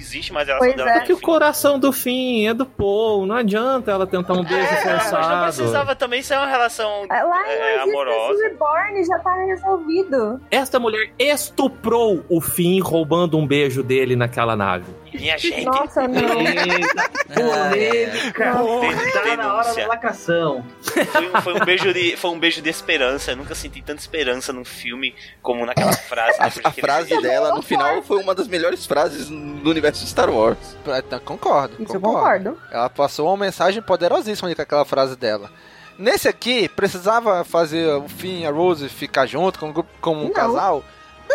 existe 0.00 0.32
mais 0.32 0.46
relação 0.48 0.66
Pois 0.66 0.76
dela 0.76 0.90
é. 0.90 0.92
com 0.94 0.98
É 1.00 1.06
que 1.06 1.12
o 1.12 1.16
Finn. 1.16 1.24
coração 1.24 1.78
do 1.78 1.92
fim 1.92 2.46
é 2.46 2.54
do 2.54 2.66
Paul. 2.66 3.26
Não 3.26 3.36
adianta 3.36 3.90
ela 3.90 4.06
tentar 4.06 4.32
um 4.34 4.42
beijo 4.44 4.66
É, 4.74 4.94
mas 4.94 5.12
não 5.12 5.42
precisava 5.42 5.94
também 5.94 6.22
ser 6.22 6.36
uma 6.36 6.46
relação 6.46 7.06
Lá 7.08 7.42
em 7.46 7.50
é, 7.50 7.80
amorosa. 7.82 8.42
Reborn 8.42 9.04
já 9.04 9.18
tá 9.18 9.34
resolvido. 9.46 10.40
Esta 10.50 10.78
mulher 10.80 11.12
estuprou 11.18 12.24
o 12.28 12.40
fim 12.40 12.80
roubando 12.80 13.36
um 13.38 13.46
beijo 13.46 13.82
dele 13.82 14.16
naquela 14.16 14.56
nave. 14.56 14.86
Minha 15.12 15.36
gente, 15.38 15.64
Nossa, 15.64 16.06
não. 16.08 16.20
Polêmica. 17.34 18.52
Denúncia. 18.52 19.12
Tá 19.12 19.36
na 19.36 19.54
hora 19.54 19.74
da 19.74 19.86
lacração. 19.86 20.64
foi 20.82 21.28
um, 21.28 21.40
foi 21.42 21.54
um 21.54 21.64
beijo 21.64 21.92
de, 21.92 22.16
foi 22.16 22.30
um 22.30 22.38
beijo 22.38 22.60
de 22.62 22.68
esperança. 22.70 23.32
Eu 23.32 23.36
nunca 23.36 23.54
senti 23.54 23.82
tanta 23.82 24.00
esperança 24.00 24.52
num 24.52 24.64
filme 24.64 25.14
como 25.42 25.64
naquela 25.64 25.92
frase. 25.92 26.36
A, 26.40 26.48
depois 26.48 26.64
a 26.66 26.68
ele 26.70 26.80
frase 26.80 27.22
dela 27.22 27.54
no 27.54 27.62
final 27.62 28.02
foi 28.02 28.22
uma 28.22 28.34
das 28.34 28.48
melhores 28.48 28.86
frases 28.86 29.28
do 29.28 29.70
universo 29.70 30.04
de 30.04 30.10
Star 30.10 30.30
Wars. 30.30 30.76
Então, 30.86 31.20
concordo, 31.20 31.74
Isso 31.82 31.96
eu 31.96 32.00
concordo. 32.00 32.50
concordo. 32.50 32.74
Ela 32.74 32.90
passou 32.90 33.28
uma 33.28 33.36
mensagem 33.36 33.82
poderosíssima 33.82 34.48
ali 34.48 34.54
com 34.54 34.62
aquela 34.62 34.84
frase 34.84 35.16
dela. 35.16 35.50
Nesse 35.98 36.28
aqui, 36.28 36.68
precisava 36.68 37.44
fazer 37.44 37.86
o 37.94 38.08
Finn 38.08 38.40
e 38.40 38.46
a 38.46 38.50
Rose 38.50 38.88
ficar 38.88 39.26
junto 39.26 39.58
como 40.00 40.20
um 40.20 40.28
Não. 40.28 40.32
casal? 40.32 40.82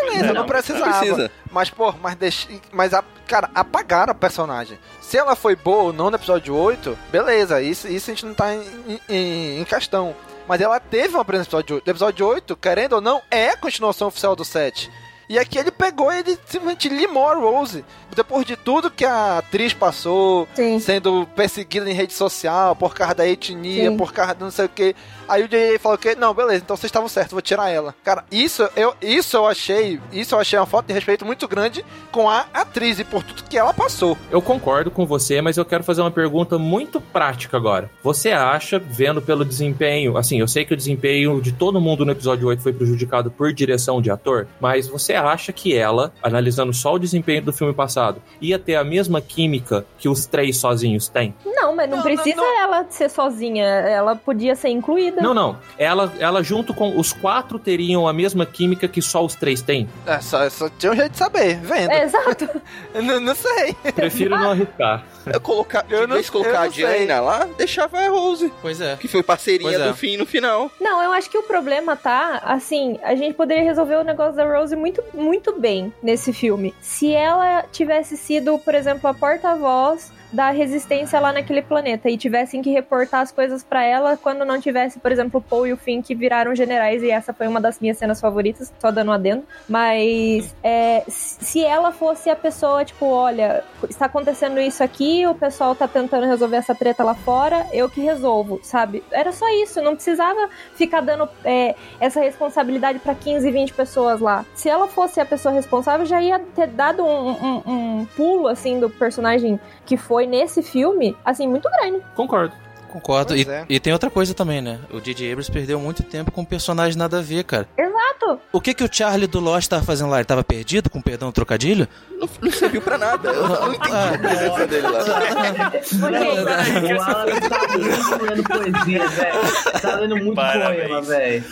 Beleza, 0.01 0.19
Não, 0.19 0.27
não, 0.27 0.41
não 0.41 0.45
precisava. 0.45 0.97
precisa. 0.99 1.31
Mas, 1.51 1.69
pô, 1.69 1.93
mas 2.01 2.15
deixa. 2.15 2.47
Mas, 2.71 2.93
a, 2.93 3.03
cara, 3.27 3.49
apagaram 3.55 4.11
a 4.11 4.15
personagem. 4.15 4.77
Se 5.01 5.17
ela 5.17 5.35
foi 5.35 5.55
boa 5.55 5.83
ou 5.83 5.93
não 5.93 6.09
no 6.09 6.15
episódio 6.17 6.55
8, 6.55 6.97
beleza, 7.11 7.61
isso, 7.61 7.87
isso 7.87 8.09
a 8.11 8.13
gente 8.13 8.25
não 8.25 8.33
tá 8.33 8.53
em, 8.53 8.99
em, 9.07 9.61
em 9.61 9.63
questão. 9.63 10.15
Mas 10.47 10.61
ela 10.61 10.79
teve 10.79 11.15
uma 11.15 11.25
presença 11.25 11.49
no 11.51 11.59
episódio 11.59 11.75
8. 11.77 11.87
O 11.87 11.91
episódio 11.91 12.27
8, 12.27 12.55
querendo 12.57 12.93
ou 12.93 13.01
não, 13.01 13.21
é 13.31 13.49
a 13.49 13.57
continuação 13.57 14.07
oficial 14.09 14.35
do 14.35 14.45
7. 14.45 14.91
E 15.27 15.39
aqui 15.39 15.57
ele 15.57 15.71
pegou 15.71 16.13
e 16.13 16.19
ele 16.19 16.37
simplesmente 16.45 16.87
limou 16.87 17.27
a 17.27 17.33
Rose. 17.33 17.83
Depois 18.15 18.45
de 18.45 18.55
tudo 18.55 18.91
que 18.91 19.03
a 19.03 19.39
atriz 19.39 19.73
passou, 19.73 20.47
Sim. 20.53 20.79
sendo 20.79 21.27
perseguida 21.35 21.89
em 21.89 21.93
rede 21.93 22.13
social, 22.13 22.75
por 22.75 22.93
causa 22.93 23.15
da 23.15 23.27
etnia, 23.27 23.89
Sim. 23.89 23.97
por 23.97 24.13
causa 24.13 24.35
do 24.35 24.45
não 24.45 24.51
sei 24.51 24.65
o 24.65 24.69
que. 24.69 24.95
Aí 25.27 25.43
o 25.43 25.47
JJ 25.47 25.79
falou 25.79 25.97
que, 25.97 26.15
não, 26.15 26.33
beleza, 26.33 26.63
então 26.63 26.75
vocês 26.75 26.89
estavam 26.89 27.09
certos, 27.09 27.33
vou 27.33 27.41
tirar 27.41 27.69
ela. 27.69 27.95
Cara, 28.03 28.25
isso 28.31 28.67
eu, 28.75 28.93
isso 29.01 29.35
eu 29.37 29.45
achei, 29.45 29.99
isso 30.11 30.35
eu 30.35 30.39
achei 30.39 30.57
uma 30.57 30.65
falta 30.65 30.87
de 30.87 30.93
respeito 30.93 31.25
muito 31.25 31.47
grande 31.47 31.85
com 32.11 32.29
a 32.29 32.45
atriz 32.53 32.99
e 32.99 33.03
por 33.03 33.23
tudo 33.23 33.43
que 33.43 33.57
ela 33.57 33.73
passou. 33.73 34.17
Eu 34.31 34.41
concordo 34.41 34.91
com 34.91 35.05
você, 35.05 35.41
mas 35.41 35.57
eu 35.57 35.65
quero 35.65 35.83
fazer 35.83 36.01
uma 36.01 36.11
pergunta 36.11 36.57
muito 36.57 36.99
prática 37.01 37.57
agora. 37.57 37.89
Você 38.03 38.31
acha, 38.31 38.79
vendo 38.79 39.21
pelo 39.21 39.43
desempenho, 39.43 40.17
assim, 40.17 40.39
eu 40.39 40.47
sei 40.47 40.65
que 40.65 40.73
o 40.73 40.77
desempenho 40.77 41.41
de 41.41 41.51
todo 41.51 41.81
mundo 41.81 42.05
no 42.05 42.11
episódio 42.11 42.47
8 42.47 42.61
foi 42.61 42.73
prejudicado 42.73 43.31
por 43.31 43.53
direção 43.53 44.01
de 44.01 44.11
ator, 44.11 44.47
mas 44.59 44.87
você 44.87 45.13
acha 45.13 45.51
que 45.51 45.75
ela, 45.75 46.13
analisando 46.21 46.73
só 46.73 46.93
o 46.93 46.99
desempenho 46.99 47.41
do 47.41 47.53
filme 47.53 47.73
passado, 47.73 48.21
ia 48.39 48.59
ter 48.59 48.75
a 48.75 48.83
mesma 48.83 49.21
química 49.21 49.85
que 49.97 50.07
os 50.07 50.25
três 50.25 50.57
sozinhos 50.57 51.07
têm? 51.07 51.33
Não, 51.45 51.75
mas 51.75 51.89
não, 51.89 52.01
precisa 52.01 52.41
ela 52.61 52.85
ser 52.89 53.09
sozinha. 53.09 53.65
Ela 53.65 54.15
podia 54.15 54.55
ser 54.55 54.69
incluída. 54.69 55.14
Não, 55.21 55.33
não. 55.33 55.57
Ela, 55.77 56.11
ela 56.19 56.43
junto 56.43 56.73
com 56.73 56.97
os 56.97 57.13
quatro 57.13 57.57
teriam 57.59 58.07
a 58.07 58.13
mesma 58.13 58.45
química 58.45 58.87
que 58.87 59.01
só 59.01 59.23
os 59.23 59.35
três 59.35 59.61
têm? 59.61 59.87
É, 60.05 60.19
só, 60.19 60.49
só 60.49 60.69
tinha 60.69 60.91
um 60.91 60.95
jeito 60.95 61.11
de 61.11 61.17
saber, 61.17 61.57
vendo. 61.61 61.91
É, 61.91 62.03
exato. 62.03 62.49
não, 62.93 63.19
não 63.19 63.35
sei. 63.35 63.73
Prefiro 63.93 64.37
não 64.37 64.51
arriscar. 64.51 65.03
Eu 65.25 65.41
colocar, 65.41 65.85
Eu 65.89 66.07
não- 66.07 66.21
colocar 66.23 66.49
eu 66.49 66.61
a. 66.61 66.67
Diana 66.67 67.19
lá, 67.21 67.47
deixava 67.57 67.97
a 67.99 68.09
Rose. 68.09 68.51
Pois 68.61 68.79
é. 68.81 68.95
Que 68.97 69.07
foi 69.07 69.23
parceirinha 69.23 69.71
Pois 69.71 69.81
é. 69.81 69.87
do 69.87 69.95
fim 69.95 70.17
no 70.17 70.25
final. 70.25 70.69
Não, 70.79 71.01
eu 71.01 71.11
acho 71.11 71.29
que 71.29 71.37
o 71.37 71.43
problema 71.43 71.95
tá, 71.95 72.41
assim, 72.45 72.99
a 73.03 73.15
gente 73.15 73.33
poderia 73.33 73.63
resolver 73.63 73.95
o 73.95 74.03
negócio 74.03 74.35
da 74.35 74.45
Rose 74.45 74.75
muito, 74.75 75.03
muito 75.13 75.53
bem 75.59 75.91
nesse 76.03 76.31
filme. 76.33 76.73
Se 76.81 77.11
ela 77.13 77.63
tivesse 77.71 78.15
sido, 78.17 78.57
por 78.59 78.75
exemplo, 78.75 79.09
a 79.09 79.13
porta-voz 79.13 80.11
da 80.35 80.49
resistência 80.51 81.19
lá 81.19 81.31
naquele 81.31 81.61
planeta 81.61 82.09
e 82.09 82.17
tivessem 82.17 82.61
que 82.61 82.69
reportar 82.69 83.21
as 83.21 83.31
coisas 83.31 83.63
pra 83.63 83.83
ela 83.83 84.17
quando 84.17 84.43
não 84.43 84.59
tivesse, 84.59 84.99
por 84.99 85.11
exemplo, 85.11 85.39
o 85.39 85.41
Paul 85.43 85.65
e 85.65 85.73
o 85.73 85.77
Finn 85.77 86.01
que 86.01 86.13
viraram 86.13 86.53
generais 86.53 87.01
e 87.01 87.09
essa 87.09 87.33
foi 87.33 87.47
uma 87.47 87.61
das 87.61 87.79
minhas 87.79 87.97
cenas 87.97 88.19
favoritas, 88.19 88.71
só 88.79 88.91
dando 88.91 89.09
um 89.09 89.13
adendo. 89.13 89.43
Mas 89.67 90.53
é, 90.63 91.03
se 91.07 91.63
ela 91.63 91.91
fosse 91.91 92.29
a 92.29 92.35
pessoa, 92.35 92.83
tipo, 92.83 93.05
olha, 93.05 93.63
está 93.89 94.05
acontecendo 94.07 94.59
isso 94.59 94.83
aqui, 94.83 95.25
o 95.25 95.33
pessoal 95.33 95.73
tá 95.73 95.87
tentando 95.87 96.25
resolver 96.25 96.57
essa 96.57 96.75
treta 96.75 97.03
lá 97.03 97.15
fora, 97.15 97.65
eu 97.71 97.89
que 97.89 98.01
resolvo, 98.01 98.59
sabe? 98.61 99.03
Era 99.11 99.31
só 99.31 99.47
isso, 99.63 99.81
não 99.81 99.95
precisava 99.95 100.49
ficar 100.75 101.01
dando 101.01 101.29
é, 101.43 101.75
essa 101.99 102.19
responsabilidade 102.19 102.99
pra 102.99 103.15
15, 103.15 103.49
20 103.49 103.73
pessoas 103.73 104.19
lá. 104.19 104.45
Se 104.53 104.67
ela 104.67 104.87
fosse 104.87 105.19
a 105.21 105.25
pessoa 105.25 105.53
responsável, 105.53 106.05
já 106.05 106.21
ia 106.21 106.39
ter 106.39 106.67
dado 106.67 107.03
um, 107.05 107.29
um- 107.31 107.61
um 108.01 108.05
pulo, 108.17 108.47
assim, 108.47 108.79
do 108.79 108.89
personagem 108.89 109.59
que 109.85 109.95
foi 109.95 110.24
nesse 110.25 110.61
filme, 110.61 111.15
assim, 111.23 111.47
muito 111.47 111.69
grande. 111.69 112.01
Concordo. 112.15 112.64
Concordo. 112.95 113.35
E, 113.35 113.41
é. 113.41 113.65
e 113.67 113.77
tem 113.77 113.91
outra 113.91 114.09
coisa 114.09 114.33
também, 114.33 114.61
né? 114.61 114.79
O 114.89 115.01
J.J. 115.01 115.29
Abrams 115.29 115.51
perdeu 115.51 115.77
muito 115.77 116.01
tempo 116.01 116.31
com 116.31 116.45
personagens 116.45 116.95
nada 116.95 117.19
a 117.19 117.21
ver, 117.21 117.43
cara. 117.43 117.67
Exato! 117.77 118.39
O 118.53 118.61
que 118.61 118.73
que 118.73 118.85
o 118.85 118.89
Charlie 118.89 119.27
do 119.27 119.41
Lost 119.41 119.67
tava 119.69 119.83
fazendo 119.83 120.09
lá? 120.11 120.17
Ele 120.17 120.25
tava 120.25 120.45
perdido, 120.45 120.89
com 120.89 121.01
perdão 121.01 121.27
do 121.27 121.33
trocadilho? 121.33 121.89
Não, 122.11 122.29
não 122.41 122.51
serviu 122.51 122.81
pra 122.81 122.97
nada. 122.97 123.29
Eu 123.29 123.47
não 123.49 123.73
entendi 123.73 123.93
a 123.93 124.17
presença 124.17 124.67
dele 124.67 124.87
lá. 124.87 124.99
O 126.95 127.01
Alan 127.01 127.39
tá 127.41 127.77
muito 127.77 128.23
lendo 128.23 128.43
poesia, 128.43 129.07
velho. 129.09 129.81
Tá 129.81 129.95
lendo 129.95 130.15
muito 130.15 130.35
Parabéns. 130.35 130.87
poema, 130.87 131.01
velho. 131.01 131.43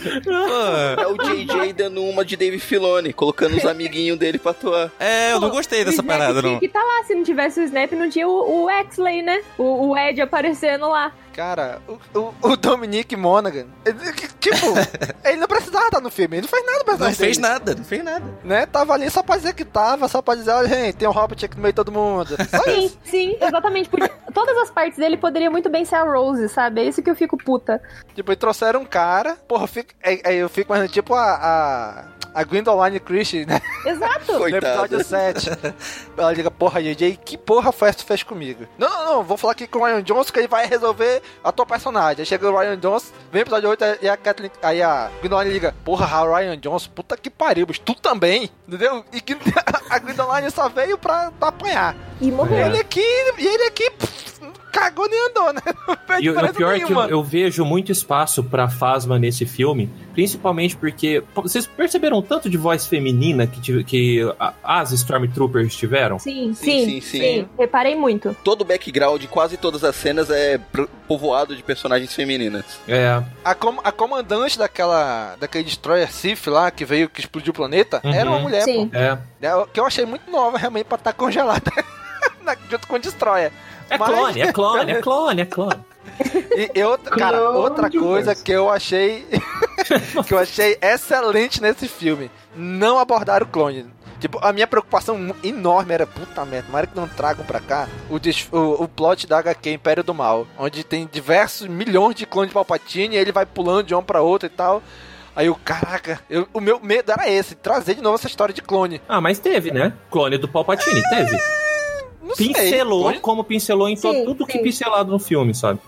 É 0.97 1.07
o 1.07 1.17
JJ 1.17 1.73
dando 1.73 2.03
uma 2.03 2.23
de 2.23 2.37
Dave 2.37 2.59
Filoni, 2.59 3.11
colocando 3.11 3.57
os 3.57 3.65
amiguinhos 3.65 4.17
dele 4.17 4.39
pra 4.39 4.51
atuar. 4.51 4.91
É, 4.99 5.33
eu 5.33 5.41
não 5.41 5.49
gostei 5.49 5.83
dessa 5.83 6.01
parada, 6.01 6.41
não. 6.41 6.59
que 6.59 6.69
tá 6.69 6.79
lá, 6.81 7.03
se 7.03 7.13
não 7.13 7.23
tivesse 7.23 7.59
o 7.59 7.63
Snap, 7.63 7.91
não 7.91 8.09
tinha 8.09 8.27
o, 8.27 8.63
o 8.63 8.69
Exley, 8.69 9.21
né? 9.21 9.41
O, 9.57 9.89
o 9.89 9.97
Ed 9.97 10.21
aparecendo 10.21 10.87
lá. 10.87 11.11
Cara, 11.33 11.81
o, 11.87 12.19
o, 12.19 12.33
o 12.51 12.55
Dominic 12.57 13.15
Monaghan, 13.15 13.65
ele- 13.85 13.97
tipo, 14.39 14.57
ele 15.25 15.37
não 15.37 15.47
precisava 15.47 15.85
estar 15.85 15.99
no 15.99 16.11
filme, 16.11 16.37
ele 16.37 16.41
não 16.43 16.49
fez 16.49 16.65
nada 16.65 16.83
pra 16.83 16.97
Não 16.97 17.13
fez 17.13 17.37
nada, 17.37 17.75
não 17.75 17.83
fez 17.83 18.03
nada. 18.03 18.23
Né? 18.43 18.65
Tava 18.67 18.93
ali 18.93 19.09
só 19.09 19.23
pra 19.23 19.37
dizer 19.37 19.53
que 19.53 19.65
tava, 19.65 20.07
só 20.07 20.21
pra 20.21 20.35
dizer, 20.35 20.51
olha, 20.51 20.67
gente, 20.67 20.95
tem 20.95 21.07
um 21.07 21.11
Hobbit 21.11 21.45
aqui 21.45 21.55
no 21.55 21.61
meio 21.63 21.71
de 21.73 21.75
todo 21.77 21.91
mundo. 21.91 22.35
Só 22.49 22.63
Sim, 22.63 22.85
isso. 22.85 22.97
sim, 23.05 23.37
exatamente. 23.41 23.89
Porque 23.89 24.09
todas 24.33 24.55
as 24.57 24.69
partes 24.69 24.97
dele 24.99 25.17
poderiam 25.17 25.51
muito 25.51 25.69
bem 25.69 25.83
ser 25.85 25.95
a 25.95 26.03
Rose, 26.03 26.47
sabe? 26.49 26.81
É 26.81 26.85
isso 26.85 27.01
que 27.01 27.09
eu 27.09 27.15
fico 27.15 27.35
puta. 27.37 27.81
Tipo, 28.13 28.31
e 28.31 28.35
trouxeram 28.35 28.81
um 28.81 28.85
cara, 28.85 29.35
porra, 29.47 29.63
eu 29.63 29.67
fico, 29.67 29.89
aí, 30.03 30.21
aí 30.23 30.37
eu 30.37 30.49
fico 30.49 30.71
mais 30.71 30.91
tipo 30.91 31.15
a, 31.15 31.23
a, 32.33 32.39
a 32.41 32.43
Gwendoline 32.43 32.99
Christie, 32.99 33.45
né? 33.45 33.59
Exato! 33.85 34.33
No 34.43 34.47
episódio 34.47 35.03
7. 35.03 35.49
Ela 36.17 36.31
liga, 36.33 36.51
porra, 36.51 36.81
JJ, 36.81 37.17
que 37.23 37.37
porra 37.37 37.71
foi 37.71 37.89
essa 37.89 37.97
que 37.99 38.03
tu 38.03 38.07
fez 38.07 38.21
comigo? 38.23 38.65
Não, 38.77 38.87
não, 38.89 39.05
não, 39.15 39.23
vou 39.23 39.37
falar 39.37 39.53
aqui 39.53 39.65
com 39.65 39.79
o 39.79 39.85
Ryan 39.85 40.03
Johnson 40.03 40.31
que 40.31 40.39
ele 40.39 40.47
vai 40.47 40.65
resolver 40.67 41.21
a 41.43 41.51
tua 41.51 41.65
personagem. 41.65 42.21
Aí 42.21 42.25
chega 42.25 42.49
o 42.49 42.57
Ryan 42.57 42.77
Johnson, 42.77 43.11
vem 43.31 43.41
o 43.41 43.43
episódio 43.43 43.69
8 43.69 43.83
e 44.01 44.09
a 44.09 44.17
Kathleen, 44.17 44.51
aí 44.61 44.81
a 44.81 45.09
Gwendoline 45.21 45.51
liga, 45.53 45.75
porra, 45.83 46.23
o 46.23 46.35
Ryan 46.35 46.57
Johnson, 46.57 46.89
puta 46.93 47.17
que 47.17 47.29
pariu, 47.29 47.65
tu 47.83 47.95
também, 47.95 48.49
entendeu? 48.67 49.03
E 49.11 49.21
que 49.21 49.37
a 49.89 49.99
Gwendoline 49.99 50.51
só 50.51 50.69
veio 50.69 50.97
pra, 50.97 51.31
pra 51.31 51.49
apanhar. 51.49 51.95
E 52.21 52.31
morreu. 52.31 52.67
Ele 52.67 52.79
aqui, 52.79 53.01
e 53.01 53.47
ele 53.47 53.63
aqui, 53.63 53.89
pff, 53.91 54.32
cagou 54.73 55.07
nem 55.07 55.27
andou, 55.29 55.53
né? 55.53 55.61
E 56.21 56.29
o, 56.29 56.33
pior 56.35 56.45
é 56.45 56.51
que 56.53 56.83
eu, 56.83 56.87
nenhuma. 56.89 57.05
eu 57.07 57.23
vejo 57.23 57.65
muito 57.65 57.91
espaço 57.91 58.43
pra 58.43 58.69
Fasma 58.69 59.17
nesse 59.17 59.45
filme, 59.47 59.89
principalmente 60.13 60.75
porque. 60.75 61.23
Vocês 61.33 61.65
perceberam 61.65 62.17
o 62.17 62.21
tanto 62.21 62.47
de 62.49 62.55
voz 62.57 62.85
feminina 62.85 63.47
que, 63.47 63.59
tive- 63.59 63.83
que 63.83 64.19
as 64.63 64.91
Stormtroopers 64.91 65.75
tiveram? 65.75 66.19
Sim, 66.19 66.53
Sim, 66.53 66.65
sim, 66.65 66.85
sim, 66.85 67.01
sim. 67.01 67.19
sim. 67.19 67.49
Reparei 67.57 67.95
muito. 67.95 68.35
Todo 68.43 68.61
o 68.61 68.65
background, 68.65 69.23
quase 69.25 69.57
todas 69.57 69.83
as 69.83 69.95
cenas 69.95 70.29
é 70.29 70.59
povoado 71.07 71.55
de 71.55 71.63
personagens 71.63 72.13
femininas. 72.13 72.65
É. 72.87 73.21
A, 73.43 73.55
com- 73.55 73.79
a 73.83 73.91
comandante 73.91 74.57
daquela, 74.57 75.35
daquele 75.39 75.63
destroyer 75.63 76.11
Sif 76.11 76.47
lá, 76.47 76.69
que 76.69 76.85
veio, 76.85 77.09
que 77.09 77.21
explodiu 77.21 77.51
o 77.51 77.55
planeta, 77.55 78.01
Uhum. 78.03 78.13
era 78.13 78.29
uma 78.29 78.39
mulher, 78.39 78.61
Sim. 78.63 78.87
pô. 78.87 78.97
É. 78.97 79.17
É, 79.41 79.65
Que 79.73 79.79
eu 79.79 79.85
achei 79.85 80.05
muito 80.05 80.29
nova, 80.29 80.57
realmente, 80.59 80.85
pra 80.85 80.97
estar 80.97 81.13
congelada. 81.13 81.71
na- 82.43 82.55
junto 82.69 82.87
com 82.87 82.95
o 82.95 82.99
destroyer. 82.99 83.51
É 83.93 83.97
Mas- 83.97 84.09
clone, 84.09 84.41
é 84.41 84.51
clone, 84.53 84.91
é 84.91 85.01
clone, 85.01 85.41
é 85.41 85.45
clone. 85.45 85.79
E, 86.55 86.79
e 86.79 86.83
outra, 86.83 87.15
cara, 87.15 87.37
Clone 87.39 87.57
outra 87.57 87.89
coisa 87.89 88.35
que 88.35 88.51
eu 88.51 88.69
achei 88.69 89.25
que 90.27 90.33
eu 90.33 90.37
achei 90.37 90.77
excelente 90.81 91.61
nesse 91.61 91.87
filme, 91.87 92.29
não 92.55 92.99
abordar 92.99 93.41
o 93.41 93.47
clone. 93.47 93.85
Tipo, 94.19 94.39
a 94.41 94.53
minha 94.53 94.65
preocupação 94.67 95.35
enorme 95.43 95.93
era, 95.93 96.07
puta 96.07 96.45
merda, 96.45 96.67
tomara 96.67 96.87
que 96.87 96.95
não 96.95 97.07
tragam 97.09 97.43
pra 97.45 97.59
cá 97.59 97.89
o, 98.09 98.15
o, 98.57 98.83
o 98.83 98.87
plot 98.87 99.27
da 99.27 99.39
HQ 99.39 99.69
Império 99.71 100.03
do 100.03 100.13
Mal, 100.13 100.47
onde 100.57 100.83
tem 100.83 101.09
diversos 101.11 101.67
milhões 101.67 102.15
de 102.15 102.25
clones 102.25 102.49
de 102.49 102.53
Palpatine 102.53 103.15
e 103.15 103.19
ele 103.19 103.31
vai 103.33 103.45
pulando 103.45 103.83
de 103.87 103.95
um 103.95 104.01
pra 104.03 104.21
outro 104.21 104.45
e 104.47 104.49
tal. 104.49 104.81
Aí 105.35 105.47
eu, 105.47 105.55
caraca, 105.65 106.21
eu- 106.29 106.47
o 106.53 106.61
meu 106.61 106.79
medo 106.79 107.11
era 107.11 107.27
esse, 107.29 107.55
trazer 107.55 107.95
de 107.95 108.01
novo 108.01 108.15
essa 108.15 108.27
história 108.27 108.53
de 108.53 108.61
clone. 108.61 109.01
Ah, 109.09 109.19
mas 109.19 109.39
teve, 109.39 109.71
né? 109.71 109.91
Clone 110.11 110.37
do 110.37 110.47
Palpatine, 110.47 111.01
teve. 111.09 111.37
Não 112.23 112.35
sei. 112.35 112.47
Pincelou 112.47 113.01
Clone, 113.03 113.19
como 113.19 113.43
pincelou 113.43 113.89
em 113.89 113.95
Sim, 113.95 114.23
tudo 114.25 114.45
que 114.45 114.53
sim. 114.53 114.63
pincelado 114.63 115.11
no 115.11 115.19
filme, 115.19 115.53
sabe? 115.53 115.79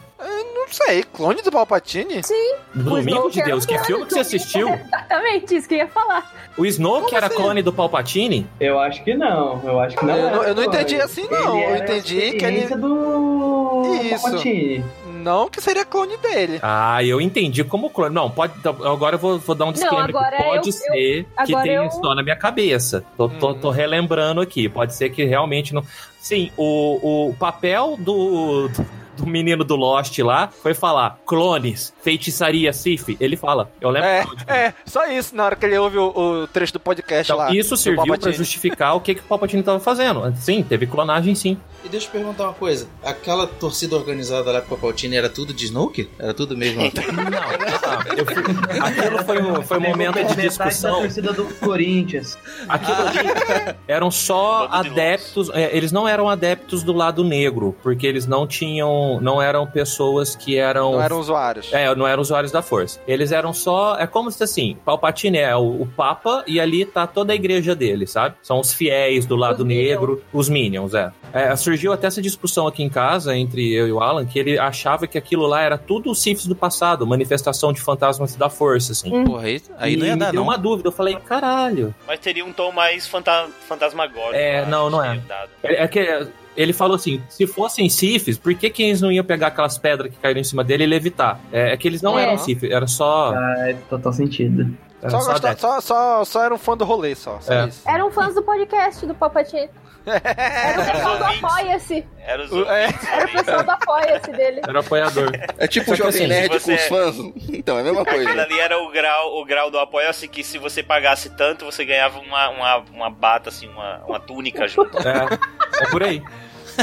não 0.68 0.74
sei, 0.74 1.04
clone 1.04 1.44
do 1.44 1.52
Palpatine? 1.52 2.24
Sim. 2.24 2.56
Domingo 2.74 3.30
de 3.30 3.44
Deus, 3.44 3.68
que 3.68 3.78
filme 3.84 4.04
que 4.06 4.14
você 4.16 4.20
assistiu? 4.22 4.68
Exatamente, 4.74 5.56
isso 5.56 5.68
que 5.68 5.76
eu 5.76 5.80
ia 5.80 5.88
falar. 5.88 6.34
O 6.58 6.66
Snoke 6.66 7.04
Como 7.06 7.18
era 7.18 7.28
assim? 7.28 7.36
clone 7.36 7.62
do 7.62 7.72
Palpatine? 7.72 8.48
Eu 8.60 8.80
acho 8.80 9.04
que 9.04 9.14
não. 9.14 9.62
Eu 9.64 9.80
acho 9.80 9.96
que 9.96 10.04
não. 10.04 10.16
Eu 10.18 10.26
era 10.28 10.36
não- 10.38 10.44
eu 10.44 10.56
não 10.56 10.64
entendi 10.64 10.96
assim, 11.00 11.28
não. 11.30 11.56
Ele 11.56 11.66
Eu 11.66 11.70
era 11.76 11.94
a 11.94 11.98
entendi 11.98 12.32
que 12.32 12.46
ele- 12.46 12.76
do 12.76 13.84
Isso. 14.02 14.24
Palpatine. 14.24 14.84
Não 15.26 15.50
que 15.50 15.60
seria 15.60 15.84
clone 15.84 16.16
dele. 16.18 16.60
Ah, 16.62 17.04
eu 17.04 17.20
entendi 17.20 17.64
como 17.64 17.90
clone. 17.90 18.14
Não, 18.14 18.30
pode. 18.30 18.54
Agora 18.64 19.16
eu 19.16 19.20
vou, 19.20 19.40
vou 19.40 19.56
dar 19.56 19.66
um 19.66 19.72
disclaimer 19.72 20.10
agora 20.10 20.38
que 20.38 20.44
pode 20.44 20.70
eu- 20.70 20.74
ser 20.74 20.88
eu- 20.96 21.46
que 21.46 21.52
agora 21.54 21.64
tenha 21.64 21.84
eu- 21.84 21.90
só 21.92 22.14
na 22.14 22.22
minha 22.22 22.36
cabeça. 22.36 23.04
Tô, 23.18 23.28
tô, 23.28 23.48
Uhum. 23.48 23.60
tô 23.60 23.70
relembrando 23.72 24.40
aqui. 24.40 24.70
Pode 24.70 24.94
ser 24.94 25.10
que 25.10 25.26
realmente 25.26 25.74
não. 25.74 25.84
Sim, 26.20 26.52
o, 26.56 27.30
o 27.30 27.34
papel 27.34 27.96
do. 28.00 28.70
Do 29.18 29.26
menino 29.26 29.64
do 29.64 29.76
Lost 29.76 30.18
lá 30.20 30.50
foi 30.62 30.74
falar 30.74 31.20
clones, 31.26 31.94
feitiçaria 32.02 32.72
Sif. 32.74 33.18
Ele 33.20 33.36
fala. 33.36 33.70
Eu 33.80 33.90
lembro. 33.90 34.08
É, 34.10 34.26
é, 34.48 34.74
só 34.86 35.06
isso, 35.08 35.36
na 35.36 35.46
hora 35.46 35.56
que 35.56 35.66
ele 35.66 35.78
ouve 35.78 35.98
o, 35.98 36.08
o 36.44 36.48
trecho 36.48 36.74
do 36.74 36.80
podcast 36.80 37.32
Então, 37.32 37.38
lá. 37.46 37.54
isso 37.54 37.76
serviu 37.78 38.04
pra 38.04 38.14
Palpatine. 38.14 38.34
justificar 38.38 38.96
o 38.96 39.00
que, 39.02 39.16
que 39.16 39.22
o 39.22 39.24
Palpatine 39.24 39.64
tava 39.64 39.80
fazendo. 39.80 40.34
Sim, 40.38 40.64
teve 40.64 40.86
clonagem 40.88 41.34
sim. 41.36 41.58
E 41.84 41.90
deixa 41.90 42.08
eu 42.08 42.12
perguntar 42.12 42.46
uma 42.46 42.54
coisa. 42.54 42.88
Aquela 43.04 43.46
torcida 43.46 43.96
organizada 43.96 44.52
lá 44.52 44.60
com 44.62 44.74
o 44.74 44.78
Palpatine 44.78 45.16
era 45.16 45.30
tudo 45.30 45.54
de 45.54 45.66
Snoke? 45.66 46.10
Era 46.18 46.34
tudo 46.34 46.58
mesmo? 46.58 46.82
Não. 46.82 46.86
Eu 48.18 48.26
fui- 48.26 48.80
aquilo 48.82 49.24
foi 49.26 49.42
um, 49.42 49.62
foi 49.62 49.78
um 49.78 49.82
momento 49.82 50.14
de 50.16 50.20
Metade 50.22 50.36
da 50.36 50.48
discussão. 50.48 51.02
torcida 51.02 51.34
do 51.34 51.46
Corinthians. 51.60 52.38
Aquilo 52.68 52.98
ali 53.08 53.76
eram 53.88 54.10
só 54.12 54.68
adeptos. 54.72 55.50
é, 55.54 55.76
eles 55.76 55.92
não 55.92 56.08
eram 56.08 56.30
adeptos 56.30 56.84
do 56.84 56.94
lado 56.94 57.24
negro, 57.24 57.76
porque 57.84 58.06
eles 58.08 58.26
não 58.26 58.48
tinham. 58.48 58.90
Não 59.22 59.42
eram 59.42 59.66
pessoas 59.66 60.36
que 60.36 60.58
eram. 60.58 60.94
Não 60.94 61.02
eram 61.02 61.20
usuários. 61.20 61.74
É, 61.74 61.94
não 61.96 62.08
eram 62.08 62.22
usuários 62.22 62.52
da 62.52 62.62
força. 62.62 63.00
Eles 63.08 63.32
eram 63.32 63.54
só. 63.54 63.98
É 63.98 64.08
como 64.08 64.32
se 64.32 64.44
assim: 64.44 64.78
Palpatine 64.86 65.38
é 65.38 65.56
o, 65.56 65.82
o 65.82 65.88
Papa 65.88 66.44
e 66.48 66.60
ali 66.60 66.86
tá 66.86 67.08
toda 67.08 67.34
a 67.34 67.36
igreja 67.36 67.76
dele, 67.76 68.08
sabe? 68.08 68.36
São 68.42 68.60
os 68.60 68.74
fiéis 68.74 69.26
do 69.26 69.36
lado 69.36 69.62
Os 69.62 69.68
negro, 69.68 70.24
os 70.34 70.50
Minions, 70.50 70.94
é. 70.94 71.12
É, 71.34 71.56
Surgiu 71.56 71.92
até 71.92 72.08
essa 72.08 72.22
discussão 72.22 72.68
aqui 72.68 72.84
em 72.84 72.90
casa 72.90 73.36
entre 73.36 73.74
eu 73.74 73.88
e 73.88 73.92
o 73.92 74.00
Alan, 74.00 74.26
que 74.26 74.40
ele 74.40 74.58
achava 74.58 75.08
que 75.08 75.18
aquilo 75.18 75.46
lá 75.46 75.62
era 75.62 75.78
tudo 75.78 76.12
os 76.12 76.22
Siths 76.22 76.46
do 76.46 76.56
passado, 76.56 77.06
manifestação 77.06 77.74
de 77.74 77.82
fantasmas 77.82 78.36
da 78.36 78.50
força, 78.50 78.92
assim. 78.92 79.24
Porra, 79.24 79.44
aí, 79.44 79.62
aí 79.78 79.96
não 79.96 80.06
ia 80.06 80.14
me 80.14 80.20
dar, 80.20 80.32
deu 80.32 80.40
não. 80.40 80.48
uma 80.48 80.58
dúvida. 80.58 80.88
Eu 80.88 80.94
falei, 80.94 81.16
caralho. 81.16 81.94
Mas 82.08 82.20
teria 82.20 82.46
um 82.46 82.54
tom 82.54 82.72
mais 82.72 83.08
fanta 83.08 83.48
fantasmagórico. 83.68 84.36
É, 84.36 84.66
não, 84.66 84.90
não 84.90 85.04
é. 85.04 85.18
dado. 85.18 85.50
É, 85.64 85.84
é 85.84 85.88
que 85.88 86.28
ele 86.56 86.74
falou 86.74 86.96
assim: 86.96 87.22
se 87.30 87.46
fossem 87.48 87.90
Siths, 87.90 88.38
por 88.38 88.54
que, 88.56 88.70
que 88.70 88.84
eles 88.84 89.02
não 89.02 89.12
iam 89.12 89.24
pegar 89.26 89.48
aquelas 89.48 89.78
pedras 89.78 90.12
que 90.12 90.18
caíram 90.18 90.40
em 90.40 90.44
cima 90.44 90.64
dele 90.64 90.84
e 90.84 90.88
levitar? 90.88 91.40
É, 91.52 91.74
é 91.74 91.78
que 91.78 91.88
eles 91.88 92.02
não 92.02 92.18
É. 92.18 92.24
eram 92.24 92.38
Siths, 92.38 92.70
era 92.72 92.88
só. 92.88 93.34
Faz 93.34 93.78
total 93.90 94.14
sentido. 94.14 94.78
Era 95.02 95.12
Só, 95.12 95.20
só 95.20 95.56
só, 95.56 95.82
só, 95.82 96.26
só 96.26 96.44
era 96.44 96.54
um 96.56 96.58
fã 96.58 96.76
do 96.76 96.84
rolê, 96.84 97.14
só. 97.14 97.40
só 97.40 97.54
É. 97.54 97.68
isso. 97.68 97.88
Eram 97.88 98.10
fãs 98.10 98.34
do 98.34 98.42
podcast 98.42 99.06
do 99.06 99.14
Palpatine. 99.14 99.70
Era 100.06 100.82
o 100.82 100.86
pessoal 100.86 101.18
do 101.18 101.24
Apoia-se. 101.24 102.06
Era 102.20 102.44
os 102.44 102.52
É. 102.68 102.84
Era 103.12 103.26
o 103.26 103.32
pessoal 103.32 103.64
do 103.64 103.72
Apoia-se 103.72 104.32
dele. 104.32 104.62
Era 104.68 104.80
apoiador. 104.80 105.32
É 105.58 105.68
tipo 105.68 105.92
o 105.92 105.96
Jovem 105.96 106.10
assim, 106.14 106.28
Nerd 106.28 106.50
você- 106.54 106.76
com 106.78 106.82
os 106.82 106.88
fãs. 106.88 107.16
Então, 107.50 107.78
é 107.78 107.82
a 107.82 107.84
mesma 107.84 108.02
Aquilo 108.04 108.24
coisa. 108.24 108.42
ali 108.44 108.60
era 108.60 108.78
o 108.80 108.92
grau, 108.92 109.42
o 109.42 109.46
grau 109.46 109.72
do 109.72 109.80
apoio-se 109.80 110.28
que 110.28 110.44
se 110.44 110.58
você 110.60 110.84
pagasse 110.84 111.32
tanto, 111.32 111.66
você 111.66 111.84
ganhava 111.86 112.20
uma, 112.20 112.50
uma, 112.50 112.78
uma 112.94 113.10
bata, 113.10 113.50
assim, 113.50 113.68
uma, 113.68 113.98
uma 114.08 114.20
túnica 114.20 114.68
junto. 114.68 114.96
É, 115.00 115.84
é 115.84 115.88
por 115.90 116.04
aí. 116.04 116.22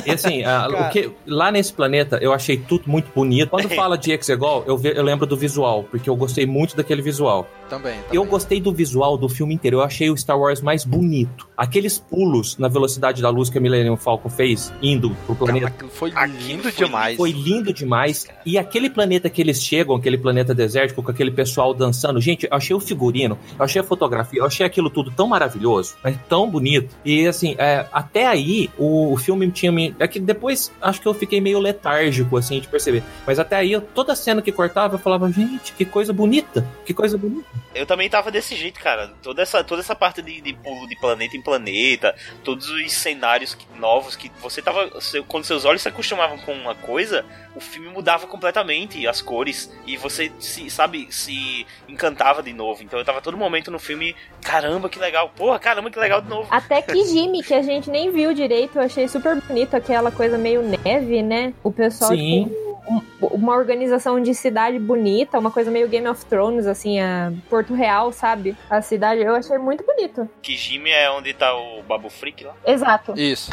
E 0.07 0.11
assim, 0.11 0.45
a- 0.45 0.69
o 0.69 0.91
que, 0.91 1.11
lá 1.27 1.51
nesse 1.51 1.73
planeta 1.73 2.19
eu 2.21 2.33
achei 2.33 2.57
tudo 2.57 2.85
muito 2.87 3.11
bonito. 3.15 3.51
Quando 3.51 3.69
fala 3.75 3.97
de 3.99 4.13
Exegol, 4.13 4.65
eu, 4.67 4.77
ve- 4.77 4.95
eu 4.97 5.03
lembro 5.03 5.27
do 5.27 5.37
visual, 5.37 5.85
porque 5.91 6.09
eu 6.09 6.17
gostei 6.17 6.47
muito 6.47 6.77
daquele 6.77 7.03
visual. 7.03 7.49
Também, 7.73 7.95
também. 7.95 8.05
Eu 8.13 8.25
gostei 8.27 8.61
do 8.61 8.71
visual 8.71 9.17
do 9.17 9.29
filme 9.31 9.55
inteiro. 9.55 9.79
Eu 9.79 9.83
achei 9.83 10.11
o 10.11 10.17
Star 10.17 10.39
Wars 10.39 10.61
mais 10.61 10.85
bonito. 10.85 11.49
Aqueles 11.57 11.99
pulos 11.99 12.59
na 12.59 12.69
velocidade 12.69 13.23
da 13.23 13.31
luz 13.31 13.49
que 13.49 13.57
a 13.57 13.61
Millennium 13.61 13.97
Falcon 13.97 14.29
fez, 14.29 14.71
indo 14.83 15.17
pro 15.25 15.35
planeta. 15.35 15.69
Aquilo 15.69 15.91
foi 15.91 16.11
lindo 16.11 16.71
demais. 16.71 17.17
Foi 17.17 17.31
lindo 17.33 17.73
demais. 17.73 18.27
E 18.45 18.59
aquele 18.59 18.91
planeta 18.91 19.31
que 19.31 19.41
eles 19.41 19.63
chegam, 19.63 19.97
aquele 19.97 20.19
planeta 20.19 20.55
desértico, 20.55 21.03
com 21.03 21.11
aquele 21.11 21.31
pessoal 21.31 21.73
dançando. 21.73 22.21
Gente, 22.21 22.45
eu 22.51 22.55
achei 22.57 22.77
o 22.77 22.81
figurino, 22.81 23.39
eu 23.59 23.65
achei 23.65 23.81
a 23.81 23.85
fotografia, 23.85 24.41
eu 24.41 24.45
achei 24.47 24.67
aquilo 24.67 24.91
tudo 24.91 25.11
tão 25.11 25.27
maravilhoso, 25.29 25.95
mas 26.05 26.17
tão 26.29 26.51
bonito. 26.51 26.95
E 27.05 27.27
assim, 27.27 27.55
é, 27.57 27.87
até 27.93 28.27
aí, 28.27 28.69
o, 28.77 29.13
o 29.13 29.17
filme 29.17 29.51
tinha 29.51 29.73
me. 29.73 29.95
É 29.99 30.07
que 30.07 30.21
depois 30.21 30.71
acho 30.81 31.01
que 31.01 31.09
eu 31.09 31.15
fiquei 31.15 31.41
meio 31.41 31.59
letárgico, 31.59 32.37
assim, 32.37 32.61
de 32.61 32.69
perceber. 32.69 33.03
Mas 33.27 33.39
até 33.39 33.57
aí, 33.57 33.73
eu- 33.73 33.81
toda 33.81 34.15
cena 34.15 34.43
que 34.43 34.53
cortava, 34.53 34.97
eu 34.97 34.99
falava, 34.99 35.31
gente, 35.33 35.73
que 35.73 35.85
coisa 35.85 36.13
bonita, 36.13 36.67
que 36.85 36.93
coisa 36.93 37.17
bonita. 37.17 37.62
Eu 37.75 37.87
também 37.87 38.09
tava 38.09 38.31
desse 38.31 38.55
jeito, 38.55 38.79
cara. 38.79 39.09
Toda 39.23 39.41
essa, 39.41 39.65
toda 39.65 39.81
essa 39.81 39.95
parte 39.95 40.21
de, 40.21 40.41
de 40.41 40.53
pulo 40.53 40.87
de 40.87 40.97
planeta 40.97 41.37
em 41.37 41.43
planeta, 41.43 42.15
todos 42.45 42.69
os 42.69 42.93
cenários 42.93 43.57
novos 43.77 44.15
que 44.15 44.31
você 44.41 44.61
tava. 44.61 44.91
quando 45.27 45.45
seus 45.45 45.65
olhos 45.65 45.81
se 45.81 45.89
acostumavam 45.89 46.39
com 46.39 46.53
uma 46.53 46.75
coisa, 46.75 47.25
o 47.55 47.61
filme 47.61 47.89
mudava 47.89 48.27
completamente 48.27 49.07
as 49.07 49.21
cores. 49.21 49.71
E 49.87 49.97
você 49.97 50.31
se, 50.39 50.69
sabe, 50.71 51.07
se 51.11 51.67
encantava 51.89 52.43
de 52.43 52.53
novo. 52.53 52.83
Então 52.83 52.99
eu 52.99 53.05
tava 53.05 53.21
todo 53.21 53.37
momento 53.37 53.71
no 53.71 53.79
filme, 53.79 54.15
caramba, 54.43 54.89
que 54.89 54.99
legal. 54.99 55.31
Porra, 55.37 55.59
caramba, 55.59 55.91
que 55.91 55.99
legal 55.99 56.21
de 56.21 56.29
novo. 56.29 56.49
Até 56.51 56.81
que 56.83 57.05
Jimmy, 57.05 57.43
que 57.43 57.55
a 57.55 57.63
gente 57.63 57.91
nem 57.91 58.11
viu 58.11 58.33
direito, 58.35 58.77
eu 58.79 58.83
achei 58.83 59.07
super 59.09 59.41
bonito 59.43 59.75
aquela 59.75 60.11
coisa 60.11 60.39
meio 60.39 60.63
neve, 60.63 61.23
né? 61.23 61.53
O 61.63 61.71
pessoal, 61.73 62.11
Sim. 62.13 62.45
tipo, 62.45 62.63
um- 62.91 63.27
uma 63.35 63.55
organização 63.55 64.21
de 64.21 64.35
cidade 64.35 64.79
bonita, 64.79 65.39
uma 65.39 65.51
coisa 65.51 65.71
meio 65.71 65.89
Game 65.89 66.09
of 66.09 66.25
Thrones, 66.27 66.67
assim, 66.67 67.01
a 67.01 67.33
Porto 67.49 67.75
Real, 67.75 68.11
sabe? 68.13 68.57
A 68.69 68.83
cidade, 68.83 69.21
eu 69.23 69.35
achei 69.35 69.57
muito 69.59 69.85
bonito. 69.85 70.29
Kijimi 70.43 70.91
é 70.91 71.11
onde 71.11 71.33
tá 71.33 71.55
o 71.55 71.83
Babu 71.83 72.11
Freak 72.11 72.43
lá. 72.45 72.55
Exato. 72.67 73.15
Isso. 73.17 73.51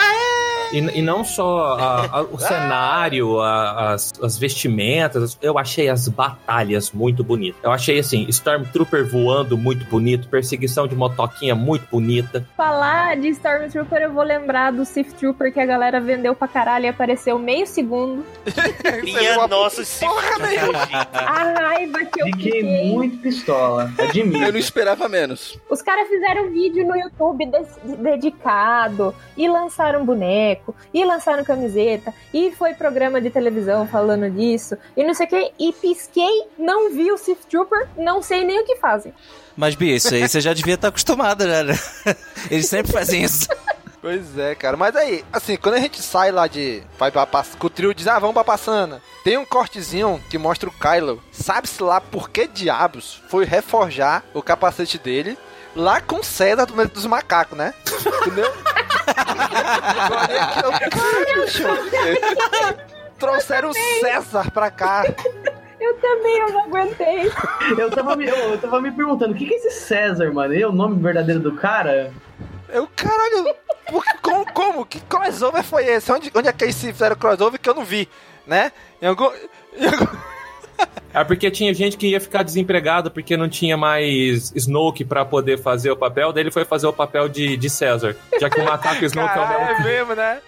E, 0.71 0.77
e 0.77 1.01
não 1.01 1.23
só 1.23 1.75
a- 1.79 2.05
a- 2.19 2.21
o 2.21 2.37
cenário, 2.39 3.39
a- 3.41 3.88
as, 3.93 4.13
as 4.21 4.37
vestimentas, 4.37 5.37
eu 5.41 5.57
achei 5.57 5.89
as 5.89 6.07
batalhas 6.07 6.91
muito 6.91 7.23
bonitas. 7.23 7.59
Eu 7.63 7.71
achei 7.71 7.99
assim, 7.99 8.25
Stormtrooper 8.29 9.05
voando 9.07 9.57
muito 9.57 9.85
bonito, 9.85 10.27
perseguição 10.29 10.87
de 10.87 10.95
motoquinha 10.95 11.55
muito 11.55 11.87
bonita. 11.91 12.45
Falar 12.55 13.15
de 13.17 13.27
Stormtrooper, 13.29 14.01
eu 14.03 14.13
vou 14.13 14.23
lembrar 14.23 14.71
do 14.71 14.85
Sith 14.85 15.13
Trooper 15.13 15.53
que 15.53 15.59
a 15.59 15.65
galera 15.65 15.99
vendeu 15.99 16.35
pra 16.35 16.47
caralho 16.47 16.85
e 16.85 16.87
apareceu 16.87 17.37
meio 17.39 17.65
segundo. 17.67 18.23
Minha 19.03 19.47
nossa, 19.47 19.83
se 19.83 20.05
A 20.05 21.53
raiva 21.59 22.05
que 22.05 22.21
eu 22.21 22.25
Fiquei 22.27 22.51
fiquei. 22.51 22.91
muito 22.93 23.17
pistola. 23.17 23.91
Admito. 23.97 24.43
Eu 24.43 24.51
não 24.51 24.59
esperava 24.59 25.07
menos. 25.09 25.59
Os 25.69 25.81
caras 25.81 26.07
fizeram 26.07 26.45
um 26.47 26.51
vídeo 26.51 26.85
no 26.87 26.95
YouTube 26.95 27.45
de- 27.45 27.95
dedicado 27.97 29.13
e 29.37 29.47
lançaram 29.47 30.05
boneco 30.05 30.75
e 30.93 31.03
lançaram 31.03 31.43
camiseta 31.43 32.13
e 32.33 32.51
foi 32.51 32.73
programa 32.73 33.19
de 33.21 33.29
televisão 33.29 33.78
falando 33.87 34.29
disso 34.29 34.77
e 34.95 35.03
não 35.03 35.13
sei 35.13 35.25
o 35.25 35.29
que. 35.29 35.51
E 35.59 35.73
pisquei, 35.73 36.43
não 36.57 36.91
vi 36.91 37.11
o 37.11 37.17
Sith 37.17 37.45
Trooper, 37.49 37.87
não 37.97 38.21
sei 38.21 38.43
nem 38.43 38.59
o 38.61 38.65
que 38.65 38.75
fazem. 38.77 39.13
Mas, 39.55 39.75
Bia, 39.75 39.95
isso 39.95 40.13
aí 40.13 40.27
você 40.27 40.39
já 40.39 40.53
devia 40.53 40.75
estar 40.75 40.87
acostumada, 40.87 41.45
né? 41.63 41.75
Eles 42.49 42.67
sempre 42.67 42.91
fazem 42.91 43.23
isso. 43.23 43.47
Pois 44.01 44.37
é, 44.37 44.55
cara. 44.55 44.77
Mas 44.77 44.95
aí, 44.95 45.25
assim, 45.33 45.57
quando 45.57 45.75
a 45.75 45.79
gente 45.79 46.01
sai 46.01 46.31
lá 46.31 46.47
de. 46.47 46.81
Vai 46.97 47.11
pra 47.11 47.25
Pass- 47.25 47.55
que 47.59 47.65
o 47.65 47.69
trio 47.69 47.93
diz, 47.93 48.07
ah, 48.07 48.17
vamos 48.17 48.33
pra 48.33 48.45
Passana. 48.45 49.01
Tem 49.25 49.37
um 49.37 49.43
cortezinho 49.45 50.23
que 50.29 50.37
mostra 50.37 50.69
o 50.69 50.71
Kylo. 50.71 51.21
Sabe-se 51.33 51.83
lá 51.83 51.99
por 51.99 52.29
que 52.29 52.47
diabos 52.47 53.21
foi 53.27 53.43
reforjar 53.43 54.23
o 54.33 54.41
capacete 54.41 54.97
dele 54.97 55.37
lá 55.75 55.99
com 55.99 56.23
César 56.23 56.65
do 56.65 56.73
meio 56.73 56.87
dos 56.87 57.05
macacos, 57.05 57.57
né? 57.57 57.73
Entendeu? 58.25 58.45
Eu 60.09 60.17
olhei 60.17 60.37
aqui, 60.39 60.59
eu, 60.59 60.71
"Caralho, 60.71 61.45
bicho." 61.45 61.63
Trouxeram 63.19 63.69
o 63.69 63.73
César 63.73 64.49
pra 64.51 64.71
cá. 64.71 65.03
Eu 65.79 65.93
também, 66.01 66.37
eu 66.39 66.49
não 66.51 66.63
aguentei. 66.65 67.31
Eu 67.77 67.89
tava, 67.89 68.13
me, 68.13 68.27
eu, 68.27 68.35
eu 68.35 68.57
tava 68.59 68.81
me 68.81 68.91
perguntando, 68.91 69.33
o 69.33 69.35
que, 69.37 69.45
que 69.45 69.53
é 69.53 69.57
esse 69.57 69.71
César, 69.71 70.29
mano? 70.33 70.53
É 70.53 70.67
o 70.67 70.73
nome 70.73 71.01
verdadeiro 71.01 71.39
do 71.39 71.55
cara? 71.55 72.11
Eu, 72.67 72.85
caralho, 72.93 73.55
como, 74.21 74.45
como? 74.53 74.85
Que 74.85 74.99
crossover 74.99 75.63
foi 75.63 75.85
esse? 75.85 76.11
Onde, 76.11 76.29
onde 76.35 76.49
é 76.49 76.51
que 76.51 76.65
eles 76.65 76.77
fizeram 76.79 77.15
crossover 77.15 77.57
que 77.57 77.69
eu 77.69 77.73
não 77.73 77.85
vi, 77.85 78.09
né? 78.45 78.73
Em 79.01 79.07
algum... 79.07 79.31
em 79.73 79.85
algum- 79.85 80.17
É 81.11 81.23
porque 81.23 81.49
tinha 81.49 81.73
gente 81.73 81.97
que 81.97 82.07
ia 82.07 82.21
ficar 82.21 82.43
desempregado 82.43 83.09
porque 83.09 83.35
não 83.35 83.49
tinha 83.49 83.75
mais 83.75 84.51
Snoke 84.55 85.03
pra 85.03 85.25
poder 85.25 85.57
fazer 85.59 85.89
o 85.89 85.97
papel, 85.97 86.31
daí 86.31 86.43
ele 86.43 86.51
foi 86.51 86.63
fazer 86.65 86.85
o 86.85 86.93
papel 86.93 87.27
de, 87.27 87.57
de 87.57 87.67
César. 87.69 88.15
Já 88.39 88.47
que 88.49 88.59
o 88.61 88.63
macaco 88.63 89.01
e 89.01 89.05
o 89.05 89.07
Snoke 89.07 89.27
é 89.29 89.31
o 89.31 89.35
Caralho, 89.43 89.67
mesmo. 89.83 89.87
é 89.87 89.91
mesmo, 89.91 90.15
né? 90.15 90.39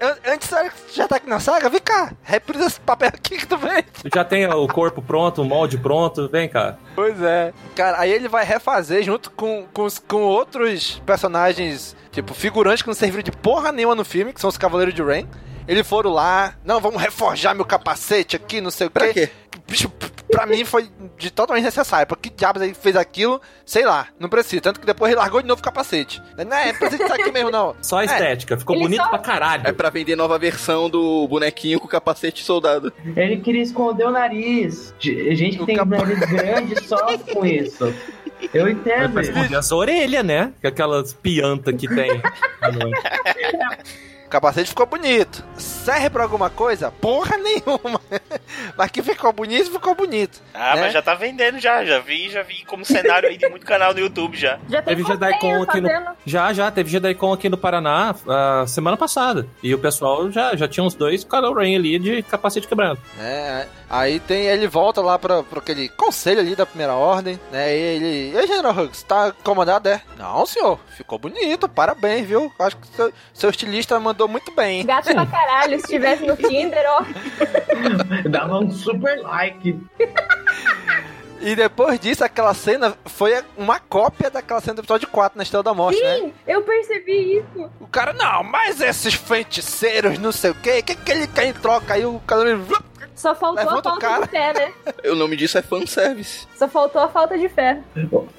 An- 0.00 0.32
Antes 0.32 0.52
era 0.52 0.70
que 0.70 0.76
já 0.94 1.08
tá 1.08 1.16
aqui 1.16 1.28
na 1.28 1.40
saga, 1.40 1.68
vem 1.68 1.80
cá, 1.80 2.12
reprisa 2.22 2.66
esse 2.66 2.80
papel 2.80 3.08
aqui 3.08 3.36
que 3.38 3.46
tu 3.46 3.56
vem. 3.56 3.82
Já 4.14 4.22
tem 4.24 4.46
o 4.46 4.68
corpo 4.68 5.02
pronto, 5.02 5.42
o 5.42 5.44
molde 5.44 5.76
pronto, 5.76 6.28
vem 6.28 6.48
cá. 6.48 6.76
Pois 6.94 7.20
é. 7.20 7.52
Cara, 7.74 7.98
aí 8.00 8.12
ele 8.12 8.28
vai 8.28 8.44
refazer 8.44 9.02
junto 9.02 9.30
com, 9.32 9.66
com, 9.72 9.82
os- 9.82 9.98
com 9.98 10.22
outros 10.22 11.02
personagens, 11.04 11.96
tipo, 12.12 12.32
figurantes 12.32 12.82
que 12.82 12.88
não 12.88 12.94
serviram 12.94 13.24
de 13.24 13.32
porra 13.32 13.72
nenhuma 13.72 13.96
no 13.96 14.04
filme, 14.04 14.32
que 14.32 14.40
são 14.40 14.48
os 14.48 14.56
Cavaleiros 14.56 14.94
de 14.94 15.02
Rain. 15.02 15.26
Eles 15.68 15.86
foram 15.86 16.10
lá, 16.10 16.54
não, 16.64 16.80
vamos 16.80 17.00
reforjar 17.00 17.54
meu 17.54 17.64
capacete 17.64 18.34
aqui, 18.36 18.60
não 18.60 18.70
sei 18.70 18.86
o 18.88 18.90
quê. 18.90 18.94
Pra 18.98 19.12
quê? 19.12 19.30
Bicho, 19.68 19.88
pra 20.30 20.46
mim 20.46 20.64
foi 20.64 20.88
de 21.16 21.30
totalmente 21.30 21.64
necessário. 21.64 22.06
Pra 22.08 22.16
que 22.16 22.28
diabos 22.28 22.60
ele 22.62 22.74
fez 22.74 22.96
aquilo? 22.96 23.40
Sei 23.64 23.84
lá, 23.84 24.08
não 24.18 24.28
precisa. 24.28 24.60
Tanto 24.62 24.80
que 24.80 24.86
depois 24.86 25.12
ele 25.12 25.20
largou 25.20 25.40
de 25.40 25.46
novo 25.46 25.60
o 25.60 25.64
capacete. 25.64 26.20
Não 26.36 26.56
é, 26.56 26.72
precisa 26.72 26.98
disso 27.02 27.12
aqui 27.14 27.30
mesmo, 27.30 27.50
não. 27.52 27.76
Só 27.80 27.98
a 27.98 28.02
É. 28.02 28.06
estética, 28.06 28.56
ficou 28.58 28.74
Ele 28.74 28.84
bonito 28.84 29.02
só- 29.02 29.08
pra 29.10 29.18
caralho. 29.20 29.62
É 29.68 29.72
pra 29.72 29.90
vender 29.90 30.16
nova 30.16 30.38
versão 30.40 30.90
do 30.90 31.26
bonequinho 31.28 31.78
com 31.78 31.86
capacete 31.86 32.42
soldado. 32.42 32.92
Ele 33.16 33.36
queria 33.36 33.62
esconder 33.62 34.06
o 34.06 34.10
nariz. 34.10 34.92
Gente 34.98 35.56
que 35.58 35.62
O 35.62 35.66
tem 35.66 35.76
capa- 35.76 35.98
nariz 35.98 36.18
grande 36.18 36.82
sofre 36.88 37.32
com 37.32 37.46
isso. 37.46 37.94
Eu 38.52 38.68
entendo. 38.68 39.12
Vai 39.12 39.22
esconder 39.24 39.54
as 39.56 39.70
orelhas, 39.70 40.24
né? 40.24 40.52
Aquelas 40.64 41.12
piantas 41.12 41.76
que 41.76 41.86
tem. 41.86 42.20
O 44.30 44.38
capacete 44.38 44.68
ficou 44.68 44.86
bonito. 44.86 45.44
Serve 45.56 46.08
pra 46.08 46.22
alguma 46.22 46.48
coisa? 46.48 46.92
Porra 46.92 47.36
nenhuma. 47.36 48.00
Mas 48.78 48.88
que 48.92 49.02
ficou 49.02 49.32
bonito, 49.32 49.72
ficou 49.72 49.92
bonito. 49.92 50.40
Ah, 50.54 50.76
né? 50.76 50.82
mas 50.82 50.92
já 50.92 51.02
tá 51.02 51.14
vendendo 51.14 51.58
já. 51.58 51.84
Já 51.84 51.98
vi, 51.98 52.30
já 52.30 52.42
vi 52.42 52.64
como 52.64 52.84
cenário 52.84 53.28
aí 53.28 53.36
de 53.36 53.48
muito 53.48 53.66
canal 53.66 53.92
no 53.92 53.98
YouTube 53.98 54.36
já. 54.36 54.58
Já 54.68 54.82
Teve 54.82 55.02
JediCon 55.02 55.62
aqui 55.62 55.80
no. 55.80 55.88
Já, 56.24 56.52
já, 56.52 56.70
teve 56.70 56.90
JediCon 56.90 57.32
aqui 57.32 57.48
no 57.48 57.56
Paraná 57.56 58.14
a 58.28 58.66
semana 58.66 58.96
passada. 58.96 59.48
E 59.62 59.74
o 59.74 59.78
pessoal 59.78 60.30
já, 60.30 60.54
já 60.54 60.68
tinha 60.68 60.84
uns 60.84 60.94
dois 60.94 61.24
Kylo 61.24 61.52
Ren 61.52 61.76
ali 61.76 61.98
de 61.98 62.22
capacete 62.22 62.68
quebrado. 62.68 63.00
É, 63.18 63.66
aí 63.88 64.20
tem, 64.20 64.46
ele 64.46 64.68
volta 64.68 65.00
lá 65.00 65.18
pra, 65.18 65.42
pra 65.42 65.58
aquele 65.58 65.88
conselho 65.88 66.40
ali 66.40 66.54
da 66.54 66.66
primeira 66.66 66.94
ordem, 66.94 67.38
né? 67.50 67.76
E 67.76 67.80
ele. 67.80 68.32
E 68.32 68.38
aí, 68.38 68.46
General 68.46 68.76
Hux, 68.76 69.02
tá 69.02 69.34
incomodado, 69.40 69.88
é? 69.88 70.00
Não, 70.16 70.46
senhor, 70.46 70.78
ficou 70.96 71.18
bonito, 71.18 71.68
parabéns, 71.68 72.26
viu? 72.26 72.52
Acho 72.58 72.76
que 72.76 72.86
seu, 72.88 73.12
seu 73.32 73.50
estilista 73.50 73.98
mandou 73.98 74.19
muito 74.28 74.50
bem. 74.52 74.84
Gato 74.84 75.12
pra 75.12 75.26
caralho, 75.26 75.78
se 75.80 75.86
tivesse 75.86 76.24
no 76.26 76.36
Tinder, 76.36 76.84
ó. 76.88 77.04
Dava 78.28 78.58
um 78.58 78.70
super 78.70 79.20
like. 79.20 79.78
E 81.42 81.56
depois 81.56 81.98
disso, 81.98 82.22
aquela 82.22 82.52
cena 82.52 82.94
foi 83.06 83.42
uma 83.56 83.80
cópia 83.80 84.30
daquela 84.30 84.60
cena 84.60 84.74
do 84.74 84.80
episódio 84.82 85.08
4 85.08 85.38
na 85.38 85.42
Estrela 85.42 85.62
da 85.62 85.72
Morte, 85.72 85.98
né? 86.02 86.16
Sim, 86.18 86.32
eu 86.46 86.60
percebi 86.62 87.38
isso. 87.38 87.70
O 87.80 87.86
cara, 87.86 88.12
não, 88.12 88.44
mas 88.44 88.78
esses 88.80 89.14
feiticeiros, 89.14 90.18
não 90.18 90.32
sei 90.32 90.50
o 90.50 90.54
quê, 90.54 90.80
o 90.80 90.84
que, 90.84 90.94
que 90.94 91.10
ele 91.10 91.26
quer 91.26 91.46
em 91.46 91.54
troca? 91.54 91.94
Aí 91.94 92.04
o 92.04 92.20
cara. 92.26 92.60
Só 93.14 93.34
faltou 93.34 93.64
Levanta 93.64 93.88
a 93.88 93.92
o 93.96 94.00
falta 94.00 94.06
cara. 94.06 94.24
de 94.26 94.30
fé, 94.30 94.52
né? 94.52 94.72
O 95.10 95.14
nome 95.14 95.34
disso 95.36 95.56
é 95.56 95.62
fanservice. 95.62 96.46
Só 96.56 96.68
faltou 96.68 97.00
a 97.00 97.08
falta 97.08 97.38
de 97.38 97.48
fé. 97.48 97.80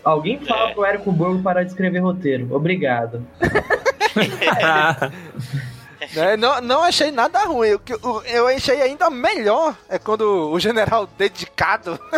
Alguém 0.04 0.40
fala 0.40 0.72
pro 0.74 0.86
Érico 0.86 1.12
Borgo 1.12 1.42
parar 1.42 1.64
de 1.64 1.70
escrever 1.70 2.00
roteiro. 2.00 2.48
Obrigado. 2.56 3.26
né? 6.16 6.38
Não, 6.38 6.62
não 6.62 6.84
achei 6.84 7.12
nada 7.12 7.40
ruim. 7.46 7.74
O- 8.02 8.22
eu 8.26 8.48
achei 8.48 8.82
ainda 8.82 9.10
melhor 9.10 9.76
é 9.90 10.00
quando 10.00 10.50
o 10.52 10.60
general 10.60 11.08
dedicado. 11.18 12.00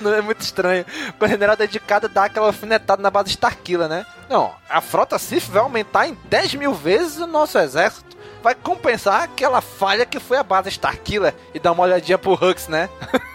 Não 0.00 0.14
é 0.14 0.20
muito 0.20 0.42
estranho. 0.42 0.84
O 1.20 1.26
general 1.26 1.56
dedicado 1.56 2.08
dá 2.08 2.24
aquela 2.24 2.46
alfinetada 2.46 3.02
na 3.02 3.10
base 3.10 3.30
Starkiller, 3.30 3.88
né? 3.88 4.06
Não, 4.28 4.52
a 4.68 4.80
frota 4.80 5.18
Sith 5.18 5.48
vai 5.48 5.62
aumentar 5.62 6.06
em 6.06 6.16
10 6.26 6.54
mil 6.54 6.72
vezes 6.72 7.18
o 7.18 7.26
nosso 7.26 7.58
exército. 7.58 8.16
Vai 8.42 8.54
compensar 8.54 9.22
aquela 9.22 9.60
falha 9.60 10.06
que 10.06 10.20
foi 10.20 10.38
a 10.38 10.42
base 10.42 10.68
Starkiller 10.68 11.34
e 11.52 11.58
dar 11.58 11.72
uma 11.72 11.82
olhadinha 11.82 12.16
pro 12.16 12.34
Hux, 12.34 12.68
né? 12.68 12.88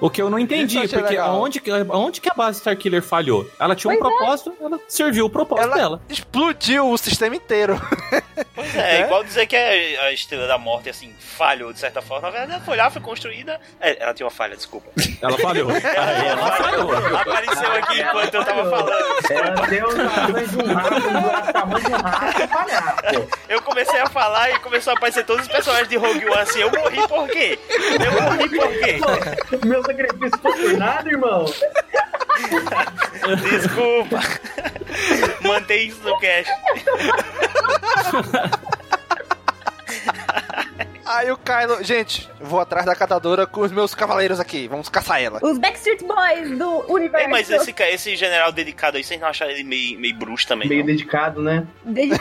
O 0.00 0.08
que 0.08 0.22
eu 0.22 0.30
não 0.30 0.38
eu 0.38 0.44
entendi, 0.44 0.78
achei 0.78 0.88
porque 0.98 1.10
legal. 1.14 1.30
aonde, 1.34 1.60
que- 1.60 1.70
aonde 1.70 2.20
que 2.20 2.30
a 2.30 2.34
base 2.34 2.58
Starkiller 2.58 3.02
falhou? 3.02 3.48
Ela 3.58 3.76
tinha 3.76 3.92
um 3.92 3.98
Pois 3.98 4.12
é. 4.12 4.16
propósito, 4.16 4.54
ela 4.60 4.80
serviu 4.88 5.26
o 5.26 5.30
propósito 5.30 5.66
Ela 5.66 5.76
dela. 5.76 6.00
explodiu 6.08 6.90
o 6.90 6.96
sistema 6.98 7.36
inteiro. 7.36 7.80
Pois 8.54 8.74
é, 8.74 9.00
é 9.00 9.04
igual 9.04 9.22
dizer 9.22 9.46
que 9.46 9.54
a, 9.56 10.12
Estrela 10.12 10.46
da 10.46 10.56
Morte, 10.56 10.88
assim, 10.88 11.14
falhou 11.18 11.72
de 11.72 11.78
certa 11.78 12.00
forma. 12.00 12.22
Na 12.28 12.30
verdade, 12.30 12.52
ela 12.54 12.60
foi 12.62 12.76
lá, 12.76 12.90
foi 12.90 13.00
construída. 13.02 13.60
É, 13.80 14.02
ela 14.02 14.14
tinha 14.14 14.24
uma 14.26 14.30
falha, 14.30 14.56
desculpa. 14.56 14.88
Ela 15.20 15.36
falhou. 15.38 15.68
Aí 15.72 16.26
ela 16.26 16.52
falhou. 16.52 16.90
Apareceu 17.16 17.72
aqui 17.72 18.00
enquanto 18.00 18.34
eu 18.34 18.44
tava 18.44 18.70
falando. 18.70 18.92
Ela 19.30 19.66
deu 19.66 19.86
o 19.88 19.94
tamanho 19.94 20.48
de 20.48 20.56
um 20.56 20.72
rato, 20.74 21.48
o 21.48 21.52
tamanho 21.52 21.84
de 21.84 21.90
um 21.92 21.96
rato 21.96 22.48
falhar. 22.48 22.98
Eu 23.48 23.62
comecei 23.62 24.00
a 24.00 24.06
falar 24.08 24.50
e 24.50 24.58
começou 24.60 24.92
a 24.92 24.96
aparecer 24.96 25.24
todos 25.24 25.42
os 25.46 25.52
personagens 25.52 25.88
de 25.88 25.96
Rogue 25.96 26.24
One 26.24 26.38
assim. 26.38 26.60
Eu 26.60 26.70
morri 26.70 27.08
por 27.08 27.28
quê? 27.28 27.58
Eu 27.68 28.22
morri 28.22 28.48
por 28.48 28.68
quê? 28.68 29.66
Meu 29.66 29.82
foi 30.40 30.52
por 30.52 30.76
nada, 30.76 31.08
irmão. 31.08 31.44
Desculpa. 33.50 34.20
Mantém 35.42 35.88
isso 35.88 36.02
no 36.02 36.18
cast. 36.18 36.50
Aí 41.04 41.30
o 41.30 41.36
Kylo, 41.36 41.82
gente, 41.82 42.28
vou 42.40 42.60
atrás 42.60 42.86
da 42.86 42.94
catadora 42.94 43.46
com 43.46 43.60
os 43.62 43.72
meus 43.72 43.94
cavaleiros 43.94 44.38
aqui, 44.38 44.68
vamos 44.68 44.88
caçar 44.88 45.20
ela. 45.22 45.40
Os 45.42 45.58
Backstreet 45.58 46.02
Boys 46.04 46.58
do 46.58 46.92
universo. 46.92 47.26
Ei, 47.26 47.30
mas 47.30 47.50
esse, 47.50 47.74
esse 47.78 48.16
general 48.16 48.52
dedicado 48.52 48.96
aí, 48.96 49.04
vocês 49.04 49.20
não 49.20 49.28
acharam 49.28 49.50
ele 49.52 49.64
meio, 49.64 49.98
meio 49.98 50.14
bruxo 50.14 50.46
também? 50.46 50.68
Meio 50.68 50.80
não? 50.80 50.86
dedicado, 50.86 51.42
né? 51.42 51.66
É, 51.86 52.00
ele 52.00 52.14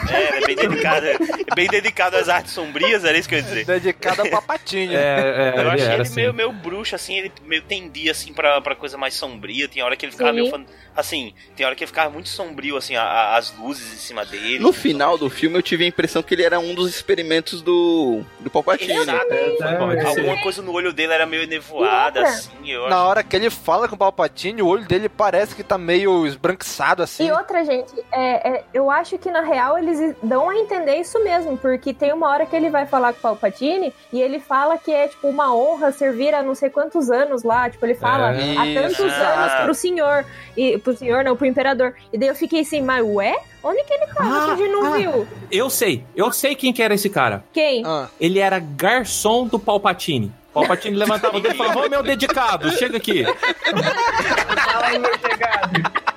é 0.44 0.48
bem 0.48 0.56
dedicado. 0.56 1.06
é 1.08 1.56
bem 1.56 1.68
dedicado 1.68 2.18
às 2.18 2.30
artes 2.30 2.54
sombrias, 2.54 3.04
era 3.06 3.18
isso 3.18 3.28
que 3.30 3.36
eu 3.36 3.40
ia 3.40 3.44
dizer. 3.44 3.66
Dedicado 3.66 4.22
ao 4.22 4.30
papatinho. 4.30 4.94
É, 4.94 4.96
é, 4.96 5.54
eu 5.56 5.62
ele 5.62 5.70
achei 5.70 5.86
era 5.86 5.94
ele 5.96 6.02
assim. 6.04 6.16
meio, 6.16 6.34
meio 6.34 6.52
bruxo, 6.52 6.96
assim, 6.96 7.18
ele 7.18 7.32
meio 7.46 7.62
tendia, 7.64 8.12
assim, 8.12 8.34
pra, 8.34 8.60
pra 8.62 8.76
coisa 8.76 8.98
mais 8.98 9.14
sombria. 9.14 9.68
Tem 9.68 9.84
hora 9.84 9.96
que 9.96 10.06
ele 10.06 10.12
ficava 10.12 10.32
Sim. 10.32 10.36
meio... 10.42 10.50
fan- 10.52 10.66
Assim, 10.96 11.34
tem 11.56 11.66
hora 11.66 11.76
que 11.76 11.84
ele 11.84 11.88
ficava 11.88 12.10
muito 12.10 12.28
sombrio, 12.28 12.76
assim, 12.76 12.94
a- 12.98 13.02
a- 13.04 13.38
as 13.38 13.56
luzes 13.58 13.94
em 13.94 13.98
cima 13.98 14.26
dele. 14.26 14.60
No 14.60 14.74
final 14.74 15.18
do 15.18 15.30
filme 15.30 15.58
eu 15.58 15.62
tive 15.62 15.86
a 15.86 15.88
impressão 15.88 16.22
que 16.22 16.34
ele 16.34 16.44
era 16.44 16.60
um 16.60 16.74
dos 16.76 16.90
experimentos 16.90 17.62
do, 17.62 18.22
do 18.42 18.50
Palpatine. 18.50 18.69
Pode 18.78 20.02
ser. 20.02 20.20
Alguma 20.20 20.42
coisa 20.42 20.62
no 20.62 20.72
olho 20.74 20.94
dele 20.94 21.14
era 21.14 21.26
meio 21.26 21.48
nevoada, 21.48 22.22
assim, 22.24 22.52
eu 22.66 22.90
Na 22.90 23.04
hora 23.04 23.24
que 23.24 23.36
ele 23.36 23.50
fala 23.50 23.88
com 23.88 23.96
o 23.96 23.98
Palpatine, 23.98 24.62
o 24.62 24.68
olho 24.68 24.86
dele 24.86 25.10
parece 25.10 25.56
que 25.56 25.64
tá 25.64 25.78
meio 25.78 26.26
esbranquiçado 26.26 27.04
assim. 27.04 27.28
E 27.28 27.32
outra, 27.32 27.64
gente, 27.64 27.94
é, 28.12 28.50
é, 28.50 28.64
eu 28.74 28.90
acho 28.90 29.18
que 29.18 29.32
na 29.32 29.42
real 29.42 29.78
eles 29.78 30.16
dão 30.22 30.50
a 30.50 30.56
entender 30.56 30.96
isso 30.96 31.24
mesmo, 31.24 31.58
porque 31.58 31.94
tem 31.94 32.14
uma 32.14 32.28
hora 32.30 32.46
que 32.46 32.56
ele 32.56 32.70
vai 32.70 32.86
falar 32.86 33.14
com 33.14 33.20
o 33.20 33.22
Palpatine 33.22 33.94
e 34.12 34.22
ele 34.22 34.40
fala 34.40 34.78
que 34.78 34.92
é 34.92 35.08
tipo 35.08 35.28
uma 35.28 35.54
honra 35.54 35.92
servir 35.92 36.34
há 36.34 36.42
não 36.42 36.56
sei 36.56 36.70
quantos 36.70 37.10
anos 37.10 37.44
lá, 37.44 37.70
tipo, 37.70 37.86
ele 37.86 37.96
fala 37.96 38.34
É. 38.36 38.58
há 38.58 38.82
tantos 38.82 39.00
anos 39.00 39.54
pro 39.64 39.74
senhor, 39.74 40.26
e 40.56 40.78
pro 40.78 40.96
senhor 40.96 41.24
não, 41.24 41.36
pro 41.36 41.46
imperador. 41.46 41.94
E 42.12 42.18
daí 42.18 42.30
eu 42.30 42.36
fiquei 42.36 42.62
assim, 42.62 42.82
mas 42.82 43.04
ué? 43.06 43.36
Onde 43.64 43.84
que 43.84 43.94
ele 43.94 44.06
tava 44.08 44.30
Ah, 44.30 44.46
que 44.46 44.52
a 44.52 44.56
gente 44.56 44.72
não 44.72 44.86
ah. 44.94 44.98
viu? 44.98 45.28
Eu 45.52 45.70
sei, 45.70 46.04
eu 46.16 46.32
sei 46.32 46.56
quem 46.56 46.72
que 46.72 46.82
era 46.82 46.94
esse 46.94 47.10
cara. 47.10 47.44
Quem? 47.54 47.84
Ah, 47.86 48.08
Ele 48.20 48.40
era 48.40 48.60
garçom 48.60 49.46
do 49.48 49.60
Palpatine. 49.60 50.32
Palpatine 50.54 50.96
levantava 50.96 51.38
o 51.38 51.40
dedo 51.40 51.54
e 51.54 51.58
falava, 51.58 51.86
ô 51.86 51.90
meu 51.90 52.02
dedicado, 52.02 52.72
chega 52.72 52.98
aqui. 52.98 53.24
Fala 54.72 54.88
aí, 54.88 55.00
meu 55.00 55.12
chegado. 55.20 56.10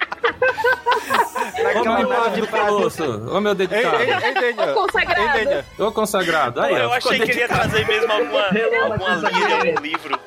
Ô 1.62 1.84
naquela 1.84 2.02
nave 2.24 2.40
de. 2.40 2.46
Colosso, 2.46 3.04
ô 3.36 3.40
meu 3.40 3.54
dedicado. 3.54 3.98
Daniel. 3.98 4.74
Consagrado. 4.74 5.64
Ô 5.78 5.92
consagrado. 5.92 6.60
Aí, 6.60 6.74
eu 6.74 6.92
achei 6.92 7.18
que 7.20 7.30
ele 7.30 7.40
ia 7.40 7.48
trazer 7.48 7.86
mesmo 7.86 8.12
alguma, 8.12 8.44
alguma 8.46 9.30
linha, 9.30 9.56
algum 9.56 9.80
livro, 9.82 10.20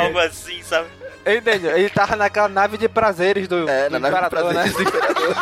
algo 0.00 0.18
assim, 0.20 0.62
sabe? 0.62 0.88
Ei, 1.28 1.40
Daniel, 1.42 1.76
ele 1.76 1.90
tava 1.90 2.16
naquela 2.16 2.48
nave 2.48 2.78
de 2.78 2.88
prazeres 2.88 3.46
do, 3.46 3.68
É, 3.68 3.88
do 3.90 3.98
na 3.98 4.10
nave 4.10 4.16
de 4.18 4.26
Imperador, 4.26 4.52
prazeres 4.52 4.72
do 4.76 4.82
Imperador. 4.82 5.34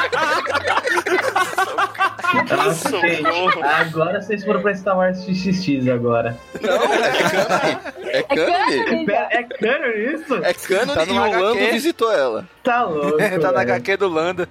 Nossa, 2.57 2.91
gente, 3.01 3.23
Socorro. 3.23 3.65
agora 3.65 4.21
vocês 4.21 4.45
foram 4.45 4.63
pra 4.63 4.75
Star 4.75 4.97
Wars 4.97 5.19
XXX 5.25 5.89
agora. 5.89 6.37
Não, 6.61 6.75
é 6.75 7.23
canon. 7.23 7.97
É 8.05 8.23
canon. 8.23 9.07
Pera, 9.07 9.29
É 9.31 9.43
canon 9.45 9.91
isso? 10.15 10.35
É 10.35 10.53
canon 10.55 10.95
Tá 10.95 11.05
e 11.05 11.07
no 11.07 11.15
o 11.15 11.25
HQ. 11.25 11.41
Lando 11.43 11.59
visitou 11.73 12.13
ela. 12.13 12.49
Tá 12.63 12.83
louco. 12.85 13.17
né? 13.17 13.39
tá 13.39 13.53
na. 13.53 13.61
HQ 13.63 13.97
do 13.97 14.09
Lando. 14.09 14.49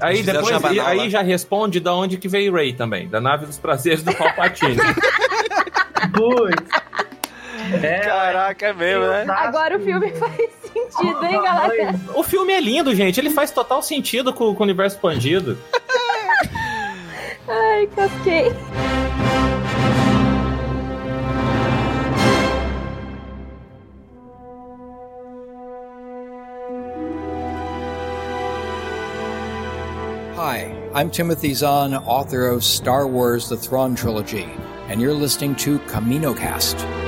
Aí 0.00 0.22
depois 0.22 0.64
aí 0.86 1.10
já 1.10 1.22
responde 1.22 1.80
da 1.80 1.92
onde 1.94 2.18
que 2.18 2.28
veio 2.28 2.52
Ray 2.52 2.72
também, 2.72 3.08
da 3.08 3.20
nave 3.20 3.46
dos 3.46 3.58
prazeres 3.58 4.02
do 4.02 4.14
Palpatine. 4.14 4.76
Putz. 6.12 7.07
É, 7.82 7.98
Caraca, 8.06 8.66
é 8.66 8.72
mesmo, 8.72 9.06
né? 9.06 9.26
Agora 9.28 9.76
o 9.76 9.80
filme 9.80 10.10
faz 10.12 10.50
sentido, 10.62 11.24
hein, 11.24 11.42
galera? 11.42 11.94
o 12.14 12.22
filme 12.22 12.52
é 12.52 12.60
lindo, 12.60 12.94
gente. 12.94 13.20
Ele 13.20 13.30
faz 13.30 13.50
total 13.50 13.82
sentido 13.82 14.32
com, 14.32 14.54
com 14.54 14.62
o 14.62 14.64
universo 14.64 14.96
expandido. 14.96 15.58
Ai, 17.48 17.88
casquei. 17.94 18.52
Hi, 30.36 30.72
I'm 30.94 31.10
Timothy 31.10 31.52
Zahn, 31.52 31.94
author 31.94 32.48
of 32.48 32.62
Star 32.62 33.06
Wars 33.06 33.48
The 33.48 33.56
Thrawn 33.56 33.96
Trilogy, 33.96 34.46
and 34.88 35.00
you're 35.00 35.14
listening 35.14 35.56
to 35.56 35.78
CaminoCast. 35.80 37.07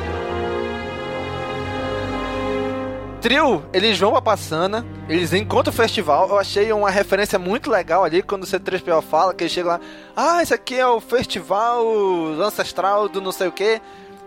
Trio, 3.20 3.62
eles 3.74 3.98
vão 3.98 4.12
pra 4.12 4.22
Passana, 4.22 4.84
eles 5.06 5.34
encontram 5.34 5.70
o 5.70 5.76
festival. 5.76 6.30
Eu 6.30 6.38
achei 6.38 6.72
uma 6.72 6.88
referência 6.88 7.38
muito 7.38 7.70
legal 7.70 8.02
ali 8.02 8.22
quando 8.22 8.44
o 8.44 8.46
C3PO 8.46 9.02
fala 9.02 9.34
que 9.34 9.44
ele 9.44 9.50
chega 9.50 9.68
lá. 9.68 9.80
Ah, 10.16 10.42
esse 10.42 10.54
aqui 10.54 10.76
é 10.76 10.86
o 10.86 11.02
festival 11.02 11.84
ancestral 12.40 13.10
do 13.10 13.20
não 13.20 13.30
sei 13.30 13.48
o 13.48 13.52
que. 13.52 13.78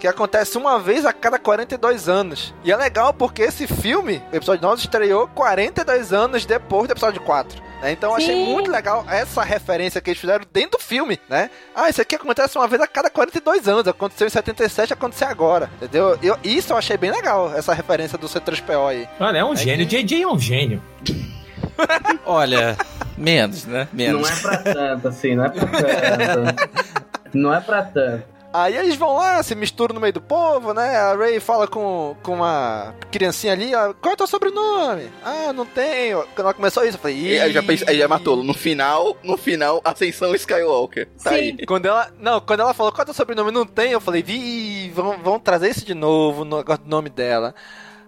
Que 0.03 0.07
acontece 0.09 0.57
uma 0.57 0.77
vez 0.79 1.05
a 1.05 1.13
cada 1.13 1.39
42 1.39 2.09
anos. 2.09 2.53
E 2.61 2.73
é 2.73 2.75
legal 2.75 3.13
porque 3.13 3.41
esse 3.41 3.65
filme, 3.65 4.21
o 4.33 4.35
episódio 4.35 4.61
9, 4.61 4.81
estreou 4.81 5.29
42 5.29 6.11
anos 6.11 6.45
depois 6.45 6.89
do 6.89 6.91
episódio 6.91 7.21
4. 7.21 7.63
né? 7.81 7.93
Então 7.93 8.09
eu 8.09 8.17
achei 8.17 8.35
muito 8.45 8.69
legal 8.69 9.05
essa 9.07 9.41
referência 9.43 10.01
que 10.01 10.09
eles 10.09 10.19
fizeram 10.19 10.43
dentro 10.51 10.71
do 10.77 10.83
filme, 10.83 11.17
né? 11.29 11.49
Ah, 11.73 11.89
isso 11.89 12.01
aqui 12.01 12.15
acontece 12.15 12.57
uma 12.57 12.67
vez 12.67 12.81
a 12.81 12.85
cada 12.87 13.09
42 13.09 13.65
anos. 13.69 13.87
Aconteceu 13.87 14.27
em 14.27 14.29
77, 14.29 14.91
aconteceu 14.91 15.25
agora. 15.29 15.69
Entendeu? 15.77 16.19
Eu, 16.21 16.37
isso 16.43 16.73
eu 16.73 16.77
achei 16.77 16.97
bem 16.97 17.09
legal, 17.09 17.53
essa 17.55 17.73
referência 17.73 18.17
do 18.17 18.27
C3PO 18.27 18.85
aí. 18.89 19.07
Olha, 19.21 19.37
é 19.37 19.45
um 19.45 19.55
gênio. 19.55 19.87
que- 19.87 20.03
JJ 20.03 20.23
é 20.23 20.27
um 20.27 20.37
gênio. 20.37 20.83
Olha, 22.25 22.75
menos, 23.17 23.63
né? 23.63 23.87
Menos. 23.93 24.21
Não 24.21 24.29
é 24.29 24.41
pra 24.41 24.57
tanto, 24.73 25.07
assim, 25.07 25.33
não 25.33 25.45
é 25.45 25.49
pra 25.49 25.65
tanto. 25.65 26.83
Não 27.33 27.51
é 27.51 27.59
pra 27.61 27.81
tanto. 27.81 28.32
Aí 28.53 28.77
eles 28.77 28.95
vão 28.95 29.15
lá, 29.15 29.41
se 29.41 29.55
misturam 29.55 29.95
no 29.95 29.99
meio 29.99 30.13
do 30.13 30.21
povo, 30.21 30.75
né? 30.75 30.95
A 30.95 31.15
Ray 31.15 31.39
fala 31.39 31.67
com, 31.67 32.15
com 32.21 32.35
uma 32.35 32.93
criancinha 33.11 33.53
ali, 33.53 33.73
ó, 33.73 33.93
qual 33.93 34.11
é 34.11 34.13
o 34.13 34.17
teu 34.17 34.27
sobrenome? 34.27 35.09
Ah, 35.23 35.51
não 35.51 35.65
tenho. 35.65 36.19
Quando 36.35 36.41
ela 36.41 36.53
começou 36.53 36.83
isso, 36.85 36.97
eu 36.97 37.01
falei, 37.01 37.17
E 37.17 37.39
aí 37.39 37.51
já, 37.51 37.63
pensei, 37.63 37.87
aí 37.89 37.97
já 37.97 38.07
matou. 38.07 38.43
No 38.43 38.53
final, 38.53 39.17
no 39.23 39.37
final, 39.37 39.81
Ascensão 39.83 40.35
Skywalker. 40.35 41.07
Tá 41.23 41.31
Sim. 41.31 41.35
aí. 41.35 41.65
Quando 41.65 41.87
ela, 41.87 42.11
não, 42.19 42.39
quando 42.39 42.59
ela 42.59 42.75
falou 42.75 42.91
qual 42.91 43.01
é 43.01 43.03
o 43.03 43.05
teu 43.05 43.13
sobrenome, 43.15 43.51
não 43.51 43.65
tem, 43.65 43.91
eu 43.91 43.99
falei, 43.99 44.21
vi, 44.21 44.91
vão, 44.91 45.17
vão 45.17 45.39
trazer 45.39 45.71
isso 45.71 45.83
de 45.83 45.95
novo, 45.95 46.45
no 46.45 46.57
negócio 46.57 46.83
do 46.83 46.89
nome 46.89 47.09
dela. 47.09 47.55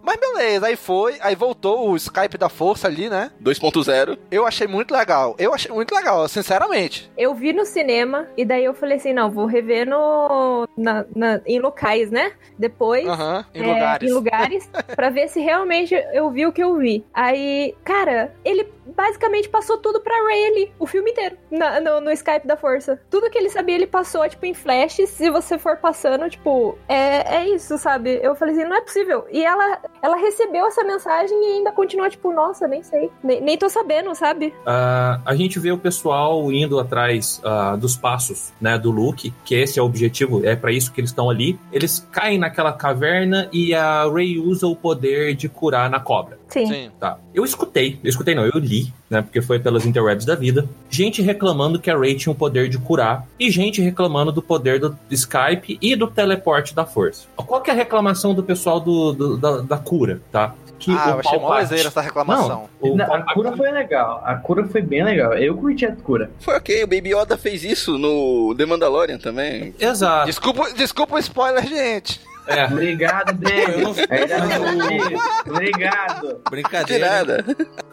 Mas 0.06 0.20
beleza, 0.20 0.68
aí 0.68 0.76
foi, 0.76 1.16
aí 1.22 1.36
voltou 1.36 1.90
o 1.90 1.96
Skype 1.96 2.38
da 2.38 2.48
Força 2.50 2.88
ali, 2.88 3.10
né? 3.10 3.32
2.0. 3.42 4.18
Eu 4.30 4.46
achei 4.46 4.68
muito 4.68 4.94
legal, 4.94 5.36
eu 5.40 5.54
achei 5.54 5.72
muito 5.74 5.94
legal, 5.96 6.28
sinceramente. 6.28 7.12
Eu 7.18 7.34
vi 7.34 7.52
no 7.54 7.66
cinema 7.66 8.28
e 8.38 8.46
daí 8.46 8.64
eu 8.64 8.74
falei 8.74 8.98
assim, 8.98 9.14
não, 9.14 9.30
vou 9.32 9.46
rever 9.46 9.88
no 9.90 10.68
na, 10.78 11.06
na- 11.16 11.42
em 11.46 11.60
locais, 11.60 12.12
né? 12.12 12.34
Depois 12.58 13.08
Aham, 13.08 13.46
em 13.54 13.62
é, 13.64 13.74
lugares. 13.74 14.10
em 14.10 14.14
lugares 14.14 14.70
pra 14.96 15.10
ver 15.10 15.28
se 15.28 15.40
realmente 15.42 15.94
eu 16.14 16.30
vi 16.30 16.46
o 16.46 16.54
que 16.54 16.62
eu 16.64 16.76
vi. 16.78 17.04
Aí, 17.14 17.74
cara, 17.84 18.34
ele 18.46 18.72
basicamente 18.86 19.50
passou 19.50 19.78
tudo 19.78 20.00
pra 20.02 20.14
Ray 20.28 20.46
ali, 20.48 20.72
o 20.80 20.86
filme 20.88 21.12
inteiro, 21.12 21.38
na- 21.52 21.80
no, 21.80 22.02
no 22.02 22.12
Skype 22.12 22.46
da 22.48 22.56
Força. 22.58 23.00
Tudo 23.10 23.30
que 23.30 23.38
ele 23.38 23.50
sabia, 23.50 23.76
ele 23.76 23.88
passou, 23.88 24.28
tipo, 24.28 24.46
em 24.46 24.54
flashes. 24.54 25.10
Se 25.10 25.30
você 25.30 25.58
for 25.58 25.78
passando, 25.78 26.30
tipo, 26.30 26.78
é, 26.88 27.38
é 27.38 27.50
isso, 27.50 27.78
sabe? 27.78 28.20
Eu 28.22 28.36
falei 28.36 28.56
assim, 28.56 28.66
não 28.66 28.76
é 28.78 28.82
possível. 28.82 29.26
E 29.32 29.44
ela, 29.44 29.80
ela 30.02 30.16
recebeu 30.18 30.66
essa 30.68 30.84
mensagem 30.84 31.38
e 31.38 31.54
ainda 31.58 31.72
continuou, 31.72 32.10
tipo, 32.10 32.32
nossa, 32.32 32.68
nem 32.68 32.84
sei. 32.84 33.10
Nem, 33.24 33.42
nem 33.42 33.58
tô 33.58 33.70
sabendo, 33.70 34.14
sabe? 34.16 34.54
Ah, 34.66 35.20
a 35.26 35.36
gente 35.36 35.60
vê 35.60 35.72
o 35.72 35.78
pessoal 35.78 36.52
indo 36.52 36.80
atrás 36.80 37.42
ah, 37.44 37.76
dos 37.76 37.96
passos 37.96 38.54
né, 38.62 38.78
do 38.78 38.92
Luke, 38.92 39.34
que 39.44 39.56
esse 39.56 39.80
é 39.80 39.82
o 39.82 39.86
objetivo, 39.86 40.46
é 40.46 40.56
pra 40.56 40.72
isso 40.72 40.92
que 40.92 41.00
eles 41.02 41.10
estão 41.10 41.30
ali. 41.30 41.60
Eles 41.72 42.08
caem 42.12 42.38
naquela 42.38 42.74
caverna 42.74 43.50
e 43.52 43.74
a 43.74 44.08
Rey 44.12 44.38
usa 44.40 44.68
o 44.68 44.76
poder 44.76 45.34
de 45.36 45.48
curar 45.50 45.90
na 45.90 46.00
cobra. 46.00 46.38
Sim. 46.50 46.92
Tá. 47.00 47.18
Eu 47.34 47.44
escutei, 47.44 48.00
eu 48.04 48.10
escutei 48.10 48.34
não, 48.36 48.46
eu 48.46 48.58
li, 48.60 48.94
né? 49.10 49.22
Porque 49.22 49.42
foi 49.42 49.60
pelas 49.60 49.86
interwebs 49.86 50.26
da 50.26 50.36
vida. 50.36 50.68
Gente 50.90 51.22
reclamando 51.22 51.80
que 51.80 51.90
a 51.90 51.98
Ray 51.98 52.16
tinha 52.16 52.32
o 52.32 52.36
poder 52.36 52.70
de 52.70 52.78
curar. 52.78 53.26
E 53.40 53.50
gente 53.52 53.82
reclamando 53.82 54.32
do 54.32 54.42
poder 54.42 54.80
do 54.80 54.98
Skype 55.12 55.78
e 55.82 55.96
do 55.96 56.08
teleporte 56.08 56.74
da 56.76 56.86
força. 56.86 57.28
Qual 57.36 57.62
que 57.62 57.70
é 57.70 57.74
a 57.74 57.76
reclamação 57.76 58.34
do 58.34 58.44
pessoal 58.44 58.80
do, 58.80 59.14
do- 59.14 59.38
da, 59.38 59.58
da 59.62 59.78
cura, 59.78 60.22
tá? 60.32 60.54
Que 60.78 60.92
Ah, 60.92 60.94
eu 60.94 60.98
o 60.98 61.00
achei 61.20 61.32
Palpatine- 61.32 61.42
molezeira 61.42 61.88
essa 61.88 62.02
reclamação. 62.02 62.70
Não, 62.82 62.92
o 62.92 62.96
Não, 62.98 63.14
a 63.14 63.34
cura 63.34 63.56
foi 63.56 63.72
legal. 63.72 64.22
A 64.26 64.36
cura 64.36 64.66
foi 64.66 64.82
bem 64.82 65.04
legal. 65.04 65.34
Eu 65.34 65.56
curti 65.56 65.86
a 65.86 65.96
cura. 65.96 66.30
Foi 66.40 66.54
ok, 66.56 66.84
o 66.84 66.88
Baby 66.88 67.14
Yoda 67.16 67.38
fez 67.38 67.64
isso 67.64 67.98
no 67.98 68.54
The 68.58 68.66
Mandalorian 68.66 69.18
também. 69.18 69.74
Exato. 69.80 70.26
Desculpa, 70.28 70.72
desculpa 70.74 71.16
o 71.16 71.20
spoiler, 71.20 71.66
gente. 71.66 72.20
É. 72.48 72.66
Obrigado, 72.66 73.34
Denis. 73.34 73.98
Ainda 74.10 74.60
não 74.60 75.54
Obrigado. 75.54 76.42
Brincadeira. 76.50 76.86
De 76.86 77.00
nada. 77.00 77.46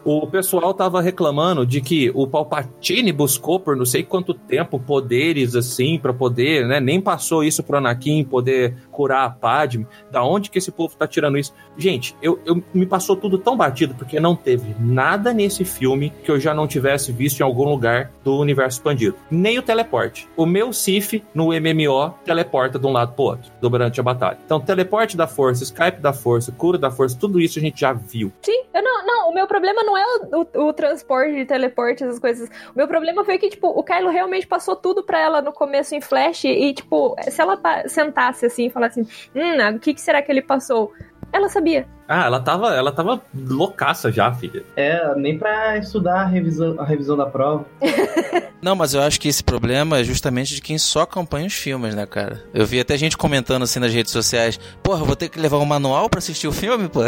O 0.05 0.27
pessoal 0.27 0.73
tava 0.73 1.01
reclamando 1.01 1.65
de 1.65 1.79
que 1.79 2.11
o 2.13 2.27
Palpatine 2.27 3.11
buscou 3.11 3.59
por 3.59 3.75
não 3.75 3.85
sei 3.85 4.03
quanto 4.03 4.33
tempo 4.33 4.79
poderes 4.79 5.55
assim 5.55 5.97
pra 5.97 6.13
poder, 6.13 6.67
né? 6.67 6.79
Nem 6.79 6.99
passou 6.99 7.43
isso 7.43 7.63
pro 7.63 7.77
Anakin 7.77 8.23
poder 8.23 8.75
curar 8.91 9.25
a 9.25 9.29
Padme. 9.29 9.87
Da 10.11 10.23
onde 10.23 10.49
que 10.49 10.57
esse 10.57 10.71
povo 10.71 10.95
tá 10.95 11.07
tirando 11.07 11.37
isso? 11.37 11.53
Gente, 11.77 12.15
eu, 12.21 12.39
eu 12.45 12.61
me 12.73 12.85
passou 12.85 13.15
tudo 13.15 13.37
tão 13.37 13.55
batido 13.55 13.95
porque 13.95 14.19
não 14.19 14.35
teve 14.35 14.75
nada 14.79 15.33
nesse 15.33 15.63
filme 15.63 16.11
que 16.23 16.29
eu 16.29 16.39
já 16.39 16.53
não 16.53 16.67
tivesse 16.67 17.11
visto 17.11 17.39
em 17.39 17.43
algum 17.43 17.63
lugar 17.69 18.11
do 18.23 18.37
universo 18.37 18.79
expandido. 18.79 19.15
Nem 19.31 19.57
o 19.57 19.63
teleporte. 19.63 20.27
O 20.35 20.45
meu 20.45 20.73
Sif 20.73 21.23
no 21.33 21.47
MMO 21.47 22.13
teleporta 22.25 22.77
de 22.77 22.85
um 22.85 22.91
lado 22.91 23.13
pro 23.13 23.23
outro 23.23 23.51
durante 23.61 23.99
a 23.99 24.03
batalha. 24.03 24.37
Então, 24.45 24.59
teleporte 24.59 25.15
da 25.15 25.25
força, 25.25 25.63
Skype 25.63 25.99
da 26.01 26.11
força, 26.13 26.51
cura 26.51 26.77
da 26.77 26.91
força, 26.91 27.17
tudo 27.17 27.39
isso 27.39 27.59
a 27.59 27.61
gente 27.61 27.79
já 27.81 27.93
viu. 27.93 28.31
Sim, 28.41 28.63
eu 28.73 28.83
não, 28.83 29.05
não, 29.05 29.29
o 29.29 29.33
meu 29.33 29.47
problema 29.47 29.83
não 29.83 29.97
é 29.97 30.03
o, 30.05 30.41
o- 30.61 30.67
o 30.67 30.73
transporte 30.73 31.33
de 31.35 31.45
teleporte, 31.45 32.03
essas 32.03 32.19
coisas. 32.19 32.49
O 32.49 32.77
meu 32.77 32.87
problema 32.87 33.23
foi 33.23 33.37
que, 33.37 33.49
tipo, 33.49 33.67
o 33.67 33.83
Kylo 33.83 34.09
realmente 34.09 34.45
passou 34.45 34.75
tudo 34.75 35.01
pra 35.03 35.19
ela 35.19 35.41
no 35.41 35.53
começo 35.53 35.95
em 35.95 36.01
Flash 36.01 36.43
e, 36.43 36.73
tipo, 36.73 37.15
se 37.29 37.41
ela 37.41 37.59
sentasse 37.87 38.45
assim 38.45 38.65
e 38.67 38.69
falasse, 38.69 39.01
hum, 39.01 39.75
o 39.75 39.79
que, 39.79 39.93
que 39.93 40.01
será 40.01 40.21
que 40.21 40.31
ele 40.31 40.41
passou? 40.41 40.91
Ela 41.31 41.49
sabia. 41.49 41.85
Ah, 42.07 42.25
ela 42.25 42.39
tava, 42.41 42.75
ela 42.75 42.91
tava 42.91 43.21
loucaça 43.33 44.11
já, 44.11 44.31
filha. 44.33 44.63
É, 44.75 45.15
nem 45.15 45.37
pra 45.37 45.77
estudar 45.77 46.21
a 46.21 46.25
revisão, 46.25 46.75
a 46.79 46.85
revisão 46.85 47.15
da 47.15 47.25
prova. 47.25 47.65
Não, 48.61 48.75
mas 48.77 48.93
eu 48.93 49.01
acho 49.01 49.19
que 49.19 49.27
esse 49.27 49.43
problema 49.43 49.99
é 49.99 50.03
justamente 50.05 50.55
de 50.55 50.61
quem 50.61 50.77
só 50.77 51.01
acompanha 51.01 51.47
os 51.47 51.53
filmes, 51.53 51.93
né, 51.95 52.05
cara? 52.05 52.41
Eu 52.53 52.65
vi 52.65 52.79
até 52.79 52.97
gente 52.97 53.17
comentando 53.17 53.63
assim 53.63 53.77
nas 53.79 53.93
redes 53.93 54.11
sociais: 54.13 54.57
Porra, 54.81 55.03
vou 55.03 55.17
ter 55.17 55.27
que 55.27 55.37
levar 55.39 55.57
um 55.57 55.65
manual 55.65 56.09
pra 56.09 56.19
assistir 56.19 56.47
o 56.47 56.51
filme, 56.53 56.87
pô? 56.87 57.01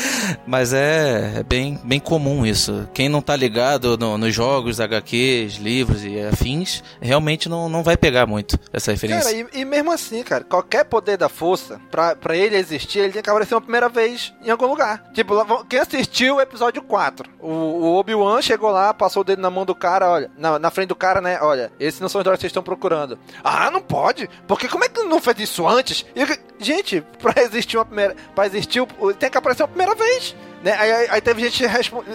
mas 0.46 0.72
é, 0.74 1.38
é 1.38 1.42
bem, 1.42 1.78
bem 1.84 1.98
comum 2.00 2.44
isso. 2.44 2.86
Quem 2.92 3.08
não 3.08 3.22
tá 3.22 3.34
ligado 3.36 3.96
no- 3.96 4.18
nos 4.18 4.34
jogos, 4.34 4.80
HQs, 4.80 5.56
livros 5.56 6.04
e 6.04 6.20
afins, 6.20 6.82
realmente 7.00 7.48
não, 7.48 7.68
não 7.70 7.82
vai 7.82 7.96
pegar 7.96 8.26
muito 8.26 8.58
essa 8.72 8.90
referência. 8.92 9.32
Cara, 9.32 9.48
e, 9.54 9.60
e 9.60 9.64
mesmo 9.64 9.90
assim, 9.92 10.22
cara, 10.22 10.44
qualquer 10.44 10.84
poder 10.84 11.16
da 11.16 11.28
força, 11.30 11.80
pra, 11.90 12.14
pra 12.16 12.36
ele 12.36 12.56
existir, 12.56 12.98
ele 12.98 13.12
tem 13.14 13.22
que 13.22 13.30
aparecer 13.30 13.54
primeira 13.60 13.88
vez 13.88 14.32
em 14.42 14.50
algum 14.50 14.66
lugar. 14.66 15.04
Tipo, 15.12 15.64
quem 15.64 15.78
assistiu 15.78 16.36
o 16.36 16.40
episódio 16.40 16.82
4? 16.82 17.30
O, 17.40 17.96
Obi-Wan 17.98 18.40
chegou 18.42 18.70
lá, 18.70 18.92
passou 18.92 19.22
o 19.22 19.24
dedo 19.24 19.42
na 19.42 19.50
mão 19.50 19.64
do 19.64 19.74
cara, 19.74 20.08
olha, 20.10 20.30
na, 20.36 20.58
na 20.58 20.70
frente 20.70 20.88
do 20.88 20.96
cara, 20.96 21.20
né? 21.20 21.38
Olha, 21.40 21.72
esses 21.78 22.00
não 22.00 22.08
são 22.08 22.20
os 22.20 22.24
droids 22.24 22.38
que 22.38 22.42
vocês 22.42 22.50
estão 22.50 22.62
procurando. 22.62 23.18
Ah, 23.42 23.70
não 23.70 23.80
pode? 23.80 24.28
Porque 24.46 24.68
como 24.68 24.84
é 24.84 24.88
que 24.88 25.02
não 25.02 25.20
fez 25.20 25.40
isso 25.40 25.66
antes? 25.66 26.04
E 26.14 26.64
gente, 26.64 27.00
pra 27.18 27.42
existir 27.42 27.76
uma 27.76 27.84
primeira. 27.84 28.16
Pra 28.34 28.46
existir, 28.46 28.84
tem 29.18 29.30
que 29.30 29.38
aparecer 29.38 29.62
uma 29.62 29.68
primeira 29.68 29.94
vez. 29.94 30.34
Né? 30.62 30.72
Aí, 30.76 30.90
aí- 30.92 31.08
aí 31.10 31.20
teve 31.20 31.40
gente 31.40 31.64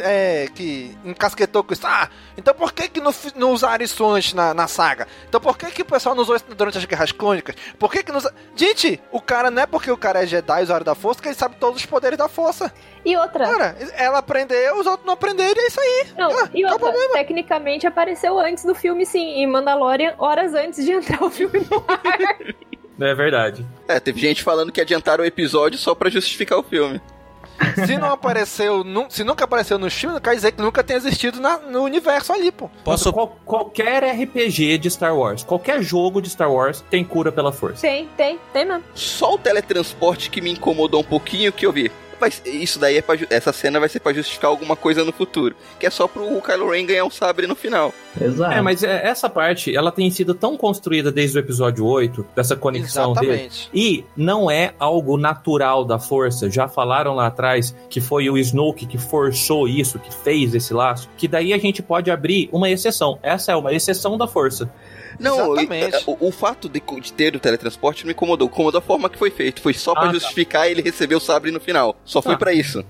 é, 0.01 0.47
que 0.53 0.97
encasquetou 1.05 1.63
com 1.63 1.71
isso. 1.73 1.87
Ah, 1.87 2.09
então 2.37 2.53
por 2.53 2.73
que, 2.73 2.89
que 2.89 2.99
não, 2.99 3.13
não 3.35 3.51
usaram 3.53 3.83
isso 3.85 4.05
antes 4.05 4.33
na, 4.33 4.53
na 4.53 4.67
saga? 4.67 5.07
Então 5.29 5.39
por 5.39 5.57
que, 5.57 5.71
que 5.71 5.81
o 5.81 5.85
pessoal 5.85 6.13
não 6.13 6.23
usou 6.23 6.35
isso 6.35 6.45
durante 6.55 6.77
as 6.77 6.83
guerras 6.83 7.11
clônicas? 7.13 7.55
Por 7.79 7.89
que, 7.89 8.03
que 8.03 8.11
não. 8.11 8.19
Gente, 8.55 9.01
o 9.11 9.21
cara 9.21 9.49
não 9.49 9.61
é 9.61 9.65
porque 9.65 9.89
o 9.89 9.95
cara 9.95 10.23
é 10.23 10.27
Jedi, 10.27 10.61
usuário 10.63 10.85
da 10.85 10.93
força, 10.93 11.21
que 11.21 11.29
ele 11.29 11.35
sabe 11.35 11.55
todos 11.57 11.79
os 11.79 11.85
poderes 11.85 12.17
da 12.17 12.27
força. 12.27 12.73
E 13.05 13.15
outra. 13.15 13.45
Cara, 13.45 13.77
ela 13.95 14.17
aprendeu, 14.19 14.77
os 14.77 14.87
outros 14.87 15.05
não 15.05 15.13
aprenderam, 15.13 15.55
e 15.61 15.63
é 15.63 15.67
isso 15.67 15.79
aí. 15.79 16.07
Não, 16.17 16.29
Ah, 16.31 16.49
e 16.53 16.63
outra, 16.65 16.79
problema? 16.79 17.13
tecnicamente 17.13 17.87
apareceu 17.87 18.37
antes 18.39 18.65
do 18.65 18.75
filme, 18.75 19.05
sim, 19.05 19.21
em 19.41 19.47
Mandalorian, 19.47 20.15
horas 20.17 20.53
antes 20.53 20.83
de 20.83 20.91
entrar 20.91 21.23
o 21.23 21.29
filme 21.29 21.65
no 21.71 21.83
ar. 21.87 22.37
É 23.01 23.15
verdade. 23.15 23.65
É, 23.87 23.99
teve 23.99 24.19
gente 24.21 24.43
falando 24.43 24.71
que 24.71 24.79
adiantaram 24.79 25.23
o 25.23 25.27
episódio 25.27 25.77
só 25.79 25.95
pra 25.95 26.09
justificar 26.09 26.59
o 26.59 26.63
filme. 26.63 27.01
Se 27.85 27.97
não 27.97 28.11
apareceu, 28.11 28.83
nu- 28.83 29.05
se 29.09 29.23
nunca 29.23 29.45
apareceu 29.45 29.77
no 29.77 29.89
filme, 29.89 30.13
não 30.15 30.21
quer 30.21 30.35
dizer 30.35 30.51
que 30.51 30.61
nunca 30.61 30.83
tenha 30.83 30.97
existido 30.97 31.39
na- 31.39 31.57
no 31.59 31.83
universo 31.83 32.33
ali, 32.33 32.51
pô. 32.51 32.69
Posso... 32.83 33.11
Qual- 33.13 33.37
qualquer 33.45 34.03
RPG 34.03 34.77
de 34.77 34.89
Star 34.89 35.15
Wars, 35.15 35.43
qualquer 35.43 35.81
jogo 35.81 36.21
de 36.21 36.29
Star 36.29 36.51
Wars 36.51 36.83
tem 36.89 37.03
cura 37.03 37.31
pela 37.31 37.51
força. 37.51 37.81
Tem, 37.81 38.07
tem, 38.17 38.39
tem 38.51 38.65
mesmo. 38.65 38.83
Só 38.95 39.35
o 39.35 39.37
teletransporte 39.37 40.29
que 40.29 40.41
me 40.41 40.51
incomodou 40.51 41.01
um 41.01 41.05
pouquinho 41.05 41.51
que 41.53 41.65
eu 41.65 41.71
vi. 41.71 41.91
Vai- 42.23 42.31
isso 42.53 42.79
daí 42.79 42.97
é 42.97 43.01
pra, 43.01 43.15
essa 43.29 43.51
cena 43.51 43.79
vai 43.79 43.89
ser 43.89 43.99
pra 43.99 44.13
justificar 44.13 44.49
alguma 44.49 44.75
coisa 44.77 45.03
no 45.03 45.11
futuro, 45.11 45.55
que 45.79 45.85
é 45.85 45.89
só 45.89 46.07
pro 46.07 46.41
Kylo 46.41 46.69
Ren 46.69 46.85
ganhar 46.85 47.03
um 47.03 47.09
sabre 47.09 47.47
no 47.47 47.55
final. 47.55 47.93
Exato. 48.19 48.53
É, 48.53 48.61
mas 48.61 48.81
é, 48.83 49.05
essa 49.05 49.29
parte, 49.29 49.75
ela 49.75 49.91
tem 49.91 50.09
sido 50.09 50.33
tão 50.33 50.55
construída 50.55 51.11
desde 51.11 51.37
o 51.37 51.39
episódio 51.39 51.85
8, 51.85 52.25
dessa 52.35 52.55
conexão 52.55 53.11
dele. 53.13 53.27
Exatamente. 53.33 53.69
E 53.73 54.05
não 54.15 54.49
é 54.49 54.73
algo 54.79 55.17
natural 55.17 55.83
da 55.83 55.99
força. 55.99 56.49
Já 56.49 56.67
falaram 56.67 57.13
lá 57.15 57.27
atrás 57.27 57.75
que 57.89 57.99
foi 57.99 58.29
o 58.29 58.37
Snoke 58.37 58.85
que 58.85 58.97
forçou 58.97 59.67
isso, 59.67 59.99
que 59.99 60.13
fez 60.13 60.53
esse 60.55 60.73
laço. 60.73 61.09
Que 61.17 61.27
daí 61.27 61.51
a 61.53 61.57
gente 61.57 61.81
pode 61.81 62.09
abrir 62.09 62.47
uma 62.51 62.69
exceção. 62.69 63.19
Essa 63.21 63.51
é 63.51 63.55
uma 63.55 63.73
exceção 63.73 64.17
da 64.17 64.27
força. 64.27 64.71
Não, 65.19 65.53
Exatamente. 65.55 65.97
e- 65.97 66.03
o, 66.07 66.27
o 66.27 66.31
fato 66.31 66.67
de, 66.69 66.81
de 67.01 67.13
ter 67.13 67.35
o 67.35 67.39
teletransporte 67.39 68.03
não 68.03 68.07
me 68.07 68.13
incomodou. 68.13 68.47
Incomodou 68.47 68.79
a 68.79 68.81
forma 68.81 69.09
que 69.09 69.17
foi 69.17 69.29
feito. 69.31 69.61
Foi 69.61 69.73
só 69.73 69.93
pra 69.93 70.03
Ah, 70.03 70.07
tá. 70.07 70.13
justificar 70.13 70.69
ele 70.69 70.81
receber 70.81 71.15
o 71.15 71.19
sabre 71.19 71.51
no 71.51 71.59
final. 71.59 71.95
Só 72.05 72.21
foi 72.21 72.35
Ah. 72.35 72.37
pra 72.37 72.53
isso. 72.53 72.83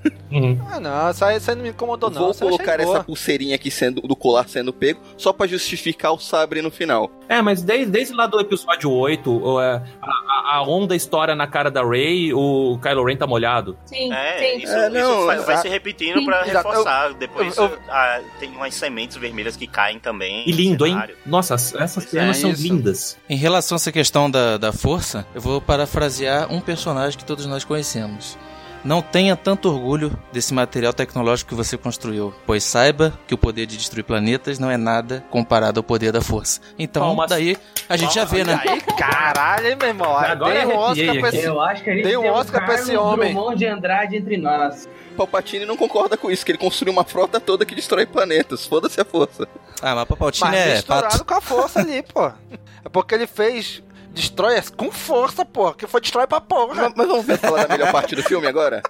Ah, 0.72 0.80
não, 0.80 1.12
isso 1.12 1.24
aí, 1.26 1.38
isso 1.38 1.50
aí 1.50 1.56
não 1.56 1.64
me 1.64 1.70
incomodou, 1.70 2.10
não. 2.10 2.22
Vou 2.22 2.30
eu 2.32 2.36
colocar 2.36 2.78
boa. 2.78 2.96
essa 2.98 3.04
pulseirinha 3.04 3.56
aqui 3.56 3.70
sendo 3.70 4.02
do 4.02 4.16
colar 4.16 4.48
sendo 4.48 4.74
pego, 4.74 5.00
só 5.18 5.32
pra 5.32 5.46
justificar 5.48 6.12
o 6.14 6.20
sabre 6.20 6.62
no 6.62 6.72
final. 6.72 7.12
É, 7.30 7.42
mas 7.42 7.62
desde, 7.62 7.92
desde 7.92 8.14
lá 8.14 8.26
do 8.28 8.40
episódio 8.40 8.92
8, 8.92 9.32
o, 9.32 9.62
é, 9.62 9.82
a, 10.02 10.08
a- 10.08 10.58
a 10.58 10.64
onda 10.64 10.96
estoura 10.96 11.36
na 11.36 11.48
cara 11.48 11.70
da 11.72 11.84
Rey, 11.84 12.34
o 12.34 12.78
Kylo 12.82 13.04
Ren 13.06 13.16
tá 13.18 13.26
molhado. 13.28 13.78
Sim, 13.86 14.12
É, 14.14 14.38
sim. 14.40 14.64
isso, 14.64 14.74
É, 14.74 14.90
não, 14.90 15.18
isso 15.18 15.26
vai, 15.26 15.40
vai 15.40 15.58
se 15.58 15.70
repetindo 15.70 16.20
exato. 16.20 16.46
reforçar. 16.70 17.14
Depois 17.14 17.56
eu- 17.58 17.64
eu- 17.66 17.78
ah, 17.90 18.20
tem 18.40 18.50
umas 18.52 18.74
sementes 18.74 19.18
vermelhas 19.18 19.56
que 19.56 19.66
caem 19.68 20.00
também. 20.00 20.44
E 20.48 20.52
lindo, 20.52 20.86
hein? 20.86 21.02
Nossa, 21.26 21.54
essas 21.56 22.06
Cenas 22.14 22.38
é, 22.38 22.42
são 22.42 22.52
isso. 22.52 22.64
lindas. 22.64 23.18
Em 23.30 23.36
relação 23.36 23.76
a 23.76 23.78
essa 23.78 23.92
questão 23.92 24.30
da, 24.30 24.58
da 24.58 24.72
força, 24.72 25.26
eu 25.34 25.42
vou 25.42 25.60
parafrasear 25.60 26.52
um 26.52 26.60
personagem 26.60 27.18
que 27.18 27.26
todos 27.26 27.46
nós 27.46 27.64
conhecemos. 27.64 28.38
Não 28.84 29.02
tenha 29.02 29.34
tanto 29.38 29.70
orgulho 29.70 30.12
desse 30.34 30.54
material 30.54 30.92
tecnológico 30.92 31.50
que 31.50 31.56
você 31.56 31.78
construiu, 31.78 32.34
pois 32.46 32.66
saiba 32.66 33.18
que 33.26 33.34
o 33.34 33.38
poder 33.38 33.66
de 33.66 33.78
destruir 33.78 34.04
planetas 34.04 34.60
não 34.60 34.70
é 34.70 34.76
nada 34.76 35.24
comparado 35.30 35.80
ao 35.80 35.84
poder 35.84 36.12
da 36.12 36.20
força. 36.20 36.60
Então, 36.78 37.04
Palmas. 37.04 37.30
daí 37.30 37.56
a 37.88 37.96
gente 37.96 38.14
já 38.14 38.26
vê, 38.26 38.44
né? 38.44 38.60
Aí, 38.62 38.82
caralho, 38.98 39.70
hein, 39.70 39.78
meu 39.80 39.88
irmão? 39.88 40.18
Agora 40.18 40.54
Dei 40.54 40.66
um 40.66 40.78
Oscar 40.78 41.20
pra 41.20 41.30
esse... 41.30 41.44
Eu 41.44 41.62
acho 41.62 41.82
que 41.84 41.90
a 41.90 41.94
gente 41.94 42.04
Dei 42.04 42.18
um 42.18 42.24
tem 42.24 42.32
Oscar 42.32 42.66
pra 42.66 42.76
esse 42.76 42.98
homem. 42.98 43.34
Drummond 43.34 43.58
de 43.58 43.66
Andrade 43.66 44.18
entre 44.18 44.36
nós. 44.36 44.90
Palpatine 45.14 45.66
não 45.66 45.78
concorda 45.78 46.18
com 46.18 46.30
isso, 46.30 46.46
que 46.46 46.52
ele 46.52 46.58
construiu 46.58 46.92
uma 46.92 47.04
frota 47.04 47.40
toda 47.40 47.66
que 47.66 47.76
destrói 47.76 48.06
planetas. 48.06 48.66
Foda-se 48.66 49.00
a 49.00 49.06
força. 49.06 49.48
Ah, 49.82 49.96
mas 49.96 50.06
Palpatine 50.06 50.50
Mas 50.50 50.60
é 50.60 50.74
misturado 50.76 51.08
pato. 51.10 51.26
com 51.26 51.34
a 51.34 51.42
força 51.42 51.80
ali, 51.80 52.04
pô. 52.04 52.26
É 52.28 52.90
porque 52.92 53.16
ele 53.16 53.28
fez... 53.28 53.82
Destrói 54.10 54.62
com 54.78 54.92
força, 54.92 55.44
pô. 55.44 55.74
Que 55.74 55.88
foi 55.88 56.00
destrói 56.00 56.28
pra 56.28 56.40
porra. 56.40 56.76
Mas, 56.84 56.94
mas 56.96 57.08
vamos 57.08 57.26
ver 57.26 57.40
falar 57.40 57.66
da 57.66 57.76
melhor 57.78 57.92
parte 57.92 58.16
do 58.16 58.22
filme 58.22 58.46
agora? 58.46 58.84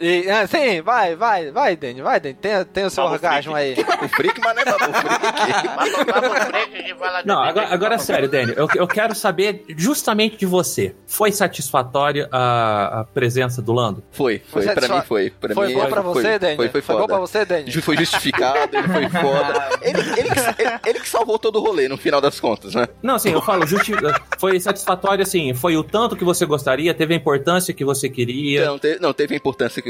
E, 0.00 0.30
ah, 0.30 0.46
sim, 0.46 0.80
vai, 0.80 1.16
vai, 1.16 1.50
vai, 1.50 1.76
Danny, 1.76 2.00
vai, 2.02 2.20
Danny. 2.20 2.34
Tem, 2.34 2.64
tem 2.66 2.84
o 2.84 2.90
seu 2.90 3.02
Babu 3.04 3.14
orgasmo 3.16 3.54
aí. 3.54 3.74
O 4.02 4.08
Freak, 4.08 4.40
mas 4.40 4.54
não 4.54 4.62
é 4.62 4.64
Babu 4.64 4.92
Freak. 4.94 5.18
Freak 6.68 6.94
Não, 7.24 7.42
agora, 7.42 7.68
agora 7.74 7.94
é 7.94 7.98
sério, 7.98 8.28
Danny. 8.28 8.52
Eu, 8.56 8.68
eu 8.74 8.86
quero 8.86 9.14
saber 9.14 9.64
justamente 9.76 10.36
de 10.36 10.46
você. 10.46 10.94
Foi 11.06 11.32
satisfatória 11.32 12.28
a, 12.30 13.00
a 13.00 13.04
presença 13.04 13.60
do 13.60 13.72
Lando? 13.72 14.02
Foi, 14.12 14.40
foi, 14.48 14.62
Foi 14.62 14.74
pra 14.74 14.88
mim 14.88 15.02
foi. 15.02 15.30
Pra 15.30 15.54
Foi 15.54 15.66
mim, 15.68 15.74
bom 15.74 15.86
pra 15.88 16.02
foi, 16.02 16.22
você, 16.22 16.38
Danny? 16.38 16.56
Foi, 16.56 16.68
foi 16.68 16.80
bom 16.80 16.86
foda. 16.86 17.06
pra 17.06 17.18
você? 17.18 17.64
Ju- 17.66 17.82
Foi 17.82 17.96
justificado, 17.96 18.76
ele 18.76 18.88
foi 18.88 19.08
foda. 19.20 19.68
Ele, 19.82 20.00
ele, 20.00 20.28
que, 20.30 20.62
ele, 20.62 20.78
ele 20.86 21.00
que 21.00 21.08
salvou 21.08 21.38
todo 21.38 21.56
o 21.56 21.62
rolê 21.62 21.88
no 21.88 21.96
final 21.96 22.20
das 22.20 22.38
contas, 22.38 22.74
né? 22.74 22.86
Não, 23.02 23.14
assim, 23.16 23.30
eu 23.32 23.40
falo, 23.42 23.66
justi... 23.66 23.92
foi 24.38 24.58
satisfatório, 24.60 25.22
assim, 25.22 25.52
foi 25.54 25.76
o 25.76 25.82
tanto 25.82 26.16
que 26.16 26.24
você 26.24 26.44
gostaria, 26.46 26.94
teve 26.94 27.14
a 27.14 27.16
importância 27.16 27.74
que 27.74 27.84
você 27.84 28.08
queria. 28.08 28.66
Não, 28.66 28.78
teve, 28.78 29.00
não, 29.00 29.12
teve 29.12 29.34
a 29.34 29.36
importância 29.36 29.82
que 29.82 29.87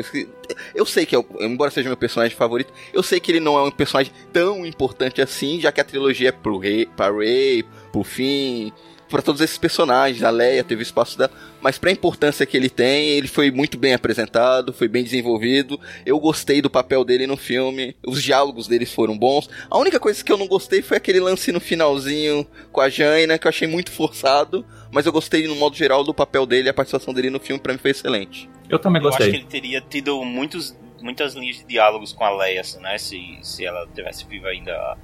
eu. 0.75 0.87
Sei 0.87 1.07
que, 1.07 1.17
é 1.17 1.25
embora 1.41 1.71
seja 1.71 1.89
meu 1.89 1.97
personagem 1.97 2.37
favorito, 2.37 2.73
eu 2.93 3.03
sei 3.03 3.21
que 3.21 3.31
ele 3.33 3.41
não 3.41 3.59
é 3.59 3.63
um 3.63 3.71
personagem 3.71 4.13
tão 4.33 4.65
importante 4.65 5.21
assim, 5.21 5.61
já 5.61 5.71
que 5.71 5.81
a 5.81 5.85
trilogia 5.85 6.31
é 6.31 6.33
pro 6.33 6.59
Rey, 6.59 6.87
pra 6.87 7.11
Rey, 7.11 7.65
pro 7.93 8.03
Finn. 8.03 8.71
para 9.09 9.23
todos 9.23 9.41
esses 9.41 9.59
personagens. 9.59 10.23
A 10.23 10.31
Leia 10.31 10.63
teve 10.63 10.83
espaço 10.83 11.17
dela, 11.19 11.31
mas 11.61 11.79
pra 11.79 11.91
importância 11.91 12.47
que 12.47 12.57
ele 12.57 12.69
tem, 12.69 13.09
ele 13.11 13.29
foi 13.29 13.51
muito 13.51 13.79
bem 13.79 13.95
apresentado, 13.95 14.73
foi 14.73 14.89
bem 14.89 15.03
desenvolvido. 15.03 15.81
Eu 16.05 16.19
gostei 16.21 16.61
do 16.61 16.71
papel 16.71 17.05
dele 17.05 17.27
no 17.27 17.37
filme, 17.37 17.97
os 18.07 18.23
diálogos 18.23 18.69
dele 18.69 18.87
foram 18.87 19.17
bons. 19.19 19.49
A 19.71 19.79
única 19.79 19.99
coisa 19.99 20.23
que 20.23 20.31
eu 20.31 20.37
não 20.37 20.47
gostei 20.47 20.83
foi 20.83 20.97
aquele 20.97 21.21
lance 21.21 21.51
no 21.51 21.61
finalzinho 21.61 22.47
com 22.71 22.81
a 22.81 22.89
Jaina, 22.89 23.39
que 23.39 23.47
eu 23.47 23.51
achei 23.51 23.67
muito 23.67 23.91
forçado, 23.91 24.65
mas 24.93 25.07
eu 25.07 25.13
gostei 25.13 25.47
no 25.47 25.55
modo 25.57 25.77
geral 25.77 26.03
do 26.05 26.15
papel 26.15 26.47
dele, 26.47 26.69
a 26.69 26.75
participação 26.75 27.13
dele 27.15 27.31
no 27.31 27.41
filme 27.41 27.61
para 27.61 27.73
mim 27.73 27.79
foi 27.79 27.91
excelente. 27.91 28.49
Eu 28.69 28.79
também 28.79 29.01
Eu 29.03 29.09
gostei. 29.09 29.27
acho 29.27 29.35
que 29.37 29.41
ele 29.43 29.49
teria 29.49 29.81
tido 29.81 30.23
muitos, 30.25 30.77
muitas 31.01 31.35
linhas 31.35 31.57
de 31.57 31.65
diálogos 31.65 32.13
com 32.13 32.25
a 32.25 32.31
Leia, 32.37 32.61
assim, 32.61 32.81
né? 32.81 32.99
Se, 32.99 33.39
se 33.43 33.65
ela 33.65 33.87
tivesse 33.95 34.27
viva 34.27 34.49
ainda. 34.49 34.97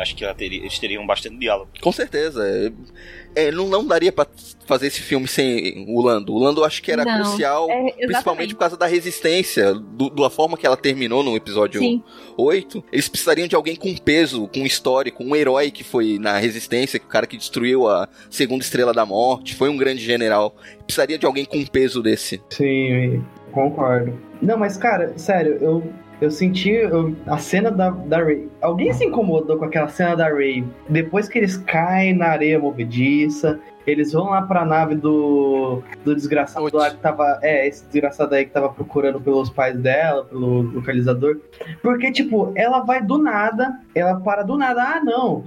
Acho 0.00 0.16
que 0.16 0.24
ela 0.24 0.34
teria, 0.34 0.60
eles 0.60 0.78
teriam 0.78 1.06
bastante 1.06 1.36
diálogo. 1.36 1.70
Com 1.78 1.92
certeza. 1.92 2.42
É, 2.42 3.48
é, 3.48 3.52
não, 3.52 3.68
não 3.68 3.86
daria 3.86 4.10
pra 4.10 4.26
fazer 4.64 4.86
esse 4.86 5.02
filme 5.02 5.28
sem 5.28 5.84
o 5.86 6.00
Lando. 6.00 6.32
O 6.32 6.38
Lando 6.38 6.62
eu 6.62 6.64
acho 6.64 6.82
que 6.82 6.90
era 6.90 7.04
Não, 7.04 7.22
crucial, 7.22 7.70
é, 7.70 8.06
principalmente 8.06 8.54
por 8.54 8.60
causa 8.60 8.78
da 8.78 8.86
resistência, 8.86 9.74
do, 9.74 10.08
da 10.08 10.30
forma 10.30 10.56
que 10.56 10.66
ela 10.66 10.76
terminou 10.76 11.22
no 11.22 11.36
episódio 11.36 11.80
Sim. 11.80 12.02
8. 12.38 12.82
Eles 12.90 13.10
precisariam 13.10 13.46
de 13.46 13.54
alguém 13.54 13.76
com 13.76 13.94
peso, 13.94 14.48
com 14.48 14.64
histórico, 14.64 15.22
um 15.22 15.36
herói 15.36 15.70
que 15.70 15.84
foi 15.84 16.18
na 16.18 16.38
resistência, 16.38 16.98
que 16.98 17.04
o 17.04 17.08
cara 17.08 17.26
que 17.26 17.36
destruiu 17.36 17.86
a 17.86 18.08
segunda 18.30 18.64
estrela 18.64 18.94
da 18.94 19.04
morte, 19.04 19.54
foi 19.54 19.68
um 19.68 19.76
grande 19.76 20.02
general. 20.02 20.56
Precisaria 20.86 21.18
de 21.18 21.26
alguém 21.26 21.44
com 21.44 21.62
peso 21.66 22.02
desse. 22.02 22.40
Sim, 22.48 23.22
concordo. 23.52 24.18
Não, 24.40 24.56
mas 24.56 24.78
cara, 24.78 25.12
sério, 25.18 25.58
eu, 25.60 25.92
eu 26.20 26.30
senti 26.30 26.70
eu- 26.70 27.14
a 27.26 27.38
cena 27.38 27.70
da, 27.70 27.90
da 27.90 28.18
Ray. 28.22 28.48
Alguém 28.60 28.92
se 28.92 29.04
incomodou 29.04 29.56
com 29.58 29.64
aquela 29.64 29.88
cena 29.88 30.14
da 30.16 30.28
Ray? 30.28 30.64
Depois 30.88 31.28
que 31.28 31.38
eles 31.38 31.56
caem 31.56 32.14
na 32.14 32.26
areia 32.28 32.58
movediça, 32.58 33.58
eles 33.86 34.12
vão 34.12 34.26
lá 34.30 34.42
pra 34.42 34.64
nave 34.64 34.94
do, 34.94 35.82
do 36.04 36.14
desgraçado 36.14 36.68
lá 36.72 36.90
que 36.90 36.98
tava. 36.98 37.38
É, 37.42 37.66
esse 37.66 37.84
desgraçado 37.86 38.34
aí 38.34 38.44
que 38.44 38.50
tava 38.52 38.68
procurando 38.68 39.20
pelos 39.20 39.48
pais 39.50 39.76
dela, 39.78 40.24
pelo 40.24 40.62
localizador. 40.62 41.38
Porque, 41.82 42.12
tipo, 42.12 42.52
ela 42.54 42.80
vai 42.80 43.02
do 43.02 43.16
nada, 43.18 43.80
ela 43.94 44.20
para 44.20 44.42
do 44.42 44.56
nada, 44.56 44.82
ah, 44.82 45.00
não. 45.02 45.42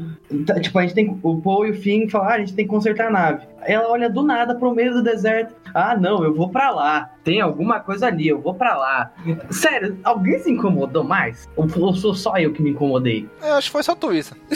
Tá, 0.46 0.60
Tipo, 0.60 0.80
a 0.80 0.82
gente 0.82 0.96
tem. 0.96 1.20
O 1.22 1.40
Paul 1.42 1.68
e 1.68 1.72
o 1.72 1.76
Finn 1.76 2.10
falam, 2.10 2.28
ah, 2.30 2.34
a 2.34 2.40
gente 2.40 2.54
tem 2.56 2.66
que 2.66 2.72
consertar 2.72 3.08
a 3.08 3.12
nave. 3.12 3.46
Ela 3.66 3.90
olha 3.90 4.10
do 4.10 4.24
nada 4.24 4.56
pro 4.56 4.74
meio 4.74 4.94
do 4.94 5.04
deserto. 5.04 5.54
Ah, 5.74 5.98
não, 5.98 6.24
eu 6.24 6.34
vou 6.34 6.50
pra 6.50 6.70
lá. 6.72 7.10
Tem 7.24 7.42
alguma 7.42 7.80
coisa 7.80 8.08
ali, 8.08 8.28
eu 8.28 8.40
vou 8.40 8.54
pra 8.54 8.76
lá. 8.78 9.12
Sério, 9.50 9.98
alguém 10.04 10.40
se 10.40 10.52
incomodou 10.52 11.04
mais? 11.04 11.50
Ou 11.56 11.68
ou 11.80 11.94
sou 11.96 12.14
só 12.14 12.36
eu 12.38 12.54
que 12.54 12.62
me 12.62 12.70
incomodei? 12.72 13.28
Eu 13.42 13.54
acho 13.56 13.68
que 13.68 13.72
foi 13.72 13.82
só 13.84 13.96
tu 13.96 14.14
isso. 14.14 14.36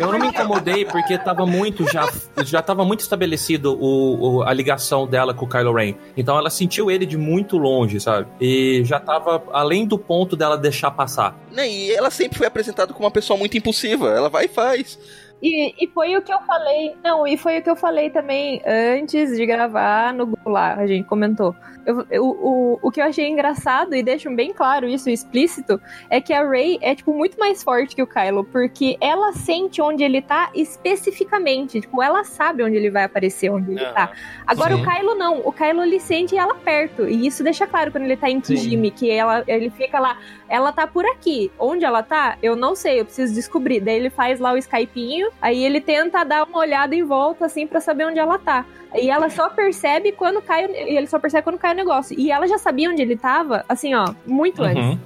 Eu 0.00 0.12
não 0.12 0.18
me 0.18 0.28
incomodei 0.28 0.84
porque 0.84 1.16
tava 1.18 1.46
muito 1.46 1.84
já 1.90 2.08
já 2.44 2.60
tava 2.62 2.84
muito 2.84 3.00
estabelecido 3.00 3.74
o, 3.78 4.38
o- 4.38 4.42
a 4.42 4.52
ligação 4.52 5.06
dela 5.06 5.32
com 5.34 5.44
o 5.44 5.48
Kylo 5.48 5.72
Ren. 5.74 5.94
Então 6.16 6.36
ela 6.36 6.50
sentiu 6.50 6.90
ele 6.90 7.06
de 7.06 7.16
muito 7.16 7.56
longe, 7.56 8.00
sabe? 8.00 8.26
E 8.40 8.82
já 8.84 8.98
tava 9.00 9.42
além 9.52 9.86
do 9.86 9.98
ponto 9.98 10.36
dela 10.36 10.56
deixar 10.56 10.90
passar. 10.90 11.36
E 11.56 11.92
ela 11.92 12.10
sempre 12.10 12.38
foi 12.38 12.46
apresentada 12.46 12.92
como 12.92 13.04
uma 13.04 13.10
pessoa 13.10 13.38
muito 13.38 13.56
impulsiva. 13.56 14.08
Ela 14.10 14.28
vai 14.28 14.46
e 14.46 14.48
faz. 14.48 14.98
E, 15.44 15.74
e 15.78 15.86
foi 15.88 16.16
o 16.16 16.22
que 16.22 16.32
eu 16.32 16.40
falei. 16.40 16.96
Não, 17.04 17.26
e 17.26 17.36
foi 17.36 17.58
o 17.58 17.62
que 17.62 17.68
eu 17.68 17.76
falei 17.76 18.08
também 18.08 18.62
antes 18.66 19.36
de 19.36 19.44
gravar 19.44 20.14
no 20.14 20.26
Google 20.26 20.54
lá, 20.54 20.72
a 20.74 20.86
gente 20.86 21.06
comentou. 21.06 21.54
Eu- 21.86 22.06
eu- 22.10 22.24
o, 22.24 22.78
o 22.82 22.90
que 22.90 23.00
eu 23.00 23.04
achei 23.04 23.28
engraçado, 23.28 23.94
e 23.94 24.02
deixam 24.02 24.34
bem 24.34 24.52
claro 24.52 24.86
isso 24.88 25.10
explícito, 25.10 25.80
é 26.08 26.20
que 26.20 26.32
a 26.32 26.48
Rey 26.48 26.78
é, 26.80 26.94
tipo, 26.94 27.12
muito 27.12 27.38
mais 27.38 27.62
forte 27.62 27.94
que 27.94 28.02
o 28.02 28.06
Kylo, 28.06 28.44
porque 28.44 28.96
ela 29.00 29.32
sente 29.32 29.80
onde 29.82 30.02
ele 30.02 30.20
tá 30.22 30.50
especificamente. 30.54 31.80
Tipo, 31.80 32.02
ela 32.02 32.24
sabe 32.24 32.62
onde 32.62 32.76
ele 32.76 32.90
vai 32.90 33.04
aparecer, 33.04 33.50
onde 33.50 33.72
ele 33.72 33.84
tá. 33.92 34.12
Agora 34.46 34.74
Sim. 34.76 34.82
o 34.82 34.84
Kylo 34.90 35.14
não. 35.14 35.40
O 35.44 35.52
Kylo 35.52 35.82
ele 35.82 36.00
sente 36.00 36.36
ela 36.36 36.54
perto. 36.54 37.06
E 37.08 37.26
isso 37.26 37.42
deixa 37.42 37.66
claro 37.66 37.90
quando 37.90 38.04
ele 38.04 38.16
tá 38.16 38.30
em. 38.30 38.40
Kijimi, 38.40 38.90
que 38.90 39.10
ela, 39.10 39.42
ele 39.46 39.70
fica 39.70 39.98
lá. 39.98 40.18
Ela 40.48 40.70
tá 40.72 40.86
por 40.86 41.04
aqui. 41.06 41.50
Onde 41.58 41.84
ela 41.84 42.02
tá? 42.02 42.36
Eu 42.42 42.54
não 42.56 42.74
sei, 42.74 43.00
eu 43.00 43.04
preciso 43.04 43.34
descobrir. 43.34 43.80
Daí 43.80 43.96
ele 43.96 44.10
faz 44.10 44.38
lá 44.38 44.52
o 44.52 44.56
Skypinho, 44.58 45.28
aí 45.40 45.64
ele 45.64 45.80
tenta 45.80 46.22
dar 46.24 46.44
uma 46.44 46.58
olhada 46.58 46.94
em 46.94 47.02
volta, 47.02 47.46
assim, 47.46 47.66
pra 47.66 47.80
saber 47.80 48.06
onde 48.06 48.18
ela 48.18 48.38
tá. 48.38 48.64
E 48.94 49.10
ela 49.10 49.28
só 49.28 49.48
percebe 49.48 50.12
quando 50.12 50.40
cai. 50.40 50.66
o- 50.66 50.70
E 50.70 50.96
ele 50.96 51.06
só 51.06 51.18
percebe 51.18 51.42
quando 51.42 51.58
cai 51.58 51.73
o 51.74 51.76
negócio. 51.76 52.18
E 52.18 52.30
ela 52.30 52.46
já 52.46 52.58
sabia 52.58 52.90
onde 52.90 53.02
ele 53.02 53.16
tava, 53.16 53.64
assim, 53.68 53.94
ó, 53.94 54.14
muito 54.26 54.62
antes. 54.62 54.98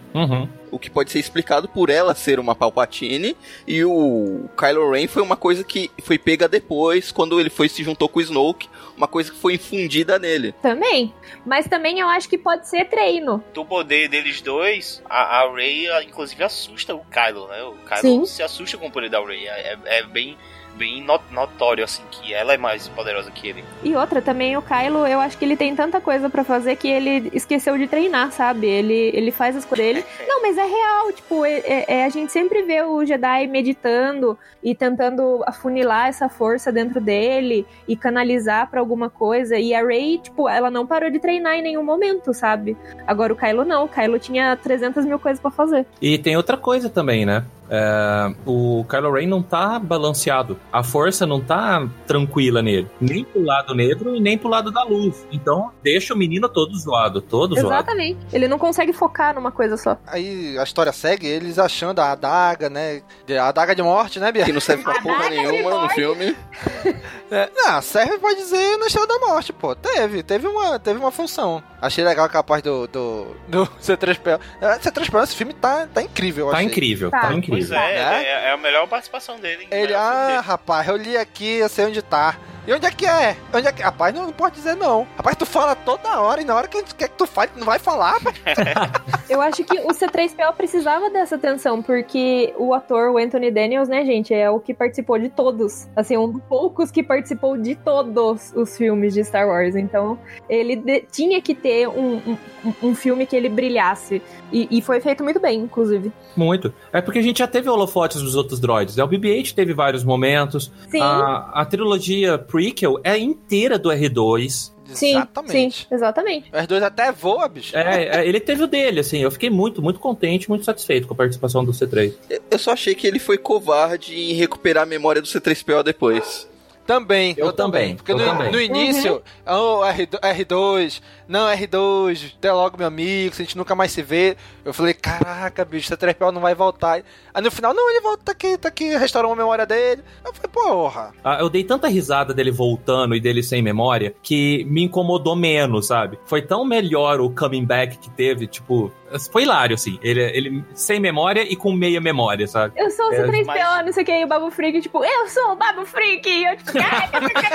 O 0.71 0.79
que 0.79 0.91
pode 0.91 1.11
ser 1.11 1.19
explicado 1.19 1.69
por 1.69 1.89
ela 1.89 2.15
ser 2.15 2.39
uma 2.39 2.55
Palpatine 2.55 3.37
e 3.67 3.85
o 3.85 4.49
Kylo 4.57 4.91
Ren 4.91 5.07
foi 5.07 5.23
uma 5.23 5.37
coisa 5.37 5.65
que 5.65 5.91
foi 6.03 6.19
pega 6.19 6.47
depois, 6.47 7.11
quando 7.11 7.41
ele 7.41 7.49
foi 7.49 7.69
se 7.69 7.83
juntou 7.83 8.09
com 8.09 8.19
o 8.19 8.23
Snoke, 8.23 8.69
uma 8.97 9.09
coisa 9.09 9.31
que 9.31 9.39
foi 9.39 9.55
infundida 9.55 10.19
nele. 10.19 10.53
Também. 10.61 11.15
Mas 11.47 11.67
também 11.67 12.01
eu 12.01 12.09
acho 12.09 12.29
que 12.29 12.37
pode 12.37 12.69
ser 12.69 12.85
treino. 12.87 13.43
Do 13.55 13.65
poder 13.65 14.09
deles 14.09 14.43
dois, 14.43 15.03
a, 15.09 15.43
a 15.43 15.55
Rey, 15.55 15.87
inclusive, 16.07 16.45
assusta 16.45 16.95
o 16.95 17.01
Kylo, 17.07 17.49
né? 17.49 17.63
O 17.63 17.75
Kylo 17.89 18.01
Sim. 18.01 18.27
se 18.27 18.43
assusta 18.43 18.77
com 18.77 18.89
o 18.89 18.91
poder 18.91 19.09
da 19.09 19.25
Rey. 19.25 19.47
É, 19.47 19.79
é 19.85 20.03
bem, 20.03 20.37
bem 20.79 21.03
no- 21.05 21.21
notório, 21.31 21.83
assim, 21.85 22.03
que 22.11 22.33
ela 22.33 22.55
é 22.55 22.57
mais 22.57 22.89
poderosa 22.89 23.31
que 23.31 23.49
ele. 23.49 23.65
E 23.83 23.95
outra, 23.97 24.23
também 24.23 24.57
o 24.57 24.63
Kylo, 24.63 25.07
eu 25.07 25.21
acho 25.21 25.37
que 25.37 25.45
ele 25.45 25.57
tem 25.57 25.75
tanta 25.75 26.01
coisa 26.01 26.31
pra 26.31 26.45
fazer 26.45 26.77
que 26.77 26.89
ele 26.89 27.31
esqueceu 27.35 27.77
de 27.77 27.87
treinar, 27.89 28.31
sabe? 28.33 28.67
Ele, 28.69 29.11
ele 29.13 29.31
faz 29.31 29.57
as 29.57 29.65
coisas 29.65 29.79
dele. 29.87 30.05
Não, 30.27 30.41
mas 30.41 30.57
é 30.57 30.65
real, 30.65 31.13
tipo, 31.13 31.45
é, 31.45 31.59
é- 31.59 31.85
é- 31.89 32.05
a 32.05 32.09
gente 32.09 32.33
sempre 32.33 32.63
vê 32.63 32.83
o 32.83 33.05
Jedi 33.05 33.47
meditando 33.49 34.39
e 34.63 34.75
tentando 34.75 35.43
afunilar 35.47 36.09
essa 36.09 36.29
força 36.29 36.73
dentro 36.73 37.01
dele 37.01 37.67
e 37.87 37.97
canalizar 37.97 38.71
pra 38.71 38.81
alguma 38.81 39.11
coisa. 39.11 39.59
E 39.59 39.75
a 39.75 39.85
Rey, 39.85 40.19
tipo, 40.19 40.49
ela 40.49 40.71
não 40.71 40.87
parou 40.87 41.11
de 41.11 41.19
treinar 41.19 41.55
em 41.55 41.63
nenhum 41.63 41.83
momento, 41.85 42.33
sabe? 42.33 42.77
Agora 43.07 43.33
o 43.33 43.37
Kylo 43.37 43.65
não, 43.65 43.85
o 43.85 43.89
Kylo 43.89 44.19
tinha 44.19 44.57
300 44.57 45.05
mil 45.05 45.19
coisas 45.19 45.41
pra 45.41 45.51
fazer. 45.51 45.87
E 46.01 46.19
tem 46.19 46.37
outra 46.37 46.57
coisa 46.57 46.89
também, 46.89 47.27
né? 47.27 47.45
É, 47.71 48.35
o 48.47 48.85
Kylo 48.89 49.13
Ren 49.13 49.27
não 49.27 49.43
tá 49.43 49.79
balanceado. 49.79 50.59
A 50.73 50.83
força 50.83 51.27
não 51.27 51.41
tá 51.41 51.87
tranquila 52.07 52.63
nele. 52.63 52.89
Nem 53.01 53.25
pro 53.25 53.43
lado 53.43 53.75
negro 53.75 54.15
e 54.17 54.21
nem 54.21 54.39
pro 54.39 54.49
lado 54.49 54.71
da 54.71 54.83
luz. 54.85 55.27
Então, 55.31 55.71
deixa 55.83 56.15
o 56.15 56.17
menino 56.17 56.49
todo 56.49 56.77
zoado, 56.77 57.21
todo 57.21 57.55
zoado. 57.55 57.69
Exatamente. 57.75 58.19
Ele 58.33 58.49
não 58.49 58.59
consegue 58.59 58.93
focar 58.93 59.35
numa 59.35 59.51
coisa 59.51 59.77
só. 59.77 59.99
Aí 60.07 60.59
a 60.59 60.63
história 60.63 60.93
segue, 60.93 61.27
eles 61.27 61.59
achando 61.59 62.01
a 62.01 62.13
adaga, 62.13 62.71
né? 62.71 63.03
A 63.39 63.49
adaga 63.49 63.75
de 63.75 63.83
morte, 63.83 64.19
né, 64.19 64.33
Bia? 64.33 64.45
Que 64.45 64.53
não 64.53 64.61
serve 64.61 64.83
pra 64.83 65.01
porra 65.03 65.29
nenhuma 65.29 65.83
no 65.83 65.89
filme. 65.91 66.37
É, 67.31 67.51
não, 67.55 67.83
serve 67.83 68.19
pode 68.19 68.39
dizer 68.39 68.77
na 68.79 68.87
Estrela 68.87 69.07
da 69.07 69.19
Morte, 69.19 69.53
pô. 69.53 69.75
Teve, 69.75 70.23
teve 70.23 70.47
uma, 70.47 70.79
teve 70.79 70.99
uma 70.99 71.11
função. 71.11 71.63
Achei 71.81 72.03
legal 72.03 72.25
a 72.25 72.29
capaz 72.29 72.63
do, 72.63 72.87
do, 72.87 73.37
do 73.47 73.67
C3PO. 73.83 74.41
É, 74.61 74.79
C3PO, 74.79 75.23
esse 75.25 75.37
filme 75.37 75.53
tá, 75.53 75.87
tá 75.93 76.01
incrível, 76.03 76.47
eu 76.47 76.51
Tá 76.53 76.59
achei. 76.59 76.69
incrível, 76.71 77.11
tá, 77.11 77.33
incrível. 77.33 77.59
Pois 77.59 77.71
é, 77.71 78.23
é, 78.25 78.49
é 78.49 78.53
a 78.53 78.57
melhor 78.57 78.87
participação 78.89 79.39
dele. 79.39 79.65
hein? 79.65 79.69
Ele, 79.71 79.95
ah, 79.95 80.41
rapaz, 80.45 80.89
eu 80.89 80.97
li 80.97 81.17
aqui, 81.17 81.57
eu 81.59 81.69
sei 81.69 81.87
onde 81.87 82.01
tá. 82.03 82.37
E 82.69 82.73
onde 82.75 82.85
é 82.85 82.91
que 82.91 83.07
é? 83.07 83.35
Onde 83.55 83.67
é 83.67 83.73
que... 83.73 83.81
Rapaz, 83.81 84.15
não, 84.15 84.25
não 84.27 84.33
pode 84.33 84.57
dizer 84.57 84.77
não. 84.77 85.07
Rapaz, 85.17 85.35
tu 85.37 85.47
fala 85.47 85.75
toda 85.75 86.21
hora 86.21 86.43
e 86.43 86.45
na 86.45 86.55
hora 86.55 86.69
que 86.69 86.77
a 86.77 86.81
gente 86.81 86.95
quer 86.95 87.09
que 87.09 87.17
tu 87.17 87.27
fale, 87.27 87.51
tu 87.55 87.59
não 87.59 87.65
vai 87.65 87.79
falar, 87.79 88.19
rapaz. 88.19 88.37
Eu 89.31 89.41
acho 89.41 89.65
que 89.65 89.79
o 89.81 89.89
C3PO 89.89 90.53
precisava 90.55 91.09
dessa 91.09 91.37
atenção, 91.37 91.83
porque 91.83 92.53
o 92.59 92.75
ator, 92.75 93.11
o 93.11 93.17
Anthony 93.17 93.51
Daniels, 93.51 93.89
né, 93.89 94.05
gente, 94.05 94.35
é 94.35 94.51
o 94.51 94.61
que 94.61 94.75
participou 94.75 95.19
de 95.19 95.31
todos. 95.31 95.87
Assim, 95.97 96.19
um 96.19 96.31
dos 96.31 96.43
poucos 96.43 96.91
que 96.91 97.03
participou 97.03 97.57
de 97.57 97.75
todos 97.75 98.53
os 98.55 98.77
filmes 98.77 99.15
de 99.15 99.25
Star 99.25 99.49
Wars. 99.49 99.75
Então, 99.75 100.19
ele 100.49 100.77
de- 100.77 101.07
tinha 101.11 101.41
que 101.41 101.55
ter 101.55 101.89
um, 101.89 102.17
um, 102.65 102.75
um 102.83 102.95
filme 102.95 103.25
que 103.27 103.35
ele 103.35 103.49
brilhasse. 103.49 104.21
E, 104.53 104.67
e 104.71 104.83
foi 104.83 105.01
feito 105.01 105.23
muito 105.25 105.41
bem, 105.41 105.61
inclusive. 105.61 106.11
Muito. 106.37 106.73
É 106.93 107.01
porque 107.01 107.19
a 107.19 107.23
gente 107.23 107.39
já 107.39 107.47
teve 107.47 107.69
holofotes 107.69 108.21
dos 108.23 108.35
outros 108.35 108.59
droids. 108.61 108.97
né? 108.97 109.05
O 109.05 109.09
BB-8 109.09 109.55
teve 109.55 109.73
vários 109.75 110.05
momentos. 110.05 110.71
Sim. 110.91 111.01
A, 111.03 111.51
a 111.53 111.65
trilogia 111.67 112.39
prequel 112.59 112.99
é 113.05 113.17
inteira 113.17 113.79
do 113.79 113.89
R2. 113.89 114.73
Sim, 114.87 115.11
Exatamente. 115.11 115.53
sim, 115.53 115.87
exatamente. 115.95 116.51
Os 116.53 116.67
dois 116.67 116.83
até 116.83 117.13
voa, 117.13 117.47
bicho. 117.47 117.77
É, 117.77 118.21
é, 118.21 118.27
ele 118.27 118.41
teve 118.41 118.65
o 118.65 118.67
dele, 118.67 119.01
assim. 119.01 119.19
Eu 119.19 119.31
fiquei 119.31 119.51
muito, 119.51 119.81
muito 119.81 120.01
contente, 120.01 120.49
muito 120.49 120.65
satisfeito 120.65 121.07
com 121.07 121.15
a 121.15 121.17
participação 121.17 121.65
do 121.65 121.73
C3. 121.73 122.13
Eu 122.51 122.59
só 122.59 122.73
achei 122.73 122.95
que 122.95 123.07
ele 123.07 123.19
foi 123.19 123.39
covarde 123.39 124.15
em 124.19 124.33
recuperar 124.33 124.83
a 124.83 124.87
memória 124.87 125.21
do 125.23 125.29
C3PO 125.29 125.85
depois. 125.85 126.49
Também, 126.87 127.35
Eu 127.37 127.53
também, 127.53 127.97
Porque 127.97 128.13
eu 128.13 128.17
no, 128.17 128.25
também. 128.25 128.51
no 128.51 128.59
início, 128.59 129.23
oh, 129.47 129.81
R2, 129.83 130.19
R2, 130.21 131.03
não, 131.29 131.47
R2, 131.49 132.35
até 132.39 132.53
logo, 132.53 132.77
meu 132.79 132.87
amigo, 132.87 133.35
se 133.35 133.43
a 133.43 133.45
gente 133.45 133.57
nunca 133.57 133.75
mais 133.75 133.93
se 133.93 134.03
vê. 134.03 134.37
Eu 134.65 134.73
falei, 134.75 134.95
caraca, 134.95 135.65
bicho, 135.65 135.91
C3PO 135.95 136.31
não 136.33 136.41
vai 136.41 136.55
voltar. 136.55 137.03
Aí 137.35 137.43
no 137.43 137.51
final, 137.51 137.73
não, 137.75 137.91
ele 137.91 138.01
volta, 138.01 138.23
tá 138.25 138.33
aqui, 138.33 138.57
tá 138.59 138.69
aqui, 138.69 138.97
restaurou 138.97 139.33
a 139.33 139.37
memória 139.37 139.65
dele. 139.67 140.03
Eu 140.25 140.33
falei, 140.33 140.51
porra. 140.53 141.13
Ah, 141.23 141.39
eu 141.41 141.49
dei 141.49 141.65
tanta 141.65 141.89
risada 141.89 142.35
dele 142.35 142.51
voltando 142.51 143.15
e 143.15 143.21
dele 143.21 143.43
sem 143.43 143.63
memória 143.63 144.15
que 144.23 144.65
me 144.65 144.83
incomodou 144.85 145.37
menos, 145.37 145.87
sabe? 145.87 146.19
Foi 146.27 146.43
tão 146.43 146.65
melhor 146.65 147.21
o 147.21 147.31
coming 147.31 147.65
back 147.65 147.99
que 147.99 148.11
teve, 148.11 148.47
tipo, 148.47 148.93
Foi 149.33 149.43
hilário, 149.45 149.75
assim. 149.75 149.99
Ele, 150.03 150.21
ele 150.23 150.65
sem 150.75 151.01
memória 151.01 151.41
e 151.43 151.57
com 151.57 151.73
meia 151.73 151.99
memória, 152.01 152.47
sabe? 152.47 152.75
Eu 152.77 152.91
sou 152.91 153.07
o 153.09 153.13
É, 153.15 153.23
C3PO, 153.27 153.47
mas- 153.47 153.87
não 153.87 153.93
sei 153.93 154.03
o 154.03 154.07
que, 154.07 154.13
e 154.13 154.25
o 154.25 154.27
Babu 154.29 154.51
Freak, 154.51 154.81
tipo, 154.83 155.03
eu 155.05 155.29
sou 155.29 155.53
o 155.53 155.57
Babu 155.57 155.87
Freak! 155.87 156.29
E 156.29 156.45
eu, 156.45 156.57
tipo, 156.59 156.73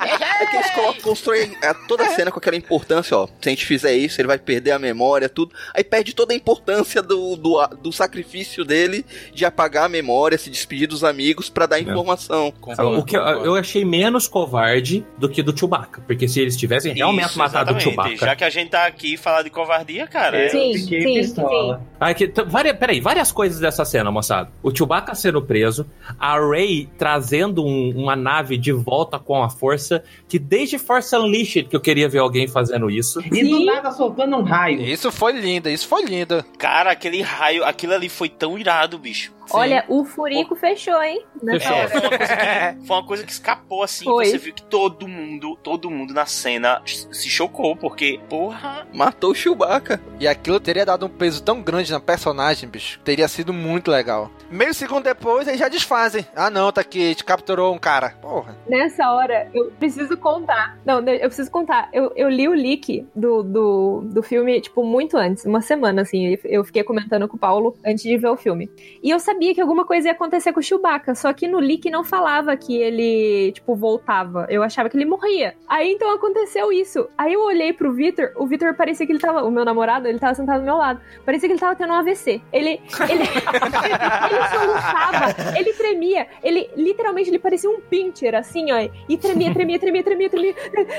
É 0.00 0.46
que 0.46 0.56
eles 0.56 0.70
colocam, 0.70 1.02
constroem 1.02 1.56
é, 1.62 1.74
toda 1.86 2.04
a 2.04 2.08
cena 2.10 2.30
com 2.30 2.38
aquela 2.38 2.56
importância, 2.56 2.89
ó. 3.12 3.26
Se 3.26 3.48
a 3.48 3.50
gente 3.50 3.64
fizer 3.66 3.94
isso, 3.94 4.20
ele 4.20 4.28
vai 4.28 4.38
perder 4.38 4.72
a 4.72 4.78
memória, 4.78 5.28
tudo. 5.28 5.54
Aí 5.74 5.82
perde 5.84 6.14
toda 6.14 6.32
a 6.32 6.36
importância 6.36 7.02
do, 7.02 7.36
do, 7.36 7.66
do 7.82 7.92
sacrifício 7.92 8.64
dele 8.64 9.04
de 9.34 9.44
apagar 9.44 9.84
a 9.84 9.88
memória, 9.88 10.36
se 10.38 10.50
despedir 10.50 10.86
dos 10.88 11.04
amigos 11.04 11.48
pra 11.48 11.66
dar 11.66 11.80
informação. 11.80 12.52
O 12.96 13.04
que 13.04 13.16
eu, 13.16 13.20
eu 13.22 13.54
achei 13.54 13.84
menos 13.84 14.26
covarde 14.28 15.04
do 15.18 15.28
que 15.28 15.42
do 15.42 15.56
Chewbacca. 15.56 16.02
Porque 16.06 16.26
se 16.28 16.40
eles 16.40 16.56
tivessem 16.56 16.92
realmente 16.94 17.28
Isso, 17.30 17.38
matado 17.38 17.72
o 17.72 17.76
exatamente. 17.76 17.84
Chewbacca. 18.12 18.26
Já 18.26 18.36
que 18.36 18.44
a 18.44 18.50
gente 18.50 18.70
tá 18.70 18.86
aqui 18.86 19.16
falar 19.16 19.42
de 19.42 19.50
covardia, 19.50 20.06
cara. 20.06 20.38
Eu 20.38 20.46
é- 20.46 20.72
fiquei 20.78 21.04
pistola. 21.04 21.82
Ah, 21.98 22.14
que, 22.14 22.32
várias, 22.46 22.76
peraí, 22.78 23.00
várias 23.00 23.30
coisas 23.32 23.60
dessa 23.60 23.84
cena, 23.84 24.10
moçada. 24.10 24.50
O 24.62 24.74
Chewbacca 24.74 25.14
sendo 25.14 25.42
preso, 25.42 25.86
a 26.18 26.38
Rey 26.40 26.88
trazendo 26.98 27.64
um- 27.64 27.90
uma 27.96 28.16
nave 28.16 28.56
de 28.56 28.72
volta 28.72 29.18
com 29.18 29.42
a 29.42 29.50
força, 29.50 30.02
que 30.28 30.38
desde 30.38 30.78
Force 30.78 31.14
Unleashed 31.14 31.68
que 31.68 31.76
eu 31.76 31.80
queria 31.80 32.08
ver 32.08 32.18
alguém 32.18 32.46
fazendo 32.48 32.79
isso. 32.88 33.20
E 33.20 33.44
do 33.44 33.64
nada 33.64 33.90
soltando 33.90 34.36
um 34.36 34.42
raio. 34.42 34.80
Isso 34.80 35.10
foi 35.10 35.32
lindo, 35.32 35.68
isso 35.68 35.88
foi 35.88 36.04
lindo. 36.04 36.44
Cara, 36.56 36.92
aquele 36.92 37.20
raio, 37.20 37.64
aquilo 37.64 37.92
ali 37.92 38.08
foi 38.08 38.28
tão 38.28 38.56
irado, 38.56 38.98
bicho. 38.98 39.32
Olha, 39.58 39.84
o 39.88 40.04
Furico 40.04 40.54
fechou, 40.56 41.00
hein? 41.02 41.24
Nessa 41.42 41.68
É, 41.68 41.72
hora. 41.72 41.88
foi, 41.88 42.00
uma 42.00 42.16
coisa 42.18 42.36
que, 42.36 42.80
foi 42.86 42.96
uma 42.96 43.06
coisa 43.06 43.24
que 43.24 43.32
escapou 43.32 43.82
assim. 43.82 44.04
Foi. 44.04 44.26
Você 44.26 44.38
viu 44.38 44.54
que 44.54 44.62
todo 44.62 45.06
mundo, 45.08 45.56
todo 45.62 45.90
mundo 45.90 46.12
na 46.14 46.26
cena 46.26 46.82
se 46.84 47.28
chocou, 47.28 47.76
porque, 47.76 48.20
porra. 48.28 48.86
Matou 48.92 49.30
o 49.30 49.34
Chewbacca. 49.34 50.00
E 50.18 50.26
aquilo 50.28 50.60
teria 50.60 50.84
dado 50.84 51.06
um 51.06 51.08
peso 51.08 51.42
tão 51.42 51.62
grande 51.62 51.90
na 51.92 52.00
personagem, 52.00 52.68
bicho. 52.68 53.00
Teria 53.00 53.28
sido 53.28 53.52
muito 53.52 53.90
legal. 53.90 54.30
Meio 54.50 54.74
segundo 54.74 55.04
depois, 55.04 55.46
eles 55.48 55.60
já 55.60 55.68
desfazem. 55.68 56.26
Ah, 56.34 56.50
não, 56.50 56.70
tá 56.72 56.80
aqui, 56.80 57.04
a 57.04 57.08
gente 57.08 57.24
capturou 57.24 57.74
um 57.74 57.78
cara. 57.78 58.10
Porra. 58.20 58.56
Nessa 58.68 59.10
hora, 59.12 59.48
eu 59.54 59.70
preciso 59.78 60.16
contar. 60.16 60.78
Não, 60.84 61.00
eu 61.00 61.28
preciso 61.28 61.50
contar. 61.50 61.88
Eu, 61.92 62.12
eu 62.16 62.28
li 62.28 62.48
o 62.48 62.52
leak 62.52 63.06
do, 63.14 63.42
do, 63.42 64.00
do 64.04 64.22
filme, 64.22 64.60
tipo, 64.60 64.84
muito 64.84 65.16
antes, 65.16 65.44
uma 65.44 65.60
semana, 65.60 66.02
assim. 66.02 66.36
Eu 66.44 66.64
fiquei 66.64 66.82
comentando 66.82 67.26
com 67.28 67.36
o 67.36 67.38
Paulo 67.40 67.76
antes 67.84 68.02
de 68.02 68.16
ver 68.16 68.28
o 68.28 68.36
filme. 68.36 68.70
E 69.02 69.10
eu 69.10 69.18
sabia 69.18 69.39
que 69.54 69.60
alguma 69.60 69.84
coisa 69.84 70.08
ia 70.08 70.12
acontecer 70.12 70.52
com 70.52 70.60
o 70.60 70.62
Chewbacca, 70.62 71.14
só 71.14 71.32
que 71.32 71.48
no 71.48 71.58
leak 71.58 71.90
não 71.90 72.04
falava 72.04 72.56
que 72.56 72.76
ele, 72.76 73.52
tipo, 73.52 73.74
voltava. 73.74 74.46
Eu 74.48 74.62
achava 74.62 74.88
que 74.88 74.96
ele 74.96 75.04
morria. 75.04 75.54
Aí 75.68 75.92
então 75.92 76.12
aconteceu 76.12 76.72
isso. 76.72 77.08
Aí 77.16 77.32
eu 77.32 77.40
olhei 77.40 77.72
pro 77.72 77.92
Victor, 77.92 78.32
o 78.36 78.46
Victor 78.46 78.74
parecia 78.74 79.06
que 79.06 79.12
ele 79.12 79.18
tava. 79.18 79.42
O 79.42 79.50
meu 79.50 79.64
namorado, 79.64 80.06
ele 80.06 80.18
tava 80.18 80.34
sentado 80.34 80.60
do 80.60 80.64
meu 80.64 80.76
lado. 80.76 81.00
Parecia 81.24 81.48
que 81.48 81.54
ele 81.54 81.60
tava 81.60 81.74
tendo 81.74 81.92
um 81.92 81.96
AVC. 81.96 82.40
Ele. 82.52 82.80
Ele, 83.08 83.22
ele 84.30 84.48
soluçava, 84.48 85.58
ele 85.58 85.72
tremia. 85.72 86.26
Ele 86.42 86.70
literalmente 86.76 87.30
ele 87.30 87.38
parecia 87.38 87.70
um 87.70 87.80
pincher, 87.80 88.34
assim, 88.34 88.70
ó. 88.72 88.88
E 89.08 89.16
tremia, 89.16 89.52
tremia, 89.52 89.78
tremia, 89.78 90.02
tremia, 90.02 90.30
tremia. 90.30 90.54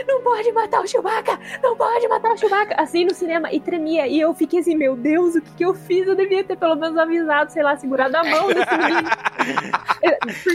Não 0.07 0.22
pode 0.22 0.51
matar 0.51 0.81
o 0.81 0.88
Chewbacca! 0.88 1.39
Não 1.61 1.76
pode 1.76 2.07
matar 2.07 2.34
o 2.34 2.38
Chewbacca! 2.38 2.76
Assim 2.77 3.05
no 3.05 3.13
cinema, 3.13 3.51
e 3.51 3.59
tremia. 3.59 4.07
E 4.07 4.19
eu 4.19 4.34
fiquei 4.34 4.59
assim, 4.59 4.76
meu 4.76 4.95
Deus, 4.95 5.35
o 5.35 5.41
que, 5.41 5.51
que 5.51 5.65
eu 5.65 5.73
fiz? 5.73 6.07
Eu 6.07 6.15
devia 6.15 6.43
ter 6.43 6.55
pelo 6.55 6.76
menos 6.76 6.97
avisado, 6.97 7.51
sei 7.51 7.63
lá, 7.63 7.76
segurado 7.76 8.15
a 8.18 8.23
mão 8.32 8.48
desse. 8.48 8.68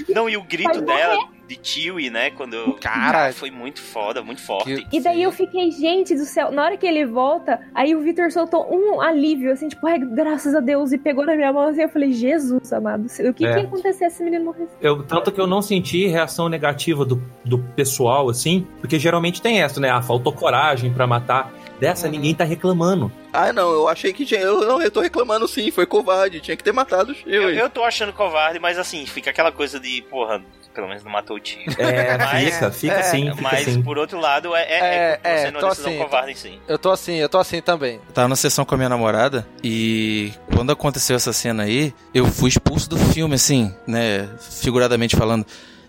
Não, 0.14 0.28
e 0.28 0.36
o 0.36 0.42
grito 0.42 0.68
Vai 0.72 0.80
morrer. 0.80 0.96
dela 0.96 1.28
de 1.46 1.58
Chewie, 1.62 2.10
né? 2.10 2.30
Quando. 2.30 2.74
Cara. 2.80 3.32
foi 3.32 3.50
muito 3.50 3.80
foda, 3.80 4.22
muito 4.22 4.40
forte. 4.42 4.86
E 4.92 5.00
daí 5.00 5.22
eu 5.22 5.30
fiquei, 5.30 5.70
gente 5.70 6.14
do 6.14 6.24
céu, 6.24 6.50
na 6.50 6.64
hora 6.64 6.76
que 6.76 6.86
ele 6.86 7.04
volta, 7.06 7.60
aí 7.74 7.94
o 7.94 8.00
Victor 8.00 8.32
soltou 8.32 8.66
um 8.68 9.00
alívio, 9.00 9.52
assim, 9.52 9.68
tipo, 9.68 9.86
ai, 9.86 9.98
graças 9.98 10.54
a 10.54 10.60
Deus, 10.60 10.90
e 10.92 10.98
pegou 10.98 11.24
na 11.24 11.36
minha 11.36 11.52
mão 11.52 11.68
assim, 11.68 11.82
eu 11.82 11.88
falei, 11.88 12.12
Jesus 12.12 12.72
amado, 12.72 13.06
o 13.06 13.34
que, 13.34 13.46
É. 13.46 13.52
que 13.52 13.58
ia 13.60 13.64
acontecer 13.64 13.92
se 13.92 14.04
esse 14.06 14.22
menino 14.24 14.46
morresse? 14.46 14.72
Eu, 14.80 15.02
tanto 15.04 15.30
que 15.30 15.40
eu 15.40 15.46
não 15.46 15.62
senti 15.62 16.06
reação 16.06 16.48
negativa 16.48 17.04
do, 17.04 17.22
do 17.44 17.58
pessoal, 17.58 18.28
assim, 18.28 18.66
porque 18.80 18.98
geralmente 18.98 19.40
tem 19.40 19.62
essa, 19.62 19.78
né? 19.80 19.90
Ah, 19.90 20.02
faltou 20.02 20.32
coragem 20.32 20.92
pra 20.92 21.06
matar. 21.06 21.52
Dessa, 21.78 22.08
ninguém 22.08 22.34
tá 22.34 22.44
reclamando. 22.44 23.12
Ah, 23.32 23.52
não, 23.52 23.70
eu 23.70 23.88
achei 23.88 24.12
que 24.12 24.24
tinha. 24.24 24.40
Eu 24.40 24.60
não, 24.60 24.80
eu 24.80 24.90
tô 24.90 25.00
reclamando 25.00 25.46
sim, 25.46 25.70
foi 25.70 25.84
covarde, 25.86 26.40
tinha 26.40 26.56
que 26.56 26.64
ter 26.64 26.72
matado 26.72 27.12
o 27.12 27.28
Eu, 27.28 27.50
eu 27.50 27.68
tô 27.68 27.84
achando 27.84 28.12
covarde, 28.12 28.58
mas 28.58 28.78
assim, 28.78 29.04
fica 29.04 29.30
aquela 29.30 29.52
coisa 29.52 29.78
de, 29.78 30.00
porra, 30.02 30.42
pelo 30.74 30.88
menos 30.88 31.04
não 31.04 31.10
matou 31.12 31.36
o 31.36 31.40
tio. 31.40 31.60
É, 31.78 32.16
Mas- 32.18 32.54
fica, 32.54 32.70
fica 32.70 32.94
é, 32.94 33.00
assim, 33.00 33.30
fica 33.30 33.42
Mas 33.42 33.68
assim. 33.68 33.82
por 33.82 33.98
outro 33.98 34.18
lado, 34.18 34.54
é, 34.54 34.62
é, 34.62 34.78
É, 34.78 34.80
é, 34.82 35.20
é, 35.22 35.38
você 35.38 35.50
não 35.50 35.60
tô 35.60 35.66
é 35.66 35.70
decisão 35.70 35.90
assim, 35.92 36.02
covarde 36.02 36.34
sim. 36.38 36.58
Eu 36.66 36.78
tô 36.78 36.90
assim, 36.90 37.14
eu 37.16 37.28
tô 37.28 37.38
assim 37.38 37.60
também. 37.60 37.96
Eu 38.08 38.12
tava 38.14 38.28
na 38.28 38.36
sessão 38.36 38.64
com 38.64 38.74
a 38.74 38.78
minha 38.78 38.88
namorada 38.88 39.46
e 39.62 40.32
quando 40.54 40.70
aconteceu 40.72 41.16
essa 41.16 41.32
cena 41.32 41.64
aí, 41.64 41.94
eu 42.14 42.26
fui 42.26 42.48
expulso 42.48 42.88
do 42.88 42.96
filme, 42.98 43.34
assim, 43.34 43.74
né? 43.86 44.28
Figuradamente 44.38 45.14
falando. 45.16 45.44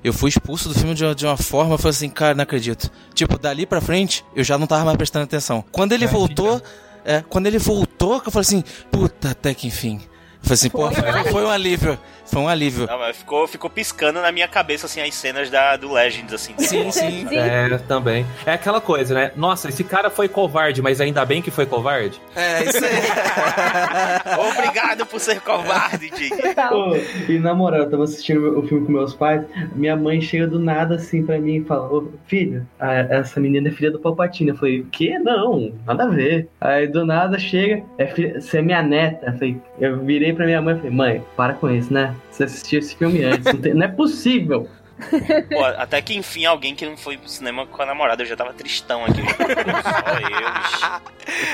Eu 0.07 0.13
fui 0.13 0.29
expulso 0.29 0.69
do 0.69 0.75
filme 0.75 0.93
de 0.95 1.03
uma, 1.03 1.13
de 1.13 1.25
uma 1.25 1.35
forma, 1.35 1.73
eu 1.73 1.77
falei 1.77 1.91
assim, 1.91 2.09
cara, 2.09 2.33
não 2.33 2.43
acredito. 2.43 2.89
Tipo, 3.13 3.37
dali 3.37 3.65
pra 3.65 3.81
frente, 3.81 4.23
eu 4.33 4.43
já 4.43 4.57
não 4.57 4.65
tava 4.65 4.85
mais 4.85 4.97
prestando 4.97 5.25
atenção. 5.25 5.63
Quando 5.71 5.91
ele 5.91 6.07
voltou, 6.07 6.61
é, 7.03 7.23
quando 7.27 7.47
ele 7.47 7.59
voltou, 7.59 8.21
que 8.21 8.29
eu 8.29 8.31
falei 8.31 8.45
assim, 8.47 8.63
puta, 8.89 9.31
até 9.31 9.53
que 9.53 9.67
enfim. 9.67 9.95
Eu 9.95 10.43
falei 10.43 10.53
assim, 10.53 10.69
pô, 10.69 10.89
foi, 10.91 11.31
foi 11.31 11.43
um 11.45 11.49
alívio. 11.49 11.99
Foi 12.31 12.41
um 12.41 12.47
alívio. 12.47 12.85
Não, 12.87 12.99
mas 12.99 13.17
ficou, 13.17 13.47
ficou 13.47 13.69
piscando 13.69 14.21
na 14.21 14.31
minha 14.31 14.47
cabeça, 14.47 14.85
assim, 14.85 15.01
as 15.01 15.13
cenas 15.15 15.49
da, 15.49 15.75
do 15.77 15.91
Legends, 15.91 16.33
assim. 16.33 16.53
Sim, 16.57 16.91
sim. 16.91 17.25
É, 17.37 17.77
também. 17.87 18.25
É 18.45 18.53
aquela 18.53 18.81
coisa, 18.81 19.13
né? 19.13 19.31
Nossa, 19.35 19.69
esse 19.69 19.83
cara 19.83 20.09
foi 20.09 20.27
covarde, 20.27 20.81
mas 20.81 20.99
ainda 21.01 21.23
bem 21.25 21.41
que 21.41 21.49
foi 21.51 21.65
covarde. 21.65 22.19
É, 22.35 22.63
isso 22.65 22.83
aí. 22.83 22.91
Obrigado 24.57 25.05
por 25.05 25.19
ser 25.19 25.39
covarde, 25.41 26.09
Jake. 26.09 26.29
Pô, 26.69 26.95
e 27.31 27.39
na 27.39 27.53
moral, 27.53 27.81
eu 27.81 27.89
tava 27.89 28.03
assistindo 28.03 28.57
o 28.59 28.67
filme 28.67 28.85
com 28.85 28.91
meus 28.91 29.13
pais, 29.13 29.43
minha 29.75 29.95
mãe 29.95 30.21
chega 30.21 30.47
do 30.47 30.59
nada 30.59 30.95
assim 30.95 31.25
pra 31.25 31.39
mim 31.39 31.57
e 31.57 31.63
fala, 31.63 31.87
ô 31.91 32.11
filho, 32.27 32.65
a- 32.79 32.93
essa 32.93 33.39
menina 33.39 33.69
é 33.69 33.71
filha 33.71 33.91
do 33.91 33.99
Palpatine. 33.99 34.49
Eu 34.49 34.57
falei, 34.57 34.81
o 34.81 34.85
quê? 34.85 35.17
Não, 35.19 35.71
nada 35.85 36.03
a 36.03 36.07
ver. 36.07 36.47
Aí 36.59 36.87
do 36.87 37.05
nada 37.05 37.39
chega, 37.39 37.83
é 37.97 38.05
filha, 38.07 38.39
você 38.41 38.59
é 38.59 38.61
minha 38.61 38.81
neta. 38.81 39.27
Eu, 39.27 39.33
falei, 39.33 39.57
eu 39.79 39.99
virei 39.99 40.33
pra 40.33 40.45
minha 40.45 40.61
mãe 40.61 40.73
e 40.75 40.77
falei, 40.77 40.91
mãe, 40.91 41.23
para 41.35 41.53
com 41.53 41.69
isso, 41.69 41.93
né? 41.93 42.13
Você 42.31 42.43
assistiu 42.45 42.79
esse 42.79 42.95
filme 42.95 43.23
antes, 43.23 43.45
não, 43.53 43.61
tem- 43.61 43.73
não 43.73 43.85
é 43.85 43.87
possível. 43.89 44.69
Pô, 45.51 45.63
até 45.77 46.01
que 46.01 46.15
enfim, 46.15 46.45
alguém 46.45 46.73
que 46.73 46.83
não 46.85 46.97
foi 46.97 47.17
pro 47.17 47.29
cinema 47.29 47.67
com 47.67 47.81
a 47.81 47.85
namorada, 47.85 48.23
eu 48.23 48.25
já 48.27 48.35
tava 48.35 48.51
tristão 48.53 49.05
aqui. 49.05 49.21
Só 49.21 49.43
eu, 49.43 50.27
bicho. 50.63 51.01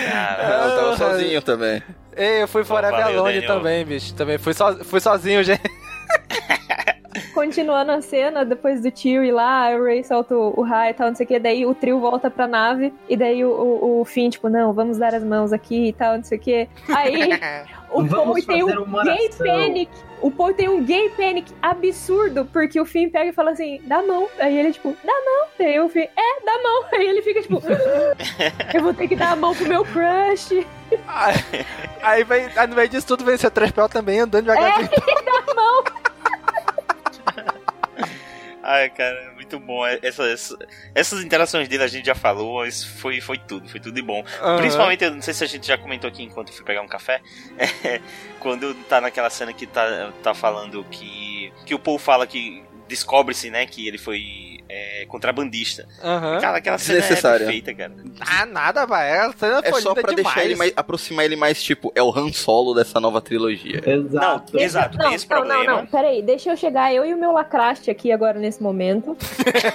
Cara, 0.10 0.44
Eu 0.44 0.76
tava 0.78 0.98
sozinho 0.98 1.42
também. 1.42 1.84
Ei, 2.16 2.44
eu 2.44 2.48
fui 2.48 2.64
Forever 2.64 2.92
valeu, 3.02 3.20
Alone 3.20 3.34
Daniel. 3.42 3.56
também, 3.58 3.84
bicho. 3.86 4.14
Também 4.14 4.38
fui, 4.38 4.54
so, 4.54 4.84
fui 4.86 5.00
sozinho, 5.02 5.44
gente. 5.44 5.62
Continuando 7.34 7.92
a 7.92 8.02
cena, 8.02 8.46
depois 8.46 8.82
do 8.82 8.92
tio 8.92 9.24
ir 9.24 9.32
lá, 9.32 9.70
o 9.72 9.84
Ray 9.84 10.04
solta 10.04 10.36
o, 10.36 10.62
raio 10.62 10.92
e 10.92 10.94
tal, 10.94 11.08
não 11.08 11.16
sei 11.16 11.26
o 11.26 11.28
que, 11.28 11.40
daí 11.40 11.66
o 11.66 11.74
trio 11.74 12.00
volta 12.00 12.30
pra 12.30 12.48
nave, 12.48 12.94
e 13.10 13.18
daí 13.18 13.44
o, 13.44 13.50
o, 13.50 14.02
o 14.02 14.06
Finn, 14.06 14.30
tipo, 14.30 14.50
não, 14.50 14.74
vamos 14.74 14.98
dar 14.98 15.16
as 15.16 15.24
mãos 15.24 15.52
aqui 15.52 15.90
e 15.90 15.94
tal, 15.94 16.18
não 16.18 16.24
sei 16.24 16.38
o 16.38 16.42
que. 16.42 16.70
Aí 16.90 17.32
o 17.92 18.06
Paul 18.08 18.36
tem 18.36 18.64
um 18.64 19.04
gay 19.04 19.30
panic. 19.38 19.92
O 20.22 20.32
Paul 20.32 20.54
tem 20.54 20.70
um 20.70 20.82
gay 20.82 21.10
panic 21.10 21.52
absurdo, 21.62 22.46
porque 22.46 22.80
o 22.80 22.86
Finn 22.86 23.10
pega 23.10 23.30
e 23.30 23.34
fala 23.34 23.52
assim, 23.52 23.82
dá 23.84 23.98
a 23.98 24.04
mão. 24.04 24.30
Aí 24.40 24.58
ele, 24.58 24.72
tipo, 24.72 24.96
dá 25.04 25.12
a 25.12 25.26
mão. 25.26 25.48
Aí 25.60 25.80
o 25.82 25.90
Finn, 25.90 26.04
é, 26.04 26.46
dá 26.46 26.52
a 26.54 26.64
mão. 26.64 26.86
Aí 26.94 27.06
ele 27.08 27.22
fica, 27.22 27.42
tipo, 27.42 27.62
eu 28.74 28.82
vou 28.82 28.94
ter 28.94 29.10
que 29.10 29.18
dar 29.18 29.32
a 29.32 29.36
mão 29.36 29.54
pro 29.54 29.68
meu 29.68 29.84
crush. 29.84 30.66
Aí, 31.08 31.66
aí, 32.02 32.24
vem, 32.24 32.48
aí 32.56 32.68
no 32.68 32.76
meio 32.76 32.88
disso 32.88 33.08
tudo 33.08 33.26
vem 33.26 33.36
esse 33.36 33.50
3 33.50 33.74
também 33.92 34.22
andando 34.22 34.50
É, 34.50 34.56
devagarzinho. 34.56 34.92
dá 35.26 35.52
a 35.52 35.56
mão. 35.56 36.03
Ai, 38.64 38.90
cara, 38.90 39.20
é 39.20 39.32
muito 39.32 39.60
bom. 39.60 39.86
Essas, 39.86 40.56
essas 40.96 41.22
interações 41.22 41.68
dele 41.68 41.84
a 41.84 41.88
gente 41.88 42.06
já 42.06 42.16
falou, 42.16 42.62
mas 42.62 42.82
foi, 42.84 43.20
foi 43.20 43.38
tudo, 43.38 43.68
foi 43.68 43.80
tudo 43.80 43.94
de 43.94 44.02
bom. 44.02 44.24
Aham. 44.42 44.58
Principalmente, 44.58 45.04
eu 45.04 45.12
não 45.12 45.22
sei 45.22 45.34
se 45.34 45.44
a 45.44 45.48
gente 45.48 45.68
já 45.68 45.78
comentou 45.78 46.10
aqui 46.10 46.24
enquanto 46.24 46.48
eu 46.48 46.56
fui 46.56 46.64
pegar 46.64 46.82
um 46.82 46.88
café, 46.88 47.22
é, 47.60 48.00
quando 48.40 48.74
tá 48.86 49.02
naquela 49.02 49.30
cena 49.30 49.52
que 49.52 49.68
tá, 49.68 50.14
tá 50.24 50.34
falando 50.34 50.84
que, 50.86 51.52
que 51.66 51.76
o 51.76 51.80
Paul 51.80 52.00
fala 52.00 52.26
que 52.26 52.64
descobre-se, 52.88 53.50
né, 53.50 53.66
que 53.66 53.88
ele 53.88 53.98
foi 53.98 54.54
é, 54.70 55.06
contrabandista. 55.08 55.88
Aham. 56.04 56.40
Cara, 56.40 56.58
aquela 56.58 56.78
cena 56.78 57.00
é 57.00 57.22
perfeita, 57.22 57.74
cara. 57.74 57.94
Ah, 58.20 58.46
nada, 58.46 58.86
vai. 58.86 59.12
É 59.12 59.32
foi 59.32 59.82
só 59.82 59.94
pra 59.94 60.04
demais. 60.04 60.16
deixar 60.16 60.46
ele 60.46 60.56
mais, 60.56 60.74
aproximar 60.76 61.26
ele 61.26 61.36
mais, 61.36 61.62
tipo, 61.62 61.92
é 61.96 62.02
o 62.02 62.10
Han 62.10 62.32
Solo 62.32 62.74
dessa 62.74 63.00
nova 63.00 63.22
trilogia. 63.22 63.82
Exato. 63.86 64.54
Não, 64.56 64.62
exato, 64.62 64.98
Não, 64.98 65.06
tem 65.06 65.16
esse 65.16 65.30
não, 65.30 65.38
problema. 65.38 65.64
não, 65.64 65.78
não, 65.78 65.86
peraí, 65.86 66.22
deixa 66.22 66.50
eu 66.52 66.58
chegar, 66.58 66.94
eu 66.94 67.06
e 67.06 67.14
o 67.14 67.18
meu 67.18 67.32
lacraste 67.32 67.92
aqui 67.92 68.12
agora 68.12 68.40
nesse 68.40 68.62
momento. 68.64 69.16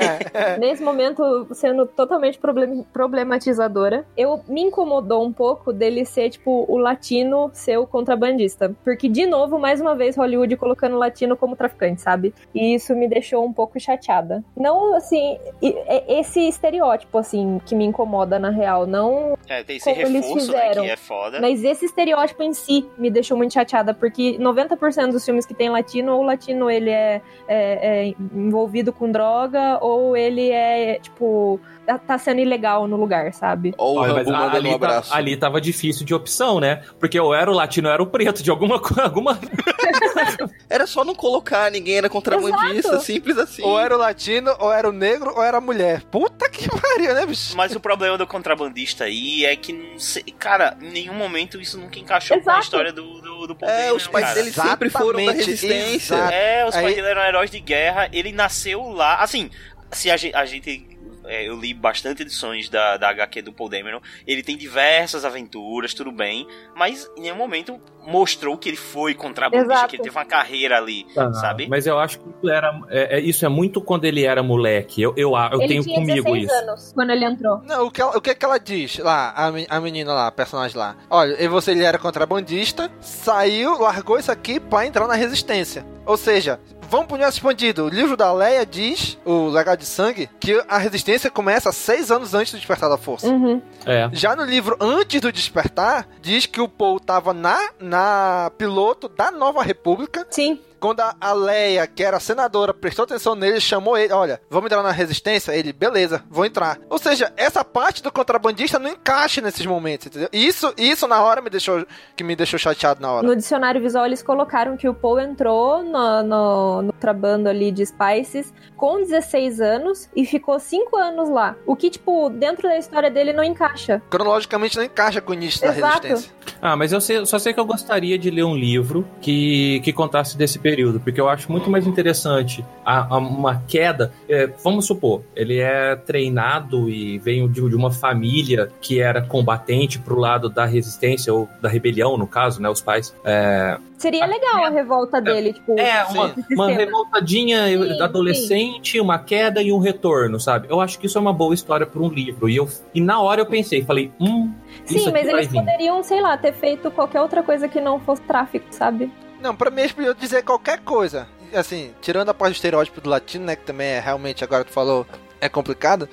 nesse 0.58 0.82
momento, 0.82 1.46
sendo 1.52 1.86
totalmente 1.86 2.38
problem- 2.38 2.84
problematizadora. 2.92 4.04
Eu 4.16 4.42
me 4.48 4.62
incomodou 4.62 5.24
um 5.24 5.32
pouco 5.32 5.72
dele 5.72 6.04
ser, 6.04 6.30
tipo, 6.30 6.64
o 6.68 6.76
latino 6.78 7.50
ser 7.52 7.78
o 7.78 7.86
contrabandista. 7.86 8.74
Porque, 8.84 9.08
de 9.08 9.26
novo, 9.26 9.58
mais 9.58 9.80
uma 9.80 9.94
vez, 9.94 10.16
Hollywood 10.16 10.56
colocando 10.56 10.96
o 10.96 10.98
latino 10.98 11.36
como 11.36 11.56
traficante, 11.56 12.00
sabe? 12.00 12.34
E 12.54 12.74
isso 12.74 12.94
me 12.98 13.08
deixou 13.08 13.44
um 13.44 13.52
pouco 13.52 13.78
chateada. 13.80 14.44
Não, 14.56 14.94
assim, 14.94 15.38
é 15.62 16.18
esse 16.20 16.40
estereótipo, 16.48 17.16
assim, 17.18 17.60
que 17.64 17.74
me 17.74 17.84
incomoda 17.84 18.38
na 18.38 18.50
real. 18.50 18.86
Não 18.86 19.38
É, 19.48 19.62
tem 19.62 19.76
esse 19.76 19.84
como 19.88 20.00
eles 20.00 20.26
reforço, 20.26 20.52
né, 20.52 20.58
fizeram. 20.60 20.84
que 20.84 20.90
é 20.90 20.96
foda. 20.96 21.40
Mas 21.40 21.62
esse 21.64 21.84
estereótipo 21.86 22.42
em 22.42 22.52
si 22.52 22.86
me 22.98 23.10
deixou 23.10 23.36
muito 23.36 23.54
chateada, 23.54 23.94
porque 23.94 24.36
90% 24.38 25.12
dos 25.12 25.24
filmes 25.24 25.46
que 25.46 25.54
tem 25.54 25.70
latino, 25.70 26.14
ou 26.14 26.20
o 26.20 26.24
latino 26.24 26.70
ele 26.70 26.90
é, 26.90 27.22
é- 27.46 28.08
é 28.08 28.14
envolvido 28.34 28.92
com 28.92 29.10
droga, 29.10 29.78
ou 29.80 30.16
ele 30.16 30.50
é, 30.50 30.98
tipo, 31.00 31.60
tá- 31.88 31.98
tá 31.98 32.18
sendo 32.18 32.40
ilegal 32.40 32.86
no 32.86 32.96
lugar, 32.96 33.32
sabe? 33.32 33.74
Ou 33.78 33.96
Olha, 33.96 34.12
mas 34.12 34.28
ali, 34.28 34.78
tá- 34.78 35.02
ali 35.10 35.36
tava 35.36 35.58
difícil 35.60 36.04
de 36.04 36.14
opção, 36.14 36.60
né? 36.60 36.82
Porque 37.00 37.18
ou 37.18 37.34
era 37.34 37.50
o 37.50 37.54
latino 37.54 37.88
ou 37.88 37.94
era 37.94 38.02
o 38.02 38.06
preto, 38.06 38.42
de 38.42 38.50
alguma 38.50 38.78
coisa. 38.78 38.98
Alguma... 39.08 39.38
Era 40.68 40.86
só 40.86 41.02
não 41.04 41.14
colocar, 41.14 41.70
ninguém 41.70 41.96
era 41.96 42.08
contrabandista, 42.10 42.88
Exato. 42.90 43.02
simples 43.04 43.38
assim. 43.38 43.62
Ou 43.62 43.78
era 43.80 43.94
o 43.94 43.98
latino, 43.98 44.54
ou 44.58 44.70
era 44.72 44.86
o 44.88 44.92
negro, 44.92 45.32
ou 45.34 45.42
era 45.42 45.56
a 45.56 45.60
mulher. 45.60 46.02
Puta 46.10 46.48
que 46.50 46.68
pariu, 46.68 47.14
né, 47.14 47.24
bicho? 47.24 47.56
Mas 47.56 47.74
o 47.74 47.80
problema 47.80 48.18
do 48.18 48.26
contrabandista 48.26 49.04
aí 49.04 49.44
é 49.46 49.56
que, 49.56 49.72
não 49.72 49.98
sei, 49.98 50.22
cara, 50.38 50.76
em 50.82 50.90
nenhum 50.90 51.14
momento 51.14 51.58
isso 51.60 51.78
nunca 51.78 51.98
encaixou 51.98 52.36
com 52.40 52.50
a 52.50 52.54
Exato. 52.54 52.64
história 52.64 52.92
do, 52.92 53.20
do, 53.20 53.46
do 53.46 53.56
poder. 53.56 53.72
É, 53.72 53.92
os 53.92 54.04
né, 54.06 54.12
pais 54.12 54.24
cara? 54.26 54.34
dele 54.36 54.52
sempre 54.52 54.90
foram 54.90 55.24
da 55.24 55.32
resistência. 55.32 56.14
exato. 56.14 56.32
É, 56.32 56.64
os 56.66 56.74
pais 56.74 56.86
Aí- 56.86 56.94
dele 56.94 57.06
eram 57.08 57.22
heróis 57.22 57.50
de 57.50 57.60
guerra, 57.60 58.08
ele 58.12 58.32
nasceu 58.32 58.82
lá. 58.90 59.16
Assim, 59.16 59.50
se 59.90 60.10
a 60.10 60.16
gente. 60.16 60.34
A 60.34 60.44
gente 60.44 60.97
é, 61.28 61.48
eu 61.48 61.56
li 61.58 61.72
bastante 61.74 62.22
edições 62.22 62.68
da, 62.68 62.96
da 62.96 63.10
HQ 63.10 63.42
do 63.42 63.52
Paul 63.52 63.68
Dameron. 63.68 64.00
Ele 64.26 64.42
tem 64.42 64.56
diversas 64.56 65.24
aventuras, 65.24 65.94
tudo 65.94 66.10
bem. 66.10 66.46
Mas 66.74 67.08
em 67.16 67.22
nenhum 67.22 67.36
momento 67.36 67.80
mostrou 68.06 68.56
que 68.56 68.68
ele 68.70 68.76
foi 68.76 69.14
contrabandista, 69.14 69.72
Exato. 69.72 69.88
que 69.90 69.96
ele 69.96 70.02
teve 70.04 70.16
uma 70.16 70.24
carreira 70.24 70.78
ali, 70.78 71.06
Ah, 71.16 71.30
sabe? 71.34 71.68
Mas 71.68 71.86
eu 71.86 71.98
acho 71.98 72.18
que 72.18 72.28
isso, 72.28 72.48
era, 72.50 72.80
é, 72.88 73.18
é- 73.18 73.20
isso 73.20 73.44
é 73.44 73.48
muito 73.48 73.80
quando 73.82 74.04
ele 74.06 74.24
era 74.24 74.42
moleque. 74.42 75.02
Eu, 75.02 75.12
eu, 75.16 75.32
eu 75.36 75.58
ele 75.60 75.68
tenho 75.68 75.82
tinha 75.82 75.94
comigo 75.96 76.22
16 76.32 76.44
isso. 76.44 76.54
anos 76.54 76.92
quando 76.94 77.10
ele 77.10 77.24
entrou. 77.26 77.60
Não, 77.64 77.86
o 77.86 77.90
que, 77.90 78.00
ela- 78.00 78.16
o 78.16 78.20
que 78.20 78.30
é 78.30 78.34
que 78.34 78.44
ela 78.44 78.58
diz 78.58 78.96
lá, 78.98 79.30
a, 79.36 79.76
a 79.76 79.80
menina 79.80 80.12
lá, 80.14 80.26
a 80.28 80.32
personagem 80.32 80.76
lá? 80.78 80.96
Olha, 81.10 81.36
e 81.42 81.46
você 81.48 81.72
ele 81.72 81.84
era 81.84 81.98
contrabandista, 81.98 82.90
saiu, 83.00 83.78
largou 83.78 84.18
isso 84.18 84.32
aqui 84.32 84.58
pra 84.58 84.86
entrar 84.86 85.06
na 85.06 85.14
resistência. 85.14 85.84
Ou 86.06 86.16
seja, 86.16 86.58
vamos 86.88 87.06
pro 87.06 87.14
universo 87.14 87.38
expandido. 87.38 87.84
O 87.84 87.88
livro 87.88 88.16
da 88.16 88.32
Leia 88.32 88.64
diz, 88.64 89.18
o 89.24 89.48
legado 89.48 89.78
de 89.78 89.86
sangue, 89.86 90.28
que 90.40 90.62
a 90.68 90.78
resistência 90.78 91.30
começa 91.30 91.70
seis 91.72 92.10
anos 92.10 92.34
antes 92.34 92.52
do 92.52 92.58
despertar 92.58 92.88
da 92.88 92.96
força. 92.96 93.28
Uhum. 93.28 93.62
É. 93.86 94.08
Já 94.12 94.34
no 94.34 94.44
livro 94.44 94.76
Antes 94.80 95.20
do 95.20 95.32
Despertar, 95.32 96.08
diz 96.20 96.46
que 96.46 96.60
o 96.60 96.68
Paul 96.68 96.98
tava 96.98 97.32
na, 97.32 97.70
na 97.80 98.50
piloto 98.56 99.08
da 99.08 99.30
Nova 99.30 99.62
República. 99.62 100.26
Sim. 100.30 100.60
Quando 100.80 101.00
a, 101.00 101.32
Leia, 101.32 101.86
que 101.86 102.02
era 102.02 102.20
senadora, 102.20 102.72
prestou 102.74 103.04
atenção 103.04 103.34
nele, 103.34 103.60
chamou 103.60 103.96
ele, 103.96 104.12
olha, 104.12 104.40
vamos 104.50 104.66
entrar 104.66 104.82
na 104.82 104.90
resistência? 104.92 105.52
Ele, 105.52 105.72
beleza, 105.72 106.22
vou 106.30 106.44
entrar. 106.44 106.78
Ou 106.88 106.98
seja, 106.98 107.32
essa 107.36 107.64
parte 107.64 108.02
do 108.02 108.12
contrabandista 108.12 108.78
não 108.78 108.90
encaixa 108.90 109.40
nesses 109.40 109.64
momentos, 109.66 110.06
entendeu? 110.06 110.28
Isso, 110.32 110.72
isso 110.76 111.06
na 111.08 111.22
hora 111.22 111.40
me 111.40 111.50
deixou, 111.50 111.84
que 112.16 112.22
me 112.24 112.34
deixou 112.36 112.58
chateado 112.58 113.00
na 113.00 113.10
hora. 113.12 113.26
No 113.26 113.34
dicionário 113.36 113.80
visual 113.80 114.06
eles 114.06 114.22
colocaram 114.22 114.76
que 114.76 114.88
o 114.88 114.94
Paul 114.94 115.20
entrou 115.20 115.82
no, 115.82 116.22
no, 116.22 116.82
no 116.82 116.92
trabando 116.92 117.48
ali 117.48 117.70
de 117.70 117.84
Spices 117.86 118.52
com 118.76 118.98
16 119.02 119.60
anos 119.60 120.08
e 120.14 120.24
ficou 120.24 120.58
5 120.58 120.96
anos 120.96 121.28
lá. 121.28 121.56
O 121.66 121.74
que, 121.74 121.90
tipo, 121.90 122.28
dentro 122.30 122.68
da 122.68 122.78
história 122.78 123.10
dele 123.10 123.32
não 123.32 123.42
encaixa. 123.42 124.00
Cronologicamente 124.10 124.76
não 124.76 124.84
encaixa 124.84 125.20
com 125.20 125.32
o 125.32 125.34
início 125.34 125.60
da 125.60 125.68
Exato. 125.76 126.06
resistência. 126.06 126.38
Ah, 126.60 126.76
mas 126.76 126.92
eu 126.92 127.00
sei- 127.00 127.24
só 127.26 127.38
sei 127.38 127.52
que 127.52 127.60
eu 127.60 127.64
gostaria 127.64 128.18
de 128.18 128.30
ler 128.30 128.44
um 128.44 128.54
livro 128.56 129.06
que, 129.20 129.80
que 129.84 129.92
contasse 129.92 130.36
desse 130.36 130.58
período, 130.70 131.00
porque 131.00 131.20
eu 131.20 131.28
acho 131.28 131.50
muito 131.50 131.70
mais 131.70 131.86
interessante 131.86 132.64
a, 132.84 133.14
a- 133.14 133.18
uma 133.18 133.62
queda. 133.66 134.12
é, 134.28 134.46
vamos 134.62 134.86
supor, 134.86 135.22
ele 135.34 135.58
é 135.58 135.96
treinado 135.96 136.88
e 136.90 137.18
veio 137.18 137.48
de, 137.48 137.66
de 137.68 137.74
uma 137.76 137.90
família 137.90 138.68
que 138.80 139.00
era 139.00 139.22
combatente 139.22 139.98
pro 139.98 140.18
lado 140.18 140.48
da 140.50 140.64
resistência 140.66 141.32
ou 141.32 141.48
da 141.62 141.68
rebelião, 141.68 142.16
no 142.18 142.26
caso, 142.26 142.60
né? 142.60 142.68
Os 142.68 142.82
pais. 142.82 143.14
É, 143.24 143.78
Seria 143.96 144.26
legal 144.26 144.64
a 144.64 144.68
revolta 144.70 145.20
dele, 145.20 145.52
tipo, 145.54 145.78
é, 145.78 146.04
uma, 146.04 146.34
uma 146.54 146.68
revoltadinha 146.68 147.66
Sim, 147.66 148.00
adolescente, 148.02 149.00
uma 149.00 149.18
queda 149.18 149.60
e 149.62 149.72
um 149.72 149.78
retorno, 149.78 150.38
sabe? 150.38 150.68
Eu 150.70 150.80
acho 150.80 150.98
que 150.98 151.06
isso 151.06 151.18
é 151.18 151.20
uma 151.20 151.32
boa 151.32 151.54
história 151.54 151.84
para 151.86 152.00
um 152.00 152.08
livro. 152.08 152.48
E, 152.48 152.56
eu, 152.56 152.68
e 152.94 153.00
na 153.00 153.20
hora 153.20 153.40
eu 153.40 153.46
pensei, 153.46 153.82
falei, 153.82 154.12
hum, 154.20 154.52
isso 154.86 154.98
Sim, 154.98 155.04
aqui 155.04 155.12
mas 155.12 155.26
vai 155.26 155.34
eles 155.40 155.48
vir. 155.48 155.58
poderiam, 155.58 156.02
sei 156.02 156.20
lá, 156.20 156.36
ter 156.36 156.52
feito 156.52 156.90
qualquer 156.90 157.20
outra 157.20 157.42
coisa 157.42 157.68
que 157.68 157.80
não 157.80 157.98
fosse 157.98 158.22
tráfico, 158.22 158.66
sabe? 158.70 159.10
Não, 159.40 159.54
pra 159.54 159.70
mim 159.70 159.82
eles 159.82 159.92
podiam 159.92 160.14
dizer 160.14 160.42
qualquer 160.42 160.80
coisa. 160.80 161.28
Assim, 161.54 161.94
tirando 162.00 162.28
a 162.28 162.34
parte 162.34 162.52
do 162.52 162.56
estereótipo 162.56 163.00
do 163.00 163.08
latino, 163.08 163.44
né? 163.44 163.56
Que 163.56 163.64
também 163.64 163.88
é 163.88 164.00
realmente, 164.00 164.44
agora 164.44 164.64
tu 164.64 164.72
falou, 164.72 165.06
é 165.40 165.48
complicado. 165.48 166.08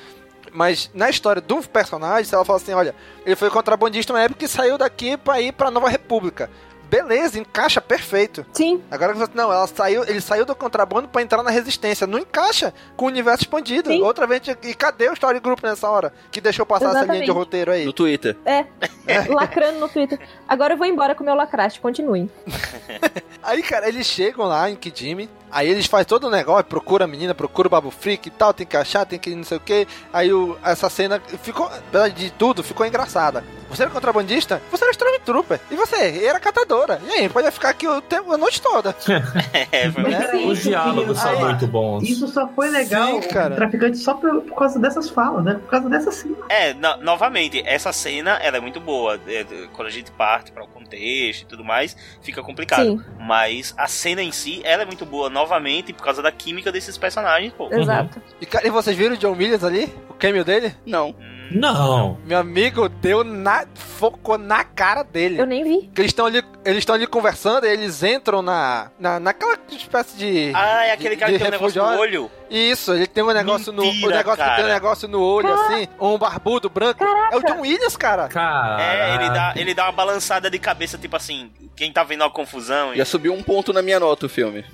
Mas 0.51 0.89
na 0.93 1.09
história 1.09 1.41
do 1.41 1.61
personagem, 1.63 2.23
se 2.23 2.33
ela 2.33 2.45
fala 2.45 2.57
assim, 2.57 2.73
olha, 2.73 2.95
ele 3.25 3.35
foi 3.35 3.49
contrabandista 3.49 4.13
na 4.13 4.23
época 4.23 4.45
e 4.45 4.47
saiu 4.47 4.77
daqui 4.77 5.17
pra 5.17 5.41
ir 5.41 5.51
pra 5.51 5.69
Nova 5.69 5.89
República. 5.89 6.49
Beleza, 6.89 7.39
encaixa 7.39 7.81
perfeito. 7.81 8.45
Sim. 8.53 8.81
Agora 8.89 9.13
que 9.13 9.19
você 9.19 9.31
não, 9.33 9.51
ela 9.51 9.67
saiu, 9.67 10.03
ele 10.03 10.21
saiu 10.21 10.45
do 10.45 10.55
contrabando 10.55 11.07
pra 11.07 11.21
entrar 11.21 11.41
na 11.43 11.49
resistência. 11.49 12.07
Não 12.07 12.19
encaixa 12.19 12.73
com 12.95 13.05
o 13.05 13.07
universo 13.07 13.43
expandido. 13.43 13.91
Outra 14.03 14.27
vez, 14.27 14.41
e 14.63 14.73
cadê 14.73 15.09
o 15.09 15.13
Story 15.13 15.39
Group 15.39 15.63
nessa 15.63 15.89
hora? 15.89 16.13
Que 16.31 16.39
deixou 16.39 16.65
passar 16.65 16.89
essa 16.89 16.99
linha 17.01 17.05
de 17.05 17.11
Exatamente. 17.23 17.31
roteiro 17.31 17.71
aí? 17.71 17.85
No 17.85 17.93
Twitter. 17.93 18.37
É, 18.45 18.65
lacrando 19.29 19.79
no 19.79 19.89
Twitter. 19.89 20.19
Agora 20.47 20.73
eu 20.73 20.77
vou 20.77 20.87
embora 20.87 21.15
com 21.15 21.23
o 21.23 21.25
meu 21.25 21.35
lacraste, 21.35 21.79
continuem. 21.79 22.29
Aí, 23.43 23.61
cara, 23.61 23.87
eles 23.87 24.07
chegam 24.07 24.45
lá 24.45 24.69
em 24.69 24.75
Kijimi, 24.75 25.29
aí 25.55 25.69
eles 25.69 25.85
fazem 25.87 26.05
todo 26.05 26.27
o 26.27 26.29
negócio, 26.29 26.65
procura 26.65 27.05
a 27.05 27.07
menina, 27.07 27.33
procura 27.33 27.67
o 27.67 27.71
Babu 27.71 27.89
Freak 27.89 28.27
e 28.27 28.31
tal, 28.31 28.53
tem 28.53 28.67
que 28.67 28.75
achar, 28.77 29.05
tem 29.05 29.17
que 29.17 29.33
não 29.33 29.43
sei 29.43 29.57
o 29.57 29.61
que. 29.61 29.87
Aí 30.13 30.31
o, 30.33 30.57
essa 30.63 30.89
cena 30.89 31.19
ficou, 31.41 31.65
apesar 31.65 32.09
de 32.09 32.29
tudo, 32.31 32.61
ficou 32.63 32.85
engraçada. 32.85 33.43
Você 33.69 33.81
era 33.81 33.91
contrabandista? 33.91 34.61
Você 34.71 34.83
era 34.83 34.91
Stormtrooper. 34.91 35.59
E 35.71 35.75
você? 35.75 36.23
Era 36.23 36.39
catadora. 36.39 37.01
E 37.07 37.11
aí, 37.11 37.27
pode 37.29 37.49
ficar 37.51 37.69
aqui 37.69 37.87
o 37.87 37.99
tempo, 37.99 38.31
a 38.31 38.37
noite 38.37 38.61
toda. 38.61 38.95
É, 39.71 39.89
foi 39.91 40.03
Né? 40.03 40.31
Os 40.45 40.61
diálogos 40.61 41.17
são 41.19 41.39
muito 41.39 41.67
bons. 41.67 42.03
Isso 42.03 42.27
só 42.27 42.47
foi 42.49 42.69
legal, 42.69 43.21
Sim, 43.21 43.27
cara. 43.29 43.53
o 43.53 43.55
traficante, 43.55 43.97
só 43.97 44.13
por, 44.13 44.41
por 44.41 44.55
causa 44.57 44.77
dessas 44.79 45.09
falas, 45.09 45.43
né? 45.43 45.55
Por 45.55 45.69
causa 45.69 45.89
dessa 45.89 46.11
cena. 46.11 46.35
É, 46.49 46.73
no- 46.73 46.97
novamente, 46.97 47.61
essa 47.65 47.91
cena 47.91 48.31
ela 48.41 48.57
é 48.57 48.59
muito 48.59 48.79
boa. 48.79 49.19
É, 49.27 49.41
é, 49.41 49.45
quando 49.73 49.87
a 49.87 49.91
gente 49.91 50.11
parte 50.11 50.51
para 50.51 50.63
o 50.63 50.67
contexto 50.67 51.41
e 51.41 51.45
tudo 51.45 51.63
mais, 51.63 51.95
fica 52.21 52.41
complicado. 52.43 52.83
Sim. 52.85 53.01
Mas 53.19 53.73
a 53.77 53.87
cena 53.87 54.21
em 54.21 54.31
si, 54.31 54.61
ela 54.63 54.83
é 54.83 54.85
muito 54.85 55.05
boa, 55.05 55.29
novamente, 55.45 55.93
por 55.93 56.03
causa 56.03 56.21
da 56.21 56.31
química 56.31 56.71
desses 56.71 56.97
personagens, 56.97 57.53
pô. 57.53 57.71
Exato. 57.71 58.19
E, 58.41 58.45
cara, 58.45 58.67
e 58.67 58.69
vocês 58.71 58.97
viram 58.97 59.13
o 59.13 59.17
John 59.17 59.31
Williams 59.33 59.63
ali? 59.63 59.93
O 60.09 60.13
cameo 60.15 60.43
dele? 60.43 60.75
Não. 60.85 61.15
Não. 61.51 62.17
Meu 62.25 62.39
amigo 62.39 62.89
deu 62.89 63.23
na. 63.23 63.65
focou 63.75 64.35
na 64.35 64.63
cara 64.63 65.03
dele. 65.03 65.39
Eu 65.39 65.45
nem 65.45 65.63
vi. 65.63 65.91
Eles 65.95 66.09
estão 66.09 66.25
ali, 66.25 66.43
eles 66.65 66.79
estão 66.79 66.95
ali 66.95 67.05
conversando, 67.05 67.67
e 67.67 67.69
eles 67.69 68.01
entram 68.01 68.41
na, 68.41 68.89
na 68.99 69.19
naquela 69.19 69.55
espécie 69.71 70.17
de 70.17 70.51
Ah, 70.55 70.85
é 70.87 70.91
aquele 70.93 71.11
de- 71.15 71.19
cara 71.19 71.31
de 71.31 71.37
que 71.37 71.43
tem 71.43 71.49
um 71.49 71.51
negócio 71.51 71.83
no 71.83 71.99
olho. 71.99 72.31
Isso, 72.49 72.93
ele 72.93 73.05
tem 73.05 73.23
um 73.23 73.27
negócio 73.31 73.71
no 73.71 73.83
Mentira, 73.83 74.07
o 74.07 74.09
negócio 74.17 74.37
cara. 74.39 74.55
tem 74.55 74.65
um 74.65 74.73
negócio 74.73 75.07
no 75.07 75.21
olho 75.21 75.53
assim, 75.53 75.87
um 75.99 76.17
barbudo 76.17 76.67
branco. 76.67 77.03
É 77.03 77.37
o 77.37 77.41
John 77.43 77.61
Williams, 77.61 77.95
cara. 77.95 78.27
Cara. 78.27 78.81
É, 78.81 79.15
ele 79.15 79.29
dá, 79.29 79.53
ele 79.55 79.73
dá 79.75 79.83
uma 79.85 79.91
balançada 79.91 80.49
de 80.49 80.57
cabeça, 80.57 80.97
tipo 80.97 81.15
assim, 81.15 81.51
quem 81.75 81.91
tá 81.91 82.03
vendo 82.03 82.23
a 82.23 82.29
confusão. 82.29 82.91
e- 82.91 82.97
Já 82.97 83.05
subiu 83.05 83.33
um 83.33 83.43
ponto 83.43 83.71
na 83.71 83.83
minha 83.83 83.99
nota 83.99 84.25
o 84.25 84.29
filme. 84.29 84.65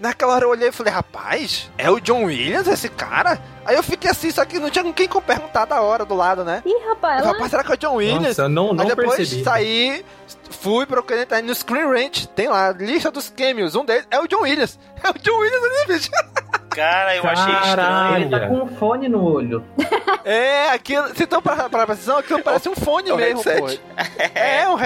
Naquela 0.00 0.34
hora 0.34 0.46
eu 0.46 0.48
olhei 0.48 0.68
e 0.68 0.72
falei, 0.72 0.90
rapaz, 0.90 1.70
é 1.76 1.90
o 1.90 2.00
John 2.00 2.24
Williams 2.24 2.66
esse 2.66 2.88
cara? 2.88 3.38
Aí 3.66 3.76
eu 3.76 3.82
fiquei 3.82 4.10
assim, 4.10 4.30
só 4.30 4.46
que 4.46 4.58
não 4.58 4.70
tinha 4.70 4.82
com 4.82 4.94
quem 4.94 5.06
perguntar 5.06 5.66
da 5.66 5.82
hora 5.82 6.06
do 6.06 6.14
lado, 6.14 6.42
né? 6.42 6.62
Ih, 6.64 6.88
rapaz, 6.88 7.18
Eu 7.18 7.24
ela... 7.24 7.24
falei, 7.24 7.32
rapaz, 7.34 7.50
será 7.50 7.62
que 7.62 7.70
é 7.70 7.74
o 7.74 7.76
John 7.76 7.96
Williams? 7.96 8.38
Nossa, 8.38 8.48
não, 8.48 8.72
não 8.72 8.84
Aí 8.84 8.88
depois 8.88 9.16
percebi. 9.16 9.44
saí, 9.44 10.04
fui 10.48 10.86
procurando 10.86 11.26
tá 11.26 11.42
no 11.42 11.54
Screen 11.54 11.84
Rant, 11.84 12.24
tem 12.34 12.48
lá, 12.48 12.72
lista 12.72 13.10
dos 13.10 13.28
cameos, 13.28 13.74
um 13.74 13.84
deles 13.84 14.06
é 14.10 14.18
o 14.18 14.26
John 14.26 14.40
Williams. 14.40 14.78
É 15.02 15.08
o 15.08 15.14
John 15.18 15.38
Williams 15.38 15.64
ali, 15.64 15.94
bicho. 15.94 16.10
Cara, 16.70 17.16
eu 17.16 17.26
achei 17.26 17.54
estranho. 17.54 18.16
Ele 18.16 18.30
tá 18.30 18.46
com 18.48 18.54
um 18.62 18.66
fone 18.66 19.08
no 19.08 19.22
olho. 19.22 19.64
É, 20.24 20.70
aquilo, 20.70 21.08
se 21.14 21.24
então 21.24 21.42
pra, 21.42 21.68
pra 21.68 21.86
precisão, 21.86 22.18
aquilo 22.18 22.42
parece 22.42 22.68
um 22.68 22.74
fone 22.76 23.10
É 23.10 23.16
mesmo, 23.16 23.42
pô. 23.42 23.50
headset. 23.50 23.80
É, 24.34 24.68
um, 24.68 24.78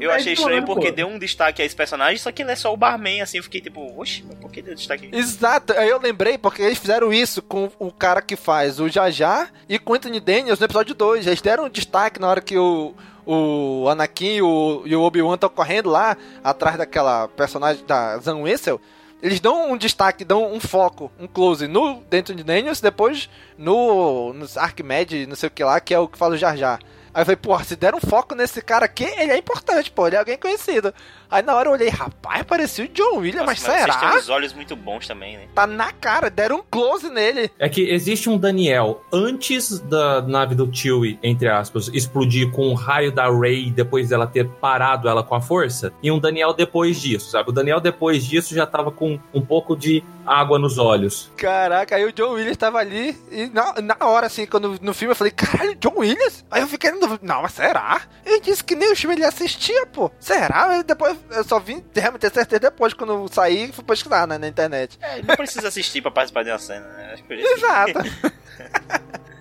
Eu 0.00 0.10
achei 0.10 0.32
estranho 0.32 0.64
porque 0.64 0.90
deu 0.90 1.06
um 1.06 1.18
destaque 1.18 1.62
a 1.62 1.64
esse 1.64 1.76
personagem, 1.76 2.18
só 2.18 2.32
que 2.32 2.42
ele 2.42 2.52
é 2.52 2.56
só 2.56 2.72
o 2.72 2.76
barman, 2.76 3.22
assim, 3.22 3.36
eu 3.38 3.42
fiquei 3.42 3.60
tipo, 3.60 3.98
oxe, 3.98 4.24
mas 4.26 4.36
por 4.38 4.50
que 4.50 4.60
deu 4.60 4.74
destaque? 4.74 5.08
Exato, 5.12 5.72
aí 5.74 5.88
eu 5.88 6.00
lembrei 6.00 6.36
porque 6.36 6.62
eles 6.62 6.78
fizeram 6.78 7.12
isso 7.12 7.40
com 7.40 7.70
o 7.78 7.92
cara 7.92 8.20
que 8.20 8.36
faz 8.36 8.80
o 8.80 8.88
Jajá 8.88 9.48
e 9.68 9.78
com 9.78 9.92
o 9.92 9.96
Anthony 9.96 10.18
Daniels 10.20 10.58
no 10.58 10.64
episódio 10.66 10.94
2. 10.94 11.26
Eles 11.26 11.40
deram 11.40 11.64
um 11.64 11.70
destaque 11.70 12.20
na 12.20 12.28
hora 12.28 12.40
que 12.40 12.58
o, 12.58 12.94
o 13.24 13.86
Anakin 13.88 14.34
e 14.36 14.42
o, 14.42 14.82
e 14.84 14.96
o 14.96 15.02
Obi-Wan 15.02 15.34
estão 15.34 15.48
correndo 15.48 15.88
lá 15.88 16.16
atrás 16.42 16.76
daquela 16.76 17.28
personagem 17.28 17.84
da 17.86 18.18
Zan 18.18 18.38
Wessel. 18.38 18.80
Eles 19.22 19.40
dão 19.40 19.72
um 19.72 19.76
destaque, 19.76 20.24
dão 20.24 20.52
um 20.52 20.60
foco, 20.60 21.10
um 21.18 21.26
close 21.26 21.66
no 21.66 22.02
Anthony 22.12 22.42
Daniels, 22.42 22.80
depois 22.80 23.30
no, 23.56 24.32
no 24.34 24.46
Archimedes, 24.56 25.26
não 25.26 25.34
sei 25.34 25.48
o 25.48 25.52
que 25.52 25.64
lá, 25.64 25.80
que 25.80 25.94
é 25.94 25.98
o 25.98 26.08
que 26.08 26.18
fala 26.18 26.34
o 26.34 26.38
Jar 26.38 26.56
Jar. 26.56 26.78
Aí 27.14 27.22
eu 27.22 27.24
falei, 27.26 27.36
porra, 27.36 27.62
se 27.62 27.76
der 27.76 27.94
um 27.94 28.00
foco 28.00 28.34
nesse 28.34 28.60
cara 28.60 28.84
aqui, 28.86 29.04
ele 29.04 29.30
é 29.30 29.38
importante, 29.38 29.90
pô, 29.90 30.06
ele 30.06 30.16
é 30.16 30.18
alguém 30.18 30.36
conhecido. 30.36 30.92
Aí 31.30 31.42
na 31.42 31.54
hora 31.54 31.68
eu 31.68 31.72
olhei, 31.72 31.88
rapaz, 31.88 32.42
parecia 32.42 32.84
o 32.84 32.88
John 32.88 33.18
Williams, 33.18 33.46
mas, 33.46 33.46
Mas 33.46 33.60
vocês 33.60 33.84
têm 33.96 34.08
será? 34.08 34.16
uns 34.18 34.28
olhos 34.28 34.52
muito 34.52 34.76
bons 34.76 35.06
também, 35.06 35.36
né? 35.36 35.44
Tá 35.54 35.66
na 35.66 35.92
cara, 35.92 36.30
deram 36.30 36.58
um 36.58 36.62
close 36.62 37.08
nele. 37.10 37.50
É 37.58 37.68
que 37.68 37.82
existe 37.90 38.28
um 38.28 38.38
Daniel 38.38 39.02
antes 39.12 39.78
da 39.80 40.22
nave 40.22 40.54
do 40.54 40.68
Chewie, 40.72 41.18
entre 41.22 41.48
aspas, 41.48 41.88
explodir 41.92 42.50
com 42.50 42.68
o 42.68 42.74
raio 42.74 43.12
da 43.12 43.30
Rey 43.30 43.70
depois 43.70 44.08
dela 44.08 44.26
ter 44.26 44.48
parado 44.48 45.08
ela 45.08 45.22
com 45.22 45.34
a 45.34 45.40
força, 45.40 45.92
e 46.02 46.10
um 46.10 46.18
Daniel 46.18 46.52
depois 46.52 47.00
disso, 47.00 47.30
sabe? 47.30 47.50
O 47.50 47.52
Daniel 47.52 47.80
depois 47.80 48.24
disso 48.24 48.54
já 48.54 48.66
tava 48.66 48.90
com 48.90 49.18
um 49.32 49.40
pouco 49.40 49.76
de 49.76 50.02
água 50.26 50.58
nos 50.58 50.78
olhos. 50.78 51.30
Caraca, 51.36 51.96
aí 51.96 52.04
o 52.04 52.12
John 52.12 52.32
Williams 52.32 52.56
tava 52.56 52.78
ali 52.78 53.16
e 53.30 53.46
na, 53.46 53.74
na 53.82 53.96
hora, 54.06 54.26
assim, 54.26 54.46
quando 54.46 54.78
no 54.80 54.94
filme 54.94 55.12
eu 55.12 55.16
falei, 55.16 55.30
caralho, 55.32 55.74
John 55.76 55.94
Williams? 55.96 56.44
Aí 56.50 56.62
eu 56.62 56.68
fiquei 56.68 56.90
não, 57.22 57.42
mas 57.42 57.52
será? 57.52 58.02
Ele 58.24 58.40
disse 58.40 58.62
que 58.64 58.74
nem 58.74 58.92
o 58.92 58.96
filme 58.96 59.16
ele 59.16 59.24
assistia, 59.24 59.86
pô. 59.86 60.10
Será? 60.18 60.70
Aí 60.70 60.82
depois 60.82 61.13
eu 61.30 61.44
só 61.44 61.58
vim 61.58 61.82
realmente 61.94 62.20
ter 62.20 62.32
certeza 62.32 62.60
depois, 62.60 62.92
quando 62.92 63.12
eu 63.12 63.28
saí 63.28 63.68
e 63.68 63.72
fui 63.72 63.84
pesquisar 63.84 64.26
né, 64.26 64.38
na 64.38 64.48
internet. 64.48 64.98
É, 65.00 65.22
não 65.22 65.36
precisa 65.36 65.68
assistir 65.68 66.02
pra 66.02 66.10
participar 66.10 66.42
de 66.44 66.50
uma 66.50 66.58
cena, 66.58 66.86
né? 66.86 67.14
Exato. 67.30 68.00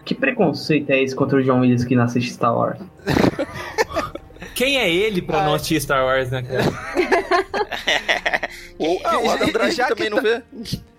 Que 0.06 0.14
preconceito 0.14 0.90
é 0.90 1.02
esse 1.02 1.16
contra 1.16 1.38
o 1.38 1.44
John 1.44 1.62
Williams 1.62 1.86
que 1.86 1.96
não 1.96 2.04
assiste 2.04 2.34
Star 2.34 2.54
Wars? 2.56 2.80
Quem 4.56 4.78
é 4.78 4.90
ele 4.92 5.22
pra 5.22 5.44
não 5.44 5.54
assistir 5.56 5.82
Star 5.82 6.04
Wars, 6.06 6.30
né, 6.30 6.44
cara? 6.44 6.64
Ou 8.78 9.00
ah, 9.04 9.20
o 9.20 9.30
Adam 9.32 9.48
Drive 9.54 9.72
já 9.76 9.88
também 9.88 10.10
não 10.10 10.18
tá- 10.18 10.24
vê. 10.24 10.44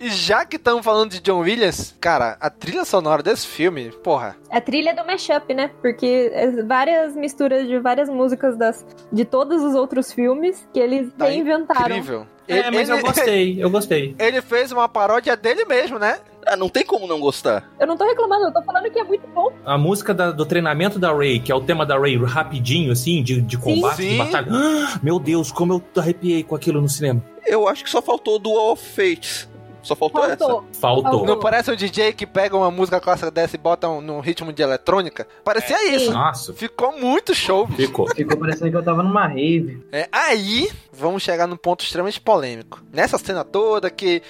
E 0.00 0.08
já 0.10 0.44
que 0.44 0.56
estamos 0.56 0.84
falando 0.84 1.10
de 1.12 1.20
John 1.20 1.40
Williams, 1.40 1.94
cara, 2.00 2.36
a 2.40 2.50
trilha 2.50 2.84
sonora 2.84 3.22
desse 3.22 3.46
filme, 3.46 3.90
porra, 4.02 4.36
A 4.50 4.60
trilha 4.60 4.94
do 4.94 5.04
mashup, 5.04 5.52
né? 5.54 5.70
Porque 5.80 6.30
é 6.32 6.50
várias 6.62 7.14
misturas 7.16 7.66
de 7.66 7.78
várias 7.78 8.08
músicas 8.08 8.56
das, 8.56 8.84
de 9.12 9.24
todos 9.24 9.62
os 9.62 9.74
outros 9.74 10.12
filmes 10.12 10.66
que 10.72 10.78
eles 10.80 11.10
tá 11.16 11.26
reinventaram. 11.26 11.86
incrível. 11.96 12.26
É, 12.46 12.70
mas 12.70 12.88
eu 12.88 13.00
gostei, 13.00 13.62
eu 13.62 13.70
gostei. 13.70 14.14
Ele 14.20 14.40
fez 14.42 14.70
uma 14.72 14.88
paródia 14.88 15.36
dele 15.36 15.64
mesmo, 15.64 15.98
né? 15.98 16.18
Ah, 16.46 16.56
não 16.56 16.68
tem 16.68 16.84
como 16.84 17.06
não 17.06 17.18
gostar. 17.18 17.66
Eu 17.80 17.86
não 17.86 17.96
tô 17.96 18.04
reclamando, 18.04 18.44
eu 18.44 18.52
tô 18.52 18.60
falando 18.62 18.90
que 18.90 18.98
é 18.98 19.04
muito 19.04 19.26
bom. 19.28 19.50
A 19.64 19.78
música 19.78 20.12
da- 20.12 20.30
do 20.30 20.44
treinamento 20.44 20.98
da 20.98 21.10
Ray, 21.10 21.40
que 21.40 21.50
é 21.50 21.54
o 21.54 21.60
tema 21.62 21.86
da 21.86 21.98
Ray 21.98 22.16
rapidinho, 22.22 22.92
assim, 22.92 23.22
de, 23.22 23.40
de 23.40 23.56
combate, 23.56 23.96
Sim. 24.02 24.08
de 24.10 24.16
batalha. 24.18 24.48
Ah, 24.52 24.98
meu 25.02 25.18
Deus, 25.18 25.50
como 25.50 25.72
eu 25.72 25.82
arrepiei 26.00 26.42
com 26.42 26.54
aquilo 26.54 26.82
no 26.82 26.88
cinema. 26.88 27.22
Eu 27.46 27.66
acho 27.66 27.82
que 27.82 27.88
só 27.90 28.02
faltou 28.02 28.38
Dual 28.38 28.72
of 28.72 28.82
Fates. 28.84 29.48
Só 29.84 29.94
faltou, 29.94 30.22
Faltou. 30.22 30.64
essa. 30.70 30.80
Faltou. 30.80 31.26
Não 31.26 31.38
parece 31.38 31.70
um 31.70 31.76
DJ 31.76 32.12
que 32.12 32.26
pega 32.26 32.56
uma 32.56 32.70
música 32.70 33.00
clássica 33.00 33.30
dessa 33.30 33.54
e 33.54 33.58
bota 33.58 33.88
um, 33.88 34.00
num 34.00 34.20
ritmo 34.20 34.52
de 34.52 34.62
eletrônica? 34.62 35.28
Parecia 35.44 35.94
isso. 35.94 36.10
Nossa. 36.10 36.52
Ficou 36.54 36.98
muito 36.98 37.34
show. 37.34 37.66
Ficou. 37.68 38.08
Ficou 38.14 38.36
parecendo 38.38 38.70
que 38.70 38.76
eu 38.76 38.82
tava 38.82 39.02
numa 39.02 39.26
rave. 39.26 39.84
É, 39.92 40.08
aí, 40.10 40.70
vamos 40.92 41.22
chegar 41.22 41.46
num 41.46 41.56
ponto 41.56 41.84
extremamente 41.84 42.20
polêmico. 42.20 42.82
Nessa 42.92 43.18
cena 43.18 43.44
toda 43.44 43.90
que 43.90 44.22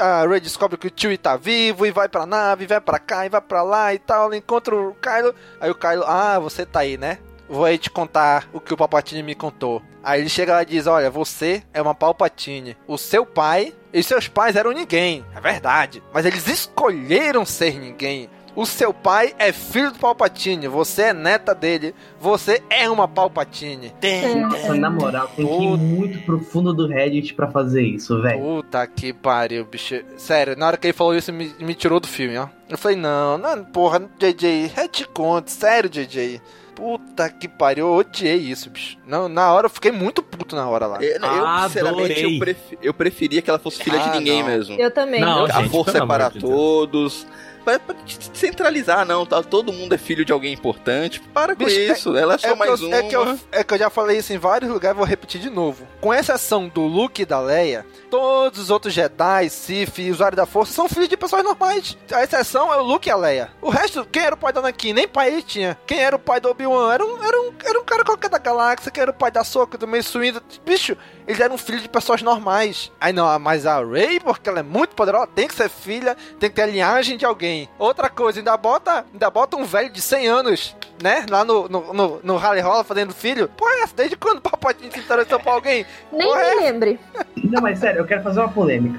a 0.00 0.26
Ray 0.26 0.40
descobre 0.40 0.76
que 0.76 0.88
o 0.88 0.92
Chewie 0.94 1.16
tá 1.16 1.36
vivo 1.36 1.86
e 1.86 1.90
vai 1.90 2.08
pra 2.08 2.26
nave, 2.26 2.66
vai 2.66 2.80
pra 2.80 2.98
cá 2.98 3.24
e 3.24 3.28
vai 3.28 3.40
pra 3.40 3.62
lá 3.62 3.94
e 3.94 3.98
tal, 3.98 4.26
ela 4.26 4.36
encontra 4.36 4.74
o 4.74 4.94
Kylo. 4.94 5.34
Aí 5.60 5.70
o 5.70 5.74
Kylo, 5.74 6.04
ah, 6.06 6.38
você 6.38 6.66
tá 6.66 6.80
aí, 6.80 6.96
né? 6.98 7.18
Vou 7.48 7.64
aí 7.64 7.78
te 7.78 7.88
contar 7.90 8.48
o 8.52 8.60
que 8.60 8.74
o 8.74 8.76
Palpatine 8.76 9.22
me 9.22 9.34
contou. 9.34 9.80
Aí 10.06 10.20
ele 10.20 10.28
chega 10.28 10.52
lá 10.52 10.62
e 10.62 10.66
diz, 10.66 10.86
olha, 10.86 11.10
você 11.10 11.64
é 11.74 11.82
uma 11.82 11.92
Palpatine. 11.92 12.76
O 12.86 12.96
seu 12.96 13.26
pai 13.26 13.74
e 13.92 14.00
seus 14.04 14.28
pais 14.28 14.54
eram 14.54 14.70
ninguém. 14.70 15.24
É 15.34 15.40
verdade. 15.40 16.00
Mas 16.14 16.24
eles 16.24 16.46
escolheram 16.46 17.44
ser 17.44 17.76
ninguém. 17.76 18.30
O 18.54 18.64
seu 18.64 18.94
pai 18.94 19.34
é 19.36 19.50
filho 19.52 19.90
do 19.90 19.98
Palpatine, 19.98 20.68
você 20.68 21.02
é 21.02 21.12
neta 21.12 21.54
dele, 21.54 21.92
você 22.20 22.62
é 22.70 22.88
uma 22.88 23.06
Palpatine. 23.08 23.92
Nossa, 24.40 24.74
na 24.74 24.88
moral, 24.88 25.28
tem 25.36 25.44
que 25.46 25.64
ir 25.64 25.76
muito 25.76 26.20
pro 26.20 26.38
fundo 26.38 26.72
do 26.72 26.86
Reddit 26.86 27.34
pra 27.34 27.50
fazer 27.50 27.82
isso, 27.82 28.22
velho. 28.22 28.40
Puta 28.40 28.86
que 28.86 29.12
pariu, 29.12 29.64
bicho. 29.66 30.02
Sério, 30.16 30.56
na 30.56 30.68
hora 30.68 30.76
que 30.76 30.86
ele 30.86 30.94
falou 30.94 31.14
isso, 31.16 31.32
me, 31.32 31.52
me 31.58 31.74
tirou 31.74 31.98
do 31.98 32.06
filme, 32.06 32.38
ó. 32.38 32.48
Eu 32.70 32.78
falei, 32.78 32.96
não, 32.96 33.36
não, 33.36 33.62
porra, 33.64 34.08
JJ, 34.18 34.70
retcon, 34.74 35.42
sério, 35.46 35.90
JJ. 35.90 36.40
Puta 36.76 37.28
que 37.30 37.48
pariu, 37.48 37.86
eu 37.86 37.94
odiei 37.94 38.36
isso, 38.36 38.68
bicho. 38.68 38.98
Não, 39.06 39.28
na 39.30 39.50
hora 39.52 39.64
eu 39.66 39.70
fiquei 39.70 39.90
muito 39.90 40.22
puto 40.22 40.54
na 40.54 40.68
hora 40.68 40.86
lá. 40.86 41.02
Eu, 41.02 41.14
eu, 41.14 41.68
sinceramente, 41.68 42.12
Adorei. 42.12 42.34
eu, 42.36 42.38
pref- 42.38 42.78
eu 42.82 42.94
preferia 42.94 43.40
que 43.42 43.48
ela 43.48 43.58
fosse 43.58 43.82
filha 43.82 43.98
Ah, 43.98 44.08
de 44.10 44.18
ninguém 44.18 44.42
não. 44.42 44.48
mesmo. 44.50 44.76
Eu 44.78 44.90
também. 44.90 45.20
Não, 45.20 45.46
a 45.46 45.62
gente, 45.62 45.70
força 45.70 45.96
é 45.98 46.06
para 46.06 46.28
de 46.28 46.38
Deus. 46.38 47.26
Pra, 47.66 47.80
pra 47.80 47.96
centralizar, 48.32 49.04
não, 49.04 49.26
tá? 49.26 49.42
Todo 49.42 49.72
mundo 49.72 49.92
é 49.92 49.98
filho 49.98 50.24
de 50.24 50.32
alguém 50.32 50.52
importante. 50.54 51.20
Para 51.34 51.56
com 51.56 51.64
Bicho, 51.64 51.80
é- 51.80 51.92
isso, 51.92 52.16
ela 52.16 52.34
é 52.34 52.38
só 52.38 52.52
que 52.52 52.54
mais 52.54 52.80
eu, 52.80 52.86
uma. 52.86 52.96
é, 52.96 53.02
que 53.02 53.16
eu, 53.16 53.38
é 53.50 53.64
que 53.64 53.74
eu 53.74 53.78
já 53.78 53.90
falei 53.90 54.18
isso 54.18 54.32
em 54.32 54.38
vários 54.38 54.70
lugares, 54.70 54.96
vou 54.96 55.04
repetir 55.04 55.40
de 55.40 55.50
novo. 55.50 55.84
Com 56.00 56.14
exceção 56.14 56.68
do 56.68 56.82
Luke 56.82 57.22
e 57.22 57.26
da 57.26 57.40
Leia, 57.40 57.84
todos 58.08 58.60
os 58.60 58.70
outros 58.70 58.94
Jedi, 58.94 59.48
Sith 59.50 59.98
e 59.98 60.12
usuários 60.12 60.36
da 60.36 60.46
Força 60.46 60.72
são 60.72 60.88
filhos 60.88 61.08
de 61.08 61.16
pessoas 61.16 61.42
normais. 61.42 61.98
A 62.12 62.22
exceção 62.22 62.72
é 62.72 62.76
o 62.76 62.84
Luke 62.84 63.08
e 63.08 63.10
a 63.12 63.16
Leia. 63.16 63.50
O 63.60 63.68
resto, 63.68 64.04
quem 64.04 64.22
era 64.22 64.36
o 64.36 64.38
pai 64.38 64.52
da 64.52 64.60
Anakin? 64.60 64.92
Nem 64.92 65.08
pai 65.08 65.32
ele 65.32 65.42
tinha. 65.42 65.76
Quem 65.88 65.98
era 65.98 66.14
o 66.14 66.20
pai 66.20 66.40
do 66.40 66.48
Obi-Wan? 66.48 66.94
Era 66.94 67.04
um, 67.04 67.24
era, 67.24 67.40
um, 67.40 67.52
era 67.64 67.80
um 67.80 67.84
cara 67.84 68.04
qualquer 68.04 68.30
da 68.30 68.38
galáxia. 68.38 68.92
Quem 68.92 69.02
era 69.02 69.10
o 69.10 69.14
pai 69.14 69.32
da 69.32 69.42
Soca, 69.42 69.76
do 69.76 69.88
Mace 69.88 70.16
Windu? 70.16 70.40
Bicho, 70.64 70.96
eles 71.26 71.40
eram 71.40 71.58
filhos 71.58 71.82
de 71.82 71.88
pessoas 71.88 72.22
normais. 72.22 72.92
Aí 73.00 73.12
não, 73.12 73.38
mas 73.38 73.66
a 73.66 73.84
Rey, 73.84 74.20
porque 74.20 74.48
ela 74.48 74.60
é 74.60 74.62
muito 74.62 74.94
poderosa, 74.94 75.26
tem 75.28 75.48
que 75.48 75.54
ser 75.54 75.68
filha, 75.68 76.16
tem 76.38 76.48
que 76.48 76.56
ter 76.56 76.62
a 76.62 76.66
linhagem 76.66 77.16
de 77.16 77.24
alguém. 77.24 77.68
Outra 77.78 78.08
coisa, 78.08 78.40
ainda 78.40 78.56
bota, 78.56 79.04
ainda 79.12 79.30
bota 79.30 79.56
um 79.56 79.64
velho 79.64 79.90
de 79.90 80.00
100 80.00 80.26
anos, 80.28 80.76
né? 81.02 81.26
Lá 81.28 81.44
no, 81.44 81.68
no, 81.68 81.92
no, 81.92 82.20
no 82.22 82.36
Rally 82.36 82.60
Rola 82.60 82.84
fazendo 82.84 83.12
filho. 83.12 83.48
Pô, 83.56 83.68
é 83.68 83.82
essa? 83.82 83.94
Desde 83.94 84.16
quando 84.16 84.38
o 84.38 84.42
Palpatine 84.42 84.90
se 84.92 85.00
interessou 85.00 85.40
pra 85.40 85.52
alguém? 85.52 85.84
Nem 86.12 86.26
Porra, 86.26 86.40
me 86.40 86.46
é? 86.46 86.54
lembre. 86.54 87.00
Não, 87.44 87.60
mas 87.62 87.78
sério, 87.78 88.00
eu 88.00 88.06
quero 88.06 88.22
fazer 88.22 88.40
uma 88.40 88.48
polêmica. 88.48 88.98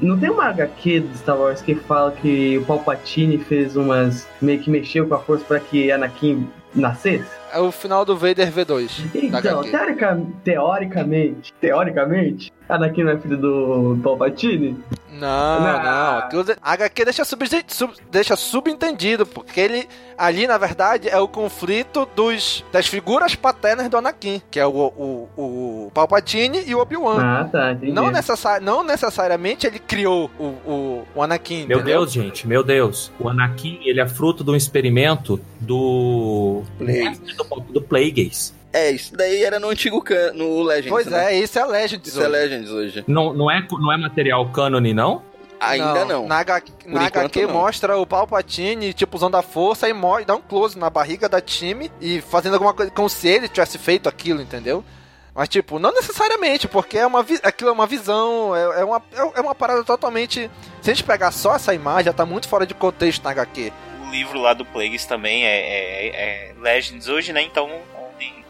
Não 0.00 0.18
tem 0.18 0.30
uma 0.30 0.44
HQ 0.50 1.00
do 1.00 1.18
Star 1.18 1.36
Wars 1.36 1.62
que 1.62 1.74
fala 1.74 2.12
que 2.12 2.58
o 2.58 2.64
Palpatine 2.64 3.38
fez 3.38 3.76
umas. 3.76 4.28
meio 4.40 4.60
que 4.60 4.70
mexeu 4.70 5.08
com 5.08 5.14
a 5.14 5.18
força 5.18 5.44
pra 5.44 5.58
que 5.58 5.90
Anakin 5.90 6.48
nascesse? 6.74 7.24
É 7.52 7.58
o 7.58 7.70
final 7.70 8.04
do 8.04 8.16
Vader 8.16 8.50
V2. 8.50 9.30
da 9.30 9.38
Então, 9.38 9.60
HQ. 9.60 9.70
teorica- 9.70 10.20
teoricamente, 10.42 11.52
teoricamente, 11.60 12.52
Anakin 12.68 13.04
não 13.04 13.12
é 13.12 13.18
filho 13.18 13.36
do 13.36 13.98
Palpatine? 14.02 14.76
Não, 15.18 15.82
Não. 15.82 16.18
Aquilo 16.18 16.44
de- 16.44 16.56
HQ 16.60 17.04
deixa, 17.04 17.24
subje- 17.24 17.64
sub- 17.68 17.94
deixa 18.10 18.36
subentendido, 18.36 19.24
porque 19.24 19.60
ele 19.60 19.88
ali, 20.18 20.46
na 20.46 20.56
verdade, 20.58 21.08
é 21.08 21.18
o 21.18 21.26
conflito 21.28 22.08
dos, 22.16 22.64
das 22.72 22.86
figuras 22.86 23.34
paternas 23.34 23.88
do 23.88 23.96
Anakin, 23.96 24.40
que 24.50 24.58
é 24.60 24.66
o, 24.66 24.70
o, 24.70 25.28
o 25.36 25.90
Palpatine 25.92 26.62
e 26.66 26.74
o 26.74 26.78
Obi-Wan. 26.80 27.18
Ah, 27.20 27.44
tá, 27.44 27.72
entendi. 27.72 27.92
Não, 27.92 28.10
necessa- 28.10 28.60
não 28.60 28.82
necessariamente 28.84 29.66
ele 29.66 29.78
criou 29.78 30.30
o, 30.38 30.44
o, 30.44 31.04
o 31.14 31.22
Anakin. 31.22 31.66
Meu 31.66 31.78
entendeu? 31.78 32.00
Deus, 32.00 32.12
gente, 32.12 32.46
meu 32.46 32.62
Deus. 32.62 33.10
O 33.18 33.28
Anakin, 33.28 33.80
ele 33.84 34.00
é 34.00 34.08
fruto 34.08 34.42
de 34.44 34.50
um 34.50 34.56
experimento 34.56 35.40
do... 35.60 36.62
Plague. 36.78 37.20
do, 37.36 37.60
do 37.72 37.82
Plagueis. 37.82 38.54
É, 38.74 38.90
isso 38.90 39.16
daí 39.16 39.44
era 39.44 39.60
no 39.60 39.68
antigo 39.68 40.02
can... 40.02 40.32
no 40.32 40.60
Legends. 40.64 40.90
Pois 40.90 41.06
né? 41.06 41.32
é, 41.32 41.38
isso 41.38 41.56
é 41.56 41.64
Legends. 41.64 42.08
Isso 42.08 42.18
é 42.18 42.22
hoje. 42.22 42.32
Legends 42.32 42.70
hoje. 42.72 43.04
Não, 43.06 43.32
não, 43.32 43.48
é, 43.48 43.64
não 43.70 43.92
é 43.92 43.96
material 43.96 44.48
cânone, 44.50 44.92
não? 44.92 45.22
Ainda 45.60 46.04
não. 46.04 46.26
Na, 46.26 46.40
H- 46.40 46.62
na 46.84 47.06
enquanto, 47.06 47.16
HQ 47.38 47.46
não. 47.46 47.52
mostra 47.54 47.96
o 47.96 48.04
Palpatine, 48.04 48.92
tipo, 48.92 49.16
usando 49.16 49.36
a 49.36 49.42
força 49.42 49.88
e 49.88 49.94
dá 50.26 50.34
um 50.34 50.40
close 50.40 50.76
na 50.76 50.90
barriga 50.90 51.28
da 51.28 51.40
time 51.40 51.88
e 52.00 52.20
fazendo 52.20 52.54
alguma 52.54 52.74
coisa 52.74 52.90
como 52.90 53.08
se 53.08 53.28
ele 53.28 53.48
tivesse 53.48 53.78
feito 53.78 54.08
aquilo, 54.08 54.42
entendeu? 54.42 54.84
Mas, 55.32 55.48
tipo, 55.48 55.78
não 55.78 55.92
necessariamente, 55.92 56.66
porque 56.66 56.98
é 56.98 57.06
uma 57.06 57.24
aquilo 57.44 57.70
é 57.70 57.72
uma 57.72 57.86
visão, 57.86 58.54
é, 58.56 58.80
é 58.80 58.84
uma, 58.84 59.02
é 59.36 59.40
uma 59.40 59.54
parada 59.54 59.84
totalmente. 59.84 60.50
Se 60.80 60.90
a 60.90 60.94
gente 60.94 61.04
pegar 61.04 61.30
só 61.30 61.54
essa 61.54 61.72
imagem, 61.72 62.06
já 62.06 62.12
tá 62.12 62.26
muito 62.26 62.48
fora 62.48 62.66
de 62.66 62.74
contexto 62.74 63.22
na 63.22 63.30
HQ. 63.30 63.72
O 64.06 64.10
livro 64.10 64.40
lá 64.40 64.52
do 64.52 64.64
Plagueis 64.64 65.06
também 65.06 65.44
é, 65.44 65.56
é, 65.56 66.06
é 66.08 66.54
Legends 66.60 67.08
hoje, 67.08 67.32
né? 67.32 67.42
Então, 67.42 67.68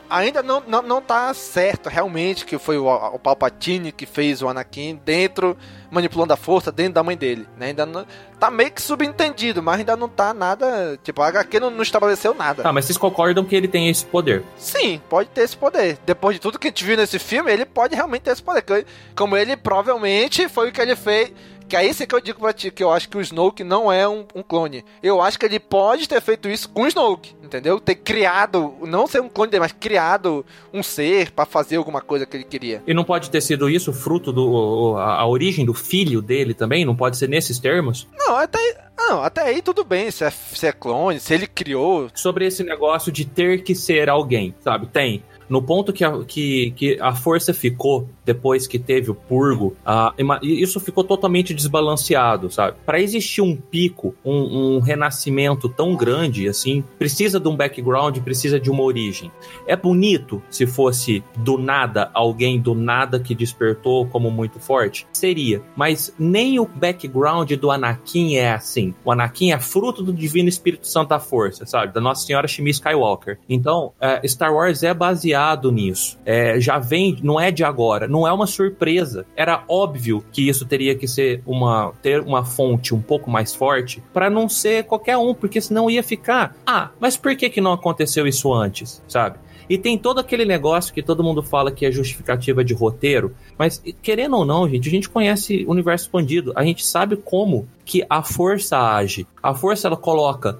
Ainda 0.09 0.43
não, 0.43 0.63
não, 0.67 0.83
não 0.83 1.03
tá 1.03 1.33
certo 1.35 1.89
realmente 1.89 2.45
que 2.45 2.59
foi 2.59 2.79
o, 2.79 2.87
o 2.87 3.19
Palpatine 3.19 3.93
que 3.93 4.07
fez 4.07 4.43
o 4.43 4.49
Anakin 4.49 5.01
dentro, 5.05 5.57
manipulando 5.91 6.33
a 6.33 6.37
força 6.37 6.71
dentro 6.71 6.95
da 6.95 7.03
mãe 7.03 7.17
dele, 7.17 7.47
né? 7.57 7.67
Ainda 7.69 7.87
não, 7.87 8.07
tá 8.39 8.51
meio 8.51 8.71
que 8.71 8.83
subentendido, 8.83 9.63
mas 9.63 9.79
ainda 9.79 9.97
não 9.97 10.09
tá 10.09 10.35
nada. 10.35 10.99
Tipo, 11.03 11.23
a 11.23 11.29
HQ 11.29 11.61
não, 11.61 11.71
não 11.71 11.83
estabeleceu 11.83 12.35
nada. 12.35 12.63
Tá, 12.63 12.73
mas 12.73 12.85
vocês 12.85 12.99
concordam 12.99 13.45
que 13.45 13.57
ele 13.57 13.69
tem 13.69 13.89
esse 13.89 14.05
poder? 14.05 14.43
Sim, 14.57 15.01
pode 15.09 15.29
ter 15.31 15.43
esse 15.43 15.57
poder. 15.57 15.99
Depois 16.05 16.37
de 16.37 16.41
tudo 16.41 16.59
que 16.59 16.69
a 16.69 16.71
gente 16.71 16.85
viu 16.85 16.97
nesse 16.97 17.19
filme, 17.19 17.51
ele 17.51 17.65
pode 17.65 17.95
realmente 17.95 18.23
ter 18.23 18.33
esse 18.33 18.43
poder. 18.43 18.87
Como 19.17 19.37
ele 19.37 19.57
provavelmente 19.57 20.49
foi 20.49 20.69
o 20.69 20.73
que 20.73 20.81
ele 20.81 20.97
fez. 20.97 21.33
Que 21.69 21.77
é 21.77 21.87
isso 21.87 22.07
que 22.07 22.15
eu 22.15 22.21
digo 22.21 22.41
pra 22.41 22.53
ti, 22.53 22.71
que 22.71 22.83
eu 22.83 22.91
acho 22.91 23.09
que 23.09 23.17
o 23.17 23.21
Snoke 23.21 23.65
não 23.65 23.91
é 23.91 24.09
um, 24.09 24.27
um 24.35 24.43
clone. 24.43 24.85
Eu 25.03 25.21
acho 25.21 25.39
que 25.39 25.47
ele 25.47 25.59
pode 25.59 26.09
ter 26.09 26.21
feito 26.21 26.49
isso 26.49 26.69
com 26.69 26.83
o 26.83 26.87
Snoke, 26.87 27.35
entendeu? 27.43 27.81
Ter 27.81 27.95
criado, 27.95 28.75
não 28.83 29.07
ser 29.07 29.21
um 29.21 29.29
clone 29.29 29.51
dele, 29.51 29.63
mas 29.63 29.73
criado 29.73 30.45
um 30.73 30.83
ser 30.83 31.31
pra 31.31 31.47
fazer 31.47 31.77
alguma 31.77 32.01
coisa 32.01 32.27
que 32.27 32.37
ele 32.37 32.45
queria. 32.45 32.83
E 32.87 32.95
não 32.95 33.05
pode 33.05 33.31
ter 33.31 33.41
sido 33.41 33.69
isso 33.69 33.93
fruto 33.93 34.33
do. 34.33 34.97
a, 34.97 35.21
a 35.21 35.27
origem 35.27 35.65
do 35.65 35.75
filho 35.75 36.21
dele 36.21 36.55
também? 36.55 36.85
Não 36.85 36.97
pode 36.97 37.17
ser 37.17 37.29
nesses 37.29 37.59
termos? 37.59 38.07
Não, 38.17 38.37
até. 38.37 38.59
Não, 38.97 39.23
até 39.23 39.43
aí 39.43 39.61
tudo 39.61 39.83
bem, 39.85 40.11
se 40.11 40.25
é, 40.25 40.31
se 40.31 40.67
é 40.67 40.73
clone, 40.73 41.19
se 41.19 41.35
ele 41.35 41.49
criou. 41.49 42.09
Sobre 42.15 42.47
esse 42.47 42.63
negócio 42.63 43.11
de 43.11 43.25
ter 43.25 43.63
que 43.63 43.75
ser 43.75 44.09
alguém, 44.09 44.55
sabe? 44.61 44.87
Tem. 44.87 45.23
No 45.49 45.63
ponto 45.63 45.93
que 45.93 46.05
a, 46.05 46.25
que, 46.25 46.73
que 46.73 46.99
a 47.01 47.15
força 47.15 47.53
ficou 47.53 48.09
depois 48.25 48.67
que 48.67 48.79
teve 48.79 49.11
o 49.11 49.15
purgo, 49.15 49.77
uh, 49.87 50.15
isso 50.43 50.81
ficou 50.81 51.05
totalmente 51.05 51.53
desbalanceado, 51.53 52.51
sabe? 52.51 52.77
Para 52.85 53.01
existir 53.01 53.43
um 53.43 53.55
pico, 53.55 54.15
um, 54.25 54.77
um, 54.77 54.81
renascimento 54.81 55.69
tão 55.69 55.95
grande 55.95 56.49
assim, 56.49 56.83
precisa 56.99 57.39
de 57.39 57.49
um 57.49 57.57
background, 57.57 58.19
precisa 58.19 58.59
de 58.59 58.71
uma 58.71 58.83
origem. 58.83 59.31
É 59.67 59.77
bonito 59.77 60.43
se 60.51 60.67
fosse 60.67 61.23
do 61.37 61.59
nada 61.59 62.11
alguém 62.15 62.61
do 62.61 62.75
nada 62.75 63.21
que 63.21 63.35
despertou 63.35 64.07
como 64.07 64.31
muito 64.31 64.59
forte, 64.59 65.07
seria. 65.13 65.63
Mas 65.77 66.15
nem 66.19 66.59
o 66.59 66.67
background 66.67 67.53
do 67.53 67.71
Anakin 67.71 68.37
é 68.37 68.53
assim. 68.53 68.95
O 69.05 69.13
Anakin 69.13 69.53
é 69.53 69.59
fruto 69.59 70.03
do 70.03 70.13
Divino 70.13 70.49
Espírito 70.49 70.87
Santo 70.87 71.11
da 71.11 71.21
Força, 71.21 71.67
sabe? 71.67 71.93
Da 71.93 72.01
Nossa 72.01 72.27
Senhora 72.27 72.49
Shmi 72.49 72.71
Skywalker. 72.71 73.39
Então, 73.49 73.93
uh, 74.01 74.27
Star 74.27 74.53
Wars 74.55 74.83
é 74.83 74.95
baseado 74.95 75.34
nisso. 75.71 76.19
É, 76.25 76.59
já 76.61 76.79
vem, 76.79 77.19
não 77.23 77.41
é 77.41 77.51
de 77.51 77.65
agora 77.65 78.09
não 78.15 78.27
é 78.27 78.33
uma 78.33 78.47
surpresa. 78.47 79.27
Era 79.37 79.65
óbvio 79.69 80.25
que 80.33 80.49
isso 80.49 80.65
teria 80.65 80.95
que 80.95 81.09
ser 81.09 81.43
uma 81.47 81.93
ter 82.03 82.21
uma 82.21 82.45
fonte 82.45 82.95
um 82.95 83.01
pouco 83.01 83.31
mais 83.31 83.55
forte 83.55 84.03
para 84.13 84.31
não 84.31 84.49
ser 84.49 84.85
qualquer 84.85 85.17
um, 85.17 85.35
porque 85.35 85.61
senão 85.61 85.91
ia 85.91 86.03
ficar, 86.03 86.57
ah, 86.67 86.91
mas 87.01 87.17
por 87.17 87.35
que 87.37 87.51
que 87.51 87.61
não 87.61 87.73
aconteceu 87.73 88.27
isso 88.27 88.53
antes, 88.53 89.03
sabe? 89.09 89.39
E 89.69 89.79
tem 89.79 89.99
todo 89.99 90.21
aquele 90.21 90.45
negócio 90.45 90.93
que 90.93 91.03
todo 91.03 91.23
mundo 91.23 91.43
fala 91.43 91.73
que 91.73 91.87
é 91.87 91.91
justificativa 91.91 92.65
de 92.65 92.75
roteiro, 92.75 93.35
mas 93.59 93.83
querendo 94.03 94.37
ou 94.37 94.45
não, 94.45 94.69
gente, 94.69 94.89
a 94.89 94.91
gente 94.91 95.09
conhece 95.09 95.65
o 95.67 95.71
universo 95.71 96.05
expandido, 96.05 96.53
a 96.55 96.65
gente 96.65 96.85
sabe 96.85 97.17
como 97.17 97.69
que 97.85 98.05
a 98.09 98.23
força 98.23 98.79
age. 98.79 99.27
A 99.43 99.55
força 99.55 99.89
ela 99.89 99.97
coloca 99.97 100.59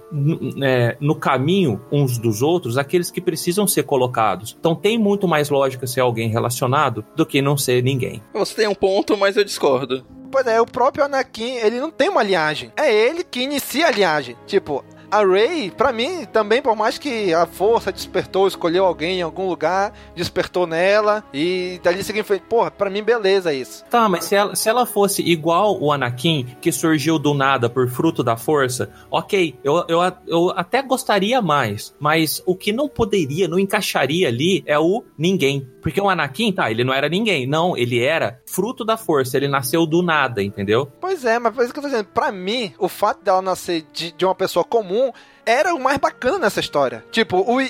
é, 0.63 0.97
no 1.01 1.15
caminho 1.15 1.81
uns 1.91 2.19
dos 2.19 2.43
outros 2.43 2.77
aqueles 2.77 3.11
que 3.11 3.21
precisam 3.21 3.67
ser 3.67 3.85
colocados. 3.85 4.57
Então 4.59 4.75
tem 4.75 4.99
muito 4.99 5.27
mais 5.27 5.49
lógica 5.49 5.87
ser 5.87 6.01
alguém 6.01 6.29
relacionado 6.29 7.05
do 7.17 7.25
que 7.25 7.41
não 7.41 7.57
ser 7.57 7.83
ninguém. 7.83 8.23
Você 8.33 8.55
tem 8.55 8.69
um 8.69 8.75
ponto, 8.75 9.17
mas 9.17 9.37
eu 9.37 9.45
discordo. 9.45 10.05
Pois 10.31 10.47
é, 10.49 10.61
o 10.61 10.67
próprio 10.67 11.05
Anakin, 11.05 11.59
ele 11.59 11.79
não 11.79 11.93
tem 11.93 12.09
uma 12.09 12.23
linhagem. 12.23 12.73
É 12.77 12.93
ele 12.93 13.23
que 13.23 13.41
inicia 13.41 13.87
a 13.87 13.91
linhagem. 13.93 14.37
Tipo, 14.47 14.85
a 15.15 15.25
Ray, 15.25 15.71
para 15.71 15.93
mim, 15.93 16.25
também, 16.25 16.61
por 16.61 16.75
mais 16.75 16.99
que 16.99 17.33
a 17.33 17.47
força 17.47 17.93
despertou, 17.93 18.49
escolheu 18.49 18.85
alguém 18.85 19.21
em 19.21 19.23
algum 19.23 19.49
lugar, 19.49 19.93
despertou 20.17 20.67
nela, 20.67 21.23
e 21.33 21.81
dali 21.85 22.01
em 22.01 22.23
frente, 22.25 22.43
porra, 22.49 22.69
pra 22.69 22.91
mim, 22.91 23.01
beleza 23.01 23.55
isso. 23.55 23.85
Tá, 23.85 24.09
mas 24.09 24.25
se 24.25 24.35
ela, 24.35 24.57
se 24.57 24.69
ela 24.69 24.85
fosse 24.85 25.23
igual 25.23 25.81
o 25.81 25.93
Anakin, 25.93 26.57
que 26.61 26.73
surgiu 26.73 27.17
do 27.17 27.33
nada 27.33 27.71
por 27.71 27.89
fruto 27.89 28.25
da 28.25 28.37
força, 28.37 28.91
ok, 29.09 29.57
eu, 29.63 29.85
eu, 29.89 30.01
eu 30.27 30.51
até 30.57 30.83
gostaria 30.83 31.41
mais, 31.41 31.95
mas 32.01 32.43
o 32.45 32.57
que 32.57 32.73
não 32.73 32.89
poderia, 32.89 33.47
não 33.47 33.59
encaixaria 33.59 34.27
ali 34.27 34.65
é 34.67 34.79
o 34.81 35.05
ninguém. 35.17 35.69
Porque 35.81 36.01
o 36.01 36.09
Anakin, 36.09 36.51
tá, 36.51 36.71
ele 36.71 36.83
não 36.83 36.95
era 36.95 37.11
ninguém. 37.11 37.47
Não, 37.47 37.77
ele 37.77 38.03
era 38.03 38.41
fruto 38.47 38.87
da 38.87 38.97
força, 38.97 39.37
ele 39.37 39.47
nasceu 39.47 39.85
do 39.85 40.03
nada, 40.03 40.43
entendeu? 40.43 40.91
Pois 40.99 41.27
é, 41.27 41.39
mas 41.39 41.55
por 41.55 41.63
isso 41.63 41.75
que 41.75 41.79
eu 41.79 41.83
tô 41.83 41.89
dizendo, 41.91 42.07
pra 42.07 42.33
mim, 42.33 42.73
o 42.79 42.89
fato 42.89 43.23
dela 43.23 43.43
nascer 43.43 43.85
de, 43.93 44.11
de 44.11 44.25
uma 44.25 44.35
pessoa 44.35 44.65
comum 44.65 45.04
era 45.45 45.75
o 45.75 45.81
mais 45.81 45.99
bacana 45.99 46.39
nessa 46.39 46.61
história. 46.61 47.05
Tipo, 47.11 47.39
o, 47.39 47.61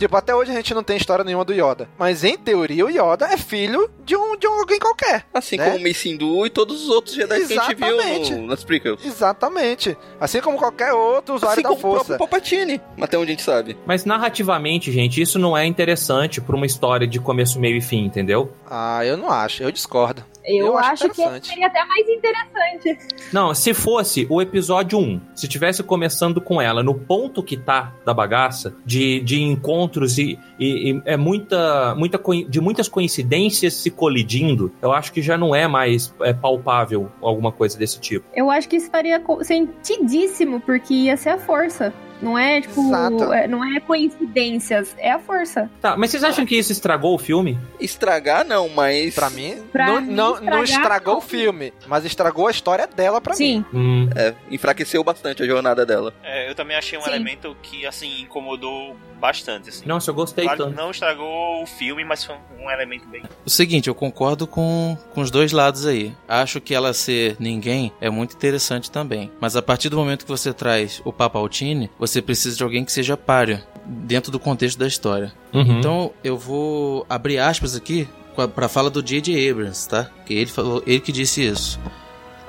Tipo, 0.00 0.16
até 0.16 0.34
hoje 0.34 0.50
a 0.50 0.54
gente 0.54 0.72
não 0.72 0.82
tem 0.82 0.96
história 0.96 1.22
nenhuma 1.22 1.44
do 1.44 1.52
Yoda. 1.52 1.86
Mas 1.98 2.24
em 2.24 2.34
teoria, 2.34 2.86
o 2.86 2.88
Yoda 2.88 3.26
é 3.26 3.36
filho 3.36 3.90
de 4.02 4.16
um 4.16 4.34
de 4.34 4.48
um 4.48 4.58
alguém 4.58 4.78
qualquer. 4.78 5.26
Assim 5.34 5.58
né? 5.58 5.66
como 5.66 5.76
o 5.76 5.80
Missindu 5.80 6.46
e 6.46 6.48
todos 6.48 6.84
os 6.84 6.88
outros 6.88 7.14
Jedi 7.14 7.36
Exatamente. 7.36 7.76
que 7.76 7.84
a 7.84 7.88
gente 8.14 8.30
viu 8.30 8.38
no, 8.38 8.46
nas 8.46 8.64
prequels. 8.64 9.04
Exatamente. 9.04 9.94
Assim 10.18 10.40
como 10.40 10.56
qualquer 10.56 10.94
outro 10.94 11.34
usuário 11.34 11.52
assim 11.52 11.62
da 11.62 11.68
como 11.68 11.80
força. 11.80 12.14
O 12.14 12.18
Palpatine, 12.18 12.80
até 12.98 13.18
onde 13.18 13.32
a 13.32 13.34
gente 13.34 13.42
sabe. 13.42 13.76
Mas 13.84 14.06
narrativamente, 14.06 14.90
gente, 14.90 15.20
isso 15.20 15.38
não 15.38 15.54
é 15.54 15.66
interessante 15.66 16.40
pra 16.40 16.56
uma 16.56 16.64
história 16.64 17.06
de 17.06 17.20
começo, 17.20 17.60
meio 17.60 17.76
e 17.76 17.82
fim, 17.82 18.06
entendeu? 18.06 18.50
Ah, 18.70 19.04
eu 19.04 19.18
não 19.18 19.30
acho. 19.30 19.62
Eu 19.62 19.70
discordo. 19.70 20.24
Eu, 20.50 20.66
eu 20.66 20.78
acho, 20.78 21.06
acho 21.06 21.14
que 21.14 21.46
seria 21.46 21.66
até 21.66 21.84
mais 21.84 22.08
interessante. 22.08 22.98
Não, 23.32 23.54
se 23.54 23.72
fosse 23.72 24.26
o 24.28 24.40
episódio 24.40 24.98
1, 24.98 25.20
se 25.34 25.48
tivesse 25.48 25.82
começando 25.82 26.40
com 26.40 26.60
ela 26.60 26.82
no 26.82 26.94
ponto 26.94 27.42
que 27.42 27.56
tá 27.56 27.92
da 28.04 28.12
bagaça, 28.12 28.74
de, 28.84 29.20
de 29.20 29.40
encontros 29.40 30.18
e, 30.18 30.38
e, 30.58 30.92
e 30.92 31.02
é 31.04 31.16
muita, 31.16 31.94
muita 31.94 32.20
de 32.48 32.60
muitas 32.60 32.88
coincidências 32.88 33.74
se 33.74 33.90
colidindo, 33.90 34.72
eu 34.82 34.92
acho 34.92 35.12
que 35.12 35.22
já 35.22 35.38
não 35.38 35.54
é 35.54 35.66
mais 35.66 36.14
é, 36.22 36.32
palpável 36.32 37.10
alguma 37.22 37.52
coisa 37.52 37.78
desse 37.78 38.00
tipo. 38.00 38.26
Eu 38.34 38.50
acho 38.50 38.68
que 38.68 38.76
isso 38.76 38.90
faria 38.90 39.22
sentidíssimo, 39.42 40.60
porque 40.60 40.94
ia 40.94 41.16
ser 41.16 41.30
a 41.30 41.38
força. 41.38 41.92
Não 42.22 42.38
é, 42.38 42.60
tipo, 42.60 42.94
é, 43.32 43.48
não 43.48 43.64
é 43.64 43.80
coincidências, 43.80 44.94
é 44.98 45.12
a 45.12 45.18
força. 45.18 45.70
Tá, 45.80 45.96
mas 45.96 46.10
vocês 46.10 46.22
acham 46.24 46.44
que 46.44 46.56
isso 46.56 46.72
estragou 46.72 47.14
o 47.14 47.18
filme? 47.18 47.58
Estragar 47.78 48.44
não, 48.44 48.68
mas. 48.68 49.14
Pra 49.14 49.30
mim, 49.30 49.62
pra 49.72 49.86
não, 49.86 50.00
mim, 50.00 50.12
não, 50.12 50.40
não 50.40 50.64
estragou 50.64 51.18
o 51.18 51.20
filme, 51.20 51.72
mas 51.86 52.04
estragou 52.04 52.46
a 52.46 52.50
história 52.50 52.86
dela 52.86 53.20
pra 53.20 53.34
Sim. 53.34 53.64
mim. 53.72 53.78
Hum. 53.80 54.10
É, 54.14 54.34
enfraqueceu 54.50 55.02
bastante 55.02 55.42
a 55.42 55.46
jornada 55.46 55.84
dela. 55.86 56.12
É, 56.22 56.50
eu 56.50 56.54
também 56.54 56.76
achei 56.76 56.98
um 56.98 57.02
Sim. 57.02 57.10
elemento 57.10 57.56
que, 57.62 57.86
assim, 57.86 58.22
incomodou 58.22 58.96
bastante. 59.20 59.68
Assim. 59.68 59.86
Nossa, 59.86 60.10
eu 60.10 60.14
gostei 60.14 60.44
claro, 60.44 60.64
tanto. 60.64 60.76
Não 60.76 60.90
estragou 60.90 61.62
o 61.62 61.66
filme, 61.66 62.04
mas 62.04 62.24
foi 62.24 62.34
um 62.58 62.70
elemento 62.70 63.06
bem. 63.08 63.22
O 63.44 63.50
seguinte, 63.50 63.88
eu 63.88 63.94
concordo 63.94 64.46
com, 64.46 64.96
com 65.12 65.20
os 65.20 65.30
dois 65.30 65.52
lados 65.52 65.86
aí. 65.86 66.14
Acho 66.26 66.60
que 66.60 66.74
ela 66.74 66.92
ser 66.92 67.36
ninguém 67.38 67.92
é 68.00 68.08
muito 68.08 68.34
interessante 68.34 68.90
também. 68.90 69.30
Mas 69.38 69.56
a 69.56 69.62
partir 69.62 69.88
do 69.88 69.96
momento 69.96 70.24
que 70.24 70.30
você 70.30 70.52
traz 70.52 71.02
o 71.04 71.12
Papa 71.12 71.38
Altini, 71.38 71.90
você 72.10 72.22
precisa 72.22 72.56
de 72.56 72.62
alguém 72.62 72.84
que 72.84 72.92
seja 72.92 73.16
páreo 73.16 73.60
dentro 73.86 74.30
do 74.30 74.38
contexto 74.38 74.78
da 74.78 74.86
história. 74.86 75.32
Uhum. 75.52 75.78
Então 75.78 76.12
eu 76.22 76.36
vou 76.36 77.06
abrir 77.08 77.38
aspas 77.38 77.74
aqui 77.74 78.08
para 78.54 78.68
fala 78.68 78.90
do 78.90 79.02
J.J. 79.02 79.50
Abrams, 79.50 79.88
tá? 79.88 80.10
Que 80.24 80.34
ele 80.34 80.50
falou, 80.50 80.82
ele 80.86 81.00
que 81.00 81.12
disse 81.12 81.44
isso. 81.44 81.78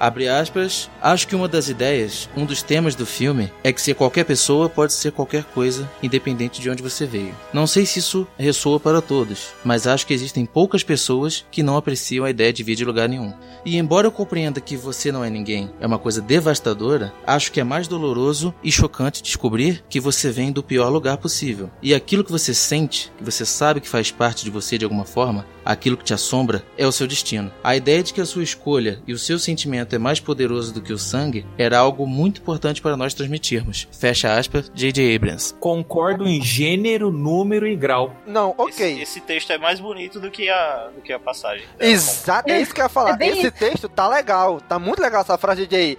Abre 0.02 0.28
aspas. 0.28 0.90
Acho 1.00 1.28
que 1.28 1.36
uma 1.36 1.48
das 1.48 1.70
ideias, 1.70 2.28
um 2.36 2.44
dos 2.44 2.64
temas 2.64 2.96
do 2.96 3.06
filme, 3.06 3.52
é 3.64 3.72
que 3.72 3.80
ser 3.80 3.94
qualquer 3.94 4.24
pessoa 4.24 4.68
pode 4.68 4.94
ser 4.94 5.12
qualquer 5.12 5.44
coisa, 5.44 5.88
independente 6.02 6.60
de 6.60 6.72
onde 6.72 6.82
você 6.82 7.06
veio. 7.06 7.36
Não 7.54 7.68
sei 7.68 7.86
se 7.86 8.00
isso 8.00 8.28
ressoa 8.36 8.80
para 8.80 9.00
todos, 9.00 9.50
mas 9.64 9.86
acho 9.86 10.08
que 10.08 10.14
existem 10.16 10.44
poucas 10.44 10.84
pessoas 10.84 11.46
que 11.52 11.62
não 11.62 11.78
apreciam 11.78 12.26
a 12.26 12.32
ideia 12.32 12.52
de 12.52 12.64
vir 12.64 12.76
de 12.76 12.84
lugar 12.84 13.08
nenhum. 13.08 13.32
E 13.64 13.78
embora 13.78 14.08
eu 14.08 14.12
compreenda 14.12 14.60
que 14.60 14.76
você 14.76 15.12
não 15.12 15.24
é 15.24 15.30
ninguém, 15.30 15.70
é 15.80 15.86
uma 15.86 16.00
coisa 16.00 16.20
devastadora, 16.20 17.14
acho 17.28 17.52
que 17.52 17.60
é 17.60 17.64
mais 17.64 17.88
doloroso 17.88 18.52
e 18.64 18.72
chocante 18.72 19.22
descobrir 19.22 19.84
que 19.88 20.00
você 20.00 20.32
vem 20.32 20.52
do 20.52 20.64
pior 20.64 20.90
lugar 20.90 21.18
possível. 21.18 21.70
E 21.80 21.94
aquilo 21.94 22.24
que 22.24 22.32
você 22.32 22.56
sente, 22.56 23.12
que 23.20 23.24
você 23.24 23.46
sabe 23.46 23.80
que 23.80 23.88
faz 23.88 24.10
parte 24.10 24.44
de 24.44 24.50
você 24.50 24.80
de 24.80 24.84
alguma 24.84 25.06
forma, 25.06 25.46
aquilo 25.64 25.98
que 25.98 26.04
te 26.04 26.14
assombra, 26.14 26.64
é 26.78 26.86
o 26.86 26.92
seu 26.92 27.08
destino. 27.08 27.52
A 27.64 27.76
ideia 27.76 28.04
de 28.04 28.14
que 28.14 28.22
a 28.22 28.26
sua 28.26 28.44
escolha 28.44 29.02
e 29.06 29.14
o 29.14 29.18
seu 29.18 29.38
sentimento 29.40 29.96
é 29.96 30.00
mais 30.00 30.20
poderoso 30.20 30.74
do 30.74 30.82
que 30.82 30.94
o 30.94 30.98
sangue 30.98 31.46
era 31.58 31.78
algo 31.78 32.06
muito 32.08 32.42
importante 32.42 32.82
para 32.82 32.98
nós 32.98 33.14
transmitirmos. 33.14 33.88
Fecha 33.92 34.38
aspas, 34.38 34.72
J.J. 34.74 35.16
Abrams. 35.16 35.54
Concordo 35.60 36.28
em 36.28 36.42
gênero, 36.42 37.12
número 37.12 37.68
e 37.68 37.76
grau. 37.76 38.16
Não, 38.26 38.54
ok. 38.58 38.94
Esse, 38.94 39.02
esse 39.02 39.22
texto 39.22 39.52
é 39.52 39.58
mais 39.58 39.80
bonito 39.80 40.20
do 40.20 40.32
que 40.32 40.50
a, 40.50 40.90
do 40.96 41.02
que 41.02 41.14
a 41.14 41.20
passagem. 41.20 41.66
Exato, 41.80 42.52
é 42.52 42.62
isso 42.62 42.74
que 42.74 42.82
eu 42.82 42.86
ia 42.86 42.90
falar. 42.90 43.22
É 43.22 43.28
esse 43.28 43.48
isso. 43.48 43.52
texto 43.52 43.90
tá 43.90 44.08
legal, 44.08 44.60
tá 44.62 44.80
muito 44.80 45.02
legal 45.02 45.22
essa 45.22 45.38
frase 45.38 45.68
de 45.68 45.98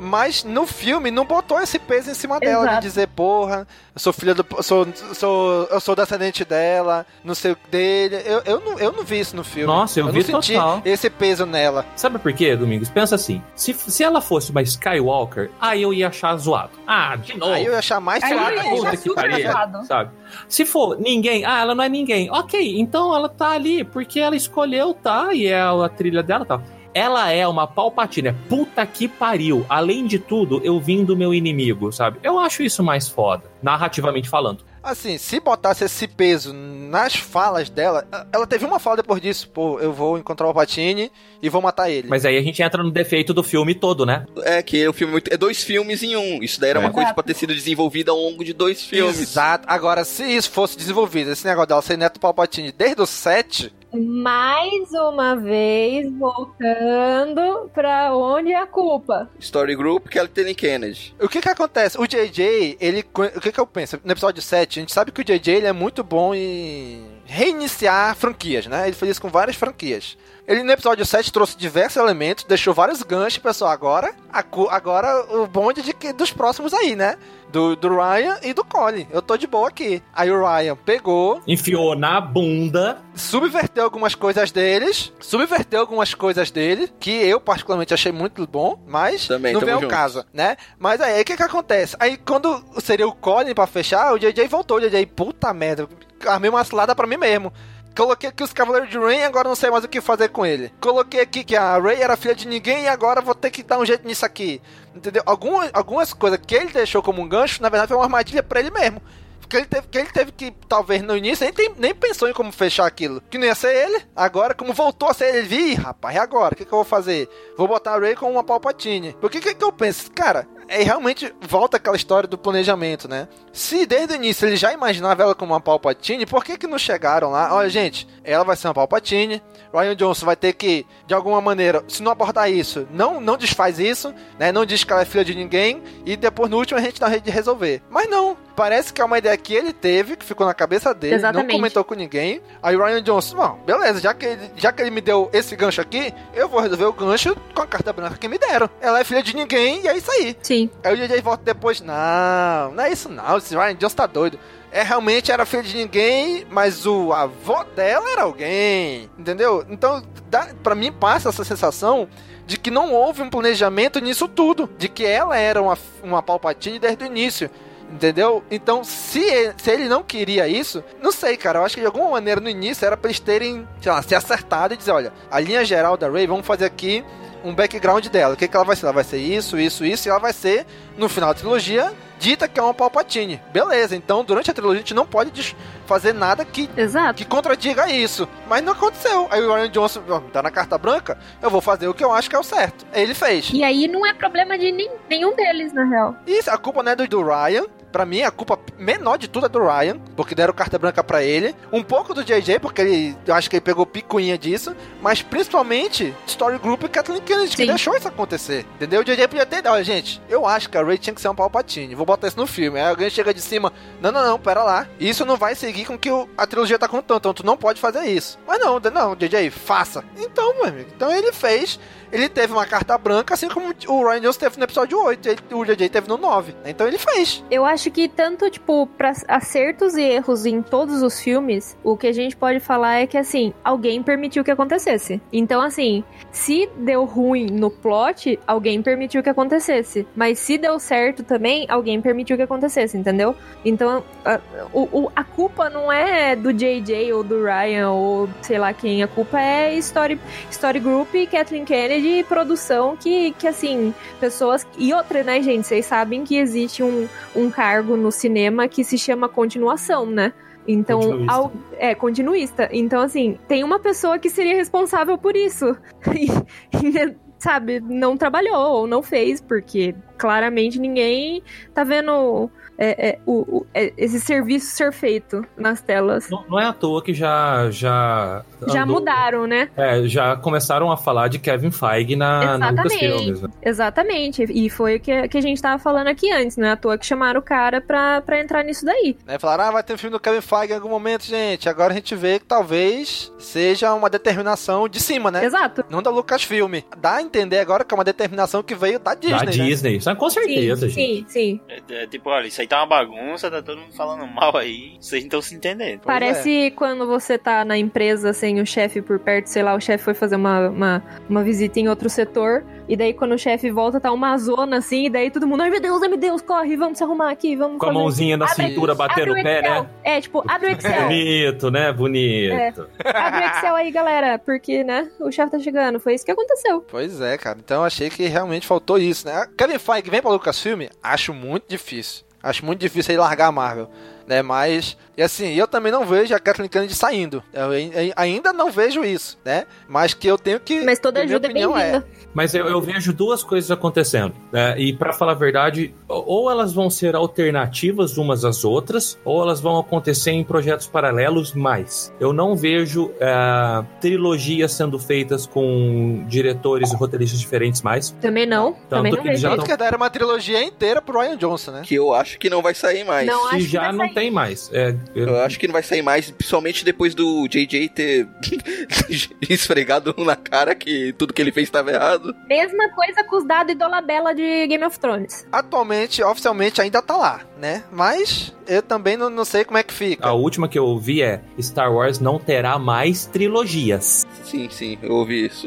mas 0.00 0.44
no 0.44 0.66
filme 0.66 1.10
não 1.10 1.24
botou 1.24 1.60
esse 1.60 1.78
peso 1.78 2.10
em 2.10 2.14
cima 2.14 2.38
dela 2.40 2.64
Exato. 2.64 2.80
de 2.80 2.86
dizer, 2.86 3.08
porra, 3.08 3.66
eu 3.94 4.00
sou 4.00 4.12
filha 4.12 4.34
do. 4.34 4.44
Sou, 4.62 4.86
sou, 5.14 5.68
eu 5.70 5.80
sou 5.80 5.94
descendente 5.94 6.44
dela, 6.44 7.06
não 7.22 7.34
sei 7.34 7.52
o 7.52 7.56
dele. 7.70 8.16
Eu, 8.24 8.42
eu, 8.44 8.60
não, 8.60 8.78
eu 8.78 8.92
não 8.92 9.04
vi 9.04 9.20
isso 9.20 9.36
no 9.36 9.44
filme. 9.44 9.66
Nossa, 9.66 10.00
eu, 10.00 10.06
eu 10.06 10.12
vi 10.12 10.20
não 10.20 10.40
senti 10.40 10.54
total. 10.54 10.82
esse 10.84 11.10
peso 11.10 11.44
nela. 11.44 11.84
Sabe 11.94 12.18
por 12.18 12.32
quê, 12.32 12.56
Domingos? 12.56 12.88
Pensa 12.88 13.14
assim: 13.14 13.42
se, 13.54 13.74
se 13.74 14.02
ela 14.02 14.20
fosse 14.20 14.50
uma 14.50 14.62
Skywalker, 14.62 15.50
aí 15.60 15.82
eu 15.82 15.92
ia 15.92 16.08
achar 16.08 16.36
zoado. 16.36 16.72
Ah, 16.86 17.16
de 17.16 17.36
novo. 17.36 17.52
Aí 17.52 17.66
eu 17.66 17.72
ia 17.72 17.78
achar 17.78 18.00
mais 18.00 18.22
zoado 18.26 18.60
ainda. 18.60 18.96
Que 18.96 19.14
paria, 19.14 19.52
sabe? 19.84 20.10
Se 20.48 20.64
for 20.64 20.98
ninguém, 20.98 21.44
ah, 21.44 21.60
ela 21.60 21.74
não 21.74 21.84
é 21.84 21.88
ninguém. 21.88 22.30
Ok, 22.30 22.78
então 22.78 23.14
ela 23.14 23.28
tá 23.28 23.50
ali 23.50 23.84
porque 23.84 24.20
ela 24.20 24.36
escolheu, 24.36 24.94
tá? 24.94 25.34
E 25.34 25.46
é 25.46 25.60
a 25.60 25.88
trilha 25.88 26.22
dela 26.22 26.44
tá 26.44 26.60
ela 26.94 27.30
é 27.30 27.46
uma 27.46 27.66
palpatina. 27.66 28.36
Puta 28.48 28.84
que 28.86 29.08
pariu. 29.08 29.64
Além 29.68 30.06
de 30.06 30.18
tudo, 30.18 30.60
eu 30.64 30.80
vim 30.80 31.04
do 31.04 31.16
meu 31.16 31.32
inimigo, 31.32 31.92
sabe? 31.92 32.18
Eu 32.22 32.38
acho 32.38 32.62
isso 32.62 32.82
mais 32.82 33.08
foda, 33.08 33.44
narrativamente 33.62 34.28
falando. 34.28 34.64
Assim, 34.82 35.16
se 35.16 35.38
botasse 35.38 35.84
esse 35.84 36.08
peso 36.08 36.52
nas 36.52 37.14
falas 37.14 37.70
dela, 37.70 38.04
ela 38.32 38.46
teve 38.48 38.64
uma 38.64 38.80
fala 38.80 38.96
depois 38.96 39.22
disso, 39.22 39.48
pô, 39.48 39.78
eu 39.78 39.92
vou 39.92 40.18
encontrar 40.18 40.48
o 40.48 40.54
Patini 40.54 41.12
e 41.40 41.48
vou 41.48 41.62
matar 41.62 41.88
ele. 41.88 42.08
Mas 42.08 42.24
aí 42.24 42.36
a 42.36 42.42
gente 42.42 42.60
entra 42.60 42.82
no 42.82 42.90
defeito 42.90 43.32
do 43.32 43.44
filme 43.44 43.76
todo, 43.76 44.04
né? 44.04 44.26
É, 44.42 44.60
que 44.60 44.86
o 44.88 44.92
filme 44.92 45.22
é 45.30 45.36
dois 45.36 45.62
filmes 45.62 46.02
em 46.02 46.16
um. 46.16 46.42
Isso 46.42 46.60
daí 46.60 46.70
era 46.70 46.80
é. 46.80 46.84
uma 46.84 46.90
coisa 46.90 47.14
pra 47.14 47.22
ter 47.22 47.34
sido 47.34 47.54
desenvolvida 47.54 48.10
ao 48.10 48.18
longo 48.18 48.44
de 48.44 48.52
dois 48.52 48.84
filmes. 48.84 49.20
Exato. 49.20 49.64
Agora, 49.68 50.04
se 50.04 50.24
isso 50.24 50.50
fosse 50.50 50.76
desenvolvido, 50.76 51.30
esse 51.30 51.46
negócio 51.46 51.68
dela 51.68 51.82
ser 51.82 51.96
neto 51.96 52.18
Palpatine 52.18 52.72
desde 52.72 53.00
o 53.00 53.06
7, 53.06 53.72
mais 53.94 54.92
uma 54.92 55.36
vez 55.36 56.10
voltando 56.12 57.70
pra 57.74 58.14
onde 58.16 58.52
é 58.52 58.56
a 58.56 58.66
culpa. 58.66 59.28
Story 59.38 59.76
Group, 59.76 60.08
Kathleen 60.08 60.54
Kennedy. 60.54 61.14
O 61.20 61.28
que 61.28 61.40
que 61.40 61.48
acontece? 61.48 61.98
O 61.98 62.06
JJ, 62.06 62.76
ele. 62.80 63.04
O 63.36 63.40
que 63.40 63.52
que 63.52 63.60
eu 63.60 63.66
penso? 63.66 64.00
No 64.04 64.12
episódio 64.12 64.42
7, 64.42 64.78
a 64.78 64.82
gente 64.82 64.92
sabe 64.92 65.12
que 65.12 65.20
o 65.20 65.24
JJ 65.24 65.54
ele 65.54 65.66
é 65.66 65.72
muito 65.72 66.02
bom 66.02 66.34
em 66.34 67.04
reiniciar 67.24 68.14
franquias, 68.16 68.66
né? 68.66 68.86
Ele 68.86 68.96
fez 68.96 69.12
isso 69.12 69.22
com 69.22 69.28
várias 69.28 69.56
franquias. 69.56 70.16
Ele 70.46 70.62
no 70.64 70.72
episódio 70.72 71.06
7 71.06 71.32
trouxe 71.32 71.56
diversos 71.56 72.02
elementos, 72.02 72.44
deixou 72.44 72.74
vários 72.74 73.02
ganchos, 73.02 73.38
pessoal. 73.38 73.70
Agora, 73.70 74.12
a 74.32 74.42
cu- 74.42 74.68
agora 74.68 75.24
o 75.36 75.46
bonde 75.46 75.82
de 75.82 75.92
que, 75.92 76.12
dos 76.12 76.32
próximos 76.32 76.74
aí, 76.74 76.96
né? 76.96 77.16
Do, 77.52 77.76
do 77.76 77.88
Ryan 77.94 78.38
e 78.42 78.52
do 78.52 78.64
Colin. 78.64 79.06
Eu 79.10 79.20
tô 79.22 79.36
de 79.36 79.46
boa 79.46 79.68
aqui. 79.68 80.02
Aí 80.12 80.30
o 80.30 80.42
Ryan 80.44 80.74
pegou, 80.74 81.40
Enfiou 81.46 81.94
na 81.94 82.20
bunda. 82.20 82.98
subverteu 83.14 83.84
algumas 83.84 84.14
coisas 84.14 84.50
deles, 84.50 85.12
subverteu 85.20 85.80
algumas 85.80 86.12
coisas 86.14 86.50
dele, 86.50 86.90
que 86.98 87.10
eu 87.10 87.38
particularmente 87.38 87.94
achei 87.94 88.10
muito 88.10 88.44
bom, 88.46 88.82
mas 88.86 89.28
Também, 89.28 89.52
não 89.52 89.60
vem 89.60 89.74
ao 89.74 89.80
junto. 89.82 89.90
caso, 89.90 90.24
né? 90.32 90.56
Mas 90.78 91.00
aí, 91.00 91.20
o 91.20 91.24
que 91.24 91.36
que 91.36 91.42
acontece? 91.42 91.94
Aí 92.00 92.16
quando 92.16 92.64
seria 92.82 93.06
o 93.06 93.12
Colin 93.14 93.54
pra 93.54 93.66
fechar, 93.66 94.12
o 94.12 94.18
JJ 94.18 94.48
voltou, 94.48 94.78
o 94.78 94.80
JJ, 94.80 95.04
puta 95.06 95.52
merda, 95.52 95.86
armei 96.26 96.50
uma 96.50 96.64
cilada 96.64 96.94
pra 96.94 97.06
mim 97.06 97.16
mesmo. 97.16 97.52
Coloquei 97.96 98.30
aqui 98.30 98.42
os 98.42 98.54
Cavaleiros 98.54 98.88
de 98.90 98.96
Rain 98.98 99.18
e 99.18 99.24
agora 99.24 99.46
não 99.48 99.54
sei 99.54 99.70
mais 99.70 99.84
o 99.84 99.88
que 99.88 100.00
fazer 100.00 100.28
com 100.30 100.46
ele. 100.46 100.72
Coloquei 100.80 101.20
aqui 101.20 101.44
que 101.44 101.54
a 101.54 101.78
Rey 101.78 102.00
era 102.00 102.16
filha 102.16 102.34
de 102.34 102.48
ninguém 102.48 102.84
e 102.84 102.88
agora 102.88 103.20
vou 103.20 103.34
ter 103.34 103.50
que 103.50 103.62
dar 103.62 103.78
um 103.78 103.84
jeito 103.84 104.06
nisso 104.06 104.24
aqui. 104.24 104.62
Entendeu? 104.94 105.22
Algumas, 105.26 105.68
algumas 105.74 106.12
coisas 106.14 106.38
que 106.46 106.54
ele 106.54 106.72
deixou 106.72 107.02
como 107.02 107.20
um 107.20 107.28
gancho, 107.28 107.60
na 107.62 107.68
verdade 107.68 107.88
foi 107.88 107.96
uma 107.98 108.04
armadilha 108.04 108.42
pra 108.42 108.60
ele 108.60 108.70
mesmo. 108.70 109.02
Porque 109.38 109.56
ele 109.58 109.66
teve 109.66 109.86
que, 109.88 109.98
ele 109.98 110.08
teve 110.10 110.32
que 110.32 110.50
talvez 110.66 111.02
no 111.02 111.14
início, 111.14 111.44
nem, 111.44 111.52
tem- 111.52 111.74
nem 111.76 111.94
pensou 111.94 112.26
em 112.26 112.32
como 112.32 112.50
fechar 112.50 112.86
aquilo. 112.86 113.20
Que 113.28 113.36
não 113.36 113.44
ia 113.44 113.54
ser 113.54 113.74
ele. 113.74 114.02
Agora, 114.16 114.54
como 114.54 114.72
voltou 114.72 115.10
a 115.10 115.12
ser 115.12 115.34
ele, 115.34 115.54
"Ih, 115.54 115.74
rapaz, 115.74 116.16
e 116.16 116.18
agora? 116.18 116.54
O 116.54 116.56
que, 116.56 116.64
que 116.64 116.72
eu 116.72 116.78
vou 116.78 116.84
fazer? 116.86 117.28
Vou 117.58 117.68
botar 117.68 117.92
a 117.94 117.98
Ray 117.98 118.16
com 118.16 118.32
uma 118.32 118.42
Palpatine. 118.42 119.14
O 119.20 119.28
que, 119.28 119.38
que 119.54 119.62
eu 119.62 119.70
penso? 119.70 120.10
Cara, 120.12 120.48
é 120.68 120.82
realmente 120.82 121.32
volta 121.40 121.76
aquela 121.76 121.96
história 121.96 122.28
do 122.28 122.38
planejamento, 122.38 123.08
né? 123.08 123.28
Se 123.52 123.86
desde 123.86 124.14
o 124.14 124.16
início 124.16 124.46
ele 124.46 124.56
já 124.56 124.72
imaginava 124.72 125.22
ela 125.22 125.34
como 125.34 125.52
uma 125.52 125.60
Palpatine, 125.60 126.26
por 126.26 126.44
que 126.44 126.56
que 126.56 126.66
não 126.66 126.78
chegaram 126.78 127.30
lá? 127.30 127.54
Olha, 127.54 127.68
gente, 127.68 128.08
ela 128.24 128.44
vai 128.44 128.56
ser 128.56 128.68
uma 128.68 128.74
Palpatine. 128.74 129.42
Ryan 129.72 129.96
Johnson 129.96 130.26
vai 130.26 130.36
ter 130.36 130.52
que, 130.52 130.86
de 131.06 131.14
alguma 131.14 131.40
maneira, 131.40 131.82
se 131.88 132.02
não 132.02 132.12
abordar 132.12 132.50
isso, 132.50 132.86
não, 132.90 133.20
não 133.20 133.38
desfaz 133.38 133.78
isso, 133.78 134.14
né? 134.38 134.52
Não 134.52 134.66
diz 134.66 134.84
que 134.84 134.92
ela 134.92 135.02
é 135.02 135.04
filha 135.06 135.24
de 135.24 135.34
ninguém 135.34 135.82
e 136.04 136.14
depois 136.14 136.50
no 136.50 136.58
último 136.58 136.78
a 136.78 136.82
gente 136.82 137.00
dá 137.00 137.08
jeito 137.08 137.24
de 137.24 137.30
resolver. 137.30 137.82
Mas 137.88 138.08
não, 138.08 138.36
parece 138.54 138.92
que 138.92 139.00
é 139.00 139.04
uma 139.04 139.18
ideia 139.18 139.36
que 139.36 139.54
ele 139.54 139.72
teve, 139.72 140.16
que 140.16 140.24
ficou 140.24 140.46
na 140.46 140.52
cabeça 140.52 140.92
dele, 140.94 141.14
Exatamente. 141.14 141.48
não 141.48 141.56
comentou 141.56 141.84
com 141.84 141.94
ninguém. 141.94 142.42
Aí 142.62 142.76
o 142.76 142.84
Ryan 142.84 143.02
Johnson, 143.02 143.36
bom, 143.36 143.58
beleza, 143.64 144.00
já 144.00 144.12
que, 144.12 144.26
ele, 144.26 144.50
já 144.56 144.70
que 144.72 144.82
ele 144.82 144.90
me 144.90 145.00
deu 145.00 145.30
esse 145.32 145.56
gancho 145.56 145.80
aqui, 145.80 146.12
eu 146.34 146.48
vou 146.48 146.60
resolver 146.60 146.84
o 146.84 146.92
gancho 146.92 147.34
com 147.54 147.62
a 147.62 147.66
carta 147.66 147.92
branca 147.92 148.16
que 148.16 148.28
me 148.28 148.38
deram. 148.38 148.68
Ela 148.80 149.00
é 149.00 149.04
filha 149.04 149.22
de 149.22 149.34
ninguém 149.34 149.82
e 149.82 149.88
é 149.88 149.96
isso 149.96 150.10
aí. 150.10 150.36
Sim. 150.42 150.51
Aí 150.84 150.94
o 150.94 150.96
JJ 150.96 151.20
volta 151.20 151.42
depois, 151.44 151.80
não, 151.80 152.72
não 152.72 152.84
é 152.84 152.92
isso 152.92 153.08
não, 153.08 153.36
esse 153.38 153.54
Ryan 153.54 153.74
Johnson 153.74 153.96
tá 153.96 154.06
doido. 154.06 154.38
É, 154.70 154.82
realmente 154.82 155.30
era 155.30 155.44
filho 155.44 155.62
de 155.62 155.76
ninguém, 155.76 156.46
mas 156.50 156.86
o 156.86 157.12
avô 157.12 157.62
dela 157.76 158.10
era 158.10 158.22
alguém, 158.22 159.10
entendeu? 159.18 159.64
Então, 159.68 160.02
dá, 160.30 160.48
pra 160.62 160.74
mim 160.74 160.90
passa 160.90 161.28
essa 161.28 161.44
sensação 161.44 162.08
de 162.46 162.58
que 162.58 162.70
não 162.70 162.92
houve 162.92 163.22
um 163.22 163.30
planejamento 163.30 164.00
nisso 164.00 164.26
tudo, 164.26 164.68
de 164.78 164.88
que 164.88 165.04
ela 165.04 165.36
era 165.36 165.60
uma, 165.60 165.78
uma 166.02 166.22
Palpatine 166.22 166.78
desde 166.78 167.04
o 167.04 167.06
início. 167.06 167.50
Entendeu? 167.92 168.42
Então, 168.50 168.82
se 168.82 169.20
ele, 169.20 169.54
se 169.58 169.70
ele 169.70 169.88
não 169.88 170.02
queria 170.02 170.48
isso, 170.48 170.82
não 171.02 171.12
sei, 171.12 171.36
cara. 171.36 171.58
Eu 171.58 171.64
acho 171.64 171.74
que 171.74 171.80
de 171.82 171.86
alguma 171.86 172.10
maneira 172.10 172.40
no 172.40 172.48
início 172.48 172.86
era 172.86 172.96
pra 172.96 173.10
eles 173.10 173.20
terem, 173.20 173.68
sei 173.82 173.92
lá, 173.92 174.00
se 174.00 174.14
acertado 174.14 174.72
e 174.72 174.76
dizer: 174.78 174.92
olha, 174.92 175.12
a 175.30 175.38
linha 175.38 175.64
geral 175.64 175.96
da 175.96 176.08
Ray, 176.08 176.26
vamos 176.26 176.46
fazer 176.46 176.64
aqui 176.64 177.04
um 177.44 177.54
background 177.54 178.06
dela. 178.06 178.34
O 178.34 178.36
que, 178.36 178.48
que 178.48 178.56
ela 178.56 178.64
vai 178.64 178.76
ser? 178.76 178.86
Ela 178.86 178.92
vai 178.92 179.04
ser 179.04 179.18
isso, 179.18 179.58
isso, 179.58 179.84
isso, 179.84 180.08
e 180.08 180.10
ela 180.10 180.18
vai 180.18 180.32
ser, 180.32 180.64
no 180.96 181.08
final 181.08 181.34
da 181.34 181.40
trilogia, 181.40 181.92
dita 182.18 182.48
que 182.48 182.58
é 182.58 182.62
uma 182.62 182.72
Palpatine. 182.72 183.42
Beleza, 183.52 183.96
então 183.96 184.24
durante 184.24 184.50
a 184.50 184.54
trilogia 184.54 184.78
a 184.78 184.82
gente 184.82 184.94
não 184.94 185.04
pode 185.04 185.56
fazer 185.86 186.12
nada 186.12 186.44
que, 186.44 186.70
que 187.16 187.24
contradiga 187.24 187.90
isso. 187.90 188.28
Mas 188.48 188.62
não 188.62 188.72
aconteceu. 188.72 189.26
Aí 189.30 189.42
o 189.42 189.52
Ryan 189.52 189.70
Johnson, 189.70 190.02
tá 190.32 190.42
na 190.42 190.50
carta 190.50 190.78
branca, 190.78 191.18
eu 191.42 191.50
vou 191.50 191.60
fazer 191.60 191.88
o 191.88 191.94
que 191.94 192.04
eu 192.04 192.12
acho 192.12 192.30
que 192.30 192.36
é 192.36 192.38
o 192.38 192.44
certo. 192.44 192.86
Ele 192.94 193.14
fez. 193.14 193.50
E 193.52 193.62
aí 193.64 193.88
não 193.88 194.06
é 194.06 194.14
problema 194.14 194.56
de 194.56 194.72
nenhum 195.10 195.34
deles, 195.34 195.72
na 195.72 195.84
real. 195.84 196.16
Isso, 196.26 196.50
a 196.50 196.56
culpa 196.56 196.82
não 196.82 196.92
é 196.92 196.96
do, 196.96 197.06
do 197.08 197.22
Ryan. 197.22 197.64
Pra 197.92 198.06
mim, 198.06 198.22
a 198.22 198.30
culpa 198.30 198.58
menor 198.78 199.18
de 199.18 199.28
tudo 199.28 199.46
é 199.46 199.48
do 199.48 199.60
Ryan, 199.60 199.98
porque 200.16 200.34
deram 200.34 200.54
carta 200.54 200.78
branca 200.78 201.04
pra 201.04 201.22
ele. 201.22 201.54
Um 201.70 201.82
pouco 201.82 202.14
do 202.14 202.24
JJ, 202.24 202.58
porque 202.58 202.80
ele, 202.80 203.16
eu 203.26 203.34
acho 203.34 203.50
que 203.50 203.56
ele 203.56 203.60
pegou 203.60 203.84
picuinha 203.84 204.38
disso. 204.38 204.74
Mas 205.00 205.20
principalmente 205.20 206.14
Story 206.26 206.58
Group 206.58 206.84
e 206.84 206.88
Kathleen 206.88 207.20
Kennedy, 207.20 207.54
que 207.54 207.66
deixou 207.66 207.94
isso 207.94 208.08
acontecer. 208.08 208.66
Entendeu? 208.76 209.02
O 209.02 209.04
JJ 209.04 209.28
podia 209.28 209.46
ter. 209.46 209.66
Olha, 209.68 209.84
gente, 209.84 210.20
eu 210.28 210.46
acho 210.46 210.70
que 210.70 210.78
a 210.78 210.82
Ray 210.82 210.98
tinha 210.98 211.14
que 211.14 211.20
ser 211.20 211.28
um 211.28 211.34
Palpatine. 211.34 211.94
Vou 211.94 212.06
botar 212.06 212.28
isso 212.28 212.38
no 212.38 212.46
filme. 212.46 212.80
Aí 212.80 212.88
alguém 212.88 213.10
chega 213.10 213.34
de 213.34 213.40
cima. 213.40 213.72
Não, 214.00 214.10
não, 214.10 214.24
não, 214.24 214.38
pera 214.38 214.62
lá. 214.62 214.86
Isso 214.98 215.24
não 215.24 215.36
vai 215.36 215.54
seguir 215.54 215.84
com 215.84 215.94
o 215.94 215.98
que 215.98 216.08
a 216.36 216.46
trilogia 216.46 216.78
tá 216.78 216.88
contando. 216.88 217.18
Então 217.18 217.34
tu 217.34 217.44
não 217.44 217.56
pode 217.56 217.80
fazer 217.80 218.04
isso. 218.06 218.38
Mas 218.46 218.58
não, 218.58 218.80
não, 218.80 219.14
JJ, 219.14 219.50
faça. 219.50 220.02
Então, 220.16 220.54
meu 220.54 220.66
amigo. 220.66 220.90
Então 220.94 221.12
ele 221.12 221.32
fez. 221.32 221.78
Ele 222.10 222.28
teve 222.28 222.52
uma 222.52 222.66
carta 222.66 222.96
branca, 222.98 223.32
assim 223.32 223.48
como 223.48 223.74
o 223.88 224.06
Ryan 224.06 224.20
Johnson 224.20 224.40
teve 224.40 224.58
no 224.58 224.64
episódio 224.64 225.02
8. 225.02 225.28
Ele, 225.30 225.40
o 225.52 225.64
JJ 225.64 225.88
teve 225.88 226.08
no 226.08 226.18
9. 226.18 226.54
Então 226.66 226.86
ele 226.86 226.98
fez. 226.98 227.42
Eu 227.50 227.64
acho 227.64 227.81
que 227.90 228.08
tanto, 228.08 228.50
tipo, 228.50 228.86
pra 228.98 229.12
acertos 229.28 229.94
e 229.96 230.02
erros 230.02 230.46
em 230.46 230.62
todos 230.62 231.02
os 231.02 231.20
filmes, 231.20 231.76
o 231.82 231.96
que 231.96 232.06
a 232.06 232.12
gente 232.12 232.36
pode 232.36 232.60
falar 232.60 232.96
é 233.00 233.06
que, 233.06 233.16
assim, 233.18 233.52
alguém 233.64 234.02
permitiu 234.02 234.44
que 234.44 234.50
acontecesse. 234.50 235.20
Então, 235.32 235.60
assim, 235.60 236.04
se 236.30 236.68
deu 236.76 237.04
ruim 237.04 237.46
no 237.46 237.70
plot, 237.70 238.38
alguém 238.46 238.82
permitiu 238.82 239.22
que 239.22 239.28
acontecesse. 239.30 240.06
Mas 240.14 240.38
se 240.38 240.56
deu 240.58 240.78
certo 240.78 241.22
também, 241.22 241.66
alguém 241.68 242.00
permitiu 242.00 242.36
que 242.36 242.42
acontecesse, 242.42 242.96
entendeu? 242.96 243.34
Então, 243.64 244.02
a, 244.24 244.40
o- 244.72 245.10
a 245.14 245.24
culpa 245.24 245.68
não 245.70 245.90
é 245.90 246.34
do 246.36 246.52
JJ 246.52 247.12
ou 247.12 247.22
do 247.24 247.42
Ryan 247.44 247.90
ou 247.90 248.28
sei 248.42 248.58
lá 248.58 248.72
quem. 248.72 249.02
A 249.02 249.08
culpa 249.08 249.40
é 249.40 249.74
Story, 249.76 250.18
Story 250.50 250.80
Group, 250.80 251.08
Kathleen 251.30 251.64
Kennedy 251.64 252.24
produção 252.24 252.96
que, 252.96 253.32
que, 253.32 253.46
assim, 253.46 253.94
pessoas... 254.20 254.66
E 254.78 254.92
outra, 254.94 255.22
né, 255.22 255.40
gente? 255.42 255.66
Vocês 255.66 255.86
sabem 255.86 256.24
que 256.24 256.36
existe 256.36 256.82
um, 256.82 257.08
um 257.36 257.50
cargo 257.72 257.96
no 257.96 258.12
cinema 258.12 258.68
que 258.68 258.84
se 258.84 258.98
chama 258.98 259.28
continuação, 259.28 260.04
né? 260.04 260.32
Então, 260.68 261.00
Continuista. 261.00 261.32
ao- 261.34 261.52
é, 261.78 261.94
continuista. 261.94 262.68
Então, 262.70 263.00
assim, 263.00 263.38
tem 263.48 263.64
uma 263.64 263.78
pessoa 263.80 264.18
que 264.18 264.28
seria 264.30 264.54
responsável 264.54 265.16
por 265.16 265.34
isso. 265.36 265.74
E, 266.84 267.16
sabe, 267.38 267.80
não 267.80 268.16
trabalhou 268.16 268.54
ou 268.56 268.86
não 268.86 269.02
fez, 269.02 269.40
porque 269.40 269.94
claramente 270.16 270.78
ninguém 270.78 271.42
tá 271.74 271.82
vendo 271.82 272.48
é, 272.78 273.08
é, 273.10 273.18
o, 273.26 273.58
o- 273.58 273.66
é, 273.74 273.92
esse 273.96 274.20
serviço 274.20 274.74
ser 274.74 274.92
feito 274.92 275.44
nas 275.56 275.80
telas. 275.80 276.28
Não, 276.30 276.44
não 276.48 276.58
é 276.58 276.64
à 276.66 276.72
toa 276.72 277.02
que 277.02 277.12
já. 277.14 277.70
Já, 277.70 278.44
Já 278.68 278.82
andou- 278.84 278.96
mudaram, 279.00 279.46
né? 279.46 279.68
É, 279.76 280.02
já 280.06 280.36
começaram 280.36 280.90
a 280.90 280.96
falar 280.96 281.28
de 281.28 281.38
Kevin 281.38 281.70
Feige 281.70 282.16
na, 282.16 282.58
na. 282.58 282.68
Exatamente. 282.72 283.42
Né? 283.42 283.48
Exatamente. 283.62 284.42
E 284.50 284.70
foi 284.70 284.96
o 284.96 285.00
que, 285.00 285.28
que 285.28 285.38
a 285.38 285.40
gente 285.40 285.60
tava 285.60 285.78
falando 285.82 286.08
aqui 286.08 286.30
antes, 286.32 286.56
não 286.56 286.66
é 286.68 286.72
à 286.72 286.76
toa 286.76 286.96
que 286.98 287.04
chamaram 287.06 287.40
o 287.40 287.42
cara 287.42 287.80
pra, 287.80 288.20
pra 288.20 288.40
entrar 288.40 288.62
nisso 288.64 288.84
daí. 288.84 289.16
Né? 289.26 289.38
Falaram, 289.38 289.64
ah, 289.64 289.70
vai 289.72 289.82
ter 289.82 289.94
um 289.94 289.98
filme 289.98 290.12
do 290.16 290.20
Kevin 290.20 290.40
Feige 290.40 290.72
em 290.72 290.76
algum 290.76 290.88
momento, 290.88 291.24
gente. 291.24 291.68
Agora 291.68 291.92
a 291.92 291.96
gente 291.96 292.14
vê 292.14 292.38
que 292.38 292.44
talvez 292.46 293.32
seja 293.38 293.92
uma 293.94 294.08
determinação 294.08 294.88
de 294.88 295.00
cima, 295.00 295.30
né? 295.30 295.44
Exato. 295.44 295.84
Não 295.90 296.02
da 296.02 296.10
Lucasfilm. 296.10 296.74
Dá 296.98 297.16
a 297.16 297.22
entender 297.22 297.58
agora 297.58 297.84
que 297.84 297.92
é 297.92 297.96
uma 297.96 298.04
determinação 298.04 298.62
que 298.62 298.74
veio 298.74 298.98
da 298.98 299.14
Disney, 299.14 299.38
Da 299.38 299.44
né? 299.44 299.50
Disney. 299.52 299.96
Isso 299.96 300.08
é 300.10 300.14
com 300.14 300.30
certeza, 300.30 300.88
sim, 300.88 300.94
gente. 300.94 301.32
sim, 301.32 301.58
sim. 301.58 301.60
É, 301.68 302.02
é, 302.04 302.06
tipo, 302.06 302.30
olha, 302.30 302.46
isso 302.46 302.60
aí 302.62 302.66
tá 302.68 302.78
uma 302.78 302.86
bagunça, 302.86 303.50
tá 303.50 303.60
todo 303.62 303.78
mundo 303.80 303.92
falando 303.92 304.26
mal 304.26 304.56
aí, 304.56 304.96
vocês 305.00 305.22
não 305.22 305.26
estão 305.26 305.42
se 305.42 305.54
entendendo. 305.54 306.00
Parece 306.04 306.72
quando 306.76 307.06
você 307.06 307.36
tá 307.36 307.64
na 307.64 307.76
empresa 307.76 308.32
sem 308.32 308.60
o 308.60 308.66
chefe 308.66 309.02
por 309.02 309.18
perto, 309.18 309.46
sei 309.48 309.62
lá, 309.62 309.74
o 309.74 309.80
chefe 309.80 310.04
foi 310.04 310.14
fazer 310.14 310.36
uma, 310.36 310.68
uma, 310.68 311.02
uma 311.28 311.42
visita 311.42 311.80
em 311.80 311.88
outro 311.88 312.08
setor, 312.08 312.64
e 312.88 312.96
daí 312.96 313.12
quando 313.12 313.32
o 313.32 313.38
chefe 313.38 313.70
volta 313.70 314.00
tá 314.00 314.12
uma 314.12 314.36
zona 314.38 314.78
assim, 314.78 315.06
e 315.06 315.10
daí 315.10 315.30
todo 315.30 315.46
mundo, 315.46 315.62
ai 315.62 315.70
meu 315.70 315.80
Deus, 315.80 316.02
ai 316.02 316.08
meu 316.08 316.18
Deus, 316.18 316.40
corre, 316.40 316.76
vamos 316.76 316.98
se 316.98 317.04
arrumar 317.04 317.30
aqui, 317.30 317.56
vamos 317.56 317.78
Com 317.78 317.86
a 317.86 317.92
mãozinha 317.92 318.36
na 318.36 318.46
Abre- 318.50 318.68
cintura, 318.68 318.94
batendo 318.94 319.32
o 319.32 319.34
pé, 319.42 319.58
Excel. 319.60 319.82
né? 319.82 319.90
É, 320.04 320.20
tipo, 320.20 320.44
abre 320.48 320.68
o 320.68 320.72
Excel. 320.72 321.02
Bonito, 321.02 321.70
né? 321.70 321.92
Bonito. 321.92 322.88
É. 323.04 323.08
Abre 323.12 323.40
o 323.40 323.48
Excel 323.50 323.74
aí, 323.74 323.90
galera, 323.90 324.38
porque, 324.38 324.84
né, 324.84 325.10
o 325.20 325.30
chefe 325.30 325.50
tá 325.52 325.58
chegando. 325.58 325.98
Foi 326.00 326.14
isso 326.14 326.24
que 326.24 326.30
aconteceu. 326.30 326.80
Pois 326.90 327.20
é, 327.20 327.36
cara. 327.36 327.58
Então 327.58 327.78
eu 327.78 327.84
achei 327.84 328.08
que 328.10 328.26
realmente 328.26 328.66
faltou 328.66 328.98
isso, 328.98 329.26
né? 329.26 329.46
Kevin 329.56 329.78
Feige 329.78 330.10
vem 330.10 330.20
pra 330.22 330.30
Lucasfilm? 330.30 330.82
Acho 331.02 331.32
muito 331.34 331.64
difícil. 331.68 332.24
Acho 332.42 332.64
muito 332.64 332.80
difícil 332.80 333.12
ele 333.12 333.20
largar 333.20 333.46
a 333.46 333.52
Marvel. 333.52 333.88
né? 334.26 334.42
Mas, 334.42 334.96
e 335.16 335.22
assim, 335.22 335.54
eu 335.54 335.66
também 335.66 335.92
não 335.92 336.06
vejo 336.06 336.34
a 336.34 336.38
Kathleen 336.38 336.68
Kennedy 336.68 336.94
saindo. 336.94 337.42
Eu 337.52 337.68
ainda 338.16 338.52
não 338.52 338.70
vejo 338.70 339.04
isso, 339.04 339.38
né? 339.44 339.66
Mas 339.88 340.14
que 340.14 340.26
eu 340.26 340.38
tenho 340.38 340.58
que. 340.58 340.82
Mas 340.82 340.98
toda 340.98 341.20
ajuda 341.20 341.48
é 341.48 341.52
bem-vinda. 341.52 342.06
Mas 342.32 342.54
eu, 342.54 342.66
eu, 342.66 342.80
vejo 342.80 343.12
duas 343.12 343.42
coisas 343.42 343.70
acontecendo. 343.70 344.34
Né? 344.50 344.78
E 344.78 344.92
para 344.94 345.12
falar 345.12 345.32
a 345.32 345.34
verdade, 345.34 345.94
ou 346.08 346.50
elas 346.50 346.72
vão 346.72 346.88
ser 346.88 347.14
alternativas 347.14 348.16
umas 348.16 348.42
às 348.44 348.64
outras, 348.64 349.18
ou 349.22 349.42
elas 349.42 349.60
vão 349.60 349.78
acontecer 349.78 350.30
em 350.30 350.42
projetos 350.42 350.86
paralelos 350.86 351.52
mais. 351.52 352.12
Eu 352.18 352.32
não 352.32 352.56
vejo 352.56 353.06
uh, 353.06 353.86
trilogias 354.00 354.72
sendo 354.72 354.98
feitas 354.98 355.46
com 355.46 356.24
diretores 356.26 356.90
e 356.90 356.96
roteiristas 356.96 357.38
diferentes 357.38 357.82
mais. 357.82 358.10
Também 358.20 358.46
não. 358.46 358.72
Tanto 358.72 358.88
também 358.88 359.12
não 359.12 359.22
que 359.22 359.28
eles 359.28 359.40
já 359.40 359.58
que 359.58 359.70
era 359.70 359.96
uma 359.96 360.08
trilogia 360.08 360.62
inteira 360.62 361.02
pro 361.02 361.20
Ryan 361.20 361.36
Johnson, 361.36 361.70
né? 361.72 361.82
Que 361.84 361.96
eu 361.96 362.14
acho 362.14 362.38
que 362.38 362.48
não 362.48 362.62
vai 362.62 362.74
sair 362.74 363.04
mais. 363.04 363.26
Não, 363.26 363.46
acho 363.48 363.56
que 363.58 363.62
já 363.64 363.82
vai 363.82 363.92
não 363.92 364.04
sair. 364.06 364.14
tem 364.14 364.30
mais. 364.30 364.70
É, 364.72 364.96
eu- 365.14 365.28
Eu 365.28 365.40
acho 365.42 365.58
que 365.58 365.66
não 365.66 365.72
vai 365.72 365.82
sair 365.82 366.02
mais, 366.02 366.30
principalmente 366.30 366.84
depois 366.84 367.14
do 367.14 367.46
JJ 367.48 367.88
ter 367.88 368.28
esfregado 369.48 370.14
na 370.18 370.36
cara 370.36 370.74
que 370.74 371.12
tudo 371.14 371.32
que 371.32 371.40
ele 371.40 371.52
fez 371.52 371.68
estava 371.68 371.90
errado. 371.90 372.34
Mesma 372.48 372.88
coisa 372.90 373.24
com 373.24 373.36
os 373.38 373.46
dados 373.46 373.72
e 373.72 373.76
Dolabella 373.76 374.34
de 374.34 374.66
Game 374.66 374.84
of 374.84 374.98
Thrones. 374.98 375.46
Atualmente, 375.50 376.22
oficialmente, 376.22 376.80
ainda 376.80 377.00
tá 377.02 377.16
lá, 377.16 377.40
né? 377.58 377.84
Mas 377.90 378.54
eu 378.66 378.82
também 378.82 379.16
não, 379.16 379.30
não 379.30 379.44
sei 379.44 379.64
como 379.64 379.78
é 379.78 379.82
que 379.82 379.92
fica. 379.92 380.26
A 380.26 380.32
última 380.32 380.68
que 380.68 380.78
eu 380.78 380.84
ouvi 380.84 381.22
é 381.22 381.40
Star 381.60 381.92
Wars 381.92 382.18
não 382.18 382.38
terá 382.38 382.78
mais 382.78 383.26
trilogias. 383.26 384.26
Sim, 384.44 384.68
sim, 384.70 384.98
eu 385.02 385.12
ouvi 385.14 385.46
isso. 385.46 385.66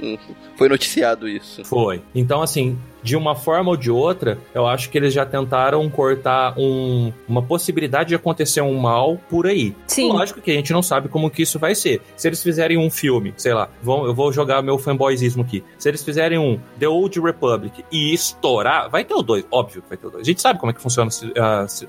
Foi 0.58 0.70
noticiado 0.70 1.28
isso. 1.28 1.64
Foi. 1.66 2.02
Então, 2.14 2.42
assim, 2.42 2.78
de 3.06 3.16
uma 3.16 3.36
forma 3.36 3.70
ou 3.70 3.78
de 3.78 3.92
outra, 3.92 4.40
eu 4.54 4.66
acho 4.66 4.90
que 4.90 4.98
eles 4.98 5.14
já 5.14 5.24
tentaram 5.26 5.88
cortar 5.90 6.56
um- 6.58 7.14
uma 7.30 7.42
possibilidade 7.44 8.10
de 8.10 8.16
acontecer 8.16 8.62
um 8.62 8.74
mal 8.80 9.20
por 9.30 9.46
aí. 9.46 9.76
Sim. 9.86 10.12
Lógico 10.12 10.42
que 10.42 10.50
a 10.50 10.54
gente 10.56 10.74
não 10.74 10.82
sabe 10.82 11.08
como 11.08 11.30
que 11.30 11.44
isso 11.44 11.60
vai 11.60 11.76
ser. 11.76 12.02
Se 12.18 12.28
eles 12.28 12.42
fizerem 12.42 12.80
um 12.80 12.90
filme, 12.90 13.32
sei 13.38 13.54
lá, 13.54 13.70
vão, 13.84 14.06
eu 14.06 14.14
vou 14.16 14.34
jogar 14.34 14.64
meu 14.64 14.80
fanboyismo 14.80 15.44
aqui. 15.44 15.64
Se 15.78 15.88
eles 15.88 16.04
fizerem 16.04 16.40
um 16.40 16.60
The 16.80 16.88
Old 16.88 17.20
Republic 17.22 17.86
e 17.92 18.12
estourar, 18.12 18.90
vai 18.90 19.04
ter 19.06 19.14
o 19.14 19.22
dois, 19.22 19.46
óbvio 19.52 19.84
que 19.84 19.90
vai 19.90 19.98
ter 20.00 20.08
o 20.08 20.10
dois. 20.10 20.24
A 20.24 20.26
gente 20.26 20.42
sabe 20.42 20.60
como 20.60 20.72
é 20.72 20.74
que 20.74 20.82
funciona 20.82 21.12
a, 21.38 21.42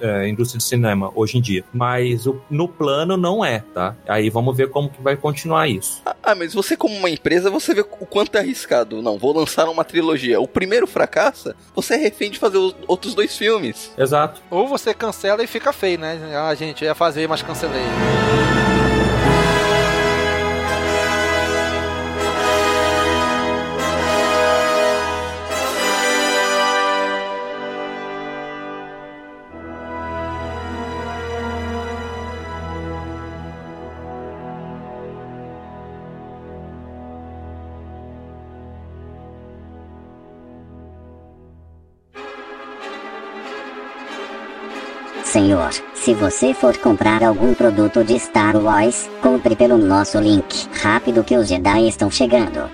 a- 0.07 0.17
a 0.21 0.29
indústria 0.29 0.59
de 0.59 0.65
cinema 0.65 1.11
hoje 1.15 1.39
em 1.39 1.41
dia, 1.41 1.65
mas 1.73 2.27
o- 2.27 2.39
no 2.51 2.69
plano 2.69 3.17
não 3.17 3.43
é, 3.43 3.65
tá? 3.73 3.97
Aí 4.07 4.29
vamos 4.29 4.55
ver 4.55 4.69
como 4.69 4.91
que 4.91 5.01
vai 5.03 5.17
continuar 5.17 5.67
isso. 5.67 6.03
Ah, 6.23 6.35
mas 6.35 6.53
você 6.53 6.77
como 6.77 6.95
uma 6.95 7.09
empresa, 7.09 7.49
você 7.51 7.73
vê 7.73 7.81
o 7.81 7.85
quanto 7.85 8.37
é 8.37 8.41
arriscado. 8.41 9.01
Não, 9.01 9.17
vou 9.17 9.33
lançar 9.35 9.67
uma 9.69 9.83
trilogia. 9.85 10.41
O 10.41 10.47
primeiro 10.49 10.87
fracassa, 11.07 11.55
você 11.75 11.95
é 11.95 11.97
refém 11.97 12.31
de 12.31 12.39
fazer 12.39 12.59
os 12.59 12.75
outros 12.87 13.15
dois 13.15 13.37
filmes. 13.37 13.93
Exato. 13.97 14.43
Ou 14.51 14.67
você 14.67 14.93
cancela 14.93 15.43
e 15.43 15.47
fica 15.47 15.73
feio, 15.73 15.99
né? 15.99 16.19
Ah, 16.37 16.55
gente, 16.55 16.83
eu 16.85 16.89
ia 16.89 16.95
fazer, 16.95 17.29
mas 17.29 17.43
cancelei. 17.43 17.87
Senhor, 45.57 45.73
se 45.95 46.13
você 46.13 46.53
for 46.53 46.77
comprar 46.77 47.23
algum 47.25 47.55
produto 47.55 48.05
de 48.05 48.19
Star 48.19 48.55
Wars, 48.57 49.09
compre 49.23 49.57
pelo 49.57 49.79
nosso 49.79 50.19
link. 50.21 50.69
Rápido 50.83 51.25
que 51.25 51.35
os 51.35 51.49
Jedi 51.49 51.89
estão 51.89 52.11
chegando. 52.11 52.69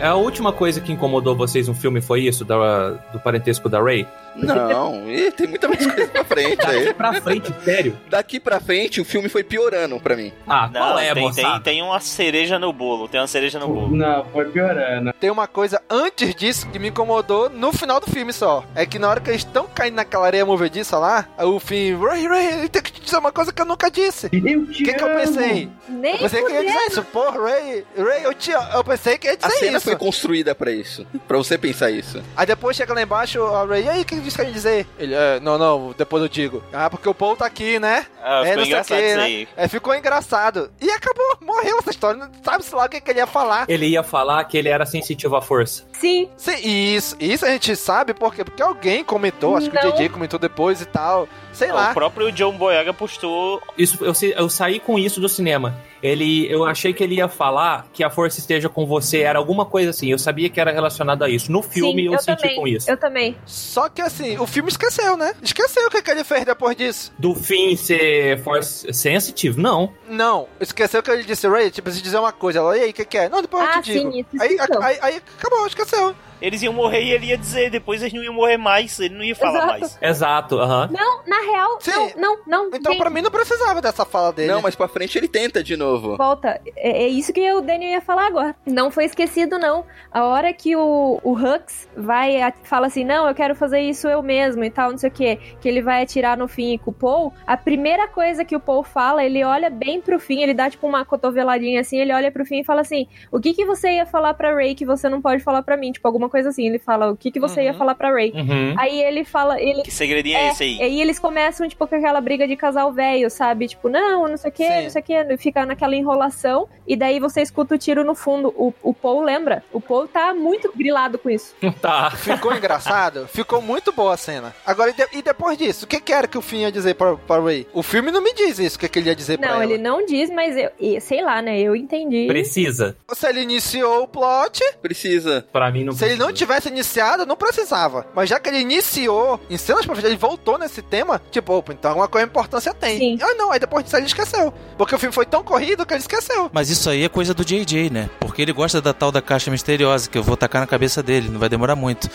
A 0.00 0.14
última 0.14 0.52
coisa 0.52 0.80
que 0.80 0.92
incomodou 0.92 1.34
vocês 1.34 1.66
no 1.66 1.74
filme 1.74 2.00
foi 2.00 2.20
isso, 2.22 2.44
da- 2.44 2.90
do 3.12 3.18
parentesco 3.18 3.68
da 3.68 3.82
Rey? 3.82 4.06
Não, 4.36 5.08
ih, 5.10 5.30
tem 5.32 5.46
muita 5.46 5.68
mais 5.68 5.86
coisa 5.86 6.08
pra 6.10 6.24
frente 6.24 6.66
aí. 6.66 6.84
Daqui 6.84 6.94
pra 6.94 7.20
frente, 7.20 7.54
sério? 7.64 7.98
Daqui 8.08 8.40
pra 8.40 8.60
frente, 8.60 9.00
o 9.00 9.04
filme 9.04 9.28
foi 9.28 9.44
piorando 9.44 9.98
pra 10.00 10.16
mim. 10.16 10.32
Ah, 10.46 10.68
Não, 10.72 10.80
qual 10.80 10.98
é, 10.98 11.12
tem, 11.14 11.22
moçada? 11.22 11.48
tem, 11.60 11.74
tem 11.74 11.82
uma 11.82 12.00
cereja 12.00 12.58
no 12.58 12.72
bolo. 12.72 13.08
Tem 13.08 13.20
uma 13.20 13.26
cereja 13.26 13.58
no 13.58 13.68
bolo. 13.68 13.94
Não, 13.96 14.24
foi 14.26 14.44
piorando. 14.46 15.12
Tem 15.20 15.30
uma 15.30 15.46
coisa 15.46 15.80
antes 15.90 16.34
disso 16.34 16.68
que 16.70 16.78
me 16.78 16.88
incomodou 16.88 17.48
no 17.50 17.72
final 17.72 18.00
do 18.00 18.06
filme 18.10 18.32
só. 18.32 18.64
É 18.74 18.86
que 18.86 18.98
na 18.98 19.08
hora 19.08 19.20
que 19.20 19.30
eles 19.30 19.42
estão 19.42 19.66
caindo 19.66 19.94
naquela 19.96 20.26
areia 20.26 20.44
movediça 20.46 20.98
lá, 20.98 21.26
o 21.38 21.58
Finn, 21.60 21.98
Ray, 22.00 22.26
Ray, 22.26 22.46
ele 22.60 22.68
tem 22.68 22.82
que 22.82 22.92
te 22.92 23.00
dizer 23.00 23.18
uma 23.18 23.32
coisa 23.32 23.52
que 23.52 23.60
eu 23.60 23.66
nunca 23.66 23.90
disse. 23.90 24.28
Eu 24.32 24.60
O 24.62 24.66
que, 24.66 24.92
que 24.94 25.02
eu 25.02 25.14
pensei? 25.14 25.68
Nem 25.88 26.12
Eu 26.14 26.18
pensei 26.20 26.42
que 26.44 26.52
ia 26.52 26.64
dizer 26.64 26.86
isso. 26.88 27.02
Porra, 27.04 27.40
Ray, 27.42 27.84
Ray, 27.96 28.24
eu, 28.24 28.34
te, 28.34 28.50
eu 28.50 28.84
pensei 28.84 29.18
que 29.18 29.26
ia 29.26 29.32
A 29.34 29.36
dizer 29.36 29.58
cena 29.58 29.76
isso. 29.76 29.84
foi 29.86 29.96
construída 29.96 30.54
pra 30.54 30.70
isso. 30.70 31.06
Pra 31.28 31.36
você 31.36 31.58
pensar 31.58 31.90
isso. 31.90 32.22
Aí 32.36 32.46
depois 32.46 32.76
chega 32.76 32.94
lá 32.94 33.02
embaixo, 33.02 33.42
a 33.42 33.64
Ray, 33.64 33.84
e 33.84 33.88
aí, 33.88 34.04
que 34.04 34.14
disse 34.22 34.36
que 34.36 34.42
eu 34.42 34.46
ia 34.46 34.52
dizer? 34.52 34.86
Ele, 34.98 35.14
é, 35.14 35.40
não, 35.40 35.58
não, 35.58 35.94
depois 35.96 36.22
eu 36.22 36.28
digo. 36.28 36.62
Ah, 36.72 36.88
porque 36.88 37.08
o 37.08 37.14
Paul 37.14 37.36
tá 37.36 37.46
aqui, 37.46 37.78
né? 37.78 38.06
Ah, 38.22 38.42
é, 38.44 38.50
ficou 38.50 38.64
engraçado 38.64 38.98
quê, 38.98 39.06
isso 39.06 39.16
né? 39.16 39.22
aí. 39.22 39.48
É, 39.56 39.68
ficou 39.68 39.94
engraçado. 39.94 40.70
E 40.80 40.90
acabou, 40.90 41.38
morreu 41.40 41.78
essa 41.78 41.90
história. 41.90 42.18
Não 42.18 42.30
sabe-se 42.42 42.74
lá 42.74 42.86
o 42.86 42.88
que, 42.88 43.00
que 43.00 43.10
ele 43.10 43.18
ia 43.20 43.26
falar. 43.26 43.64
Ele 43.68 43.86
ia 43.86 44.02
falar 44.02 44.44
que 44.44 44.56
ele 44.56 44.68
era 44.68 44.86
sensitivo 44.86 45.36
à 45.36 45.42
força. 45.42 45.84
Sim. 45.92 46.28
Sim, 46.36 46.56
isso, 46.64 47.16
isso 47.20 47.44
a 47.44 47.50
gente 47.50 47.74
sabe 47.76 48.14
por 48.14 48.34
quê? 48.34 48.44
Porque 48.44 48.62
alguém 48.62 49.04
comentou, 49.04 49.56
acho 49.56 49.70
que 49.70 49.76
Não. 49.76 49.90
o 49.90 49.92
JJ 49.92 50.08
comentou 50.08 50.38
depois 50.38 50.80
e 50.80 50.86
tal. 50.86 51.28
Sei 51.52 51.70
O 51.70 51.74
lá. 51.74 51.92
próprio 51.92 52.32
John 52.32 52.52
Boyega 52.56 52.92
postou. 52.94 53.60
Isso, 53.76 54.02
eu, 54.04 54.14
se- 54.14 54.34
eu 54.36 54.48
saí 54.48 54.80
com 54.80 54.98
isso 54.98 55.20
do 55.20 55.28
cinema. 55.28 55.76
Ele, 56.02 56.50
eu 56.50 56.64
achei 56.64 56.92
que 56.92 57.04
ele 57.04 57.16
ia 57.16 57.28
falar 57.28 57.86
que 57.92 58.02
a 58.02 58.10
força 58.10 58.40
esteja 58.40 58.68
com 58.68 58.84
você, 58.86 59.18
era 59.20 59.38
alguma 59.38 59.64
coisa 59.64 59.90
assim. 59.90 60.10
Eu 60.10 60.18
sabia 60.18 60.48
que 60.50 60.60
era 60.60 60.72
relacionado 60.72 61.22
a 61.22 61.28
isso. 61.28 61.52
No 61.52 61.62
filme 61.62 62.02
Sim, 62.02 62.06
eu, 62.08 62.12
eu 62.14 62.18
senti 62.18 62.40
também. 62.42 62.56
com 62.56 62.66
isso. 62.66 62.90
Eu 62.90 62.96
também. 62.96 63.36
Só 63.46 63.88
que 63.88 64.00
assim, 64.02 64.36
o 64.38 64.46
filme 64.46 64.68
esqueceu, 64.68 65.16
né? 65.16 65.34
Esqueceu 65.42 65.86
o 65.86 65.90
que, 65.90 66.02
que 66.02 66.10
ele 66.10 66.24
fez 66.24 66.44
depois 66.44 66.74
disso. 66.76 67.12
Do 67.18 67.34
fim 67.34 67.76
ser 67.76 68.42
force 68.42 68.92
sensitive? 68.92 69.60
Não. 69.60 69.92
Não, 70.08 70.48
esqueceu 70.58 71.02
que 71.02 71.10
ele 71.10 71.22
disse, 71.22 71.46
Ray, 71.46 71.70
tipo, 71.70 71.82
preciso 71.84 72.02
dizer 72.02 72.18
uma 72.18 72.32
coisa. 72.32 72.58
Ela, 72.58 72.76
e 72.78 72.82
aí, 72.82 72.90
o 72.90 72.94
que, 72.94 73.04
que 73.04 73.18
é? 73.18 73.28
Não, 73.28 73.40
depois 73.42 73.62
eu 73.62 73.70
Ah, 73.70 73.82
te 73.82 73.92
digo. 73.92 74.10
sim, 74.12 74.24
isso 74.32 74.42
aí, 74.42 74.56
aí, 74.82 74.98
aí 75.02 75.22
acabou, 75.38 75.66
esqueceu. 75.66 76.14
Eles 76.42 76.60
iam 76.62 76.72
morrer 76.72 77.02
e 77.02 77.12
ele 77.12 77.26
ia 77.26 77.38
dizer, 77.38 77.70
depois 77.70 78.02
eles 78.02 78.12
não 78.12 78.22
iam 78.22 78.34
morrer 78.34 78.56
mais, 78.56 78.98
ele 79.00 79.14
não 79.14 79.24
ia 79.24 79.34
falar 79.36 79.52
Exato. 79.58 79.68
mais. 79.80 79.98
Exato, 80.02 80.58
aham. 80.58 80.90
Não, 80.92 81.22
na 81.26 81.40
real, 81.40 81.78
Sim. 81.80 81.90
não, 81.92 82.10
não, 82.16 82.42
não. 82.46 82.66
Então, 82.68 82.92
gente, 82.92 83.00
pra 83.00 83.10
mim, 83.10 83.22
não 83.22 83.30
precisava 83.30 83.80
dessa 83.80 84.04
fala 84.04 84.32
dele. 84.32 84.50
Não, 84.52 84.60
mas 84.60 84.74
pra 84.74 84.88
frente 84.88 85.16
ele 85.16 85.28
tenta 85.28 85.62
de 85.62 85.76
novo. 85.76 86.16
Volta, 86.16 86.60
é, 86.76 87.04
é 87.04 87.08
isso 87.08 87.32
que 87.32 87.52
o 87.52 87.60
Daniel 87.60 87.92
ia 87.92 88.00
falar 88.00 88.26
agora. 88.26 88.56
Não 88.66 88.90
foi 88.90 89.04
esquecido, 89.04 89.58
não. 89.58 89.84
A 90.10 90.24
hora 90.24 90.52
que 90.52 90.74
o, 90.76 91.20
o 91.22 91.32
Hux 91.32 91.88
vai, 91.96 92.42
a- 92.42 92.52
fala 92.64 92.88
assim, 92.88 93.04
não, 93.04 93.28
eu 93.28 93.34
quero 93.34 93.54
fazer 93.54 93.80
isso 93.80 94.08
eu 94.08 94.22
mesmo 94.22 94.64
e 94.64 94.70
tal, 94.70 94.90
não 94.90 94.98
sei 94.98 95.08
o 95.08 95.12
que, 95.12 95.36
que 95.60 95.68
ele 95.68 95.80
vai 95.80 96.02
atirar 96.02 96.36
no 96.36 96.48
fim 96.48 96.76
com 96.78 96.90
o 96.90 96.94
Paul, 96.94 97.32
a 97.46 97.56
primeira 97.56 98.08
coisa 98.08 98.44
que 98.44 98.56
o 98.56 98.60
Paul 98.60 98.82
fala, 98.82 99.24
ele 99.24 99.44
olha 99.44 99.70
bem 99.70 100.00
pro 100.00 100.18
fim, 100.18 100.40
ele 100.42 100.54
dá 100.54 100.68
tipo 100.68 100.86
uma 100.86 101.04
cotoveladinha 101.04 101.80
assim, 101.80 101.98
ele 101.98 102.12
olha 102.12 102.30
pro 102.32 102.44
fim 102.44 102.60
e 102.60 102.64
fala 102.64 102.80
assim, 102.80 103.06
o 103.30 103.38
que 103.40 103.54
que 103.54 103.64
você 103.64 103.92
ia 103.92 104.06
falar 104.06 104.34
pra 104.34 104.54
Ray 104.54 104.74
que 104.74 104.84
você 104.84 105.08
não 105.08 105.20
pode 105.22 105.42
falar 105.42 105.62
pra 105.62 105.76
mim? 105.76 105.92
Tipo, 105.92 106.08
alguma 106.08 106.28
coisa 106.32 106.48
assim. 106.48 106.66
Ele 106.66 106.78
fala, 106.80 107.12
o 107.12 107.16
que 107.16 107.30
que 107.30 107.38
você 107.38 107.62
ia 107.62 107.70
Uhum. 107.72 107.78
falar 107.78 107.94
pra 107.94 108.10
Ray? 108.10 108.32
Uhum. 108.34 108.74
Aí 108.78 109.00
ele 109.00 109.24
fala, 109.24 109.60
ele... 109.60 109.82
Que 109.82 109.90
segredinho 109.92 110.36
é, 110.36 110.48
esse 110.50 110.64
aí? 110.64 110.82
aí 110.82 111.00
eles 111.00 111.18
começam, 111.20 111.68
tipo, 111.68 111.86
com 111.86 111.94
aquela 111.94 112.20
briga 112.20 112.48
de 112.48 112.56
casal 112.56 112.92
velho, 112.92 113.30
sabe? 113.30 113.68
Tipo, 113.68 113.88
não, 113.88 114.26
não 114.26 114.36
sei 114.36 114.50
o 114.50 114.52
que, 114.52 114.68
não 114.82 114.90
sei 114.90 115.00
o 115.02 115.04
que, 115.04 115.36
fica 115.36 115.64
naquela 115.64 115.94
enrolação, 115.94 116.68
e 116.88 116.96
daí 116.96 117.20
você 117.20 117.40
escuta 117.42 117.74
o 117.74 117.78
tiro 117.78 118.02
no 118.02 118.14
fundo. 118.14 118.48
O, 118.56 118.72
o 118.82 118.92
Paul 118.94 119.20
lembra? 119.22 119.62
O 119.72 119.80
Paul 119.80 120.08
tá 120.08 120.34
muito 120.34 120.72
grilado 120.76 121.18
com 121.18 121.30
isso. 121.30 121.54
Tá. 121.82 122.10
Ficou 122.12 122.54
engraçado? 122.54 123.26
Ficou 123.28 123.60
muito 123.60 123.92
boa 123.92 124.14
a 124.14 124.16
cena. 124.16 124.54
Agora, 124.64 124.90
e, 124.90 124.94
de- 124.94 125.18
e 125.18 125.22
depois 125.22 125.58
disso, 125.58 125.84
o 125.84 125.88
que, 125.88 126.00
que 126.00 126.12
era 126.12 126.26
que 126.28 126.38
o 126.38 126.42
Finn 126.42 126.60
ia 126.60 126.72
dizer 126.72 126.94
pra, 126.94 127.16
pra 127.16 127.40
Ray? 127.40 127.66
O 127.74 127.82
filme 127.82 128.10
não 128.10 128.22
me 128.22 128.32
diz 128.32 128.58
isso, 128.58 128.76
o 128.76 128.78
que, 128.78 128.88
que 128.88 128.98
ele 128.98 129.08
ia 129.08 129.16
dizer 129.16 129.38
pra 129.38 129.48
Não, 129.48 129.54
ela. 129.56 129.64
ele 129.64 129.78
não 129.78 130.06
diz, 130.06 130.30
mas 130.30 130.56
eu, 130.56 130.70
e, 130.78 131.00
sei 131.00 131.22
lá, 131.22 131.42
né? 131.42 131.58
Eu 131.60 131.74
entendi. 131.74 132.26
Precisa. 132.28 132.96
Se 133.12 133.26
ele 133.28 133.40
iniciou 133.42 134.04
o 134.04 134.08
plot, 134.08 134.62
Precisa. 134.80 135.44
Pra 135.52 135.70
mim 135.70 135.84
não 135.84 135.92
se 135.92 136.04
ele 136.04 136.16
não 136.26 136.32
precisa. 136.32 136.46
tivesse 136.46 136.68
iniciado, 136.68 137.26
não 137.26 137.36
precisava. 137.36 138.06
Mas 138.14 138.28
já 138.28 138.38
que 138.38 138.48
ele 138.48 138.58
iniciou, 138.58 139.40
em 139.48 139.56
cenas 139.56 139.84
frente, 139.84 140.06
ele 140.06 140.16
voltou 140.16 140.58
nesse 140.58 140.82
tema, 140.82 141.20
tipo, 141.30 141.52
opa, 141.52 141.72
então 141.72 141.90
alguma 141.90 142.08
coisa 142.08 142.26
de 142.26 142.30
importância 142.30 142.74
tem. 142.74 142.98
Sim. 142.98 143.18
Ah, 143.20 143.34
não, 143.34 143.52
aí 143.52 143.58
depois 143.58 143.84
disso 143.84 143.96
ele 143.96 144.06
esqueceu. 144.06 144.52
Porque 144.76 144.94
o 144.94 144.98
filme 144.98 145.14
foi 145.14 145.26
tão 145.26 145.42
corrido 145.42 145.84
que 145.86 145.94
ele 145.94 146.00
esqueceu. 146.00 146.50
Mas 146.52 146.70
isso 146.70 146.88
aí 146.88 147.04
é 147.04 147.08
coisa 147.08 147.34
do 147.34 147.44
JJ, 147.44 147.90
né? 147.90 148.10
Porque 148.20 148.42
ele 148.42 148.52
gosta 148.52 148.80
da 148.80 148.92
tal 148.92 149.12
da 149.12 149.22
caixa 149.22 149.50
misteriosa, 149.50 150.08
que 150.08 150.18
eu 150.18 150.22
vou 150.22 150.36
tacar 150.36 150.60
na 150.60 150.66
cabeça 150.66 151.02
dele, 151.02 151.28
não 151.28 151.38
vai 151.38 151.48
demorar 151.48 151.76
muito. 151.76 152.08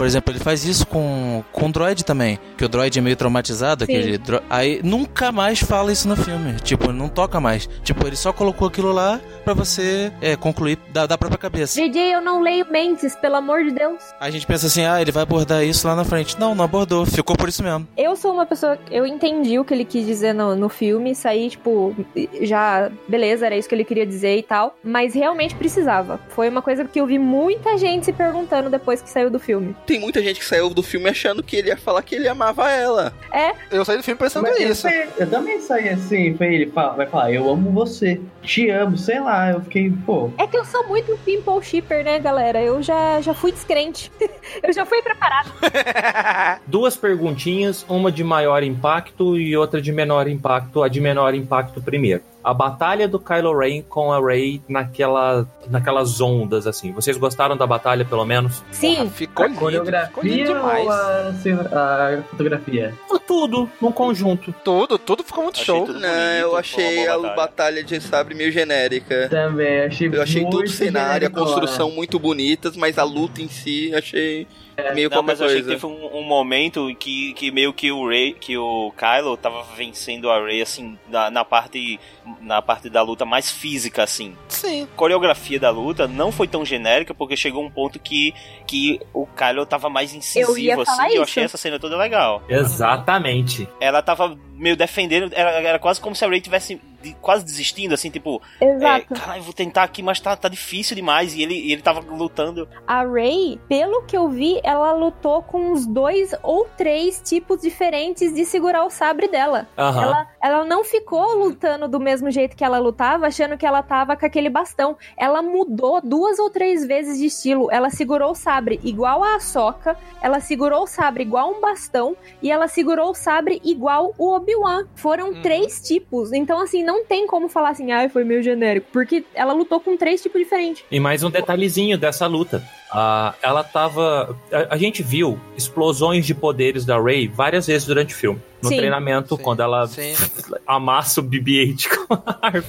Por 0.00 0.06
exemplo, 0.06 0.32
ele 0.32 0.40
faz 0.40 0.64
isso 0.64 0.86
com, 0.86 1.44
com 1.52 1.66
o 1.66 1.70
droid 1.70 2.06
também. 2.06 2.38
Que 2.56 2.64
o 2.64 2.68
droid 2.70 2.98
é 2.98 3.02
meio 3.02 3.16
traumatizado. 3.16 3.84
Sim. 3.84 3.98
Aquele 3.98 4.18
Aí 4.48 4.80
nunca 4.82 5.30
mais 5.30 5.60
fala 5.60 5.92
isso 5.92 6.08
no 6.08 6.16
filme. 6.16 6.54
Tipo, 6.54 6.90
não 6.90 7.06
toca 7.06 7.38
mais. 7.38 7.68
Tipo, 7.84 8.06
ele 8.06 8.16
só 8.16 8.32
colocou 8.32 8.66
aquilo 8.66 8.92
lá 8.92 9.20
pra 9.44 9.52
você 9.52 10.10
é, 10.22 10.36
concluir 10.36 10.78
da, 10.90 11.04
da 11.04 11.18
própria 11.18 11.36
cabeça. 11.36 11.78
DJ, 11.78 12.14
eu 12.14 12.22
não 12.22 12.40
leio 12.40 12.64
mentes, 12.70 13.14
pelo 13.14 13.36
amor 13.36 13.62
de 13.62 13.72
Deus. 13.72 14.02
A 14.18 14.30
gente 14.30 14.46
pensa 14.46 14.68
assim, 14.68 14.86
ah, 14.86 15.02
ele 15.02 15.12
vai 15.12 15.22
abordar 15.22 15.62
isso 15.62 15.86
lá 15.86 15.94
na 15.94 16.02
frente. 16.02 16.40
Não, 16.40 16.54
não 16.54 16.64
abordou. 16.64 17.04
Ficou 17.04 17.36
por 17.36 17.50
isso 17.50 17.62
mesmo. 17.62 17.86
Eu 17.94 18.16
sou 18.16 18.32
uma 18.32 18.46
pessoa. 18.46 18.78
Eu 18.90 19.06
entendi 19.06 19.58
o 19.58 19.66
que 19.66 19.74
ele 19.74 19.84
quis 19.84 20.06
dizer 20.06 20.32
no, 20.32 20.56
no 20.56 20.70
filme, 20.70 21.14
saí, 21.14 21.50
tipo, 21.50 21.94
já. 22.40 22.90
Beleza, 23.06 23.44
era 23.44 23.54
isso 23.54 23.68
que 23.68 23.74
ele 23.74 23.84
queria 23.84 24.06
dizer 24.06 24.38
e 24.38 24.42
tal. 24.42 24.74
Mas 24.82 25.12
realmente 25.12 25.54
precisava. 25.54 26.18
Foi 26.30 26.48
uma 26.48 26.62
coisa 26.62 26.86
que 26.86 26.98
eu 26.98 27.06
vi 27.06 27.18
muita 27.18 27.76
gente 27.76 28.06
se 28.06 28.14
perguntando 28.14 28.70
depois 28.70 29.02
que 29.02 29.10
saiu 29.10 29.28
do 29.28 29.38
filme. 29.38 29.76
Tem 29.90 29.98
muita 29.98 30.22
gente 30.22 30.38
que 30.38 30.44
saiu 30.46 30.70
do 30.70 30.84
filme 30.84 31.10
achando 31.10 31.42
que 31.42 31.56
ele 31.56 31.66
ia 31.66 31.76
falar 31.76 32.00
que 32.04 32.14
ele 32.14 32.28
amava 32.28 32.70
ela. 32.70 33.12
É. 33.32 33.50
Eu 33.72 33.84
saí 33.84 33.96
do 33.96 34.04
filme 34.04 34.16
pensando 34.20 34.44
Mas 34.44 34.60
eu 34.60 34.68
isso. 34.70 34.82
sei- 34.82 35.08
Eu, 35.18 35.28
também 35.28 35.60
saí 35.60 35.88
assim, 35.88 36.32
foi 36.36 36.54
ele 36.54 36.66
fala- 36.70 36.92
vai 36.92 37.06
falar, 37.08 37.32
eu 37.32 37.50
amo 37.50 37.72
você, 37.72 38.20
te 38.40 38.70
amo, 38.70 38.96
sei 38.96 39.18
lá, 39.18 39.50
eu 39.50 39.60
fiquei, 39.62 39.92
pô. 40.06 40.30
É 40.38 40.46
que 40.46 40.56
eu 40.56 40.64
sou 40.64 40.86
muito 40.86 41.18
pimple 41.24 41.60
shipper, 41.60 42.04
né, 42.04 42.20
galera? 42.20 42.62
Eu 42.62 42.80
já, 42.80 43.20
já 43.20 43.34
fui 43.34 43.50
descrente. 43.50 44.12
eu 44.62 44.72
já 44.72 44.86
fui 44.86 45.02
preparado. 45.02 45.50
Duas 46.68 46.96
perguntinhas, 46.96 47.84
uma 47.88 48.12
de 48.12 48.22
maior 48.22 48.62
impacto 48.62 49.36
e 49.36 49.56
outra 49.56 49.82
de 49.82 49.90
menor 49.90 50.28
impacto. 50.28 50.84
A 50.84 50.88
de 50.88 51.00
menor 51.00 51.34
impacto 51.34 51.82
primeiro. 51.82 52.22
A 52.42 52.54
batalha 52.54 53.06
do 53.06 53.18
Kylo 53.18 53.56
Ren 53.58 53.82
com 53.82 54.12
a 54.12 54.18
Rey 54.20 54.62
naquela, 54.68 55.46
naquelas 55.68 56.20
ondas, 56.20 56.66
assim. 56.66 56.90
Vocês 56.92 57.16
gostaram 57.16 57.56
da 57.56 57.66
batalha, 57.66 58.04
pelo 58.04 58.24
menos? 58.24 58.62
Sim. 58.70 59.10
Ficou 59.10 59.44
a 59.44 59.48
lindo. 59.48 59.60
Ficou 59.60 59.70
lindo 59.70 59.84
coreografia 59.84 60.44
demais. 60.46 60.86
ou 60.86 61.78
a, 61.78 62.18
a 62.18 62.22
fotografia? 62.22 62.94
Tudo, 63.26 63.68
num 63.80 63.92
conjunto. 63.92 64.52
Tudo, 64.64 64.98
tudo 64.98 65.22
ficou 65.22 65.44
muito 65.44 65.60
Achei 65.60 65.66
show. 65.66 65.86
tudo 65.86 66.00
Não, 66.00 66.08
bonito, 66.08 66.40
eu 66.40 66.56
achei 66.56 67.06
a 67.06 67.16
batalha. 67.16 67.36
batalha 67.36 67.84
de 67.84 68.00
sabre 68.00 68.34
meio 68.34 68.50
genérica. 68.50 69.28
Também, 69.28 69.82
achei 69.82 70.08
Eu 70.12 70.22
achei 70.22 70.42
muito 70.42 70.56
todo 70.56 70.66
o 70.66 70.68
cenário, 70.70 71.28
a 71.28 71.30
construção 71.30 71.90
muito 71.90 72.18
bonitas, 72.18 72.76
mas 72.76 72.98
a 72.98 73.04
luta 73.04 73.40
em 73.40 73.48
si 73.48 73.94
achei 73.94 74.46
meio 74.94 75.10
Não, 75.10 75.22
mas 75.22 75.40
eu 75.40 75.46
achei 75.46 75.62
coisa. 75.62 75.76
que 75.76 75.80
teve 75.80 75.86
um, 75.92 76.18
um 76.18 76.22
momento 76.22 76.88
em 76.90 76.94
que, 76.94 77.32
que 77.34 77.50
meio 77.50 77.72
que 77.72 77.90
o 77.92 78.06
Ray, 78.08 78.32
que 78.34 78.56
o 78.56 78.92
Kylo 78.96 79.36
tava 79.36 79.62
vencendo 79.76 80.30
a 80.30 80.44
Rey 80.44 80.62
assim 80.62 80.98
na, 81.08 81.30
na 81.30 81.44
parte 81.44 81.98
na 82.40 82.62
parte 82.62 82.88
da 82.88 83.02
luta 83.02 83.24
mais 83.24 83.50
física 83.50 84.02
assim. 84.02 84.36
Sim. 84.48 84.84
A 84.84 84.96
coreografia 84.96 85.58
da 85.58 85.70
luta 85.70 86.06
não 86.06 86.30
foi 86.32 86.46
tão 86.48 86.64
genérica 86.64 87.12
porque 87.14 87.36
chegou 87.36 87.64
um 87.64 87.70
ponto 87.70 87.98
que 87.98 88.32
que 88.66 89.00
o 89.12 89.26
Kylo 89.26 89.66
tava 89.66 89.88
mais 89.88 90.14
incisivo 90.14 90.52
Eu 90.52 90.58
ia 90.58 90.74
assim, 90.74 90.84
falar 90.84 91.04
e 91.08 91.16
eu 91.16 91.22
isso. 91.22 91.22
achei 91.22 91.44
essa 91.44 91.56
cena 91.56 91.78
toda 91.78 91.96
legal. 91.96 92.42
Exatamente. 92.48 93.68
Ela 93.80 94.02
tava 94.02 94.36
meio 94.54 94.76
defendendo, 94.76 95.30
era, 95.34 95.50
era 95.60 95.78
quase 95.78 96.00
como 96.00 96.14
se 96.14 96.24
a 96.24 96.28
Rey 96.28 96.40
tivesse 96.40 96.80
de- 97.02 97.14
quase 97.14 97.44
desistindo 97.44 97.94
assim, 97.94 98.10
tipo, 98.10 98.40
Exato. 98.60 99.12
é, 99.12 99.16
caralho, 99.16 99.42
vou 99.42 99.52
tentar 99.52 99.82
aqui, 99.82 100.02
mas 100.02 100.20
tá, 100.20 100.36
tá 100.36 100.48
difícil 100.48 100.94
demais 100.96 101.34
e 101.34 101.42
ele 101.42 101.70
ele 101.72 101.82
tava 101.82 102.00
lutando 102.00 102.68
A 102.86 103.04
Rey, 103.04 103.60
pelo 103.68 104.02
que 104.02 104.16
eu 104.16 104.28
vi, 104.28 104.60
ela 104.64 104.92
lutou 104.92 105.42
com 105.42 105.72
uns 105.72 105.86
dois 105.86 106.34
ou 106.42 106.66
três 106.76 107.20
tipos 107.24 107.60
diferentes 107.60 108.34
de 108.34 108.44
segurar 108.44 108.84
o 108.84 108.90
sabre 108.90 109.28
dela. 109.28 109.68
Aham. 109.76 110.02
Ela, 110.02 110.28
ela 110.42 110.64
não 110.64 110.82
ficou 110.82 111.36
lutando 111.36 111.86
do 111.86 112.00
mesmo 112.00 112.30
jeito 112.30 112.56
que 112.56 112.64
ela 112.64 112.78
lutava, 112.78 113.26
achando 113.26 113.58
que 113.58 113.66
ela 113.66 113.82
tava 113.82 114.16
com 114.16 114.24
aquele 114.24 114.48
bastão. 114.48 114.96
Ela 115.16 115.42
mudou 115.42 116.00
duas 116.02 116.38
ou 116.38 116.50
três 116.50 116.86
vezes 116.86 117.18
de 117.18 117.26
estilo. 117.26 117.68
Ela 117.70 117.90
segurou 117.90 118.32
o 118.32 118.34
sabre 118.34 118.80
igual 118.82 119.22
a 119.22 119.36
Ahsoka, 119.36 119.96
ela 120.22 120.40
segurou 120.40 120.84
o 120.84 120.86
sabre 120.86 121.22
igual 121.22 121.52
um 121.52 121.60
bastão 121.60 122.16
e 122.42 122.50
ela 122.50 122.68
segurou 122.68 123.10
o 123.10 123.14
sabre 123.14 123.60
igual 123.64 124.14
o 124.16 124.34
Obi-Wan. 124.34 124.86
Foram 124.94 125.42
três 125.42 125.80
tipos. 125.80 126.32
Então, 126.32 126.60
assim, 126.60 126.82
não 126.82 127.04
tem 127.04 127.26
como 127.26 127.48
falar 127.48 127.70
assim, 127.70 127.92
ah, 127.92 128.08
foi 128.08 128.24
meio 128.24 128.42
genérico. 128.42 128.88
Porque 128.92 129.24
ela 129.34 129.52
lutou 129.52 129.80
com 129.80 129.96
três 129.96 130.22
tipos 130.22 130.40
diferentes. 130.40 130.84
E 130.90 130.98
mais 130.98 131.22
um 131.22 131.30
detalhezinho 131.30 131.98
dessa 131.98 132.26
luta. 132.26 132.62
Ah, 132.92 133.34
ela 133.42 133.62
tava. 133.64 134.36
A, 134.52 134.74
a 134.74 134.76
gente 134.76 135.02
viu 135.02 135.38
explosões 135.56 136.26
de 136.26 136.34
poderes 136.34 136.84
da 136.84 137.00
Rey 137.00 137.28
várias 137.28 137.66
vezes 137.66 137.86
durante 137.86 138.14
o 138.14 138.16
filme. 138.16 138.40
No 138.62 138.68
Sim. 138.68 138.76
treinamento, 138.76 139.38
quando 139.38 139.60
ela 139.60 139.86
sim. 139.86 140.12
amassa 140.66 141.20
o 141.22 141.24
BB-8 141.24 141.86
com 142.06 142.14
a 142.14 142.38
arma. 142.42 142.64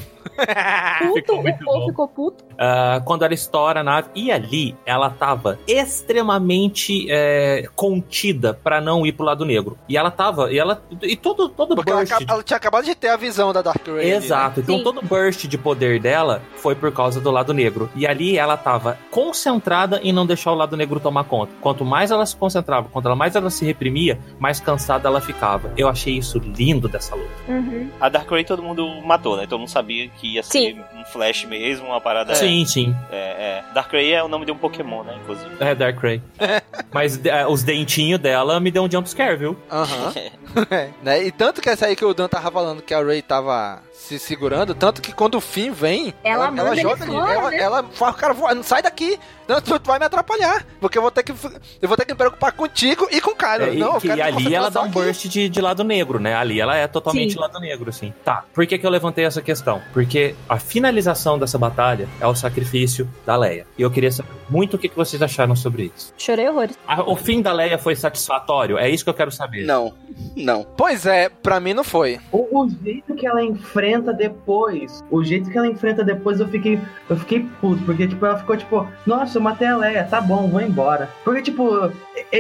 Puto, 1.00 1.44
Ficou 1.44 1.44
o 1.44 1.58
povo 1.66 1.86
ficou 1.90 2.08
puto. 2.08 2.44
Ah, 2.58 3.02
quando 3.04 3.26
ela 3.26 3.34
estoura 3.34 3.82
a 3.82 3.84
nave. 3.84 4.08
E 4.16 4.32
ali, 4.32 4.74
ela 4.86 5.10
tava 5.10 5.60
extremamente 5.68 7.08
é, 7.10 7.68
contida 7.76 8.54
pra 8.54 8.80
não 8.80 9.06
ir 9.06 9.12
pro 9.12 9.26
lado 9.26 9.44
negro. 9.46 9.78
E 9.90 9.98
ela 9.98 10.10
tava. 10.12 10.52
E 10.52 10.58
ela. 10.60 10.82
E 11.02 11.18
todo, 11.18 11.50
todo 11.50 11.76
Porque 11.76 11.90
ela, 11.92 12.00
burst. 12.02 12.14
acaba- 12.14 12.34
ela 12.36 12.44
tinha 12.44 12.58
acabado 12.58 12.86
de 12.86 12.96
ter 12.96 13.10
a 13.10 13.18
visão 13.18 13.52
da 13.52 13.62
Dark 13.62 13.86
Ray. 13.86 13.98
ali, 14.00 14.10
né? 14.12 14.16
Exato. 14.16 14.60
Então 14.62 14.78
Sim. 14.78 14.84
todo 14.84 15.02
burst 15.02 15.46
de 15.46 15.58
poder 15.58 16.00
dela 16.00 16.42
foi 16.56 16.74
por 16.76 16.92
causa 16.92 17.20
do 17.20 17.32
lado 17.32 17.54
negro. 17.54 17.90
E 17.96 18.08
ali 18.08 18.38
ela 18.38 18.56
tava 18.56 18.98
concentrada 19.10 20.00
em 20.04 20.11
não 20.12 20.26
deixar 20.26 20.52
o 20.52 20.56
lado 20.56 20.76
negro 20.78 21.00
tomar 21.00 21.24
conta. 21.24 21.52
Quanto 21.62 21.86
mais 21.86 22.12
ela 22.12 22.26
se 22.26 22.36
concentrava, 22.36 22.90
quanto 22.90 23.14
mais 23.16 23.36
ela 23.36 23.50
se 23.50 23.66
reprimia, 23.66 24.20
mais 24.40 24.60
cansada 24.60 25.08
ela 25.08 25.22
ficava. 25.22 25.72
Eu 25.78 25.88
achei 25.88 26.18
isso 26.18 26.40
lindo 26.40 26.88
dessa 26.88 27.16
luta. 27.16 27.30
Uhum. 27.48 27.90
A 28.00 28.10
Dark 28.10 28.30
Ray 28.30 28.44
todo 28.44 28.64
mundo 28.64 28.88
matou, 29.04 29.38
né? 29.38 29.46
Todo 29.48 29.60
mundo 29.60 29.70
sabia 29.70 30.08
que 30.10 30.36
ia 30.36 30.44
ser 30.44 30.74
Sim. 30.74 30.82
um 30.96 31.06
Flash 31.06 31.46
mesmo, 31.46 31.88
uma 31.88 32.02
parada. 32.02 32.36
Sim, 32.36 32.66
sim. 32.66 32.96
É, 33.12 33.62
é. 33.70 33.74
Dark 33.74 33.92
Ray 33.92 34.14
é 34.14 34.24
o 34.24 34.28
nome 34.28 34.46
de 34.46 34.52
um 34.52 34.58
Pokémon, 34.58 35.04
né? 35.04 35.18
Inclusive. 35.22 35.52
É 35.60 35.76
Dark 35.76 36.02
Ray. 36.02 36.22
Mas 36.94 37.24
é, 37.26 37.48
os 37.48 37.64
dentinhos 37.64 38.20
dela 38.20 38.60
me 38.60 38.72
deu 38.72 38.84
um 38.84 38.92
jumpscare, 38.92 39.38
viu? 39.38 39.58
Aham. 39.72 40.14
É, 40.70 40.90
né? 41.02 41.24
E 41.24 41.32
tanto 41.32 41.62
que 41.62 41.70
essa 41.70 41.86
aí 41.86 41.96
que 41.96 42.06
o 42.06 42.14
Dan 42.14 42.28
tava 42.28 42.52
falando 42.52 42.82
que 42.82 42.94
a 42.94 43.02
Ray 43.04 43.22
tava 43.22 43.82
se 43.94 44.20
segurando, 44.20 44.74
tanto 44.74 45.02
que 45.02 45.14
quando 45.14 45.36
o 45.36 45.42
fim 45.42 45.72
vem, 45.72 46.14
Ela 46.24 46.48
ela, 46.48 46.72
ele 46.72 46.82
joga 46.82 47.04
ali, 47.04 47.12
fora, 47.12 47.34
ela, 47.34 47.50
né? 47.50 47.58
ela 47.58 47.84
fala, 47.84 48.14
cara, 48.14 48.34
voa, 48.34 48.54
não 48.54 48.64
sai 48.64 48.82
daqui, 48.82 49.20
não, 49.48 49.62
tu, 49.62 49.80
tu 49.80 49.88
vai 49.88 50.00
me 50.02 50.06
atrapalhar, 50.08 50.66
porque 50.80 50.98
eu 50.98 51.02
vou 51.02 51.12
ter 51.12 51.24
que 51.24 51.32
eu 51.32 51.88
vou 51.88 51.96
ter 51.96 52.06
que 52.06 52.12
me 52.12 52.18
preocupar 52.18 52.52
contigo 52.52 53.08
e 53.12 53.22
com 53.22 53.32
o 53.32 53.36
Kylo. 53.36 53.64
É, 53.64 53.74
e, 53.76 53.78
não, 53.80 53.94
eu 53.96 54.02
e 54.04 54.08
me 54.08 54.22
ali 54.22 54.56
ela 54.56 54.70
dá 54.70 54.82
um 54.82 54.86
aqui. 54.86 54.94
burst 54.94 55.26
de, 55.28 55.48
de 55.50 55.62
lado 55.62 55.84
negro, 55.84 56.20
né? 56.20 56.36
Ali 56.36 56.60
ela 56.60 56.76
é 56.76 56.88
totalmente 56.88 57.34
Sim. 57.34 57.40
lado 57.40 57.60
negro, 57.60 57.90
assim. 57.90 58.14
Tá, 58.26 58.44
por 58.54 58.66
que, 58.66 58.78
que 58.78 58.86
eu 58.86 58.90
levantei 58.90 59.24
essa 59.26 59.42
questão? 59.42 59.82
Porque 59.94 60.36
a 60.50 60.58
finalização 60.60 61.38
dessa 61.38 61.58
batalha 61.58 62.08
é 62.20 62.28
o 62.28 62.36
sacrifício 62.36 63.08
da 63.26 63.36
Leia. 63.38 63.66
E 63.78 63.82
eu 63.82 63.92
queria 63.92 64.12
saber 64.12 64.30
muito 64.50 64.76
o 64.76 64.78
que, 64.80 64.90
que 64.90 64.96
vocês 64.96 65.22
acharam 65.22 65.56
sobre 65.56 65.92
isso. 65.96 66.14
Chorei 66.18 66.50
horrores. 66.50 66.78
A- 66.88 67.04
o 67.04 67.16
fim 67.16 67.42
da 67.42 67.54
Leia 67.54 67.78
foi 67.78 67.96
satisfatório? 67.96 68.78
É 68.78 68.90
isso 68.90 69.04
que 69.04 69.10
eu 69.10 69.14
quero 69.14 69.32
saber. 69.32 69.66
Não, 69.66 69.94
não. 70.36 70.66
Pois 70.78 71.06
é, 71.06 71.30
pra 71.30 71.60
mim 71.60 71.74
não 71.74 71.84
foi. 71.84 72.20
O, 72.32 72.62
o 72.64 72.70
jeito 72.84 73.14
que 73.16 73.26
ela 73.28 73.44
enfrenta 73.44 74.14
depois, 74.14 75.04
o 75.10 75.24
jeito 75.24 75.50
que 75.50 75.58
ela 75.58 75.68
enfrenta 75.68 76.04
depois, 76.04 76.40
eu 76.40 76.48
fiquei, 76.48 76.80
eu 77.10 77.18
fiquei 77.18 77.40
puto, 77.62 77.84
porque 77.84 78.08
tipo, 78.08 78.26
ela 78.26 78.38
ficou 78.38 78.58
tipo, 78.58 78.88
nossa, 79.06 79.38
eu 79.38 79.42
matei 79.42 79.68
a 79.68 79.78
Leia, 79.78 79.91
tá 80.04 80.22
bom, 80.22 80.48
vou 80.48 80.62
embora. 80.62 81.10
Porque, 81.24 81.42
tipo, 81.42 81.92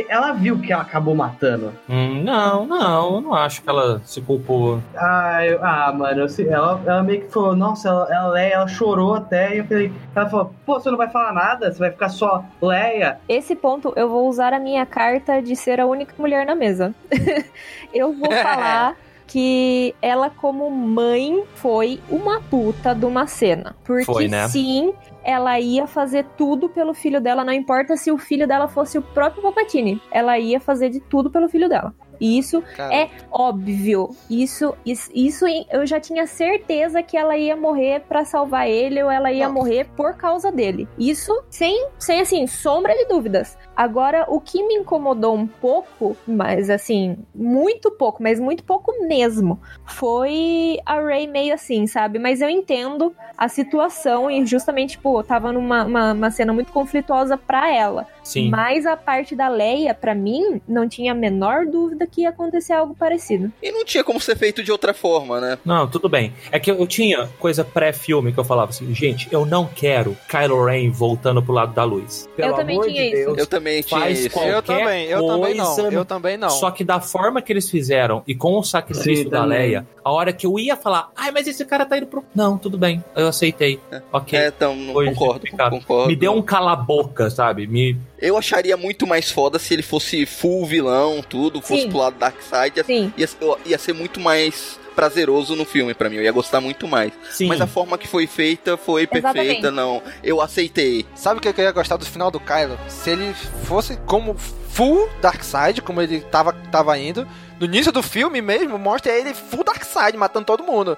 ela 0.10 0.32
viu 0.34 0.60
que 0.60 0.72
ela 0.72 0.82
acabou 0.82 1.14
matando. 1.15 1.73
Hum, 1.90 2.23
não, 2.23 2.65
não, 2.65 3.15
eu 3.15 3.22
não 3.22 3.34
acho 3.34 3.61
que 3.61 3.69
ela 3.69 4.02
se 4.06 4.22
culpou. 4.22 4.82
Ah, 4.95 5.45
eu- 5.45 5.64
ah 5.64 5.91
mano, 5.91 6.22
eu 6.22 6.28
ela, 6.52 6.82
ela 6.86 7.03
meio 7.03 7.22
que 7.22 7.32
falou, 7.32 7.56
nossa, 7.56 7.90
ela, 7.90 8.07
ela, 8.14 8.28
Leia, 8.30 8.53
ela 8.53 8.68
chorou 8.68 9.14
até, 9.14 9.56
e 9.56 9.57
eu 9.60 9.65
falei, 9.65 9.91
ela 10.15 10.30
falou, 10.30 10.53
pô, 10.65 10.80
você 10.80 10.90
não 10.90 10.98
vai 10.98 11.10
falar 11.10 11.34
nada? 11.34 11.72
Você 11.72 11.80
vai 11.80 11.91
ficar 11.91 12.10
só 12.10 12.44
Leia? 12.61 13.19
Esse 13.28 13.56
ponto 13.56 13.94
eu 13.95 14.10
vou 14.10 14.28
usar 14.28 14.53
a 14.53 14.60
minha 14.60 14.86
carta 14.86 15.41
de 15.41 15.56
ser 15.56 15.80
a 15.80 15.86
única 15.86 16.14
mulher 16.18 16.45
na 16.45 16.56
mesa. 16.56 16.94
eu 17.94 18.14
vou 18.14 18.32
falar 18.32 18.95
que 19.28 19.95
ela, 20.02 20.30
como 20.30 20.69
mãe, 20.69 21.44
foi 21.56 22.02
uma 22.10 22.41
puta 22.41 22.94
de 22.94 23.06
uma 23.06 23.28
cena. 23.28 23.76
Porque 23.86 24.03
Foi, 24.06 24.28
né? 24.28 24.48
sim, 24.49 24.94
ela 25.23 25.60
ia 25.60 25.88
fazer 25.88 26.26
tudo 26.38 26.69
pelo 26.69 26.93
filho 26.93 27.22
dela, 27.22 27.43
não 27.43 27.53
importa 27.53 27.95
se 27.95 28.11
o 28.11 28.18
filho 28.18 28.48
dela 28.48 28.68
fosse 28.68 28.98
o 28.98 29.02
próprio 29.02 29.41
Palpatine. 29.41 30.02
Ela 30.11 30.38
ia 30.39 30.60
fazer 30.60 30.89
de 30.89 30.99
tudo 30.99 31.30
pelo 31.30 31.49
filho 31.49 31.69
dela. 31.69 31.93
E 32.22 32.38
isso 32.38 32.61
Cara. 32.76 32.93
é 32.93 33.10
óbvio. 33.31 34.10
Isso, 34.30 34.76
isso, 34.85 35.10
isso 35.14 35.45
eu 35.72 35.88
já 35.88 35.99
tinha 35.99 36.27
certeza 36.27 37.02
que 37.02 37.18
ela 37.18 37.35
ia 37.35 37.57
morrer 37.57 38.02
pra 38.02 38.23
salvar 38.23 38.69
ele 38.69 39.02
ou 39.02 39.10
ela 39.10 39.31
ia 39.31 39.48
Não. 39.48 39.56
morrer 39.56 39.85
por 39.98 40.15
causa 40.15 40.52
dele. 40.52 40.88
Isso 40.99 41.34
sem, 41.49 41.88
sem 41.98 42.22
assim, 42.22 42.45
sombra 42.45 42.93
de 42.93 43.06
dúvidas. 43.06 43.57
Agora, 43.82 44.28
o 44.28 44.40
que 44.40 44.62
me 44.62 44.76
incomodou 44.76 45.36
um 45.36 45.48
pouco, 45.48 46.16
mas 46.28 46.70
assim, 46.70 47.18
muito 47.34 47.90
pouco, 47.90 48.22
mas 48.22 48.40
muito 48.40 48.64
pouco 48.64 48.94
mesmo, 49.08 49.60
foi 49.88 50.78
a 50.86 51.02
Ray 51.02 51.26
meio 51.26 51.52
assim, 51.52 51.88
sabe? 51.88 52.20
Mas 52.20 52.41
eu 52.41 52.48
entendo 52.48 53.12
a 53.36 53.49
situação 53.49 54.30
e 54.30 54.45
justamente, 54.45 54.91
tipo, 54.91 55.24
tava 55.24 55.52
numa 55.52 55.84
uma, 55.84 56.14
uma 56.14 56.30
cena 56.30 56.53
muito 56.53 56.72
conflituosa 56.72 57.36
pra 57.36 57.74
ela. 57.74 58.06
Sim. 58.24 58.52
Mas 58.52 58.86
a 58.86 58.95
parte 58.95 59.36
da 59.36 59.49
Leia, 59.49 59.95
pra 59.95 60.14
mim, 60.14 60.62
não 60.68 60.88
tinha 60.88 61.14
a 61.14 61.16
menor 61.16 61.66
dúvida 61.66 62.06
que 62.06 62.22
ia 62.22 62.30
acontecer 62.30 62.74
algo 62.74 62.94
parecido. 62.94 63.52
E 63.64 63.72
não 63.72 63.84
tinha 63.84 64.03
como 64.03 64.22
ser 64.22 64.38
feito 64.38 64.64
de 64.64 64.72
outra 64.72 64.94
forma, 64.94 65.41
né? 65.41 65.58
Não, 65.66 65.88
tudo 65.88 66.08
bem. 66.08 66.34
É 66.52 66.60
que 66.60 66.70
eu, 66.70 66.86
tinha 66.86 67.28
coisa 67.40 67.66
pré-filme 67.66 68.32
que 68.32 68.40
eu 68.40 68.44
falava 68.44 68.70
assim, 68.70 68.94
gente, 68.94 69.28
eu 69.32 69.44
não 69.44 69.66
quero 69.66 70.16
Kylo 70.30 70.66
Ren 70.66 70.91
voltando 70.91 71.41
pro 71.41 71.52
lado 71.52 71.74
da 71.74 71.84
luz. 71.84 72.30
Eu 72.38 72.53
também 72.53 72.76
amor 72.76 72.88
tinha 72.88 73.02
de 73.02 73.08
isso. 73.08 73.26
Deus. 73.26 73.38
Eu 73.40 73.48
também 73.48 73.70
exatamente 73.80 73.89
faz 73.89 74.19
isso. 74.19 74.30
qualquer 74.31 74.53
Eu 74.53 74.61
também, 74.61 75.06
eu 75.06 75.27
também 75.27 75.56
não, 75.56 75.76
coisa, 75.76 75.93
eu 75.93 76.06
também 76.06 76.38
não. 76.38 76.49
Só 76.49 76.72
que 76.72 76.84
da 76.84 76.99
forma 76.99 77.41
que 77.41 77.52
eles 77.52 77.69
fizeram 77.69 78.23
e 78.27 78.35
com 78.35 78.57
o 78.57 78.64
sacrifício 78.64 79.23
Sim, 79.23 79.30
da 79.30 79.41
também. 79.41 79.57
Leia, 79.57 79.88
a 80.03 80.11
hora 80.11 80.34
que 80.34 80.45
eu 80.45 80.57
ia 80.60 80.76
falar, 80.76 81.11
ai, 81.15 81.31
mas 81.31 81.48
esse 81.48 81.64
cara 81.65 81.85
tá 81.85 81.98
indo 81.98 82.07
pro. 82.07 82.23
Não, 82.34 82.57
tudo 82.57 82.77
bem, 82.77 83.03
eu 83.15 83.27
aceitei. 83.27 83.80
Ok. 84.11 84.38
É, 84.38 84.48
então, 84.48 84.76
não 84.76 84.93
Foi 84.93 85.06
concordo, 85.07 85.45
concordo. 85.69 86.07
Me 86.07 86.15
deu 86.15 86.34
um 86.34 86.41
cala-boca, 86.41 87.30
sabe? 87.30 87.68
Me. 87.68 87.98
Eu 88.19 88.38
acharia 88.38 88.77
muito 88.77 89.07
mais 89.07 89.31
foda 89.31 89.57
se 89.57 89.73
ele 89.73 89.81
fosse 89.81 90.26
full 90.26 90.65
vilão, 90.65 91.23
tudo, 91.27 91.61
fosse 91.61 91.84
Sim. 91.84 91.89
pro 91.89 91.98
lado 91.99 92.18
Dark 92.18 92.38
Side. 92.41 92.84
Sim. 92.85 93.14
Ia, 93.18 93.27
ia 93.65 93.77
ser 93.77 93.93
muito 93.93 94.19
mais 94.19 94.80
prazeroso 95.02 95.56
no 95.56 95.65
filme 95.65 95.95
pra 95.95 96.11
mim, 96.11 96.18
eu 96.18 96.23
ia 96.23 96.32
gostar 96.32 96.61
muito 96.61 96.88
mais. 96.88 97.11
Sim. 97.32 97.48
Mas 97.48 97.60
a 97.60 97.65
forma 97.65 97.98
que 97.98 98.07
foi 98.07 98.28
feita 98.28 98.78
foi 98.78 99.10
Exatamente. 99.11 99.34
perfeita, 99.34 99.72
não. 99.72 99.99
Eu 100.23 100.40
aceitei. 100.40 101.07
Sabe 101.15 101.40
o 101.40 101.41
que 101.41 101.48
eu 101.48 101.65
ia 101.65 101.72
gostar 101.72 101.98
do 101.98 102.06
final 102.06 102.30
do 102.30 102.40
Kylo? 102.40 102.78
Se 102.88 103.10
ele 103.10 103.34
fosse 103.64 103.98
como 104.06 104.36
full 104.38 105.10
Darkseid, 105.19 105.82
como 105.82 106.03
ele 106.03 106.22
tava, 106.22 106.53
tava 106.72 106.95
indo. 106.99 107.28
No 107.60 107.65
início 107.65 107.91
do 107.91 108.03
filme 108.03 108.44
mesmo, 108.44 108.78
mostra 108.78 109.11
ele 109.11 109.34
full 109.34 109.64
Darkseid, 109.64 110.15
matando 110.15 110.45
todo 110.45 110.64
mundo. 110.64 110.95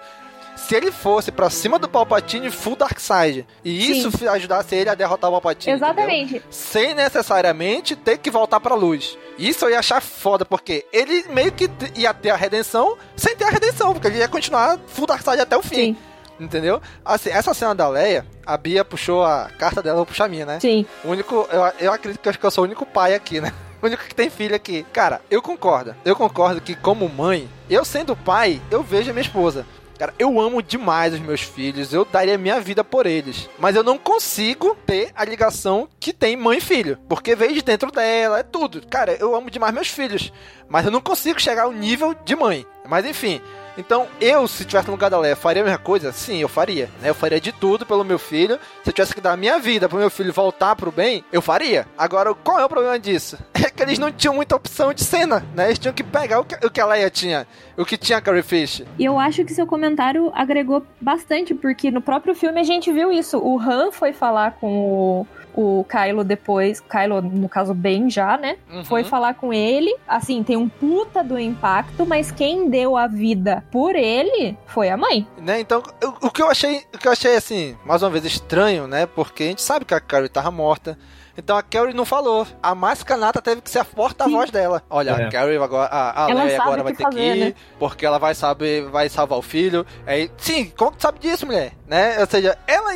Se 0.67 0.75
ele 0.75 0.91
fosse 0.91 1.31
pra 1.31 1.49
cima 1.49 1.77
do 1.77 1.89
Palpatine, 1.89 2.49
full 2.49 2.75
Darkseid. 2.75 3.45
E 3.63 3.91
isso 3.91 4.11
fi- 4.11 4.27
ajudasse 4.27 4.75
ele 4.75 4.89
a 4.89 4.95
derrotar 4.95 5.29
o 5.29 5.33
Palpatine. 5.33 5.75
Exatamente. 5.75 6.23
entendeu? 6.35 6.43
Sem 6.49 6.93
necessariamente 6.93 7.95
ter 7.95 8.17
que 8.17 8.29
voltar 8.31 8.59
pra 8.59 8.75
luz. 8.75 9.17
Isso 9.37 9.65
eu 9.65 9.71
ia 9.71 9.79
achar 9.79 10.01
foda, 10.01 10.45
porque 10.45 10.85
ele 10.93 11.25
meio 11.29 11.51
que 11.51 11.69
ia 11.95 12.13
ter 12.13 12.29
a 12.29 12.35
redenção 12.35 12.97
sem 13.15 13.35
ter 13.35 13.45
a 13.45 13.49
redenção, 13.49 13.93
porque 13.93 14.07
ele 14.07 14.19
ia 14.19 14.27
continuar 14.27 14.79
full 14.87 15.05
Darkseid 15.07 15.41
até 15.41 15.57
o 15.57 15.61
fim. 15.63 15.75
Sim. 15.75 15.97
Entendeu? 16.39 16.81
Assim, 17.05 17.29
essa 17.29 17.53
cena 17.53 17.75
da 17.75 17.87
Leia, 17.87 18.25
a 18.45 18.57
Bia 18.57 18.83
puxou 18.83 19.23
a 19.23 19.49
carta 19.57 19.81
dela, 19.81 19.99
eu 20.01 20.05
puxar 20.05 20.25
a 20.25 20.29
minha, 20.29 20.45
né? 20.45 20.59
Sim. 20.59 20.85
O 21.03 21.09
único, 21.09 21.47
eu, 21.51 21.61
eu 21.79 21.93
acredito 21.93 22.21
que, 22.21 22.27
eu 22.29 22.33
que 22.33 22.43
eu 22.43 22.51
sou 22.51 22.63
o 22.63 22.67
único 22.67 22.85
pai 22.85 23.13
aqui, 23.13 23.39
né? 23.41 23.51
O 23.83 23.85
único 23.85 24.01
que 24.05 24.15
tem 24.15 24.29
filho 24.29 24.55
aqui. 24.55 24.85
Cara, 24.93 25.19
eu 25.29 25.41
concordo. 25.41 25.93
Eu 26.05 26.15
concordo 26.15 26.61
que, 26.61 26.73
como 26.73 27.09
mãe, 27.09 27.49
eu 27.69 27.83
sendo 27.83 28.15
pai, 28.15 28.61
eu 28.71 28.81
vejo 28.81 29.09
a 29.09 29.13
minha 29.13 29.21
esposa. 29.25 29.65
Cara, 29.97 30.13
eu 30.17 30.39
amo 30.39 30.61
demais 30.61 31.13
os 31.13 31.19
meus 31.19 31.41
filhos, 31.41 31.93
eu 31.93 32.03
daria 32.03 32.37
minha 32.37 32.59
vida 32.59 32.83
por 32.83 33.05
eles. 33.05 33.49
Mas 33.59 33.75
eu 33.75 33.83
não 33.83 33.97
consigo 33.97 34.75
ter 34.85 35.11
a 35.15 35.23
ligação 35.23 35.87
que 35.99 36.11
tem 36.11 36.35
mãe 36.35 36.57
e 36.57 36.61
filho. 36.61 36.97
Porque 37.07 37.35
veio 37.35 37.53
de 37.53 37.61
dentro 37.61 37.91
dela, 37.91 38.39
é 38.39 38.43
tudo. 38.43 38.85
Cara, 38.87 39.13
eu 39.19 39.35
amo 39.35 39.51
demais 39.51 39.73
meus 39.73 39.87
filhos. 39.87 40.31
Mas 40.67 40.85
eu 40.85 40.91
não 40.91 41.01
consigo 41.01 41.39
chegar 41.39 41.63
ao 41.63 41.71
nível 41.71 42.15
de 42.25 42.35
mãe. 42.35 42.65
Mas 42.87 43.05
enfim. 43.05 43.41
Então, 43.77 44.07
eu, 44.21 44.47
se 44.47 44.65
tivesse 44.65 44.87
no 44.87 44.93
lugar 44.93 45.09
da 45.09 45.19
Leia, 45.19 45.35
faria 45.35 45.61
a 45.61 45.65
mesma 45.65 45.79
coisa? 45.79 46.11
Sim, 46.11 46.37
eu 46.37 46.47
faria. 46.47 46.89
Né? 47.01 47.09
Eu 47.09 47.15
faria 47.15 47.39
de 47.39 47.51
tudo 47.51 47.85
pelo 47.85 48.03
meu 48.03 48.19
filho. 48.19 48.59
Se 48.83 48.89
eu 48.89 48.93
tivesse 48.93 49.15
que 49.15 49.21
dar 49.21 49.33
a 49.33 49.37
minha 49.37 49.59
vida 49.59 49.89
pro 49.89 49.97
meu 49.97 50.09
filho 50.09 50.31
voltar 50.31 50.75
pro 50.75 50.91
bem, 50.91 51.23
eu 51.31 51.41
faria. 51.41 51.87
Agora, 51.97 52.33
qual 52.33 52.59
é 52.59 52.65
o 52.65 52.69
problema 52.69 52.99
disso? 52.99 53.37
É 53.63 53.69
que 53.69 53.81
eles 53.81 53.97
não 53.97 54.11
tinham 54.11 54.35
muita 54.35 54.57
opção 54.57 54.93
de 54.93 55.05
cena, 55.05 55.45
né? 55.55 55.67
Eles 55.67 55.79
tinham 55.79 55.93
que 55.93 56.03
pegar 56.03 56.41
o 56.41 56.43
que, 56.43 56.53
o 56.65 56.69
que 56.69 56.81
a 56.81 56.85
Leia 56.85 57.09
tinha. 57.09 57.47
O 57.77 57.85
que 57.85 57.95
tinha 57.95 58.17
a 58.17 58.21
Carrie 58.21 58.43
Fish. 58.43 58.83
E 58.99 59.05
eu 59.05 59.17
acho 59.17 59.45
que 59.45 59.53
seu 59.53 59.65
comentário 59.65 60.29
agregou 60.35 60.85
bastante, 60.99 61.53
porque 61.53 61.89
no 61.89 62.01
próprio 62.01 62.35
filme 62.35 62.59
a 62.59 62.63
gente 62.63 62.91
viu 62.91 63.09
isso. 63.09 63.37
O 63.37 63.57
Han 63.57 63.89
foi 63.93 64.11
falar 64.11 64.57
com 64.59 64.67
o, 64.67 65.27
o 65.55 65.85
Kylo 65.87 66.23
depois, 66.23 66.79
Kylo, 66.79 67.21
no 67.21 67.47
caso, 67.47 67.73
Ben 67.73 68.09
já, 68.09 68.37
né? 68.37 68.57
Uhum. 68.71 68.83
Foi 68.85 69.03
falar 69.03 69.33
com 69.35 69.53
ele. 69.53 69.95
Assim, 70.07 70.43
tem 70.43 70.57
um 70.57 70.67
puta 70.67 71.23
do 71.23 71.37
impacto, 71.39 72.05
mas 72.05 72.31
quem 72.31 72.69
deu 72.69 72.97
a 72.97 73.07
vida 73.07 73.63
por 73.71 73.95
ele 73.95 74.57
foi 74.67 74.89
a 74.89 74.97
mãe. 74.97 75.27
Né? 75.37 75.59
Então, 75.59 75.81
eu- 76.01 76.15
o 76.21 76.29
que 76.31 76.41
eu 76.41 76.49
achei, 76.49 76.83
o 76.93 76.97
que 76.97 77.07
eu 77.07 77.11
achei 77.11 77.35
assim, 77.35 77.77
mais 77.85 78.01
uma 78.01 78.09
vez 78.09 78.25
estranho, 78.25 78.87
né? 78.87 79.05
Porque 79.05 79.43
a 79.43 79.47
gente 79.47 79.61
sabe 79.61 79.85
que 79.85 79.93
a 79.93 79.99
Carrie 79.99 80.29
tava 80.29 80.51
morta. 80.51 80.97
Então 81.35 81.57
a 81.57 81.63
Carrie 81.63 81.95
não 81.95 82.05
falou. 82.05 82.45
A 82.61 82.75
Mascanata 82.75 83.41
teve 83.41 83.59
que 83.59 83.67
ser 83.69 83.79
a 83.79 83.85
porta-voz 83.85 84.51
dela. 84.51 84.83
Olha, 84.87 85.11
É. 85.11 85.25
a 85.25 85.29
Carrie 85.31 85.57
agora, 85.57 85.89
a, 85.91 86.25
a 86.27 86.29
Ela 86.29 86.43
Leia 86.43 86.61
agora 86.61 86.83
vai 86.83 86.91
que 86.91 86.97
ter 86.99 87.03
fazer, 87.05 87.17
que 87.17 87.39
ir, 87.39 87.45
né? 87.45 87.53
porque 87.79 88.05
ela 88.05 88.19
vai 88.19 88.35
saber, 88.35 88.87
vai 88.91 89.09
salvar 89.09 89.39
o 89.39 89.41
filho. 89.41 89.83
Aí, 90.05 90.29
sim, 90.37 90.71
como 90.77 90.91
tu 90.91 91.01
sabe 91.01 91.17
disso, 91.17 91.47
mulher? 91.47 91.71
Né? 91.93 92.19
Ou 92.21 92.25
seja, 92.25 92.57
ela 92.65 92.89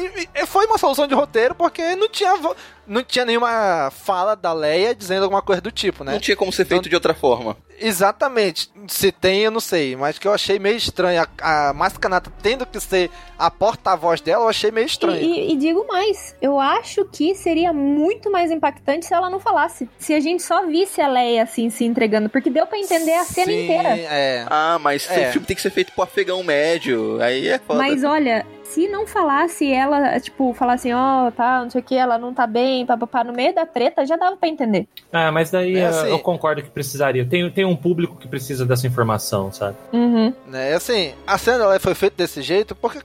foi 0.48 0.66
uma 0.66 0.80
solução 0.80 1.06
de 1.06 1.14
roteiro 1.14 1.54
porque 1.54 1.96
não 1.96 2.10
tinha 2.10 2.34
não 2.88 3.04
tinha 3.04 3.26
nenhuma 3.26 3.92
fala 3.92 4.34
da 4.34 4.52
Leia 4.54 4.96
dizendo 4.96 5.22
alguma 5.24 5.42
coisa 5.42 5.62
do 5.62 5.72
tipo, 5.72 6.04
né? 6.04 6.14
Não 6.14 6.20
tinha 6.20 6.36
como 6.38 6.52
ser 6.52 6.66
feito 6.66 6.90
de 6.90 6.96
outra 6.96 7.14
forma. 7.14 7.56
Exatamente. 7.80 8.72
Se 8.88 9.12
tem, 9.12 9.42
eu 9.42 9.52
não 9.52 9.60
sei. 9.60 9.96
Mas 9.96 10.18
que 10.18 10.28
eu 10.28 10.34
achei 10.34 10.58
meio 10.58 10.78
estranho. 10.78 11.28
A, 11.42 11.70
a 11.70 11.74
Mascanata 11.74 12.32
tendo 12.42 12.66
que 12.66 12.80
ser 12.80 13.12
a 13.38 13.52
porta-voz 13.52 14.22
dela, 14.22 14.46
eu 14.46 14.50
achei 14.50 14.72
meio 14.72 14.88
estranho. 14.88 15.22
E, 15.22 15.50
e- 15.50 15.54
e 15.54 15.58
digo 15.58 15.86
mais, 15.88 16.34
eu 16.42 16.60
acho 16.60 17.04
que 17.06 17.36
seria 17.36 17.74
muito 17.74 18.32
mais 18.32 18.50
impactante 18.52 19.06
se 19.06 19.14
ela 19.14 19.30
não 19.30 19.40
falasse. 19.40 19.88
Se 20.00 20.14
a 20.14 20.20
gente 20.20 20.42
só 20.42 20.66
visse 20.66 21.02
a 21.02 21.08
Leia 21.08 21.44
assim 21.44 21.70
se 21.70 21.84
entregando, 21.86 22.30
porque 22.30 22.50
deu 22.50 22.66
pra 22.66 22.80
entender 22.80 23.14
a 23.16 23.26
cena 23.26 23.52
Sim, 23.52 23.64
inteira. 23.66 23.90
É. 23.90 24.46
Ah, 24.50 24.80
mas 24.82 25.08
É. 25.12 25.28
o 25.30 25.32
filme 25.34 25.46
tem 25.46 25.56
que 25.56 25.62
ser 25.62 25.70
feito 25.72 25.92
pro 25.92 26.04
afegão 26.04 26.42
médio. 26.42 27.22
Aí 27.22 27.48
é 27.50 27.60
foda. 27.60 27.80
Mas 27.80 28.04
olha, 28.04 28.46
se 28.70 28.88
não 28.88 29.08
falasse 29.08 29.72
ela, 29.72 30.20
tipo, 30.20 30.54
falar 30.54 30.74
assim, 30.74 30.94
ó, 30.94 31.32
tá, 31.32 31.62
não 31.64 31.70
sei 31.70 31.82
o 31.82 31.84
que, 31.84 31.96
ela 31.96 32.18
não 32.18 32.34
tá 32.34 32.46
bem, 32.46 32.86
papapá, 32.86 33.24
no 33.24 33.34
meio 33.34 33.54
da 33.54 33.66
treta, 33.66 34.06
já 34.06 34.16
dava 34.16 34.36
pra 34.38 34.50
entender. 34.50 34.88
Ah, 35.12 35.32
mas 35.32 35.50
daí 35.52 35.78
É 35.78 35.86
assim. 35.88 36.10
eu 36.10 36.20
concordo 36.20 36.62
que 36.62 36.70
precisaria. 36.70 37.26
Tem, 37.26 37.50
tem 37.52 37.66
um 37.66 37.76
público 37.76 38.16
que 38.18 38.28
precisa 38.28 38.66
dessa 38.66 38.86
informação, 38.88 39.52
sabe? 39.52 39.76
Uhum. 39.94 40.34
Né, 40.48 40.74
assim, 40.74 41.14
a 41.26 41.38
cena 41.38 41.60
dela 41.60 41.80
foi 41.80 41.96
feita 41.96 42.16
desse 42.18 42.42
jeito 42.42 42.76
porque, 42.76 43.00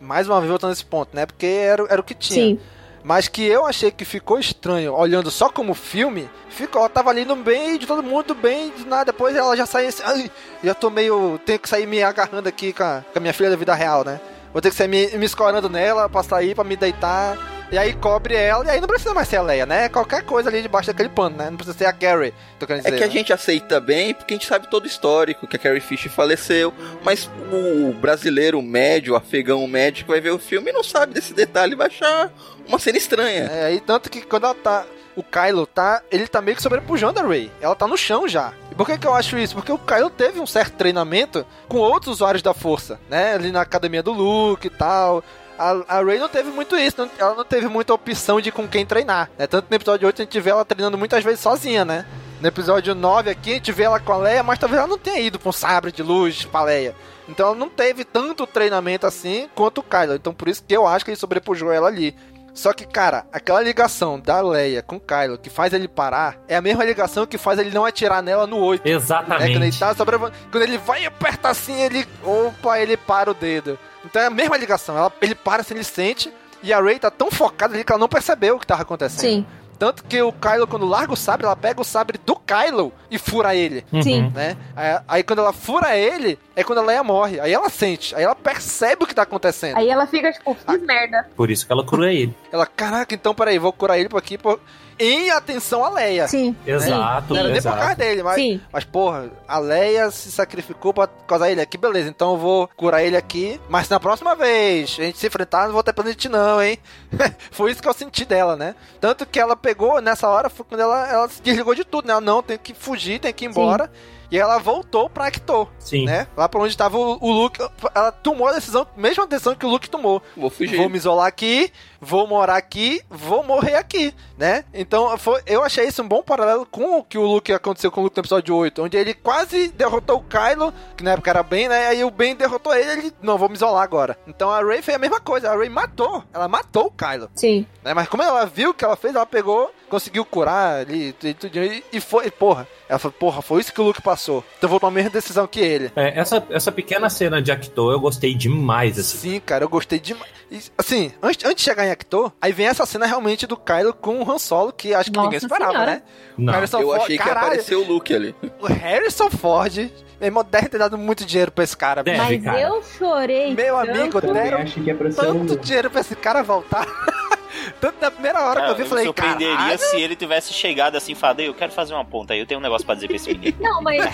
mais 0.00 0.28
uma 0.28 0.38
vez 0.38 0.48
voltando 0.50 0.70
nesse 0.70 0.84
ponto, 0.84 1.14
né? 1.14 1.26
Porque 1.26 1.46
era, 1.46 1.84
era 1.90 2.00
o 2.00 2.04
que 2.04 2.14
tinha. 2.14 2.40
Sim. 2.56 2.60
Mas 3.04 3.28
que 3.28 3.42
eu 3.44 3.64
achei 3.64 3.90
que 3.90 4.04
ficou 4.04 4.38
estranho, 4.38 4.92
olhando 4.92 5.30
só 5.30 5.48
como 5.48 5.72
filme, 5.72 6.28
ficou, 6.50 6.80
ela 6.80 6.88
tava 6.90 7.10
ali 7.10 7.24
no 7.24 7.36
bem 7.36 7.78
de 7.78 7.86
todo 7.86 8.02
mundo, 8.02 8.34
bem 8.34 8.70
de 8.76 8.84
nada. 8.86 9.06
Depois 9.06 9.34
ela 9.34 9.56
já 9.56 9.64
saiu 9.64 9.88
assim, 9.88 10.02
ai, 10.04 10.30
já 10.62 10.74
tô 10.74 10.90
meio. 10.90 11.40
Tenho 11.46 11.58
que 11.58 11.68
sair 11.68 11.86
me 11.86 12.02
agarrando 12.02 12.48
aqui 12.48 12.72
com 12.72 12.82
a, 12.82 13.02
com 13.12 13.18
a 13.18 13.20
minha 13.20 13.32
filha 13.32 13.50
da 13.50 13.56
vida 13.56 13.72
real, 13.72 14.04
né? 14.04 14.20
Vou 14.52 14.62
ter 14.62 14.70
que 14.70 14.76
sair 14.76 14.88
me, 14.88 15.06
me 15.18 15.26
escorando 15.26 15.68
nela 15.68 16.08
pra 16.08 16.22
sair, 16.22 16.54
pra 16.54 16.64
me 16.64 16.76
deitar. 16.76 17.36
E 17.70 17.76
aí 17.76 17.92
cobre 17.92 18.34
ela, 18.34 18.64
e 18.64 18.70
aí 18.70 18.80
não 18.80 18.88
precisa 18.88 19.12
mais 19.12 19.28
ser 19.28 19.36
a 19.36 19.42
Leia, 19.42 19.66
né? 19.66 19.90
Qualquer 19.90 20.22
coisa 20.24 20.48
ali 20.48 20.62
debaixo 20.62 20.86
daquele 20.86 21.10
pano, 21.10 21.36
né? 21.36 21.50
Não 21.50 21.56
precisa 21.58 21.76
ser 21.76 21.84
a 21.84 21.92
Carrie, 21.92 22.32
tô 22.58 22.66
querendo 22.66 22.86
É 22.86 22.90
dizer. 22.90 22.96
que 22.96 23.04
a 23.04 23.06
né? 23.08 23.12
gente 23.12 23.30
aceita 23.30 23.78
bem 23.78 24.14
porque 24.14 24.32
a 24.32 24.36
gente 24.38 24.46
sabe 24.46 24.70
todo 24.70 24.84
o 24.84 24.86
histórico, 24.86 25.46
que 25.46 25.56
a 25.56 25.58
Carrie 25.58 25.78
Fisher 25.80 26.10
faleceu. 26.10 26.72
Mas 27.04 27.28
o 27.52 27.92
brasileiro 27.92 28.62
médio, 28.62 29.12
o 29.12 29.16
afegão 29.16 29.66
médio 29.68 30.06
que 30.06 30.10
vai 30.10 30.18
ver 30.18 30.30
o 30.30 30.38
filme 30.38 30.72
não 30.72 30.82
sabe 30.82 31.12
desse 31.12 31.34
detalhe, 31.34 31.74
vai 31.74 31.88
achar 31.88 32.32
uma 32.66 32.78
cena 32.78 32.96
estranha. 32.96 33.50
É, 33.52 33.74
e 33.74 33.80
tanto 33.80 34.08
que 34.10 34.22
quando 34.22 34.44
ela 34.44 34.54
tá. 34.54 34.86
O 35.18 35.22
Kylo 35.24 35.66
tá. 35.66 36.00
Ele 36.12 36.28
tá 36.28 36.40
meio 36.40 36.56
que 36.56 36.62
sobrepujando 36.62 37.18
a 37.18 37.24
Rey. 37.26 37.50
Ela 37.60 37.74
tá 37.74 37.88
no 37.88 37.96
chão 37.96 38.28
já. 38.28 38.52
E 38.70 38.74
por 38.76 38.86
que, 38.86 38.96
que 38.96 39.06
eu 39.06 39.14
acho 39.14 39.36
isso? 39.36 39.54
Porque 39.56 39.72
o 39.72 39.78
Kylo 39.78 40.10
teve 40.10 40.38
um 40.38 40.46
certo 40.46 40.74
treinamento 40.76 41.44
com 41.68 41.78
outros 41.78 42.14
usuários 42.14 42.40
da 42.42 42.54
força, 42.54 43.00
né? 43.10 43.34
Ali 43.34 43.50
na 43.50 43.60
academia 43.62 44.02
do 44.02 44.12
Luke 44.12 44.68
e 44.68 44.70
tal. 44.70 45.24
A, 45.58 45.96
a 45.98 46.04
Rey 46.04 46.20
não 46.20 46.28
teve 46.28 46.50
muito 46.50 46.76
isso, 46.76 46.98
não- 46.98 47.10
ela 47.18 47.34
não 47.34 47.44
teve 47.44 47.66
muita 47.66 47.92
opção 47.92 48.40
de 48.40 48.52
com 48.52 48.68
quem 48.68 48.86
treinar. 48.86 49.28
Né? 49.36 49.48
Tanto 49.48 49.66
no 49.68 49.74
episódio 49.76 50.06
8 50.06 50.22
a 50.22 50.24
gente 50.24 50.40
vê 50.40 50.50
ela 50.50 50.64
treinando 50.64 50.96
muitas 50.96 51.24
vezes 51.24 51.40
sozinha, 51.40 51.84
né? 51.84 52.06
No 52.40 52.46
episódio 52.46 52.94
9 52.94 53.28
aqui 53.28 53.50
a 53.50 53.54
gente 53.54 53.72
vê 53.72 53.82
ela 53.82 53.98
com 53.98 54.12
a 54.12 54.16
Leia, 54.18 54.44
mas 54.44 54.56
talvez 54.60 54.78
ela 54.78 54.86
não 54.88 54.96
tenha 54.98 55.18
ido 55.18 55.36
com 55.40 55.48
um 55.48 55.52
sabre 55.52 55.90
de 55.90 56.00
luz 56.00 56.44
pra 56.44 56.62
Leia. 56.62 56.94
Então 57.28 57.46
ela 57.48 57.56
não 57.56 57.68
teve 57.68 58.04
tanto 58.04 58.46
treinamento 58.46 59.04
assim 59.04 59.48
quanto 59.52 59.78
o 59.78 59.82
Kylo. 59.82 60.14
Então 60.14 60.32
por 60.32 60.46
isso 60.46 60.62
que 60.62 60.76
eu 60.76 60.86
acho 60.86 61.04
que 61.04 61.10
ele 61.10 61.18
sobrepujou 61.18 61.72
ela 61.72 61.88
ali. 61.88 62.14
Só 62.58 62.72
que, 62.72 62.84
cara, 62.84 63.24
aquela 63.32 63.62
ligação 63.62 64.18
da 64.18 64.40
Leia 64.40 64.82
com 64.82 64.96
o 64.96 65.00
Kylo 65.00 65.38
que 65.38 65.48
faz 65.48 65.72
ele 65.72 65.86
parar 65.86 66.38
é 66.48 66.56
a 66.56 66.60
mesma 66.60 66.84
ligação 66.84 67.24
que 67.24 67.38
faz 67.38 67.56
ele 67.60 67.70
não 67.70 67.84
atirar 67.84 68.20
nela 68.20 68.48
no 68.48 68.56
8. 68.58 68.84
Exatamente. 68.84 69.44
Né? 69.46 69.52
Quando 69.54 69.62
ele 69.62 69.76
tá 69.78 69.94
sobrevoando. 69.94 70.34
Quando 70.50 70.62
ele 70.64 70.76
vai 70.76 71.04
e 71.04 71.06
aperta 71.06 71.48
assim, 71.50 71.80
ele. 71.80 72.04
Opa, 72.24 72.80
ele 72.80 72.96
para 72.96 73.30
o 73.30 73.34
dedo. 73.34 73.78
Então 74.04 74.20
é 74.20 74.26
a 74.26 74.30
mesma 74.30 74.56
ligação. 74.56 74.98
Ela- 74.98 75.12
ele 75.22 75.36
para 75.36 75.62
assim, 75.62 75.74
ele 75.74 75.84
sente. 75.84 76.32
E 76.60 76.72
a 76.72 76.80
Rey 76.82 76.98
tá 76.98 77.12
tão 77.12 77.30
focada 77.30 77.74
ali 77.74 77.84
que 77.84 77.92
ela 77.92 78.00
não 78.00 78.08
percebeu 78.08 78.56
o 78.56 78.58
que 78.58 78.66
tava 78.66 78.82
acontecendo. 78.82 79.20
Sim. 79.20 79.46
Tanto 79.78 80.02
que 80.04 80.20
o 80.20 80.32
Kylo, 80.32 80.66
quando 80.66 80.86
larga 80.86 81.12
o 81.12 81.16
sabre, 81.16 81.46
ela 81.46 81.54
pega 81.54 81.80
o 81.80 81.84
sabre 81.84 82.18
do 82.24 82.34
Kylo 82.34 82.92
e 83.10 83.16
fura 83.16 83.54
ele. 83.54 83.84
Sim. 84.02 84.30
Né? 84.34 84.56
Aí, 84.74 85.00
aí 85.06 85.22
quando 85.22 85.38
ela 85.38 85.52
fura 85.52 85.96
ele, 85.96 86.38
é 86.56 86.64
quando 86.64 86.78
a 86.78 86.82
Leia 86.82 87.04
morre. 87.04 87.38
Aí 87.38 87.52
ela 87.52 87.68
sente, 87.68 88.14
aí 88.14 88.24
ela 88.24 88.34
percebe 88.34 89.04
o 89.04 89.06
que 89.06 89.14
tá 89.14 89.22
acontecendo. 89.22 89.76
Aí 89.76 89.88
ela 89.88 90.06
fica 90.06 90.32
tipo, 90.32 90.54
fiz 90.54 90.82
merda. 90.82 91.28
Por 91.36 91.50
isso 91.50 91.64
que 91.64 91.72
ela 91.72 91.84
cura 91.84 92.12
ele. 92.12 92.34
Ela, 92.50 92.66
caraca, 92.66 93.14
então 93.14 93.34
peraí, 93.34 93.58
vou 93.58 93.72
curar 93.72 93.98
ele 93.98 94.08
por 94.08 94.18
aqui 94.18 94.36
por... 94.36 94.60
em 94.98 95.30
atenção 95.30 95.84
à 95.84 95.90
Leia. 95.90 96.28
Sim. 96.28 96.56
Exato, 96.66 97.34
Não 97.34 97.40
era 97.40 97.48
nem 97.50 97.62
por 97.62 97.72
causa 97.72 97.94
dele, 97.94 98.22
mas, 98.22 98.34
Sim. 98.34 98.60
mas 98.72 98.84
porra, 98.84 99.30
a 99.46 99.58
Leia 99.58 100.10
se 100.10 100.30
sacrificou 100.30 100.92
pra 100.92 101.06
causar 101.06 101.50
ele 101.50 101.60
aqui, 101.60 101.76
beleza, 101.78 102.08
então 102.08 102.32
eu 102.32 102.38
vou 102.38 102.68
curar 102.76 103.02
ele 103.02 103.16
aqui, 103.16 103.60
mas 103.68 103.88
na 103.88 104.00
próxima 104.00 104.34
vez 104.34 104.96
a 104.98 105.02
gente 105.04 105.18
se 105.18 105.26
enfrentar, 105.26 105.66
não 105.66 105.72
vou 105.72 105.82
ter 105.82 105.92
presente 105.92 106.28
não, 106.28 106.62
hein? 106.62 106.78
Foi 107.50 107.70
isso 107.70 107.82
que 107.82 107.88
eu 107.88 107.94
senti 107.94 108.24
dela, 108.24 108.56
né? 108.56 108.74
Tanto 109.00 109.26
que 109.26 109.38
ela 109.38 109.56
pegou, 109.56 110.00
nessa 110.00 110.28
hora, 110.28 110.48
foi 110.48 110.64
quando 110.68 110.80
ela, 110.80 111.08
ela 111.10 111.28
se 111.28 111.42
desligou 111.42 111.74
de 111.74 111.84
tudo, 111.84 112.06
né? 112.06 112.12
Ela 112.12 112.20
não, 112.20 112.42
tem 112.42 112.58
que 112.58 112.74
fugir, 112.74 113.20
tem 113.20 113.32
que 113.32 113.44
ir 113.44 113.48
embora. 113.48 113.90
E 114.30 114.38
ela 114.38 114.58
voltou 114.58 115.08
pra 115.08 115.26
Actor. 115.26 115.68
Sim. 115.78 116.04
Né? 116.04 116.26
Lá 116.36 116.48
pra 116.48 116.60
onde 116.60 116.76
tava 116.76 116.98
o, 116.98 117.18
o 117.20 117.32
Luke. 117.32 117.58
Ela 117.94 118.12
tomou 118.12 118.46
a 118.46 118.52
decisão, 118.52 118.86
mesma 118.96 119.26
decisão 119.26 119.54
que 119.54 119.64
o 119.64 119.68
Luke 119.68 119.88
tomou. 119.88 120.22
Vou 120.36 120.50
fugir. 120.50 120.76
Vou 120.76 120.88
me 120.88 120.98
isolar 120.98 121.26
aqui, 121.26 121.72
vou 122.00 122.26
morar 122.26 122.56
aqui, 122.56 123.00
vou 123.08 123.42
morrer 123.42 123.74
aqui, 123.74 124.14
né? 124.36 124.64
Então, 124.72 125.16
foi, 125.18 125.40
eu 125.46 125.62
achei 125.62 125.86
isso 125.86 126.02
um 126.02 126.08
bom 126.08 126.22
paralelo 126.22 126.66
com 126.66 126.98
o 126.98 127.02
que 127.02 127.18
o 127.18 127.26
Luke 127.26 127.52
aconteceu 127.52 127.90
com 127.90 128.00
o 128.00 128.04
Luke 128.04 128.16
no 128.16 128.20
episódio 128.20 128.54
8, 128.54 128.82
onde 128.82 128.96
ele 128.96 129.14
quase 129.14 129.68
derrotou 129.68 130.18
o 130.18 130.24
Kylo, 130.24 130.72
que 130.96 131.04
na 131.04 131.12
época 131.12 131.30
era 131.30 131.42
Ben, 131.42 131.68
né? 131.68 131.88
Aí 131.88 132.04
o 132.04 132.10
Ben 132.10 132.34
derrotou 132.34 132.74
ele, 132.74 132.90
ele, 132.90 133.12
não, 133.22 133.38
vou 133.38 133.48
me 133.48 133.54
isolar 133.54 133.82
agora. 133.82 134.18
Então 134.26 134.50
a 134.50 134.62
Rey 134.62 134.82
fez 134.82 134.96
a 134.96 135.00
mesma 135.00 135.20
coisa, 135.20 135.50
a 135.50 135.56
Rey 135.56 135.68
matou, 135.68 136.22
ela 136.32 136.48
matou 136.48 136.86
o 136.86 136.90
Kylo. 136.90 137.30
Sim. 137.34 137.66
Né? 137.82 137.94
Mas 137.94 138.08
como 138.08 138.22
ela 138.22 138.46
viu 138.46 138.70
o 138.70 138.74
que 138.74 138.84
ela 138.84 138.96
fez, 138.96 139.14
ela 139.14 139.26
pegou, 139.26 139.72
conseguiu 139.88 140.24
curar 140.24 140.80
ali, 140.80 141.14
e, 141.22 141.34
tudo, 141.34 141.58
e, 141.58 141.84
e 141.92 142.00
foi, 142.00 142.26
e, 142.26 142.30
porra. 142.30 142.66
Ela 142.88 142.98
falou, 142.98 143.14
porra, 143.18 143.42
foi 143.42 143.60
isso 143.60 143.72
que 143.72 143.80
o 143.80 143.84
Luke 143.84 144.00
passou. 144.00 144.42
Então 144.56 144.66
eu 144.66 144.70
vou 144.70 144.80
tomar 144.80 144.92
a 144.92 144.94
mesma 144.94 145.10
decisão 145.10 145.46
que 145.46 145.60
ele. 145.60 145.92
É, 145.94 146.18
essa, 146.18 146.44
essa 146.50 146.72
pequena 146.72 147.10
cena 147.10 147.42
de 147.42 147.52
Actor 147.52 147.92
eu 147.92 148.00
gostei 148.00 148.34
demais, 148.34 148.98
assim. 148.98 149.18
Sim, 149.18 149.40
cara, 149.40 149.64
eu 149.64 149.68
gostei 149.68 149.98
demais. 149.98 150.30
E, 150.50 150.58
Assim, 150.78 151.12
antes, 151.22 151.44
antes 151.44 151.56
de 151.56 151.62
chegar 151.62 151.84
em 151.88 151.92
Actor, 151.92 152.32
aí 152.40 152.52
vem 152.52 152.66
essa 152.66 152.86
cena 152.86 153.06
realmente 153.06 153.46
do 153.46 153.56
Kylo 153.56 153.92
com 153.94 154.22
o 154.22 154.30
Han 154.30 154.38
Solo, 154.38 154.72
que 154.72 154.94
acho 154.94 155.10
que 155.10 155.16
Nossa 155.16 155.26
ninguém 155.30 155.38
esperava, 155.38 155.72
Senhora. 155.72 155.90
né? 155.90 156.02
Não. 156.36 156.52
Harrison 156.52 156.80
Eu 156.80 156.86
Ford- 156.88 157.02
achei 157.02 157.18
que 157.18 157.28
apareceu 157.30 157.80
o 157.82 157.84
Luke 157.86 158.14
ali. 158.14 158.34
O 158.60 158.66
Harrison 158.66 159.30
Ford, 159.30 159.76
meu 159.76 159.90
irmão, 160.28 160.46
deve 160.48 160.68
ter 160.68 160.78
dado 160.78 160.96
muito 160.98 161.24
dinheiro 161.24 161.50
pra 161.50 161.64
esse 161.64 161.76
cara. 161.76 162.02
Deve, 162.02 162.18
Mas 162.18 162.44
cara. 162.44 162.60
eu 162.60 162.82
chorei. 162.82 163.54
Meu 163.54 163.76
amigo, 163.76 164.20
tanto. 164.20 164.32
deram 164.34 164.58
achei 164.58 164.82
que 164.82 164.88
ia 164.88 164.94
aparecer 164.94 165.20
o 165.20 165.34
tanto 165.34 165.56
dinheiro 165.56 165.90
pra 165.90 166.00
esse 166.00 166.14
cara 166.14 166.42
voltar. 166.42 166.86
tanto 167.80 167.96
na 168.00 168.10
primeira 168.10 168.40
hora 168.40 168.54
que 168.54 168.66
Cara, 168.66 168.68
eu 168.72 168.74
vi, 168.76 168.80
eu 168.80 168.84
me 168.84 168.88
falei, 168.90 169.04
surpreenderia 169.04 169.56
caralho. 169.56 169.78
se 169.78 170.00
ele 170.00 170.16
tivesse 170.16 170.52
chegado 170.52 170.96
assim 170.96 171.12
e 171.12 171.14
falado, 171.14 171.40
"Ei, 171.40 171.48
eu 171.48 171.54
quero 171.54 171.72
fazer 171.72 171.94
uma 171.94 172.04
ponta 172.04 172.32
aí, 172.34 172.40
eu 172.40 172.46
tenho 172.46 172.60
um 172.60 172.62
negócio 172.62 172.84
pra 172.86 172.94
dizer 172.94 173.06
pra 173.08 173.16
esse 173.16 173.28
menino. 173.32 173.56
Não, 173.60 173.82
mas 173.82 174.02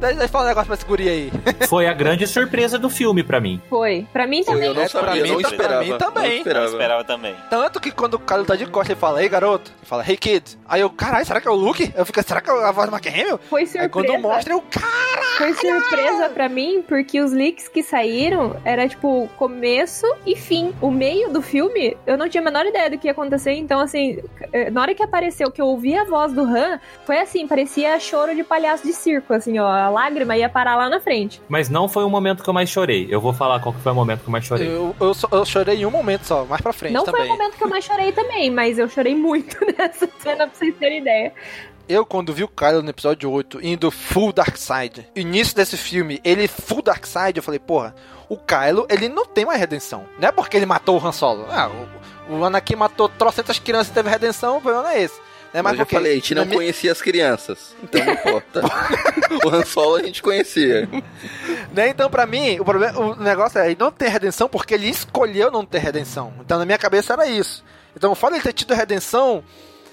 Deixa 0.00 0.22
eu 0.24 0.28
falar 0.28 0.44
um 0.44 0.48
negócio 0.48 0.66
pra 0.66 0.74
esse 0.74 0.84
guri 0.84 1.08
aí. 1.08 1.32
Foi 1.68 1.86
a 1.86 1.92
grande 1.92 2.26
surpresa 2.26 2.78
do 2.78 2.90
filme 2.90 3.22
pra 3.22 3.40
mim. 3.40 3.60
foi. 3.70 4.06
Pra 4.12 4.26
mim 4.26 4.42
também. 4.42 4.68
Eu 4.68 4.74
não 4.74 4.82
É, 4.82 4.88
pra 4.88 5.00
sabia, 5.00 5.22
mim 5.22 5.30
não 5.30 5.40
tá- 5.42 5.48
esperava. 5.50 5.74
pra 5.84 5.84
mim 5.92 5.98
também. 5.98 6.22
Não 6.22 6.30
Eu 6.32 6.36
esperava. 6.38 6.66
esperava 6.66 7.04
também. 7.04 7.34
Tanto 7.48 7.80
que 7.80 7.90
quando 7.92 8.14
o 8.14 8.18
Kylo 8.18 8.44
tá 8.44 8.56
de 8.56 8.66
costas, 8.66 8.90
ele 8.90 9.00
fala, 9.00 9.22
ei 9.22 9.28
garoto, 9.28 9.70
ele 9.70 9.86
fala, 9.86 10.04
hey 10.08 10.16
kid. 10.16 10.58
Aí 10.68 10.80
eu, 10.80 10.90
caralho, 10.90 11.24
será 11.24 11.40
que 11.40 11.46
é 11.46 11.50
o 11.50 11.54
Luke? 11.54 11.92
Eu 11.96 12.04
fico, 12.04 12.22
será 12.22 12.40
que 12.40 12.50
é 12.50 12.52
a 12.64 12.72
voz 12.72 12.86
do 12.88 12.92
Mark 12.92 13.06
Hamill? 13.06 13.38
Foi 13.48 13.60
Aí 13.60 13.66
surpresa. 13.66 13.88
quando 13.90 14.18
mostra, 14.18 14.52
eu, 14.54 14.60
cara. 14.62 15.22
Foi 15.38 15.54
surpresa 15.54 16.28
pra 16.30 16.48
mim, 16.48 16.82
porque 16.86 17.20
os 17.20 17.32
leaks 17.32 17.68
que 17.68 17.82
saíram 17.82 18.56
era 18.64 18.88
tipo 18.88 19.28
começo 19.36 20.04
e 20.26 20.34
fim. 20.36 20.74
O 20.80 20.90
meio 20.90 21.30
do 21.30 21.40
filme, 21.40 21.71
eu 22.06 22.16
não 22.16 22.28
tinha 22.28 22.40
a 22.40 22.44
menor 22.44 22.66
ideia 22.66 22.90
do 22.90 22.98
que 22.98 23.06
ia 23.06 23.12
acontecer. 23.12 23.52
Então, 23.52 23.80
assim, 23.80 24.18
eh, 24.52 24.70
na 24.70 24.80
hora 24.82 24.94
que 24.94 25.02
apareceu, 25.02 25.50
que 25.50 25.60
eu 25.60 25.66
ouvi 25.66 25.96
a 25.96 26.04
voz 26.04 26.32
do 26.32 26.42
Han, 26.42 26.80
foi 27.04 27.18
assim, 27.18 27.46
parecia 27.46 27.98
choro 27.98 28.34
de 28.34 28.44
palhaço 28.44 28.84
de 28.84 28.92
circo, 28.92 29.32
assim, 29.32 29.58
ó. 29.58 29.66
A 29.66 29.88
lágrima 29.88 30.36
ia 30.36 30.48
parar 30.48 30.76
lá 30.76 30.88
na 30.88 31.00
frente. 31.00 31.40
Mas 31.48 31.68
não 31.68 31.88
foi 31.88 32.04
o 32.04 32.10
momento 32.10 32.42
que 32.42 32.48
eu 32.48 32.54
mais 32.54 32.68
chorei. 32.68 33.06
Eu 33.10 33.20
vou 33.20 33.32
falar 33.32 33.60
qual 33.60 33.74
que 33.74 33.80
foi 33.80 33.92
o 33.92 33.94
momento 33.94 34.20
que 34.20 34.28
eu 34.28 34.32
mais 34.32 34.44
chorei. 34.44 34.68
Eu, 34.68 34.94
eu, 35.00 35.12
eu 35.32 35.44
chorei 35.44 35.76
em 35.76 35.86
um 35.86 35.90
momento 35.90 36.24
só, 36.24 36.44
mais 36.44 36.60
pra 36.60 36.72
frente 36.72 36.92
não 36.92 37.04
também. 37.04 37.22
foi 37.22 37.30
o 37.30 37.32
momento 37.32 37.56
que 37.56 37.64
eu 37.64 37.68
mais 37.68 37.84
chorei 37.84 38.12
também, 38.12 38.50
mas 38.50 38.78
eu 38.78 38.88
chorei 38.88 39.14
muito 39.14 39.56
nessa 39.78 40.08
cena, 40.18 40.46
pra 40.46 40.56
vocês 40.56 40.74
terem 40.76 40.98
ideia. 40.98 41.32
Eu, 41.88 42.06
quando 42.06 42.32
vi 42.32 42.44
o 42.44 42.48
Kylo 42.48 42.82
no 42.82 42.90
episódio 42.90 43.30
8 43.30 43.60
indo 43.62 43.90
full 43.90 44.32
Dark 44.32 44.56
Side, 44.56 45.06
início 45.16 45.54
desse 45.54 45.76
filme, 45.76 46.20
ele 46.24 46.46
full 46.46 46.80
Dark 46.80 47.04
Side, 47.04 47.36
eu 47.36 47.42
falei, 47.42 47.58
porra, 47.58 47.94
o 48.32 48.36
Kylo, 48.38 48.86
ele 48.88 49.10
não 49.10 49.26
tem 49.26 49.44
mais 49.44 49.60
redenção. 49.60 50.06
Não 50.18 50.28
é 50.28 50.32
porque 50.32 50.56
ele 50.56 50.64
matou 50.64 50.98
o 50.98 51.06
Han 51.06 51.12
Solo. 51.12 51.46
Ah, 51.50 51.70
o, 52.28 52.36
o 52.38 52.44
Anakin 52.44 52.76
matou 52.76 53.06
trocentas 53.06 53.58
crianças 53.58 53.88
e 53.88 53.92
teve 53.92 54.08
redenção, 54.08 54.56
o 54.56 54.60
problema 54.60 54.84
não 54.84 54.90
é 54.90 55.02
esse. 55.02 55.20
Né? 55.52 55.60
Mas 55.60 55.72
eu 55.72 55.78
já 55.80 55.84
falei, 55.84 56.12
a 56.12 56.14
gente 56.14 56.34
não 56.34 56.46
conhecia 56.46 56.90
as 56.90 57.02
crianças. 57.02 57.76
Então 57.82 58.02
não 58.02 58.14
importa. 58.14 58.62
o 59.44 59.48
Han 59.50 59.66
Solo 59.66 59.96
a 59.96 60.02
gente 60.02 60.22
conhecia. 60.22 60.88
Né? 61.72 61.88
Então, 61.88 62.10
pra 62.10 62.26
mim, 62.26 62.60
o, 62.60 62.64
problema, 62.66 62.98
o 63.00 63.16
negócio 63.16 63.58
é 63.58 63.66
ele 63.66 63.76
não 63.80 63.90
ter 63.90 64.08
redenção 64.08 64.46
porque 64.46 64.74
ele 64.74 64.90
escolheu 64.90 65.50
não 65.50 65.64
ter 65.64 65.78
redenção. 65.78 66.30
Então, 66.40 66.58
na 66.58 66.66
minha 66.66 66.76
cabeça 66.76 67.14
era 67.14 67.26
isso. 67.26 67.64
Então, 67.96 68.12
de 68.12 68.26
ele 68.26 68.42
ter 68.42 68.52
tido 68.52 68.74
redenção, 68.74 69.42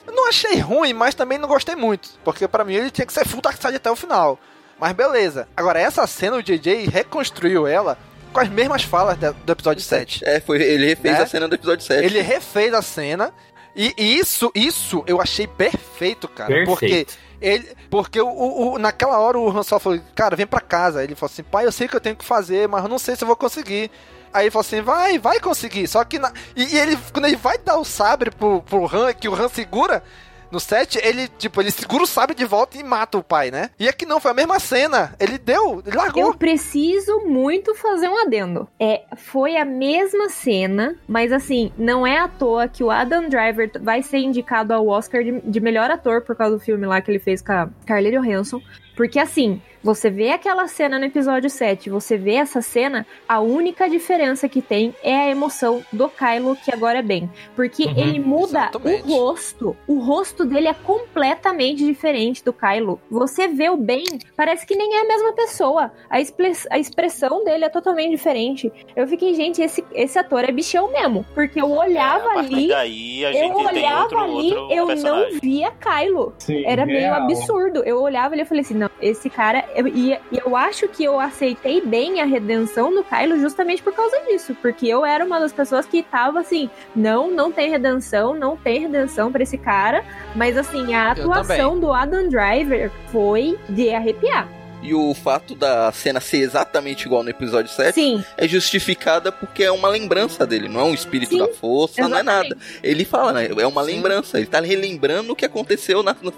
eu 0.06 0.14
não 0.14 0.28
achei 0.28 0.60
ruim, 0.60 0.91
mas 0.91 1.16
também 1.16 1.38
não 1.38 1.48
gostei 1.48 1.74
muito. 1.74 2.10
Porque 2.22 2.49
pra 2.49 2.66
mim 2.66 2.74
ele 2.74 2.91
tinha 2.91 3.06
que 3.06 3.14
ser 3.14 3.26
full 3.26 3.40
Dark 3.40 3.61
Side 3.61 3.78
até 3.78 3.90
o 3.90 3.95
final. 3.95 4.38
Mas 4.78 4.91
beleza. 4.91 5.48
Agora, 5.56 5.80
essa 5.80 6.06
cena, 6.06 6.36
o 6.36 6.44
JJ 6.44 6.90
reconstruiu 6.90 7.66
ela 7.66 7.98
com 8.31 8.39
as 8.39 8.49
mesmas 8.49 8.84
falas 8.84 9.18
do 9.18 9.51
episódio 9.51 9.81
7. 9.84 10.23
É, 10.26 10.39
foi, 10.39 10.61
ele 10.61 10.85
refez 10.88 11.18
Né? 11.18 11.23
a 11.23 11.27
cena 11.27 11.47
do 11.47 11.56
episódio 11.56 11.85
7. 11.85 12.03
Ele 12.06 12.22
refez 12.22 12.73
a 12.73 12.81
cena. 12.81 13.34
E 13.76 13.93
e 13.97 14.18
isso, 14.19 14.51
isso 14.56 15.03
eu 15.07 15.22
achei 15.22 15.47
perfeito, 15.47 16.27
cara. 16.27 16.49
Perfeito. 16.49 16.68
Porque 16.69 17.07
ele, 17.41 17.68
porque 17.89 18.19
o, 18.19 18.27
o- 18.27 18.73
o- 18.73 18.80
naquela 18.80 19.18
hora 19.19 19.38
o 19.38 19.49
Han 19.49 19.64
Solo 19.64 19.80
falou, 19.80 19.99
cara, 20.15 20.35
vem 20.35 20.47
pra 20.47 20.60
casa. 20.60 21.03
Ele 21.03 21.15
falou 21.15 21.31
assim, 21.31 21.43
pai, 21.43 21.65
eu 21.65 21.72
sei 21.72 21.88
o 21.88 21.89
que 21.89 21.95
eu 21.95 22.01
tenho 22.01 22.15
que 22.15 22.26
fazer, 22.26 22.68
mas 22.68 22.84
eu 22.84 22.89
não 22.89 22.99
sei 22.99 23.15
se 23.15 23.23
eu 23.23 23.27
vou 23.27 23.35
conseguir. 23.38 23.89
Aí 24.34 24.43
ele 24.45 24.51
falou 24.51 24.61
assim, 24.65 24.81
vai, 24.81 25.18
vai 25.18 25.39
conseguir. 25.39 25.88
Só 25.88 26.03
que 26.03 26.19
na, 26.19 26.31
e, 26.56 26.76
e 26.76 26.77
ele, 26.80 26.97
quando 27.14 27.26
ele 27.26 27.35
vai 27.38 27.57
dar 27.57 27.77
o 27.77 27.85
sabre 27.85 28.31
pro, 28.31 28.61
pro 28.64 28.85
Han, 28.85 29.14
que 29.14 29.30
o 29.30 29.34
Han 29.35 29.47
segura. 29.49 30.03
No 30.51 30.59
7, 30.59 30.99
ele, 31.03 31.27
tipo, 31.38 31.61
ele 31.61 31.71
segura 31.71 32.03
o 32.03 32.07
sabre 32.07 32.35
de 32.35 32.45
volta 32.45 32.77
e 32.77 32.84
mata 32.84 33.17
o 33.17 33.23
pai, 33.23 33.51
né? 33.51 33.69
E 33.80 33.88
aqui 33.88 34.05
não, 34.05 34.19
foi 34.19 34.31
a 34.31 34.34
mesma 34.34 34.59
cena. 34.59 35.15
Ele 35.19 35.38
deu, 35.38 35.84
ele 35.85 35.95
largou. 35.95 36.23
Eu 36.23 36.34
preciso 36.34 37.19
muito 37.26 37.76
fazer 37.76 38.07
um 38.09 38.17
adendo. 38.17 38.67
É, 38.80 39.03
foi 39.15 39.57
a 39.57 39.65
mesma 39.65 40.30
cena, 40.30 40.95
mas 41.07 41.31
assim, 41.31 41.71
não 41.77 42.05
é 42.05 42.17
à 42.17 42.27
toa 42.27 42.67
que 42.67 42.84
o 42.84 42.89
Adam 42.89 43.30
Driver 43.30 43.71
vai 43.81 44.01
ser 44.01 44.19
indicado 44.19 44.73
ao 44.73 44.88
Oscar 44.88 45.23
de, 45.23 45.39
de 45.41 45.59
melhor 45.59 45.91
ator 45.91 46.21
por 46.21 46.35
causa 46.35 46.57
do 46.57 46.61
filme 46.61 46.85
lá 46.85 47.01
que 47.01 47.11
ele 47.11 47.19
fez 47.19 47.41
com 47.41 47.51
a 47.51 47.69
Scarlett 47.84 48.17
Johansson. 48.17 48.61
Porque 48.95 49.19
assim, 49.19 49.61
você 49.84 50.10
vê 50.10 50.31
aquela 50.31 50.68
cena 50.68 50.97
no 50.99 51.06
episódio 51.06 51.49
7, 51.49 51.89
você 51.89 52.18
vê 52.18 52.35
essa 52.35 52.61
cena, 52.61 53.06
a 53.27 53.39
única 53.39 53.89
diferença 53.89 54.47
que 54.49 54.61
tem 54.61 54.93
é 55.03 55.15
a 55.15 55.30
emoção 55.30 55.84
do 55.91 56.10
Kylo, 56.10 56.56
que 56.56 56.73
agora 56.73 56.99
é 56.99 57.03
bem. 57.03 57.30
Porque 57.56 57.85
Uhum, 57.85 57.93
ele 57.97 58.19
muda 58.19 58.69
exatamente. 58.72 59.03
o 59.03 59.15
rosto. 59.15 59.77
O 59.88 59.99
rosto 59.99 60.45
dele 60.45 60.68
é 60.68 60.73
completamente 60.73 61.84
diferente 61.85 62.43
do 62.43 62.53
Kylo. 62.53 62.99
Você 63.10 63.47
vê 63.47 63.69
o 63.69 63.77
Ben, 63.77 64.03
parece 64.35 64.65
que 64.65 64.76
nem 64.76 64.95
é 64.95 65.01
a 65.01 65.07
mesma 65.07 65.34
pessoa. 65.34 65.91
A, 66.10 66.19
expre- 66.19 66.51
a 66.69 66.77
expressão 66.77 67.43
dele 67.43 67.65
é 67.65 67.69
totalmente 67.69 68.11
diferente. 68.11 68.72
Eu 68.95 69.07
fiquei, 69.07 69.34
gente, 69.34 69.61
esse, 69.61 69.84
esse 69.93 70.18
ator 70.19 70.43
é 70.43 70.51
bichão 70.51 70.91
mesmo. 70.91 71.26
Porque 71.34 71.61
eu 71.61 71.69
olhava 71.72 72.35
É, 72.35 72.39
ali. 72.39 72.68
daí 72.68 73.26
a 73.26 73.30
Eu 73.30 73.34
gente 73.34 73.56
tem 73.56 73.65
olhava 73.68 74.01
outro, 74.03 74.19
ali, 74.19 74.53
outro 74.53 74.73
eu 74.76 74.88
personagem. 74.88 75.34
não 75.34 75.39
via 75.39 75.72
Kylo. 75.72 76.34
Sim, 76.39 76.65
Era 76.65 76.85
meio 76.85 76.99
real. 76.99 77.23
absurdo. 77.23 77.84
Eu 77.85 78.01
olhava 78.01 78.34
ali 78.34 78.41
e 78.43 78.45
falei 78.45 78.61
assim: 78.61 78.73
não, 78.76 78.89
esse 79.01 79.30
cara. 79.30 79.68
Eu- 79.75 79.87
E 79.87 80.13
e 80.31 80.37
eu 80.45 80.55
acho 80.55 80.87
que 80.87 81.03
eu 81.03 81.19
aceitei 81.19 81.81
bem 81.81 82.21
a 82.21 82.25
redenção 82.25 82.93
do 82.93 83.03
Kylo 83.03 83.39
justamente 83.39 83.81
por 83.83 83.93
causa 83.93 84.19
disso. 84.27 84.55
Porque 84.61 84.87
eu 84.87 85.05
era 85.05 85.23
uma 85.25 85.39
das 85.39 85.51
pessoas 85.53 85.85
que 85.85 86.01
tava 86.03 86.39
assim: 86.39 86.69
não, 86.95 87.29
não 87.31 87.51
tem 87.51 87.69
redenção, 87.69 88.33
não 88.33 88.55
tem 88.57 88.79
redenção 88.81 89.31
pra 89.31 89.43
esse 89.43 89.57
cara. 89.57 90.03
Mas 90.35 90.57
assim, 90.57 90.93
a 90.93 91.11
atuação 91.11 91.79
do 91.79 91.91
Adam 91.93 92.27
Driver 92.29 92.91
foi 93.11 93.57
de 93.69 93.89
arrepiar. 93.93 94.47
E 94.81 94.93
o 94.93 95.14
fato 95.14 95.56
da 95.56 95.91
cena 95.91 96.19
ser 96.22 96.38
exatamente 96.38 97.06
igual 97.06 97.22
no 97.22 97.30
episódio 97.30 97.69
7 97.72 97.93
Sim, 97.93 98.23
é 98.38 98.47
justificada 98.47 99.31
porque 99.31 99.64
é 99.64 99.72
uma 99.72 99.89
lembrança 99.89 100.47
dele, 100.47 100.69
não 100.69 100.80
é 100.80 100.84
um 100.84 100.93
espírito 100.93 101.31
Sim, 101.31 101.39
da 101.39 101.49
força, 101.49 102.07
não 102.07 102.18
é 102.18 102.22
exatamente. 102.22 102.49
nada. 102.49 102.61
Ele 102.81 103.03
fala, 103.03 103.34
né? 103.34 103.49
É 103.57 103.68
uma 103.68 103.84
Sim. 103.84 103.91
lembrança. 103.91 104.38
Ele 104.38 104.47
tá 104.47 104.61
relembrando 104.61 105.34
o 105.34 105.35
que 105.35 105.45
aconteceu 105.45 106.01
na, 106.01 106.15
na, 106.22 106.31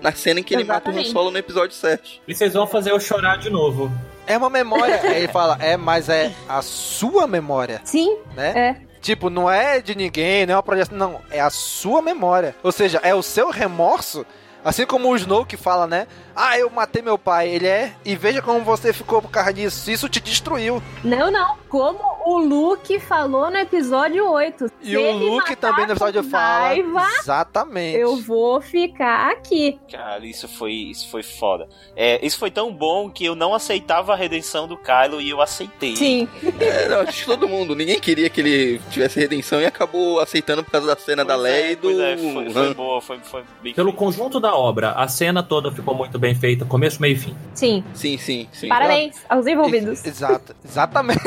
na 0.00 0.12
cena 0.12 0.40
em 0.40 0.42
que 0.42 0.54
ele 0.54 0.64
mata 0.64 0.88
o 0.88 0.92
Han 0.92 0.98
Exatamente. 0.98 1.12
Solo 1.12 1.30
no 1.30 1.38
episódio 1.38 1.74
7. 1.74 2.22
E 2.28 2.34
vocês 2.34 2.52
vão 2.52 2.66
fazer 2.66 2.92
eu 2.92 3.00
chorar 3.00 3.36
de 3.38 3.50
novo. 3.50 3.90
É 4.26 4.36
uma 4.36 4.50
memória. 4.50 5.00
Ele 5.16 5.28
fala, 5.28 5.56
é, 5.58 5.76
mas 5.76 6.08
é 6.08 6.30
a 6.46 6.60
sua 6.60 7.26
memória, 7.26 7.80
sim, 7.82 8.14
né? 8.36 8.52
é. 8.84 8.88
Tipo, 9.00 9.30
não 9.30 9.50
é 9.50 9.80
de 9.80 9.94
ninguém, 9.94 10.44
não 10.44 10.54
é 10.54 10.56
uma 10.56 10.62
projeção. 10.62 10.98
Não, 10.98 11.20
é 11.30 11.40
a 11.40 11.50
sua 11.50 12.02
memória. 12.02 12.54
Ou 12.62 12.72
seja, 12.72 13.00
é 13.02 13.14
o 13.14 13.22
seu 13.22 13.48
remorso. 13.50 14.26
Assim 14.64 14.84
como 14.86 15.08
o 15.08 15.16
Snow 15.16 15.44
que 15.46 15.56
fala, 15.56 15.86
né? 15.86 16.06
Ah, 16.34 16.58
eu 16.58 16.68
matei 16.70 17.02
meu 17.02 17.18
pai. 17.18 17.48
Ele 17.48 17.66
é. 17.66 17.92
E 18.04 18.14
veja 18.14 18.40
como 18.42 18.60
você 18.60 18.92
ficou 18.92 19.20
por 19.22 19.30
causa 19.30 19.52
disso. 19.52 19.90
Isso 19.90 20.08
te 20.08 20.20
destruiu. 20.20 20.82
Não, 21.02 21.30
não. 21.30 21.56
Como 21.68 21.98
o 22.26 22.38
Luke 22.38 22.98
falou 23.00 23.50
no 23.50 23.56
episódio 23.56 24.28
8. 24.30 24.70
E 24.82 24.96
o 24.96 25.12
Luke 25.12 25.54
também 25.56 25.86
no 25.86 25.92
episódio 25.92 26.22
fala. 26.24 26.68
raiva, 26.68 27.06
Exatamente. 27.20 27.98
Eu 27.98 28.16
vou 28.16 28.60
ficar 28.60 29.30
aqui. 29.32 29.78
Cara, 29.90 30.24
isso 30.24 30.46
foi, 30.48 30.72
isso 30.72 31.10
foi 31.10 31.22
foda. 31.22 31.68
É, 31.96 32.24
isso 32.24 32.38
foi 32.38 32.50
tão 32.50 32.72
bom 32.72 33.10
que 33.10 33.24
eu 33.24 33.34
não 33.34 33.54
aceitava 33.54 34.12
a 34.12 34.16
redenção 34.16 34.66
do 34.68 34.76
Kylo 34.76 35.20
e 35.20 35.30
eu 35.30 35.40
aceitei. 35.40 35.96
Sim. 35.96 36.28
É, 36.60 36.88
não, 36.88 37.00
acho 37.00 37.20
que 37.20 37.26
todo 37.26 37.48
mundo. 37.48 37.74
Ninguém 37.74 37.98
queria 37.98 38.28
que 38.30 38.40
ele 38.40 38.80
tivesse 38.90 39.18
redenção 39.18 39.60
e 39.60 39.66
acabou 39.66 40.20
aceitando 40.20 40.62
por 40.62 40.70
causa 40.70 40.86
da 40.86 40.96
cena 40.96 41.24
da 41.24 41.34
Pois 41.34 41.42
Leia 41.44 41.64
é, 41.66 41.72
e 41.72 41.76
do 41.76 41.82
pois 41.82 41.98
é, 41.98 42.16
foi, 42.16 42.50
foi 42.50 42.62
Han. 42.68 42.72
boa, 42.74 43.00
foi, 43.00 43.18
foi 43.20 43.44
bem 43.62 43.74
Pelo 43.74 43.88
feito. 43.90 43.98
conjunto 43.98 44.38
da 44.40 44.47
obra, 44.54 44.92
a 44.92 45.08
cena 45.08 45.42
toda 45.42 45.70
ficou 45.72 45.94
muito 45.94 46.18
bem 46.18 46.34
feita, 46.34 46.64
começo, 46.64 47.00
meio 47.00 47.14
e 47.14 47.18
fim. 47.18 47.36
Sim. 47.54 47.84
Sim, 47.94 48.18
sim, 48.18 48.48
sim. 48.52 48.68
Parabéns 48.68 49.16
aos 49.28 49.46
envolvidos. 49.46 50.04
Exato, 50.04 50.54
exatamente. 50.64 51.20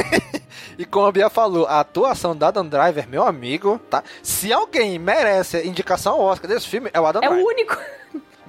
E 0.78 0.86
como 0.86 1.08
a 1.08 1.12
Bia 1.12 1.30
falou, 1.30 1.66
a 1.68 1.80
atuação 1.80 2.36
da 2.36 2.48
Adam 2.48 2.68
Driver, 2.68 3.08
meu 3.08 3.26
amigo, 3.26 3.80
tá? 3.90 4.04
Se 4.24 4.52
alguém 4.52 4.98
merece 5.00 5.66
indicação 5.68 6.14
ao 6.14 6.22
Oscar 6.22 6.50
desse 6.50 6.68
filme, 6.68 6.90
é 6.94 7.00
o 7.00 7.06
Adam 7.06 7.22
É 7.24 7.28
Driver. 7.28 7.46
o 7.46 7.48
único. 7.48 7.78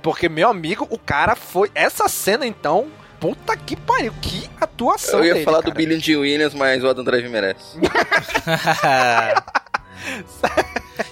Porque, 0.02 0.28
meu 0.28 0.48
amigo, 0.48 0.86
o 0.90 0.98
cara 0.98 1.36
foi. 1.36 1.70
Essa 1.74 2.08
cena, 2.08 2.46
então. 2.46 2.88
Puta 3.20 3.56
que 3.56 3.76
pariu, 3.76 4.12
que 4.20 4.50
atuação 4.60 5.20
Eu 5.20 5.26
ia 5.26 5.32
dele, 5.34 5.44
falar 5.44 5.60
cara. 5.62 5.72
do 5.72 5.76
Billy 5.76 6.00
G. 6.00 6.16
Williams, 6.16 6.54
mas 6.54 6.82
o 6.82 6.88
Adam 6.88 7.04
Drive 7.04 7.28
merece. 7.28 7.78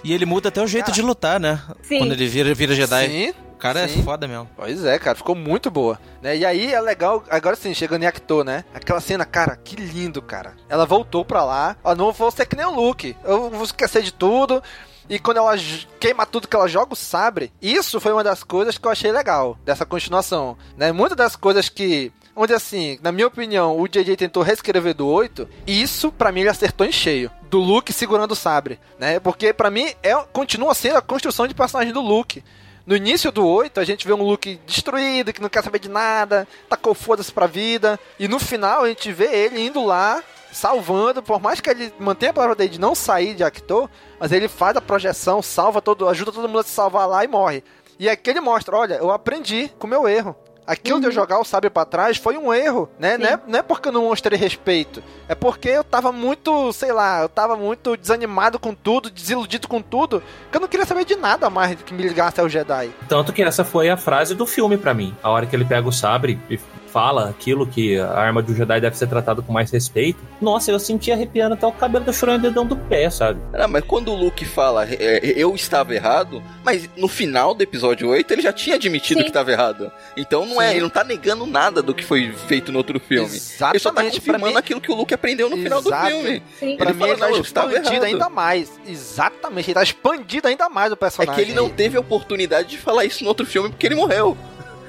e 0.03 0.12
ele 0.12 0.27
muda 0.27 0.49
até 0.49 0.61
o 0.61 0.66
jeito 0.66 0.91
de 0.91 1.03
lutar, 1.03 1.39
né? 1.39 1.61
Sim. 1.82 1.99
Quando 1.99 2.12
ele 2.12 2.27
vira, 2.27 2.53
vira 2.55 2.74
Jedi. 2.74 3.09
Sim, 3.09 3.35
cara 3.61 3.87
sim. 3.87 4.01
é 4.01 4.03
foda 4.03 4.27
mesmo. 4.27 4.49
Pois 4.57 4.85
é, 4.85 4.99
cara, 4.99 5.16
ficou 5.16 5.35
muito 5.35 5.70
boa. 5.70 5.99
Né? 6.23 6.39
E 6.39 6.45
aí 6.45 6.73
é 6.73 6.81
legal, 6.81 7.23
agora 7.31 7.57
sim, 7.57 7.74
chegando 7.74 8.03
em 8.03 8.07
actor, 8.07 8.45
né? 8.45 8.65
Aquela 8.74 9.01
cena, 9.01 9.24
cara, 9.24 9.57
que 9.57 9.77
lindo, 9.77 10.20
cara. 10.23 10.55
Ela 10.69 10.87
voltou 10.87 11.24
pra 11.24 11.45
lá, 11.45 11.77
ó, 11.85 11.95
não 11.95 12.12
vou 12.12 12.31
ser 12.31 12.47
que 12.47 12.57
nem 12.57 12.66
o 12.66 12.74
Luke, 12.74 13.16
eu 13.24 13.51
vou 13.51 13.65
esquecer 13.65 14.03
de 14.03 14.12
tudo. 14.12 14.62
E 15.09 15.19
quando 15.19 15.39
ela 15.39 15.55
queima 15.99 16.24
tudo 16.24 16.47
que 16.47 16.55
ela 16.55 16.69
joga 16.69 16.93
o 16.93 16.97
sabre, 16.97 17.53
isso 17.61 18.01
foi 18.01 18.12
uma 18.12 18.23
das 18.23 18.45
coisas 18.45 18.78
que 18.78 18.87
eu 18.87 18.93
achei 18.93 19.11
legal 19.11 19.59
dessa 19.65 19.85
continuação, 19.85 20.57
né? 20.77 20.93
Muitas 20.93 21.16
das 21.16 21.35
coisas 21.35 21.69
que 21.69 22.13
onde 22.35 22.55
assim, 22.55 22.97
na 23.03 23.11
minha 23.11 23.27
opinião, 23.27 23.79
o 23.79 23.89
JJ 23.89 24.16
tentou 24.16 24.43
reescrever 24.43 24.95
do 24.95 25.06
8, 25.09 25.48
isso 25.66 26.13
pra 26.13 26.30
mim 26.30 26.40
ele 26.40 26.48
acertou 26.48 26.87
em 26.87 26.93
cheio. 26.93 27.30
Do 27.51 27.59
Luke 27.59 27.93
segurando 27.93 28.30
o 28.30 28.37
sabre, 28.37 28.79
né? 28.98 29.19
Porque 29.19 29.53
pra 29.53 29.71
mim 29.71 29.93
é 30.03 30.14
continua 30.32 30.74
sendo 30.74 30.98
a 30.98 31.03
construção 31.03 31.48
de 31.48 31.55
personagem 31.55 31.93
do 31.93 32.01
Luke. 32.01 32.45
No 32.90 32.96
início 32.96 33.30
do 33.30 33.46
8, 33.46 33.78
a 33.78 33.85
gente 33.85 34.04
vê 34.04 34.12
um 34.12 34.24
Luke 34.24 34.60
destruído, 34.66 35.32
que 35.32 35.40
não 35.40 35.48
quer 35.48 35.62
saber 35.62 35.78
de 35.78 35.88
nada, 35.88 36.48
tacou 36.69 36.93
foda-se 36.93 37.30
pra 37.30 37.46
vida. 37.46 38.01
E 38.19 38.27
no 38.27 38.40
final, 38.40 38.82
a 38.82 38.88
gente 38.88 39.12
vê 39.12 39.27
ele 39.27 39.64
indo 39.64 39.86
lá, 39.86 40.20
salvando, 40.51 41.22
por 41.22 41.40
mais 41.40 41.60
que 41.60 41.70
ele 41.70 41.94
mantenha 42.01 42.30
a 42.32 42.35
palavra 42.35 42.56
dele 42.56 42.70
de 42.70 42.80
não 42.80 42.93
sair 42.93 43.36
de 43.36 43.44
Actor, 43.44 43.88
mas 44.19 44.32
ele 44.32 44.48
faz 44.48 44.77
a 44.77 44.80
projeção, 44.80 45.40
salva 45.40 45.80
todo, 45.80 46.09
ajuda 46.09 46.32
todo 46.32 46.48
mundo 46.48 46.59
a 46.59 46.62
se 46.64 46.70
salvar 46.70 47.06
lá 47.06 47.22
e 47.22 47.28
morre. 47.28 47.62
E 47.96 48.09
aqui 48.09 48.28
ele 48.28 48.40
mostra, 48.40 48.77
olha, 48.77 48.94
eu 48.94 49.12
aprendi 49.12 49.70
com 49.78 49.86
o 49.86 49.90
meu 49.90 50.09
erro. 50.09 50.35
Aquilo 50.66 51.01
de 51.01 51.06
eu 51.06 51.13
jogar 51.13 51.39
o 51.39 51.45
sabre 51.45 51.69
pra 51.69 51.85
trás 51.85 52.16
foi 52.16 52.37
um 52.37 52.53
erro, 52.53 52.89
né? 52.98 53.19
Não 53.19 53.27
é, 53.27 53.40
não 53.47 53.59
é 53.59 53.63
porque 53.63 53.89
eu 53.89 53.93
não 53.93 54.05
mostrei 54.05 54.39
respeito. 54.39 55.03
É 55.29 55.35
porque 55.35 55.69
eu 55.69 55.85
tava 55.85 56.13
muito, 56.13 56.72
sei 56.72 56.93
lá, 56.93 57.22
eu 57.22 57.29
tava 57.29 57.56
muito 57.56 57.97
desanimado 57.97 58.59
com 58.59 58.74
tudo, 58.74 59.11
desiludido 59.11 59.66
com 59.66 59.82
tudo, 59.82 60.22
que 60.51 60.56
eu 60.56 60.61
não 60.61 60.69
queria 60.69 60.87
saber 60.87 61.05
de 61.05 61.16
nada 61.16 61.51
mais 61.51 61.77
do 61.77 61.85
que 61.85 61.93
me 61.93 62.03
ligasse 62.03 62.40
ao 62.40 62.48
Jedi. 62.48 62.90
Tanto 63.09 63.32
que 63.32 63.43
essa 63.43 63.64
foi 63.64 63.90
a 63.90 63.97
frase 63.97 64.35
do 64.35 64.47
filme 64.47 64.77
pra 64.77 64.95
mim. 64.95 65.16
A 65.22 65.30
hora 65.30 65.47
que 65.47 65.56
ele 65.56 65.64
pega 65.64 65.89
o 65.89 65.93
sabre 65.93 66.39
e 66.48 66.59
fala 66.93 67.28
aquilo 67.30 67.66
que 67.66 67.98
a 67.98 68.10
arma 68.12 68.43
do 68.43 68.54
Jedi 68.54 68.80
deve 68.80 68.96
ser 68.96 69.06
tratada 69.06 69.43
com 69.43 69.52
mais 69.52 69.70
respeito. 69.70 70.19
Nossa, 70.40 70.70
eu 70.70 70.78
senti 70.78 71.12
arrepiando 71.12 71.54
até 71.54 71.66
o 71.66 71.72
cabelo 71.72 72.04
do 72.04 72.12
chorando 72.12 72.43
dedão 72.43 72.66
do 72.66 72.77
pé, 72.77 73.09
sabe? 73.10 73.40
Ah, 73.52 73.69
mas 73.69 73.85
quando 73.85 74.10
o 74.12 74.16
Luke 74.16 74.44
fala 74.44 74.86
é, 74.88 75.20
eu 75.36 75.54
estava 75.54 75.94
errado, 75.94 76.43
mas 76.64 76.88
no 76.96 77.09
final 77.09 77.54
do 77.54 77.62
episódio 77.62 78.09
8 78.09 78.32
ele 78.32 78.43
já 78.43 78.52
tinha 78.52 78.77
admitido 78.77 79.19
Sim. 79.19 79.24
que 79.24 79.30
estava 79.30 79.51
errado. 79.52 79.90
Então 80.16 80.44
não 80.46 80.60
é, 80.60 80.72
ele 80.72 80.80
não 80.80 80.90
tá 80.90 81.04
negando 81.04 81.46
nada 81.46 81.82
do 81.82 81.94
que 81.94 82.04
foi 82.04 82.32
feito 82.32 82.72
no 82.72 82.78
outro 82.78 82.98
filme. 82.98 83.28
Ele 83.28 83.38
só 83.38 83.66
tá 83.70 83.77
Exatamente, 83.77 84.20
pra 84.20 84.32
confirmando 84.35 84.52
mim- 84.54 84.59
aquilo 84.59 84.80
que 84.80 84.90
o 84.90 84.94
Luke 84.94 85.14
aprendeu 85.14 85.48
no 85.48 85.56
final 85.56 85.80
do 85.80 85.88
Exato. 85.88 86.06
filme. 86.09 86.43
Sim. 86.59 86.77
Pra 86.77 86.86
Ele 86.86 86.93
mim, 86.94 86.98
fala, 86.98 87.12
ele 87.12 87.20
tá 87.20 87.28
não, 87.30 87.40
expandido 87.40 88.04
ainda 88.04 88.28
mais. 88.28 88.70
Exatamente, 88.86 89.69
ele 89.69 89.74
tá 89.74 89.82
expandido 89.82 90.48
ainda 90.48 90.69
mais 90.69 90.90
o 90.90 90.94
É 90.94 90.96
personagem. 90.96 91.35
que 91.35 91.51
ele 91.51 91.54
não 91.56 91.69
teve 91.69 91.96
a 91.96 92.01
oportunidade 92.01 92.69
de 92.70 92.78
falar 92.78 93.04
isso 93.04 93.22
no 93.22 93.28
outro 93.28 93.46
filme 93.46 93.69
porque 93.69 93.86
ele 93.86 93.94
morreu. 93.94 94.36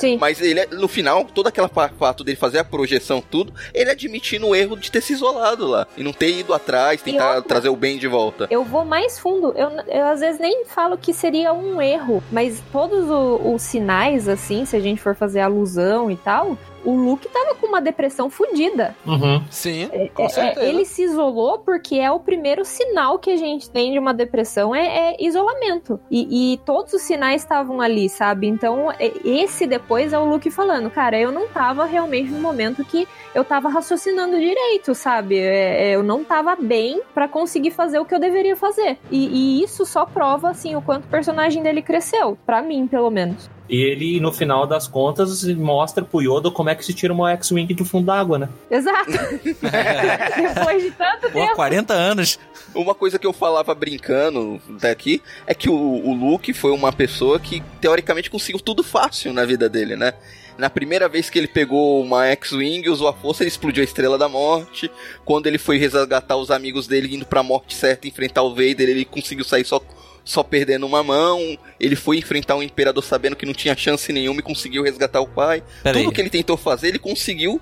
Sim. 0.02 0.18
Mas 0.20 0.42
ele, 0.42 0.66
no 0.68 0.88
final, 0.88 1.24
todo 1.26 1.48
aquele 1.48 1.68
fa- 1.70 1.90
fato 1.90 2.24
dele 2.24 2.38
fazer 2.38 2.60
a 2.60 2.64
projeção, 2.64 3.22
tudo, 3.22 3.54
ele 3.74 3.90
admitindo 3.90 4.48
o 4.48 4.56
erro 4.56 4.76
de 4.76 4.92
ter 4.92 5.02
se 5.02 5.14
isolado 5.14 5.66
lá. 5.68 5.88
E 5.96 6.04
não 6.04 6.12
ter 6.12 6.32
ido 6.40 6.54
atrás, 6.54 7.02
tentar 7.02 7.36
outra- 7.36 7.48
trazer 7.50 7.70
o 7.70 7.76
bem 7.76 7.98
de 7.98 8.08
volta. 8.08 8.48
Eu 8.50 8.64
vou 8.64 8.84
mais 8.84 9.18
fundo. 9.20 9.54
Eu, 9.56 9.70
eu 9.88 10.06
às 10.08 10.20
vezes 10.20 10.40
nem 10.42 10.66
falo 10.66 10.98
que 10.98 11.14
seria 11.14 11.54
um 11.54 11.82
erro, 11.82 12.24
mas 12.32 12.62
todos 12.72 13.10
o- 13.10 13.54
os 13.54 13.62
sinais, 13.62 14.28
assim, 14.28 14.66
se 14.66 14.76
a 14.76 14.80
gente 14.80 15.02
for 15.02 15.16
fazer 15.16 15.40
alusão 15.42 16.10
e 16.12 16.16
tal, 16.18 16.58
o 16.86 16.96
Luke 16.96 17.28
tava 17.30 17.56
com 17.56 17.68
uma 17.68 17.82
depressão 17.82 18.30
fodida. 18.30 18.96
Uhum. 19.06 19.44
Sim, 19.50 19.90
É, 19.92 20.08
com 20.10 20.28
certeza. 20.30 20.66
ele 20.66 20.86
se 20.86 21.04
isolou 21.04 21.60
porque 21.60 21.96
é 21.96 22.12
o 22.12 22.20
primeiro 22.20 22.64
sinal 22.66 23.20
que 23.20 23.32
a 23.32 23.38
gente 23.38 23.70
tem 23.70 23.92
de 23.92 24.00
uma 24.00 24.14
depressão 24.14 24.74
é, 24.76 25.12
é 25.12 25.16
isolamento. 25.24 26.00
E, 26.10 26.54
e 26.54 26.58
todos 26.60 26.94
os 26.94 27.02
sinais 27.02 27.42
estavam 27.42 27.82
ali, 27.82 28.10
sabe? 28.10 28.48
Então, 28.48 28.92
é- 28.92 29.12
esse 29.24 29.66
depois 29.68 30.14
é 30.14 30.20
o 30.20 30.26
Luke 30.26 30.50
falando, 30.52 30.90
cara, 30.90 31.20
eu 31.20 31.32
não 31.32 31.48
tava 31.48 31.86
realmente 31.86 32.30
no 32.32 32.40
momento 32.40 32.84
que 32.86 33.08
eu 33.34 33.44
tava 33.44 33.70
raciocinando 33.70 34.38
direito, 34.40 34.94
sabe? 34.94 35.38
É, 35.40 35.90
é, 35.90 35.96
eu 35.96 36.04
não 36.04 36.24
tava 36.24 36.56
bem 36.56 37.02
pra 37.14 37.28
conseguir 37.28 37.72
fazer 37.72 38.00
o 38.00 38.06
que 38.06 38.14
eu 38.14 38.20
deveria 38.20 38.56
fazer. 38.56 38.98
E, 39.10 39.60
e 39.60 39.64
isso 39.64 39.86
só 39.86 40.06
prova, 40.06 40.50
assim, 40.50 40.76
o 40.76 40.82
quanto 40.82 41.06
o 41.06 41.08
personagem 41.10 41.62
dele 41.64 41.82
cresceu. 41.82 42.38
Pra 42.46 42.62
mim, 42.62 42.88
pelo 42.88 43.10
menos. 43.10 43.50
E 43.72 43.82
ele, 43.84 44.20
no 44.20 44.34
final 44.34 44.68
das 44.68 44.86
contas, 44.86 45.46
mostra 45.46 46.04
pro 46.04 46.22
Yoda 46.22 46.52
como 46.52 46.70
é 46.70 46.76
que 46.76 46.84
se 46.84 46.94
tira 46.94 47.14
uma 47.14 47.32
X-Wing 47.32 47.74
do 47.74 47.86
fundo 47.86 48.08
d'água, 48.08 48.38
né? 48.38 48.50
Exato. 48.70 49.12
Depois 49.40 50.84
de 50.84 50.92
tanto 50.92 51.32
Pô, 51.32 51.40
tempo. 51.40 51.56
40 51.56 51.94
anos. 51.94 52.38
Uma 52.76 52.94
coisa 52.94 53.18
que 53.18 53.26
eu 53.26 53.32
falava 53.32 53.74
brincando 53.74 54.62
daqui 54.82 55.22
é 55.48 55.54
que 55.54 55.70
o, 55.70 55.74
o 55.74 56.14
Luke 56.14 56.52
foi 56.52 56.72
uma 56.72 56.92
pessoa 56.92 57.40
que 57.40 57.64
teoricamente 57.80 58.30
conseguiu 58.30 58.60
tudo 58.60 58.84
fácil 58.84 59.32
na 59.32 59.46
vida 59.46 59.70
dele, 59.70 59.96
né? 59.96 60.16
Na 60.58 60.70
primeira 60.70 61.08
vez 61.08 61.30
que 61.30 61.40
ele 61.40 61.48
pegou 61.48 62.04
uma 62.04 62.28
X-Wing, 62.28 62.90
usou 62.90 63.08
a 63.08 63.14
força, 63.14 63.42
ele 63.42 63.50
explodiu 63.50 63.82
a 63.82 63.86
Estrela 63.86 64.18
da 64.18 64.28
Morte. 64.28 64.92
Quando 65.24 65.48
ele 65.48 65.58
foi 65.58 65.78
resgatar 65.78 66.36
os 66.36 66.52
amigos 66.52 66.88
dele 66.88 67.16
indo 67.16 67.26
pra 67.26 67.42
morte 67.42 67.74
certa, 67.74 68.06
enfrentar 68.06 68.44
o 68.44 68.50
Vader, 68.50 68.90
ele 68.90 69.06
conseguiu 69.06 69.46
sair 69.46 69.64
só, 69.64 69.82
só 70.24 70.44
perdendo 70.44 70.86
uma 70.86 71.04
mão. 71.04 71.58
Ele 71.80 71.96
foi 71.96 72.18
enfrentar 72.18 72.56
o 72.56 72.64
Imperador 72.64 73.04
sabendo 73.04 73.36
que 73.36 73.46
não 73.46 73.54
tinha 73.54 73.76
chance 73.76 74.12
nenhuma 74.12 74.40
e 74.40 74.44
conseguiu 74.44 74.84
resgatar 74.84 75.22
o 75.22 75.28
pai. 75.28 75.64
Pera 75.84 75.98
Tudo 75.98 76.10
aí. 76.10 76.16
que 76.16 76.22
ele 76.22 76.30
tentou 76.30 76.58
fazer, 76.58 76.90
ele 76.90 77.00
conseguiu 77.00 77.62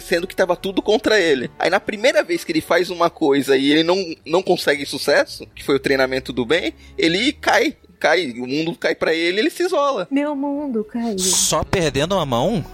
sendo 0.00 0.26
que 0.26 0.36
tava 0.36 0.54
tudo 0.54 0.80
contra 0.80 1.18
ele. 1.18 1.50
Aí 1.58 1.68
na 1.70 1.80
primeira 1.80 2.22
vez 2.22 2.44
que 2.44 2.52
ele 2.52 2.60
faz 2.60 2.90
uma 2.90 3.10
coisa 3.10 3.56
e 3.56 3.72
ele 3.72 3.82
não, 3.82 3.96
não 4.24 4.42
consegue 4.42 4.86
sucesso, 4.86 5.46
que 5.52 5.64
foi 5.64 5.74
o 5.74 5.80
treinamento 5.80 6.32
do 6.32 6.44
bem, 6.46 6.74
ele 6.96 7.32
cai, 7.32 7.76
cai, 8.00 8.30
o 8.38 8.46
mundo 8.46 8.74
cai 8.76 8.94
pra 8.94 9.12
ele, 9.14 9.40
ele 9.40 9.50
se 9.50 9.62
isola. 9.62 10.08
Meu 10.10 10.34
mundo 10.34 10.82
caiu. 10.84 11.18
Só 11.18 11.62
perdendo 11.62 12.14
uma 12.16 12.26
mão? 12.26 12.64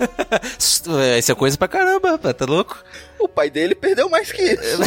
Isso 0.58 1.32
é 1.32 1.34
coisa 1.34 1.56
pra 1.58 1.66
caramba, 1.66 2.12
rapaz, 2.12 2.34
tá 2.36 2.44
louco? 2.44 2.78
O 3.18 3.26
pai 3.26 3.48
dele 3.50 3.74
perdeu 3.74 4.08
mais 4.10 4.30
que 4.30 4.42
isso. 4.42 4.82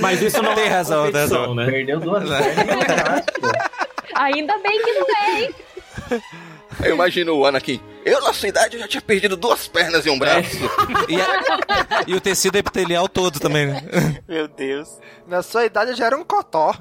Mas 0.00 0.20
isso 0.22 0.42
não 0.42 0.54
Tem 0.54 0.64
é 0.64 0.68
razão, 0.68 1.10
tem 1.10 1.20
razão. 1.20 1.54
né? 1.54 1.66
Perdeu 1.66 2.00
duas 2.00 2.28
pernas. 2.28 3.24
Ainda 4.14 4.58
bem 4.58 4.82
que 4.82 4.92
não 4.92 5.06
é, 5.16 5.40
hein? 5.42 5.54
Eu 6.84 6.94
imagino 6.94 7.34
o 7.36 7.46
Anakin. 7.46 7.80
Eu, 8.06 8.20
na 8.20 8.32
sua 8.32 8.48
idade, 8.48 8.76
eu 8.76 8.80
já 8.80 8.86
tinha 8.88 9.00
perdido 9.02 9.36
duas 9.36 9.66
pernas 9.66 10.06
e 10.06 10.10
um 10.10 10.18
braço. 10.18 10.56
E, 11.08 11.20
a- 11.20 12.04
e 12.06 12.14
o 12.14 12.20
tecido 12.20 12.56
epitelial 12.56 13.08
todo 13.08 13.40
também, 13.40 13.66
né? 13.66 13.82
Meu 14.28 14.46
Deus. 14.46 14.88
Na 15.26 15.42
sua 15.42 15.64
idade 15.66 15.90
eu 15.90 15.96
já 15.96 16.06
era 16.06 16.16
um 16.16 16.22
cotó. 16.22 16.72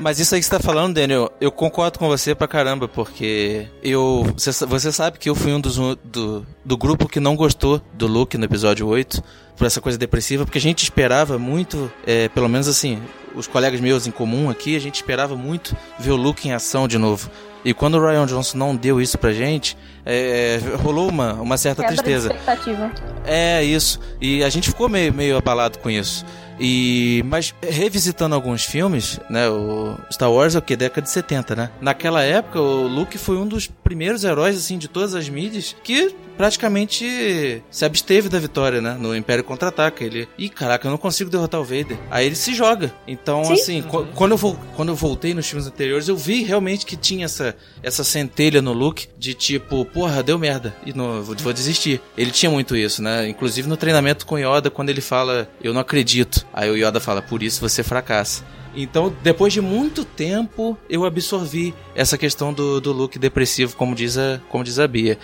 Mas 0.00 0.18
isso 0.18 0.34
aí 0.34 0.40
que 0.40 0.46
você 0.46 0.50
tá 0.50 0.58
falando, 0.60 0.94
Daniel, 0.94 1.30
eu 1.40 1.52
concordo 1.52 1.98
com 1.98 2.08
você 2.08 2.34
pra 2.34 2.48
caramba, 2.48 2.88
porque 2.88 3.68
eu. 3.84 4.26
Você 4.36 4.90
sabe 4.90 5.18
que 5.18 5.30
eu 5.30 5.34
fui 5.36 5.52
um 5.52 5.60
dos 5.60 5.76
do, 6.02 6.44
do 6.64 6.76
grupo 6.76 7.08
que 7.08 7.20
não 7.20 7.36
gostou 7.36 7.80
do 7.92 8.08
Luke 8.08 8.36
no 8.36 8.44
episódio 8.44 8.86
8, 8.88 9.22
por 9.56 9.66
essa 9.66 9.80
coisa 9.80 9.96
depressiva, 9.96 10.44
porque 10.44 10.58
a 10.58 10.60
gente 10.60 10.82
esperava 10.82 11.38
muito, 11.38 11.90
é, 12.06 12.28
pelo 12.28 12.48
menos 12.48 12.68
assim, 12.68 13.00
os 13.34 13.46
colegas 13.46 13.80
meus 13.80 14.06
em 14.06 14.10
comum 14.10 14.50
aqui, 14.50 14.76
a 14.76 14.80
gente 14.80 14.96
esperava 14.96 15.36
muito 15.36 15.76
ver 15.98 16.10
o 16.10 16.16
Luke 16.16 16.48
em 16.48 16.52
ação 16.52 16.86
de 16.88 16.98
novo. 16.98 17.30
E 17.64 17.72
quando 17.72 17.94
o 17.94 18.00
Ryan 18.06 18.26
Johnson 18.26 18.58
não 18.58 18.76
deu 18.76 19.00
isso 19.00 19.16
pra 19.16 19.32
gente, 19.32 19.76
é, 20.04 20.60
rolou 20.82 21.08
uma, 21.08 21.32
uma 21.34 21.56
certa 21.56 21.82
Quebra 21.82 21.96
de 21.96 22.02
tristeza. 22.02 22.28
expectativa. 22.28 22.90
É, 23.24 23.64
isso. 23.64 23.98
E 24.20 24.44
a 24.44 24.50
gente 24.50 24.68
ficou 24.68 24.88
meio, 24.88 25.14
meio 25.14 25.36
abalado 25.38 25.78
com 25.78 25.88
isso. 25.88 26.26
E 26.58 27.22
mas 27.26 27.54
revisitando 27.62 28.34
alguns 28.34 28.64
filmes, 28.64 29.18
né, 29.28 29.48
o 29.48 29.96
Star 30.12 30.30
Wars 30.32 30.54
é 30.54 30.58
o 30.58 30.62
que 30.62 30.76
década 30.76 31.02
de 31.02 31.10
70, 31.10 31.56
né? 31.56 31.70
Naquela 31.80 32.22
época 32.22 32.60
o 32.60 32.86
Luke 32.86 33.18
foi 33.18 33.36
um 33.36 33.46
dos 33.46 33.66
primeiros 33.66 34.24
heróis 34.24 34.56
assim 34.56 34.78
de 34.78 34.88
todas 34.88 35.14
as 35.14 35.28
mídias 35.28 35.74
que 35.82 36.14
praticamente 36.36 37.62
se 37.70 37.84
absteve 37.84 38.28
da 38.28 38.38
vitória, 38.38 38.80
né, 38.80 38.96
no 38.98 39.14
Império 39.16 39.44
Contra-Ataca. 39.44 40.02
Ele, 40.04 40.28
ih, 40.38 40.48
caraca, 40.48 40.86
eu 40.86 40.90
não 40.90 40.98
consigo 40.98 41.30
derrotar 41.30 41.60
o 41.60 41.64
Vader. 41.64 41.96
Aí 42.10 42.26
ele 42.26 42.34
se 42.34 42.54
joga. 42.54 42.92
Então, 43.06 43.44
Sim. 43.44 43.52
assim, 43.52 43.82
qu- 43.82 44.06
quando 44.14 44.32
eu 44.32 44.36
vou, 44.36 44.58
quando 44.74 44.88
eu 44.88 44.96
voltei 44.96 45.32
nos 45.34 45.46
filmes 45.46 45.66
anteriores, 45.66 46.08
eu 46.08 46.16
vi 46.16 46.42
realmente 46.42 46.86
que 46.86 46.96
tinha 46.96 47.24
essa 47.26 47.54
essa 47.82 48.02
centelha 48.02 48.60
no 48.62 48.72
Luke 48.72 49.08
de 49.18 49.34
tipo, 49.34 49.84
porra, 49.84 50.22
deu 50.22 50.38
merda 50.38 50.74
e 50.86 50.92
não 50.92 51.22
vou, 51.22 51.36
vou 51.36 51.52
desistir. 51.52 52.00
Ele 52.16 52.30
tinha 52.30 52.50
muito 52.50 52.76
isso, 52.76 53.02
né? 53.02 53.28
Inclusive 53.28 53.68
no 53.68 53.76
treinamento 53.76 54.26
com 54.26 54.38
Yoda, 54.38 54.70
quando 54.70 54.90
ele 54.90 55.00
fala, 55.00 55.48
eu 55.62 55.72
não 55.74 55.80
acredito. 55.80 56.43
Aí 56.52 56.70
o 56.70 56.76
Yoda 56.76 57.00
fala, 57.00 57.20
por 57.22 57.42
isso 57.42 57.60
você 57.60 57.82
fracassa. 57.82 58.44
Então, 58.76 59.14
depois 59.22 59.52
de 59.52 59.60
muito 59.60 60.04
tempo, 60.04 60.76
eu 60.88 61.04
absorvi 61.04 61.74
essa 61.94 62.18
questão 62.18 62.52
do, 62.52 62.80
do 62.80 62.92
Luke 62.92 63.18
depressivo, 63.18 63.76
como 63.76 63.94
diz 63.94 64.18
a, 64.18 64.40
como 64.48 64.64
diz 64.64 64.78
a 64.78 64.86
Bia. 64.88 65.18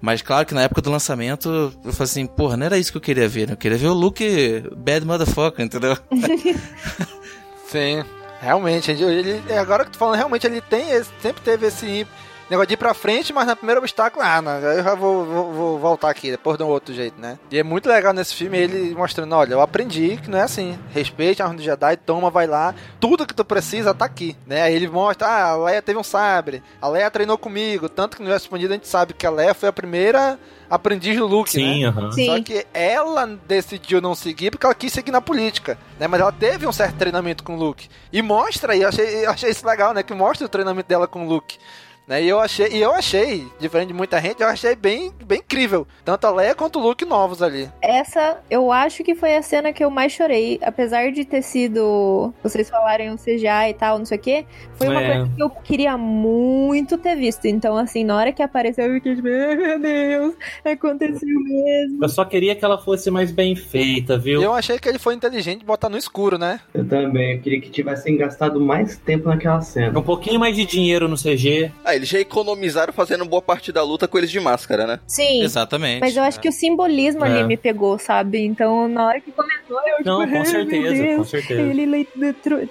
Mas 0.00 0.20
claro 0.22 0.46
que 0.46 0.54
na 0.54 0.62
época 0.62 0.82
do 0.82 0.90
lançamento, 0.90 1.48
eu 1.84 1.92
falei 1.92 2.04
assim, 2.04 2.26
porra, 2.26 2.56
não 2.56 2.66
era 2.66 2.78
isso 2.78 2.92
que 2.92 2.98
eu 2.98 3.02
queria 3.02 3.28
ver, 3.28 3.46
né? 3.48 3.54
Eu 3.54 3.56
queria 3.56 3.78
ver 3.78 3.86
o 3.88 3.94
Luke 3.94 4.62
bad 4.76 5.04
motherfucker, 5.06 5.64
entendeu? 5.64 5.96
Sim, 7.68 8.04
realmente. 8.40 8.90
Ele, 8.90 9.04
ele- 9.30 9.52
agora 9.54 9.84
que 9.84 9.92
tu 9.92 9.98
falando, 9.98 10.16
realmente 10.16 10.46
ele 10.46 10.60
tem, 10.60 10.90
esse- 10.90 11.10
sempre 11.20 11.42
teve 11.42 11.66
esse 11.66 12.06
negócio 12.50 12.68
de 12.68 12.74
ir 12.74 12.76
pra 12.76 12.94
frente, 12.94 13.32
mas 13.32 13.46
no 13.46 13.56
primeiro 13.56 13.80
obstáculo, 13.80 14.24
ah, 14.24 14.40
não, 14.42 14.52
eu 14.58 14.82
já 14.82 14.94
vou, 14.94 15.24
vou, 15.24 15.52
vou 15.52 15.78
voltar 15.78 16.10
aqui, 16.10 16.30
depois 16.30 16.56
de 16.56 16.62
um 16.64 16.68
outro 16.68 16.94
jeito, 16.94 17.20
né? 17.20 17.38
E 17.50 17.58
é 17.58 17.62
muito 17.62 17.88
legal 17.88 18.12
nesse 18.12 18.34
filme 18.34 18.58
ele 18.58 18.94
mostrando, 18.94 19.34
olha, 19.34 19.54
eu 19.54 19.60
aprendi 19.60 20.18
que 20.22 20.30
não 20.30 20.38
é 20.38 20.42
assim. 20.42 20.78
Respeite 20.90 21.42
a 21.42 21.46
Ordem 21.46 21.58
do 21.58 21.62
Jedi, 21.62 21.96
toma, 21.98 22.30
vai 22.30 22.46
lá, 22.46 22.74
tudo 23.00 23.26
que 23.26 23.34
tu 23.34 23.44
precisa 23.44 23.94
tá 23.94 24.04
aqui, 24.04 24.36
né? 24.46 24.62
Aí 24.62 24.74
ele 24.74 24.88
mostra, 24.88 25.26
ah, 25.26 25.50
a 25.50 25.56
Leia 25.56 25.82
teve 25.82 25.98
um 25.98 26.04
sabre, 26.04 26.62
a 26.80 26.88
Leia 26.88 27.10
treinou 27.10 27.38
comigo, 27.38 27.88
tanto 27.88 28.16
que 28.16 28.22
no 28.22 28.26
universo 28.26 28.46
expandido 28.46 28.72
a 28.72 28.76
gente 28.76 28.88
sabe 28.88 29.14
que 29.14 29.26
a 29.26 29.30
Leia 29.30 29.54
foi 29.54 29.68
a 29.68 29.72
primeira 29.72 30.38
aprendiz 30.68 31.16
do 31.16 31.26
Luke, 31.26 31.50
Sim, 31.50 31.82
né? 31.82 31.88
aham. 31.88 32.10
Só 32.10 32.36
Sim. 32.36 32.42
que 32.42 32.66
ela 32.72 33.26
decidiu 33.46 34.00
não 34.00 34.14
seguir 34.14 34.50
porque 34.50 34.66
ela 34.66 34.74
quis 34.74 34.92
seguir 34.92 35.10
na 35.10 35.20
política, 35.20 35.78
né? 35.98 36.06
Mas 36.06 36.20
ela 36.20 36.32
teve 36.32 36.66
um 36.66 36.72
certo 36.72 36.96
treinamento 36.96 37.44
com 37.44 37.54
o 37.54 37.58
Luke. 37.58 37.88
E 38.12 38.22
mostra 38.22 38.72
aí, 38.72 38.82
eu 38.82 38.88
achei, 38.88 39.24
eu 39.26 39.30
achei 39.30 39.50
isso 39.50 39.66
legal, 39.66 39.92
né? 39.94 40.02
Que 40.02 40.14
mostra 40.14 40.46
o 40.46 40.48
treinamento 40.48 40.88
dela 40.88 41.06
com 41.06 41.24
o 41.24 41.28
Luke. 41.28 41.58
Né? 42.06 42.22
E 42.22 42.28
eu 42.28 42.38
achei, 42.38 42.68
e 42.68 42.80
eu 42.82 42.92
achei, 42.92 43.46
diferente 43.58 43.88
de 43.88 43.94
muita 43.94 44.20
gente, 44.20 44.42
eu 44.42 44.48
achei 44.48 44.76
bem, 44.76 45.10
bem 45.24 45.38
incrível. 45.38 45.86
Tanto 46.04 46.26
a 46.26 46.30
Leia 46.30 46.54
quanto 46.54 46.78
o 46.78 46.82
Luke 46.82 47.04
novos 47.04 47.42
ali. 47.42 47.68
Essa, 47.80 48.38
eu 48.50 48.70
acho 48.70 49.02
que 49.02 49.14
foi 49.14 49.36
a 49.36 49.42
cena 49.42 49.72
que 49.72 49.82
eu 49.82 49.90
mais 49.90 50.12
chorei. 50.12 50.58
Apesar 50.62 51.10
de 51.12 51.24
ter 51.24 51.40
sido. 51.42 52.32
Vocês 52.42 52.68
falarem 52.68 53.10
o 53.10 53.16
CGI 53.16 53.70
e 53.70 53.74
tal, 53.74 53.98
não 53.98 54.04
sei 54.04 54.18
o 54.18 54.20
quê. 54.20 54.44
Foi 54.74 54.88
uma 54.88 55.00
É. 55.02 55.14
coisa 55.14 55.30
que 55.34 55.42
eu 55.42 55.50
queria 55.50 55.96
muito 55.96 56.98
ter 56.98 57.14
visto. 57.16 57.46
Então, 57.46 57.76
assim, 57.76 58.04
na 58.04 58.16
hora 58.16 58.32
que 58.32 58.42
apareceu, 58.42 58.84
eu 58.86 58.94
fiquei 58.94 59.16
tipo, 59.16 59.28
"Ai, 59.28 59.56
meu 59.56 59.78
Deus, 59.80 60.34
aconteceu 60.64 61.28
mesmo. 61.40 62.04
Eu 62.04 62.08
só 62.08 62.24
queria 62.24 62.54
que 62.54 62.64
ela 62.64 62.78
fosse 62.78 63.10
mais 63.10 63.30
bem 63.30 63.56
feita, 63.56 64.14
E 64.14 64.18
viu? 64.18 64.42
eu 64.42 64.52
achei 64.52 64.78
que 64.78 64.88
ele 64.88 64.98
foi 64.98 65.14
inteligente 65.14 65.60
de 65.60 65.64
botar 65.64 65.88
no 65.88 65.96
escuro, 65.96 66.36
né? 66.38 66.60
Eu 66.74 66.86
também, 66.86 67.36
eu 67.36 67.40
queria 67.40 67.60
que 67.60 67.70
tivessem 67.70 68.16
gastado 68.16 68.60
mais 68.60 68.96
tempo 68.98 69.28
naquela 69.28 69.60
cena. 69.62 69.98
Um 69.98 70.02
pouquinho 70.02 70.38
mais 70.38 70.56
de 70.56 70.64
dinheiro 70.66 71.08
no 71.08 71.16
CG. 71.16 71.72
Ah, 71.94 71.96
eles 71.96 72.08
já 72.08 72.18
economizaram 72.18 72.92
fazendo 72.92 73.24
boa 73.24 73.40
parte 73.40 73.70
da 73.70 73.82
luta 73.82 74.08
com 74.08 74.18
eles 74.18 74.30
de 74.30 74.40
máscara, 74.40 74.86
né? 74.86 75.00
Sim. 75.06 75.42
Exatamente. 75.42 76.00
Mas 76.00 76.16
eu 76.16 76.22
acho 76.22 76.40
que 76.40 76.48
o 76.48 76.52
simbolismo 76.52 77.24
É. 77.24 77.28
ali 77.28 77.44
me 77.44 77.56
pegou, 77.56 77.98
sabe? 77.98 78.44
Então, 78.44 78.88
na 78.88 79.06
hora 79.06 79.20
que 79.20 79.30
começou, 79.32 79.78
eu 79.88 79.96
tipo, 79.98 80.08
Não, 80.08 80.16
com 80.16 80.22
"Ai, 80.22 80.28
meu 80.42 80.44
certeza, 80.44 80.94
Deus, 81.02 81.16
com 81.18 81.24
certeza. 81.24 81.60
Ele 81.62 82.06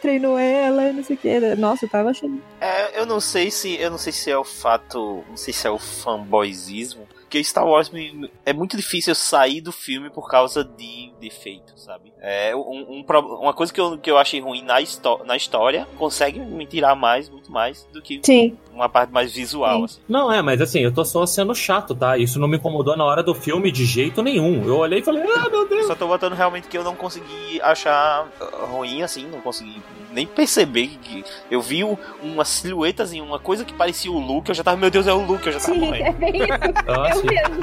treinou 0.01 0.37
ela, 0.37 0.91
não 0.93 1.03
sei 1.03 1.15
o 1.15 1.19
quê. 1.19 1.39
Nossa, 1.57 1.85
eu 1.85 1.89
tava 1.89 2.09
achando. 2.09 2.41
É, 2.59 2.99
eu 2.99 3.05
não 3.05 3.19
sei 3.19 3.49
se 3.51 3.75
eu 3.79 3.89
não 3.89 3.97
sei 3.97 4.11
se 4.13 4.29
é 4.29 4.37
o 4.37 4.43
fato, 4.43 5.23
não 5.29 5.37
sei 5.37 5.53
se 5.53 5.65
é 5.67 5.69
o 5.71 5.79
fanboyzismo, 5.79 7.07
porque 7.21 7.43
Star 7.43 7.65
Wars 7.67 7.89
me- 7.89 8.29
é 8.45 8.53
muito 8.53 8.77
difícil 8.77 9.11
eu 9.11 9.15
sair 9.15 9.61
do 9.61 9.71
filme 9.71 10.09
por 10.09 10.29
causa 10.29 10.63
de 10.63 11.11
defeitos, 11.19 11.83
sabe? 11.83 12.12
É 12.25 12.55
um, 12.55 12.59
um 13.03 13.05
uma 13.41 13.51
coisa 13.53 13.73
que 13.73 13.81
eu, 13.81 13.97
que 13.97 14.09
eu 14.09 14.17
achei 14.17 14.39
ruim 14.39 14.61
na, 14.63 14.75
na 15.25 15.35
história 15.35 15.85
consegue 15.97 16.39
me 16.39 16.65
tirar 16.65 16.95
mais, 16.95 17.29
muito 17.29 17.51
mais 17.51 17.85
do 17.91 18.01
que 18.01 18.21
Sim. 18.23 18.57
uma 18.73 18.87
parte 18.87 19.11
mais 19.11 19.33
visual. 19.33 19.83
Assim. 19.83 19.99
Não, 20.07 20.31
é, 20.31 20.41
mas 20.41 20.61
assim, 20.61 20.79
eu 20.79 20.93
tô 20.93 21.03
só 21.03 21.25
sendo 21.25 21.53
chato, 21.53 21.93
tá? 21.93 22.17
Isso 22.17 22.39
não 22.39 22.47
me 22.47 22.55
incomodou 22.55 22.95
na 22.95 23.03
hora 23.03 23.21
do 23.21 23.35
filme 23.35 23.69
de 23.73 23.83
jeito 23.83 24.23
nenhum. 24.23 24.65
Eu 24.65 24.77
olhei 24.77 24.99
e 24.99 25.03
falei, 25.03 25.21
ah, 25.35 25.49
meu 25.49 25.67
Deus. 25.67 25.85
Só 25.85 25.95
tô 25.95 26.07
botando 26.07 26.31
realmente 26.33 26.69
que 26.69 26.77
eu 26.77 26.83
não 26.85 26.95
consegui 26.95 27.59
achar 27.61 28.25
uh, 28.39 28.65
ruim 28.67 29.03
assim, 29.03 29.27
não 29.27 29.41
consegui 29.41 29.81
nem 30.13 30.25
perceber 30.25 30.87
que 31.01 31.25
eu 31.51 31.59
vi 31.61 31.83
um- 31.83 31.97
uma 32.21 32.45
silhuetazinha, 32.45 33.21
uma 33.21 33.39
coisa 33.39 33.65
que 33.65 33.73
parecia 33.73 34.09
o 34.11 34.17
Luke, 34.17 34.47
eu 34.49 34.55
já 34.55 34.63
tava, 34.63 34.77
meu 34.77 34.89
Deus, 34.89 35.07
é 35.07 35.13
o 35.13 35.25
Luke, 35.25 35.45
eu 35.47 35.51
já 35.51 35.59
tava 35.59 35.73
Sim, 35.73 35.79
morrendo. 35.79 36.05
é 36.07 36.11
bem 36.13 36.35
isso. 36.37 36.47
Ah, 36.87 37.09
eu 37.09 37.15
sim. 37.19 37.27
mesmo. 37.27 37.59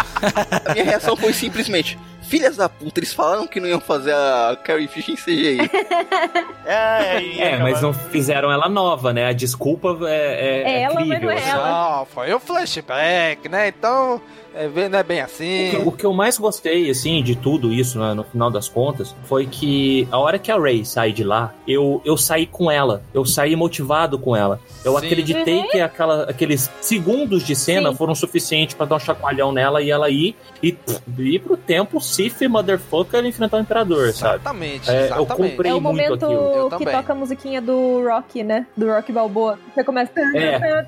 A 0.68 0.72
minha 0.74 0.84
reação 0.84 1.16
foi 1.16 1.32
simplesmente: 1.32 1.96
Filhas 2.22 2.56
da 2.56 2.68
puta, 2.68 3.00
eles 3.00 3.12
falaram 3.12 3.46
que 3.46 3.58
não 3.58 3.66
iam 3.68 3.80
fazer 3.80 4.12
a 4.14 4.56
Carrie 4.62 4.86
Fisher 4.88 5.14
em 5.14 5.16
CGI. 5.16 5.58
É, 6.64 7.20
e 7.20 7.40
É, 7.40 7.48
acaba- 7.54 7.62
mas 7.70 7.82
não 7.82 7.92
fizeram 7.92 8.52
ela 8.52 8.68
nova, 8.68 9.12
né? 9.12 9.26
A 9.26 9.32
desculpa 9.32 9.98
é, 10.08 10.62
é, 10.64 10.70
É 10.70 10.82
ela, 10.82 10.94
mas 10.94 11.08
crível, 11.08 11.20
não 11.28 11.30
é 11.30 11.38
assim. 11.38 11.50
ela. 11.50 11.98
Só 11.98 12.04
foi 12.06 12.32
o 12.32 12.38
flashback, 12.38 13.48
né? 13.48 13.68
Então, 13.68 14.20
é, 14.54 14.88
não 14.88 14.98
é 14.98 15.02
bem 15.02 15.20
O 15.20 15.24
assim. 15.24 15.68
que, 15.70 15.76
o 15.86 15.92
que 15.92 16.04
eu 16.06 16.12
mais 16.12 16.38
gostei, 16.38 16.90
assim, 16.90 17.22
de 17.22 17.36
tudo 17.36 17.72
isso, 17.72 17.98
né, 17.98 18.14
no 18.14 18.24
final 18.24 18.50
das 18.50 18.68
contas, 18.68 19.14
foi 19.24 19.46
que 19.46 20.06
a 20.10 20.18
hora 20.18 20.38
que 20.38 20.50
a 20.50 20.56
Ray 20.58 20.84
sai 20.84 21.12
de 21.12 21.24
lá, 21.24 21.54
eu, 21.66 22.00
eu 22.04 22.16
saí 22.16 22.46
com 22.46 22.70
ela. 22.70 23.02
Eu 23.14 23.24
saí 23.24 23.54
motivado 23.56 24.18
com 24.18 24.34
ela. 24.36 24.60
Eu 24.84 24.98
Sim. 24.98 25.06
acreditei 25.06 25.58
Uhum. 25.60 25.68
que 25.68 25.80
aquela, 25.80 26.24
aqueles 26.24 26.70
segundos 26.80 27.44
de 27.44 27.54
cena 27.54 27.90
Sim. 27.90 27.96
foram 27.96 28.14
suficientes 28.14 28.74
pra 28.74 28.86
dar 28.86 28.96
um 28.96 29.00
chacoalhão 29.00 29.52
nela 29.52 29.82
e 29.82 29.90
ela 29.90 30.08
ir 30.10 30.34
e 30.62 30.72
pff, 30.72 31.00
ir 31.18 31.38
pro 31.40 31.56
tempo 31.56 32.00
Sif 32.00 32.46
Motherfucker 32.48 33.24
enfrentar 33.24 33.58
o 33.58 33.60
Imperador, 33.60 34.12
sabe? 34.12 34.36
Exatamente, 34.36 34.90
É, 34.90 34.92
eu 35.02 35.04
exatamente. 35.22 35.50
comprei 35.50 35.70
É 35.70 35.74
o 35.74 35.80
muito 35.80 35.96
momento. 35.96 36.24
Eu 36.24 36.70
que 36.78 36.84
toca 36.86 37.12
a 37.12 37.14
musiquinha 37.14 37.60
do 37.60 38.02
Rock, 38.06 38.42
né? 38.42 38.66
Do 38.76 38.86
Rock 38.86 39.12
Balboa. 39.12 39.58
Você 39.74 39.84
começa. 39.84 40.10
É. 40.34 40.60
É 40.60 40.82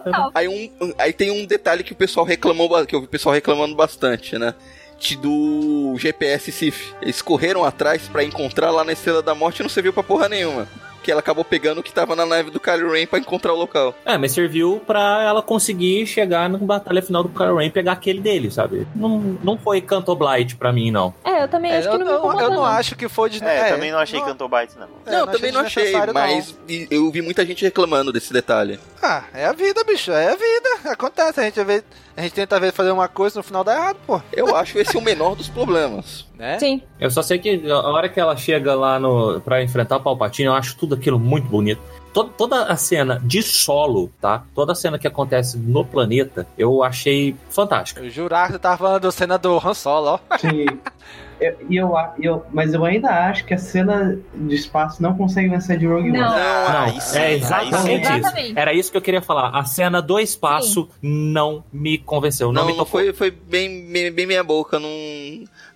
total. 0.00 0.30
Aí, 0.34 0.48
um, 0.48 0.92
aí 0.98 1.12
tem 1.12 1.30
um 1.30 1.46
detalhe 1.46 1.82
que 1.82 1.92
o 1.92 1.96
pessoal 1.96 2.09
reclamou, 2.24 2.68
ba- 2.68 2.86
que 2.86 2.94
eu 2.94 3.00
vi 3.00 3.06
o 3.06 3.10
pessoal 3.10 3.34
reclamando 3.34 3.74
bastante, 3.74 4.38
né? 4.38 4.54
Do 5.20 5.94
GPS 5.96 6.52
Sif. 6.52 6.92
Eles 7.00 7.22
correram 7.22 7.64
atrás 7.64 8.02
pra 8.08 8.22
encontrar 8.22 8.70
lá 8.70 8.84
na 8.84 8.92
Estrela 8.92 9.22
da 9.22 9.34
Morte 9.34 9.60
e 9.60 9.62
não 9.62 9.70
serviu 9.70 9.92
pra 9.92 10.02
porra 10.02 10.28
nenhuma. 10.28 10.68
Que 11.02 11.10
ela 11.10 11.20
acabou 11.20 11.44
pegando 11.44 11.78
o 11.78 11.82
que 11.82 11.92
tava 11.92 12.14
na 12.14 12.26
nave 12.26 12.50
do 12.50 12.60
Kylo 12.60 12.92
Ren 12.92 13.06
pra 13.06 13.18
encontrar 13.18 13.52
o 13.52 13.56
local. 13.56 13.94
É, 14.04 14.18
mas 14.18 14.32
serviu 14.32 14.82
pra 14.86 15.22
ela 15.24 15.42
conseguir 15.42 16.06
chegar 16.06 16.48
na 16.48 16.58
batalha 16.58 17.00
final 17.02 17.22
do 17.22 17.28
Kylo 17.30 17.56
Ren 17.56 17.66
e 17.66 17.70
pegar 17.70 17.92
aquele 17.92 18.20
dele, 18.20 18.50
sabe? 18.50 18.86
Não, 18.94 19.18
não 19.42 19.58
foi 19.58 19.80
Canto 19.80 20.14
Blight 20.14 20.56
pra 20.56 20.72
mim, 20.72 20.90
não. 20.90 21.14
É, 21.24 21.42
eu 21.44 21.48
também 21.48 21.72
É, 21.72 21.78
acho 21.78 21.88
eu, 21.88 21.92
que 21.92 21.98
não 21.98 22.04
me 22.06 22.12
não, 22.12 22.18
incomodou. 22.18 22.40
eu 22.42 22.50
não 22.50 22.56
não. 22.56 22.64
acho 22.64 22.94
que 22.96 23.08
foi 23.08 23.30
de. 23.30 23.42
É, 23.42 23.70
também 23.72 23.90
não 23.90 23.98
achei 23.98 24.20
Cantor 24.20 24.48
Bites, 24.48 24.76
não. 24.76 24.88
É, 25.06 25.10
não, 25.12 25.26
não 25.26 25.32
também 25.32 25.52
não 25.52 25.60
achei, 25.60 25.92
mas 26.12 26.54
e- 26.68 26.86
eu 26.90 27.10
vi 27.10 27.22
muita 27.22 27.44
gente 27.46 27.64
reclamando 27.64 28.12
desse 28.12 28.32
detalhe. 28.32 28.78
Ah, 29.02 29.24
é 29.32 29.46
a 29.46 29.52
vida, 29.52 29.82
bicho. 29.84 30.12
É 30.12 30.28
a 30.32 30.36
vida. 30.36 30.90
Acontece. 30.92 31.40
A 31.40 31.44
gente, 31.44 31.64
vê, 31.64 31.82
a 32.16 32.22
gente 32.22 32.32
tenta 32.32 32.58
ver 32.58 32.72
fazer 32.72 32.90
uma 32.90 33.08
coisa 33.08 33.38
no 33.38 33.42
final 33.42 33.64
dá 33.64 33.74
errado, 33.74 33.96
pô. 34.06 34.20
Eu 34.32 34.54
acho 34.56 34.78
esse 34.78 34.96
o 34.96 35.00
menor 35.00 35.34
dos 35.34 35.48
problemas. 35.48 36.26
Né? 36.36 36.58
Sim. 36.58 36.82
Eu 36.98 37.10
só 37.10 37.22
sei 37.22 37.38
que 37.38 37.70
a 37.70 37.88
hora 37.88 38.08
que 38.08 38.18
ela 38.18 38.36
chega 38.36 38.74
lá 38.74 38.98
no 38.98 39.40
para 39.40 39.62
enfrentar 39.62 39.96
o 39.96 40.00
Palpatine, 40.00 40.46
eu 40.46 40.54
acho 40.54 40.76
tudo 40.76 40.94
aquilo 40.94 41.18
muito 41.18 41.48
bonito. 41.48 41.80
Toda, 42.12 42.30
toda 42.30 42.64
a 42.64 42.76
cena 42.76 43.20
de 43.22 43.42
solo, 43.42 44.10
tá? 44.20 44.44
Toda 44.54 44.72
a 44.72 44.74
cena 44.74 44.98
que 44.98 45.06
acontece 45.06 45.56
no 45.56 45.84
planeta, 45.84 46.46
eu 46.58 46.82
achei 46.82 47.36
fantástica. 47.48 48.00
Eu 48.00 48.10
jurava 48.10 48.46
que 48.46 48.52
você 48.54 48.58
tava 48.58 48.76
falando 48.76 49.02
da 49.02 49.12
cena 49.12 49.38
do 49.38 49.56
Han 49.64 49.74
Solo, 49.74 50.08
ó. 50.08 50.38
Sim. 50.38 50.66
Eu, 51.40 51.56
eu, 51.70 51.94
eu, 52.18 52.46
mas 52.52 52.74
eu 52.74 52.84
ainda 52.84 53.08
acho 53.08 53.44
que 53.46 53.54
a 53.54 53.58
cena 53.58 54.18
de 54.34 54.54
espaço 54.54 55.02
não 55.02 55.16
consegue 55.16 55.48
vencer 55.48 55.78
de 55.78 55.86
Rogue 55.86 56.10
One. 56.10 56.18
Não. 56.18 56.28
Ah, 56.28 56.86
Não, 56.92 57.00
sim, 57.00 57.18
é 57.18 57.26
aí 57.26 57.34
exatamente 57.36 57.80
sim. 58.06 58.12
isso. 58.12 58.12
Exatamente. 58.18 58.58
Era 58.58 58.72
isso 58.74 58.90
que 58.90 58.96
eu 58.96 59.02
queria 59.02 59.22
falar. 59.22 59.48
A 59.56 59.64
cena 59.64 60.02
do 60.02 60.18
espaço 60.20 60.88
não 61.02 61.64
me 61.72 61.96
convenceu, 61.98 62.52
não, 62.52 62.62
Não, 62.62 62.66
me 62.68 62.72
tocou. 62.72 62.86
foi, 62.86 63.12
foi 63.12 63.30
bem, 63.30 63.86
bem, 63.90 64.12
bem 64.12 64.26
minha 64.26 64.44
boca. 64.44 64.78
Não... 64.78 64.88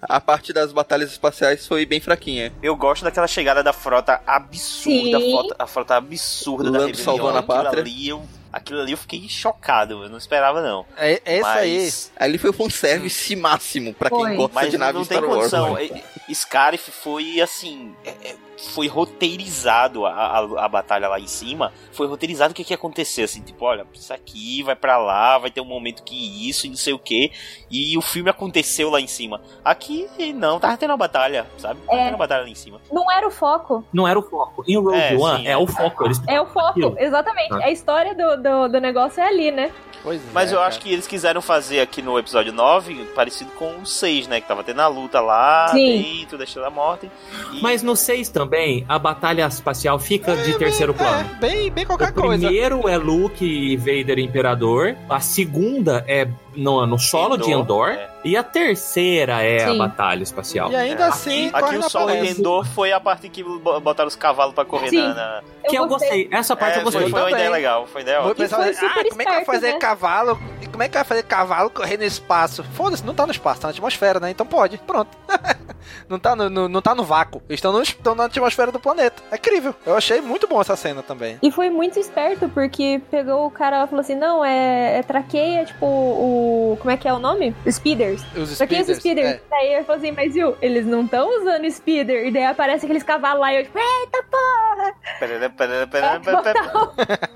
A 0.03 0.21
parte 0.21 0.53
das 0.53 0.71
batalhas 0.73 1.11
espaciais 1.13 1.67
foi 1.67 1.87
bem 1.87 1.99
fraquinha. 1.99 2.53
Eu 2.63 2.77
gosto 2.77 3.03
daquela 3.05 3.27
chegada 3.27 3.63
da 3.63 3.73
frota 3.73 4.21
absurda, 4.27 5.17
a 5.17 5.21
Sim. 5.21 5.31
frota, 5.33 5.57
a 5.59 5.67
frota 5.67 5.97
absurda 5.97 6.65
da 6.71 6.79
Lando 6.79 6.87
rebelião. 6.93 7.05
salvando 7.17 7.39
a 7.39 7.43
pátria. 7.43 7.81
Ali, 7.81 8.09
eu, 8.09 8.23
aquilo 8.57 8.81
ali 8.81 8.93
eu 8.93 8.99
fiquei 8.99 9.29
chocado, 9.29 10.05
eu 10.05 10.09
não 10.09 10.19
esperava 10.19 10.63
não. 10.63 10.87
É, 10.97 11.21
é 11.25 11.39
isso 11.39 11.47
aí. 11.49 11.79
Mas- 11.85 12.13
Ali 12.17 12.39
foi 12.39 12.51
um 12.51 12.53
fanservice 12.55 13.37
máximo 13.37 13.93
pra 13.95 14.09
quem 14.11 14.37
gosta 14.37 14.55
Mas 14.55 14.71
de 14.71 14.79
nave 14.79 14.99
não 14.99 15.05
tem 15.05 15.19
Star 15.19 15.29
Wars. 15.31 15.51
condição. 15.51 15.75
né? 15.75 16.03
Scarif 16.33 16.91
foi 16.91 17.41
assim. 17.41 17.95
é- 18.05 18.11
é- 18.31 18.37
foi 18.75 18.87
roteirizado 18.89 20.07
a, 20.07 20.11
a, 20.13 20.65
a 20.65 20.69
batalha 20.69 21.09
lá 21.09 21.19
em 21.19 21.27
cima. 21.27 21.73
Foi 21.93 22.07
roteirizado 22.07 22.53
o 22.53 22.55
que, 22.55 22.65
que 22.65 22.73
ia 22.73 22.77
acontecer. 22.77 23.23
Assim, 23.23 23.41
tipo, 23.43 23.65
olha, 23.65 23.87
isso 23.93 24.13
aqui 24.13 24.63
vai 24.63 24.77
pra 24.77 24.97
lá, 24.97 25.39
vai 25.39 25.51
ter 25.51 25.61
um 25.61 25.65
momento 25.65 26.03
que 26.03 26.49
isso 26.49 26.67
e 26.67 26.71
não 26.71 26.77
sei 26.77 26.93
o 26.93 26.99
que. 26.99 27.33
E 27.71 27.97
o 27.99 28.03
filme 28.03 28.31
aconteceu 28.31 28.91
lá 28.91 29.01
em 29.01 29.07
cima. 29.07 29.41
Aqui, 29.65 30.09
não, 30.35 30.59
tava 30.61 30.77
tendo 30.77 30.91
uma 30.91 30.97
batalha, 30.97 31.47
sabe? 31.59 31.81
Tava 31.87 31.99
É. 31.99 32.05
tendo 32.05 32.13
uma 32.13 32.19
batalha 32.19 32.43
lá 32.43 32.49
em 32.49 32.55
cima. 32.55 32.81
Não 32.91 33.11
era 33.11 33.27
o 33.27 33.31
foco. 33.31 33.85
Não 33.93 34.07
era 34.07 34.19
o 34.19 34.23
foco. 34.23 34.65
Em 34.67 34.77
Rogue 34.77 34.97
É, 34.97 35.15
One 35.17 35.41
sim, 35.43 35.49
é, 35.49 35.51
é. 35.53 35.57
o 35.57 35.67
foco. 35.67 36.05
Eles 36.05 36.21
É 36.29 36.41
o 36.41 36.47
foco, 36.47 36.69
Aquilo. 36.71 36.97
exatamente. 36.99 37.53
Ah. 37.55 37.65
A 37.65 37.71
história 37.71 38.15
do, 38.15 38.37
do, 38.43 38.69
do 38.69 38.81
negócio 38.81 39.21
é 39.23 39.27
ali, 39.27 39.51
né? 39.51 39.73
Pois 40.03 40.21
Mas 40.35 40.51
é, 40.51 40.53
eu 40.55 40.59
cara. 40.59 40.69
acho 40.69 40.81
que 40.81 40.93
eles 40.93 41.07
quiseram 41.07 41.41
fazer 41.41 41.81
aqui 41.81 42.03
no 42.03 42.19
episódio 42.19 42.53
9 42.53 43.07
parecido 43.15 43.51
com 43.53 43.79
o 43.79 43.87
6, 43.87 44.27
né? 44.29 44.39
Que 44.39 44.47
tava 44.47 44.63
tendo 44.63 44.81
a 44.83 44.87
luta 44.87 45.19
lá 45.19 45.69
Sim. 45.69 46.03
dentro 46.21 46.37
da 46.37 46.45
Estrela 46.45 46.69
da 46.69 46.75
Morte. 46.75 47.11
E- 47.55 47.63
Mas 47.63 47.83
no 47.83 47.97
6 47.97 48.29
também, 48.29 48.44
a 48.89 48.99
batalha 48.99 49.47
espacial 49.47 49.99
fica 49.99 50.37
de 50.37 50.57
terceiro 50.59 50.95
plano. 50.95 51.29
É, 51.37 51.41
bem, 51.41 51.71
bem 51.71 51.85
qualquer 51.87 52.11
o 52.11 52.15
coisa. 52.15 52.47
primeiro 52.47 52.89
é 52.89 52.97
Luke 52.97 53.45
e 53.45 53.77
Vader 53.77 54.19
Imperador. 54.19 54.97
A 55.09 55.21
segunda 55.21 56.05
é 56.07 56.29
no, 56.57 56.87
no 56.87 56.99
solo 56.99 57.37
de 57.37 57.51
Endor. 57.51 57.91
é. 57.91 58.09
E 58.25 58.39
a 58.39 58.43
terceira 58.43 59.43
é 59.43 59.65
a 59.65 59.69
Sim. 59.73 59.79
batalha 59.79 60.23
espacial. 60.23 60.71
E 60.73 60.77
ainda 60.77 61.07
assim, 61.09 61.49
Aqui 61.49 61.61
corre 61.61 61.77
o 61.77 61.91
solo 61.91 62.11
de. 62.13 62.29
Endor 62.31 62.65
foi 62.65 62.91
a 62.91 62.99
parte 62.99 63.29
que 63.29 63.43
bo- 63.45 63.79
botaram 63.81 64.09
os 64.09 64.17
cavalos 64.17 64.55
pra 64.55 64.65
correr 64.65 64.89
Sim. 64.89 65.03
na. 65.03 65.15
na... 65.15 65.43
Que 65.69 65.77
eu 65.77 65.87
gostei. 65.87 66.29
Essa 66.33 66.57
parte 66.57 66.77
É, 66.77 66.81
eu 66.81 66.85
gostei. 66.85 67.03
foi, 67.03 67.11
foi 67.11 67.21
uma 67.21 67.31
ideia 67.31 67.51
legal, 67.51 67.87
foi 67.87 68.01
uma 68.01 68.03
ideia 68.03 68.23
Muito 68.23 68.43
ótima. 68.43 68.65
pessoal 68.65 68.75
foi 68.75 68.89
ah, 68.89 69.09
como 69.11 69.23
é 69.23 69.25
que 69.27 69.31
vai 69.31 69.45
fazer 69.45 69.73
né? 69.73 69.79
cavalo 69.79 70.39
como 70.71 70.83
é 70.83 70.89
que 70.89 70.95
vai 70.95 71.05
fazer 71.05 71.23
cavalo 71.23 71.71
correr 71.71 71.97
no 71.97 72.03
espaço? 72.03 72.65
Foda-se, 72.65 73.07
não 73.07 73.15
tá 73.15 73.25
no 73.25 73.31
espaço, 73.31 73.61
tá 73.61 73.69
na 73.69 73.71
atmosfera, 73.71 74.19
né? 74.19 74.31
Então 74.31 74.45
pode, 74.45 74.77
pronto. 74.79 75.17
não, 76.09 76.19
tá 76.19 76.35
no, 76.35 76.51
no- 76.51 76.69
não 76.69 76.83
tá 76.83 76.97
no 76.97 77.05
vácuo. 77.05 77.41
Eles 77.49 77.59
estão, 77.59 77.73
no- 77.73 77.81
estão 77.83 78.15
na 78.17 78.25
atmosfera 78.25 78.73
do 78.73 78.81
planeta. 78.81 79.23
É 79.31 79.37
incrível. 79.37 79.73
Eu 79.87 79.97
achei 79.97 80.21
muito 80.21 80.49
bom 80.49 80.61
essa 80.61 80.75
cena 80.75 81.01
também. 81.01 81.39
E 81.41 81.53
foi 81.53 81.71
muito 81.71 81.97
esperto, 82.01 82.49
porque 82.49 83.01
pegou 83.09 83.47
o 83.47 83.51
cara 83.53 83.85
e 83.85 83.87
falou 83.87 84.01
assim: 84.01 84.17
não, 84.17 84.45
é, 84.45 84.99
é 84.99 85.03
traqueia, 85.05 85.65
tipo, 85.65 85.87
o. 85.87 86.44
Como 86.81 86.91
é 86.91 86.97
que 86.97 87.07
é 87.09 87.13
o 87.13 87.19
nome? 87.19 87.55
Os 87.67 87.75
speeders. 87.77 88.23
Os 88.37 88.57
Traqueia 88.59 88.83
os 88.83 88.87
speeders, 88.97 89.01
speeders. 89.01 89.41
Daí 89.51 89.73
ele 89.75 89.85
falou 89.85 89.99
assim, 90.01 90.13
mas 90.13 90.33
viu, 90.35 90.57
eles 90.63 90.87
não 90.87 91.05
estão 91.05 91.29
usando 91.41 91.71
speeder. 91.71 92.27
E 92.27 92.31
daí 92.33 92.45
aparece 92.45 92.85
aqueles 92.87 93.03
cavalos 93.03 93.41
lá 93.41 93.53
e 93.53 93.59
eu, 93.59 93.65
tipo, 93.65 93.79
eita 93.79 94.25
porra! 94.31 94.95
Pera, 95.21 95.51
pera, 95.51 95.87
pera, 95.87 96.21
pera, 96.21 96.43
pera. 96.43 96.61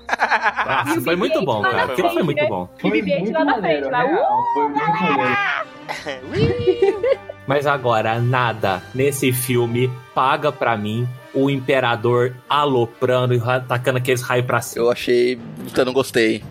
Ah, 0.07 0.85
foi 1.03 1.15
muito 1.15 1.41
bom, 1.43 1.61
cara. 1.61 1.83
Aquilo 1.85 2.09
foi 2.09 2.23
muito 2.23 2.45
bom. 2.47 2.69
E 2.83 2.89
BB-8 2.89 3.31
lá 3.33 3.45
na 3.45 3.57
frente, 3.57 3.89
lá. 3.89 4.05
Uh! 4.05 4.53
Foi 4.53 4.67
muito 4.67 5.01
maneiro. 5.01 5.35
Mas 7.47 7.65
agora, 7.65 8.19
nada 8.19 8.81
nesse 8.93 9.31
filme 9.33 9.89
paga 10.13 10.51
pra 10.51 10.77
mim 10.77 11.07
o 11.33 11.49
imperador 11.49 12.35
aloprando 12.47 13.33
e 13.33 13.37
ra- 13.37 13.59
tacando 13.59 13.97
aqueles 13.97 14.21
raios 14.21 14.45
pra 14.45 14.61
cima. 14.61 14.85
Eu 14.85 14.91
achei. 14.91 15.39
Eu 15.75 15.85
não 15.85 15.93
gostei. 15.93 16.43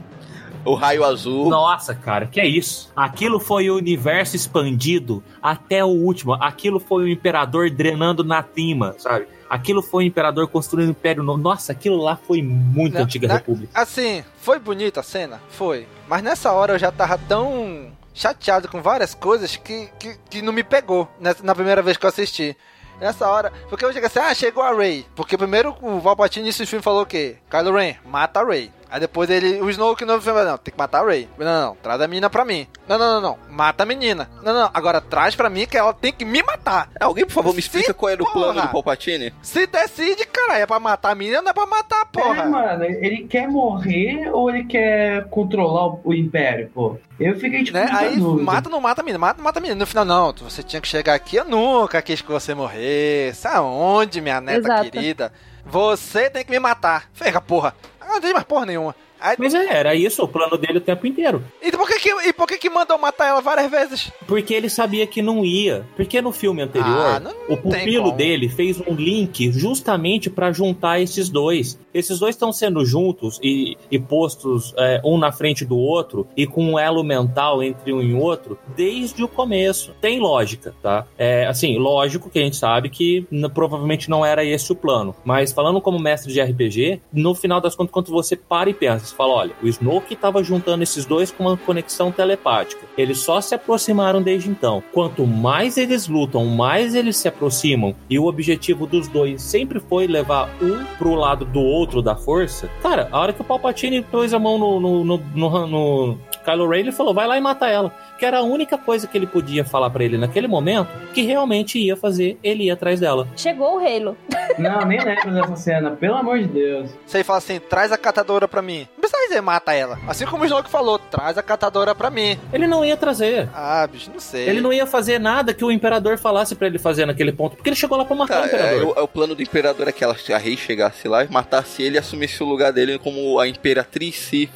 O 0.68 0.74
raio 0.74 1.04
azul. 1.04 1.48
Nossa, 1.48 1.94
cara, 1.94 2.26
que 2.26 2.40
é 2.40 2.46
isso? 2.46 2.92
Aquilo 2.94 3.40
foi 3.40 3.70
o 3.70 3.76
universo 3.76 4.36
expandido 4.36 5.22
até 5.42 5.84
o 5.84 5.88
último. 5.88 6.34
Aquilo 6.34 6.78
foi 6.78 7.04
o 7.04 7.08
imperador 7.08 7.70
drenando 7.70 8.22
na 8.22 8.42
Tima, 8.42 8.94
sabe? 8.98 9.26
Aquilo 9.48 9.80
foi 9.80 10.04
o 10.04 10.06
imperador 10.06 10.46
construindo 10.48 10.88
o 10.88 10.90
império 10.92 11.22
novo. 11.22 11.38
Nossa, 11.40 11.72
aquilo 11.72 11.96
lá 11.96 12.16
foi 12.16 12.42
muito 12.42 12.94
Né? 12.94 13.00
antiga 13.00 13.26
Né? 13.28 13.34
república. 13.34 13.80
Assim, 13.80 14.22
foi 14.42 14.58
bonita 14.58 15.00
a 15.00 15.02
cena? 15.02 15.40
Foi. 15.48 15.86
Mas 16.06 16.22
nessa 16.22 16.52
hora 16.52 16.74
eu 16.74 16.78
já 16.78 16.92
tava 16.92 17.16
tão 17.16 17.90
chateado 18.12 18.68
com 18.68 18.82
várias 18.82 19.14
coisas 19.14 19.56
que, 19.56 19.88
que, 19.98 20.16
que 20.28 20.42
não 20.42 20.52
me 20.52 20.62
pegou 20.62 21.08
nessa, 21.18 21.42
na 21.42 21.54
primeira 21.54 21.80
vez 21.80 21.96
que 21.96 22.04
eu 22.04 22.08
assisti. 22.10 22.56
Nessa 23.00 23.28
hora, 23.28 23.52
porque 23.70 23.84
eu 23.84 23.92
cheguei 23.92 24.08
assim, 24.08 24.18
ah, 24.18 24.34
chegou 24.34 24.60
a 24.62 24.74
Rey. 24.74 25.06
Porque 25.14 25.38
primeiro 25.38 25.74
o 25.80 26.00
Palpatine 26.02 26.46
nesse 26.46 26.66
filme 26.66 26.82
falou 26.82 27.02
o 27.02 27.06
quê? 27.06 27.36
Kylo 27.48 27.72
Ren, 27.76 27.94
mata 28.04 28.40
a 28.40 28.44
Rey. 28.44 28.72
Aí 28.90 29.00
depois 29.00 29.28
ele, 29.28 29.60
o 29.60 29.68
Snoke 29.68 30.04
no 30.04 30.20
filme, 30.20 30.42
não, 30.44 30.56
tem 30.56 30.72
que 30.72 30.78
matar 30.78 31.02
a 31.04 31.06
Rey. 31.06 31.28
Não, 31.38 31.44
não, 31.44 31.60
não, 31.68 31.76
traz 31.76 32.00
a 32.00 32.08
menina 32.08 32.30
pra 32.30 32.44
mim. 32.44 32.66
Não, 32.88 32.98
não, 32.98 33.14
não, 33.14 33.20
não, 33.20 33.38
mata 33.50 33.82
a 33.82 33.86
menina. 33.86 34.30
Não, 34.42 34.52
não, 34.54 34.60
não, 34.62 34.70
agora 34.72 35.00
traz 35.00 35.36
pra 35.36 35.50
mim 35.50 35.66
que 35.66 35.76
ela 35.76 35.92
tem 35.92 36.12
que 36.12 36.24
me 36.24 36.42
matar. 36.42 36.90
Alguém, 36.98 37.26
por 37.26 37.32
favor, 37.32 37.52
me 37.52 37.60
explica 37.60 37.92
qual 37.92 38.10
era 38.10 38.22
o 38.22 38.32
plano 38.32 38.54
porra. 38.54 38.66
do 38.66 38.72
Palpatine? 38.72 39.32
Se 39.42 39.66
decide, 39.66 40.24
cara, 40.26 40.58
é 40.58 40.66
pra 40.66 40.80
matar 40.80 41.10
a 41.10 41.14
menina, 41.14 41.42
não 41.42 41.50
é 41.50 41.54
pra 41.54 41.66
matar 41.66 42.00
a 42.02 42.06
porra. 42.06 42.42
É, 42.42 42.46
mano, 42.46 42.84
ele 42.84 43.26
quer 43.28 43.46
morrer 43.48 44.30
ou 44.32 44.48
ele 44.48 44.64
quer 44.64 45.28
controlar 45.28 45.88
o, 45.88 46.00
o 46.04 46.14
Império, 46.14 46.70
pô? 46.72 46.96
Eu 47.20 47.38
fiquei 47.38 47.64
tipo. 47.64 47.76
né? 47.76 47.88
Aí 47.92 48.16
dúvida. 48.16 48.44
mata 48.44 48.68
ou 48.68 48.72
não 48.72 48.80
mata 48.80 49.00
a 49.02 49.04
menina, 49.04 49.18
mata 49.18 49.40
ou 49.40 49.44
mata 49.44 49.58
a 49.58 49.62
menina. 49.62 49.78
No 49.78 49.86
final, 49.86 50.04
não, 50.04 50.32
você 50.32 50.62
tinha 50.62 50.80
que 50.80 50.88
chegar 50.88 51.14
aqui, 51.14 51.36
eu 51.36 51.44
nunca 51.44 52.00
quis 52.00 52.22
que 52.22 52.30
você 52.30 52.54
morresse. 52.54 53.46
Aonde, 53.48 54.20
minha 54.20 54.40
neta 54.40 54.58
Exato. 54.58 54.90
querida? 54.90 55.32
Você 55.66 56.30
tem 56.30 56.44
que 56.44 56.50
me 56.50 56.58
matar. 56.58 57.10
Ferra, 57.12 57.40
porra. 57.42 57.74
Ah, 58.08 58.14
Não 58.14 58.20
tem 58.20 58.32
mais 58.32 58.44
porra 58.44 58.66
nenhuma. 58.66 58.94
Aí, 59.20 59.36
Mas 59.38 59.54
é, 59.54 59.66
era 59.78 59.94
isso 59.94 60.22
o 60.22 60.28
plano 60.28 60.56
dele 60.56 60.78
o 60.78 60.80
tempo 60.80 61.06
inteiro. 61.06 61.42
e 61.62 61.70
por 61.72 61.86
que 61.88 61.98
que, 62.00 62.08
e 62.28 62.32
por 62.32 62.46
que 62.46 62.58
que 62.58 62.70
mandou 62.70 62.98
matar 62.98 63.28
ela 63.28 63.40
várias 63.40 63.70
vezes? 63.70 64.12
Porque 64.26 64.54
ele 64.54 64.68
sabia 64.68 65.06
que 65.06 65.20
não 65.22 65.44
ia. 65.44 65.84
Porque 65.96 66.20
no 66.22 66.32
filme 66.32 66.62
anterior, 66.62 66.88
Ah, 67.16 67.20
não- 67.20 67.30
o 67.48 67.50
não 67.50 67.56
tem 67.56 67.80
pupilo 67.80 68.12
dele 68.12 68.48
fez 68.48 68.80
um 68.80 68.94
link 68.94 69.50
justamente 69.52 70.28
pra 70.30 70.52
juntar 70.52 71.00
esses 71.00 71.28
dois. 71.28 71.78
Esses 71.92 72.18
dois 72.18 72.34
estão 72.34 72.52
sendo 72.52 72.84
juntos 72.84 73.38
e, 73.42 73.76
e 73.90 73.98
postos 73.98 74.72
é, 74.76 75.00
um 75.04 75.18
na 75.18 75.32
frente 75.32 75.64
do 75.64 75.76
outro 75.76 76.26
e 76.36 76.46
com 76.46 76.64
um 76.64 76.78
elo 76.78 77.02
mental 77.02 77.62
entre 77.62 77.92
um 77.92 78.00
e 78.02 78.14
outro 78.14 78.58
desde 78.76 79.22
o 79.24 79.28
começo. 79.28 79.92
Tem 80.00 80.18
lógica, 80.20 80.74
tá? 80.82 81.06
É, 81.16 81.46
assim, 81.46 81.76
lógico 81.78 82.30
que 82.30 82.38
a 82.38 82.42
gente 82.42 82.56
sabe 82.56 82.88
que 82.88 83.26
provavelmente 83.54 84.08
não 84.10 84.24
era 84.24 84.44
esse 84.44 84.70
o 84.72 84.76
plano. 84.76 85.14
Mas 85.24 85.52
falando 85.52 85.80
como 85.80 85.98
mestre 85.98 86.32
de 86.32 86.40
RPG, 86.40 87.00
no 87.12 87.34
final 87.34 87.60
das 87.60 87.74
contas, 87.74 87.92
quando 87.92 88.10
você 88.12 88.36
para 88.36 88.70
e 88.70 88.74
pensa, 88.74 89.07
você 89.08 89.16
fala, 89.16 89.34
olha, 89.34 89.54
o 89.62 89.68
Snoke 89.68 90.14
estava 90.14 90.42
juntando 90.42 90.82
esses 90.82 91.04
dois 91.04 91.30
com 91.30 91.44
uma 91.44 91.56
conexão 91.56 92.10
telepática. 92.10 92.86
Eles 92.96 93.18
só 93.18 93.40
se 93.40 93.54
aproximaram 93.54 94.22
desde 94.22 94.48
então. 94.48 94.82
Quanto 94.92 95.26
mais 95.26 95.76
eles 95.76 96.08
lutam, 96.08 96.44
mais 96.46 96.94
eles 96.94 97.16
se 97.16 97.28
aproximam. 97.28 97.94
E 98.08 98.18
o 98.18 98.26
objetivo 98.26 98.86
dos 98.86 99.08
dois 99.08 99.42
sempre 99.42 99.80
foi 99.80 100.06
levar 100.06 100.50
um 100.60 100.84
pro 100.96 101.14
lado 101.14 101.44
do 101.44 101.60
outro 101.60 102.02
da 102.02 102.16
força. 102.16 102.68
Cara, 102.82 103.08
a 103.10 103.18
hora 103.18 103.32
que 103.32 103.40
o 103.40 103.44
Palpatine 103.44 104.02
pôs 104.02 104.32
a 104.32 104.38
mão 104.38 104.58
no, 104.58 104.80
no, 104.80 105.04
no, 105.04 105.18
no, 105.34 105.66
no 105.66 106.18
Kylo 106.48 106.68
Ren, 106.68 106.78
ele 106.80 106.92
falou, 106.92 107.12
vai 107.12 107.26
lá 107.26 107.36
e 107.36 107.40
mata 107.40 107.66
ela. 107.68 107.92
Que 108.18 108.24
era 108.26 108.38
a 108.38 108.42
única 108.42 108.76
coisa 108.78 109.06
que 109.06 109.16
ele 109.16 109.26
podia 109.26 109.64
falar 109.64 109.90
pra 109.90 110.02
ele 110.04 110.16
naquele 110.18 110.48
momento 110.48 110.88
que 111.12 111.22
realmente 111.22 111.78
ia 111.78 111.96
fazer 111.96 112.38
ele 112.42 112.64
ir 112.64 112.70
atrás 112.70 112.98
dela. 113.00 113.28
Chegou 113.36 113.76
o 113.76 113.78
Halo. 113.78 114.16
Não, 114.58 114.80
nem 114.86 114.98
lembro 115.00 115.32
dessa 115.32 115.56
cena, 115.56 115.90
pelo 115.92 116.16
amor 116.16 116.38
de 116.38 116.46
Deus. 116.48 116.90
Você 117.06 117.22
fala 117.22 117.38
assim, 117.38 117.60
traz 117.60 117.92
a 117.92 117.98
catadora 117.98 118.48
pra 118.48 118.60
mim. 118.62 118.88
Não 118.96 119.00
precisa 119.00 119.28
dizer 119.28 119.40
mata 119.40 119.72
ela. 119.72 119.98
Assim 120.08 120.24
como 120.26 120.42
o 120.42 120.46
Snoke 120.46 120.68
falou, 120.70 120.98
traz 120.98 121.38
a 121.38 121.42
catadora 121.42 121.94
pra 121.94 122.10
mim. 122.10 122.38
Ele 122.52 122.66
não 122.66 122.84
ia 122.84 122.96
trazer. 122.96 123.48
Ah, 123.54 123.86
bicho, 123.86 124.10
não 124.12 124.18
sei. 124.20 124.48
Ele 124.48 124.60
não 124.60 124.72
ia 124.72 124.86
fazer 124.86 125.18
nada 125.20 125.54
que 125.54 125.64
o 125.64 125.70
imperador 125.70 126.18
falasse 126.18 126.54
pra 126.56 126.66
ele 126.66 126.78
fazer 126.78 127.06
naquele 127.06 127.30
ponto, 127.32 127.56
porque 127.56 127.68
ele 127.68 127.76
chegou 127.76 127.96
lá 127.96 128.04
pra 128.04 128.16
matar 128.16 128.38
Tá, 128.38 128.42
o 128.42 128.46
imperador. 128.46 128.80
é, 128.82 128.84
o, 128.84 128.98
é 128.98 129.02
o 129.02 129.08
plano 129.08 129.34
do 129.34 129.42
imperador 129.42 129.86
é 129.86 129.92
que 129.92 130.02
ela, 130.02 130.16
a 130.34 130.38
rei 130.38 130.56
chegasse 130.56 131.06
lá 131.06 131.24
e 131.24 131.28
matasse 131.30 131.82
ele 131.82 131.96
e 131.96 131.98
assumisse 131.98 132.42
o 132.42 132.46
lugar 132.46 132.72
dele 132.72 132.98
como 132.98 133.38
a 133.38 133.46
imperatriz 133.46 134.16
Sith 134.16 134.50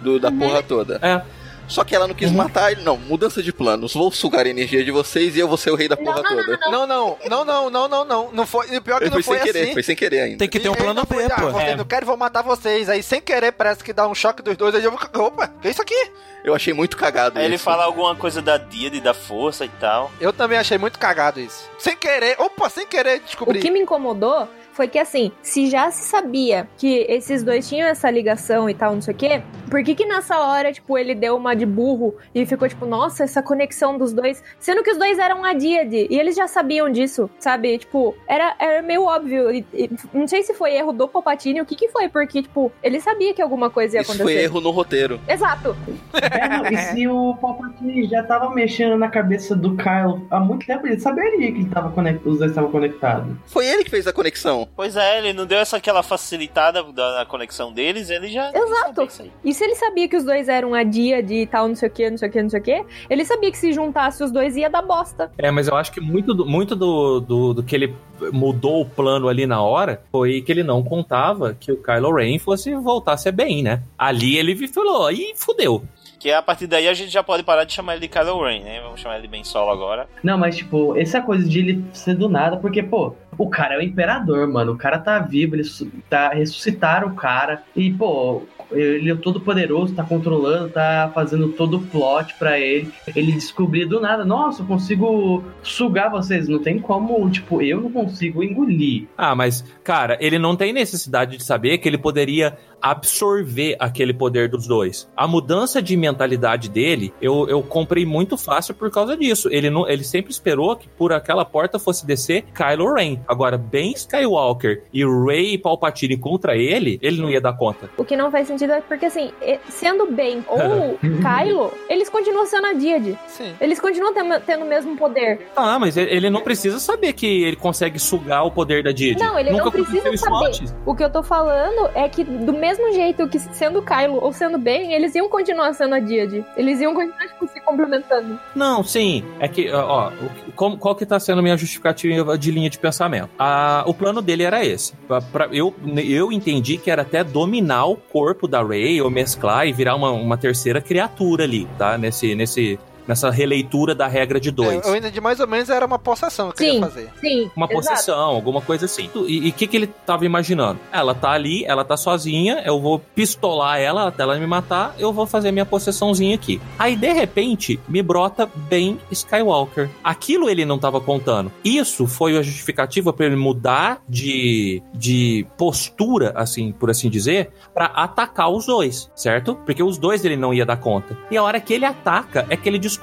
do, 0.00 0.18
da 0.18 0.30
porra 0.32 0.62
toda. 0.62 0.98
É. 1.02 1.22
Só 1.68 1.84
que 1.84 1.94
ela 1.94 2.08
não 2.08 2.16
quis 2.16 2.32
matar 2.32 2.72
ele, 2.72 2.82
não. 2.82 2.96
Mudança 2.96 3.40
de 3.40 3.52
planos. 3.52 3.94
Vou 3.94 4.10
sugar 4.10 4.44
a 4.44 4.48
energia 4.48 4.82
de 4.82 4.90
vocês 4.90 5.36
e 5.36 5.38
eu 5.38 5.46
vou 5.46 5.56
ser 5.56 5.70
o 5.70 5.76
rei 5.76 5.86
da 5.88 5.96
porra 5.96 6.20
toda. 6.20 6.58
Não, 6.68 6.84
não, 6.84 7.16
não, 7.28 7.44
não, 7.44 7.70
não, 7.70 7.88
não, 7.88 8.04
não. 8.04 8.32
Não 8.32 8.44
foi. 8.44 8.74
E 8.74 8.80
pior 8.80 8.98
que 9.00 9.06
Foi 9.08 9.16
não 9.18 9.22
foi 9.22 9.36
sem 9.38 9.46
querer, 9.46 9.62
assim. 9.62 9.72
foi 9.74 9.82
sem 9.84 9.94
querer 9.94 10.20
ainda. 10.22 10.38
Tem 10.38 10.48
que 10.48 10.58
ter 10.58 10.68
um 10.68 10.72
E 10.72 10.76
plano 10.76 10.94
não 10.94 11.04
B, 11.04 11.14
foi, 11.14 11.24
ah, 11.26 11.36
pô. 11.36 11.50
você 11.52 11.62
É. 11.66 11.76
não 11.76 11.84
quero, 11.84 12.04
vou 12.06 12.16
matar 12.16 12.42
vocês. 12.42 12.88
Aí 12.88 13.04
sem 13.04 13.20
querer 13.20 13.52
parece 13.52 13.84
que 13.84 13.92
dá 13.92 14.08
um 14.08 14.16
choque 14.16 14.42
dos 14.42 14.56
dois. 14.56 14.74
Aí 14.74 14.82
eu 14.82 14.90
vou. 14.90 15.26
Opa, 15.26 15.46
que 15.62 15.68
é 15.68 15.70
isso 15.70 15.80
aqui? 15.80 16.10
Eu 16.42 16.56
achei 16.56 16.72
muito 16.74 16.96
cagado 16.96 17.38
Aí 17.38 17.44
ele 17.44 17.54
isso. 17.54 17.62
fala 17.62 17.84
alguma 17.84 18.16
coisa 18.16 18.42
da 18.42 18.56
Díade, 18.56 19.00
da 19.00 19.14
força 19.14 19.64
e 19.64 19.68
tal. 19.68 20.10
Eu 20.20 20.32
também 20.32 20.58
achei 20.58 20.76
muito 20.76 20.98
cagado 20.98 21.38
isso. 21.38 21.70
Sem 21.78 21.96
querer. 21.96 22.34
Opa, 22.40 22.68
sem 22.68 22.84
querer 22.84 23.20
descobrir. 23.20 23.60
O 23.60 23.62
que 23.62 23.70
me 23.70 23.78
incomodou 23.78 24.48
foi 24.80 24.88
que, 24.88 24.98
assim, 24.98 25.30
se 25.42 25.68
já 25.68 25.90
se 25.90 26.08
sabia 26.08 26.66
que 26.78 27.04
esses 27.06 27.42
dois 27.42 27.68
tinham 27.68 27.86
essa 27.86 28.10
ligação 28.10 28.68
e 28.70 28.72
tal, 28.72 28.94
não 28.94 29.02
sei 29.02 29.12
o 29.12 29.16
quê, 29.16 29.42
por 29.70 29.82
que 29.84 29.94
que 29.94 30.06
nessa 30.06 30.38
hora, 30.38 30.72
tipo, 30.72 30.96
ele 30.96 31.14
deu 31.14 31.36
uma 31.36 31.54
de 31.54 31.66
burro 31.66 32.14
e 32.34 32.46
ficou 32.46 32.66
tipo, 32.66 32.86
nossa, 32.86 33.24
essa 33.24 33.42
conexão 33.42 33.98
dos 33.98 34.10
dois, 34.10 34.42
sendo 34.58 34.82
que 34.82 34.90
os 34.90 34.96
dois 34.96 35.18
eram 35.18 35.44
a 35.44 35.52
Díade 35.52 36.06
e 36.08 36.18
eles 36.18 36.34
já 36.34 36.48
sabiam 36.48 36.88
disso, 36.88 37.28
sabe? 37.38 37.76
Tipo, 37.76 38.14
era, 38.26 38.54
era 38.58 38.80
meio 38.80 39.04
óbvio. 39.04 39.50
E- 39.52 39.66
e 39.74 39.90
não 40.14 40.26
sei 40.26 40.42
se 40.42 40.54
foi 40.54 40.72
erro 40.74 40.92
do 40.92 41.06
Palpatine, 41.06 41.60
o 41.60 41.66
que 41.66 41.76
que 41.76 41.88
foi, 41.88 42.08
porque, 42.08 42.40
tipo, 42.42 42.72
ele 42.82 43.00
sabia 43.00 43.34
que 43.34 43.42
alguma 43.42 43.68
coisa 43.68 43.96
ia 43.98 44.00
Isso 44.00 44.12
acontecer. 44.12 44.34
foi 44.34 44.42
erro 44.44 44.62
no 44.62 44.70
roteiro. 44.70 45.20
Exato. 45.28 45.76
É, 46.22 46.48
não, 46.48 46.64
e 46.66 46.76
se 46.96 47.06
o 47.06 47.34
Palpatine 47.38 48.06
já 48.08 48.22
tava 48.22 48.48
mexendo 48.54 48.96
na 48.96 49.10
cabeça 49.10 49.54
do 49.54 49.76
Kylo 49.76 50.26
há 50.30 50.40
muito 50.40 50.64
tempo, 50.66 50.86
ele 50.86 50.98
saberia 50.98 51.52
que 51.52 51.58
ele 51.58 51.68
tava 51.68 51.90
conect... 51.90 52.26
os 52.26 52.38
dois 52.38 52.50
estavam 52.50 52.70
conectados. 52.70 53.36
Foi 53.44 53.66
ele 53.66 53.84
que 53.84 53.90
fez 53.90 54.06
a 54.06 54.12
conexão. 54.12 54.66
Pois 54.74 54.96
é, 54.96 55.18
ele 55.18 55.32
não 55.32 55.46
deu 55.46 55.58
essa 55.58 55.76
aquela 55.76 56.02
facilitada 56.02 56.82
da, 56.82 57.18
da 57.18 57.26
conexão 57.26 57.72
deles, 57.72 58.10
ele 58.10 58.28
já. 58.28 58.50
Exato. 58.54 59.08
E 59.44 59.52
se 59.52 59.64
ele 59.64 59.74
sabia 59.74 60.08
que 60.08 60.16
os 60.16 60.24
dois 60.24 60.48
eram 60.48 60.74
a 60.74 60.82
Díade 60.82 61.34
e 61.34 61.46
tal, 61.46 61.68
não 61.68 61.74
sei 61.74 61.88
o 61.88 61.92
que, 61.92 62.10
não 62.10 62.18
sei 62.18 62.28
o 62.28 62.32
que, 62.32 62.42
não 62.42 62.50
sei 62.50 62.60
o 62.60 62.62
que, 62.62 62.84
ele 63.08 63.24
sabia 63.24 63.50
que 63.50 63.58
se 63.58 63.72
juntasse 63.72 64.22
os 64.22 64.30
dois 64.30 64.56
ia 64.56 64.70
dar 64.70 64.82
bosta. 64.82 65.30
É, 65.38 65.50
mas 65.50 65.68
eu 65.68 65.76
acho 65.76 65.92
que 65.92 66.00
muito 66.00 66.34
do, 66.34 66.46
muito 66.46 66.74
do, 66.74 67.20
do, 67.20 67.54
do 67.54 67.62
que 67.62 67.74
ele 67.74 67.94
mudou 68.32 68.82
o 68.82 68.86
plano 68.86 69.28
ali 69.28 69.46
na 69.46 69.62
hora 69.62 70.02
foi 70.10 70.42
que 70.42 70.52
ele 70.52 70.62
não 70.62 70.82
contava 70.82 71.54
que 71.54 71.72
o 71.72 71.82
Kylo 71.82 72.14
Ren 72.14 72.38
fosse 72.38 72.74
voltar 72.74 73.14
a 73.14 73.16
ser 73.16 73.32
bem, 73.32 73.62
né? 73.62 73.82
Ali 73.98 74.36
ele 74.36 74.68
falou, 74.68 75.10
e 75.10 75.34
fudeu. 75.36 75.82
Que 76.18 76.30
a 76.30 76.42
partir 76.42 76.66
daí 76.66 76.86
a 76.86 76.92
gente 76.92 77.10
já 77.10 77.22
pode 77.22 77.42
parar 77.42 77.64
de 77.64 77.72
chamar 77.72 77.94
ele 77.94 78.06
de 78.06 78.08
Kylo 78.08 78.44
Ren, 78.44 78.60
né? 78.60 78.80
Vamos 78.82 79.00
chamar 79.00 79.14
ele 79.14 79.22
de 79.22 79.28
Ben 79.28 79.42
Solo 79.42 79.70
agora. 79.70 80.06
Não, 80.22 80.36
mas 80.36 80.56
tipo, 80.56 80.94
essa 80.96 81.20
coisa 81.22 81.48
de 81.48 81.58
ele 81.58 81.84
ser 81.94 82.14
do 82.14 82.28
nada, 82.28 82.58
porque, 82.58 82.82
pô, 82.82 83.14
o 83.36 83.48
cara 83.48 83.74
é 83.74 83.78
o 83.78 83.82
imperador, 83.82 84.46
mano. 84.48 84.72
O 84.72 84.76
cara 84.76 84.98
tá 84.98 85.18
vivo, 85.18 85.56
eles 85.56 85.86
tá, 86.08 86.30
ressuscitaram 86.30 87.08
o 87.08 87.14
cara. 87.14 87.62
E, 87.74 87.92
pô, 87.92 88.42
ele 88.72 89.10
é 89.10 89.14
todo 89.14 89.40
poderoso, 89.40 89.94
tá 89.94 90.04
controlando, 90.04 90.70
tá 90.70 91.10
fazendo 91.14 91.48
todo 91.48 91.78
o 91.78 91.82
plot 91.82 92.34
pra 92.38 92.58
ele. 92.58 92.92
Ele 93.14 93.32
descobrir 93.32 93.86
do 93.86 94.00
nada, 94.00 94.24
nossa, 94.24 94.62
eu 94.62 94.66
consigo 94.66 95.42
sugar 95.62 96.10
vocês. 96.10 96.48
Não 96.48 96.58
tem 96.58 96.78
como, 96.78 97.28
tipo, 97.30 97.60
eu 97.62 97.80
não 97.80 97.90
consigo 97.90 98.42
engolir. 98.42 99.06
Ah, 99.16 99.34
mas, 99.34 99.64
cara, 99.82 100.16
ele 100.20 100.38
não 100.38 100.56
tem 100.56 100.72
necessidade 100.72 101.36
de 101.36 101.44
saber 101.44 101.78
que 101.78 101.88
ele 101.88 101.98
poderia 101.98 102.56
absorver 102.80 103.76
aquele 103.78 104.14
poder 104.14 104.48
dos 104.48 104.66
dois. 104.66 105.08
A 105.16 105.26
mudança 105.26 105.82
de 105.82 105.96
mentalidade 105.96 106.68
dele, 106.68 107.12
eu, 107.20 107.46
eu 107.48 107.62
comprei 107.62 108.06
muito 108.06 108.36
fácil 108.36 108.74
por 108.74 108.90
causa 108.90 109.16
disso. 109.16 109.48
Ele, 109.50 109.68
não, 109.68 109.88
ele 109.88 110.04
sempre 110.04 110.30
esperou 110.30 110.76
que 110.76 110.88
por 110.88 111.12
aquela 111.12 111.44
porta 111.44 111.78
fosse 111.78 112.06
descer 112.06 112.44
Kylo 112.54 112.94
Ren. 112.94 113.19
Agora, 113.26 113.56
Ben 113.56 113.92
Skywalker 113.92 114.82
e 114.92 115.04
Rey 115.04 115.58
Palpatine 115.58 116.16
contra 116.16 116.56
ele, 116.56 116.98
ele 117.02 117.20
não 117.20 117.30
ia 117.30 117.40
dar 117.40 117.52
conta. 117.52 117.90
O 117.96 118.04
que 118.04 118.16
não 118.16 118.30
faz 118.30 118.46
sentido 118.46 118.72
é 118.72 118.80
porque, 118.80 119.06
assim, 119.06 119.32
sendo 119.68 120.06
Ben 120.06 120.44
ou 120.48 120.98
Kylo, 121.20 121.72
eles 121.88 122.08
continuam 122.08 122.46
sendo 122.46 122.66
a 122.66 122.72
Díade. 122.72 123.18
Sim. 123.28 123.54
Eles 123.60 123.80
continuam 123.80 124.12
tendo, 124.14 124.40
tendo 124.40 124.64
o 124.64 124.68
mesmo 124.68 124.96
poder. 124.96 125.40
Ah, 125.56 125.78
mas 125.78 125.96
ele 125.96 126.30
não 126.30 126.40
precisa 126.40 126.78
saber 126.78 127.12
que 127.12 127.44
ele 127.44 127.56
consegue 127.56 127.98
sugar 127.98 128.44
o 128.44 128.50
poder 128.50 128.82
da 128.82 128.92
Díade. 128.92 129.22
Não, 129.22 129.38
ele 129.38 129.50
Nunca 129.50 129.64
não 129.64 129.72
precisa 129.72 130.16
saber. 130.16 130.46
Antes. 130.46 130.74
O 130.86 130.94
que 130.94 131.04
eu 131.04 131.10
tô 131.10 131.22
falando 131.22 131.90
é 131.94 132.08
que, 132.08 132.24
do 132.24 132.52
mesmo 132.52 132.92
jeito 132.92 133.28
que 133.28 133.38
sendo 133.38 133.82
Kylo 133.82 134.18
ou 134.22 134.32
sendo 134.32 134.58
Ben, 134.58 134.92
eles 134.92 135.14
iam 135.14 135.28
continuar 135.28 135.72
sendo 135.74 135.94
a 135.94 135.98
Díade. 135.98 136.44
Eles 136.56 136.80
iam 136.80 136.94
continuar 136.94 137.28
tipo, 137.28 137.46
se 137.48 137.60
complementando. 137.60 138.38
Não, 138.54 138.82
sim. 138.82 139.24
É 139.38 139.48
que, 139.48 139.70
ó, 139.70 140.10
qual, 140.54 140.76
qual 140.76 140.94
que 140.94 141.06
tá 141.06 141.18
sendo 141.18 141.38
a 141.40 141.42
minha 141.42 141.56
justificativa 141.56 142.36
de 142.38 142.50
linha 142.50 142.70
de 142.70 142.78
pensamento? 142.78 143.09
Ah, 143.38 143.84
o 143.86 143.94
plano 143.94 144.22
dele 144.22 144.42
era 144.42 144.64
esse. 144.64 144.94
Pra, 145.08 145.20
pra, 145.20 145.48
eu, 145.52 145.74
eu 145.96 146.30
entendi 146.30 146.76
que 146.76 146.90
era 146.90 147.02
até 147.02 147.24
dominar 147.24 147.86
o 147.86 147.96
corpo 147.96 148.46
da 148.46 148.62
Rey, 148.62 149.00
ou 149.00 149.10
mesclar 149.10 149.66
e 149.66 149.72
virar 149.72 149.96
uma, 149.96 150.10
uma 150.10 150.36
terceira 150.36 150.80
criatura 150.80 151.44
ali, 151.44 151.66
tá? 151.76 151.98
Nesse, 151.98 152.34
nesse, 152.34 152.78
nessa 153.10 153.28
releitura 153.28 153.92
da 153.92 154.06
regra 154.06 154.38
de 154.38 154.52
dois. 154.52 154.86
É, 154.86 154.88
eu 154.88 154.94
entendi 154.94 155.20
mais 155.20 155.40
ou 155.40 155.48
menos 155.48 155.68
era 155.68 155.84
uma 155.84 155.98
possessão 155.98 156.52
que 156.52 156.58
sim, 156.58 156.64
ele 156.66 156.74
ia 156.76 156.80
fazer. 156.80 157.08
Sim, 157.20 157.50
Uma 157.56 157.66
exato. 157.66 157.88
possessão, 157.88 158.20
alguma 158.20 158.60
coisa 158.60 158.84
assim. 158.84 159.10
E 159.26 159.48
o 159.48 159.52
que, 159.52 159.66
que 159.66 159.76
ele 159.76 159.88
tava 159.88 160.24
imaginando? 160.24 160.78
Ela 160.92 161.12
tá 161.12 161.32
ali, 161.32 161.64
ela 161.64 161.84
tá 161.84 161.96
sozinha, 161.96 162.62
eu 162.64 162.80
vou 162.80 163.00
pistolar 163.00 163.80
ela 163.80 164.06
até 164.06 164.22
ela 164.22 164.38
me 164.38 164.46
matar, 164.46 164.94
eu 164.96 165.12
vou 165.12 165.26
fazer 165.26 165.50
minha 165.50 165.66
possessãozinha 165.66 166.36
aqui. 166.36 166.60
Aí, 166.78 166.94
de 166.94 167.12
repente, 167.12 167.80
me 167.88 168.00
brota 168.00 168.48
bem 168.54 169.00
Skywalker. 169.10 169.90
Aquilo 170.04 170.48
ele 170.48 170.64
não 170.64 170.78
tava 170.78 171.00
contando. 171.00 171.50
Isso 171.64 172.06
foi 172.06 172.38
a 172.38 172.42
justificativa 172.42 173.12
para 173.12 173.26
ele 173.26 173.36
mudar 173.36 174.02
de, 174.08 174.80
de 174.94 175.44
postura, 175.58 176.32
assim, 176.36 176.70
por 176.70 176.90
assim 176.90 177.10
dizer, 177.10 177.50
para 177.74 177.86
atacar 177.86 178.50
os 178.50 178.66
dois, 178.66 179.10
certo? 179.16 179.56
Porque 179.66 179.82
os 179.82 179.98
dois 179.98 180.24
ele 180.24 180.36
não 180.36 180.54
ia 180.54 180.64
dar 180.64 180.76
conta. 180.76 181.18
E 181.28 181.36
a 181.36 181.42
hora 181.42 181.60
que 181.60 181.74
ele 181.74 181.84
ataca 181.84 182.46
é 182.48 182.56
que 182.56 182.68
ele 182.68 182.78
descobre 182.78 182.99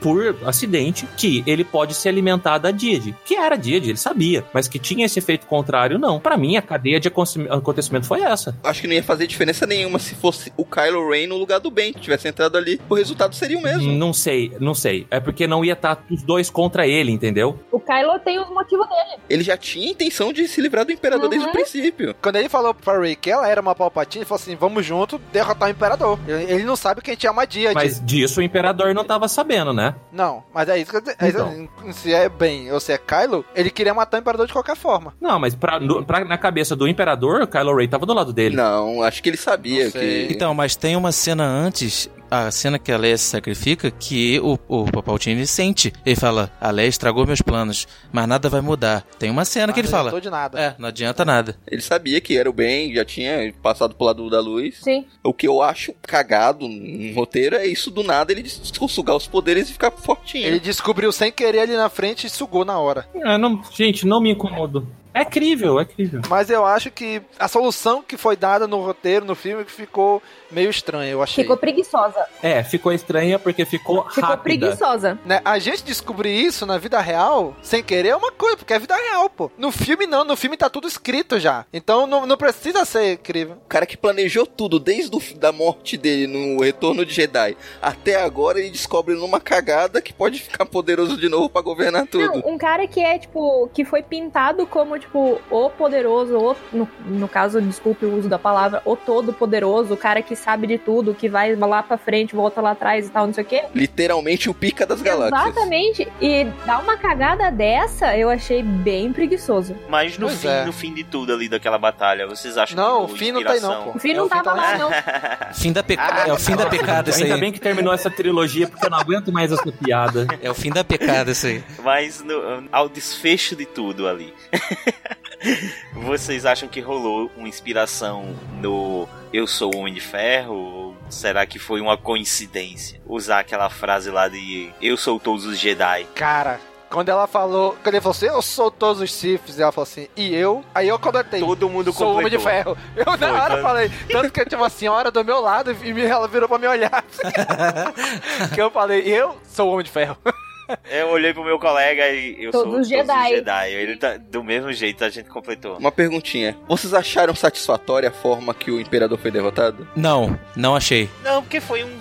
por 0.00 0.36
acidente 0.44 1.06
que 1.16 1.42
ele 1.46 1.64
pode 1.64 1.94
se 1.94 2.08
alimentar 2.08 2.58
da 2.58 2.70
Didi, 2.70 3.14
que 3.24 3.34
era 3.34 3.56
Didi, 3.56 3.90
ele 3.90 3.98
sabia, 3.98 4.44
mas 4.52 4.68
que 4.68 4.78
tinha 4.78 5.06
esse 5.06 5.18
efeito 5.18 5.46
contrário, 5.46 5.98
não. 5.98 6.20
Para 6.20 6.36
mim, 6.36 6.56
a 6.56 6.62
cadeia 6.62 7.00
de 7.00 7.08
acontecimento 7.08 8.06
foi 8.06 8.20
essa. 8.22 8.56
Acho 8.62 8.80
que 8.80 8.86
não 8.86 8.94
ia 8.94 9.02
fazer 9.02 9.26
diferença 9.26 9.66
nenhuma 9.66 9.98
se 9.98 10.14
fosse 10.14 10.52
o 10.56 10.64
Kylo 10.64 11.10
Ren 11.10 11.26
no 11.26 11.36
lugar 11.36 11.60
do 11.60 11.70
Ben, 11.70 11.92
que 11.92 12.00
tivesse 12.00 12.28
entrado 12.28 12.56
ali. 12.56 12.80
O 12.88 12.94
resultado 12.94 13.34
seria 13.34 13.58
o 13.58 13.62
mesmo. 13.62 13.92
Não 13.92 14.12
sei, 14.12 14.52
não 14.60 14.74
sei. 14.74 15.06
É 15.10 15.20
porque 15.20 15.46
não 15.46 15.64
ia 15.64 15.72
estar 15.72 16.04
os 16.10 16.22
dois 16.22 16.50
contra 16.50 16.86
ele, 16.86 17.10
entendeu? 17.12 17.58
O 17.70 17.80
Kylo 17.80 18.18
tem 18.20 18.38
os 18.38 18.48
motivos 18.50 18.88
dele. 18.88 19.20
Ele 19.28 19.42
já 19.42 19.56
tinha 19.56 19.90
intenção 19.90 20.32
de 20.32 20.46
se 20.48 20.60
livrar 20.60 20.84
do 20.84 20.92
Imperador 20.92 21.24
Uhum. 21.24 21.30
desde 21.30 21.48
o 21.48 21.52
princípio. 21.52 22.14
Quando 22.20 22.36
ele 22.36 22.48
falou 22.48 22.74
pra 22.74 22.98
Rey 23.00 23.16
que 23.16 23.30
ela 23.30 23.48
era 23.48 23.60
uma 23.60 23.74
Palpatine, 23.74 24.20
ele 24.22 24.28
falou 24.28 24.40
assim: 24.42 24.56
vamos 24.56 24.84
junto 24.84 25.18
derrotar 25.32 25.68
o 25.68 25.70
Imperador. 25.70 26.18
Ele 26.26 26.64
não 26.64 26.76
sabe 26.76 27.00
que 27.00 27.10
a 27.10 27.14
gente 27.14 27.26
é 27.26 27.30
uma 27.30 27.44
Díade. 27.46 27.74
Mas 27.74 28.00
disso 28.04 28.40
o 28.40 28.42
Imperador 28.42 28.94
não 28.94 29.03
tava 29.04 29.28
sabendo, 29.28 29.72
né? 29.72 29.94
Não, 30.12 30.42
mas 30.52 30.68
é 30.68 30.78
isso 30.78 30.90
que 30.90 30.96
eu 30.96 31.02
é 31.18 31.28
isso- 31.28 31.38
Então. 31.38 31.68
Se 31.92 32.12
é 32.12 32.28
bem 32.28 32.72
ou 32.72 32.80
se 32.80 32.92
é 32.92 32.98
Kylo, 32.98 33.44
ele 33.54 33.70
queria 33.70 33.94
matar 33.94 34.16
o 34.16 34.20
Imperador 34.20 34.46
de 34.46 34.52
qualquer 34.52 34.76
forma. 34.76 35.14
Não, 35.20 35.38
mas 35.38 35.54
pra, 35.54 35.78
no- 35.78 36.04
pra- 36.04 36.24
na 36.24 36.38
cabeça 36.38 36.74
do 36.74 36.88
Imperador, 36.88 37.42
o 37.42 37.46
Kylo 37.46 37.76
Ren 37.76 37.88
tava 37.88 38.06
do 38.06 38.12
lado 38.14 38.32
dele. 38.32 38.56
Não, 38.56 39.02
acho 39.02 39.22
que 39.22 39.28
ele 39.28 39.36
sabia 39.36 39.90
que. 39.90 40.28
Então, 40.30 40.54
mas 40.54 40.74
tem 40.76 40.96
uma 40.96 41.12
cena 41.12 41.44
antes, 41.44 42.10
a 42.30 42.50
cena 42.50 42.78
que 42.78 42.90
a 42.92 42.98
Leia 42.98 43.16
se 43.16 43.24
sacrifica, 43.24 43.90
que 43.90 44.40
o, 44.40 44.58
o 44.68 44.84
Palpatine 44.90 45.46
sente. 45.46 45.92
Ele 46.04 46.16
fala, 46.16 46.50
a 46.60 46.70
Leia 46.70 46.88
estragou 46.88 47.26
meus 47.26 47.42
planos, 47.42 47.86
mas 48.12 48.26
nada 48.28 48.48
vai 48.48 48.60
mudar. 48.60 49.04
Tem 49.18 49.30
uma 49.30 49.44
cena 49.44 49.72
que 49.72 49.80
ele 49.80 49.88
não 49.88 49.92
fala, 49.92 50.08
adiantou 50.10 50.20
de 50.20 50.30
nada. 50.30 50.60
é, 50.60 50.74
não 50.78 50.88
adianta 50.88 51.24
nada. 51.24 51.56
Ele 51.66 51.82
sabia 51.82 52.20
que 52.20 52.36
era 52.36 52.48
o 52.48 52.52
bem, 52.52 52.94
já 52.94 53.04
tinha 53.04 53.52
passado 53.62 53.94
pro 53.94 54.06
lado 54.06 54.28
da 54.30 54.40
luz. 54.40 54.76
Sim. 54.82 55.04
O 55.22 55.32
que 55.32 55.46
eu 55.46 55.62
acho 55.62 55.94
cagado 56.02 56.68
no 56.68 57.14
roteiro 57.14 57.56
é 57.56 57.66
isso 57.66 57.90
do 57.90 58.02
nada, 58.02 58.32
ele 58.32 58.48
sugar 58.48 59.16
os 59.16 59.26
poderes 59.26 59.68
e 59.68 59.72
ficar 59.72 59.90
fortinho. 59.90 60.46
Ele 60.46 60.60
descobriu 60.60 61.10
sem 61.12 61.32
querer 61.32 61.60
ali 61.60 61.76
na 61.76 61.88
frente 61.88 62.26
e 62.26 62.30
sugou 62.30 62.64
na 62.64 62.78
hora. 62.78 63.08
Ah, 63.24 63.38
não, 63.38 63.62
gente, 63.72 64.06
não 64.06 64.20
me 64.20 64.30
incomodo. 64.30 64.86
É 65.14 65.24
crível, 65.24 65.78
é 65.78 65.84
crível. 65.84 66.20
Mas 66.28 66.50
eu 66.50 66.66
acho 66.66 66.90
que 66.90 67.22
a 67.38 67.46
solução 67.46 68.02
que 68.02 68.16
foi 68.16 68.36
dada 68.36 68.66
no 68.66 68.80
roteiro, 68.82 69.24
no 69.24 69.36
filme, 69.36 69.64
que 69.64 69.70
ficou 69.70 70.20
meio 70.50 70.68
estranha, 70.68 71.10
eu 71.12 71.22
achei. 71.22 71.44
Ficou 71.44 71.56
preguiçosa. 71.56 72.26
É, 72.42 72.62
ficou 72.64 72.92
estranha 72.92 73.38
porque 73.38 73.64
ficou, 73.64 74.04
Ficou 74.10 74.30
rápida. 74.30 74.42
preguiçosa. 74.42 75.18
Né, 75.24 75.40
A 75.44 75.58
gente 75.58 75.84
descobrir 75.84 76.34
isso 76.44 76.66
na 76.66 76.78
vida 76.78 77.00
real, 77.00 77.54
sem 77.62 77.82
querer, 77.82 78.08
é 78.08 78.16
uma 78.16 78.32
coisa, 78.32 78.56
porque 78.56 78.72
é 78.72 78.78
vida 78.78 78.94
real, 78.96 79.30
pô. 79.30 79.50
No 79.56 79.70
filme 79.70 80.06
não, 80.06 80.24
no 80.24 80.36
filme 80.36 80.56
tá 80.56 80.68
tudo 80.68 80.88
escrito 80.88 81.38
já. 81.38 81.64
Então 81.72 82.06
não, 82.06 82.26
não 82.26 82.36
precisa 82.36 82.84
ser 82.84 83.12
incrível. 83.12 83.56
O 83.64 83.68
cara 83.68 83.86
que 83.86 83.96
planejou 83.96 84.46
tudo, 84.46 84.78
desde 84.80 85.16
o, 85.16 85.38
da 85.38 85.52
morte 85.52 85.96
dele 85.96 86.26
no 86.26 86.60
Retorno 86.62 87.04
de 87.06 87.14
Jedi 87.14 87.56
até 87.80 88.16
agora, 88.22 88.58
ele 88.58 88.70
descobre 88.70 89.14
numa 89.14 89.40
cagada 89.40 90.00
que 90.02 90.12
pode 90.12 90.40
ficar 90.40 90.66
poderoso 90.66 91.16
de 91.16 91.28
novo 91.28 91.48
pra 91.48 91.62
governar 91.62 92.06
tudo. 92.06 92.40
Não, 92.42 92.52
um 92.52 92.58
cara 92.58 92.86
que 92.88 93.00
é, 93.00 93.18
tipo, 93.18 93.68
que 93.72 93.84
foi 93.84 94.02
pintado 94.02 94.66
como, 94.66 94.98
tipo, 95.04 95.40
o 95.50 95.70
poderoso, 95.70 96.36
o, 96.38 96.56
no, 96.72 96.88
no 97.06 97.28
caso, 97.28 97.60
desculpe 97.60 98.04
o 98.06 98.16
uso 98.16 98.28
da 98.28 98.38
palavra, 98.38 98.82
o 98.84 98.96
todo 98.96 99.32
poderoso, 99.32 99.94
o 99.94 99.96
cara 99.96 100.22
que 100.22 100.34
sabe 100.34 100.66
de 100.66 100.78
tudo, 100.78 101.14
que 101.14 101.28
vai 101.28 101.54
lá 101.54 101.82
pra 101.82 101.96
frente, 101.96 102.34
volta 102.34 102.60
lá 102.60 102.72
atrás 102.72 103.06
e 103.06 103.10
tal, 103.10 103.26
não 103.26 103.34
sei 103.34 103.44
o 103.44 103.46
quê. 103.46 103.64
Literalmente 103.74 104.48
o 104.50 104.54
pica 104.54 104.86
das 104.86 105.00
galáxias. 105.02 105.46
Exatamente. 105.46 106.08
E 106.20 106.44
dar 106.66 106.80
uma 106.82 106.96
cagada 106.96 107.50
dessa, 107.50 108.16
eu 108.16 108.28
achei 108.30 108.62
bem 108.62 109.12
preguiçoso. 109.12 109.76
Mas 109.88 110.18
no 110.18 110.26
Pois 110.26 110.40
fim, 110.40 110.48
é. 110.48 110.64
no 110.64 110.72
fim 110.72 110.94
de 110.94 111.04
tudo 111.04 111.32
ali 111.32 111.48
daquela 111.48 111.78
batalha, 111.78 112.26
vocês 112.26 112.56
acham 112.58 112.76
Não, 112.76 113.06
que 113.06 113.12
o 113.12 113.16
fim 113.16 113.32
não 113.32 113.42
tá 113.42 113.52
aí 113.52 113.60
não, 113.60 113.84
pô. 113.84 113.90
O 113.90 113.98
filho 113.98 114.14
É, 114.14 114.16
não 114.16 114.24
o 114.26 114.28
fim 114.28 114.34
tava 114.42 114.44
tá 114.44 114.54
lá, 114.54 114.78
não. 114.78 114.90
Fim 115.54 115.72
da 115.72 115.82
pecada, 115.82 116.28
é 116.28 116.32
o 116.32 116.36
fim 116.38 116.56
da 116.56 116.66
pecada 116.66 117.10
isso 117.10 117.22
Ainda 117.22 117.34
aí. 117.34 117.40
bem 117.40 117.52
que 117.52 117.60
terminou 117.60 117.92
essa 117.92 118.10
trilogia 118.10 118.66
porque 118.68 118.84
eu 118.86 118.90
não 118.90 118.98
aguento 118.98 119.32
mais 119.32 119.52
essa 119.52 119.70
piada. 119.72 120.26
É 120.42 120.50
o 120.50 120.54
fim 120.54 120.70
da 120.70 120.82
pecada 120.84 121.30
isso 121.30 121.46
aí. 121.46 121.62
Mas 121.82 122.22
no- 122.22 122.64
ao 122.72 122.88
desfecho 122.88 123.54
de 123.56 123.64
tudo 123.66 124.08
ali. 124.08 124.32
Vocês 125.94 126.44
acham 126.46 126.68
que 126.68 126.80
rolou 126.80 127.30
uma 127.36 127.48
inspiração 127.48 128.34
no 128.60 129.08
Eu 129.32 129.46
sou 129.46 129.74
o 129.74 129.78
Homem 129.78 129.92
de 129.94 130.00
Ferro? 130.00 130.54
Ou 130.54 130.96
será 131.10 131.44
que 131.46 131.58
foi 131.58 131.80
uma 131.80 131.96
coincidência 131.96 133.00
usar 133.06 133.40
aquela 133.40 133.68
frase 133.70 134.10
lá 134.10 134.28
de 134.28 134.70
Eu 134.80 134.96
sou 134.96 135.20
todos 135.20 135.44
os 135.44 135.58
Jedi? 135.58 136.06
Cara, 136.14 136.58
quando 136.88 137.08
ela 137.08 137.26
falou, 137.26 137.76
quando 137.82 137.94
ele 137.94 138.00
falou 138.00 138.14
assim, 138.16 138.26
eu 138.26 138.40
sou 138.40 138.70
todos 138.70 139.02
os 139.02 139.12
Siths, 139.12 139.58
ela 139.58 139.72
falou 139.72 139.82
assim, 139.82 140.06
e 140.16 140.34
eu? 140.34 140.64
Aí 140.74 140.88
eu 140.88 140.98
completei. 140.98 141.40
Todo 141.40 141.68
mundo 141.68 141.92
Sou 141.92 142.08
o 142.14 142.16
Homem 142.18 142.30
de 142.30 142.36
completou. 142.36 142.74
Ferro. 142.76 142.88
Eu 142.96 143.04
na 143.04 143.18
Foi, 143.18 143.30
hora 143.30 143.48
tanto- 143.50 143.62
falei, 143.62 143.90
tanto 144.10 144.30
que 144.32 144.44
tinha 144.46 144.58
uma 144.60 144.70
senhora 144.70 145.10
do 145.10 145.24
meu 145.24 145.40
lado 145.40 145.72
e 145.82 146.00
ela 146.06 146.28
virou 146.28 146.48
pra 146.48 146.58
me 146.58 146.66
olhar. 146.68 147.04
que 148.54 148.60
eu 148.62 148.70
falei, 148.70 149.00
eu 149.00 149.36
sou 149.44 149.68
o 149.68 149.72
Homem 149.72 149.84
de 149.84 149.90
Ferro. 149.90 150.16
Eu 150.90 151.08
olhei 151.08 151.32
pro 151.32 151.44
meu 151.44 151.58
colega 151.58 152.08
e 152.10 152.44
eu 152.44 152.50
Todos 152.50 152.72
sou 152.72 152.80
os 152.80 152.88
todos 152.88 153.06
os 153.06 153.06
Jedi. 153.06 153.28
Jedi. 153.36 153.70
Ele 153.72 153.96
tá 153.96 154.16
do 154.16 154.42
mesmo 154.42 154.72
jeito, 154.72 155.04
a 155.04 155.10
gente 155.10 155.28
completou. 155.28 155.76
Uma 155.76 155.92
perguntinha. 155.92 156.56
Vocês 156.68 156.94
acharam 156.94 157.34
satisfatória 157.34 158.08
a 158.08 158.12
forma 158.12 158.54
que 158.54 158.70
o 158.70 158.80
Imperador 158.80 159.18
foi 159.18 159.30
derrotado? 159.30 159.86
Não, 159.94 160.38
não 160.56 160.74
achei. 160.74 161.08
Não, 161.22 161.42
porque 161.42 161.60
foi 161.60 161.84
um, 161.84 162.00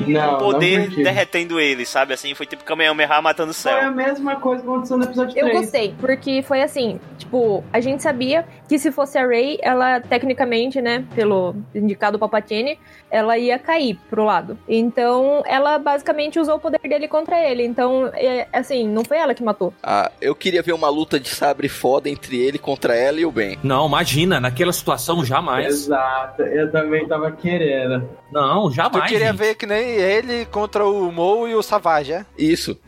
um 0.00 0.10
Não, 0.10 0.38
poder 0.38 0.88
derretendo 0.90 1.58
ele, 1.60 1.84
sabe? 1.84 2.14
Assim, 2.14 2.34
foi 2.34 2.46
tipo 2.46 2.64
Kamehameha 2.64 3.20
matando 3.22 3.50
o 3.50 3.54
Foi 3.54 3.72
a 3.72 3.80
céu. 3.82 3.92
mesma 3.92 4.36
coisa 4.36 4.62
que 4.62 4.68
aconteceu 4.68 4.96
no 4.98 5.04
episódio 5.04 5.38
Eu 5.38 5.46
3. 5.46 5.60
gostei, 5.60 5.94
porque 6.00 6.42
foi 6.42 6.62
assim, 6.62 7.00
tipo, 7.18 7.62
a 7.72 7.80
gente 7.80 8.02
sabia 8.02 8.44
que 8.68 8.78
se 8.78 8.90
fosse 8.92 9.18
a 9.18 9.26
Rey, 9.26 9.58
ela 9.62 10.00
tecnicamente, 10.00 10.80
né, 10.80 11.04
pelo 11.14 11.54
indicado 11.74 12.18
Palpatine, 12.18 12.78
ela 13.10 13.38
ia 13.38 13.58
cair 13.58 13.98
pro 14.10 14.24
lado. 14.24 14.58
Então, 14.68 15.42
ela 15.46 15.78
basicamente 15.78 16.38
usou 16.38 16.56
o 16.56 16.60
poder 16.60 16.78
dele 16.82 17.08
contra 17.08 17.38
ele. 17.40 17.64
Então, 17.64 18.10
é, 18.14 18.46
assim, 18.52 18.86
não 18.88 19.04
foi 19.04 19.16
ela 19.18 19.34
que 19.34 19.42
matou. 19.42 19.72
Ah, 19.82 20.10
eu 20.20 20.34
queria 20.34 20.62
ver 20.62 20.72
uma 20.72 20.88
luta 20.90 21.18
de 21.18 21.28
sabre 21.28 21.68
foda 21.68 22.08
entre 22.08 22.38
ele 22.38 22.58
contra 22.58 22.94
ela 22.94 23.18
e 23.18 23.24
o 23.26 23.30
Ben. 23.32 23.58
Não, 23.62 23.86
imagina, 23.86 24.38
naquela 24.40 24.72
situação 24.72 25.24
jamais. 25.24 25.66
Exato, 25.66 26.42
eu 26.42 26.70
também 26.70 27.06
tava 27.08 27.30
querendo. 27.32 28.08
Não, 28.30 28.68
Tu 28.68 28.74
jamais. 28.74 29.10
queria 29.10 29.28
gente. 29.28 29.36
ver 29.38 29.54
que 29.54 29.66
nem 29.66 29.87
ele 29.88 30.46
contra 30.46 30.86
o 30.86 31.10
Mo 31.12 31.46
e 31.48 31.54
o 31.54 31.62
Savage, 31.62 32.12
é? 32.12 32.26
Isso. 32.36 32.78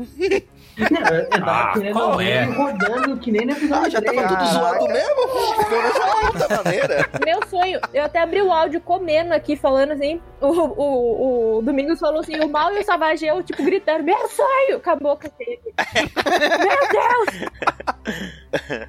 Não, 0.90 1.08
eu, 1.10 1.22
eu 1.24 1.28
tava 1.30 1.50
Ah, 1.52 1.72
querendo 1.74 1.92
qual 1.92 2.20
é? 2.22 2.44
rodando 2.44 3.16
que 3.18 3.30
nem 3.30 3.44
no 3.44 3.52
episódio 3.52 3.84
Ah, 3.86 3.90
já 3.90 4.00
3. 4.00 4.16
tava 4.16 4.28
tudo 4.28 4.44
zoado 4.50 4.88
mesmo? 4.88 5.14
Pelo 5.68 5.82
menos 5.82 6.64
maneira. 6.64 7.10
Meu 7.24 7.46
sonho, 7.48 7.80
eu 7.92 8.04
até 8.04 8.18
abri 8.20 8.40
o 8.40 8.50
áudio 8.50 8.80
comendo 8.80 9.34
aqui, 9.34 9.56
falando 9.56 9.92
assim. 9.92 10.20
O, 10.40 10.46
o, 10.46 11.58
o 11.58 11.62
Domingos 11.62 11.98
falou 12.00 12.20
assim: 12.20 12.38
o 12.40 12.48
mal 12.48 12.72
e 12.72 12.78
o 12.78 12.84
Savage, 12.84 13.26
eu, 13.26 13.42
tipo, 13.42 13.62
gritando: 13.62 14.02
Meu 14.04 14.26
sonho! 14.28 14.76
Acabou 14.78 15.18
com 15.18 15.26
aquele. 15.26 15.60
Meu 16.24 16.88
Deus! 16.88 17.50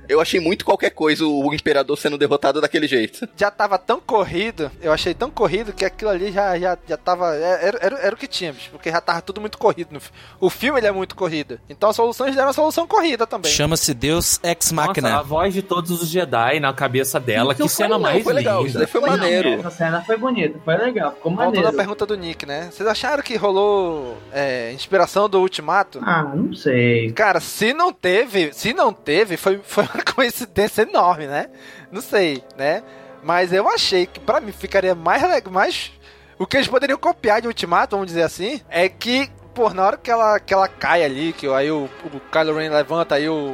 Eu 0.10 0.20
achei 0.20 0.40
muito 0.40 0.66
qualquer 0.66 0.90
coisa 0.92 1.26
o 1.26 1.54
Imperador 1.54 1.98
sendo 1.98 2.18
derrotado 2.18 2.60
daquele 2.62 2.88
jeito. 2.88 3.28
Já 3.36 3.52
tava 3.52 3.78
tão 3.78 4.00
corrido, 4.00 4.72
eu 4.82 4.92
achei 4.92 5.14
tão 5.14 5.30
corrido 5.30 5.72
que 5.74 5.86
aquilo 5.86 6.10
ali 6.12 6.32
já, 6.32 6.58
já, 6.58 6.78
já 6.88 6.98
tava. 6.98 7.36
é, 7.36 7.68
Era, 7.68 7.78
era, 7.82 7.98
era 8.00 8.16
o 8.16 8.18
que 8.18 8.28
tinha, 8.28 8.52
bicho, 8.54 8.70
porque 8.72 8.90
já 8.92 9.00
tava 9.02 9.22
tudo 9.22 9.40
muito 9.42 9.58
corrido. 9.58 10.00
O 10.40 10.50
filme 10.50 10.80
ele 10.80 10.88
é 10.88 10.92
muito 10.92 11.16
corrido. 11.16 11.60
Então 11.70 11.90
a 11.90 11.94
solução 11.94 12.26
eles 12.26 12.36
deram 12.36 12.48
uma 12.50 12.54
solução 12.54 12.88
corrida 12.88 13.26
também. 13.28 13.52
Chama-se 13.52 13.94
Deus 13.94 14.40
Ex 14.44 14.72
Nossa, 14.72 14.84
a 14.84 14.88
Machina. 14.88 15.24
voz 15.24 15.54
de 15.54 15.62
todos 15.62 15.92
os 15.92 16.10
Jedi 16.10 16.60
na 16.60 16.74
cabeça 16.74 17.20
dela, 17.20 17.54
que 17.56 17.64
Isso 17.64 17.76
cena 17.76 17.96
foi- 17.96 18.00
mais 18.04 18.24
foi 18.24 18.34
legal, 18.34 18.58
linda. 18.60 18.70
isso 18.70 18.78
daí 18.78 18.88
foi 18.88 19.02
maneiro. 19.02 19.50
Essa 19.60 19.72
cena 19.72 20.02
foi 20.04 20.18
bonita, 20.18 20.60
foi 20.64 20.76
legal, 20.78 21.12
ficou 21.14 21.32
Voltando 21.32 21.48
maneiro. 21.56 21.68
à 21.68 21.74
pergunta 21.74 22.06
do 22.06 22.16
Nick, 22.18 22.46
né? 22.46 22.70
Vocês 22.72 22.88
acharam 22.88 23.22
que 23.24 23.36
rolou 23.36 24.18
é, 24.32 24.72
inspiração 24.74 25.30
do 25.30 25.40
Ultimato? 25.40 26.00
Ah, 26.04 26.24
não 26.24 26.54
sei. 26.54 27.12
Cara, 27.12 27.40
se 27.40 27.74
não 27.74 27.92
teve, 27.94 28.52
se 28.54 28.74
não 28.74 28.92
teve, 28.94 29.38
foi, 29.38 29.51
foi 29.60 29.84
uma 29.84 30.04
coincidência 30.14 30.84
enorme, 30.84 31.28
né? 31.28 31.50
Não 31.92 32.02
sei, 32.02 32.44
né? 32.58 32.84
Mas 33.24 33.54
eu 33.54 33.68
achei 33.68 34.06
que 34.06 34.20
pra 34.20 34.40
mim 34.40 34.52
ficaria 34.52 34.96
mais 34.96 35.22
legal, 35.22 35.54
mais 35.54 35.92
o 36.40 36.48
que 36.48 36.58
eles 36.58 36.68
poderiam 36.68 36.98
copiar 36.98 37.42
de 37.42 37.48
Ultimato, 37.48 37.96
vamos 37.96 38.08
dizer 38.08 38.24
assim, 38.24 38.62
é 38.70 38.90
que, 38.90 39.30
pô, 39.54 39.70
na 39.70 39.86
hora 39.86 39.98
que 39.98 40.10
ela, 40.10 40.40
que 40.40 40.54
ela 40.54 40.68
cai 40.68 41.04
ali, 41.04 41.34
que 41.34 41.48
aí 41.48 41.70
o, 41.70 41.88
o 42.06 42.20
Kylo 42.32 42.58
Ren 42.58 42.70
levanta 42.70 43.16
aí 43.16 43.30
o 43.30 43.54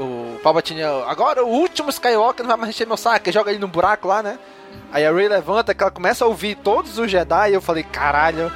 o 0.00 0.38
Palpatine, 0.42 0.82
agora 0.82 1.44
o 1.44 1.48
último 1.48 1.90
Skywalker 1.90 2.42
não 2.42 2.48
vai 2.48 2.56
mais 2.56 2.70
encher 2.70 2.86
meu 2.86 2.96
saco, 2.96 3.30
joga 3.30 3.50
ele 3.50 3.60
no 3.60 3.68
buraco 3.68 4.08
lá, 4.08 4.22
né? 4.22 4.38
Aí 4.92 5.04
a 5.04 5.12
Rey 5.12 5.28
levanta, 5.28 5.74
que 5.74 5.82
ela 5.82 5.90
começa 5.90 6.24
a 6.24 6.28
ouvir 6.28 6.56
todos 6.56 6.98
os 6.98 7.10
Jedi, 7.10 7.50
e 7.50 7.54
eu 7.54 7.60
falei, 7.60 7.82
caralho, 7.82 8.50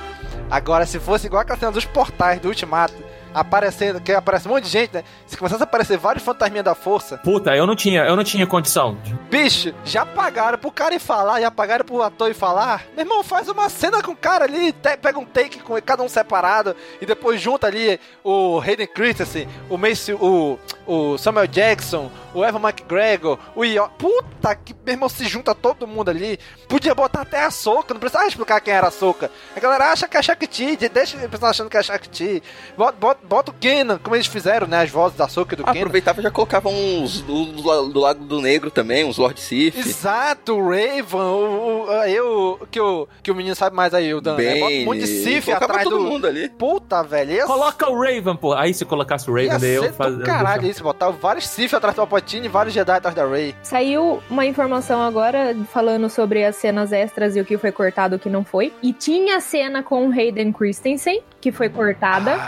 agora 0.51 0.86
se 0.86 0.99
fosse 0.99 1.27
igual 1.27 1.43
aquela 1.43 1.59
cena 1.59 1.73
dos 1.73 1.85
portais 1.85 2.41
do 2.41 2.49
Ultimato, 2.49 2.94
aparecendo, 3.34 4.00
que 4.00 4.12
aparece 4.12 4.46
um 4.48 4.52
monte 4.52 4.64
de 4.64 4.70
gente, 4.70 4.94
né? 4.94 5.04
Se 5.26 5.36
começasse 5.36 5.62
a 5.62 5.64
aparecer 5.64 5.98
vários 5.98 6.24
fantasminhas 6.24 6.64
da 6.64 6.74
força, 6.74 7.18
Puta, 7.18 7.54
eu 7.56 7.66
não 7.66 7.74
tinha, 7.76 8.02
eu 8.04 8.14
não 8.16 8.24
tinha 8.24 8.46
condição. 8.46 8.96
bicho, 9.30 9.74
já 9.84 10.06
pagaram 10.06 10.56
pro 10.58 10.70
cara 10.70 10.94
ir 10.94 10.98
falar, 11.00 11.40
já 11.40 11.50
pagaram 11.50 11.84
pro 11.84 12.02
ator 12.02 12.30
ir 12.30 12.34
falar. 12.34 12.84
Meu 12.94 13.04
irmão, 13.04 13.22
faz 13.24 13.48
uma 13.48 13.68
cena 13.68 14.02
com 14.02 14.12
o 14.12 14.16
cara 14.16 14.44
ali, 14.44 14.72
te- 14.72 14.96
pega 14.96 15.18
um 15.18 15.24
take 15.24 15.58
com 15.60 15.80
cada 15.82 16.02
um 16.02 16.08
separado, 16.08 16.76
e 17.00 17.06
depois 17.06 17.40
junta 17.40 17.66
ali 17.66 17.98
o 18.22 18.60
Hayden 18.60 18.86
Christensen, 18.86 19.48
o 19.68 19.76
Mace, 19.76 20.12
o, 20.12 20.58
o 20.86 21.18
Samuel 21.18 21.46
Jackson, 21.46 22.10
o 22.32 22.44
Evan 22.44 22.60
McGregor, 22.60 23.38
o 23.54 23.64
Io... 23.64 23.88
Puta 23.98 24.54
que, 24.54 24.74
meu 24.84 24.94
irmão, 24.94 25.08
se 25.08 25.24
junta 25.26 25.54
todo 25.54 25.86
mundo 25.86 26.10
ali. 26.10 26.38
Podia 26.68 26.94
botar 26.94 27.22
até 27.22 27.42
a 27.44 27.50
Soca, 27.50 27.94
não 27.94 28.00
precisava 28.00 28.26
explicar 28.28 28.60
quem 28.60 28.74
era 28.74 28.88
a 28.88 28.90
Soca. 28.90 29.30
A 29.56 29.60
galera 29.60 29.90
acha 29.92 30.06
que 30.06 30.16
é 30.16 30.22
Shakti, 30.22 30.76
deixa 30.88 31.16
o 31.16 31.28
pessoal 31.28 31.50
achando 31.50 31.70
que 31.70 31.76
é 31.76 31.82
Shakti. 31.82 32.42
Bota, 32.76 32.96
bota, 32.98 33.24
bota 33.28 33.51
o 33.51 33.55
Kenan, 33.55 33.99
como 33.99 34.17
eles 34.17 34.27
fizeram, 34.27 34.67
né, 34.67 34.83
as 34.83 34.91
vozes 34.91 35.17
da 35.17 35.28
Soca 35.28 35.55
e 35.55 35.57
do 35.57 35.65
Kenan. 35.65 35.78
Aproveitava 35.78 36.20
e 36.20 36.23
já 36.23 36.31
colocava 36.31 36.69
uns 36.69 37.20
do, 37.23 37.47
do, 37.47 37.89
do 37.89 38.01
Lago 38.01 38.25
do 38.25 38.41
Negro 38.41 38.70
também, 38.70 39.05
uns 39.05 39.19
Lord 39.19 39.41
Sith. 39.41 39.77
Exato, 39.77 40.55
o 40.55 40.69
Raven, 40.69 41.20
o, 41.20 41.86
o, 41.86 41.91
aí 41.91 42.20
o 42.20 42.59
que, 42.70 42.81
o 42.81 43.09
que 43.23 43.31
o 43.31 43.35
menino 43.35 43.55
sabe 43.55 43.75
mais 43.75 43.94
aí, 43.94 44.12
o 44.15 44.20
Dan, 44.20 44.36
né? 44.36 44.61
Bota 44.61 44.75
um 44.75 44.85
monte 44.85 45.01
de 45.01 45.07
Sif 45.07 45.51
atrás 45.51 45.85
todo 45.85 45.99
do... 45.99 46.05
mundo 46.05 46.27
ali. 46.27 46.49
Puta, 46.49 47.03
velho, 47.03 47.33
ia, 47.33 47.47
Coloca 47.47 47.91
o 47.91 48.01
Raven, 48.01 48.36
pô. 48.36 48.53
Aí 48.53 48.73
se 48.75 48.85
colocasse 48.85 49.31
o 49.31 49.35
Raven, 49.35 49.59
daí 49.59 49.75
eu 49.75 49.85
ser 49.85 49.93
fazia. 49.93 50.25
caralho 50.25 50.67
isso, 50.67 50.83
botar 50.83 51.11
vários 51.11 51.47
Sif 51.47 51.75
atrás 51.75 51.94
do 51.94 51.99
Palpatine 51.99 52.47
e 52.47 52.49
vários 52.49 52.75
Jedi 52.75 52.93
atrás 52.93 53.15
da 53.15 53.27
Rey. 53.27 53.55
Saiu 53.62 54.23
uma 54.28 54.44
informação 54.47 55.03
agora 55.03 55.57
falando 55.73 56.09
sobre 56.09 56.44
as 56.44 56.57
cenas 56.57 56.93
extras 56.93 57.36
e 57.36 57.41
o 57.41 57.44
que 57.44 57.57
foi 57.57 57.73
cortado 57.73 58.15
e 58.15 58.17
o 58.17 58.19
que 58.19 58.28
não 58.28 58.44
foi. 58.44 58.73
E 58.83 58.93
tinha 58.93 59.41
cena 59.41 59.83
com 59.83 60.09
o 60.09 60.12
Hayden 60.12 60.53
Christensen, 60.53 61.23
que 61.44 61.52
foi 61.52 61.68
cortada. 61.68 62.39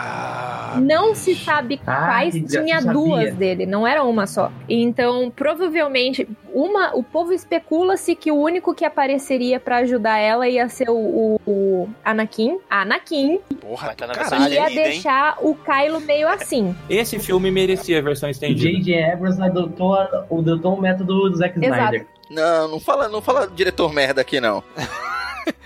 não 0.80 1.14
se 1.14 1.34
sabe 1.34 1.78
Ah, 1.86 2.06
quais, 2.06 2.32
tinha 2.34 2.80
sabia. 2.80 2.92
duas 2.92 3.34
dele, 3.34 3.66
não 3.66 3.86
era 3.86 4.02
uma 4.02 4.26
só. 4.26 4.50
Então, 4.66 5.30
provavelmente, 5.34 6.26
uma, 6.54 6.94
o 6.96 7.02
povo 7.02 7.32
especula-se 7.34 8.14
que 8.14 8.30
o 8.32 8.36
único 8.36 8.74
que 8.74 8.86
apareceria 8.86 9.60
pra 9.60 9.76
ajudar 9.78 10.16
ela 10.18 10.48
ia 10.48 10.66
ser 10.70 10.88
o, 10.88 10.94
o, 10.96 11.40
o 11.46 11.88
Anakin. 12.02 12.58
Anakin. 12.70 13.38
Porra, 13.60 13.94
tá 13.94 14.06
na 14.06 14.14
caralho, 14.14 14.50
E 14.50 14.54
ia 14.54 14.68
hein? 14.70 14.74
deixar 14.74 15.36
o 15.42 15.54
Kylo 15.54 16.00
meio 16.00 16.26
assim. 16.28 16.74
Esse 16.88 17.18
filme 17.18 17.50
merecia 17.50 17.98
a 17.98 18.02
versão 18.02 18.30
estendida. 18.30 18.70
J.J. 18.70 19.12
Abrams 19.12 19.42
adotou, 19.42 19.94
adotou 19.94 20.74
o 20.74 20.80
método 20.80 21.28
do 21.30 21.36
Zack 21.36 21.58
Exato. 21.58 21.74
Snyder. 21.74 22.06
Não, 22.30 22.68
não 22.68 22.80
fala, 22.80 23.08
não 23.08 23.20
fala 23.20 23.46
diretor 23.46 23.92
merda 23.92 24.22
aqui, 24.22 24.40
não. 24.40 24.62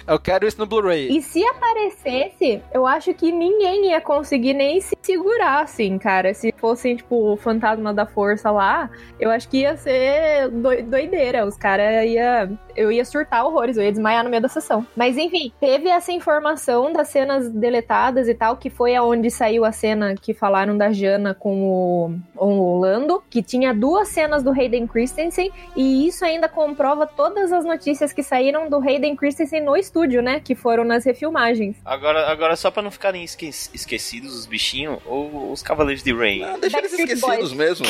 Eu 0.06 0.18
quero 0.18 0.46
isso 0.46 0.58
no 0.58 0.66
Blu-ray. 0.66 1.08
E 1.16 1.22
se 1.22 1.44
aparecesse, 1.44 2.60
eu 2.72 2.86
acho 2.86 3.14
que 3.14 3.30
ninguém 3.30 3.90
ia 3.90 4.00
conseguir 4.00 4.54
nem 4.54 4.80
se 4.80 4.96
segurar, 5.02 5.62
assim, 5.62 5.98
cara. 5.98 6.34
Se 6.34 6.52
fossem, 6.56 6.96
tipo, 6.96 7.32
o 7.32 7.36
fantasma 7.36 7.92
da 7.94 8.06
força 8.06 8.50
lá, 8.50 8.90
eu 9.18 9.30
acho 9.30 9.48
que 9.48 9.58
ia 9.58 9.76
ser 9.76 10.48
doi- 10.48 10.82
doideira. 10.82 11.46
Os 11.46 11.56
caras 11.56 12.04
ia. 12.06 12.50
Eu 12.76 12.90
ia 12.90 13.04
surtar 13.04 13.44
horrores, 13.44 13.76
eu 13.76 13.82
ia 13.82 13.90
desmaiar 13.92 14.24
no 14.24 14.30
meio 14.30 14.42
da 14.42 14.48
sessão. 14.48 14.86
Mas 14.96 15.16
enfim, 15.18 15.52
teve 15.60 15.88
essa 15.88 16.12
informação 16.12 16.92
das 16.92 17.08
cenas 17.08 17.48
deletadas 17.50 18.28
e 18.28 18.34
tal, 18.34 18.56
que 18.56 18.70
foi 18.70 18.94
aonde 18.94 19.30
saiu 19.30 19.64
a 19.64 19.72
cena 19.72 20.14
que 20.14 20.32
falaram 20.32 20.76
da 20.78 20.90
Jana 20.92 21.34
com 21.34 21.62
o, 21.62 22.14
o 22.36 22.78
Lando, 22.78 23.22
que 23.28 23.42
tinha 23.42 23.74
duas 23.74 24.08
cenas 24.08 24.42
do 24.42 24.50
Hayden 24.50 24.86
Christensen, 24.86 25.50
e 25.76 26.06
isso 26.06 26.24
ainda 26.24 26.48
comprova 26.48 27.06
todas 27.06 27.52
as 27.52 27.64
notícias 27.64 28.12
que 28.12 28.22
saíram 28.22 28.68
do 28.70 28.76
Hayden 28.78 29.14
Christensen 29.16 29.60
no 29.70 29.76
estúdio, 29.76 30.20
né? 30.22 30.40
Que 30.40 30.54
foram 30.54 30.84
nas 30.84 31.04
refilmagens. 31.04 31.76
Agora, 31.84 32.28
agora 32.30 32.56
só 32.56 32.70
pra 32.70 32.82
não 32.82 32.90
ficarem 32.90 33.22
esque- 33.24 33.48
esquecidos 33.48 34.34
os 34.36 34.46
bichinhos, 34.46 34.98
ou 35.06 35.52
os 35.52 35.62
Cavaleiros 35.62 36.02
de 36.02 36.12
Rain. 36.12 36.42
Ah, 36.44 36.56
deixa 36.60 36.78
eles 36.78 36.92
esquecidos 36.92 37.52
mesmo. 37.52 37.86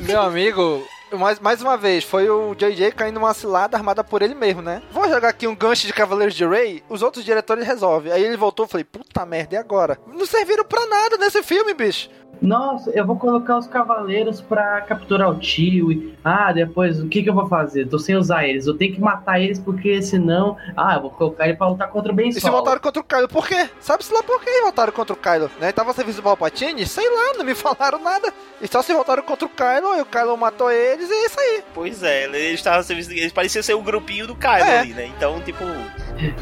Meu 0.00 0.20
amigo, 0.20 0.86
mais, 1.12 1.38
mais 1.40 1.62
uma 1.62 1.76
vez, 1.76 2.04
foi 2.04 2.28
o 2.28 2.54
JJ 2.54 2.92
caindo 2.92 3.18
numa 3.18 3.34
cilada 3.34 3.76
armada 3.76 4.04
por 4.04 4.22
ele 4.22 4.34
mesmo, 4.34 4.62
né? 4.62 4.82
Vou 4.92 5.08
jogar 5.08 5.28
aqui 5.30 5.46
um 5.46 5.54
gancho 5.56 5.86
de 5.86 5.92
Cavaleiros 5.92 6.34
de 6.34 6.46
Rey, 6.46 6.82
os 6.88 7.02
outros 7.02 7.24
diretores 7.24 7.66
resolvem. 7.66 8.12
Aí 8.12 8.22
ele 8.22 8.36
voltou 8.36 8.66
e 8.66 8.68
falei, 8.68 8.84
puta 8.84 9.24
merda, 9.26 9.54
e 9.54 9.58
agora? 9.58 9.98
Não 10.06 10.26
serviram 10.26 10.64
pra 10.64 10.86
nada 10.86 11.16
nesse 11.16 11.42
filme, 11.42 11.74
bicho. 11.74 12.08
Nossa, 12.40 12.90
eu 12.90 13.04
vou 13.04 13.16
colocar 13.16 13.58
os 13.58 13.66
cavaleiros 13.66 14.40
pra 14.40 14.80
capturar 14.82 15.28
o 15.28 15.38
tio. 15.40 15.90
E, 15.90 16.14
ah, 16.24 16.52
depois 16.52 17.00
o 17.00 17.08
que, 17.08 17.22
que 17.22 17.28
eu 17.28 17.34
vou 17.34 17.48
fazer? 17.48 17.88
Tô 17.88 17.98
sem 17.98 18.14
usar 18.16 18.46
eles. 18.46 18.64
Eu 18.66 18.76
tenho 18.76 18.94
que 18.94 19.00
matar 19.00 19.40
eles 19.40 19.58
porque 19.58 20.00
senão. 20.00 20.56
Ah, 20.76 20.94
eu 20.94 21.02
vou 21.02 21.10
colocar 21.10 21.48
ele 21.48 21.56
pra 21.56 21.66
lutar 21.66 21.88
contra 21.90 22.12
o 22.12 22.14
Ben 22.14 22.28
E 22.28 22.32
se 22.32 22.40
Solo. 22.40 22.52
voltaram 22.52 22.80
contra 22.80 23.00
o 23.02 23.04
Kylo, 23.04 23.28
por 23.28 23.46
quê? 23.48 23.68
Sabe-se 23.80 24.14
lá 24.14 24.22
por 24.22 24.40
que 24.40 24.60
voltaram 24.62 24.92
contra 24.92 25.12
o 25.14 25.16
Kylo, 25.16 25.50
né? 25.60 25.72
Tava 25.72 25.90
a 25.90 25.94
serviço 25.94 26.18
do 26.18 26.22
Palpatine? 26.22 26.86
Sei 26.86 27.10
lá, 27.10 27.34
não 27.38 27.44
me 27.44 27.54
falaram 27.56 27.98
nada. 28.00 28.32
E 28.62 28.68
só 28.68 28.82
se 28.82 28.92
voltaram 28.92 29.22
contra 29.24 29.44
o 29.46 29.48
Kylo, 29.48 29.96
e 29.96 30.00
o 30.00 30.06
Kylo 30.06 30.36
matou 30.36 30.70
eles, 30.70 31.10
e 31.10 31.12
é 31.12 31.26
isso 31.26 31.40
aí. 31.40 31.64
Pois 31.74 32.02
é, 32.04 32.24
eles 32.24 32.54
estavam 32.54 32.84
eles 32.96 33.32
pareciam 33.32 33.62
ser 33.64 33.74
o 33.74 33.82
grupinho 33.82 34.28
do 34.28 34.36
Kylo 34.36 34.64
É. 34.64 34.78
ali, 34.80 34.94
né? 34.94 35.06
Então, 35.16 35.40
tipo, 35.40 35.64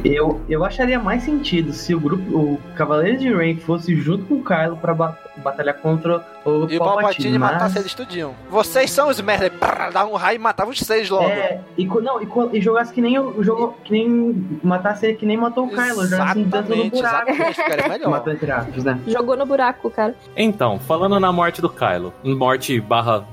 Eu, 0.05 0.41
eu 0.49 0.65
acharia 0.65 0.99
mais 0.99 1.23
sentido 1.23 1.73
se 1.73 1.95
o 1.95 2.01
grupo, 2.01 2.23
o 2.37 2.61
Cavaleiro 2.75 3.19
de 3.19 3.33
Rain 3.33 3.57
fosse 3.59 3.95
junto 3.97 4.25
com 4.25 4.37
o 4.37 4.45
Kylo 4.45 4.77
pra 4.77 4.95
ba- 4.95 5.19
batalhar 5.39 5.75
contra 5.77 6.25
o 6.45 6.67
E 6.71 6.77
o 6.77 6.79
Palpatine 6.79 7.39
matasse 7.39 7.79
eles 7.79 7.93
tudinho. 7.95 8.35
Vocês 8.49 8.91
são 8.91 9.09
os 9.09 9.21
merda, 9.21 9.51
prrr, 9.51 9.93
dá 9.93 10.07
um 10.07 10.15
raio 10.15 10.37
e 10.37 10.39
matava 10.39 10.71
os 10.71 10.79
seis 10.79 11.11
logo. 11.11 11.25
É, 11.29 11.61
e, 11.77 11.85
não, 11.87 12.21
e, 12.23 12.29
e 12.57 12.61
jogasse 12.61 12.93
que 12.93 13.01
nem 13.03 13.19
o 13.19 13.27
o 13.37 13.45
jogo, 13.45 13.77
que 13.85 13.93
nem 13.93 14.59
matasse 14.63 15.05
ele 15.07 15.17
que 15.17 15.27
nem 15.27 15.37
matou 15.37 15.67
o 15.67 15.69
Kylo, 15.69 16.07
jogasse 16.07 16.39
dentro 16.45 16.63
do 16.75 16.75
Exatamente, 16.75 16.91
buraco. 16.97 17.31
exatamente, 17.31 17.89
melhor. 17.91 18.11
Matou 18.11 18.33
entre 18.33 18.51
aspas, 18.51 18.85
né? 18.85 19.01
Jogou 19.07 19.37
no 19.37 19.45
buraco, 19.45 19.91
cara. 19.91 20.15
Então, 20.37 20.79
falando 20.79 21.21
na 21.21 21.31
morte 21.33 21.61
do 21.61 21.69
Kylo, 21.69 22.15
morte 22.25 22.81
barra 22.81 23.25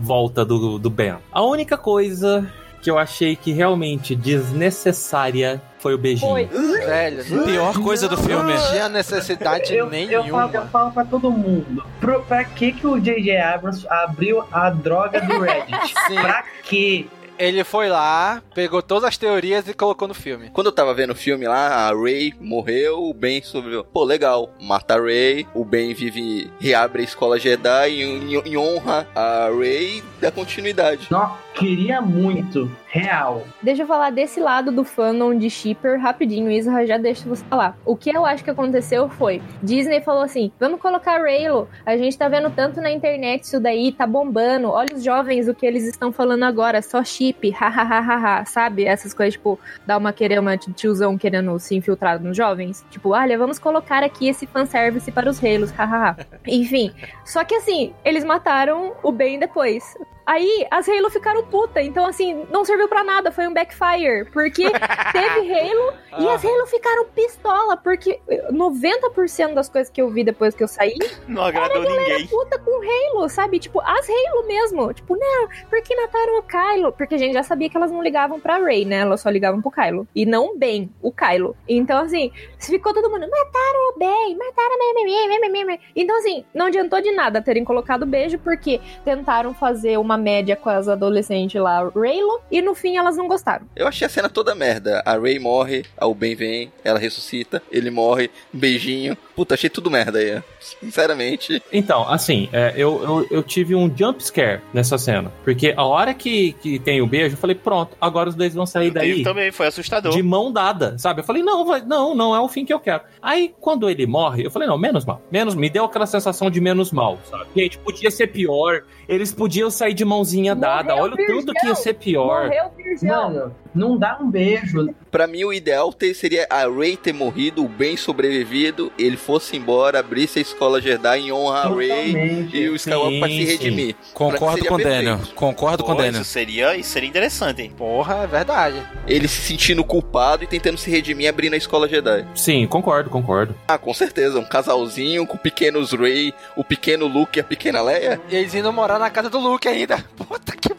volta 0.00 0.44
do, 0.44 0.78
do 0.80 0.90
Ben. 0.90 1.14
A 1.30 1.42
única 1.42 1.76
coisa 1.78 2.44
que 2.82 2.90
eu 2.90 2.98
achei 2.98 3.36
que 3.36 3.52
realmente 3.52 4.14
desnecessária 4.16 5.62
foi 5.78 5.94
o 5.94 5.98
beijinho. 5.98 6.30
Foi. 6.32 6.44
Velho, 6.46 7.44
Pior 7.44 7.80
coisa 7.80 8.08
do 8.08 8.16
filme. 8.18 8.52
Não 8.52 8.70
tinha 8.70 8.88
necessidade 8.88 9.70
Eu, 9.74 9.84
eu, 9.86 9.90
nenhuma. 9.90 10.48
falo, 10.48 10.54
eu 10.54 10.66
falo 10.66 10.90
pra 10.92 11.04
todo 11.04 11.30
mundo. 11.30 11.84
Pro, 12.00 12.22
pra 12.22 12.44
que 12.44 12.72
que 12.72 12.86
o 12.86 12.98
J.J. 13.00 13.36
Abrams 13.38 13.86
abriu 13.88 14.44
a 14.50 14.68
droga 14.70 15.20
do 15.20 15.38
Reddit? 15.40 15.94
Sim. 16.08 16.20
pra 16.20 16.44
quê? 16.64 17.06
Ele 17.38 17.64
foi 17.64 17.88
lá, 17.88 18.42
pegou 18.54 18.80
todas 18.82 19.04
as 19.04 19.16
teorias 19.16 19.66
e 19.66 19.74
colocou 19.74 20.06
no 20.06 20.14
filme. 20.14 20.50
Quando 20.52 20.66
eu 20.68 20.72
tava 20.72 20.94
vendo 20.94 21.10
o 21.10 21.14
filme 21.14 21.46
lá, 21.48 21.88
a 21.88 21.94
Rey 21.94 22.32
morreu, 22.40 23.02
o 23.02 23.12
Ben 23.14 23.42
sobreviveu. 23.42 23.84
Pô, 23.84 24.04
legal. 24.04 24.50
Mata 24.60 24.94
a 24.94 25.00
Rey, 25.02 25.46
o 25.54 25.64
Ben 25.64 25.92
vive, 25.92 26.50
reabre 26.60 27.00
a 27.02 27.04
escola 27.04 27.38
Jedi 27.38 28.00
em, 28.02 28.34
em- 28.36 28.42
em 28.52 28.56
honra 28.56 29.08
a 29.14 29.48
Rey 29.58 30.02
da 30.20 30.30
continuidade. 30.30 31.08
Não, 31.10 31.36
queria 31.54 32.00
muito. 32.00 32.70
Real. 32.86 33.42
Deixa 33.62 33.82
eu 33.84 33.86
falar 33.86 34.10
desse 34.10 34.38
lado 34.38 34.70
do 34.70 34.84
fandom 34.84 35.34
de 35.34 35.48
Shipper 35.48 35.98
rapidinho, 35.98 36.50
Isra, 36.50 36.86
já 36.86 36.98
deixa 36.98 37.26
você 37.26 37.42
falar. 37.46 37.74
O 37.86 37.96
que 37.96 38.14
eu 38.14 38.26
acho 38.26 38.44
que 38.44 38.50
aconteceu 38.50 39.08
foi, 39.08 39.40
Disney 39.62 40.02
falou 40.02 40.22
assim, 40.22 40.52
vamos 40.60 40.78
colocar 40.78 41.16
Raylo, 41.18 41.66
a 41.86 41.96
gente 41.96 42.18
tá 42.18 42.28
vendo 42.28 42.50
tanto 42.50 42.82
na 42.82 42.90
internet 42.92 43.44
isso 43.44 43.58
daí, 43.58 43.90
tá 43.92 44.06
bombando, 44.06 44.68
olha 44.68 44.94
os 44.94 45.02
jovens, 45.02 45.48
o 45.48 45.54
que 45.54 45.64
eles 45.64 45.84
estão 45.84 46.12
falando 46.12 46.42
agora, 46.44 46.82
só 46.82 47.02
Shipper. 47.02 47.21
Chip, 47.22 47.50
hahaha, 47.54 48.44
sabe? 48.44 48.84
Essas 48.84 49.14
coisas, 49.14 49.34
tipo, 49.34 49.58
dar 49.86 49.98
uma 49.98 50.12
querema 50.12 50.56
de 50.56 50.72
tiozão 50.72 51.16
querendo 51.16 51.58
se 51.58 51.74
infiltrar 51.74 52.20
nos 52.20 52.36
jovens. 52.36 52.84
Tipo, 52.90 53.10
olha, 53.10 53.38
vamos 53.38 53.58
colocar 53.58 54.02
aqui 54.02 54.28
esse 54.28 54.46
fanservice 54.46 55.10
para 55.12 55.30
os 55.30 55.38
reilos, 55.38 55.70
hahaha. 55.70 56.16
Enfim, 56.46 56.92
só 57.24 57.44
que 57.44 57.54
assim, 57.54 57.94
eles 58.04 58.24
mataram 58.24 58.94
o 59.02 59.12
Ben 59.12 59.38
depois. 59.38 59.96
Aí 60.26 60.66
as 60.70 60.88
Halo 60.88 61.10
ficaram 61.10 61.42
puta, 61.44 61.80
então 61.82 62.06
assim, 62.06 62.46
não 62.50 62.64
serviu 62.64 62.88
pra 62.88 63.02
nada, 63.02 63.32
foi 63.32 63.46
um 63.46 63.52
backfire, 63.52 64.24
porque 64.32 64.64
teve 65.12 65.52
Halo 65.52 65.92
e 66.18 66.28
as 66.28 66.44
Halo 66.44 66.66
ficaram 66.66 67.06
pistola, 67.06 67.76
porque 67.76 68.20
90% 68.50 69.54
das 69.54 69.68
coisas 69.68 69.90
que 69.90 70.00
eu 70.00 70.08
vi 70.10 70.24
depois 70.24 70.54
que 70.54 70.62
eu 70.62 70.68
saí 70.68 70.96
não 71.26 71.44
agradou 71.44 71.82
era 71.82 71.90
ninguém. 71.90 72.26
puta 72.26 72.58
com 72.58 72.70
Halo, 72.70 73.28
sabe? 73.28 73.58
Tipo, 73.58 73.80
as 73.80 74.08
Halo 74.08 74.46
mesmo. 74.46 74.92
Tipo, 74.92 75.16
não, 75.16 75.48
porque 75.68 75.94
mataram 75.96 76.38
o 76.38 76.42
Kylo? 76.42 76.92
Porque 76.92 77.14
a 77.14 77.18
gente 77.18 77.32
já 77.34 77.42
sabia 77.42 77.68
que 77.68 77.76
elas 77.76 77.90
não 77.90 78.02
ligavam 78.02 78.40
pra 78.40 78.58
Rey, 78.58 78.84
né? 78.84 78.98
Elas 78.98 79.20
só 79.20 79.30
ligavam 79.30 79.60
pro 79.60 79.70
Kylo. 79.70 80.06
E 80.14 80.26
não 80.26 80.56
bem, 80.56 80.90
o 81.00 81.12
Kylo. 81.12 81.56
Então, 81.68 81.98
assim, 81.98 82.32
ficou 82.58 82.92
todo 82.92 83.10
mundo, 83.10 83.28
mataram 83.28 83.90
o 83.90 83.98
Ben, 83.98 84.36
mataram 84.36 84.76
o 84.76 85.78
Então, 85.94 86.18
assim, 86.18 86.44
não 86.54 86.66
adiantou 86.66 87.00
de 87.00 87.12
nada 87.12 87.42
terem 87.42 87.64
colocado 87.64 88.06
beijo, 88.06 88.38
porque 88.38 88.80
tentaram 89.04 89.54
fazer 89.54 89.98
uma 89.98 90.16
média 90.22 90.56
com 90.56 90.70
as 90.70 90.88
adolescentes 90.88 91.60
lá, 91.60 91.90
Raylo, 91.94 92.40
e 92.50 92.62
no 92.62 92.74
fim 92.74 92.96
elas 92.96 93.16
não 93.16 93.28
gostaram. 93.28 93.66
Eu 93.76 93.86
achei 93.86 94.06
a 94.06 94.10
cena 94.10 94.28
toda 94.28 94.54
merda. 94.54 95.02
A 95.04 95.16
Ray 95.16 95.38
morre, 95.38 95.84
o 96.00 96.14
Ben 96.14 96.34
vem, 96.34 96.72
ela 96.84 96.98
ressuscita, 96.98 97.62
ele 97.70 97.90
morre, 97.90 98.30
um 98.54 98.58
beijinho. 98.58 99.16
Puta, 99.34 99.54
achei 99.54 99.68
tudo 99.68 99.90
merda 99.90 100.18
aí. 100.18 100.42
Sinceramente. 100.60 101.62
Então, 101.72 102.08
assim, 102.08 102.48
é, 102.52 102.74
eu, 102.76 103.02
eu, 103.02 103.26
eu, 103.30 103.42
tive 103.42 103.74
um 103.74 103.90
jump 103.94 104.22
scare 104.22 104.60
nessa 104.72 104.98
cena. 104.98 105.32
Porque 105.42 105.74
a 105.76 105.84
hora 105.84 106.14
que, 106.14 106.52
que 106.54 106.78
tem 106.78 107.00
o 107.00 107.06
beijo, 107.06 107.34
eu 107.34 107.38
falei, 107.38 107.56
pronto, 107.56 107.96
agora 108.00 108.28
os 108.28 108.34
dois 108.34 108.54
vão 108.54 108.66
sair 108.66 108.88
eu 108.88 108.94
daí. 108.94 109.22
também, 109.22 109.50
foi 109.50 109.66
assustador. 109.66 110.12
De 110.12 110.22
mão 110.22 110.52
dada, 110.52 110.96
sabe? 110.98 111.20
Eu 111.20 111.24
falei, 111.24 111.42
não, 111.42 111.64
não, 111.86 112.14
não 112.14 112.36
é 112.36 112.40
o 112.40 112.48
fim 112.48 112.64
que 112.64 112.72
eu 112.72 112.80
quero. 112.80 113.02
Aí, 113.20 113.54
quando 113.60 113.88
ele 113.88 114.06
morre, 114.06 114.44
eu 114.44 114.50
falei, 114.50 114.68
não, 114.68 114.78
menos 114.78 115.04
mal. 115.04 115.20
Menos, 115.30 115.54
me 115.54 115.68
deu 115.68 115.84
aquela 115.84 116.06
sensação 116.06 116.50
de 116.50 116.60
menos 116.60 116.92
mal, 116.92 117.18
sabe? 117.28 117.46
Gente, 117.56 117.78
podia 117.78 118.10
ser 118.10 118.28
pior. 118.28 118.82
Eles 119.08 119.32
podiam 119.32 119.70
sair 119.70 119.94
de 119.94 120.01
mãozinha 120.04 120.54
dada. 120.54 120.94
Olha 120.94 121.14
o 121.14 121.16
tanto 121.16 121.52
que 121.52 121.66
ia 121.66 121.74
ser 121.74 121.94
pior. 121.94 122.46
Morreu 122.46 122.70
virgão. 122.76 123.30
Mano, 123.30 123.54
não 123.74 123.96
dá 123.96 124.18
um 124.20 124.30
beijo. 124.30 124.94
Pra 125.10 125.26
mim, 125.26 125.44
o 125.44 125.52
ideal 125.52 125.92
ter, 125.92 126.14
seria 126.14 126.46
a 126.48 126.66
Ray 126.66 126.96
ter 126.96 127.12
morrido, 127.12 127.64
o 127.64 127.68
Ben 127.68 127.96
sobrevivido, 127.96 128.92
ele 128.98 129.16
fosse 129.16 129.56
embora, 129.56 129.98
abrisse 129.98 130.38
a 130.38 130.42
escola 130.42 130.80
Jedi 130.80 131.20
em 131.20 131.32
honra 131.32 131.60
a 131.60 131.68
Ray 131.68 132.48
e 132.52 132.68
o 132.68 132.76
Skywalker 132.76 133.18
pra 133.20 133.28
se 133.28 133.44
redimir. 133.44 133.96
Concordo 134.14 134.64
com 134.64 134.74
o 134.74 134.78
Daniel. 134.78 135.20
Concordo 135.34 135.84
com 135.84 135.92
o 135.92 135.94
Daniel. 135.94 136.22
Isso 136.22 136.30
seria, 136.30 136.76
isso 136.76 136.90
seria 136.90 137.08
interessante, 137.08 137.62
hein? 137.62 137.72
Porra, 137.76 138.22
é 138.22 138.26
verdade. 138.26 138.82
Ele 139.06 139.28
se 139.28 139.42
sentindo 139.42 139.84
culpado 139.84 140.44
e 140.44 140.46
tentando 140.46 140.78
se 140.78 140.90
redimir 140.90 141.28
abrindo 141.28 141.54
a 141.54 141.58
escola 141.58 141.88
Jedi. 141.88 142.26
Sim, 142.34 142.66
concordo, 142.66 143.10
concordo. 143.10 143.54
Ah, 143.68 143.78
com 143.78 143.92
certeza. 143.92 144.38
Um 144.38 144.44
casalzinho 144.44 145.26
com 145.26 145.36
pequenos 145.36 145.92
Ray, 145.92 146.32
o 146.56 146.64
pequeno 146.64 147.06
Luke 147.06 147.38
e 147.38 147.40
a 147.40 147.44
pequena 147.44 147.82
Leia. 147.82 148.20
E 148.30 148.36
eles 148.36 148.54
indo 148.54 148.72
morar 148.72 148.98
na 148.98 149.10
casa 149.10 149.28
do 149.28 149.38
Luke 149.38 149.68
ainda. 149.68 149.98
Puta 150.16 150.56
que 150.56 150.71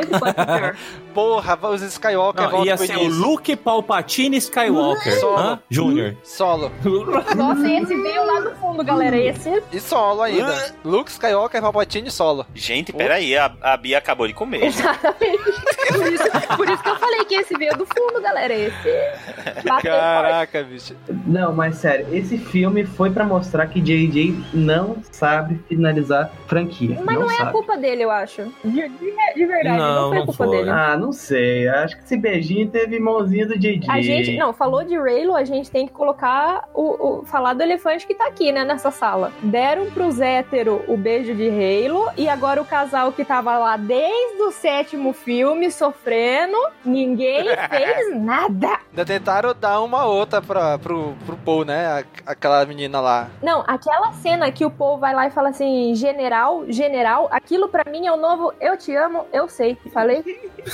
pior. 0.00 0.76
Porra, 1.14 1.58
os 1.68 1.82
Skywalker 1.82 2.50
Não, 2.50 2.64
ia 2.64 2.76
ser 2.78 2.96
o 2.96 3.06
Luke 3.06 3.54
Palpatine 3.54 4.38
Skywalker. 4.38 5.12
Solo. 5.20 5.38
Hã? 5.38 5.58
Júnior. 5.68 6.16
Solo. 6.24 6.72
Nossa, 7.36 7.68
esse 7.70 7.94
veio 7.94 8.24
lá 8.24 8.40
do 8.40 8.50
fundo, 8.56 8.82
galera. 8.82 9.16
Esse 9.18 9.62
E 9.70 9.78
solo 9.78 10.22
ainda. 10.22 10.74
Luke 10.84 11.10
Skywalker, 11.10 11.60
Palpatine 11.60 12.10
solo. 12.10 12.46
Gente, 12.54 12.92
peraí, 12.92 13.36
a, 13.36 13.52
a 13.60 13.76
Bia 13.76 13.98
acabou 13.98 14.26
de 14.26 14.32
comer. 14.32 14.64
Exatamente. 14.64 15.42
Por 15.88 16.12
isso, 16.12 16.56
por 16.56 16.70
isso 16.70 16.82
que 16.82 16.88
eu 16.88 16.96
falei 16.96 17.24
que 17.26 17.34
esse 17.34 17.54
veio 17.58 17.76
do 17.76 17.86
fundo, 17.86 18.20
galera. 18.22 18.54
Esse. 18.54 19.62
bateu 19.68 19.92
Caraca, 19.92 20.62
bicho. 20.64 20.94
Não, 21.26 21.52
mas 21.52 21.76
sério, 21.76 22.06
esse 22.12 22.38
filme 22.38 22.84
foi 22.86 23.10
pra 23.10 23.24
mostrar 23.24 23.66
que 23.66 23.80
JJ 23.80 24.34
não 24.54 24.96
sabe 25.10 25.60
finalizar 25.68 26.30
franquia. 26.46 26.98
Mas 27.04 27.18
não, 27.18 27.30
é 27.30 27.34
sabe. 27.36 27.48
a 27.50 27.52
culpa 27.52 27.76
dele, 27.76 28.04
eu 28.04 28.10
acho. 28.10 28.44
De, 28.64 28.88
de- 28.88 29.12
de 29.34 29.46
verdade, 29.46 29.76
não, 29.82 29.94
Não, 30.02 30.08
foi 30.08 30.18
não 30.18 30.26
culpa 30.26 30.44
foi. 30.44 30.56
dele. 30.56 30.70
Ah, 30.70 30.96
não 30.96 31.12
sei. 31.12 31.68
Acho 31.68 31.96
que 31.96 32.04
esse 32.04 32.16
beijinho 32.16 32.68
teve 32.70 32.98
mãozinha 32.98 33.46
do 33.46 33.58
JJ. 33.58 33.88
A 33.90 34.00
gente, 34.00 34.36
não, 34.36 34.52
falou 34.52 34.82
de 34.84 34.96
Raylo, 34.96 35.34
a 35.34 35.44
gente 35.44 35.70
tem 35.70 35.86
que 35.86 35.92
colocar 35.92 36.68
o, 36.74 37.20
o- 37.20 37.24
falar 37.24 37.54
do 37.54 37.62
elefante 37.62 38.06
que 38.06 38.14
tá 38.14 38.26
aqui, 38.26 38.52
né, 38.52 38.64
nessa 38.64 38.90
sala. 38.90 39.32
Deram 39.42 39.86
pros 39.90 40.20
hétero 40.20 40.82
o 40.88 40.96
beijo 40.96 41.34
de 41.34 41.48
Raylo 41.48 42.08
e 42.16 42.28
agora 42.28 42.60
o 42.60 42.64
casal 42.64 43.12
que 43.12 43.24
tava 43.24 43.56
lá 43.58 43.76
desde 43.76 44.42
o 44.42 44.50
sétimo 44.52 45.12
filme 45.12 45.70
sofrendo, 45.70 46.56
ninguém 46.84 47.44
fez 47.70 48.16
nada. 48.20 48.78
Ainda 48.90 49.04
tentaram 49.04 49.54
dar 49.58 49.80
uma 49.80 50.04
outra 50.06 50.40
pra, 50.42 50.78
pro, 50.78 51.14
pro 51.26 51.36
Paul, 51.36 51.64
né? 51.64 51.86
A- 51.86 52.32
aquela 52.32 52.64
menina 52.66 53.00
lá. 53.00 53.28
Não, 53.42 53.62
aquela 53.66 54.12
cena 54.12 54.50
que 54.50 54.64
o 54.64 54.70
Paul 54.70 54.98
vai 54.98 55.14
lá 55.14 55.26
e 55.26 55.30
fala 55.30 55.48
assim, 55.50 55.94
general, 55.94 56.64
general, 56.68 57.28
aquilo 57.30 57.68
pra 57.68 57.90
mim 57.90 58.06
é 58.06 58.12
o 58.12 58.16
novo 58.16 58.52
eu 58.60 58.76
te 58.76 58.94
amo, 58.94 59.26
eu 59.32 59.48
sei. 59.48 59.71
Falei. 59.92 60.22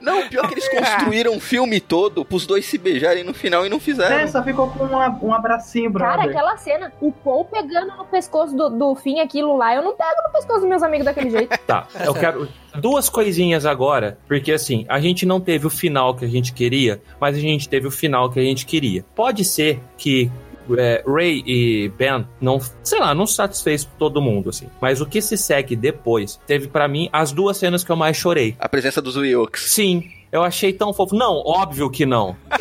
Não, 0.00 0.28
pior 0.28 0.46
que 0.46 0.54
eles 0.54 0.68
construíram 0.68 1.32
um 1.34 1.40
filme 1.40 1.80
todo 1.80 2.24
pros 2.24 2.46
dois 2.46 2.64
se 2.66 2.78
beijarem 2.78 3.24
no 3.24 3.34
final 3.34 3.66
e 3.66 3.68
não 3.68 3.80
fizeram. 3.80 4.16
É, 4.16 4.26
só 4.28 4.42
ficou 4.44 4.70
com 4.70 4.84
uma- 4.84 5.18
um 5.20 5.34
abracinho, 5.34 5.90
brother. 5.90 6.16
Cara, 6.18 6.30
aquela 6.30 6.56
cena, 6.56 6.92
o 7.00 7.10
Paul 7.10 7.44
pegando 7.44 7.96
no 7.96 8.04
pescoço 8.04 8.54
do, 8.56 8.70
do 8.70 8.94
fim 8.94 9.18
aquilo 9.18 9.56
lá, 9.56 9.74
eu 9.74 9.82
não 9.82 9.96
pego 9.96 10.22
no 10.24 10.30
pescoço 10.32 10.60
dos 10.60 10.68
meus 10.68 10.84
amigos 10.84 11.04
daquele 11.04 11.30
jeito. 11.30 11.58
Tá, 11.66 11.88
eu 12.04 12.14
quero 12.14 12.48
duas 12.76 13.08
coisinhas 13.08 13.66
agora, 13.66 14.18
porque 14.28 14.52
assim, 14.52 14.86
a 14.88 15.00
gente 15.00 15.26
não 15.26 15.40
teve 15.40 15.66
o 15.66 15.70
final 15.70 16.14
que 16.14 16.24
a 16.24 16.28
gente 16.28 16.52
queria, 16.52 17.02
mas 17.20 17.36
a 17.36 17.40
gente 17.40 17.68
teve 17.68 17.88
o 17.88 17.90
final 17.90 18.30
que 18.30 18.38
a 18.38 18.42
gente 18.44 18.64
queria. 18.66 19.04
Pode 19.16 19.44
ser 19.44 19.80
que 19.96 20.30
é, 20.78 21.02
Ray 21.06 21.42
e 21.46 21.88
Ben 21.96 22.26
não, 22.40 22.58
sei 22.82 22.98
lá, 23.00 23.14
não 23.14 23.26
satisfez 23.26 23.84
todo 23.98 24.20
mundo, 24.20 24.50
assim. 24.50 24.68
Mas 24.80 25.00
o 25.00 25.06
que 25.06 25.20
se 25.22 25.36
segue 25.36 25.76
depois, 25.76 26.40
teve 26.46 26.68
pra 26.68 26.88
mim 26.88 27.08
as 27.12 27.32
duas 27.32 27.56
cenas 27.56 27.84
que 27.84 27.90
eu 27.92 27.96
mais 27.96 28.16
chorei. 28.16 28.56
A 28.58 28.68
presença 28.68 29.00
dos 29.00 29.16
Wilkes. 29.16 29.62
Sim. 29.70 30.10
Eu 30.30 30.44
achei 30.44 30.74
tão 30.74 30.92
fofo. 30.92 31.14
Não, 31.16 31.42
óbvio 31.46 31.88
que 31.90 32.04
não. 32.04 32.36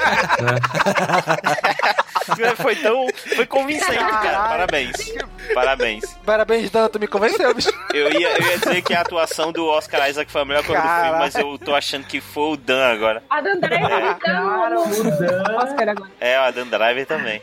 Foi 2.57 2.75
tão. 2.75 3.07
Foi 3.35 3.45
convincente, 3.45 3.95
cara. 3.97 4.49
Parabéns. 4.49 5.13
Parabéns. 5.53 6.03
Parabéns, 6.25 6.69
Dan, 6.71 6.87
tu 6.89 6.99
me 6.99 7.07
convenceu, 7.07 7.53
bicho. 7.53 7.71
Eu 7.93 8.11
ia, 8.11 8.37
eu 8.37 8.45
ia 8.47 8.57
dizer 8.57 8.81
que 8.81 8.93
a 8.93 9.01
atuação 9.01 9.51
do 9.51 9.65
Oscar 9.67 10.09
Isaac 10.09 10.31
foi 10.31 10.41
a 10.41 10.45
melhor 10.45 10.63
coisa 10.65 10.81
do 10.81 10.87
filme, 10.87 11.19
mas 11.19 11.35
eu 11.35 11.57
tô 11.57 11.73
achando 11.73 12.05
que 12.05 12.19
foi 12.19 12.53
o 12.53 12.57
Dan 12.57 12.83
agora. 12.85 13.23
A 13.29 13.41
Dan 13.41 13.59
Driver 13.59 13.91
É. 13.91 14.33
no 14.33 14.85
no 14.85 15.57
Oscar 15.57 15.89
agora. 15.89 16.11
É, 16.19 16.49
o 16.49 16.51
Dan 16.51 16.67
Driver 16.67 17.05
também. 17.05 17.41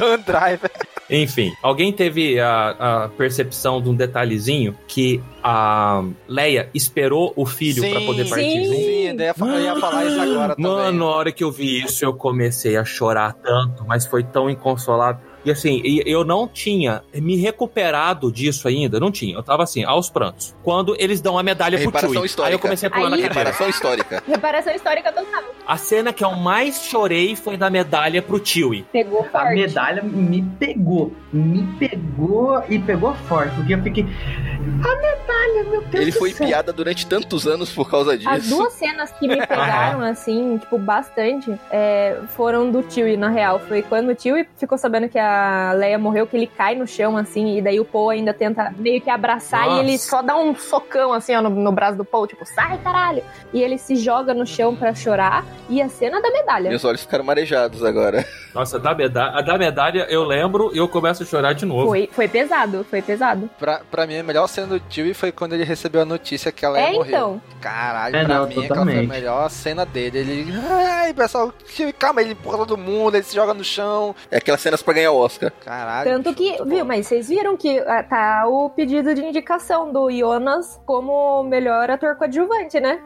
Dan 0.00 0.18
Driver. 0.20 0.70
Enfim, 1.10 1.52
alguém 1.60 1.92
teve 1.92 2.38
a, 2.38 3.04
a 3.04 3.08
percepção 3.08 3.82
de 3.82 3.88
um 3.88 3.94
detalhezinho 3.94 4.76
que 4.86 5.20
a 5.42 6.04
Leia 6.28 6.70
esperou 6.72 7.32
o 7.34 7.44
filho 7.44 7.82
pra 7.90 8.00
poder 8.02 8.28
partir 8.28 8.64
junto? 8.64 8.76
Sim, 8.76 9.06
eu 9.08 9.14
ia, 9.18 9.34
eu 9.38 9.60
ia 9.60 9.76
falar 9.76 10.04
isso 10.04 10.20
agora 10.20 10.54
também. 10.54 10.70
Mano, 10.70 10.98
na 10.98 11.06
hora 11.06 11.32
que 11.32 11.42
eu 11.42 11.50
vi 11.50 11.82
isso, 11.82 12.04
eu 12.04 12.14
comecei 12.14 12.76
a 12.76 12.84
chorar 12.84 13.32
tanto, 13.32 13.84
mas 13.86 14.06
foi 14.06 14.22
tão 14.22 14.48
inconsolável. 14.48 15.29
E 15.44 15.50
assim, 15.50 15.80
eu 16.06 16.24
não 16.24 16.46
tinha 16.46 17.02
me 17.14 17.36
recuperado 17.36 18.30
disso 18.30 18.68
ainda, 18.68 19.00
não 19.00 19.10
tinha. 19.10 19.34
Eu 19.36 19.42
tava 19.42 19.62
assim, 19.62 19.84
aos 19.84 20.10
prantos. 20.10 20.54
Quando 20.62 20.94
eles 20.98 21.20
dão 21.20 21.38
a 21.38 21.42
medalha 21.42 21.76
pro 21.78 21.86
Reparação 21.86 22.12
Chewie. 22.14 22.26
histórica. 22.26 22.48
Aí 22.50 22.54
eu 22.54 22.58
comecei 22.58 22.86
a 22.88 22.90
pular 22.90 23.10
na 23.10 23.16
Aí- 23.16 23.22
cadeira. 23.22 23.38
Reparação 23.50 23.68
histórica. 23.68 24.22
Reparação 24.26 24.74
histórica 24.74 25.12
total. 25.12 25.42
A 25.66 25.76
cena 25.76 26.12
que 26.12 26.24
eu 26.24 26.32
mais 26.32 26.82
chorei 26.84 27.34
foi 27.36 27.56
da 27.56 27.70
medalha 27.70 28.20
pro 28.20 28.44
Chewie. 28.44 28.84
Pegou 28.92 29.20
A 29.20 29.24
forte. 29.24 29.54
medalha 29.54 30.02
me 30.02 30.42
pegou. 30.58 31.12
Me 31.32 31.62
pegou 31.78 32.62
e 32.68 32.78
pegou 32.78 33.14
forte. 33.14 33.54
Porque 33.56 33.74
eu 33.74 33.82
fiquei. 33.82 34.04
A 34.04 34.96
medalha, 34.96 35.70
meu 35.70 35.80
Deus 35.82 35.94
Ele 36.02 36.10
do 36.10 36.18
foi 36.18 36.32
céu. 36.32 36.46
piada 36.46 36.72
durante 36.72 37.06
tantos 37.06 37.46
anos 37.46 37.70
por 37.72 37.88
causa 37.90 38.16
disso. 38.16 38.28
As 38.28 38.48
duas 38.48 38.72
cenas 38.74 39.10
que 39.12 39.26
me 39.26 39.36
pegaram, 39.46 40.00
assim, 40.02 40.58
tipo, 40.58 40.76
bastante, 40.78 41.50
é, 41.70 42.18
foram 42.36 42.70
do 42.70 42.84
Chewie, 42.90 43.16
na 43.16 43.28
real. 43.28 43.58
Foi 43.60 43.82
quando 43.82 44.10
o 44.10 44.20
Chewie 44.20 44.46
ficou 44.56 44.76
sabendo 44.76 45.08
que 45.08 45.18
a 45.18 45.29
Leia 45.76 45.98
morreu, 45.98 46.26
que 46.26 46.36
ele 46.36 46.46
cai 46.46 46.74
no 46.74 46.86
chão, 46.86 47.16
assim, 47.16 47.56
e 47.58 47.62
daí 47.62 47.78
o 47.80 47.84
Poe 47.84 48.16
ainda 48.16 48.32
tenta 48.34 48.72
meio 48.76 49.00
que 49.00 49.10
abraçar 49.10 49.66
Nossa. 49.66 49.76
e 49.82 49.84
ele 49.86 49.98
só 49.98 50.22
dá 50.22 50.36
um 50.36 50.54
socão, 50.54 51.12
assim, 51.12 51.34
ó, 51.34 51.42
no, 51.42 51.50
no 51.50 51.72
braço 51.72 51.96
do 51.96 52.04
Poe, 52.04 52.28
tipo, 52.28 52.44
sai, 52.46 52.78
caralho! 52.78 53.22
E 53.52 53.62
ele 53.62 53.78
se 53.78 53.96
joga 53.96 54.32
no 54.34 54.46
chão 54.46 54.74
pra 54.76 54.94
chorar, 54.94 55.44
e 55.68 55.80
a 55.82 55.88
cena 55.88 56.20
da 56.20 56.30
medalha. 56.30 56.68
Meus 56.70 56.84
olhos 56.84 57.00
ficaram 57.02 57.24
marejados 57.24 57.84
agora. 57.84 58.24
Nossa, 58.54 58.76
a 58.76 58.80
da 58.80 58.94
medalha, 58.94 59.38
a 59.38 59.42
da 59.42 59.56
medalha 59.58 60.06
eu 60.10 60.24
lembro 60.24 60.70
e 60.74 60.78
eu 60.78 60.88
começo 60.88 61.22
a 61.22 61.26
chorar 61.26 61.52
de 61.52 61.64
novo. 61.64 61.86
Foi, 61.86 62.08
foi 62.12 62.26
pesado, 62.26 62.84
foi 62.88 63.00
pesado. 63.00 63.48
Pra, 63.58 63.80
pra 63.90 64.06
mim, 64.06 64.18
a 64.18 64.22
melhor 64.24 64.48
cena 64.48 64.66
do 64.66 64.82
Chewie 64.90 65.14
foi 65.14 65.30
quando 65.30 65.52
ele 65.52 65.62
recebeu 65.64 66.00
a 66.00 66.04
notícia 66.04 66.50
que 66.50 66.64
ela 66.64 66.78
É, 66.80 66.86
ia 66.90 66.92
morrer. 66.98 67.08
então. 67.10 67.40
Caralho, 67.60 68.16
É, 68.16 68.24
pra 68.24 68.38
não, 68.38 68.46
mim 68.48 68.64
aquela 68.64 68.84
foi 68.84 68.98
a 68.98 69.02
melhor 69.02 69.48
cena 69.50 69.86
dele. 69.86 70.18
Ele. 70.18 70.52
Ai, 70.68 71.14
pessoal, 71.14 71.52
calma, 71.98 72.20
ele 72.22 72.32
empurra 72.32 72.58
todo 72.58 72.76
mundo, 72.76 73.14
ele 73.16 73.22
se 73.22 73.34
joga 73.36 73.54
no 73.54 73.62
chão. 73.62 74.14
É 74.30 74.38
aquelas 74.38 74.60
cenas 74.60 74.82
pra 74.82 74.94
ganhar 74.94 75.12
o 75.12 75.16
Oscar. 75.20 75.52
Caralho. 75.64 76.10
Tanto 76.10 76.34
que, 76.34 76.56
viu, 76.64 76.84
mas 76.84 77.06
vocês 77.06 77.28
viram 77.28 77.56
que 77.56 77.78
ah, 77.80 78.02
tá 78.02 78.46
o 78.46 78.70
pedido 78.70 79.14
de 79.14 79.22
indicação 79.22 79.92
do 79.92 80.10
Jonas 80.10 80.80
como 80.86 81.42
melhor 81.42 81.90
ator 81.90 82.16
coadjuvante, 82.16 82.80
né? 82.80 83.00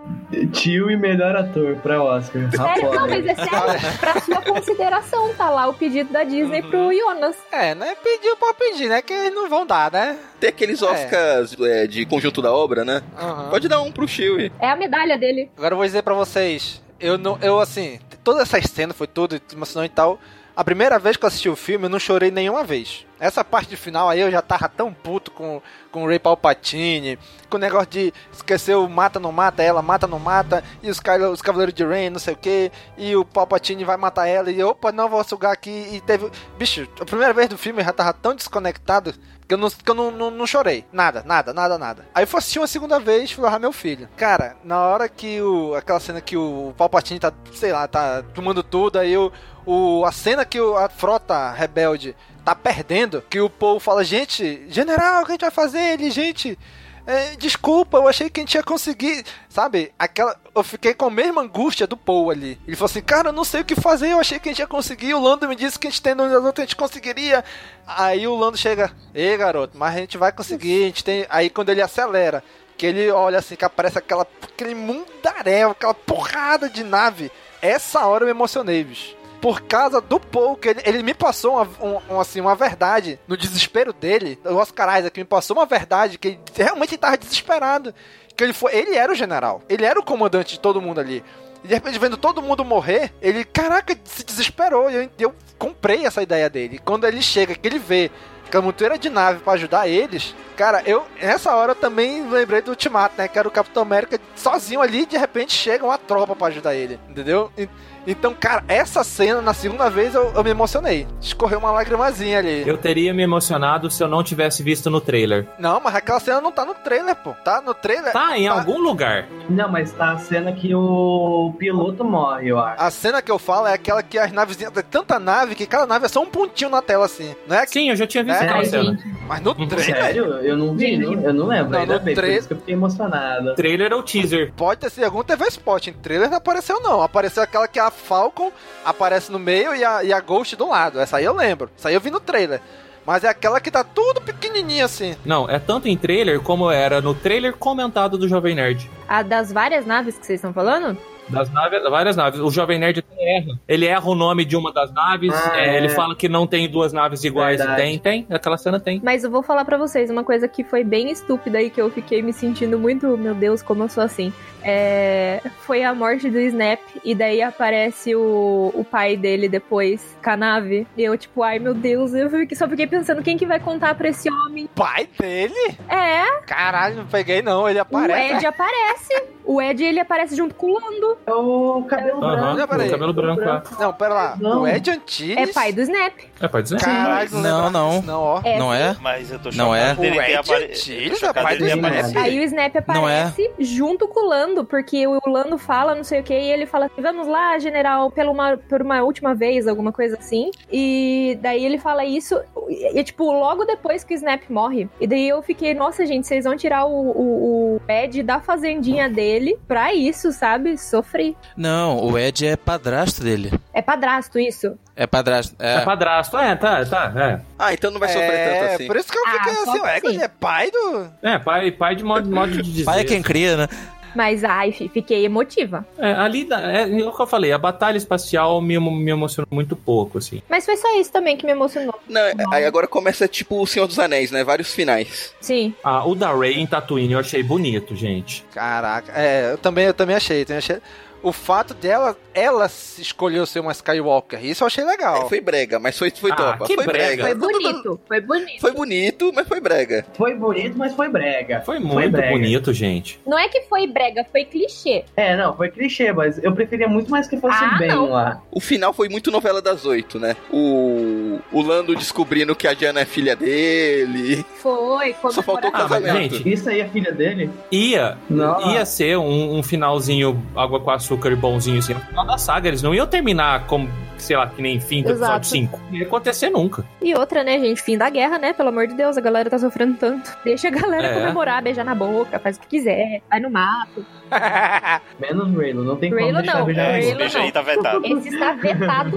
Tio 0.52 0.90
e 0.90 0.96
melhor 0.96 1.36
ator 1.36 1.76
pra 1.76 2.02
Oscar. 2.02 2.50
Sério, 2.50 2.92
não, 2.92 3.08
mas 3.08 3.26
é 3.26 3.34
sério. 3.34 3.98
pra 4.00 4.20
sua 4.20 4.42
consideração, 4.42 5.34
tá 5.34 5.50
lá 5.50 5.68
o 5.68 5.74
pedido 5.74 6.12
da 6.12 6.24
Disney 6.24 6.62
pro 6.62 6.92
Jonas. 6.92 7.36
É, 7.52 7.74
né? 7.74 7.94
Pediu 8.02 8.36
pra 8.36 8.54
pedir, 8.54 8.88
né? 8.88 9.02
Que 9.02 9.12
eles 9.12 9.34
não 9.34 9.48
vão 9.48 9.66
dar, 9.66 9.90
né? 9.92 10.16
Tem 10.40 10.50
aqueles 10.50 10.82
Oscars 10.82 11.56
é, 11.60 11.86
de 11.86 12.04
conjunto 12.06 12.42
da 12.42 12.52
obra, 12.52 12.84
né? 12.84 13.02
Aham. 13.16 13.50
Pode 13.50 13.68
dar 13.68 13.80
um 13.80 13.92
pro 13.92 14.08
Chewie. 14.08 14.52
É 14.58 14.68
a 14.68 14.76
medalha 14.76 15.18
dele. 15.18 15.50
Agora 15.56 15.74
eu 15.74 15.76
vou 15.76 15.86
dizer 15.86 16.02
pra 16.02 16.14
vocês, 16.14 16.82
eu 16.98 17.18
não, 17.18 17.38
eu 17.40 17.60
assim, 17.60 17.98
toda 18.22 18.42
essa 18.42 18.60
cena 18.62 18.94
foi 18.94 19.06
tudo 19.06 19.40
emocionante 19.52 19.92
e 19.92 19.94
tal. 19.94 20.18
A 20.57 20.62
primeira 20.62 21.00
vez 21.00 21.16
que 21.16 21.24
eu 21.24 21.26
assisti 21.26 21.49
o 21.49 21.57
filme, 21.57 21.86
eu 21.86 21.91
não 21.91 21.99
chorei 21.99 22.31
nenhuma 22.31 22.62
vez. 22.62 23.05
Essa 23.18 23.42
parte 23.42 23.70
de 23.70 23.76
final 23.76 24.08
aí 24.08 24.20
eu 24.20 24.31
já 24.31 24.41
tava 24.41 24.68
tão 24.68 24.94
puto 24.94 25.33
com, 25.33 25.60
com 25.91 26.05
o 26.05 26.07
Ray 26.07 26.20
Palpatine, 26.20 27.18
com 27.50 27.57
o 27.57 27.60
negócio 27.60 27.89
de 27.89 28.15
esquecer 28.33 28.76
o 28.76 28.89
mata 28.89 29.18
não 29.18 29.33
mata, 29.33 29.65
ela 29.65 29.83
mata 29.83 30.07
não 30.07 30.20
mata, 30.20 30.62
e 30.81 30.89
os, 30.89 31.00
os 31.33 31.42
Cavaleiros 31.42 31.74
de 31.74 31.84
Rain, 31.84 32.10
não 32.10 32.20
sei 32.20 32.34
o 32.34 32.36
que, 32.36 32.70
e 32.97 33.16
o 33.16 33.24
Palpatine 33.24 33.84
vai 33.84 33.97
matar 33.97 34.28
ela, 34.28 34.49
e 34.49 34.62
opa, 34.62 34.92
não, 34.92 35.08
vou 35.08 35.24
sugar 35.24 35.52
aqui, 35.52 35.89
e 35.92 36.00
teve... 36.00 36.31
Bicho, 36.57 36.89
a 37.00 37.05
primeira 37.05 37.33
vez 37.33 37.49
do 37.49 37.58
filme 37.58 37.81
eu 37.81 37.86
já 37.86 37.92
tava 37.92 38.12
tão 38.12 38.33
desconectado 38.33 39.12
que 39.47 39.55
eu 39.55 39.58
não, 39.58 39.68
que 39.68 39.90
eu 39.90 39.94
não, 39.94 40.10
não, 40.10 40.31
não 40.31 40.47
chorei. 40.47 40.84
Nada, 40.92 41.23
nada, 41.26 41.52
nada, 41.52 41.76
nada. 41.78 42.06
Aí 42.14 42.23
eu 42.24 42.26
fui 42.26 42.39
assistir 42.39 42.58
uma 42.58 42.66
segunda 42.66 42.98
vez, 42.98 43.31
fui 43.32 43.44
levar 43.44 43.58
meu 43.60 43.73
filho. 43.73 44.08
Cara, 44.16 44.56
na 44.64 44.81
hora 44.81 45.08
que 45.08 45.40
o. 45.40 45.74
Aquela 45.74 46.00
cena 46.00 46.20
que 46.20 46.36
o 46.36 46.74
Palpatine 46.76 47.20
tá, 47.20 47.32
sei 47.52 47.73
lá, 47.73 47.86
tá 47.86 48.23
tomando 48.34 48.62
tudo, 48.62 48.98
aí 48.98 49.16
o. 49.16 49.31
o 49.66 50.05
a 50.05 50.12
cena 50.12 50.44
que 50.44 50.60
o- 50.60 50.76
a 50.76 50.89
frota 50.89 51.50
rebelde 51.50 52.16
tá 52.44 52.55
perdendo, 52.55 53.23
que 53.23 53.40
o 53.40 53.48
Paul 53.50 53.81
fala, 53.81 54.05
gente, 54.05 54.66
general, 54.68 55.23
o 55.23 55.26
que 55.26 55.32
a 55.32 55.34
gente 55.34 55.40
vai 55.42 55.50
fazer? 55.50 55.78
Ele, 55.94 56.10
gente. 56.10 56.58
é, 57.06 57.36
desculpa, 57.36 57.98
eu 57.98 58.08
achei 58.08 58.31
que 58.31 58.40
a 58.40 58.42
gente 58.42 58.55
ia 58.55 58.62
conseguir. 58.62 59.24
Sabe? 59.48 59.92
Aquela. 59.98 60.36
Eu 60.55 60.62
fiquei 60.62 60.94
com 60.94 61.07
a 61.07 61.10
mesma 61.10 61.42
angústia 61.42 61.86
do 61.86 61.97
Paul 61.97 62.31
ali. 62.31 62.60
Ele 62.66 62.76
falou 62.76 62.86
assim, 62.91 63.02
cara, 63.02 63.31
eu 63.31 63.33
não 63.33 63.42
sei 63.44 63.62
o 63.62 63.65
que 63.65 63.74
fazer, 63.74 64.10
eu 64.12 64.20
achei 64.20 64.39
que 64.39 64.49
a 64.49 64.52
gente 64.52 64.60
ia 64.60 64.66
conseguir. 64.66 65.12
O 65.15 65.20
Lando 65.20 65.49
me 65.49 65.57
disse 65.57 65.78
que 65.78 65.89
a 65.89 65.91
gente 65.91 66.00
tem 66.00 66.15
no 66.15 66.23
outro, 66.44 66.62
a 66.62 66.65
gente 66.65 66.76
conseguiria. 66.76 67.44
Aí 67.86 68.26
o 68.28 68.36
Lando 68.36 68.57
chega, 68.57 68.92
ei 69.12 69.36
garoto, 69.36 69.76
mas 69.76 69.94
a 69.97 69.99
gente 69.99 70.16
vai 70.16 70.31
conseguir, 70.31 70.84
a 70.84 70.86
gente 70.86 71.02
tem. 71.02 71.26
Aí 71.28 71.50
quando 71.50 71.70
ele 71.70 71.83
acelera, 71.83 72.42
que 72.76 72.86
ele 72.86 73.10
olha 73.10 73.39
assim, 73.41 73.57
que 73.57 73.65
aparece 73.65 73.99
aquela. 73.99 74.24
aquele 74.42 74.74
mundaréu, 74.76 75.70
aquela 75.70 75.94
porrada 75.94 76.68
de 76.70 76.84
nave. 76.84 77.33
Essa 77.60 78.07
hora 78.07 78.23
eu 78.23 78.26
me 78.26 78.31
emocionei, 78.33 78.84
bicho. 78.84 79.16
Por 79.41 79.60
causa 79.62 80.00
do 80.00 80.18
Paul, 80.18 80.57
que 80.57 80.68
ele, 80.68 80.81
ele 80.86 81.02
me 81.02 81.12
passou 81.12 81.57
uma, 81.57 81.68
um- 81.81 82.15
um, 82.15 82.20
assim, 82.20 82.41
uma 82.41 82.55
verdade 82.55 83.18
no 83.28 83.36
desespero 83.36 83.92
dele. 83.92 84.39
O 84.44 84.55
Oscar 84.55 84.99
Isaac 84.99 85.18
me 85.20 85.24
passou 85.24 85.57
uma 85.57 85.66
verdade 85.66 86.16
que 86.16 86.28
ele 86.28 86.41
realmente 86.55 86.94
estava 86.94 87.18
desesperado. 87.18 87.94
Que 88.36 88.44
ele 88.44 88.52
foi. 88.52 88.74
Ele 88.74 88.96
era 88.96 89.12
o 89.12 89.14
general. 89.14 89.62
Ele 89.68 89.84
era 89.84 89.98
o 89.98 90.04
comandante 90.04 90.54
de 90.54 90.60
todo 90.60 90.80
mundo 90.80 91.00
ali. 91.00 91.22
E 91.62 91.68
de 91.68 91.74
repente, 91.74 91.98
vendo 91.98 92.16
todo 92.16 92.42
mundo 92.42 92.64
morrer, 92.64 93.12
ele, 93.22 93.44
caraca, 93.44 93.96
se 94.04 94.24
desesperou. 94.24 94.90
E 94.90 94.94
eu, 94.94 95.10
eu 95.18 95.34
comprei 95.58 96.04
essa 96.04 96.22
ideia 96.22 96.50
dele. 96.50 96.78
Quando 96.84 97.06
ele 97.06 97.22
chega, 97.22 97.54
que 97.54 97.66
ele 97.66 97.78
vê 97.78 98.10
aquela 98.46 98.62
monteira 98.64 98.98
de 98.98 99.08
nave 99.08 99.40
pra 99.40 99.54
ajudar 99.54 99.88
eles, 99.88 100.34
cara, 100.56 100.82
eu, 100.84 101.04
nessa 101.20 101.54
hora 101.56 101.72
eu 101.72 101.76
também 101.76 102.28
lembrei 102.28 102.60
do 102.60 102.70
Ultimato, 102.70 103.14
né? 103.16 103.26
Que 103.26 103.38
era 103.38 103.48
o 103.48 103.50
Capitão 103.50 103.82
América 103.82 104.20
sozinho 104.36 104.80
ali 104.82 105.02
e 105.02 105.06
de 105.06 105.16
repente 105.16 105.52
chega 105.52 105.84
uma 105.84 105.96
tropa 105.98 106.36
pra 106.36 106.48
ajudar 106.48 106.74
ele, 106.74 107.00
entendeu? 107.08 107.50
E- 107.56 107.68
então, 108.07 108.34
cara, 108.34 108.62
essa 108.68 109.02
cena, 109.05 109.41
na 109.41 109.55
segunda 109.55 109.89
vez, 109.91 110.15
eu, 110.15 110.33
eu 110.34 110.44
me 110.44 110.50
emocionei. 110.50 111.07
Escorreu 111.20 111.58
uma 111.58 111.70
lagrimazinha 111.70 112.39
ali. 112.39 112.62
Eu 112.66 112.76
teria 112.76 113.12
me 113.15 113.23
emocionado 113.23 113.91
se 113.91 114.02
eu 114.02 114.08
não 114.08 114.23
tivesse 114.23 114.62
visto 114.62 114.91
no 114.91 115.00
trailer. 115.00 115.47
Não, 115.58 115.81
mas 115.81 115.94
aquela 115.94 116.20
cena 116.20 116.41
não 116.41 116.52
tá 116.52 116.65
no 116.65 116.74
trailer, 116.74 117.15
pô. 117.16 117.33
Tá 117.44 117.60
no 117.60 117.73
trailer. 117.74 118.12
Tá 118.12 118.36
em 118.39 118.47
algum 118.49 118.78
lugar. 118.78 119.26
Não, 119.49 119.68
mas 119.68 119.92
tá 119.92 120.12
a 120.12 120.18
cena 120.18 120.52
que 120.52 120.74
o 120.74 121.55
piloto 121.58 122.05
morre, 122.05 122.49
eu 122.50 122.58
acho. 122.58 122.83
A 122.83 122.91
cena 122.91 123.23
que 123.23 123.31
eu 123.31 123.39
falo 123.39 123.66
é 123.66 123.74
aquela 123.74 124.02
que 124.02 124.18
as 124.18 124.33
navezinhas. 124.33 124.73
Tem 124.73 124.83
tanta 124.84 125.18
nave 125.18 125.55
que 125.55 125.66
cada 125.66 125.86
nave 125.86 126.07
é 126.07 126.08
só 126.08 126.20
um 126.23 126.26
pontinho 126.26 126.70
na 126.70 126.83
tela 126.83 127.05
assim. 127.07 127.34
Não 127.47 127.57
é? 127.57 127.66
Sim, 127.66 127.91
eu 127.91 127.97
já 127.97 128.07
tinha 128.07 128.23
visto 128.24 128.41
É, 128.42 128.44
aquela 128.47 128.65
cena. 128.65 128.99
Mas 129.26 129.41
no 129.41 129.55
trailer. 129.66 129.97
Sério? 129.97 130.24
Eu 130.39 130.57
não 130.57 130.74
vi, 130.76 130.97
não- 130.97 131.12
eu 131.23 131.33
não 131.33 131.47
lembro. 131.47 131.70
Não, 131.73 131.81
ainda 131.81 131.94
no 131.94 132.00
bem, 132.00 132.15
por 132.15 132.20
trailer- 132.20 132.39
isso 132.39 132.49
que 132.49 132.55
eu 132.55 132.58
fiquei 132.58 132.74
emocionado. 132.74 133.55
Trailer 133.55 133.92
ou 133.92 134.02
teaser? 134.02 134.52
Pode 134.57 134.81
ter 134.81 134.91
sido 134.91 135.05
algum 135.05 135.23
TV 135.23 135.47
Spot. 135.49 135.86
Em 135.86 135.92
trailer 135.92 136.28
não 136.31 136.36
apareceu, 136.39 136.81
não. 136.81 137.02
Apareceu 137.02 137.42
aquela 137.42 137.66
que 137.68 137.78
a 137.78 137.91
Falcon 137.94 138.52
aparece 138.84 139.31
no 139.32 139.39
meio 139.39 139.74
e 139.74 139.84
a, 139.84 140.05
e 140.05 140.12
a 140.12 140.20
Ghost 140.20 140.56
do 140.56 140.68
lado. 140.68 141.00
Essa 141.00 141.18
aí 141.18 141.24
eu 141.24 141.34
lembro. 141.34 141.70
Essa 141.78 141.89
aí 141.89 141.94
eu 141.94 142.00
vi 142.00 142.10
no 142.10 142.20
trailer. 142.20 142.60
Mas 143.06 143.23
é 143.23 143.28
aquela 143.28 143.60
que 143.60 143.70
tá 143.70 143.84
tudo 143.84 144.20
pequenininha 144.20 144.86
assim. 144.86 145.14
Não, 145.24 145.48
é 145.48 145.58
tanto 145.58 145.89
em 145.89 145.97
trailer 145.97 146.40
como 146.40 146.70
era 146.70 147.00
no 147.00 147.14
trailer 147.14 147.52
comentado 147.52 148.16
do 148.16 148.28
Jovem 148.28 148.55
Nerd. 148.55 148.90
A 149.06 149.23
das 149.23 149.52
várias 149.52 149.84
naves 149.84 150.16
que 150.16 150.24
vocês 150.24 150.39
estão 150.39 150.52
falando? 150.55 150.97
Das 151.28 151.50
naves, 151.50 151.82
várias 151.82 152.16
naves. 152.16 152.40
O 152.40 152.50
Jovem 152.50 152.78
Nerd 152.78 152.98
até 153.00 153.36
erra. 153.38 153.58
Ele 153.66 153.86
erra 153.86 154.08
o 154.08 154.14
nome 154.14 154.44
de 154.44 154.56
uma 154.56 154.72
das 154.72 154.92
naves. 154.92 155.32
Ah, 155.34 155.58
é, 155.58 155.68
é. 155.70 155.76
Ele 155.78 155.88
fala 155.88 156.14
que 156.14 156.28
não 156.28 156.46
tem 156.46 156.68
duas 156.68 156.92
naves 156.92 157.24
iguais. 157.24 157.58
Verdade. 157.58 157.80
Tem, 157.82 157.98
tem. 157.98 158.26
Aquela 158.30 158.56
cena 158.56 158.78
tem. 158.78 159.00
Mas 159.02 159.24
eu 159.24 159.30
vou 159.30 159.42
falar 159.42 159.64
pra 159.64 159.76
vocês 159.76 160.10
uma 160.10 160.22
coisa 160.24 160.46
que 160.48 160.62
foi 160.62 160.84
bem 160.84 161.10
estúpida 161.10 161.60
e 161.62 161.70
que 161.70 161.80
eu 161.80 161.90
fiquei 161.90 162.22
me 162.22 162.32
sentindo 162.32 162.78
muito, 162.78 163.16
meu 163.16 163.34
Deus, 163.34 163.62
como 163.62 163.84
eu 163.84 163.88
sou 163.88 164.02
assim. 164.04 164.32
É, 164.62 165.40
foi 165.66 165.82
a 165.84 165.94
morte 165.94 166.30
do 166.30 166.40
Snap 166.40 166.80
e 167.04 167.14
daí 167.14 167.42
aparece 167.42 168.14
o, 168.14 168.70
o 168.74 168.82
pai 168.84 169.14
dele 169.16 169.48
depois 169.48 170.16
com 170.24 170.30
a 170.30 170.36
nave. 170.36 170.86
E 170.96 171.02
eu, 171.04 171.16
tipo, 171.18 171.42
ai 171.42 171.58
meu 171.58 171.74
Deus, 171.74 172.14
eu 172.14 172.30
fiquei- 172.30 172.56
só 172.56 172.66
fiquei 172.68 172.86
pensando 172.86 173.22
quem 173.22 173.36
que 173.36 173.44
vai 173.46 173.60
contar 173.60 173.94
pra 173.94 174.08
esse 174.08 174.30
homem. 174.30 174.68
Pai 174.74 175.06
dele? 175.18 175.76
É, 175.88 176.40
Caralho, 176.46 176.96
não 176.96 177.06
peguei 177.06 177.42
não. 177.42 177.68
Ele 177.68 177.78
o 177.78 177.82
aparece. 177.82 178.34
Ed 178.36 178.46
aparece. 178.46 179.24
O 179.44 179.60
Ed 179.60 179.82
ele 179.84 180.00
aparece 180.00 180.34
junto 180.36 180.55
com 180.55 180.68
o 180.68 180.74
Lando. 180.74 181.18
É 181.26 181.32
o 181.32 181.84
cabelo 181.89 182.24
Aham, 182.24 182.36
branco. 182.36 182.58
Não, 182.58 182.68
peraí. 182.68 182.89
o 182.89 182.90
cabelo 182.90 183.12
branco 183.12 183.40
lá. 183.44 183.62
Não, 183.78 183.92
pera 183.92 184.14
lá. 184.14 184.36
Não. 184.40 184.62
O 184.62 184.66
Ed 184.68 184.90
Antilles. 184.90 185.36
É 185.50 185.52
pai 185.52 185.73
do 185.73 185.82
Snap. 185.82 186.12
É, 186.40 186.48
pode 186.48 186.64
dizer. 186.64 186.81
Caralho, 186.81 187.31
Não, 187.31 187.40
lembrava 187.40 187.70
não. 187.70 188.02
Não, 188.02 188.20
ó. 188.20 188.40
É, 188.44 188.58
Não 188.58 188.73
é? 188.74 188.97
Mas 189.00 189.31
eu 189.31 189.39
tô 189.39 189.50
Não 189.55 189.74
é? 189.74 189.94
O 189.94 190.05
Ed 190.05 190.34
apare- 190.34 190.64
Antilles, 190.64 191.20
dele 191.20 191.34
ter 191.58 191.58
do 191.58 191.66
Snap. 191.66 192.16
Aí 192.16 192.39
o 192.39 192.42
Snap 192.42 192.74
é? 192.74 192.78
aparece 192.78 193.50
junto 193.58 194.08
com 194.08 194.20
o 194.20 194.28
Lando, 194.28 194.64
porque 194.64 195.06
o 195.06 195.20
Lando 195.26 195.58
fala 195.58 195.94
não 195.94 196.05
sei 196.05 196.20
o 196.20 196.23
que, 196.23 196.34
e 196.34 196.50
ele 196.50 196.66
fala 196.66 196.86
assim, 196.86 197.02
vamos 197.02 197.26
lá, 197.26 197.58
general, 197.58 198.10
pela 198.10 198.31
uma, 198.31 198.56
por 198.56 198.81
uma 198.82 199.02
última 199.02 199.34
vez, 199.34 199.66
alguma 199.68 199.92
coisa 199.92 200.16
assim. 200.18 200.50
E 200.73 201.39
daí 201.42 201.64
ele 201.64 201.78
fala 201.78 202.05
isso, 202.05 202.40
e, 202.68 202.98
e, 202.98 203.05
tipo, 203.05 203.24
logo 203.31 203.64
depois 203.64 204.02
que 204.05 204.14
o 204.14 204.16
Snap 204.16 204.42
morre. 204.48 204.89
E 205.00 205.06
daí 205.06 205.28
eu 205.28 205.42
fiquei, 205.42 205.74
nossa, 205.74 206.06
gente, 206.06 206.26
vocês 206.26 206.44
vão 206.44 206.56
tirar 206.56 206.86
o, 206.86 206.90
o, 206.92 207.76
o 207.76 207.81
Ed 207.90 208.23
da 208.23 208.40
fazendinha 208.40 209.08
dele 209.08 209.33
pra 209.66 209.92
isso, 209.94 210.32
sabe? 210.32 210.76
Sofri. 210.78 211.36
Não, 211.56 211.98
o 212.04 212.18
Ed 212.18 212.46
é 212.46 212.56
padrasto 212.56 213.22
dele. 213.22 213.52
É 213.72 213.80
padrasto 213.82 214.38
isso. 214.38 214.78
É 214.96 215.06
padrasto. 215.06 215.56
É 215.58 215.76
É. 215.76 215.80
padrasto. 215.80 216.36
É, 216.36 216.54
tá, 216.54 216.84
tá. 216.84 217.12
É, 217.16 217.40
Ah, 217.58 217.72
então 217.74 217.90
não 217.90 217.98
vai 217.98 218.08
sofrer 218.08 218.30
É, 218.32 218.60
tanto 218.60 218.74
assim. 218.74 218.86
por 218.86 218.96
isso 218.96 219.10
que 219.10 219.18
eu 219.18 219.22
Ah, 219.26 219.30
fiquei 219.30 219.54
só 219.54 219.60
assim, 219.70 219.80
o 219.80 219.84
assim. 219.84 220.06
Ed 220.16 220.22
é 220.22 220.28
pai 220.28 220.70
do. 220.70 221.10
é 221.22 221.38
pai, 221.38 221.70
pai 221.72 221.96
de 221.96 222.04
modo, 222.04 222.30
modo 222.30 222.52
de 222.52 222.62
dizer. 222.62 222.84
Pai 222.84 223.00
é 223.00 223.04
quem 223.04 223.20
cria, 223.22 223.56
né? 223.56 223.68
Mas, 224.14 224.44
ai, 224.44 224.72
fi, 224.72 224.88
fiquei 224.88 225.24
emotiva. 225.24 225.86
É, 225.98 226.12
ali, 226.12 226.46
é, 226.50 226.82
é 226.82 227.06
o 227.06 227.12
que 227.12 227.22
eu 227.22 227.26
falei, 227.26 227.52
a 227.52 227.58
batalha 227.58 227.96
espacial 227.96 228.60
me, 228.60 228.78
me 228.78 229.10
emocionou 229.10 229.48
muito 229.50 229.76
pouco, 229.76 230.18
assim. 230.18 230.42
Mas 230.48 230.64
foi 230.64 230.76
só 230.76 230.98
isso 230.98 231.10
também 231.12 231.36
que 231.36 231.44
me 231.44 231.52
emocionou. 231.52 231.98
Não, 232.08 232.22
aí 232.52 232.64
agora 232.64 232.86
começa 232.86 233.26
tipo 233.26 233.60
o 233.60 233.66
Senhor 233.66 233.86
dos 233.86 233.98
Anéis, 233.98 234.30
né? 234.30 234.44
Vários 234.44 234.72
finais. 234.72 235.34
Sim. 235.40 235.74
Ah, 235.82 236.06
o 236.06 236.14
da 236.14 236.32
Ray 236.32 236.58
em 236.58 236.66
Tatooine 236.66 237.12
eu 237.12 237.18
achei 237.18 237.42
bonito, 237.42 237.94
gente. 237.96 238.44
Caraca, 238.52 239.12
é, 239.14 239.52
eu 239.52 239.58
também, 239.58 239.86
eu 239.86 239.94
também 239.94 240.16
achei, 240.16 240.44
também 240.44 240.58
achei. 240.58 240.78
O 241.24 241.32
fato 241.32 241.72
dela, 241.74 242.16
ela 242.34 242.68
se 242.68 243.00
escolheu 243.00 243.46
ser 243.46 243.60
uma 243.60 243.72
Skywalker, 243.72 244.44
isso 244.44 244.62
eu 244.62 244.66
achei 244.66 244.84
legal. 244.84 245.22
É, 245.24 245.28
foi 245.28 245.40
brega, 245.40 245.78
mas 245.78 245.98
foi, 245.98 246.10
foi 246.10 246.30
Ah, 246.32 246.36
topa. 246.36 246.66
que 246.66 246.74
foi 246.74 246.84
brega. 246.84 247.22
brega. 247.24 247.24
Foi 247.24 247.34
bonito, 247.52 248.00
foi 248.06 248.20
bonito. 248.20 248.60
Foi 248.60 248.72
bonito, 248.72 249.32
mas 249.34 249.48
foi 249.48 249.60
brega. 249.60 250.06
Foi 250.16 250.34
bonito, 250.34 250.76
mas 250.76 250.94
foi 250.94 251.08
brega. 251.08 251.62
Foi 251.64 251.78
muito 251.78 252.10
brega. 252.12 252.30
bonito, 252.30 252.72
gente. 252.74 253.18
Não 253.26 253.38
é 253.38 253.48
que 253.48 253.62
foi 253.62 253.86
brega, 253.86 254.26
foi 254.30 254.44
clichê. 254.44 255.04
É, 255.16 255.34
não, 255.34 255.56
foi 255.56 255.70
clichê, 255.70 256.12
mas 256.12 256.36
eu 256.44 256.52
preferia 256.52 256.86
muito 256.88 257.10
mais 257.10 257.26
que 257.26 257.38
fosse 257.38 257.56
Ah, 257.64 257.78
bem 257.78 257.88
não. 257.88 258.10
lá. 258.10 258.42
O 258.50 258.60
final 258.60 258.92
foi 258.92 259.08
muito 259.08 259.30
novela 259.30 259.62
das 259.62 259.86
oito, 259.86 260.18
né? 260.20 260.36
O, 260.52 261.38
o 261.50 261.62
Lando 261.62 261.94
descobrindo 261.96 262.54
que 262.54 262.68
a 262.68 262.74
Diana 262.74 263.00
é 263.00 263.04
filha 263.06 263.34
dele. 263.34 264.44
Foi, 264.56 265.14
Só 265.30 265.42
faltou 265.42 265.70
o 265.70 265.74
Ah, 265.74 265.78
casamento. 265.78 266.34
gente, 266.36 266.52
Isso 266.52 266.68
aí 266.68 266.80
é 266.80 266.88
filha 266.88 267.12
dele? 267.12 267.50
ia, 267.72 268.18
Não. 268.28 268.72
ia 268.72 268.84
ser 268.84 269.16
um, 269.16 269.56
um 269.58 269.62
finalzinho 269.62 270.44
água 270.54 270.78
com 270.80 270.90
açúcar 270.90 271.13
e 271.32 271.36
bonzinho 271.36 271.78
assim. 271.78 271.94
No 271.94 272.00
final 272.00 272.26
da 272.26 272.38
saga, 272.38 272.68
eles 272.68 272.82
não 272.82 272.94
iam 272.94 273.06
terminar 273.06 273.66
como 273.66 273.88
sei 274.16 274.36
lá, 274.36 274.46
que 274.46 274.62
nem 274.62 274.80
fim 274.80 275.02
do 275.02 275.10
Exato. 275.10 275.38
episódio 275.38 275.48
5. 275.50 275.80
Não 275.90 275.98
ia 275.98 276.06
acontecer 276.06 276.48
nunca. 276.48 276.84
E 277.02 277.14
outra, 277.14 277.42
né, 277.42 277.58
gente? 277.58 277.82
Fim 277.82 277.98
da 277.98 278.08
guerra, 278.08 278.38
né? 278.38 278.52
Pelo 278.52 278.68
amor 278.68 278.86
de 278.86 278.94
Deus, 278.94 279.18
a 279.18 279.20
galera 279.20 279.50
tá 279.50 279.58
sofrendo 279.58 279.96
tanto. 279.98 280.34
Deixa 280.44 280.68
a 280.68 280.70
galera 280.70 281.08
É. 281.08 281.14
comemorar, 281.14 281.62
beijar 281.62 281.84
na 281.84 281.94
boca, 281.94 282.38
faz 282.38 282.56
o 282.56 282.60
que 282.60 282.68
quiser, 282.68 283.20
vai 283.28 283.40
no 283.40 283.50
mato. 283.50 284.04
Menos 285.20 285.54
Raylo, 285.56 285.84
não 285.84 285.96
tem 285.96 286.10
como 286.10 286.22
Raylo 286.22 286.38
deixar 286.42 286.58
não, 286.58 286.64
beijar 286.66 286.90
Raylo 286.90 287.38
aí, 287.38 287.52
tá 287.52 287.62
vetado. 287.62 288.06
Esse 288.06 288.28
está 288.28 288.52
vetado. 288.52 289.16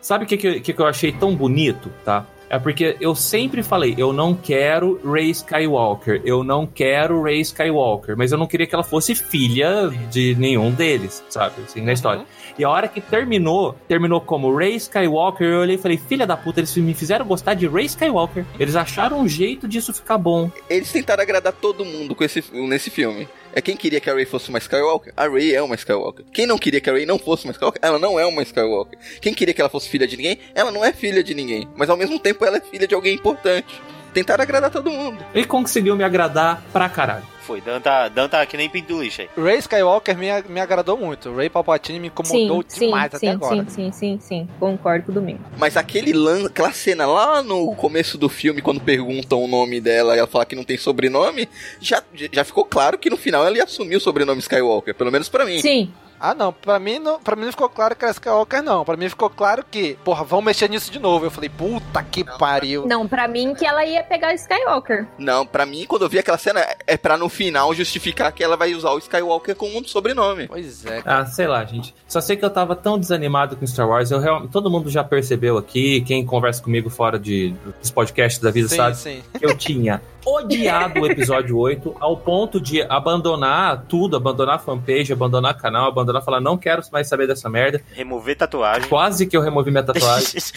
Sabe 0.00 0.24
o 0.24 0.26
que, 0.26 0.36
que 0.36 0.72
que 0.72 0.80
eu 0.80 0.86
achei 0.86 1.12
tão 1.12 1.34
bonito, 1.34 1.90
tá? 2.04 2.24
É 2.50 2.58
porque 2.58 2.96
eu 3.00 3.14
sempre 3.14 3.62
falei, 3.62 3.94
eu 3.98 4.12
não 4.12 4.34
quero 4.34 4.98
Rey 5.04 5.30
Skywalker, 5.30 6.22
eu 6.24 6.42
não 6.42 6.66
quero 6.66 7.22
Rey 7.22 7.40
Skywalker, 7.40 8.16
mas 8.16 8.32
eu 8.32 8.38
não 8.38 8.46
queria 8.46 8.66
que 8.66 8.74
ela 8.74 8.84
fosse 8.84 9.14
filha 9.14 9.90
de 10.10 10.34
nenhum 10.36 10.70
deles, 10.70 11.22
sabe? 11.28 11.56
Assim, 11.66 11.82
na 11.82 11.92
história. 11.92 12.24
E 12.58 12.64
a 12.64 12.68
hora 12.68 12.88
que 12.88 13.00
terminou, 13.00 13.76
terminou 13.86 14.20
como 14.20 14.54
Rey 14.54 14.74
Skywalker, 14.74 15.46
eu 15.46 15.60
olhei 15.60 15.76
e 15.76 15.78
falei, 15.78 15.96
filha 15.96 16.26
da 16.26 16.36
puta, 16.36 16.58
eles 16.58 16.76
me 16.76 16.92
fizeram 16.92 17.24
gostar 17.24 17.54
de 17.54 17.68
Rey 17.68 17.86
Skywalker. 17.86 18.44
Eles 18.58 18.74
acharam 18.74 19.20
um 19.20 19.28
jeito 19.28 19.68
disso 19.68 19.94
ficar 19.94 20.18
bom. 20.18 20.50
Eles 20.68 20.90
tentaram 20.90 21.22
agradar 21.22 21.52
todo 21.52 21.84
mundo 21.84 22.16
com 22.16 22.24
esse, 22.24 22.42
nesse 22.52 22.90
filme. 22.90 23.28
É 23.52 23.60
quem 23.60 23.76
queria 23.76 24.00
que 24.00 24.10
a 24.10 24.14
Rey 24.14 24.24
fosse 24.24 24.48
uma 24.50 24.58
Skywalker? 24.58 25.12
A 25.16 25.28
Rey 25.28 25.54
é 25.54 25.62
uma 25.62 25.76
Skywalker. 25.76 26.24
Quem 26.32 26.46
não 26.46 26.58
queria 26.58 26.80
que 26.80 26.90
a 26.90 26.92
Rey 26.92 27.06
não 27.06 27.18
fosse 27.18 27.44
uma 27.44 27.52
Skywalker? 27.52 27.80
Ela 27.80 27.98
não 27.98 28.18
é 28.18 28.26
uma 28.26 28.42
Skywalker. 28.42 28.98
Quem 29.20 29.32
queria 29.32 29.54
que 29.54 29.60
ela 29.60 29.70
fosse 29.70 29.88
filha 29.88 30.06
de 30.06 30.16
ninguém? 30.16 30.38
Ela 30.52 30.72
não 30.72 30.84
é 30.84 30.92
filha 30.92 31.22
de 31.22 31.34
ninguém. 31.34 31.68
Mas 31.76 31.88
ao 31.88 31.96
mesmo 31.96 32.18
tempo 32.18 32.44
ela 32.44 32.56
é 32.56 32.60
filha 32.60 32.88
de 32.88 32.94
alguém 32.94 33.14
importante. 33.14 33.80
Tentaram 34.12 34.42
agradar 34.42 34.70
todo 34.70 34.90
mundo. 34.90 35.24
Ele 35.34 35.46
conseguiu 35.46 35.96
me 35.96 36.04
agradar 36.04 36.62
pra 36.72 36.88
caralho. 36.88 37.24
Foi, 37.48 37.62
Dan 37.62 37.80
tá, 37.80 38.08
Dan 38.08 38.28
tá 38.28 38.44
que 38.44 38.58
nem 38.58 38.70
lixo 38.70 39.22
aí. 39.22 39.28
Ray 39.34 39.56
Skywalker 39.56 40.18
me, 40.18 40.26
me 40.50 40.60
agradou 40.60 40.98
muito. 40.98 41.34
Ray 41.34 41.48
Palpatine 41.48 41.98
me 41.98 42.08
incomodou 42.08 42.62
Sim, 42.68 42.78
sim, 42.78 42.86
demais 42.86 43.06
até 43.06 43.18
sim, 43.18 43.28
agora. 43.28 43.64
sim, 43.64 43.70
sim, 43.70 43.92
sim, 43.92 44.18
sim. 44.20 44.48
Concordo 44.60 45.06
com 45.06 45.12
o 45.12 45.14
Domingo. 45.14 45.40
Mas 45.56 45.74
aquele 45.74 46.12
lan, 46.12 46.44
aquela 46.44 46.72
cena 46.72 47.06
lá 47.06 47.42
no 47.42 47.74
começo 47.74 48.18
do 48.18 48.28
filme, 48.28 48.60
quando 48.60 48.82
perguntam 48.82 49.42
o 49.42 49.48
nome 49.48 49.80
dela 49.80 50.14
e 50.14 50.18
ela 50.18 50.28
fala 50.28 50.44
que 50.44 50.54
não 50.54 50.62
tem 50.62 50.76
sobrenome, 50.76 51.48
já, 51.80 52.02
já 52.30 52.44
ficou 52.44 52.66
claro 52.66 52.98
que 52.98 53.08
no 53.08 53.16
final 53.16 53.46
ela 53.46 53.56
ia 53.56 53.64
assumir 53.64 53.96
o 53.96 54.00
sobrenome 54.00 54.40
Skywalker, 54.40 54.94
pelo 54.94 55.10
menos 55.10 55.30
pra 55.30 55.46
mim. 55.46 55.58
Sim. 55.62 55.90
Ah, 56.20 56.34
não. 56.34 56.52
Pra 56.52 56.78
mim 56.78 56.98
não, 56.98 57.20
pra 57.20 57.36
mim 57.36 57.44
não 57.44 57.50
ficou 57.52 57.68
claro 57.68 57.94
que 57.96 58.04
era 58.04 58.12
Skywalker, 58.12 58.62
não. 58.62 58.84
Pra 58.84 58.96
mim 58.96 59.08
ficou 59.08 59.30
claro 59.30 59.64
que, 59.70 59.96
porra, 60.04 60.24
vão 60.24 60.40
mexer 60.42 60.68
nisso 60.68 60.90
de 60.90 60.98
novo. 60.98 61.26
Eu 61.26 61.30
falei, 61.30 61.48
puta 61.48 62.02
que 62.02 62.24
pariu. 62.38 62.86
Não, 62.86 63.06
pra 63.06 63.28
mim 63.28 63.54
que 63.54 63.64
ela 63.66 63.84
ia 63.84 64.02
pegar 64.02 64.32
o 64.32 64.34
Skywalker. 64.34 65.06
Não, 65.18 65.46
pra 65.46 65.64
mim, 65.66 65.84
quando 65.86 66.02
eu 66.02 66.08
vi 66.08 66.18
aquela 66.18 66.38
cena, 66.38 66.64
é 66.86 66.96
pra 66.96 67.16
no 67.16 67.28
final 67.28 67.72
justificar 67.74 68.32
que 68.32 68.42
ela 68.42 68.56
vai 68.56 68.74
usar 68.74 68.90
o 68.90 68.98
Skywalker 68.98 69.54
com 69.54 69.68
um 69.78 69.84
sobrenome. 69.84 70.48
Pois 70.48 70.84
é. 70.86 71.02
Ah, 71.04 71.24
sei 71.26 71.46
lá, 71.46 71.64
gente. 71.64 71.94
Só 72.06 72.20
sei 72.20 72.36
que 72.36 72.44
eu 72.44 72.50
tava 72.50 72.74
tão 72.74 72.98
desanimado 72.98 73.56
com 73.56 73.66
Star 73.66 73.88
Wars. 73.88 74.10
Eu 74.10 74.18
real- 74.18 74.48
Todo 74.48 74.70
mundo 74.70 74.88
já 74.90 75.04
percebeu 75.04 75.56
aqui, 75.58 76.00
quem 76.02 76.24
conversa 76.24 76.62
comigo 76.62 76.88
fora 76.90 77.18
de, 77.18 77.54
dos 77.80 77.90
podcasts 77.90 78.40
da 78.42 78.50
vida 78.50 78.68
Sim, 78.68 78.76
sabe 78.76 78.96
sim. 78.96 79.22
que 79.38 79.44
eu 79.46 79.56
tinha 79.56 80.00
odiado 80.24 81.00
o 81.00 81.06
episódio 81.06 81.56
8 81.56 81.96
ao 82.00 82.16
ponto 82.16 82.60
de 82.60 82.82
abandonar 82.82 83.84
tudo, 83.88 84.16
abandonar 84.16 84.56
a 84.56 84.58
fanpage, 84.58 85.12
abandonar 85.12 85.56
canal, 85.56 85.88
abandonar, 85.88 86.22
falar, 86.22 86.40
não 86.40 86.56
quero 86.56 86.82
mais 86.92 87.08
saber 87.08 87.26
dessa 87.26 87.48
merda. 87.48 87.80
Remover 87.92 88.36
tatuagem. 88.36 88.88
Quase 88.88 89.26
que 89.26 89.36
eu 89.36 89.40
removi 89.40 89.70
minha 89.70 89.82
tatuagem. 89.82 90.40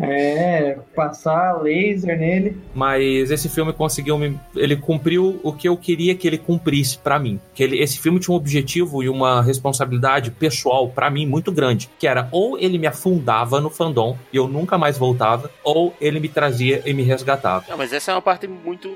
É, 0.00 0.78
passar 0.94 1.60
laser 1.62 2.18
nele. 2.18 2.56
Mas 2.74 3.30
esse 3.30 3.48
filme 3.48 3.72
conseguiu 3.72 4.16
me. 4.16 4.38
Ele 4.54 4.76
cumpriu 4.76 5.40
o 5.42 5.52
que 5.52 5.68
eu 5.68 5.76
queria 5.76 6.14
que 6.14 6.26
ele 6.26 6.38
cumprisse 6.38 6.98
pra 6.98 7.18
mim. 7.18 7.40
Que 7.54 7.62
ele, 7.62 7.82
esse 7.82 7.98
filme 7.98 8.20
tinha 8.20 8.32
um 8.32 8.36
objetivo 8.36 9.02
e 9.02 9.08
uma 9.08 9.42
responsabilidade 9.42 10.30
pessoal 10.30 10.88
pra 10.88 11.10
mim 11.10 11.26
muito 11.26 11.50
grande. 11.50 11.90
Que 11.98 12.06
era 12.06 12.28
ou 12.30 12.58
ele 12.58 12.78
me 12.78 12.86
afundava 12.86 13.60
no 13.60 13.70
fandom 13.70 14.16
e 14.32 14.36
eu 14.36 14.46
nunca 14.46 14.78
mais 14.78 14.96
voltava, 14.96 15.50
ou 15.62 15.94
ele 16.00 16.20
me 16.20 16.28
trazia 16.28 16.82
e 16.84 16.92
me 16.92 17.02
resgatava. 17.02 17.64
Não, 17.68 17.76
mas 17.76 17.92
essa 17.92 18.12
é 18.12 18.14
uma 18.14 18.22
parte 18.22 18.39
muito 18.48 18.88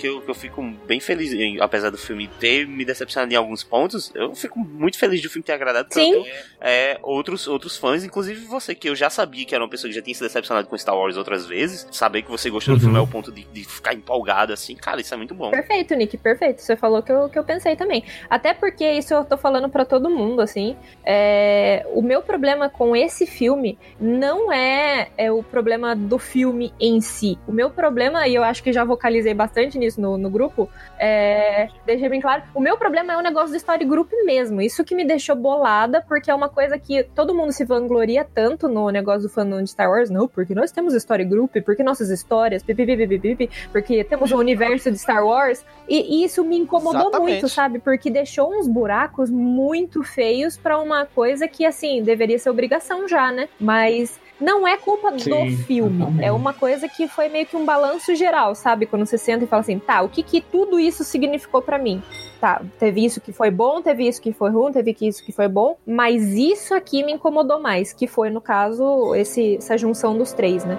que 0.00 0.06
eu, 0.08 0.20
que 0.22 0.30
eu 0.30 0.34
fico 0.34 0.62
bem 0.86 0.98
feliz, 0.98 1.32
em- 1.32 1.60
apesar 1.60 1.90
do 1.90 1.98
filme 1.98 2.28
ter 2.40 2.66
me 2.66 2.84
decepcionado 2.84 3.32
em 3.32 3.36
alguns 3.36 3.62
pontos, 3.62 4.10
eu 4.14 4.34
fico 4.34 4.58
muito 4.58 4.98
feliz 4.98 5.20
de 5.20 5.26
o 5.26 5.30
filme 5.30 5.44
ter 5.44 5.52
agradado 5.52 5.88
Sim. 5.92 6.12
tanto 6.14 6.26
é, 6.60 6.98
outros, 7.02 7.46
outros 7.46 7.76
fãs, 7.76 8.02
inclusive 8.04 8.44
você, 8.46 8.74
que 8.74 8.88
eu 8.88 8.94
já 8.94 9.10
sabia 9.10 9.44
que 9.44 9.54
era 9.54 9.62
uma 9.62 9.70
pessoa 9.70 9.88
que 9.90 9.94
já 9.94 10.02
tinha 10.02 10.14
se 10.14 10.22
decepcionado 10.22 10.66
com 10.68 10.76
Star 10.78 10.96
Wars 10.96 11.16
outras 11.16 11.46
vezes, 11.46 11.86
saber 11.92 12.22
que 12.22 12.30
você 12.30 12.48
gostou 12.50 12.74
do 12.74 12.78
Uhum. 12.80 12.84
filme 12.84 12.98
ao 12.98 13.06
ponto 13.06 13.30
de, 13.32 13.44
de 13.44 13.64
ficar 13.64 13.92
empolgado 13.94 14.52
assim, 14.52 14.74
cara, 14.74 15.00
isso 15.00 15.12
é 15.12 15.16
muito 15.16 15.34
bom. 15.34 15.50
Perfeito, 15.50 15.94
Nick, 15.94 16.16
perfeito. 16.16 16.62
Você 16.62 16.76
falou 16.76 17.02
que 17.02 17.12
eu, 17.12 17.28
que 17.28 17.38
eu 17.38 17.44
pensei 17.44 17.76
também. 17.76 18.02
Até 18.28 18.54
porque 18.54 18.90
isso 18.92 19.12
eu 19.12 19.24
tô 19.24 19.36
falando 19.36 19.68
pra 19.68 19.84
todo 19.84 20.08
mundo, 20.08 20.40
assim. 20.40 20.76
É, 21.04 21.84
o 21.92 22.00
meu 22.02 22.22
problema 22.22 22.68
com 22.68 22.94
esse 22.94 23.26
filme 23.26 23.76
não 24.00 24.52
é, 24.52 25.10
é 25.18 25.30
o 25.32 25.42
problema 25.42 25.94
do 25.96 26.18
filme 26.18 26.72
em 26.80 27.00
si. 27.00 27.38
O 27.48 27.52
meu 27.52 27.68
problema, 27.70 28.26
e 28.28 28.34
eu 28.34 28.44
acho 28.44 28.62
que 28.62 28.72
já 28.72 28.84
vocalizei 28.84 29.34
bastante 29.34 29.76
nisso 29.78 29.89
no, 29.96 30.18
no 30.18 30.30
grupo, 30.30 30.68
é, 30.98 31.68
deixei 31.86 32.08
bem 32.08 32.20
claro, 32.20 32.42
o 32.54 32.60
meu 32.60 32.76
problema 32.76 33.12
é 33.12 33.16
o 33.16 33.20
negócio 33.20 33.50
do 33.50 33.56
story 33.56 33.84
group 33.84 34.10
mesmo. 34.24 34.60
Isso 34.60 34.84
que 34.84 34.94
me 34.94 35.04
deixou 35.04 35.36
bolada, 35.36 36.04
porque 36.06 36.30
é 36.30 36.34
uma 36.34 36.48
coisa 36.48 36.78
que 36.78 37.04
todo 37.14 37.34
mundo 37.34 37.52
se 37.52 37.64
vangloria 37.64 38.24
tanto 38.24 38.68
no 38.68 38.90
negócio 38.90 39.22
do 39.22 39.28
fandom 39.28 39.62
de 39.62 39.70
Star 39.70 39.90
Wars. 39.90 40.10
Não, 40.10 40.28
porque 40.28 40.54
nós 40.54 40.70
temos 40.70 40.94
story 40.94 41.24
group, 41.24 41.56
porque 41.64 41.82
nossas 41.82 42.10
histórias, 42.10 42.62
pipipipipipi, 42.62 43.50
porque 43.72 44.04
temos 44.04 44.32
o 44.32 44.36
universo 44.38 44.90
de 44.90 44.98
Star 44.98 45.24
Wars. 45.24 45.64
E, 45.88 46.20
e 46.20 46.24
isso 46.24 46.44
me 46.44 46.56
incomodou 46.56 47.08
Exatamente. 47.08 47.32
muito, 47.32 47.48
sabe? 47.48 47.78
Porque 47.78 48.10
deixou 48.10 48.52
uns 48.52 48.66
buracos 48.66 49.30
muito 49.30 50.02
feios 50.02 50.56
pra 50.56 50.78
uma 50.78 51.06
coisa 51.06 51.48
que, 51.48 51.64
assim, 51.64 52.02
deveria 52.02 52.38
ser 52.38 52.50
obrigação 52.50 53.08
já, 53.08 53.32
né? 53.32 53.48
Mas 53.58 54.18
não 54.40 54.66
é 54.66 54.76
culpa 54.76 55.16
Sim, 55.18 55.30
do 55.30 55.56
filme. 55.64 56.04
É 56.22 56.32
uma 56.32 56.52
coisa 56.52 56.88
que 56.88 57.06
foi 57.06 57.28
meio 57.28 57.46
que 57.46 57.56
um 57.56 57.64
balanço 57.64 58.14
geral, 58.14 58.54
sabe? 58.54 58.86
Quando 58.86 59.06
você 59.06 59.18
senta 59.18 59.44
e 59.44 59.46
fala 59.46 59.60
assim, 59.60 59.78
tá, 59.78 60.02
o 60.02 60.08
que 60.08 60.22
que 60.22 60.40
tudo 60.40 60.78
isso 60.78 61.04
significou 61.04 61.60
pra 61.60 61.78
mim? 61.78 62.02
Tá, 62.40 62.62
teve 62.78 63.04
isso 63.04 63.20
que 63.20 63.32
foi 63.32 63.50
bom, 63.50 63.82
teve 63.82 64.08
isso 64.08 64.20
que 64.20 64.32
foi 64.32 64.50
ruim, 64.50 64.72
teve 64.72 64.96
isso 65.00 65.22
que 65.24 65.32
foi 65.32 65.48
bom, 65.48 65.76
mas 65.86 66.34
isso 66.34 66.74
aqui 66.74 67.04
me 67.04 67.12
incomodou 67.12 67.60
mais, 67.60 67.92
que 67.92 68.06
foi, 68.06 68.30
no 68.30 68.40
caso, 68.40 69.14
esse, 69.14 69.56
essa 69.56 69.76
junção 69.76 70.16
dos 70.16 70.32
três, 70.32 70.64
né? 70.64 70.78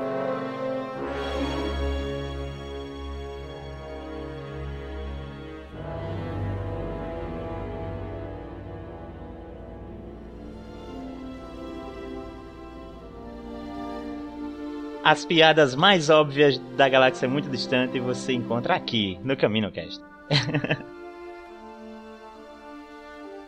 As 15.03 15.25
piadas 15.25 15.73
mais 15.75 16.09
óbvias 16.09 16.59
da 16.77 16.87
galáxia 16.87 17.27
muito 17.27 17.49
distante 17.49 17.99
você 17.99 18.33
encontra 18.33 18.75
aqui, 18.75 19.19
no 19.23 19.35
CaminoCast. 19.35 20.01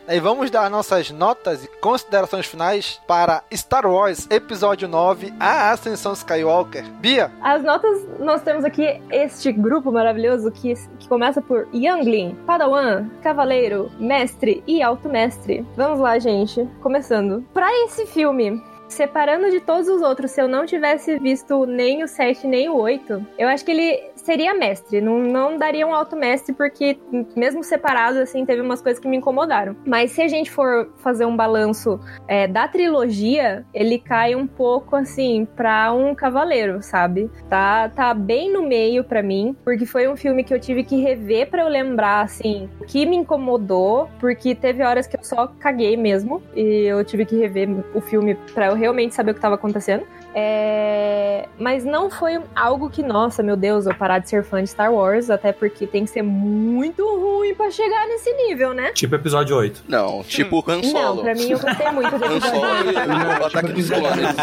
E 0.05 0.19
vamos 0.19 0.51
dar 0.51 0.69
nossas 0.69 1.09
notas 1.11 1.63
e 1.63 1.67
considerações 1.79 2.45
finais 2.45 3.01
para 3.07 3.41
Star 3.53 3.85
Wars 3.85 4.27
Episódio 4.29 4.85
9, 4.85 5.33
A 5.39 5.71
Ascensão 5.71 6.11
Skywalker. 6.11 6.83
Bia, 6.99 7.31
As 7.41 7.63
notas, 7.63 8.05
nós 8.19 8.41
temos 8.41 8.65
aqui 8.65 9.01
este 9.09 9.49
grupo 9.53 9.93
maravilhoso 9.93 10.51
que, 10.51 10.73
que 10.99 11.07
começa 11.07 11.41
por 11.41 11.69
Youngling, 11.73 12.35
Padawan, 12.45 13.07
Cavaleiro, 13.21 13.89
Mestre 13.97 14.61
e 14.67 14.83
Alto 14.83 15.07
Mestre. 15.07 15.65
Vamos 15.77 16.01
lá, 16.01 16.19
gente. 16.19 16.67
Começando. 16.81 17.41
Pra 17.53 17.71
esse 17.85 18.05
filme, 18.05 18.61
separando 18.93 19.49
de 19.49 19.59
todos 19.59 19.87
os 19.87 20.01
outros, 20.01 20.31
se 20.31 20.41
eu 20.41 20.47
não 20.47 20.65
tivesse 20.65 21.17
visto 21.19 21.65
nem 21.65 22.03
o 22.03 22.07
7 22.07 22.47
nem 22.47 22.69
o 22.69 22.75
8, 22.75 23.25
eu 23.37 23.47
acho 23.47 23.65
que 23.65 23.71
ele 23.71 24.12
seria 24.23 24.53
mestre. 24.53 24.99
Não, 25.01 25.19
não 25.19 25.57
daria 25.57 25.85
um 25.85 25.93
alto 25.93 26.15
mestre, 26.15 26.53
porque 26.53 26.97
mesmo 27.35 27.63
separado, 27.63 28.19
assim, 28.19 28.45
teve 28.45 28.61
umas 28.61 28.81
coisas 28.81 28.99
que 28.99 29.07
me 29.07 29.17
incomodaram. 29.17 29.75
Mas 29.85 30.11
se 30.11 30.21
a 30.21 30.27
gente 30.27 30.49
for 30.49 30.89
fazer 30.97 31.25
um 31.25 31.35
balanço 31.35 31.99
é, 32.27 32.47
da 32.47 32.67
trilogia, 32.67 33.65
ele 33.73 33.99
cai 33.99 34.35
um 34.35 34.47
pouco, 34.47 34.95
assim, 34.95 35.47
pra 35.55 35.91
um 35.93 36.15
cavaleiro, 36.15 36.81
sabe? 36.81 37.29
Tá, 37.49 37.89
tá 37.89 38.13
bem 38.13 38.51
no 38.51 38.63
meio 38.63 39.03
pra 39.03 39.21
mim, 39.21 39.55
porque 39.63 39.85
foi 39.85 40.07
um 40.07 40.15
filme 40.15 40.43
que 40.43 40.53
eu 40.53 40.59
tive 40.59 40.83
que 40.83 41.01
rever 41.01 41.49
pra 41.49 41.63
eu 41.63 41.67
lembrar, 41.69 42.21
assim, 42.21 42.69
o 42.79 42.85
que 42.85 43.05
me 43.05 43.17
incomodou, 43.17 44.09
porque 44.19 44.55
teve 44.55 44.83
horas 44.83 45.05
que 45.05 45.17
eu 45.17 45.23
só 45.23 45.47
caguei 45.47 45.97
mesmo, 45.97 46.41
e 46.55 46.85
eu 46.85 47.03
tive 47.03 47.25
que 47.25 47.35
rever 47.35 47.69
o 47.93 48.01
filme 48.01 48.35
pra 48.53 48.67
eu 48.67 48.75
realmente 48.75 49.13
saber 49.13 49.31
o 49.31 49.33
que 49.33 49.41
tava 49.41 49.55
acontecendo. 49.55 50.05
É... 50.35 51.47
Mas 51.59 51.85
não 51.85 52.09
foi 52.09 52.39
algo 52.55 52.89
que, 52.89 53.03
nossa, 53.03 53.43
meu 53.43 53.55
Deus, 53.55 53.85
eu 53.85 53.93
parar 53.93 54.19
de 54.19 54.29
ser 54.29 54.43
fã 54.43 54.61
de 54.63 54.69
Star 54.69 54.91
Wars, 54.93 55.29
até 55.29 55.51
porque 55.51 55.85
tem 55.85 56.05
que 56.05 56.11
ser 56.11 56.21
muito 56.23 57.03
ruim 57.05 57.53
pra 57.53 57.69
chegar 57.69 58.07
nesse 58.07 58.31
nível, 58.33 58.73
né? 58.73 58.91
Tipo 58.93 59.15
episódio 59.15 59.55
8. 59.55 59.83
Não, 59.87 60.23
tipo 60.23 60.63
Han 60.67 60.81
Solo. 60.83 61.15
Não, 61.17 61.23
pra 61.23 61.35
mim 61.35 61.49
eu 61.51 61.59
gostei 61.59 61.91
muito 61.91 62.17
do 62.17 62.25
Han 62.25 62.37
episódio. 62.37 62.59
Solo 62.59 62.89
e 62.89 63.07
Não, 63.07 63.39
o 63.41 63.45
Ataque 63.45 63.73
dos 63.73 63.89
Clones. 63.89 64.35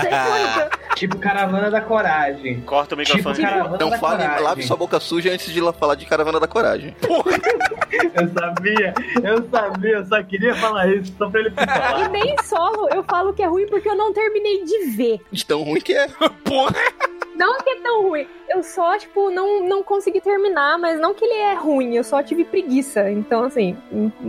Tipo 0.95 1.19
Caravana 1.19 1.71
da 1.71 1.81
Coragem. 1.81 2.61
Corta 2.61 2.95
o 2.95 2.99
microfone. 2.99 3.35
Tipo 3.35 3.49
Caravana 3.49 3.79
Não 3.81 3.91
da 3.91 3.99
fale, 3.99 4.23
Coragem. 4.23 4.45
lave 4.45 4.63
sua 4.63 4.77
boca 4.77 5.01
suja 5.01 5.33
antes 5.33 5.53
de 5.53 5.61
falar 5.73 5.95
de 5.95 6.07
Caravana 6.07 6.39
da 6.41 6.47
Coragem. 6.47 6.95
Eu 8.15 8.29
sabia, 8.29 8.95
eu 9.23 9.49
sabia, 9.51 9.91
eu 9.97 10.05
só 10.07 10.23
queria 10.23 10.55
falar 10.55 10.89
isso, 10.89 11.13
só 11.19 11.29
pra 11.29 11.41
ele 11.41 11.51
E 11.51 11.53
falar. 11.53 12.09
nem 12.09 12.37
solo 12.45 12.89
eu 12.93 13.03
falo 13.05 13.33
que 13.33 13.43
é 13.43 13.47
ruim 13.47 13.67
porque 13.67 13.89
eu 13.89 13.97
não 13.97 14.13
terminei 14.13 14.65
de 14.65 14.91
ver. 14.97 15.21
De 15.31 15.45
tão 15.45 15.63
ruim 15.63 15.80
que 15.83 15.93
é. 15.95 16.07
Porra! 16.45 16.75
Não 17.37 17.57
que 17.59 17.71
é 17.71 17.77
tão 17.81 18.03
ruim. 18.07 18.27
Eu 18.51 18.63
só, 18.63 18.99
tipo, 18.99 19.31
não, 19.31 19.67
não 19.67 19.83
consegui 19.83 20.21
terminar, 20.21 20.77
mas 20.79 21.01
não 21.01 21.15
que 21.15 21.25
ele 21.25 21.33
é 21.39 21.55
ruim, 21.55 21.95
eu 21.95 22.05
só 22.05 22.23
tive 22.23 22.45
preguiça. 22.45 23.11
Então, 23.11 23.45
assim, 23.45 23.79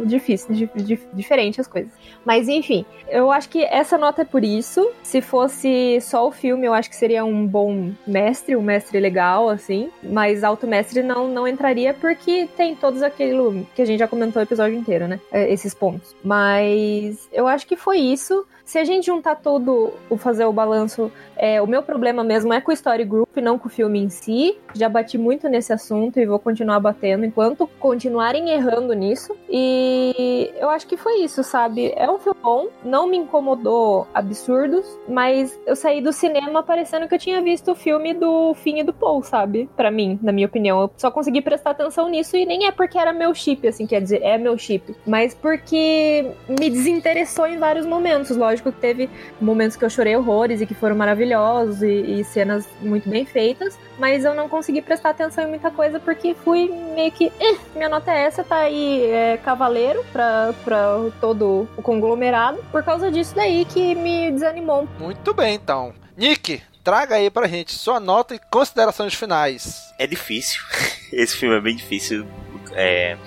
difícil, 0.06 0.54
di- 0.56 0.70
di- 0.76 1.00
diferente 1.12 1.60
as 1.60 1.68
coisas. 1.68 1.92
Mas, 2.24 2.48
enfim, 2.48 2.86
eu 3.10 3.30
acho 3.30 3.50
que 3.50 3.66
essa 3.66 3.98
nota 3.98 4.22
é 4.22 4.26
por 4.26 4.46
isso. 4.46 4.90
Se 5.04 5.20
fosse 5.20 6.00
só 6.00 6.26
o 6.26 6.32
filme, 6.32 6.66
eu 6.66 6.74
acho 6.74 6.90
que 6.90 6.96
seria 6.96 7.26
um 7.26 7.46
bom 7.46 7.92
mestre, 8.08 8.56
um 8.56 8.62
mestre 8.62 8.98
legal, 9.00 9.50
assim. 9.50 9.90
Mas 10.02 10.42
alto 10.44 10.66
mestre 10.66 11.04
não, 11.04 11.28
não 11.28 11.46
entraria 11.46 11.94
porque 11.94 12.48
tem 12.56 12.76
todos 12.78 13.02
aquilo 13.02 13.68
que 13.76 13.82
a 13.82 13.86
gente 13.86 14.00
já 14.00 14.08
comentou 14.08 14.40
o 14.40 14.44
episódio 14.46 14.78
inteiro, 14.78 15.08
né? 15.08 15.20
É, 15.34 15.52
Esses 15.52 15.74
pontos. 15.74 16.16
Mas 16.24 17.28
eu 17.34 17.46
acho 17.46 17.68
que 17.68 17.76
foi 17.76 17.98
isso. 17.98 18.46
Se 18.72 18.78
a 18.78 18.86
gente 18.86 19.08
juntar 19.08 19.36
todo 19.36 19.92
o 20.10 20.16
fazer 20.16 20.46
o 20.46 20.54
balanço, 20.54 21.12
é, 21.36 21.62
o 21.62 21.68
meu 21.68 21.84
problema 21.84 22.24
mesmo 22.24 22.54
é 22.54 22.62
com 22.62 22.72
o 22.72 22.74
Story 22.74 23.04
Group, 23.04 23.36
não 23.36 23.60
com 23.60 23.68
o 23.68 23.70
filme 23.70 24.00
em 24.00 24.08
si. 24.08 24.58
Já 24.74 24.88
bati 24.88 25.18
muito 25.18 25.50
nesse 25.50 25.74
assunto 25.74 26.18
e 26.18 26.26
vou 26.26 26.40
continuar 26.40 26.80
batendo 26.80 27.26
enquanto 27.26 27.68
continuarem 27.82 28.50
errando 28.50 28.94
nisso. 28.94 29.36
E 29.50 30.54
eu 30.56 30.70
acho 30.70 30.88
que 30.88 30.96
foi 30.96 31.16
isso, 31.20 31.44
sabe? 31.44 31.92
É 31.98 32.10
um 32.10 32.18
filme 32.18 32.40
bom, 32.42 32.70
não 32.82 33.08
me 33.08 33.18
incomodou 33.18 34.08
absurdos, 34.14 34.86
mas 35.06 35.60
eu 35.66 35.76
saí 35.76 36.00
do 36.00 36.14
cinema 36.14 36.64
parecendo 36.64 37.10
que 37.10 37.16
eu 37.16 37.20
tinha 37.20 37.42
visto 37.42 37.72
o 37.72 37.76
filme 37.76 38.14
do 38.14 38.54
Fim 38.54 38.80
e 38.80 38.84
do 38.84 38.94
Paul, 38.94 39.22
sabe? 39.22 39.70
Pra 39.76 39.92
mim, 39.92 40.18
na 40.24 40.32
minha 40.32 40.48
opinião. 40.48 40.80
Eu 40.80 40.92
só 40.96 41.12
consegui 41.12 41.42
prestar 41.42 41.72
atenção 41.72 42.08
nisso 42.08 42.38
e 42.38 42.46
nem 42.46 42.68
é 42.68 42.72
porque 42.72 42.98
era 42.98 43.12
meu 43.12 43.36
chip, 43.36 43.68
assim, 43.68 43.86
quer 43.86 44.02
dizer, 44.02 44.22
é 44.24 44.38
meu 44.38 44.58
chip, 44.58 44.96
mas 45.06 45.36
porque 45.36 46.32
me 46.48 46.70
desinteressou 46.70 47.48
em 47.48 47.58
vários 47.58 47.86
momentos. 47.86 48.38
Lógico 48.38 48.61
que 48.62 48.80
teve 48.80 49.10
momentos 49.40 49.78
que 49.78 49.86
eu 49.86 49.90
chorei 49.90 50.16
horrores 50.16 50.60
e 50.62 50.66
que 50.66 50.74
foram 50.74 50.96
maravilhosos 50.96 51.82
e, 51.82 52.20
e 52.20 52.24
cenas 52.24 52.68
muito 52.82 53.08
bem 53.10 53.26
feitas, 53.26 53.80
mas 53.98 54.26
eu 54.26 54.34
não 54.34 54.50
consegui 54.50 54.82
prestar 54.82 55.12
atenção 55.12 55.46
em 55.46 55.48
muita 55.48 55.72
coisa 55.72 56.00
porque 56.00 56.34
fui 56.34 56.68
meio 56.96 57.12
que. 57.12 57.32
"Eh, 57.40 57.56
minha 57.76 57.90
nota 57.90 58.12
é 58.12 58.24
essa, 58.26 58.44
tá 58.44 58.58
aí 58.58 59.06
é, 59.06 59.38
cavaleiro 59.38 60.04
pra, 60.12 60.54
pra 60.64 60.98
todo 61.22 61.68
o 61.78 61.82
conglomerado. 61.82 62.60
Por 62.72 62.84
causa 62.84 63.10
disso 63.12 63.34
daí 63.36 63.66
que 63.66 63.96
me 63.96 64.32
desanimou. 64.32 64.88
Muito 65.00 65.34
bem, 65.34 65.56
então. 65.56 65.94
Nick, 66.18 66.62
traga 66.84 67.16
aí 67.16 67.30
pra 67.30 67.48
gente 67.48 67.72
sua 67.74 68.00
nota 68.00 68.36
e 68.36 68.40
considerações 68.52 69.14
finais. 69.14 69.82
É 69.98 70.06
difícil. 70.06 70.62
Esse 71.14 71.36
filme 71.38 71.56
é 71.58 71.62
bem 71.62 71.76
difícil. 71.76 72.26
É, 72.74 73.18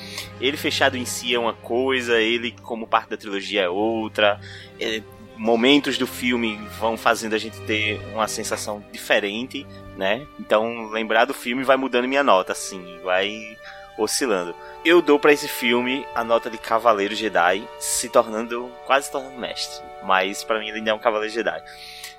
ele 0.41 0.57
fechado 0.57 0.97
em 0.97 1.05
si 1.05 1.35
é 1.35 1.39
uma 1.39 1.53
coisa, 1.53 2.19
ele 2.19 2.53
como 2.63 2.87
parte 2.87 3.11
da 3.11 3.17
trilogia 3.17 3.63
é 3.63 3.69
outra. 3.69 4.41
É, 4.81 5.03
momentos 5.37 5.99
do 5.99 6.07
filme 6.07 6.57
vão 6.79 6.97
fazendo 6.97 7.35
a 7.35 7.39
gente 7.39 7.61
ter 7.63 8.01
uma 8.13 8.29
sensação 8.29 8.85
diferente, 8.93 9.67
né? 9.97 10.27
Então, 10.39 10.89
lembrar 10.91 11.25
do 11.25 11.35
filme 11.35 11.65
vai 11.65 11.77
mudando 11.77 12.09
minha 12.09 12.23
nota, 12.23 12.53
assim, 12.53 12.99
vai 13.03 13.57
oscilando. 13.99 14.55
Eu 14.85 15.01
dou 15.01 15.19
pra 15.19 15.33
esse 15.33 15.49
filme 15.49 16.07
a 16.15 16.25
nota 16.25 16.51
de 16.51 16.59
Cavaleiro 16.59 17.15
Jedi, 17.15 17.67
se 17.79 18.09
tornando, 18.09 18.71
quase 18.87 19.07
se 19.07 19.13
tornando 19.13 19.39
mestre. 19.39 19.85
Mas 20.03 20.45
pra 20.45 20.59
mim 20.59 20.69
ele 20.69 20.79
ainda 20.79 20.91
é 20.91 20.95
um 20.95 20.99
Cavaleiro 20.99 21.33
Jedi. 21.33 21.63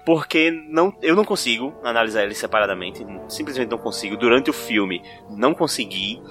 Porque 0.05 0.51
não, 0.51 0.95
eu 1.01 1.15
não 1.15 1.25
consigo 1.25 1.73
analisar 1.83 2.23
ele 2.23 2.35
separadamente, 2.35 3.05
simplesmente 3.27 3.71
não 3.71 3.77
consigo. 3.77 4.15
Durante 4.15 4.49
o 4.51 4.53
filme, 4.53 5.01
não 5.29 5.53
consegui. 5.53 6.21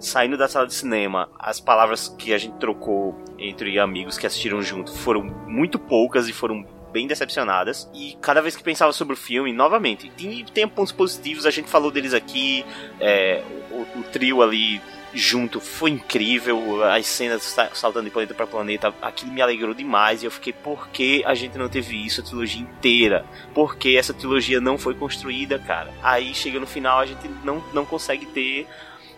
Saindo 0.00 0.36
da 0.36 0.48
sala 0.48 0.66
de 0.66 0.74
cinema, 0.74 1.28
as 1.38 1.60
palavras 1.60 2.08
que 2.18 2.32
a 2.32 2.38
gente 2.38 2.56
trocou 2.58 3.14
entre 3.38 3.78
amigos 3.78 4.16
que 4.16 4.26
assistiram 4.26 4.62
junto 4.62 4.92
foram 4.92 5.22
muito 5.22 5.78
poucas 5.78 6.26
e 6.26 6.32
foram 6.32 6.66
bem 6.90 7.06
decepcionadas. 7.06 7.88
E 7.94 8.16
cada 8.20 8.40
vez 8.40 8.56
que 8.56 8.62
pensava 8.62 8.92
sobre 8.92 9.14
o 9.14 9.16
filme, 9.16 9.52
novamente, 9.52 10.10
tem, 10.16 10.44
tem 10.46 10.66
pontos 10.66 10.90
positivos, 10.92 11.44
a 11.44 11.50
gente 11.50 11.68
falou 11.68 11.90
deles 11.90 12.14
aqui. 12.14 12.64
é, 12.98 13.42
o, 13.70 14.00
o 14.00 14.02
trio 14.04 14.42
ali 14.42 14.80
junto 15.12 15.60
foi 15.60 15.90
incrível. 15.90 16.82
As 16.84 17.06
cenas 17.06 17.42
sa- 17.42 17.70
saltando 17.74 18.06
de 18.06 18.10
planeta 18.10 18.34
para 18.34 18.46
planeta, 18.46 18.94
aquilo 19.02 19.32
me 19.32 19.42
alegrou 19.42 19.74
demais. 19.74 20.22
E 20.22 20.26
eu 20.26 20.30
fiquei, 20.30 20.52
por 20.52 20.88
que 20.88 21.22
a 21.26 21.34
gente 21.34 21.58
não 21.58 21.68
teve 21.68 21.96
isso 22.04 22.20
a 22.20 22.24
trilogia 22.24 22.62
inteira? 22.62 23.24
Por 23.54 23.76
que 23.76 23.96
essa 23.96 24.14
trilogia 24.14 24.60
não 24.60 24.78
foi 24.78 24.94
construída, 24.94 25.58
cara? 25.58 25.92
Aí 26.02 26.34
chega 26.34 26.58
no 26.58 26.66
final, 26.66 27.00
a 27.00 27.06
gente 27.06 27.28
não, 27.44 27.62
não 27.72 27.84
consegue 27.84 28.26
ter 28.26 28.66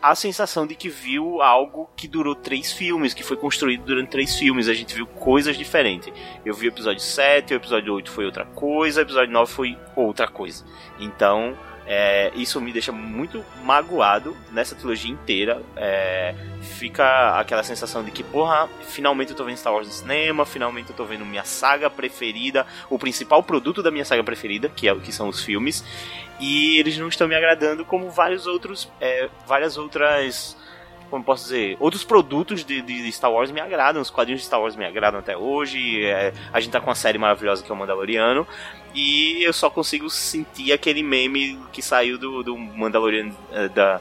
a 0.03 0.17
sensação 0.17 0.67
de 0.67 0.75
que 0.75 0.89
viu 0.89 1.41
algo 1.41 1.89
que 1.97 2.09
durou 2.09 2.35
três 2.35 2.73
filmes, 2.73 3.15
que 3.15 3.23
foi 3.23 3.37
construído 3.37 3.85
durante 3.85 4.11
três 4.11 4.37
filmes. 4.37 4.69
A 4.69 4.75
gente 4.75 4.95
viu 4.95 5.07
coisas 5.07 5.57
diferentes. 5.57 6.13
Eu 6.45 6.55
vi 6.55 6.67
o 6.67 6.71
episódio 6.71 7.01
7, 7.01 7.55
o 7.55 7.57
episódio 7.57 7.95
8 7.95 8.11
foi 8.11 8.25
outra 8.25 8.45
coisa, 8.45 9.01
o 9.01 9.05
episódio 9.05 9.33
9 9.33 9.53
foi 9.53 9.79
outra 9.95 10.27
coisa. 10.27 10.65
Então, 10.99 11.57
é, 11.95 12.33
isso 12.35 12.59
me 12.59 12.73
deixa 12.73 12.91
muito 12.91 13.45
magoado 13.63 14.35
nessa 14.51 14.75
trilogia 14.75 15.13
inteira. 15.13 15.63
É, 15.77 16.35
fica 16.63 17.39
aquela 17.39 17.63
sensação 17.63 18.03
de 18.03 18.11
que, 18.11 18.23
porra, 18.23 18.67
finalmente 18.81 19.33
eu 19.33 19.37
tô 19.37 19.45
vendo 19.45 19.59
Star 19.59 19.75
Wars 19.75 19.87
no 19.87 19.93
cinema, 19.93 20.47
finalmente 20.47 20.89
eu 20.89 20.97
tô 20.97 21.05
vendo 21.05 21.27
minha 21.27 21.45
saga 21.45 21.91
preferida, 21.91 22.67
o 22.89 22.99
principal 22.99 23.43
produto 23.43 23.83
da 23.83 23.91
minha 23.91 24.07
saga 24.07 24.25
preferida, 24.25 24.71
que, 24.71 24.89
é, 24.89 24.95
que 24.95 25.13
são 25.13 25.29
os 25.29 25.45
filmes, 25.45 25.85
e 26.41 26.79
eles 26.79 26.97
não 26.97 27.09
estão 27.09 27.29
me 27.29 27.35
agradando 27.35 27.85
como 27.85 28.09
vários 28.09 28.47
outros, 28.47 28.91
é, 28.99 29.29
várias 29.47 29.77
outras 29.77 30.57
como 31.13 31.23
posso 31.23 31.45
dizer, 31.45 31.77
outros 31.79 32.03
produtos 32.05 32.65
de, 32.65 32.81
de 32.81 33.13
Star 33.13 33.31
Wars 33.31 33.51
me 33.51 33.61
agradam, 33.61 34.01
os 34.01 34.09
quadrinhos 34.09 34.41
de 34.41 34.47
Star 34.47 34.59
Wars 34.59 34.75
me 34.75 34.87
agradam 34.87 35.21
até 35.21 35.37
hoje, 35.37 36.07
é, 36.07 36.33
a 36.51 36.59
gente 36.59 36.73
tá 36.73 36.81
com 36.81 36.87
uma 36.87 36.95
série 36.95 37.19
maravilhosa 37.19 37.63
que 37.63 37.71
é 37.71 37.75
o 37.75 37.77
Mandaloriano, 37.77 38.47
e 38.95 39.43
eu 39.43 39.53
só 39.53 39.69
consigo 39.69 40.09
sentir 40.09 40.73
aquele 40.73 41.03
meme 41.03 41.59
que 41.71 41.83
saiu 41.83 42.17
do, 42.17 42.43
do 42.43 42.57
Mandaloriano, 42.57 43.37
é, 43.53 43.69
da, 43.69 44.01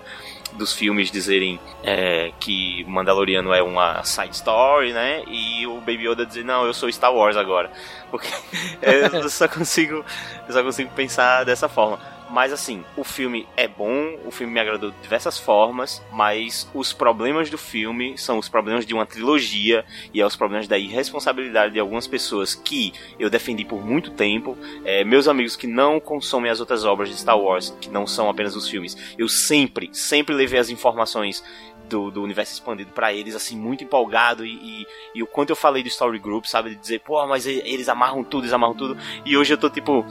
dos 0.54 0.74
filmes 0.74 1.12
dizerem 1.12 1.60
é, 1.84 2.32
que 2.40 2.86
Mandaloriano 2.86 3.54
é 3.54 3.62
uma 3.62 4.02
side 4.06 4.34
story, 4.34 4.94
né, 4.94 5.22
e 5.28 5.68
o 5.68 5.82
Baby 5.82 6.08
Yoda 6.08 6.26
dizer, 6.26 6.46
não, 6.46 6.66
eu 6.66 6.74
sou 6.74 6.90
Star 6.90 7.14
Wars 7.14 7.36
agora, 7.36 7.70
porque 8.10 8.30
eu 8.82 9.28
só 9.28 9.50
consigo, 9.50 10.06
eu 10.48 10.54
só 10.54 10.64
consigo 10.64 10.90
pensar 10.92 11.44
dessa 11.44 11.68
forma. 11.68 12.00
Mas 12.32 12.54
assim, 12.54 12.84
o 12.96 13.04
filme 13.04 13.46
é 13.58 13.68
bom, 13.68 14.18
o 14.26 14.32
filme 14.32 14.54
me 14.54 14.60
agradou 14.60 14.92
de 14.92 14.98
diversas 15.02 15.38
formas, 15.38 16.02
mas 16.12 16.70
os 16.74 16.94
problemas 16.94 17.50
do 17.50 17.58
filme 17.58 18.18
são 18.18 18.38
os 18.38 18.48
problemas 18.48 18.86
de 18.86 18.94
uma 18.94 19.06
trilogia 19.06 19.84
e 20.14 20.22
é 20.22 20.26
os 20.26 20.36
problemas 20.36 20.68
da 20.68 20.78
irresponsabilidade 20.78 21.74
de 21.74 21.80
algumas 21.80 22.08
pessoas 22.08 22.56
que 22.56 22.94
eu 23.20 23.30
defendi 23.30 23.66
por 23.66 23.86
muito 23.86 24.12
tempo. 24.12 24.58
É, 24.86 25.04
meus 25.04 25.28
amigos 25.28 25.58
que 25.58 25.68
não 25.68 26.00
consomem 26.00 26.50
as 26.50 26.62
outras 26.62 26.86
obras 26.86 27.10
de 27.10 27.18
Star 27.18 27.38
Wars, 27.38 27.76
que 27.82 27.90
não 27.90 28.08
são 28.08 28.30
apenas 28.30 28.56
os 28.56 28.68
filmes, 28.68 28.96
eu 29.18 29.28
sempre, 29.28 29.90
sempre 29.92 30.34
levei 30.34 30.60
as 30.60 30.70
informações 30.70 31.44
do, 31.92 32.10
do 32.10 32.24
universo 32.24 32.54
expandido 32.54 32.92
pra 32.94 33.12
eles, 33.14 33.36
assim, 33.36 33.58
muito 33.58 33.84
empolgado. 33.84 34.46
E, 34.46 34.54
e, 34.54 34.88
e 35.16 35.22
o 35.22 35.28
quanto 35.28 35.50
eu 35.50 35.56
falei 35.56 35.84
do 35.84 35.90
Story 35.90 36.18
Group, 36.18 36.46
sabe? 36.46 36.70
De 36.70 36.76
dizer, 36.78 37.02
pô, 37.02 37.28
mas 37.28 37.46
eles 37.46 37.90
amarram 37.90 38.24
tudo, 38.24 38.44
eles 38.44 38.54
amarram 38.54 38.76
tudo. 38.76 38.98
E 39.26 39.36
hoje 39.36 39.54
eu 39.54 39.58
tô 39.58 39.70
tipo. 39.70 40.06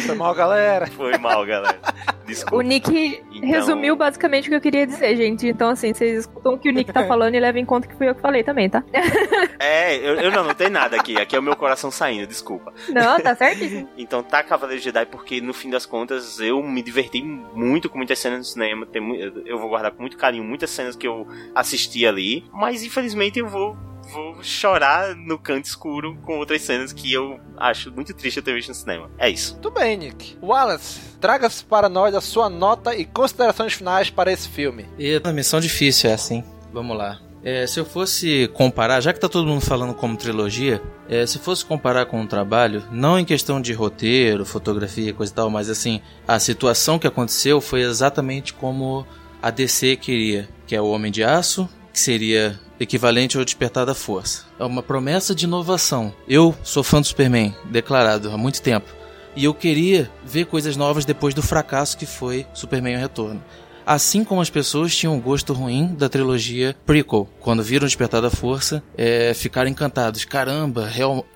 Foi 0.00 0.14
mal, 0.14 0.34
galera. 0.34 0.86
Foi 0.92 1.18
mal, 1.18 1.44
galera. 1.44 1.80
Desculpa. 2.26 2.56
O 2.56 2.60
Nick 2.60 3.22
resumiu 3.42 3.96
basicamente 3.96 4.46
o 4.46 4.50
que 4.50 4.56
eu 4.56 4.60
queria 4.60 4.86
dizer, 4.86 5.16
gente. 5.16 5.46
Então, 5.46 5.68
assim, 5.68 5.92
vocês 5.92 6.20
escutam 6.20 6.54
o 6.54 6.58
que 6.58 6.68
o 6.68 6.72
Nick 6.72 6.92
tá 6.92 7.04
falando 7.06 7.34
e 7.34 7.40
levem 7.40 7.62
em 7.62 7.66
conta 7.66 7.86
que 7.86 7.94
fui 7.94 8.08
eu 8.08 8.14
que 8.14 8.20
falei 8.20 8.42
também, 8.42 8.68
tá? 8.68 8.82
É, 9.58 9.96
eu, 9.96 10.16
eu 10.16 10.32
não, 10.32 10.42
não 10.42 10.54
tem 10.54 10.68
nada 10.68 10.96
aqui. 10.96 11.16
Aqui 11.20 11.36
é 11.36 11.38
o 11.38 11.42
meu 11.42 11.54
coração 11.54 11.88
saindo, 11.88 12.26
desculpa. 12.26 12.72
Não, 12.88 13.20
tá 13.20 13.36
certíssimo. 13.36 13.88
Então 13.96 14.20
tá 14.20 14.42
Cavaleiro 14.42 14.82
Jedi 14.82 15.06
porque 15.06 15.40
no 15.40 15.54
fim 15.54 15.70
das 15.70 15.86
contas 15.86 16.40
eu 16.40 16.60
me 16.64 16.82
diverti 16.82 17.22
muito 17.22 17.88
com 17.88 17.96
muitas 17.96 18.18
cenas 18.18 18.38
no 18.38 18.44
cinema. 18.44 18.84
Tem, 18.86 19.00
eu 19.46 19.58
vou 19.58 19.68
guardar 19.68 19.92
com 19.92 20.00
muito 20.00 20.16
carinho 20.16 20.42
muitas 20.42 20.70
cenas 20.70 20.96
que 20.96 21.06
eu 21.06 21.28
assisti 21.54 22.04
ali. 22.04 22.44
Mas 22.52 22.82
infelizmente 22.82 23.38
eu 23.38 23.46
vou, 23.46 23.76
vou 24.12 24.42
chorar 24.42 25.16
no 25.16 25.38
canto 25.38 25.64
escuro 25.64 26.16
com 26.22 26.38
outras 26.38 26.62
cenas 26.62 26.92
que 26.92 27.12
eu 27.12 27.40
acho 27.56 27.90
muito 27.90 28.12
triste 28.12 28.36
eu 28.36 28.42
ter 28.42 28.54
visto 28.54 28.68
no 28.68 28.74
cinema. 28.74 29.10
É 29.18 29.30
isso. 29.30 29.54
Muito 29.54 29.70
bem, 29.70 29.96
Nick. 29.96 30.36
Wallace, 30.42 31.00
traga-se 31.20 31.64
para 31.64 31.88
nós 31.88 32.14
a 32.14 32.20
sua 32.20 32.50
nota 32.50 32.94
e 32.94 33.04
considerações 33.04 33.72
finais 33.72 34.10
para 34.10 34.30
esse 34.30 34.48
filme. 34.48 34.86
E 34.98 35.20
a 35.22 35.32
missão 35.32 35.60
difícil 35.60 36.10
é 36.10 36.12
assim. 36.12 36.44
Vamos 36.72 36.96
lá. 36.96 37.18
É, 37.44 37.66
se 37.66 37.80
eu 37.80 37.84
fosse 37.84 38.48
comparar, 38.54 39.00
já 39.00 39.12
que 39.12 39.18
tá 39.18 39.28
todo 39.28 39.48
mundo 39.48 39.62
falando 39.62 39.94
como 39.94 40.16
trilogia, 40.16 40.80
é, 41.08 41.26
se 41.26 41.40
fosse 41.40 41.64
comparar 41.64 42.06
com 42.06 42.22
o 42.22 42.26
trabalho, 42.26 42.84
não 42.92 43.18
em 43.18 43.24
questão 43.24 43.60
de 43.60 43.72
roteiro, 43.72 44.44
fotografia, 44.44 45.12
coisa 45.12 45.32
e 45.32 45.34
tal, 45.34 45.50
mas 45.50 45.68
assim, 45.68 46.00
a 46.26 46.38
situação 46.38 47.00
que 47.00 47.06
aconteceu 47.06 47.60
foi 47.60 47.82
exatamente 47.82 48.54
como 48.54 49.04
a 49.42 49.50
DC 49.50 49.96
queria, 49.96 50.48
que 50.68 50.76
é 50.76 50.80
o 50.80 50.86
Homem 50.86 51.10
de 51.10 51.24
Aço, 51.24 51.68
que 51.92 52.00
seria 52.00 52.58
equivalente 52.80 53.36
ao 53.36 53.44
Despertar 53.44 53.84
da 53.84 53.94
Força. 53.94 54.44
É 54.58 54.64
uma 54.64 54.82
promessa 54.82 55.34
de 55.34 55.44
inovação. 55.44 56.14
Eu 56.26 56.56
sou 56.62 56.82
fã 56.82 57.00
do 57.00 57.06
Superman, 57.06 57.54
declarado 57.64 58.30
há 58.30 58.38
muito 58.38 58.62
tempo. 58.62 58.88
E 59.34 59.44
eu 59.44 59.54
queria 59.54 60.10
ver 60.24 60.46
coisas 60.46 60.76
novas 60.76 61.04
depois 61.04 61.34
do 61.34 61.42
fracasso 61.42 61.96
que 61.96 62.06
foi 62.06 62.46
Superman 62.52 62.96
o 62.96 63.00
Retorno 63.00 63.42
assim 63.86 64.24
como 64.24 64.40
as 64.40 64.50
pessoas 64.50 64.94
tinham 64.94 65.14
um 65.14 65.20
gosto 65.20 65.52
ruim 65.52 65.94
da 65.94 66.08
trilogia 66.08 66.76
prequel. 66.86 67.28
Quando 67.40 67.62
viram 67.62 67.86
Despertar 67.86 68.22
da 68.22 68.30
Força, 68.30 68.82
é, 68.96 69.32
ficaram 69.34 69.70
encantados. 69.70 70.24
Caramba, 70.24 70.88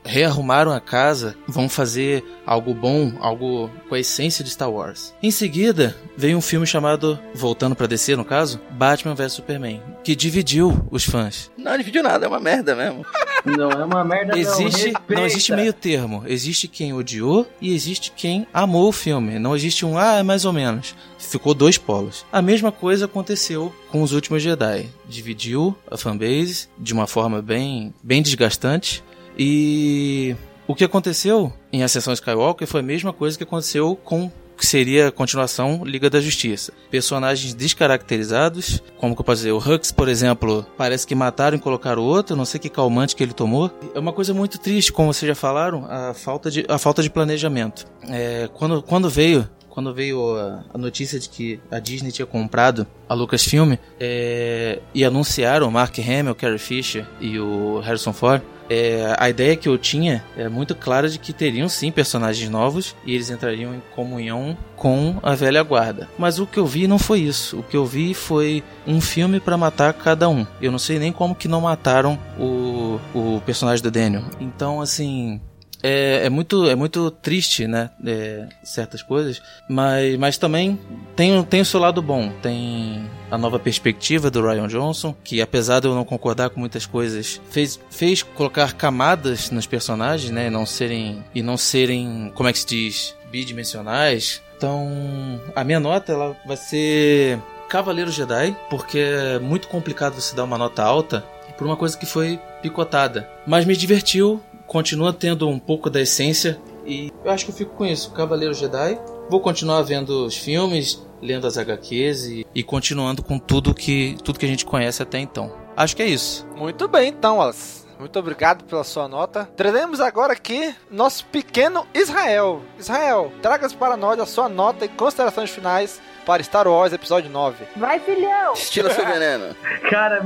rearrumaram 0.05 0.73
a 0.73 0.81
casa, 0.81 1.36
vão 1.47 1.68
fazer 1.68 2.25
algo 2.47 2.73
bom, 2.73 3.12
algo 3.20 3.70
com 3.89 3.94
a 3.94 3.99
essência 4.00 4.44
de 4.44 4.50
Star 4.50 4.70
Wars. 4.70 5.15
Em 5.23 5.31
seguida, 5.31 5.97
veio 6.16 6.39
um 6.39 6.41
filme 6.41 6.66
chamado, 6.66 7.18
voltando 7.34 7.75
para 7.75 7.86
descer 7.86 8.16
no 8.16 8.25
caso, 8.25 8.60
Batman 8.70 9.15
vs 9.15 9.33
Superman, 9.33 9.83
que 10.05 10.15
dividiu 10.15 10.86
os 10.91 11.05
fãs. 11.05 11.50
Não 11.57 11.76
dividiu 11.76 12.02
nada, 12.02 12.26
é 12.26 12.28
uma 12.28 12.41
merda 12.41 12.75
mesmo. 12.75 13.05
Não 13.47 13.70
é 13.70 13.84
uma 13.84 14.05
merda 14.05 14.36
existe, 14.36 14.91
não, 14.91 15.00
não 15.08 15.25
existe 15.25 15.52
meio 15.52 15.73
termo. 15.73 16.25
Existe 16.26 16.66
quem 16.66 16.92
odiou 16.92 17.47
e 17.60 17.73
existe 17.73 18.10
quem 18.10 18.44
amou 18.52 18.89
o 18.89 18.92
filme. 18.92 19.39
Não 19.39 19.55
existe 19.55 19.86
um, 19.86 19.97
ah, 19.97 20.16
é 20.16 20.23
mais 20.25 20.44
ou 20.44 20.52
menos. 20.52 20.97
Ficou 21.28 21.55
dois 21.55 21.76
polos. 21.76 22.24
A 22.32 22.40
mesma 22.40 22.70
coisa 22.70 23.06
aconteceu 23.06 23.74
com 23.90 24.02
os 24.02 24.12
últimos 24.12 24.42
Jedi. 24.42 24.88
Dividiu 25.08 25.76
a 25.90 25.96
fanbase 25.96 26.68
de 26.78 26.92
uma 26.92 27.06
forma 27.06 27.42
bem, 27.42 27.92
bem 28.02 28.22
desgastante. 28.22 29.02
E 29.38 30.36
o 30.66 30.74
que 30.74 30.84
aconteceu 30.84 31.52
em 31.72 31.82
Ascensão 31.82 32.12
Skywalker 32.12 32.66
foi 32.66 32.80
a 32.80 32.84
mesma 32.84 33.12
coisa 33.12 33.36
que 33.36 33.44
aconteceu 33.44 33.96
com 33.96 34.30
que 34.56 34.66
seria 34.66 35.08
a 35.08 35.12
continuação 35.12 35.84
Liga 35.84 36.08
da 36.08 36.20
Justiça. 36.20 36.72
Personagens 36.90 37.52
descaracterizados, 37.52 38.82
como 38.96 39.14
que 39.14 39.20
eu 39.20 39.24
posso 39.24 39.42
dizer, 39.42 39.52
o 39.52 39.58
Hux, 39.58 39.92
por 39.92 40.08
exemplo, 40.08 40.66
parece 40.76 41.06
que 41.06 41.14
mataram 41.14 41.56
e 41.56 41.60
colocaram 41.60 42.02
outro, 42.02 42.34
não 42.34 42.44
sei 42.44 42.58
que 42.58 42.68
calmante 42.68 43.14
que 43.14 43.22
ele 43.22 43.34
tomou. 43.34 43.70
É 43.94 43.98
uma 43.98 44.12
coisa 44.12 44.32
muito 44.32 44.58
triste, 44.58 44.92
como 44.92 45.12
vocês 45.12 45.28
já 45.28 45.34
falaram, 45.34 45.86
a 45.88 46.14
falta 46.14 46.50
de, 46.50 46.64
a 46.68 46.78
falta 46.78 47.02
de 47.02 47.10
planejamento. 47.10 47.86
É, 48.08 48.48
quando, 48.55 48.82
quando 48.82 49.10
veio 49.10 49.48
quando 49.76 49.92
veio 49.92 50.34
a, 50.34 50.64
a, 50.72 50.78
notícia 50.78 51.20
de 51.20 51.28
que 51.28 51.60
a 51.70 51.78
Disney 51.78 52.10
tinha 52.10 52.24
comprado 52.24 52.86
a 53.06 53.12
Lucasfilm 53.12 53.74
é, 54.00 54.80
e 54.94 55.05
anunciaram 55.05 55.68
o 55.68 55.70
Mark 55.70 55.98
Hamill, 55.98 56.34
Carrie 56.34 56.58
Fisher 56.58 57.06
e 57.20 57.38
o 57.38 57.78
Harrison 57.80 58.14
Ford, 58.14 58.40
é, 58.70 59.14
a 59.18 59.28
ideia 59.28 59.55
que 59.55 59.68
eu 59.68 59.76
tinha 59.76 60.24
é 60.34 60.48
muito 60.48 60.74
clara 60.74 61.10
de 61.10 61.18
que 61.18 61.30
teriam 61.30 61.68
sim 61.68 61.92
personagens 61.92 62.48
novos 62.48 62.96
e 63.05 63.14
eles 63.14 63.28
entrariam 63.28 63.74
em 63.74 63.82
comunhão 63.94 64.56
com 64.76 65.16
a 65.22 65.34
velha 65.34 65.62
guarda. 65.62 66.08
Mas 66.18 66.38
o 66.38 66.46
que 66.46 66.58
eu 66.58 66.64
vi 66.64 66.88
não 66.88 66.98
foi 66.98 67.20
isso. 67.20 67.58
O 67.58 67.62
que 67.62 67.76
eu 67.76 67.84
vi 67.84 68.14
foi 68.14 68.64
um 68.86 68.98
filme 68.98 69.40
para 69.40 69.58
matar 69.58 69.92
cada 69.92 70.26
um. 70.26 70.46
Eu 70.58 70.72
não 70.72 70.78
sei 70.78 70.98
nem 70.98 71.12
como 71.12 71.34
que 71.34 71.48
não 71.48 71.60
mataram 71.60 72.18
o, 72.38 72.98
o 73.14 73.42
personagem 73.44 73.82
do 73.82 73.90
Daniel. 73.90 74.24
Então, 74.40 74.80
assim, 74.80 75.38
é, 75.86 76.26
é, 76.26 76.31
muito, 76.31 76.68
é 76.68 76.74
muito 76.74 77.12
triste, 77.12 77.68
né? 77.68 77.90
É, 78.05 78.48
certas 78.65 79.02
coisas. 79.02 79.40
Mas, 79.68 80.16
mas 80.18 80.36
também 80.36 80.76
tem, 81.15 81.40
tem 81.44 81.60
o 81.60 81.65
seu 81.65 81.78
lado 81.78 82.02
bom. 82.02 82.32
Tem 82.42 83.08
a 83.31 83.39
nova 83.39 83.56
perspectiva 83.60 84.28
do 84.28 84.42
Ryan 84.42 84.66
Johnson, 84.66 85.15
que 85.23 85.40
apesar 85.40 85.78
de 85.78 85.86
eu 85.86 85.94
não 85.94 86.05
concordar 86.05 86.50
com 86.50 86.58
muitas 86.58 86.86
coisas, 86.86 87.40
fez, 87.50 87.78
fez 87.89 88.20
colocar 88.24 88.73
camadas 88.73 89.52
nos 89.52 89.66
personagens, 89.66 90.32
né? 90.32 90.48
E 90.48 90.50
não 90.50 90.66
serem, 90.66 91.24
e 91.32 91.40
não 91.40 91.56
serem 91.56 92.32
como 92.34 92.48
é 92.48 92.52
que 92.52 92.58
se 92.58 92.66
diz? 92.66 93.15
Bidimensionais. 93.31 94.42
Então, 94.56 95.40
a 95.55 95.62
minha 95.62 95.78
nota 95.78 96.12
ela 96.12 96.36
vai 96.44 96.56
ser 96.56 97.39
Cavaleiro 97.68 98.10
Jedi, 98.10 98.56
porque 98.68 98.98
é 98.98 99.39
muito 99.39 99.68
complicado 99.68 100.20
você 100.20 100.34
dar 100.34 100.44
uma 100.44 100.58
nota 100.58 100.82
alta 100.82 101.24
por 101.56 101.65
uma 101.66 101.76
coisa 101.76 101.97
que 101.97 102.06
foi 102.06 102.40
picotada. 102.60 103.28
Mas 103.47 103.65
me 103.65 103.76
divertiu, 103.76 104.42
continua 104.76 105.10
tendo 105.10 105.48
um 105.48 105.58
pouco 105.58 105.88
da 105.88 106.02
essência 106.02 106.60
e 106.84 107.10
eu 107.24 107.30
acho 107.30 107.46
que 107.46 107.50
eu 107.50 107.56
fico 107.56 107.74
com 107.74 107.86
isso. 107.86 108.12
Cavaleiro 108.12 108.52
Jedi. 108.52 109.00
Vou 109.30 109.40
continuar 109.40 109.80
vendo 109.80 110.26
os 110.26 110.36
filmes, 110.36 111.02
lendo 111.22 111.46
as 111.46 111.56
HQs 111.56 112.26
e, 112.26 112.46
e 112.55 112.62
continuando 112.62 113.22
com 113.22 113.38
tudo 113.38 113.74
que 113.74 114.18
tudo 114.22 114.38
que 114.38 114.44
a 114.44 114.48
gente 114.48 114.66
conhece 114.66 115.02
até 115.02 115.18
então. 115.18 115.50
Acho 115.74 115.96
que 115.96 116.02
é 116.02 116.06
isso. 116.06 116.46
Muito 116.55 116.86
bem, 116.86 117.08
então, 117.08 117.38
Wallace. 117.38 117.86
Muito 117.98 118.18
obrigado 118.18 118.64
pela 118.64 118.84
sua 118.84 119.08
nota. 119.08 119.48
Traremos 119.56 119.98
agora 119.98 120.34
aqui 120.34 120.74
nosso 120.90 121.24
pequeno 121.24 121.86
Israel. 121.94 122.60
Israel, 122.78 123.32
traga 123.40 123.66
para 123.70 123.96
nós 123.96 124.20
a 124.20 124.26
sua 124.26 124.46
nota 124.46 124.84
e 124.84 124.88
considerações 124.88 125.48
finais 125.48 126.02
para 126.26 126.42
Star 126.42 126.66
Wars 126.66 126.92
Episódio 126.92 127.30
9. 127.30 127.64
Vai, 127.76 128.00
filhão! 128.00 128.52
Estila 128.52 128.90
seu 128.90 129.06
veneno. 129.06 129.55
Cara, 129.88 130.24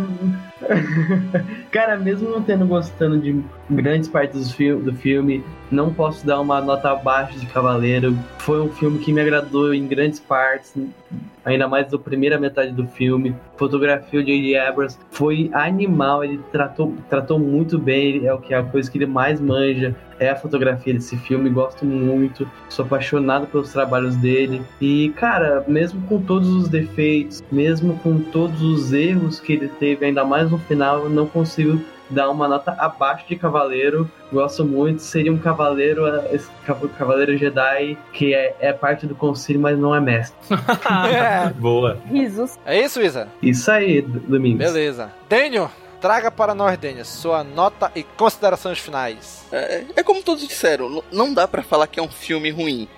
cara, 1.70 1.96
mesmo 1.98 2.30
não 2.30 2.42
tendo 2.42 2.66
gostando 2.66 3.18
de 3.18 3.44
grandes 3.68 4.08
partes 4.08 4.48
do, 4.48 4.54
fi 4.54 4.72
do 4.72 4.94
filme, 4.94 5.44
não 5.70 5.92
posso 5.92 6.26
dar 6.26 6.40
uma 6.40 6.60
nota 6.60 6.90
abaixo 6.90 7.38
de 7.38 7.46
Cavaleiro. 7.46 8.16
Foi 8.38 8.60
um 8.62 8.70
filme 8.70 8.98
que 8.98 9.12
me 9.12 9.20
agradou 9.20 9.74
em 9.74 9.86
grandes 9.86 10.18
partes, 10.18 10.72
ainda 11.44 11.68
mais 11.68 11.90
da 11.90 11.98
primeira 11.98 12.38
metade 12.38 12.72
do 12.72 12.86
filme. 12.86 13.34
Fotografia 13.56 14.22
de 14.22 14.32
J.J. 14.32 14.58
Abrams 14.58 14.98
foi 15.10 15.50
animal, 15.52 16.24
ele 16.24 16.40
tratou, 16.52 16.94
tratou 17.08 17.38
muito 17.38 17.78
bem, 17.78 18.26
é 18.26 18.32
o 18.32 18.38
que 18.38 18.54
é 18.54 18.58
a 18.58 18.62
coisa 18.62 18.90
que 18.90 18.98
ele 18.98 19.06
mais 19.06 19.40
manja, 19.40 19.94
é 20.18 20.28
a 20.28 20.36
fotografia 20.36 20.92
desse 20.92 21.16
filme, 21.16 21.48
gosto 21.48 21.84
muito, 21.84 22.48
sou 22.68 22.84
apaixonado 22.84 23.46
pelos 23.46 23.72
trabalhos 23.72 24.16
dele. 24.16 24.62
E, 24.80 25.12
cara, 25.16 25.64
mesmo 25.66 26.00
com 26.06 26.20
todos 26.20 26.48
os 26.48 26.68
defeitos, 26.68 27.42
mesmo 27.50 27.98
com 28.00 28.20
todos 28.20 28.60
os 28.62 28.92
erros 28.92 29.40
que 29.40 29.54
ele 29.54 29.68
teve, 29.68 30.04
ainda 30.04 30.24
mais 30.24 30.50
no 30.50 30.58
final, 30.58 31.04
eu 31.04 31.10
não 31.10 31.26
consigo 31.26 31.80
dar 32.10 32.30
uma 32.30 32.48
nota 32.48 32.72
abaixo 32.78 33.26
de 33.28 33.36
Cavaleiro. 33.36 34.10
Gosto 34.32 34.64
muito. 34.64 35.02
Seria 35.02 35.32
um 35.32 35.38
Cavaleiro, 35.38 36.04
esse 36.32 36.48
Cavaleiro 36.98 37.36
Jedi, 37.36 37.96
que 38.12 38.34
é, 38.34 38.56
é 38.60 38.72
parte 38.72 39.06
do 39.06 39.14
Concílio, 39.14 39.60
mas 39.60 39.78
não 39.78 39.94
é 39.94 40.00
mestre. 40.00 40.36
é. 41.12 41.48
Boa. 41.50 41.98
Risos. 42.06 42.58
É 42.64 42.78
isso, 42.80 43.00
Isa? 43.00 43.28
Isso 43.42 43.70
aí, 43.70 44.02
Domingos. 44.02 44.64
Beleza. 44.64 45.10
Daniel, 45.28 45.70
traga 46.00 46.30
para 46.30 46.54
nós, 46.54 46.78
Daniel, 46.78 47.04
sua 47.04 47.44
nota 47.44 47.90
e 47.94 48.02
considerações 48.02 48.78
finais. 48.78 49.46
É, 49.52 49.84
é 49.96 50.02
como 50.02 50.22
todos 50.22 50.46
disseram, 50.46 51.02
não 51.12 51.32
dá 51.32 51.46
para 51.46 51.62
falar 51.62 51.86
que 51.86 52.00
é 52.00 52.02
um 52.02 52.08
filme 52.08 52.50
ruim 52.50 52.88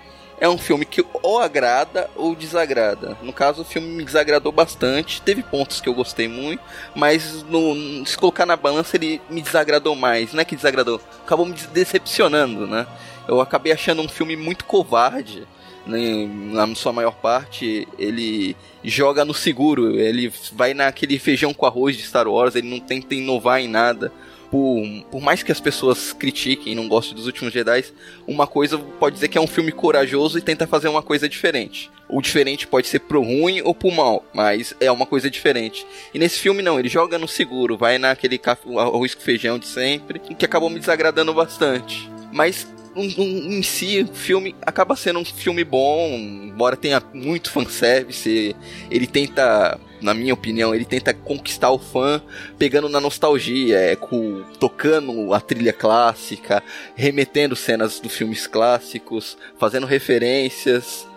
é 0.43 0.49
um 0.49 0.57
filme 0.57 0.83
que 0.83 1.05
ou 1.21 1.39
agrada 1.39 2.09
ou 2.17 2.35
desagrada. 2.35 3.17
No 3.21 3.31
caso, 3.31 3.61
o 3.61 3.65
filme 3.65 3.87
me 3.87 4.03
desagradou 4.03 4.51
bastante. 4.51 5.21
Teve 5.21 5.41
pontos 5.41 5.79
que 5.79 5.87
eu 5.87 5.93
gostei 5.93 6.27
muito, 6.27 6.61
mas 6.93 7.43
no, 7.43 8.05
se 8.05 8.17
colocar 8.17 8.45
na 8.45 8.57
balança, 8.57 8.97
ele 8.97 9.21
me 9.29 9.41
desagradou 9.41 9.95
mais. 9.95 10.33
Não 10.33 10.41
é 10.41 10.45
que 10.45 10.53
desagradou, 10.53 10.99
acabou 11.25 11.45
me 11.45 11.55
decepcionando, 11.73 12.67
né? 12.67 12.85
Eu 13.25 13.39
acabei 13.39 13.71
achando 13.71 14.01
um 14.01 14.09
filme 14.09 14.35
muito 14.35 14.65
covarde. 14.65 15.47
Né? 15.87 16.27
Na 16.51 16.75
sua 16.75 16.91
maior 16.91 17.15
parte, 17.15 17.87
ele 17.97 18.53
joga 18.83 19.23
no 19.23 19.33
seguro, 19.33 19.97
ele 19.97 20.29
vai 20.51 20.73
naquele 20.73 21.17
feijão 21.19 21.53
com 21.53 21.65
arroz 21.65 21.95
de 21.95 22.03
Star 22.03 22.27
Wars, 22.27 22.53
ele 22.55 22.69
não 22.69 22.81
tenta 22.81 23.15
inovar 23.15 23.61
em 23.61 23.69
nada 23.69 24.11
por, 24.53 24.85
por 25.09 25.19
mais 25.19 25.41
que 25.41 25.51
as 25.51 25.59
pessoas 25.59 26.13
critiquem 26.13 26.73
e 26.73 26.75
não 26.75 26.87
gostem 26.87 27.15
dos 27.15 27.25
últimos 27.25 27.51
Jedi, 27.51 27.85
uma 28.27 28.45
coisa 28.45 28.77
pode 28.77 29.15
dizer 29.15 29.27
que 29.27 29.35
é 29.35 29.41
um 29.41 29.47
filme 29.47 29.71
corajoso 29.71 30.37
e 30.37 30.43
tenta 30.43 30.67
fazer 30.67 30.89
uma 30.89 31.01
coisa 31.01 31.27
diferente. 31.27 31.89
O 32.07 32.21
diferente 32.21 32.67
pode 32.67 32.85
ser 32.85 32.99
pro 32.99 33.23
ruim 33.23 33.63
ou 33.63 33.73
pro 33.73 33.89
mal, 33.89 34.23
mas 34.31 34.75
é 34.79 34.91
uma 34.91 35.07
coisa 35.07 35.27
diferente. 35.27 35.87
E 36.13 36.19
nesse 36.19 36.37
filme 36.37 36.61
não, 36.61 36.79
ele 36.79 36.87
joga 36.87 37.17
no 37.17 37.27
seguro, 37.27 37.75
vai 37.75 37.97
naquele 37.97 38.39
arroz 38.77 39.15
com 39.15 39.21
feijão 39.21 39.57
de 39.57 39.65
sempre, 39.65 40.19
que 40.19 40.45
acabou 40.45 40.69
me 40.69 40.77
desagradando 40.77 41.33
bastante. 41.33 42.07
Mas 42.31 42.67
em 42.95 43.63
si, 43.63 44.01
o 44.01 44.13
filme 44.13 44.55
acaba 44.61 44.95
sendo 44.95 45.19
um 45.19 45.25
filme 45.25 45.63
bom, 45.63 46.09
embora 46.09 46.75
tenha 46.75 47.01
muito 47.13 47.49
fanservice, 47.51 48.55
ele 48.89 49.07
tenta 49.07 49.79
na 50.03 50.13
minha 50.13 50.33
opinião, 50.33 50.75
ele 50.75 50.83
tenta 50.83 51.13
conquistar 51.13 51.71
o 51.71 51.79
fã 51.79 52.21
pegando 52.59 52.89
na 52.89 52.99
nostalgia, 52.99 53.79
é, 53.79 53.95
com, 53.95 54.43
tocando 54.59 55.33
a 55.33 55.39
trilha 55.39 55.71
clássica, 55.71 56.61
remetendo 56.93 57.55
cenas 57.55 58.01
dos 58.01 58.13
filmes 58.13 58.45
clássicos, 58.45 59.37
fazendo 59.57 59.87
referências. 59.87 61.07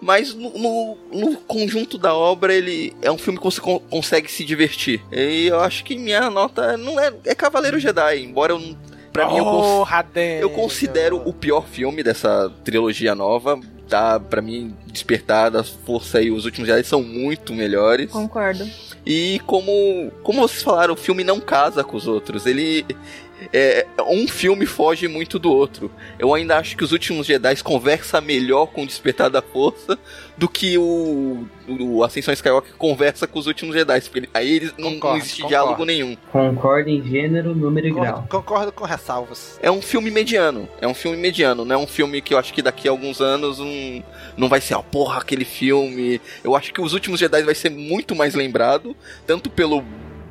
Mas 0.00 0.32
no, 0.32 0.50
no, 0.56 0.98
no, 1.12 1.36
conjunto 1.38 1.98
da 1.98 2.14
obra, 2.14 2.54
ele 2.54 2.94
é 3.02 3.10
um 3.10 3.18
filme 3.18 3.38
que 3.38 3.44
você 3.44 3.60
consegue 3.60 4.30
se 4.30 4.44
divertir. 4.44 5.02
E 5.12 5.48
eu 5.48 5.60
acho 5.60 5.84
que 5.84 5.98
minha 5.98 6.30
nota 6.30 6.76
não 6.76 6.98
é, 6.98 7.12
é 7.26 7.34
Cavaleiro 7.34 7.78
Jedi, 7.78 8.22
embora 8.22 8.52
eu 8.52 8.76
Pra 9.12 9.26
mim, 9.28 9.38
eu, 9.38 9.44
cons 9.44 9.88
eu 10.40 10.50
considero 10.50 11.20
o 11.26 11.32
pior 11.32 11.66
filme 11.66 12.02
dessa 12.02 12.50
trilogia 12.64 13.14
nova 13.14 13.60
tá, 13.90 14.20
para 14.20 14.40
mim, 14.40 14.74
Despertar 14.86 15.50
da 15.50 15.64
Força 15.64 16.22
e 16.22 16.30
Os 16.30 16.44
Últimos 16.44 16.68
Jedi 16.68 16.84
são 16.84 17.02
muito 17.02 17.52
melhores. 17.52 18.10
Concordo. 18.10 18.64
E 19.04 19.40
como, 19.46 20.10
como 20.22 20.40
vocês 20.40 20.62
falaram, 20.62 20.94
o 20.94 20.96
filme 20.96 21.24
não 21.24 21.40
casa 21.40 21.82
com 21.82 21.96
os 21.96 22.06
outros. 22.06 22.46
Ele. 22.46 22.86
É, 23.52 23.86
um 24.06 24.26
filme 24.28 24.66
foge 24.66 25.08
muito 25.08 25.38
do 25.38 25.52
outro. 25.52 25.90
Eu 26.18 26.34
ainda 26.34 26.56
acho 26.58 26.76
que 26.76 26.84
os 26.84 26.92
últimos 26.92 27.26
Jedi 27.26 27.62
conversa 27.62 28.20
melhor 28.20 28.66
com 28.66 28.82
o 28.82 28.86
Despertar 28.86 29.30
da 29.30 29.42
Força 29.42 29.98
do 30.36 30.48
que 30.48 30.76
o, 30.78 31.46
o 31.68 32.02
Ascensão 32.04 32.32
Skywalker 32.32 32.74
conversa 32.76 33.26
com 33.26 33.38
os 33.38 33.46
últimos 33.46 33.74
Jedi. 33.74 34.00
Porque 34.02 34.28
aí 34.34 34.56
eles 34.56 34.74
não, 34.78 34.92
Concordo, 34.94 35.16
não 35.16 35.16
existe 35.18 35.42
concordo. 35.42 35.48
diálogo 35.48 35.84
nenhum. 35.84 36.16
Concordo 36.32 36.88
em 36.90 37.02
gênero, 37.02 37.54
número 37.54 37.86
e 37.86 37.90
grau. 37.90 38.22
Concordo, 38.28 38.30
concordo 38.30 38.72
com 38.72 38.84
ressalvas. 38.84 39.58
É 39.62 39.70
um 39.70 39.82
filme 39.82 40.10
mediano. 40.10 40.68
É 40.80 40.86
um 40.88 40.94
filme 40.94 41.16
mediano. 41.16 41.64
Não 41.64 41.74
é 41.76 41.78
um 41.78 41.86
filme 41.86 42.20
que 42.20 42.34
eu 42.34 42.38
acho 42.38 42.52
que 42.52 42.62
daqui 42.62 42.88
a 42.88 42.90
alguns 42.90 43.20
anos 43.20 43.60
um, 43.60 44.02
não 44.36 44.48
vai 44.48 44.60
ser, 44.60 44.74
ó, 44.74 44.82
porra, 44.82 45.20
aquele 45.20 45.44
filme. 45.44 46.20
Eu 46.42 46.56
acho 46.56 46.72
que 46.72 46.80
os 46.80 46.92
últimos 46.94 47.20
Jedi 47.20 47.42
vai 47.42 47.54
ser 47.54 47.70
muito 47.70 48.14
mais 48.14 48.34
lembrado, 48.34 48.96
tanto 49.26 49.50
pelo 49.50 49.84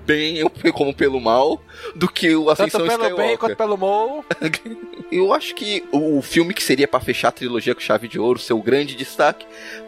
bem 0.10 0.42
como 0.74 0.92
pelo 0.92 1.22
mal, 1.22 1.62
do 1.96 2.08
que 2.08 2.36
o 2.36 2.50
Ascensão 2.50 2.82
Tanto 2.82 2.90
pelo 2.90 3.04
Skywalker. 3.04 3.28
bem 3.28 3.38
quanto 3.38 3.56
pelo 3.56 3.78
mal. 3.78 4.26
Eu 5.12 5.34
acho 5.34 5.54
que 5.56 5.84
o 5.92 6.22
filme 6.22 6.54
que 6.54 6.64
seria 6.64 6.88
pra 6.88 7.00
fechar 7.00 7.30
a 7.30 7.32
trilogia 7.32 7.76
com 7.76 7.82
chave 7.82 8.08
de 8.08 8.20
ouro, 8.20 8.40
seu 8.40 8.60
grande 8.60 8.96
destaque, 8.96 9.46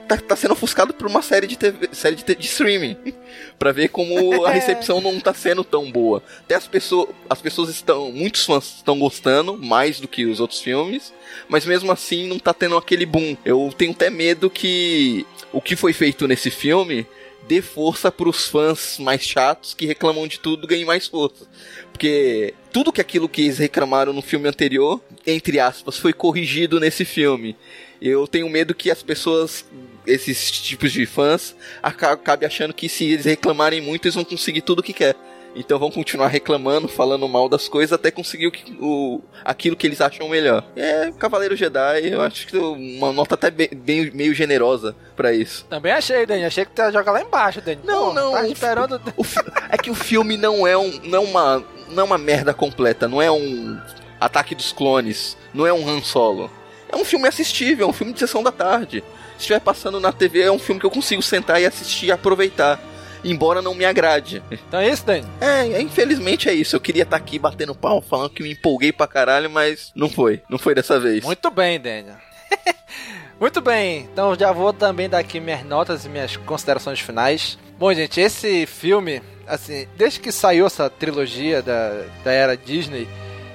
tá, 0.07 0.17
tá 0.17 0.35
sendo 0.35 0.53
ofuscado 0.53 0.93
por 0.93 1.07
uma 1.07 1.21
série 1.21 1.47
de 1.47 1.57
TV, 1.57 1.89
série 1.91 2.15
de, 2.15 2.23
de 2.23 2.45
streaming. 2.45 2.97
Pra 3.57 3.71
ver 3.71 3.89
como 3.89 4.45
a 4.45 4.49
recepção 4.49 4.99
não 4.99 5.19
tá 5.19 5.33
sendo 5.33 5.63
tão 5.63 5.91
boa. 5.91 6.23
Até 6.39 6.55
as 6.55 6.67
pessoas, 6.67 7.09
as 7.29 7.41
pessoas 7.41 7.69
estão, 7.69 8.11
muitos 8.11 8.43
fãs 8.43 8.77
estão 8.77 8.97
gostando 8.97 9.57
mais 9.57 9.99
do 9.99 10.07
que 10.07 10.25
os 10.25 10.39
outros 10.39 10.59
filmes, 10.59 11.13
mas 11.47 11.65
mesmo 11.65 11.91
assim 11.91 12.27
não 12.27 12.39
tá 12.39 12.53
tendo 12.53 12.75
aquele 12.75 13.05
boom. 13.05 13.37
Eu 13.45 13.71
tenho 13.77 13.91
até 13.91 14.09
medo 14.09 14.49
que 14.49 15.25
o 15.53 15.61
que 15.61 15.75
foi 15.75 15.93
feito 15.93 16.27
nesse 16.27 16.49
filme 16.49 17.05
dê 17.47 17.61
força 17.61 18.11
pros 18.11 18.47
fãs 18.47 18.97
mais 18.99 19.21
chatos 19.23 19.73
que 19.73 19.85
reclamam 19.85 20.27
de 20.27 20.39
tudo 20.39 20.67
ganhe 20.67 20.85
mais 20.85 21.07
força. 21.07 21.45
Porque 21.91 22.53
tudo 22.71 22.91
que 22.91 23.01
aquilo 23.01 23.27
que 23.29 23.41
eles 23.41 23.57
reclamaram 23.57 24.13
no 24.13 24.21
filme 24.21 24.47
anterior, 24.47 25.01
entre 25.25 25.59
aspas, 25.59 25.97
foi 25.97 26.13
corrigido 26.13 26.79
nesse 26.79 27.03
filme. 27.05 27.55
Eu 28.01 28.27
tenho 28.27 28.49
medo 28.49 28.73
que 28.73 28.89
as 28.89 29.03
pessoas, 29.03 29.65
esses 30.07 30.49
tipos 30.49 30.91
de 30.91 31.05
fãs, 31.05 31.55
aca- 31.83 32.13
acabem 32.13 32.47
achando 32.47 32.73
que 32.73 32.89
se 32.89 33.05
eles 33.05 33.25
reclamarem 33.25 33.81
muito, 33.81 34.05
eles 34.05 34.15
vão 34.15 34.23
conseguir 34.23 34.61
tudo 34.61 34.79
o 34.79 34.83
que 34.83 34.93
quer. 34.93 35.15
Então 35.55 35.77
vão 35.77 35.91
continuar 35.91 36.27
reclamando, 36.27 36.87
falando 36.87 37.27
mal 37.27 37.49
das 37.49 37.67
coisas 37.67 37.91
até 37.91 38.09
conseguir 38.09 38.47
o, 38.47 38.85
o- 38.85 39.21
aquilo 39.43 39.75
que 39.75 39.85
eles 39.85 39.99
acham 39.99 40.29
melhor. 40.29 40.63
É, 40.75 41.11
Cavaleiro 41.19 41.55
Jedi, 41.57 42.07
eu 42.13 42.21
acho 42.21 42.47
que 42.47 42.55
uma 42.57 43.11
nota 43.11 43.35
até 43.35 43.51
bem, 43.51 43.69
bem- 43.73 44.11
meio 44.13 44.33
generosa 44.33 44.95
pra 45.15 45.33
isso. 45.33 45.65
Também 45.69 45.91
achei, 45.91 46.25
Dani. 46.25 46.45
Achei 46.45 46.63
que 46.65 46.71
tu 46.71 46.81
ia 46.81 46.91
jogar 46.91 47.11
lá 47.11 47.21
embaixo, 47.21 47.59
Dani. 47.61 47.81
Não, 47.83 48.07
Pô, 48.07 48.13
não. 48.13 48.31
Tá 48.31 48.47
esperando. 48.47 49.01
o 49.17 49.23
é 49.69 49.77
que 49.77 49.89
o 49.91 49.95
filme 49.95 50.37
não 50.37 50.65
é, 50.65 50.77
um, 50.77 50.99
não 51.03 51.17
é 51.17 51.21
uma 51.21 51.63
não 51.89 52.03
é 52.03 52.05
uma 52.05 52.17
merda 52.17 52.53
completa, 52.53 53.05
não 53.09 53.21
é 53.21 53.29
um 53.29 53.77
Ataque 54.19 54.55
dos 54.55 54.71
Clones, 54.71 55.35
não 55.53 55.67
é 55.67 55.73
um 55.73 55.85
Han 55.89 56.01
Solo. 56.01 56.49
É 56.89 56.95
um 56.95 57.03
filme 57.03 57.27
assistível, 57.27 57.87
é 57.87 57.89
um 57.89 57.93
filme 57.93 58.13
de 58.13 58.19
sessão 58.19 58.41
da 58.41 58.51
tarde. 58.51 59.03
Se 59.37 59.39
estiver 59.39 59.59
passando 59.59 59.99
na 59.99 60.11
TV, 60.13 60.41
é 60.41 60.51
um 60.51 60.59
filme 60.59 60.79
que 60.79 60.85
eu 60.85 60.91
consigo 60.91 61.21
sentar 61.21 61.61
e 61.61 61.65
assistir 61.65 62.05
e 62.07 62.11
aproveitar. 62.11 62.79
Embora 63.23 63.61
não 63.61 63.75
me 63.75 63.85
agrade. 63.85 64.41
Então 64.51 64.79
é 64.79 64.89
isso, 64.89 65.05
Dani? 65.05 65.25
É, 65.39 65.81
infelizmente 65.81 66.49
é 66.49 66.53
isso. 66.53 66.75
Eu 66.75 66.79
queria 66.79 67.03
estar 67.03 67.17
aqui 67.17 67.37
batendo 67.37 67.75
pau, 67.75 68.01
falando 68.01 68.31
que 68.31 68.41
me 68.41 68.51
empolguei 68.51 68.91
pra 68.91 69.07
caralho, 69.07 69.49
mas 69.49 69.91
não 69.95 70.09
foi. 70.09 70.41
Não 70.49 70.57
foi 70.57 70.73
dessa 70.73 70.99
vez. 70.99 71.23
Muito 71.23 71.51
bem, 71.51 71.79
Daniel. 71.79 72.15
Muito 73.39 73.59
bem, 73.59 74.07
então 74.13 74.35
já 74.35 74.51
vou 74.51 74.71
também 74.71 75.09
dar 75.09 75.17
aqui 75.17 75.39
minhas 75.39 75.65
notas 75.65 76.05
e 76.05 76.09
minhas 76.09 76.37
considerações 76.37 76.99
finais. 76.99 77.57
Bom, 77.79 77.91
gente, 77.91 78.21
esse 78.21 78.67
filme, 78.67 79.19
assim, 79.47 79.87
desde 79.97 80.19
que 80.19 80.31
saiu 80.31 80.67
essa 80.67 80.87
trilogia 80.91 81.59
da, 81.59 82.03
da 82.23 82.31
era 82.31 82.55
Disney, 82.55 83.07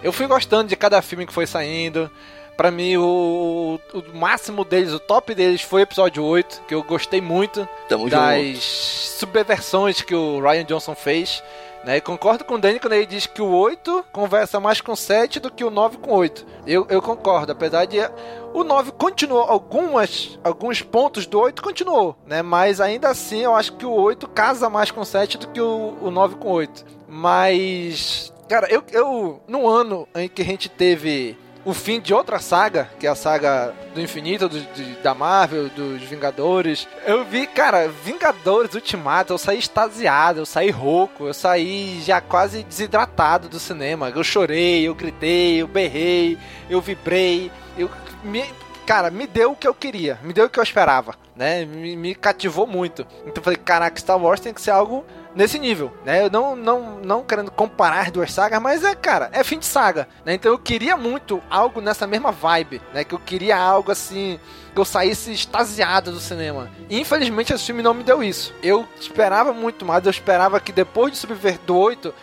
eu 0.03 0.13
fui 0.13 0.27
gostando 0.27 0.69
de 0.69 0.75
cada 0.75 1.01
filme 1.01 1.25
que 1.25 1.33
foi 1.33 1.47
saindo. 1.47 2.11
Pra 2.57 2.71
mim, 2.71 2.97
o, 2.97 3.79
o 3.93 4.17
máximo 4.17 4.65
deles, 4.65 4.93
o 4.93 4.99
top 4.99 5.35
deles 5.35 5.61
foi 5.61 5.83
o 5.83 5.85
episódio 5.85 6.25
8, 6.25 6.63
que 6.67 6.75
eu 6.75 6.83
gostei 6.83 7.21
muito 7.21 7.69
Tamo 7.89 8.09
das 8.09 8.59
subversões 9.19 10.01
que 10.01 10.15
o 10.15 10.41
Ryan 10.41 10.65
Johnson 10.65 10.95
fez. 10.95 11.43
Né? 11.85 11.99
E 11.99 12.01
concordo 12.01 12.45
com 12.45 12.55
o 12.55 12.59
Danny 12.59 12.81
quando 12.81 12.95
ele 12.95 13.07
diz 13.07 13.27
que 13.27 13.41
o 13.41 13.49
8 13.49 14.07
conversa 14.11 14.59
mais 14.59 14.81
com 14.81 14.93
o 14.93 14.97
7 14.97 15.39
do 15.39 15.53
que 15.53 15.63
o 15.63 15.71
9 15.71 15.99
com 15.99 16.11
o 16.11 16.15
8. 16.15 16.45
Eu, 16.67 16.85
eu 16.91 17.01
concordo, 17.01 17.53
apesar 17.53 17.85
de 17.85 17.99
o 18.53 18.65
9 18.65 18.91
continuou 18.93 19.43
algumas 19.43 20.37
alguns 20.43 20.83
pontos 20.83 21.27
do 21.27 21.39
8 21.39 21.63
continuou, 21.63 22.17
né? 22.27 22.43
Mas 22.43 22.81
ainda 22.81 23.09
assim 23.09 23.39
eu 23.39 23.55
acho 23.55 23.75
que 23.75 23.87
o 23.87 23.93
8 23.93 24.27
casa 24.29 24.69
mais 24.69 24.91
com 24.91 25.03
o 25.03 25.05
7 25.05 25.39
do 25.39 25.49
que 25.49 25.61
o, 25.61 25.97
o 26.03 26.11
9 26.11 26.35
com 26.35 26.49
o 26.49 26.53
8. 26.53 26.85
Mas 27.07 28.33
cara, 28.49 28.67
eu 28.69 28.83
eu 28.91 29.41
no 29.47 29.69
ano 29.69 30.09
em 30.17 30.29
que 30.29 30.43
a 30.43 30.45
gente 30.45 30.69
teve 30.69 31.39
o 31.67 31.75
fim 31.75 32.01
de 32.01 32.15
outra 32.15 32.39
saga, 32.39 32.89
que 32.97 33.09
é 33.09 33.11
a 33.11 33.17
saga 33.17 33.75
do 33.93 34.01
infinito, 34.01 34.49
do, 34.49 35.03
da 35.03 35.13
Marvel, 35.15 35.69
dos 35.69 36.01
Vingadores. 36.03 36.87
Eu 37.05 37.25
vi, 37.25 37.45
cara, 37.45 37.89
Vingadores 37.89 38.73
Ultimato, 38.73 39.33
eu 39.33 39.39
saí 39.39 39.59
extasiado, 39.59 40.39
eu 40.39 40.47
saí 40.47 40.71
rouco, 40.71 41.27
eu 41.27 41.35
saí 41.35 42.01
já 42.03 42.21
quase 42.21 42.63
desidratado 42.63 43.49
do 43.49 43.59
cinema. 43.59 44.11
Eu 44.15 44.23
chorei, 44.23 44.87
eu 44.87 44.95
gritei, 44.95 45.61
eu 45.61 45.67
berrei, 45.67 46.39
eu 46.71 46.81
vibrei, 46.81 47.51
eu 47.77 47.91
me, 48.23 48.45
cara, 48.87 49.11
me 49.11 49.27
deu 49.27 49.51
o 49.51 49.57
que 49.57 49.67
eu 49.67 49.75
queria, 49.75 50.21
me 50.23 50.33
deu 50.33 50.47
o 50.47 50.49
que 50.49 50.61
eu 50.61 50.65
esperava, 50.65 51.17
né? 51.35 51.65
Me, 51.65 51.97
me 51.97 52.15
cativou 52.15 52.69
muito. 52.69 53.05
Então 53.23 53.39
eu 53.39 53.43
falei, 53.43 53.59
caraca, 53.59 53.99
Star 53.99 54.23
Wars 54.23 54.39
tem 54.39 54.55
que 54.55 54.61
ser 54.61 54.71
algo 54.71 55.05
nesse 55.37 55.59
nível, 55.59 55.93
né? 56.03 56.25
Eu 56.25 56.31
não, 56.31 56.57
não, 56.57 56.99
não 56.99 57.23
querendo 57.23 57.51
comparar 57.51 58.11
duas 58.11 58.33
sagas, 58.33 58.61
mas 58.61 58.83
é, 58.83 58.95
cara, 58.95 59.29
é 59.33 59.45
fim 59.45 59.59
de 59.59 59.67
saga, 59.67 60.09
né? 60.25 60.33
Então 60.35 60.51
eu 60.51 60.59
queria 60.59 60.97
muito 60.97 61.43
algo 61.51 61.83
nessa 61.83 62.07
mesma 62.07 62.33
vibe, 62.33 62.81
né? 62.95 63.05
Que 63.05 63.15
eu 63.15 63.19
queria 63.19 63.57
algo 63.57 63.93
assim, 63.93 64.41
que 64.75 64.81
eu 64.81 64.85
saísse 64.85 65.31
extasiado 65.31 66.11
do 66.11 66.19
cinema. 66.19 66.71
E, 66.89 66.99
infelizmente 66.99 67.53
esse 67.53 67.65
filme 67.67 67.83
não 67.83 67.93
me 67.93 68.03
deu 68.03 68.25
isso. 68.25 68.55
Eu 68.63 68.89
esperava 68.99 69.53
muito 69.53 69.85
mais, 69.85 70.03
eu 70.05 70.11
esperava 70.11 70.59
que 70.59 70.73
depois 70.73 71.13
de 71.13 71.19
Subver 71.19 71.59
do 71.67 71.77
8, 71.77 72.15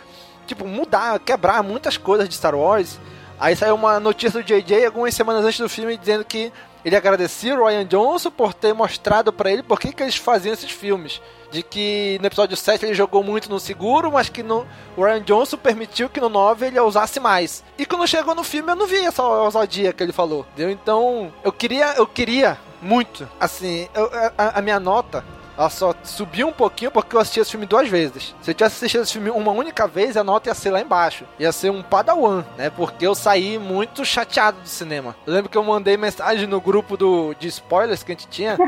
tipo, 0.44 0.66
mudar, 0.66 1.20
quebrar 1.20 1.62
muitas 1.62 1.96
coisas 1.96 2.28
de 2.28 2.34
Star 2.34 2.56
Wars. 2.56 2.98
Aí 3.38 3.54
saiu 3.54 3.76
uma 3.76 4.00
notícia 4.00 4.42
do 4.42 4.44
JJ 4.44 4.86
algumas 4.86 5.14
semanas 5.14 5.44
antes 5.44 5.60
do 5.60 5.68
filme 5.68 5.96
dizendo 5.96 6.24
que 6.24 6.52
ele 6.84 6.96
agradecia 6.96 7.54
o 7.54 7.66
Ryan 7.66 7.84
Johnson 7.86 8.30
por 8.30 8.52
ter 8.54 8.72
mostrado 8.74 9.32
pra 9.32 9.50
ele 9.50 9.62
por 9.62 9.78
que, 9.80 9.92
que 9.92 10.02
eles 10.02 10.16
faziam 10.16 10.52
esses 10.52 10.70
filmes. 10.70 11.20
De 11.50 11.62
que 11.62 12.18
no 12.20 12.26
episódio 12.26 12.56
7 12.56 12.84
ele 12.84 12.94
jogou 12.94 13.22
muito 13.22 13.48
no 13.48 13.60
seguro, 13.60 14.10
mas 14.10 14.28
que 14.28 14.42
no, 14.42 14.66
o 14.96 15.04
Ryan 15.04 15.22
Johnson 15.22 15.56
permitiu 15.56 16.08
que 16.10 16.20
no 16.20 16.28
9 16.28 16.66
ele 16.66 16.80
usasse 16.80 17.20
mais. 17.20 17.62
E 17.78 17.86
quando 17.86 18.06
chegou 18.08 18.34
no 18.34 18.42
filme 18.42 18.72
eu 18.72 18.76
não 18.76 18.86
vi 18.88 18.96
essa 19.04 19.22
ousadia 19.22 19.92
que 19.92 20.02
ele 20.02 20.12
falou. 20.12 20.44
Entendeu? 20.52 20.70
Então 20.70 21.32
eu 21.44 21.52
queria, 21.52 21.94
eu 21.96 22.06
queria 22.06 22.58
muito. 22.82 23.28
Assim, 23.38 23.88
eu- 23.94 24.10
a, 24.36 24.58
a 24.58 24.62
minha 24.62 24.80
nota 24.80 25.24
ela 25.56 25.70
só 25.70 25.94
subiu 26.02 26.48
um 26.48 26.52
pouquinho 26.52 26.90
porque 26.90 27.14
eu 27.14 27.20
assisti 27.20 27.40
esse 27.40 27.50
filme 27.52 27.66
duas 27.66 27.88
vezes. 27.88 28.34
Se 28.42 28.50
eu 28.50 28.54
tivesse 28.54 28.76
assistido 28.76 29.02
esse 29.02 29.12
filme 29.12 29.30
uma 29.30 29.52
única 29.52 29.86
vez, 29.86 30.16
a 30.16 30.24
nota 30.24 30.50
ia 30.50 30.54
ser 30.54 30.70
lá 30.70 30.80
embaixo. 30.80 31.24
Ia 31.38 31.52
ser 31.52 31.70
um 31.70 31.82
padawan, 31.82 32.44
né? 32.56 32.70
Porque 32.70 33.06
eu 33.06 33.14
saí 33.14 33.58
muito 33.58 34.04
chateado 34.04 34.60
do 34.60 34.68
cinema. 34.68 35.14
Eu 35.26 35.32
lembro 35.32 35.50
que 35.50 35.56
eu 35.56 35.62
mandei 35.62 35.96
mensagem 35.96 36.46
no 36.46 36.60
grupo 36.60 36.96
do, 36.96 37.34
de 37.34 37.48
spoilers 37.48 38.02
que 38.02 38.12
a 38.12 38.14
gente 38.14 38.28
tinha. 38.28 38.56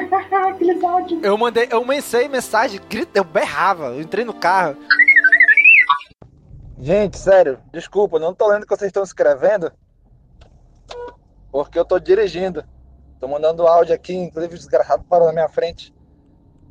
Eu 1.23 1.37
mandei, 1.37 1.69
eu 1.71 1.85
mandei 1.85 2.29
mensagem, 2.29 2.81
grita, 2.89 3.19
eu 3.19 3.25
berrava, 3.25 3.87
eu 3.87 4.01
entrei 4.01 4.25
no 4.25 4.35
carro. 4.35 4.77
Gente, 6.79 7.19
sério, 7.19 7.59
desculpa, 7.73 8.19
não 8.19 8.35
tô 8.35 8.49
lendo 8.49 8.63
o 8.63 8.67
que 8.67 8.77
vocês 8.77 8.89
estão 8.89 9.03
escrevendo. 9.03 9.73
Porque 11.51 11.79
eu 11.79 11.85
tô 11.85 11.99
dirigindo. 11.99 12.65
Tô 13.19 13.27
mandando 13.27 13.67
áudio 13.67 13.95
aqui, 13.95 14.15
inclusive 14.15 14.55
o 14.55 14.59
desgraçado 14.59 15.05
parou 15.05 15.27
na 15.29 15.33
minha 15.33 15.49
frente. 15.49 15.96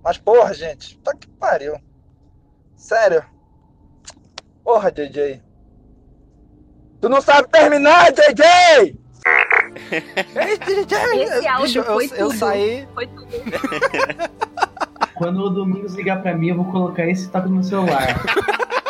Mas 0.05 0.19
porra, 0.19 0.53
gente, 0.53 0.99
tá 0.99 1.15
que 1.15 1.27
pariu. 1.27 1.81
Sério. 2.75 3.25
Porra, 4.63 4.91
JJ. 4.91 5.41
Tu 7.01 7.09
não 7.09 7.19
sabe 7.19 7.47
terminar! 7.49 8.09
Ei, 8.09 8.13
JJ! 8.13 8.99
Esse 11.25 11.47
áudio 11.47 11.65
Bicho, 11.65 11.79
eu, 11.79 11.83
foi 11.85 12.05
eu 12.05 12.27
tudo. 12.27 12.37
saí. 12.37 12.87
Foi 12.93 13.07
tudo. 13.07 13.31
Quando 15.17 15.39
o 15.39 15.49
Domingos 15.49 15.95
ligar 15.95 16.21
pra 16.21 16.35
mim, 16.35 16.49
eu 16.49 16.57
vou 16.57 16.71
colocar 16.71 17.07
esse 17.07 17.27
toque 17.31 17.49
no 17.49 17.63
celular. 17.63 18.21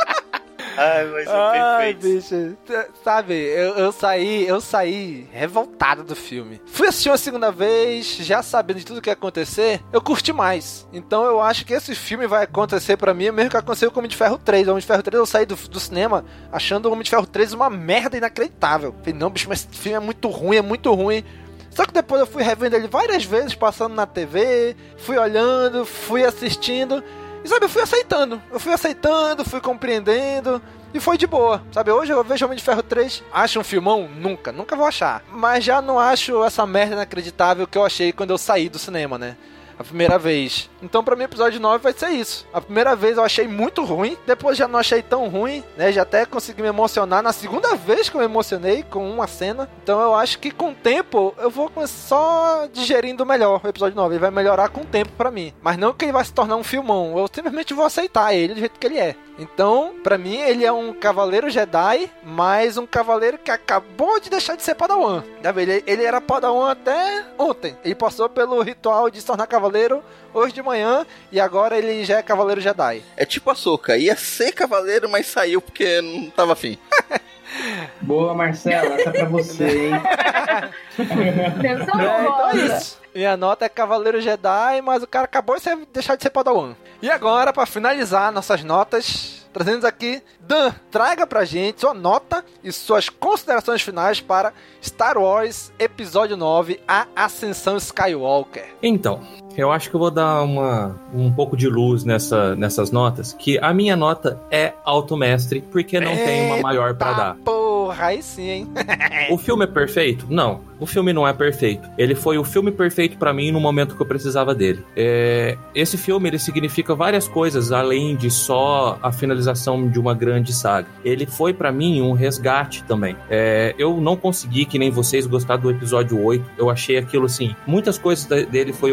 Ai, 0.77 1.05
mas 1.05 1.27
é 1.27 1.31
Ai, 1.31 1.93
perfeito. 1.93 2.01
bicho. 2.01 2.57
Sabe, 3.03 3.33
eu, 3.33 3.75
eu 3.75 3.91
saí, 3.91 4.47
eu 4.47 4.59
saí 4.61 5.27
revoltado 5.31 6.03
do 6.03 6.15
filme. 6.15 6.61
Fui 6.65 6.87
assistir 6.87 7.09
uma 7.09 7.17
segunda 7.17 7.51
vez, 7.51 8.17
já 8.17 8.41
sabendo 8.43 8.79
de 8.79 8.85
tudo 8.85 9.01
que 9.01 9.09
ia 9.09 9.13
acontecer, 9.13 9.81
eu 9.91 10.01
curti 10.01 10.33
mais. 10.33 10.87
Então 10.91 11.23
eu 11.25 11.41
acho 11.41 11.65
que 11.65 11.73
esse 11.73 11.95
filme 11.95 12.27
vai 12.27 12.43
acontecer 12.43 12.97
pra 12.97 13.13
mim, 13.13 13.31
mesmo 13.31 13.49
que 13.51 13.57
aconteceu 13.57 13.89
com 13.91 13.97
o 13.97 13.99
Homem 13.99 14.09
de 14.09 14.17
Ferro 14.17 14.37
3. 14.37 14.67
O 14.67 14.71
Homem 14.71 14.81
de 14.81 14.87
Ferro 14.87 15.03
3 15.03 15.19
eu 15.19 15.25
saí 15.25 15.45
do, 15.45 15.55
do 15.55 15.79
cinema 15.79 16.25
achando 16.51 16.87
o 16.87 16.91
Homem 16.91 17.03
de 17.03 17.09
Ferro 17.09 17.25
3 17.25 17.53
uma 17.53 17.69
merda 17.69 18.17
inacreditável. 18.17 18.93
Falei, 18.99 19.13
não, 19.13 19.29
bicho, 19.29 19.47
mas 19.49 19.67
esse 19.69 19.79
filme 19.79 19.97
é 19.97 19.99
muito 19.99 20.27
ruim, 20.29 20.57
é 20.57 20.61
muito 20.61 20.93
ruim. 20.93 21.23
Só 21.69 21.83
que 21.85 21.91
depois 21.91 22.21
eu 22.21 22.27
fui 22.27 22.41
revendo 22.41 22.75
ele 22.77 22.87
várias 22.87 23.25
vezes, 23.25 23.53
passando 23.53 23.93
na 23.93 24.05
TV, 24.05 24.75
fui 24.97 25.17
olhando, 25.17 25.85
fui 25.85 26.23
assistindo. 26.23 27.03
E 27.45 27.47
sabe, 27.47 27.65
eu 27.65 27.69
fui 27.69 27.83
aceitando. 27.83 28.41
Eu 28.51 28.59
fui 28.59 28.73
aceitando, 28.73 29.45
fui 29.45 29.61
compreendendo. 29.61 30.59
E 30.91 30.99
foi 30.99 31.15
de 31.15 31.27
boa, 31.27 31.61
sabe? 31.71 31.91
Hoje 31.91 32.11
eu 32.11 32.23
vejo 32.23 32.43
Homem 32.43 32.57
de 32.57 32.63
Ferro 32.63 32.81
3, 32.81 33.21
acho 33.31 33.59
um 33.59 33.63
filmão? 33.63 34.07
Nunca, 34.07 34.51
nunca 34.51 34.75
vou 34.75 34.87
achar. 34.87 35.23
Mas 35.31 35.63
já 35.63 35.79
não 35.79 35.99
acho 35.99 36.43
essa 36.43 36.65
merda 36.65 36.95
inacreditável 36.95 37.67
que 37.67 37.77
eu 37.77 37.85
achei 37.85 38.11
quando 38.11 38.31
eu 38.31 38.37
saí 38.39 38.67
do 38.67 38.79
cinema, 38.79 39.19
né? 39.19 39.37
A 39.77 39.83
primeira 39.83 40.17
vez. 40.17 40.69
Então, 40.81 41.03
pra 41.03 41.15
mim, 41.15 41.23
episódio 41.23 41.59
9 41.59 41.83
vai 41.83 41.93
ser 41.93 42.09
isso. 42.09 42.47
A 42.53 42.61
primeira 42.61 42.95
vez 42.95 43.17
eu 43.17 43.23
achei 43.23 43.47
muito 43.47 43.83
ruim, 43.83 44.17
depois 44.25 44.57
já 44.57 44.67
não 44.67 44.79
achei 44.79 45.01
tão 45.01 45.27
ruim, 45.27 45.63
né? 45.77 45.91
Já 45.91 46.03
até 46.03 46.25
consegui 46.25 46.61
me 46.61 46.67
emocionar 46.67 47.21
na 47.21 47.33
segunda 47.33 47.75
vez 47.75 48.09
que 48.09 48.15
eu 48.15 48.19
me 48.19 48.25
emocionei 48.25 48.83
com 48.83 49.09
uma 49.09 49.27
cena. 49.27 49.69
Então, 49.83 49.99
eu 49.99 50.15
acho 50.15 50.39
que 50.39 50.51
com 50.51 50.71
o 50.71 50.75
tempo 50.75 51.33
eu 51.37 51.49
vou 51.49 51.71
só 51.87 52.67
digerindo 52.71 53.25
melhor 53.25 53.61
o 53.63 53.67
episódio 53.67 53.95
9. 53.95 54.15
Ele 54.15 54.21
vai 54.21 54.31
melhorar 54.31 54.69
com 54.69 54.81
o 54.81 54.85
tempo 54.85 55.11
para 55.17 55.31
mim. 55.31 55.53
Mas 55.61 55.77
não 55.77 55.93
que 55.93 56.05
ele 56.05 56.11
vai 56.11 56.23
se 56.23 56.33
tornar 56.33 56.55
um 56.55 56.63
filmão. 56.63 57.17
Eu 57.17 57.27
simplesmente 57.31 57.73
vou 57.73 57.85
aceitar 57.85 58.33
ele 58.33 58.53
do 58.53 58.59
jeito 58.59 58.79
que 58.79 58.87
ele 58.87 58.97
é. 58.97 59.15
Então, 59.37 59.95
para 60.03 60.17
mim, 60.17 60.37
ele 60.37 60.63
é 60.63 60.71
um 60.71 60.93
cavaleiro 60.93 61.49
Jedi, 61.49 62.09
mas 62.23 62.77
um 62.77 62.85
cavaleiro 62.85 63.37
que 63.37 63.51
acabou 63.51 64.19
de 64.19 64.29
deixar 64.29 64.55
de 64.55 64.63
ser 64.63 64.75
Padawan. 64.75 65.23
Ele, 65.57 65.83
ele 65.85 66.03
era 66.03 66.21
Padawan 66.21 66.71
até 66.71 67.25
ontem. 67.37 67.75
Ele 67.83 67.95
passou 67.95 68.29
pelo 68.29 68.61
ritual 68.61 69.09
de 69.09 69.19
se 69.19 69.25
tornar 69.25 69.47
cavaleiro 69.47 70.01
hoje 70.33 70.53
de 70.53 70.61
manhã 70.61 71.05
e 71.31 71.39
agora 71.39 71.77
ele 71.77 72.05
já 72.05 72.19
é 72.19 72.23
cavaleiro 72.23 72.61
Jedi. 72.61 73.03
É 73.17 73.25
tipo 73.25 73.49
a 73.49 73.55
Soca, 73.55 73.97
ia 73.97 74.15
ser 74.15 74.51
cavaleiro, 74.53 75.09
mas 75.09 75.27
saiu 75.27 75.61
porque 75.61 76.01
não 76.01 76.29
tava 76.29 76.53
afim. 76.53 76.77
Boa, 78.01 78.33
Marcela, 78.33 78.95
essa 78.95 79.09
é 79.09 79.13
pra 79.13 79.25
você, 79.29 79.87
hein? 79.87 79.93
é, 81.63 81.73
então 81.73 82.49
é 82.49 82.55
isso. 82.57 82.99
Minha 83.13 83.37
nota 83.37 83.63
é 83.63 83.69
Cavaleiro 83.69 84.19
Jedi, 84.19 84.81
mas 84.83 85.01
o 85.01 85.07
cara 85.07 85.23
acabou 85.23 85.57
de 85.57 85.63
deixar 85.93 86.17
de 86.17 86.23
ser 86.23 86.31
Padawan. 86.31 86.75
E 87.05 87.11
agora, 87.11 87.53
para 87.53 87.67
finalizar 87.67 88.31
nossas 88.31 88.63
notas, 88.63 89.45
trazendo 89.53 89.85
aqui, 89.85 90.23
Dan, 90.39 90.73
traga 90.89 91.27
pra 91.27 91.45
gente 91.45 91.81
sua 91.81 91.93
nota 91.93 92.43
e 92.63 92.71
suas 92.71 93.09
considerações 93.09 93.83
finais 93.83 94.19
para 94.19 94.51
Star 94.83 95.15
Wars 95.15 95.71
Episódio 95.77 96.35
9, 96.35 96.81
A 96.87 97.05
Ascensão 97.15 97.77
Skywalker. 97.77 98.73
Então, 98.81 99.21
eu 99.61 99.71
acho 99.71 99.89
que 99.89 99.95
eu 99.95 99.99
vou 99.99 100.11
dar 100.11 100.41
uma, 100.43 100.95
um 101.13 101.31
pouco 101.31 101.55
de 101.55 101.67
luz 101.67 102.03
nessa, 102.03 102.55
nessas 102.55 102.91
notas, 102.91 103.33
que 103.33 103.57
a 103.59 103.73
minha 103.73 103.95
nota 103.95 104.39
é 104.51 104.73
automestre, 104.83 105.61
porque 105.71 105.99
não 105.99 106.11
Eita 106.11 106.25
tem 106.25 106.45
uma 106.47 106.61
maior 106.61 106.95
para 106.95 107.13
dar. 107.13 107.35
Porra, 107.37 108.05
aí 108.05 108.21
sim, 108.21 108.49
hein? 108.49 108.67
o 109.29 109.37
filme 109.37 109.63
é 109.63 109.67
perfeito? 109.67 110.25
Não 110.29 110.61
o 110.79 110.85
filme 110.85 111.13
não 111.13 111.27
é 111.27 111.33
perfeito. 111.33 111.89
Ele 111.97 112.15
foi 112.15 112.37
o 112.37 112.43
filme 112.43 112.71
perfeito 112.71 113.17
para 113.17 113.33
mim 113.33 113.51
no 113.51 113.59
momento 113.59 113.95
que 113.95 114.01
eu 114.01 114.05
precisava 114.05 114.53
dele. 114.53 114.83
É, 114.95 115.57
esse 115.73 115.97
filme 115.97 116.29
ele 116.29 116.39
significa 116.39 116.93
várias 116.95 117.27
coisas 117.27 117.71
além 117.71 118.15
de 118.15 118.29
só 118.29 118.99
a 119.01 119.11
finalização 119.11 119.87
de 119.87 119.99
uma 119.99 120.13
grande 120.13 120.53
saga. 120.53 120.87
Ele 121.03 121.25
foi 121.25 121.53
para 121.53 121.71
mim 121.71 122.01
um 122.01 122.13
resgate 122.13 122.83
também. 122.83 123.15
É, 123.29 123.73
eu 123.77 123.99
não 124.01 124.15
consegui, 124.15 124.65
que 124.65 124.77
nem 124.77 124.91
vocês, 124.91 125.25
gostar 125.25 125.57
do 125.57 125.69
episódio 125.69 126.21
8. 126.21 126.43
Eu 126.57 126.69
achei 126.69 126.97
aquilo 126.97 127.25
assim, 127.25 127.55
muitas 127.65 127.97
coisas 127.97 128.25
dele 128.25 128.73
foi 128.73 128.91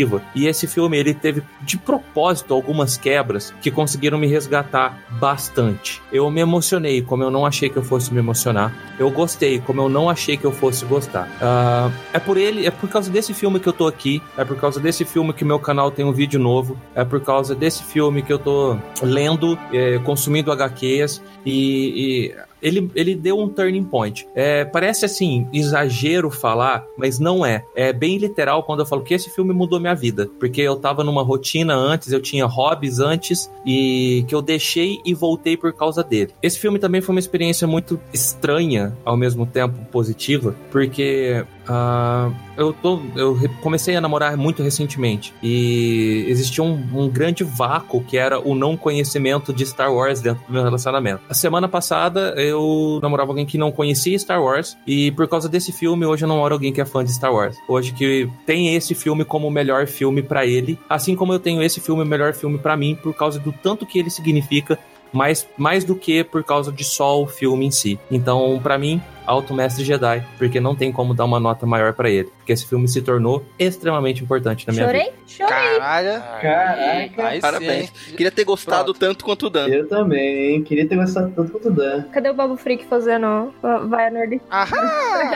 ofensiva. 0.00 0.22
E 0.34 0.46
esse 0.46 0.66
filme 0.66 0.96
ele 0.98 1.14
teve 1.14 1.42
de 1.62 1.76
propósito 1.76 2.54
algumas 2.54 2.96
quebras 2.96 3.54
que 3.60 3.70
conseguiram 3.70 4.18
me 4.18 4.26
resgatar 4.26 4.98
bastante. 5.10 6.02
Eu 6.12 6.30
me 6.30 6.40
emocionei 6.40 7.02
como 7.02 7.22
eu 7.22 7.30
não 7.30 7.46
achei 7.46 7.68
que 7.68 7.76
eu 7.76 7.82
fosse 7.82 8.12
me 8.12 8.18
emocionar. 8.18 8.74
Eu 8.98 9.10
gostei 9.10 9.60
como 9.60 9.80
eu 9.80 9.88
não 9.88 10.08
achei 10.08 10.36
que 10.36 10.44
eu 10.44 10.52
fosse 10.52 10.84
gostar. 10.84 11.28
Uh, 11.40 11.92
é 12.12 12.18
por 12.18 12.36
ele, 12.36 12.66
é 12.66 12.70
por 12.70 12.88
causa 12.88 13.10
desse 13.10 13.34
filme 13.34 13.60
que 13.60 13.68
eu 13.68 13.72
tô 13.72 13.86
aqui, 13.86 14.22
é 14.36 14.44
por 14.44 14.56
causa 14.56 14.80
desse 14.80 15.04
filme 15.04 15.32
que 15.32 15.44
meu 15.44 15.58
canal 15.58 15.90
tem 15.90 16.04
um 16.04 16.12
vídeo 16.12 16.38
novo, 16.38 16.76
é 16.94 17.04
por 17.04 17.20
causa 17.20 17.54
desse 17.54 17.82
filme 17.84 18.22
que 18.22 18.32
eu 18.32 18.38
tô 18.38 18.76
lendo, 19.02 19.58
é, 19.72 19.98
consumindo 19.98 20.52
HQs 20.52 21.22
e, 21.44 22.32
e 22.32 22.34
ele, 22.62 22.90
ele 22.94 23.14
deu 23.14 23.38
um 23.38 23.48
turning 23.48 23.84
point. 23.84 24.26
É, 24.34 24.64
parece 24.64 25.04
assim, 25.04 25.46
exagero 25.52 26.30
falar, 26.30 26.86
mas 26.96 27.18
não 27.18 27.44
é. 27.44 27.64
É 27.74 27.92
bem 27.92 28.18
literal 28.18 28.62
quando 28.62 28.80
eu 28.80 28.86
falo 28.86 29.02
que 29.02 29.14
esse 29.14 29.30
filme 29.30 29.52
mudou 29.52 29.80
minha 29.80 29.94
vida. 29.94 30.28
Porque 30.38 30.60
eu 30.60 30.76
tava 30.76 31.04
numa 31.04 31.22
rotina 31.22 31.74
antes, 31.74 32.12
eu 32.12 32.20
tinha 32.20 32.46
hobbies 32.46 33.00
antes, 33.00 33.50
e 33.64 34.24
que 34.28 34.34
eu 34.34 34.42
deixei 34.42 35.00
e 35.04 35.14
voltei 35.14 35.56
por 35.56 35.72
causa 35.72 36.02
dele. 36.02 36.32
Esse 36.42 36.58
filme 36.58 36.78
também 36.78 37.00
foi 37.00 37.14
uma 37.14 37.20
experiência 37.20 37.66
muito 37.66 38.00
estranha, 38.12 38.96
ao 39.04 39.16
mesmo 39.16 39.46
tempo 39.46 39.78
positiva, 39.90 40.54
porque 40.70 41.44
Uh, 41.70 42.34
eu, 42.56 42.72
tô, 42.72 43.00
eu 43.14 43.38
comecei 43.60 43.94
a 43.94 44.00
namorar 44.00 44.36
muito 44.36 44.60
recentemente 44.60 45.32
e 45.40 46.24
existia 46.26 46.64
um, 46.64 46.84
um, 46.92 47.08
grande 47.08 47.44
vácuo 47.44 48.02
que 48.02 48.18
era 48.18 48.40
o 48.40 48.56
não 48.56 48.76
conhecimento 48.76 49.52
de 49.52 49.64
Star 49.64 49.94
Wars 49.94 50.20
dentro 50.20 50.44
do 50.48 50.52
meu 50.52 50.64
relacionamento. 50.64 51.22
A 51.28 51.34
semana 51.34 51.68
passada 51.68 52.34
eu 52.36 52.98
namorava 53.00 53.30
alguém 53.30 53.46
que 53.46 53.56
não 53.56 53.70
conhecia 53.70 54.18
Star 54.18 54.42
Wars 54.42 54.76
e 54.84 55.12
por 55.12 55.28
causa 55.28 55.48
desse 55.48 55.70
filme 55.70 56.04
hoje 56.04 56.24
eu 56.24 56.28
namoro 56.28 56.54
alguém 56.54 56.72
que 56.72 56.80
é 56.80 56.84
fã 56.84 57.04
de 57.04 57.12
Star 57.12 57.32
Wars. 57.32 57.56
Hoje 57.68 57.92
que 57.92 58.28
tem 58.44 58.74
esse 58.74 58.92
filme 58.92 59.24
como 59.24 59.46
o 59.46 59.50
melhor 59.50 59.86
filme 59.86 60.24
para 60.24 60.44
ele, 60.44 60.76
assim 60.88 61.14
como 61.14 61.32
eu 61.32 61.38
tenho 61.38 61.62
esse 61.62 61.80
filme 61.80 62.02
o 62.02 62.06
melhor 62.06 62.32
filme 62.32 62.58
para 62.58 62.76
mim 62.76 62.98
por 63.00 63.14
causa 63.14 63.38
do 63.38 63.52
tanto 63.52 63.86
que 63.86 63.96
ele 63.96 64.10
significa 64.10 64.76
mais, 65.12 65.46
mais 65.56 65.84
do 65.84 65.94
que 65.94 66.24
por 66.24 66.42
causa 66.44 66.72
de 66.72 66.84
só 66.84 67.22
o 67.22 67.26
filme 67.26 67.66
em 67.66 67.70
si. 67.70 67.98
Então, 68.10 68.58
para 68.62 68.78
mim, 68.78 69.00
Alto 69.30 69.54
Mestre 69.54 69.84
Jedi, 69.84 70.26
porque 70.36 70.58
não 70.58 70.74
tem 70.74 70.90
como 70.90 71.14
dar 71.14 71.24
uma 71.24 71.38
nota 71.38 71.64
maior 71.64 71.92
para 71.92 72.10
ele, 72.10 72.28
porque 72.38 72.52
esse 72.52 72.66
filme 72.66 72.88
se 72.88 73.00
tornou 73.00 73.44
extremamente 73.56 74.24
importante 74.24 74.66
na 74.66 74.72
minha 74.72 74.86
Chorei? 74.86 75.04
vida. 75.04 75.16
Chorei. 75.24 75.48
Caralho. 75.78 76.22
Caraca. 76.42 77.40
Parabéns. 77.40 77.90
Queria 77.90 78.32
ter 78.32 78.42
gostado 78.42 78.86
Pronto. 78.86 78.98
tanto 78.98 79.24
quanto 79.24 79.46
o 79.46 79.50
Dan. 79.50 79.68
Eu 79.68 79.86
também, 79.86 80.54
hein? 80.54 80.62
Queria 80.64 80.84
ter 80.88 80.96
gostado 80.96 81.30
tanto 81.30 81.52
quanto 81.52 81.68
o 81.68 81.72
Dan. 81.72 82.02
Cadê 82.12 82.28
o 82.28 82.34
Babu 82.34 82.56
Freak 82.56 82.84
fazendo 82.86 83.54
vai 83.88 84.08
a 84.08 84.10
Nerd? 84.10 84.40
Aham! 84.50 85.30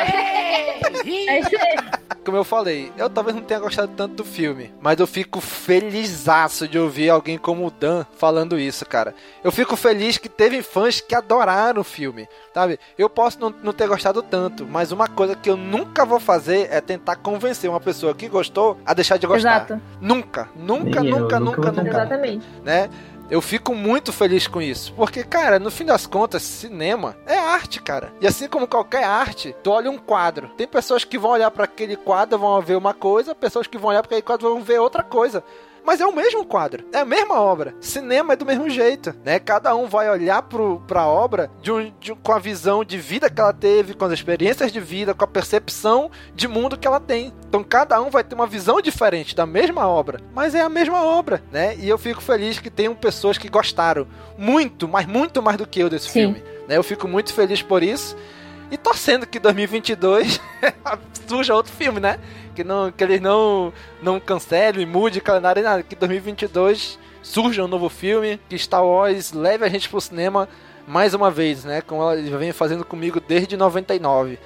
é 1.07 1.41
isso 1.41 1.51
aí. 1.57 1.94
Como 2.25 2.37
eu 2.37 2.45
falei, 2.45 2.93
eu 2.97 3.11
talvez 3.11 3.37
não 3.37 3.43
tenha 3.43 3.61
gostado 3.61 3.93
tanto 3.97 4.17
do 4.17 4.25
filme, 4.25 4.73
mas 4.81 4.99
eu 4.99 5.07
fico 5.07 5.41
felizaço 5.41 6.67
de 6.67 6.79
ouvir 6.79 7.11
alguém 7.11 7.37
como 7.37 7.67
o 7.67 7.71
Dan 7.71 8.05
falando 8.17 8.59
isso, 8.59 8.87
cara. 8.87 9.15
Eu 9.43 9.53
fico 9.53 9.77
feliz 9.77 10.17
que 10.17 10.29
teve 10.29 10.63
fãs 10.63 11.01
que 11.01 11.15
adoraram 11.15 11.81
o 11.81 11.85
filme, 11.85 12.27
sabe? 12.53 12.79
Eu 12.97 13.11
posso 13.11 13.39
não, 13.41 13.55
não 13.63 13.73
ter 13.73 13.87
gostado 13.87 14.23
tanto, 14.23 14.67
mas 14.67 14.93
uma 14.93 15.07
coisa 15.07 15.35
que 15.35 15.51
eu 15.51 15.57
nunca 15.57 16.05
vou 16.05 16.19
fazer 16.19 16.69
é 16.71 16.81
tentar 16.81 17.17
convencer 17.17 17.69
uma 17.69 17.81
pessoa 17.81 18.15
que 18.15 18.29
gostou 18.29 18.79
a 18.87 18.95
deixar 18.95 19.19
de 19.19 19.27
gostar. 19.27 19.65
Exato. 19.65 19.81
Nunca, 20.01 20.49
nunca, 20.57 21.03
nunca, 21.03 21.03
nunca, 21.03 21.41
nunca, 21.41 21.73
nunca. 21.73 21.89
Exatamente. 21.91 22.47
Né? 22.65 22.89
Eu 23.35 23.41
fico 23.41 23.75
muito 23.75 24.13
feliz 24.13 24.47
com 24.47 24.63
isso. 24.63 24.95
Porque, 24.95 25.25
cara, 25.25 25.59
no 25.59 25.69
fim 25.69 25.85
das 25.85 26.07
contas, 26.07 26.41
cinema 26.41 27.17
é 27.27 27.37
arte, 27.37 27.83
cara. 27.83 28.13
E 28.21 28.29
assim 28.29 28.47
como 28.47 28.69
qualquer 28.69 29.03
arte, 29.03 29.53
tu 29.61 29.73
olha 29.73 29.91
um 29.91 29.99
quadro. 29.99 30.51
Tem 30.57 30.69
pessoas 30.69 31.03
que 31.03 31.19
vão 31.19 31.33
olhar 31.33 31.51
para 31.51 31.65
aquele 31.65 31.97
quadro 31.97 32.39
vão 32.39 32.63
ver 32.63 32.77
uma 32.77 32.95
coisa, 32.95 33.35
pessoas 33.35 33.67
que 33.67 33.77
vão 33.77 33.91
olhar 33.91 34.03
para 34.03 34.11
aquele 34.11 34.23
quadro 34.23 34.49
vão 34.49 34.63
ver 34.63 34.79
outra 34.79 35.03
coisa 35.03 35.43
mas 35.85 36.01
é 36.01 36.07
o 36.07 36.15
mesmo 36.15 36.45
quadro, 36.45 36.85
é 36.93 36.99
a 36.99 37.05
mesma 37.05 37.41
obra. 37.41 37.75
Cinema 37.81 38.33
é 38.33 38.37
do 38.37 38.47
mesmo 38.47 38.71
jeito, 38.71 39.15
né? 39.25 39.39
Cada 39.39 39.75
um 39.77 39.87
vai 39.87 40.11
olhar 40.11 40.43
pro, 40.43 40.83
pra 40.87 41.07
obra 41.07 41.51
de 41.61 41.71
um, 41.71 41.93
de, 42.01 42.15
com 42.15 42.33
a 42.33 42.39
visão 42.39 42.85
de 42.85 42.97
vida 42.97 43.29
que 43.29 43.41
ela 43.41 43.53
teve, 43.53 43.95
com 43.95 44.05
as 44.05 44.13
experiências 44.13 44.73
de 44.73 44.81
vida, 44.81 45.15
com 45.15 45.25
a 45.25 45.29
percepção 45.29 46.11
de 46.35 46.49
mundo 46.49 46.79
que 46.79 46.87
ela 46.87 47.01
tem. 47.01 47.33
Então 47.47 47.63
cada 47.63 48.01
um 48.01 48.11
vai 48.11 48.25
ter 48.25 48.35
uma 48.35 48.47
visão 48.47 48.81
diferente 48.81 49.37
da 49.37 49.45
mesma 49.45 49.87
obra, 49.87 50.21
mas 50.35 50.55
é 50.55 50.61
a 50.63 50.69
mesma 50.69 51.03
obra, 51.03 51.43
né? 51.53 51.77
E 51.77 51.89
eu 51.89 51.99
fico 51.99 52.21
feliz 52.21 52.59
que 52.59 52.71
tenham 52.71 52.95
pessoas 52.95 53.37
que 53.37 53.49
gostaram 53.49 54.07
muito, 54.39 54.89
mas 54.89 55.07
muito 55.07 55.43
mais 55.43 55.57
do 55.57 55.67
que 55.67 55.81
eu 55.81 55.91
desse 55.91 56.07
Sim. 56.09 56.13
filme. 56.21 56.43
Né? 56.67 56.77
Eu 56.77 56.83
fico 56.83 57.07
muito 57.07 57.33
feliz 57.33 57.63
por 57.63 57.83
isso. 57.83 58.17
E 58.71 58.77
torcendo 58.77 59.27
que 59.27 59.39
2022 59.39 60.41
surja 61.29 61.55
outro 61.55 61.73
filme, 61.73 62.01
né? 62.01 62.19
Que, 62.55 62.65
não, 62.65 62.91
que 62.91 63.03
eles 63.03 63.21
não, 63.21 63.73
não 64.03 64.21
cancelem, 64.21 64.87
mude 64.87 65.21
calendário 65.21 65.63
nada. 65.63 65.83
Que 65.83 65.95
2022 65.97 66.99
surja 67.23 67.65
um 67.65 67.69
novo 67.69 67.89
filme, 67.89 68.39
que 68.49 68.59
Star 68.59 68.85
Wars 68.85 69.33
leve 69.33 69.65
a 69.65 69.69
gente 69.69 69.89
pro 69.89 70.01
cinema 70.01 70.49
mais 70.87 71.15
uma 71.15 71.31
vez, 71.31 71.65
né? 71.65 71.81
Como 71.81 72.03
ela 72.03 72.17
vem 72.39 72.53
fazendo 72.53 72.85
comigo 72.85 73.21
desde 73.21 73.57
99. 73.57 74.39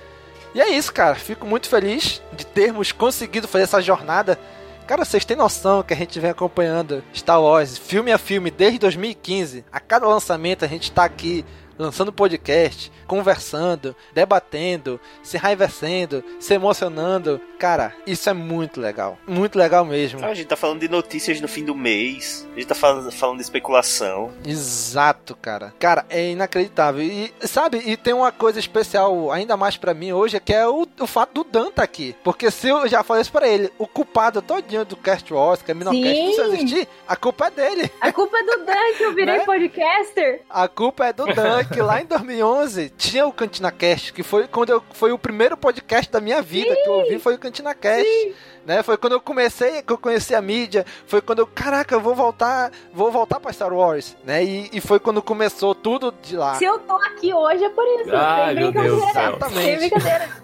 E 0.55 0.61
é 0.61 0.71
isso, 0.71 0.93
cara. 0.93 1.15
Fico 1.15 1.47
muito 1.47 1.69
feliz 1.69 2.23
de 2.33 2.47
termos 2.47 2.93
conseguido 2.93 3.49
fazer 3.49 3.65
essa 3.65 3.83
jornada. 3.83 4.39
Cara, 4.87 5.05
vocês 5.05 5.25
têm 5.25 5.37
noção 5.37 5.83
que 5.83 5.93
a 5.93 5.97
gente 5.97 6.19
vem 6.19 6.31
acompanhando 6.31 7.05
Star 7.15 7.43
Wars 7.43 7.77
filme 7.77 8.11
a 8.11 8.17
filme 8.17 8.51
desde 8.51 8.79
2015. 8.79 9.65
A 9.71 9.79
cada 9.79 10.07
lançamento 10.07 10.65
a 10.65 10.69
gente 10.69 10.91
tá 10.91 11.05
aqui 11.05 11.45
lançando 11.79 12.13
podcast, 12.13 12.93
conversando, 13.07 13.95
debatendo, 14.13 15.01
se 15.23 15.37
raivecendo, 15.37 16.25
se 16.41 16.55
emocionando. 16.55 17.41
Cara, 17.59 17.95
isso 18.07 18.29
é 18.29 18.33
muito 18.33 18.81
legal. 18.81 19.19
Muito 19.27 19.59
legal 19.59 19.85
mesmo. 19.85 20.25
A 20.25 20.35
gente 20.35 20.47
tá 20.47 20.57
falando 20.57 20.81
de 20.81 20.89
notícias 20.89 21.41
no 21.41 21.49
fim 21.49 21.65
do 21.65 21.75
mês, 21.75 22.47
a 22.53 22.59
gente 22.59 22.69
tá 22.69 22.75
falando, 22.75 23.11
falando 23.11 23.37
de 23.37 23.43
especulação. 23.43 24.33
Exato, 24.45 25.37
cara. 25.37 25.75
Cara, 25.79 26.05
é 26.11 26.31
inacreditável. 26.31 27.03
E, 27.03 27.33
sabe, 27.43 27.83
e 27.85 27.97
tem 27.97 28.13
uma 28.13 28.33
coisa 28.33 28.59
especial 28.59 29.31
ainda 29.31 29.57
mais 29.57 29.77
para 29.77 29.95
mim 29.95 30.13
hoje, 30.13 30.39
que 30.41 30.53
é 30.53 30.67
o, 30.67 30.87
o 31.01 31.07
fato 31.07 31.43
do 31.43 31.45
Dan 31.45 31.71
tá 31.71 31.83
aqui. 31.83 32.15
Porque 32.23 32.51
se 32.51 32.69
eu 32.69 32.89
já 32.89 33.03
falei 33.03 33.23
isso 33.23 33.33
pra 33.33 33.49
ele, 33.49 33.73
o 33.79 33.87
culpado 33.87 34.43
todinho 34.43 34.85
do 34.85 34.97
Cast 34.97 35.33
é 35.69 35.75
Minocast, 35.75 36.37
não 36.39 36.55
existir, 36.55 36.89
a 37.07 37.17
culpa 37.17 37.47
é 37.47 37.51
dele. 37.51 37.91
A 38.01 38.13
culpa 38.13 38.39
é 38.39 38.43
do 38.43 38.65
Dan 38.65 38.97
que 38.97 39.03
eu 39.03 39.15
virei 39.15 39.39
né? 39.39 39.45
podcaster. 39.45 40.43
A 40.49 40.69
culpa 40.69 41.07
é 41.07 41.13
do 41.13 41.27
Dan, 41.27 41.65
que 41.73 41.81
lá 41.81 42.01
em 42.01 42.07
2011 42.07 42.93
tinha 42.97 43.27
o 43.27 43.33
Cantina 43.33 43.71
Cast, 43.71 44.13
que 44.13 44.23
foi 44.23 44.49
quando 44.49 44.71
eu, 44.71 44.83
foi 44.93 45.13
o 45.13 45.19
primeiro 45.19 45.57
podcast 45.57 46.11
da 46.11 46.21
minha 46.21 46.43
vida 46.43 46.75
Sim. 46.75 46.83
que 46.83 46.89
eu 46.89 46.95
ouvi, 46.95 47.19
foi 47.19 47.35
o 47.35 47.39
Cantina 47.39 47.75
Cast. 47.75 48.09
Sim 48.09 48.35
né? 48.69 48.83
Foi 48.83 48.99
quando 48.99 49.15
eu 49.15 49.21
comecei, 49.21 49.81
que 49.81 49.91
eu 49.91 49.97
conheci 49.97 50.35
a 50.35 50.43
mídia, 50.43 50.85
foi 51.07 51.23
quando 51.23 51.39
eu, 51.39 51.47
caraca, 51.47 51.95
eu 51.95 52.01
vou 52.03 52.15
voltar, 52.15 52.71
vou 52.93 53.11
voltar 53.11 53.41
para 53.41 53.51
Star 53.51 53.73
Wars, 53.73 54.15
né? 54.23 54.45
E, 54.45 54.69
e, 54.75 54.81
foi 54.81 55.01
quando 55.01 55.23
começou 55.23 55.75
tudo 55.75 56.13
de 56.23 56.37
lá. 56.37 56.55
Se 56.57 56.67
eu 56.67 56.79
tô 56.81 56.93
aqui 56.93 57.33
hoje 57.33 57.65
é 57.65 57.71
por 57.71 57.85
isso. 58.01 58.15
Ai, 58.15 58.55
meu 58.55 58.71
Deus. 58.71 59.03
Exatamente. 59.09 59.91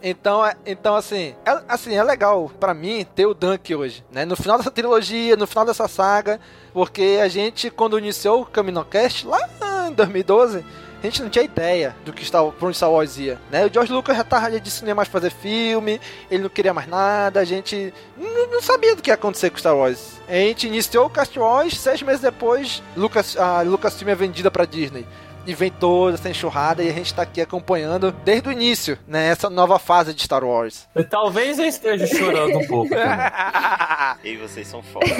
Então, 0.02 0.44
é, 0.44 0.56
então 0.64 0.96
assim, 0.96 1.34
é, 1.44 1.62
assim, 1.68 1.94
é 1.94 2.02
legal 2.02 2.50
para 2.58 2.72
mim 2.72 3.06
ter 3.14 3.26
o 3.26 3.34
Dunk 3.34 3.74
hoje, 3.74 4.02
né? 4.10 4.24
No 4.24 4.36
final 4.36 4.56
dessa 4.56 4.70
trilogia, 4.70 5.36
no 5.36 5.46
final 5.46 5.66
dessa 5.66 5.86
saga, 5.86 6.40
porque 6.72 7.20
a 7.22 7.28
gente 7.28 7.70
quando 7.70 7.98
iniciou 7.98 8.40
o 8.40 8.46
Caminocast 8.46 9.26
lá 9.26 9.38
em 9.86 9.92
2012, 9.92 10.64
a 11.06 11.10
gente 11.10 11.22
não 11.22 11.28
tinha 11.28 11.44
ideia 11.44 11.94
do 12.04 12.12
que 12.12 12.22
estava 12.22 12.50
por 12.50 12.66
onde 12.66 12.76
Star 12.76 12.90
Wars 12.90 13.18
ia, 13.18 13.38
né? 13.50 13.66
O 13.66 13.72
George 13.72 13.92
Lucas 13.92 14.16
já, 14.16 14.24
tava, 14.24 14.50
já 14.50 14.58
disse 14.58 14.78
que 14.78 14.84
não 14.84 14.88
ia 14.88 14.94
mais 14.94 15.08
fazer 15.08 15.30
filme, 15.30 16.00
ele 16.30 16.42
não 16.42 16.48
queria 16.48 16.72
mais 16.72 16.88
nada, 16.88 17.40
a 17.40 17.44
gente 17.44 17.92
não, 18.16 18.50
não 18.50 18.62
sabia 18.62 18.96
do 18.96 19.02
que 19.02 19.10
ia 19.10 19.14
acontecer 19.14 19.50
com 19.50 19.58
Star 19.58 19.76
Wars. 19.76 20.14
A 20.26 20.32
gente 20.32 20.66
iniciou 20.66 21.06
o 21.06 21.10
Cast 21.10 21.38
Wars, 21.38 21.78
seis 21.78 22.02
meses 22.02 22.22
depois, 22.22 22.82
Lucas, 22.96 23.36
a 23.36 23.60
Lucasfilm 23.60 24.10
é 24.10 24.14
vendida 24.14 24.50
para 24.50 24.64
Disney 24.64 25.06
e 25.46 25.54
vem 25.54 25.70
toda 25.70 26.14
essa 26.14 26.30
enxurrada 26.30 26.82
e 26.82 26.88
a 26.88 26.92
gente 26.92 27.12
tá 27.12 27.20
aqui 27.20 27.40
acompanhando 27.40 28.10
desde 28.10 28.48
o 28.48 28.52
início, 28.52 28.98
né? 29.06 29.28
Essa 29.28 29.50
nova 29.50 29.78
fase 29.78 30.14
de 30.14 30.22
Star 30.22 30.42
Wars. 30.42 30.88
Talvez 31.10 31.58
eu 31.58 31.66
esteja 31.66 32.06
chorando 32.06 32.58
um 32.58 32.66
pouco. 32.66 32.94
e 34.24 34.36
vocês 34.38 34.66
são 34.66 34.82
foda. 34.82 35.04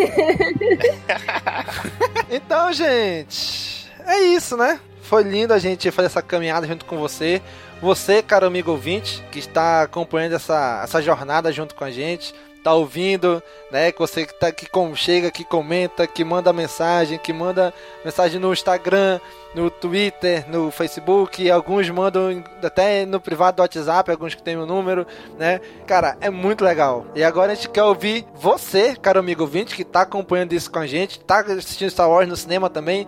então, 2.31 2.73
gente, 2.73 3.87
é 4.07 4.19
isso, 4.29 4.57
né? 4.57 4.81
Foi 5.05 5.23
lindo 5.23 5.52
a 5.52 5.58
gente 5.58 5.91
fazer 5.91 6.07
essa 6.07 6.23
caminhada 6.23 6.66
junto 6.66 6.86
com 6.86 6.97
você. 6.97 7.42
Você, 7.81 8.23
caro 8.23 8.47
amigo 8.47 8.70
ouvinte, 8.70 9.23
que 9.31 9.39
está 9.39 9.83
acompanhando 9.83 10.34
essa, 10.34 10.81
essa 10.83 11.02
jornada 11.02 11.52
junto 11.52 11.74
com 11.74 11.84
a 11.84 11.91
gente, 11.91 12.34
tá 12.62 12.73
ouvindo, 12.73 13.42
né? 13.70 13.92
Que 13.92 13.99
você 13.99 14.24
que, 14.24 14.33
tá, 14.33 14.50
que 14.50 14.66
chega, 14.97 15.31
que 15.31 15.44
comenta, 15.44 16.07
que 16.07 16.24
manda 16.24 16.50
mensagem, 16.55 17.18
que 17.18 17.34
manda 17.34 17.74
mensagem 18.02 18.41
no 18.41 18.50
Instagram, 18.50 19.20
no 19.55 19.68
Twitter, 19.68 20.49
no 20.49 20.70
Facebook, 20.70 21.50
alguns 21.50 21.91
mandam 21.91 22.42
até 22.62 23.05
no 23.05 23.20
privado 23.20 23.57
do 23.57 23.60
WhatsApp, 23.60 24.10
alguns 24.10 24.34
que 24.34 24.42
tem 24.42 24.57
o 24.57 24.65
número, 24.65 25.07
né? 25.39 25.60
Cara, 25.86 26.16
é 26.23 26.31
muito 26.31 26.65
legal. 26.65 27.05
E 27.15 27.23
agora 27.23 27.52
a 27.52 27.55
gente 27.55 27.68
quer 27.68 27.83
ouvir 27.83 28.26
você, 28.34 28.97
caro 28.97 29.20
amigo 29.20 29.42
ouvinte, 29.42 29.76
que 29.76 29.84
tá 29.84 30.00
acompanhando 30.00 30.55
isso 30.55 30.70
com 30.70 30.78
a 30.78 30.86
gente, 30.86 31.20
tá 31.20 31.41
assistindo 31.41 31.91
Star 31.91 32.08
Wars 32.08 32.26
no 32.26 32.36
cinema 32.36 32.70
também 32.70 33.07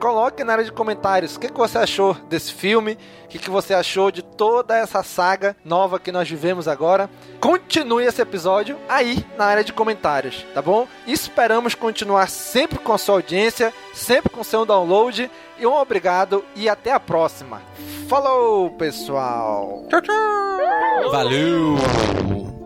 coloque 0.00 0.42
na 0.42 0.54
área 0.54 0.64
de 0.64 0.72
comentários 0.72 1.36
o 1.36 1.40
que, 1.40 1.48
que 1.48 1.58
você 1.58 1.78
achou 1.78 2.14
desse 2.28 2.52
filme, 2.52 2.98
o 3.24 3.28
que, 3.28 3.38
que 3.38 3.50
você 3.50 3.74
achou 3.74 4.10
de 4.10 4.22
toda 4.22 4.76
essa 4.76 5.02
saga 5.02 5.54
nova 5.64 6.00
que 6.00 6.10
nós 6.10 6.28
vivemos 6.28 6.66
agora. 6.66 7.08
Continue 7.38 8.06
esse 8.06 8.22
episódio 8.22 8.78
aí 8.88 9.24
na 9.36 9.44
área 9.44 9.62
de 9.62 9.72
comentários, 9.72 10.44
tá 10.54 10.62
bom? 10.62 10.88
Esperamos 11.06 11.74
continuar 11.74 12.28
sempre 12.28 12.78
com 12.78 12.92
a 12.92 12.98
sua 12.98 13.16
audiência, 13.16 13.72
sempre 13.92 14.30
com 14.30 14.42
seu 14.42 14.64
download. 14.64 15.30
E 15.58 15.66
um 15.66 15.74
obrigado 15.74 16.42
e 16.56 16.68
até 16.68 16.90
a 16.90 16.98
próxima. 16.98 17.60
Falou, 18.08 18.70
pessoal! 18.70 19.84
Tchau, 19.90 20.00
tchau! 20.00 21.10
Valeu! 21.12 22.59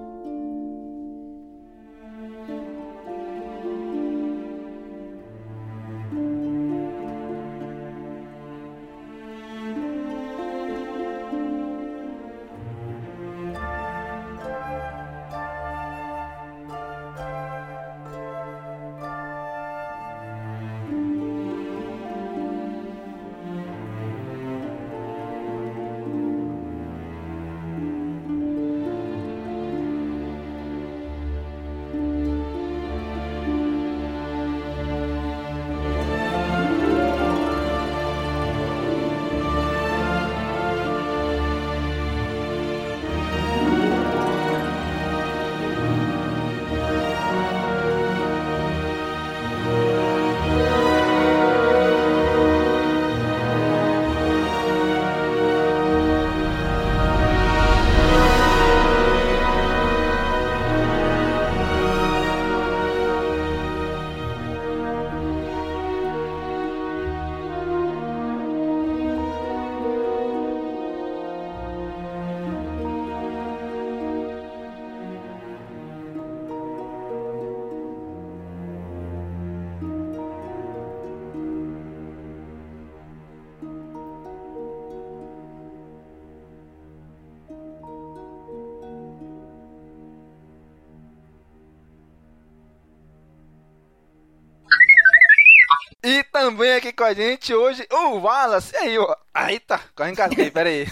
Também 96.45 96.75
aqui 96.75 96.93
com 96.93 97.05
a 97.05 97.15
gente 97.15 97.55
hoje 97.55 97.87
o 97.91 98.19
Wallace. 98.19 98.75
E 98.75 98.77
aí, 98.77 98.99
ó. 98.99 99.17
Eita, 99.49 99.81
corre 99.97 100.11
engasguei, 100.11 100.51
peraí. 100.51 100.87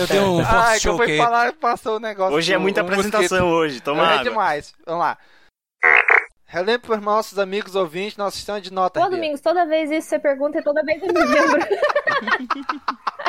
eu 0.00 0.06
dei 0.08 0.20
um 0.20 0.44
Ai, 0.44 0.80
que 0.80 0.88
eu 0.88 0.96
fui 0.96 1.16
falar 1.16 1.52
passou 1.52 1.96
o 1.96 2.00
negócio. 2.00 2.34
Hoje 2.36 2.52
é 2.52 2.58
muita 2.58 2.80
apresentação 2.80 3.22
mosquito. 3.22 3.44
hoje, 3.44 3.80
toma 3.80 4.14
É 4.14 4.22
demais. 4.24 4.74
Vamos 4.84 5.00
lá. 5.02 5.16
Relembro 6.46 6.88
para 6.88 6.96
os 6.96 7.02
nossos 7.04 7.38
amigos 7.38 7.76
ouvintes, 7.76 8.16
nosso 8.16 8.36
sistema 8.36 8.60
de 8.60 8.72
nota. 8.72 9.00
Ô, 9.00 9.08
Domingos, 9.08 9.40
toda 9.40 9.64
vez 9.66 9.90
isso 9.90 10.08
você 10.08 10.18
pergunta 10.18 10.58
e 10.58 10.62
toda 10.62 10.82
vez 10.82 11.00
eu 11.00 11.08
me 11.12 11.24
lembro. 11.24 11.60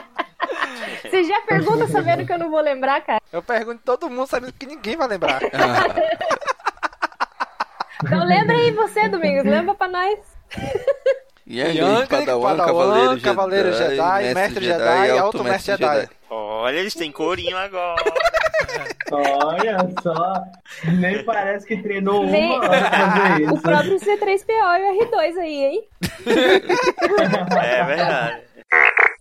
Você 1.04 1.24
já 1.24 1.42
pergunta 1.42 1.88
sabendo 1.88 2.26
que 2.26 2.34
eu 2.34 2.40
não 2.40 2.50
vou 2.50 2.60
lembrar, 2.62 3.02
cara? 3.02 3.22
Eu 3.32 3.44
pergunto 3.44 3.82
todo 3.86 4.10
mundo 4.10 4.28
sabendo 4.28 4.54
que 4.54 4.66
ninguém 4.66 4.96
vai 4.98 5.08
lembrar. 5.08 5.42
então 8.04 8.26
lembra 8.26 8.56
aí 8.56 8.72
você, 8.72 9.08
Domingos, 9.08 9.46
lembra 9.46 9.76
pra 9.76 9.88
nós. 9.88 10.39
Yang, 11.50 12.08
Padawan, 12.08 12.58
Cavaleiro, 12.58 13.22
Cavaleiro 13.22 13.74
Jedi, 13.74 13.96
Jedi 13.96 14.34
Mestre 14.36 14.66
Jedi, 14.66 14.84
Jedi 14.84 15.08
e 15.08 15.18
Alto 15.18 15.44
Mestre 15.44 15.78
Jedi. 15.78 16.02
Jedi. 16.02 16.10
Olha, 16.30 16.78
eles 16.78 16.94
têm 16.94 17.12
corinho 17.12 17.58
agora. 17.58 18.04
Olha 19.12 19.78
só, 20.04 20.44
nem 21.00 21.24
parece 21.26 21.66
que 21.66 21.82
treinou 21.82 22.24
nem... 22.28 22.52
uma 22.52 22.70
hora 22.70 22.90
fazer 22.92 23.42
isso. 23.42 23.54
O 23.56 23.62
próprio 23.62 23.96
C3PO 23.96 24.48
e 24.48 24.84
o 24.84 25.06
R2 25.06 25.38
aí, 25.40 25.64
hein? 25.66 25.88
é 27.64 27.84
verdade. 27.84 28.42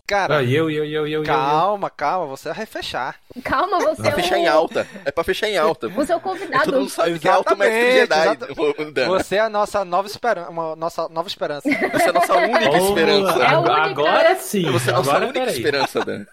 Cara, 0.09 0.37
Ah, 0.37 0.43
eu, 0.43 0.71
eu, 0.71 0.83
eu, 0.83 1.07
eu, 1.07 1.07
eu, 1.07 1.23
calma, 1.23 1.87
calma, 1.87 2.25
você 2.25 2.51
vai 2.51 2.65
fechar. 2.65 3.15
Calma, 3.43 3.77
você 3.77 4.01
Pra 4.01 4.09
é 4.11 4.15
fechar 4.15 4.35
o- 4.35 4.37
em 4.39 4.47
alta. 4.47 4.87
É 5.05 5.11
pra 5.11 5.23
fechar 5.23 5.47
em 5.47 5.55
alta. 5.55 5.87
Você 5.89 6.11
é 6.11 6.15
o 6.15 6.19
convidado. 6.19 6.63
Todo 6.65 6.79
mundo 6.79 6.89
sabe 6.89 7.19
que 7.19 7.27
é 7.27 7.31
alto 7.31 7.55
mestre 7.55 7.91
Jedi. 7.91 8.37
Você 9.07 9.35
é 9.35 9.39
a 9.41 9.49
nossa 9.49 9.85
nova 9.85 10.07
esperança. 10.07 10.49
Nossa 10.75 11.07
nova 11.09 11.27
esperança. 11.27 11.69
Você 11.69 12.05
é 12.05 12.09
a 12.09 12.13
nossa 12.13 12.33
única 12.37 12.69
Oh, 12.71 12.75
esperança. 12.77 13.39
É 13.43 13.47
a 13.53 13.59
única, 13.59 13.81
Agora 13.83 14.35
sim. 14.37 14.71
Você 14.71 14.89
é 14.89 14.93
a 14.93 14.97
nossa 14.97 15.09
Agora, 15.11 15.25
única 15.27 15.51
esperança, 15.51 16.03
Dan. 16.03 16.25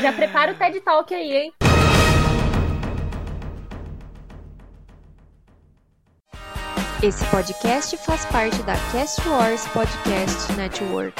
Já 0.00 0.10
prepara 0.14 0.52
o 0.52 0.54
TED 0.54 0.80
Talk 0.80 1.14
aí, 1.14 1.36
hein? 1.36 1.52
Esse 7.02 7.24
podcast 7.26 7.96
faz 7.98 8.24
parte 8.26 8.60
da 8.64 8.74
Cast 8.90 9.20
Wars 9.28 9.66
Podcast 9.68 10.52
Network. 10.54 11.14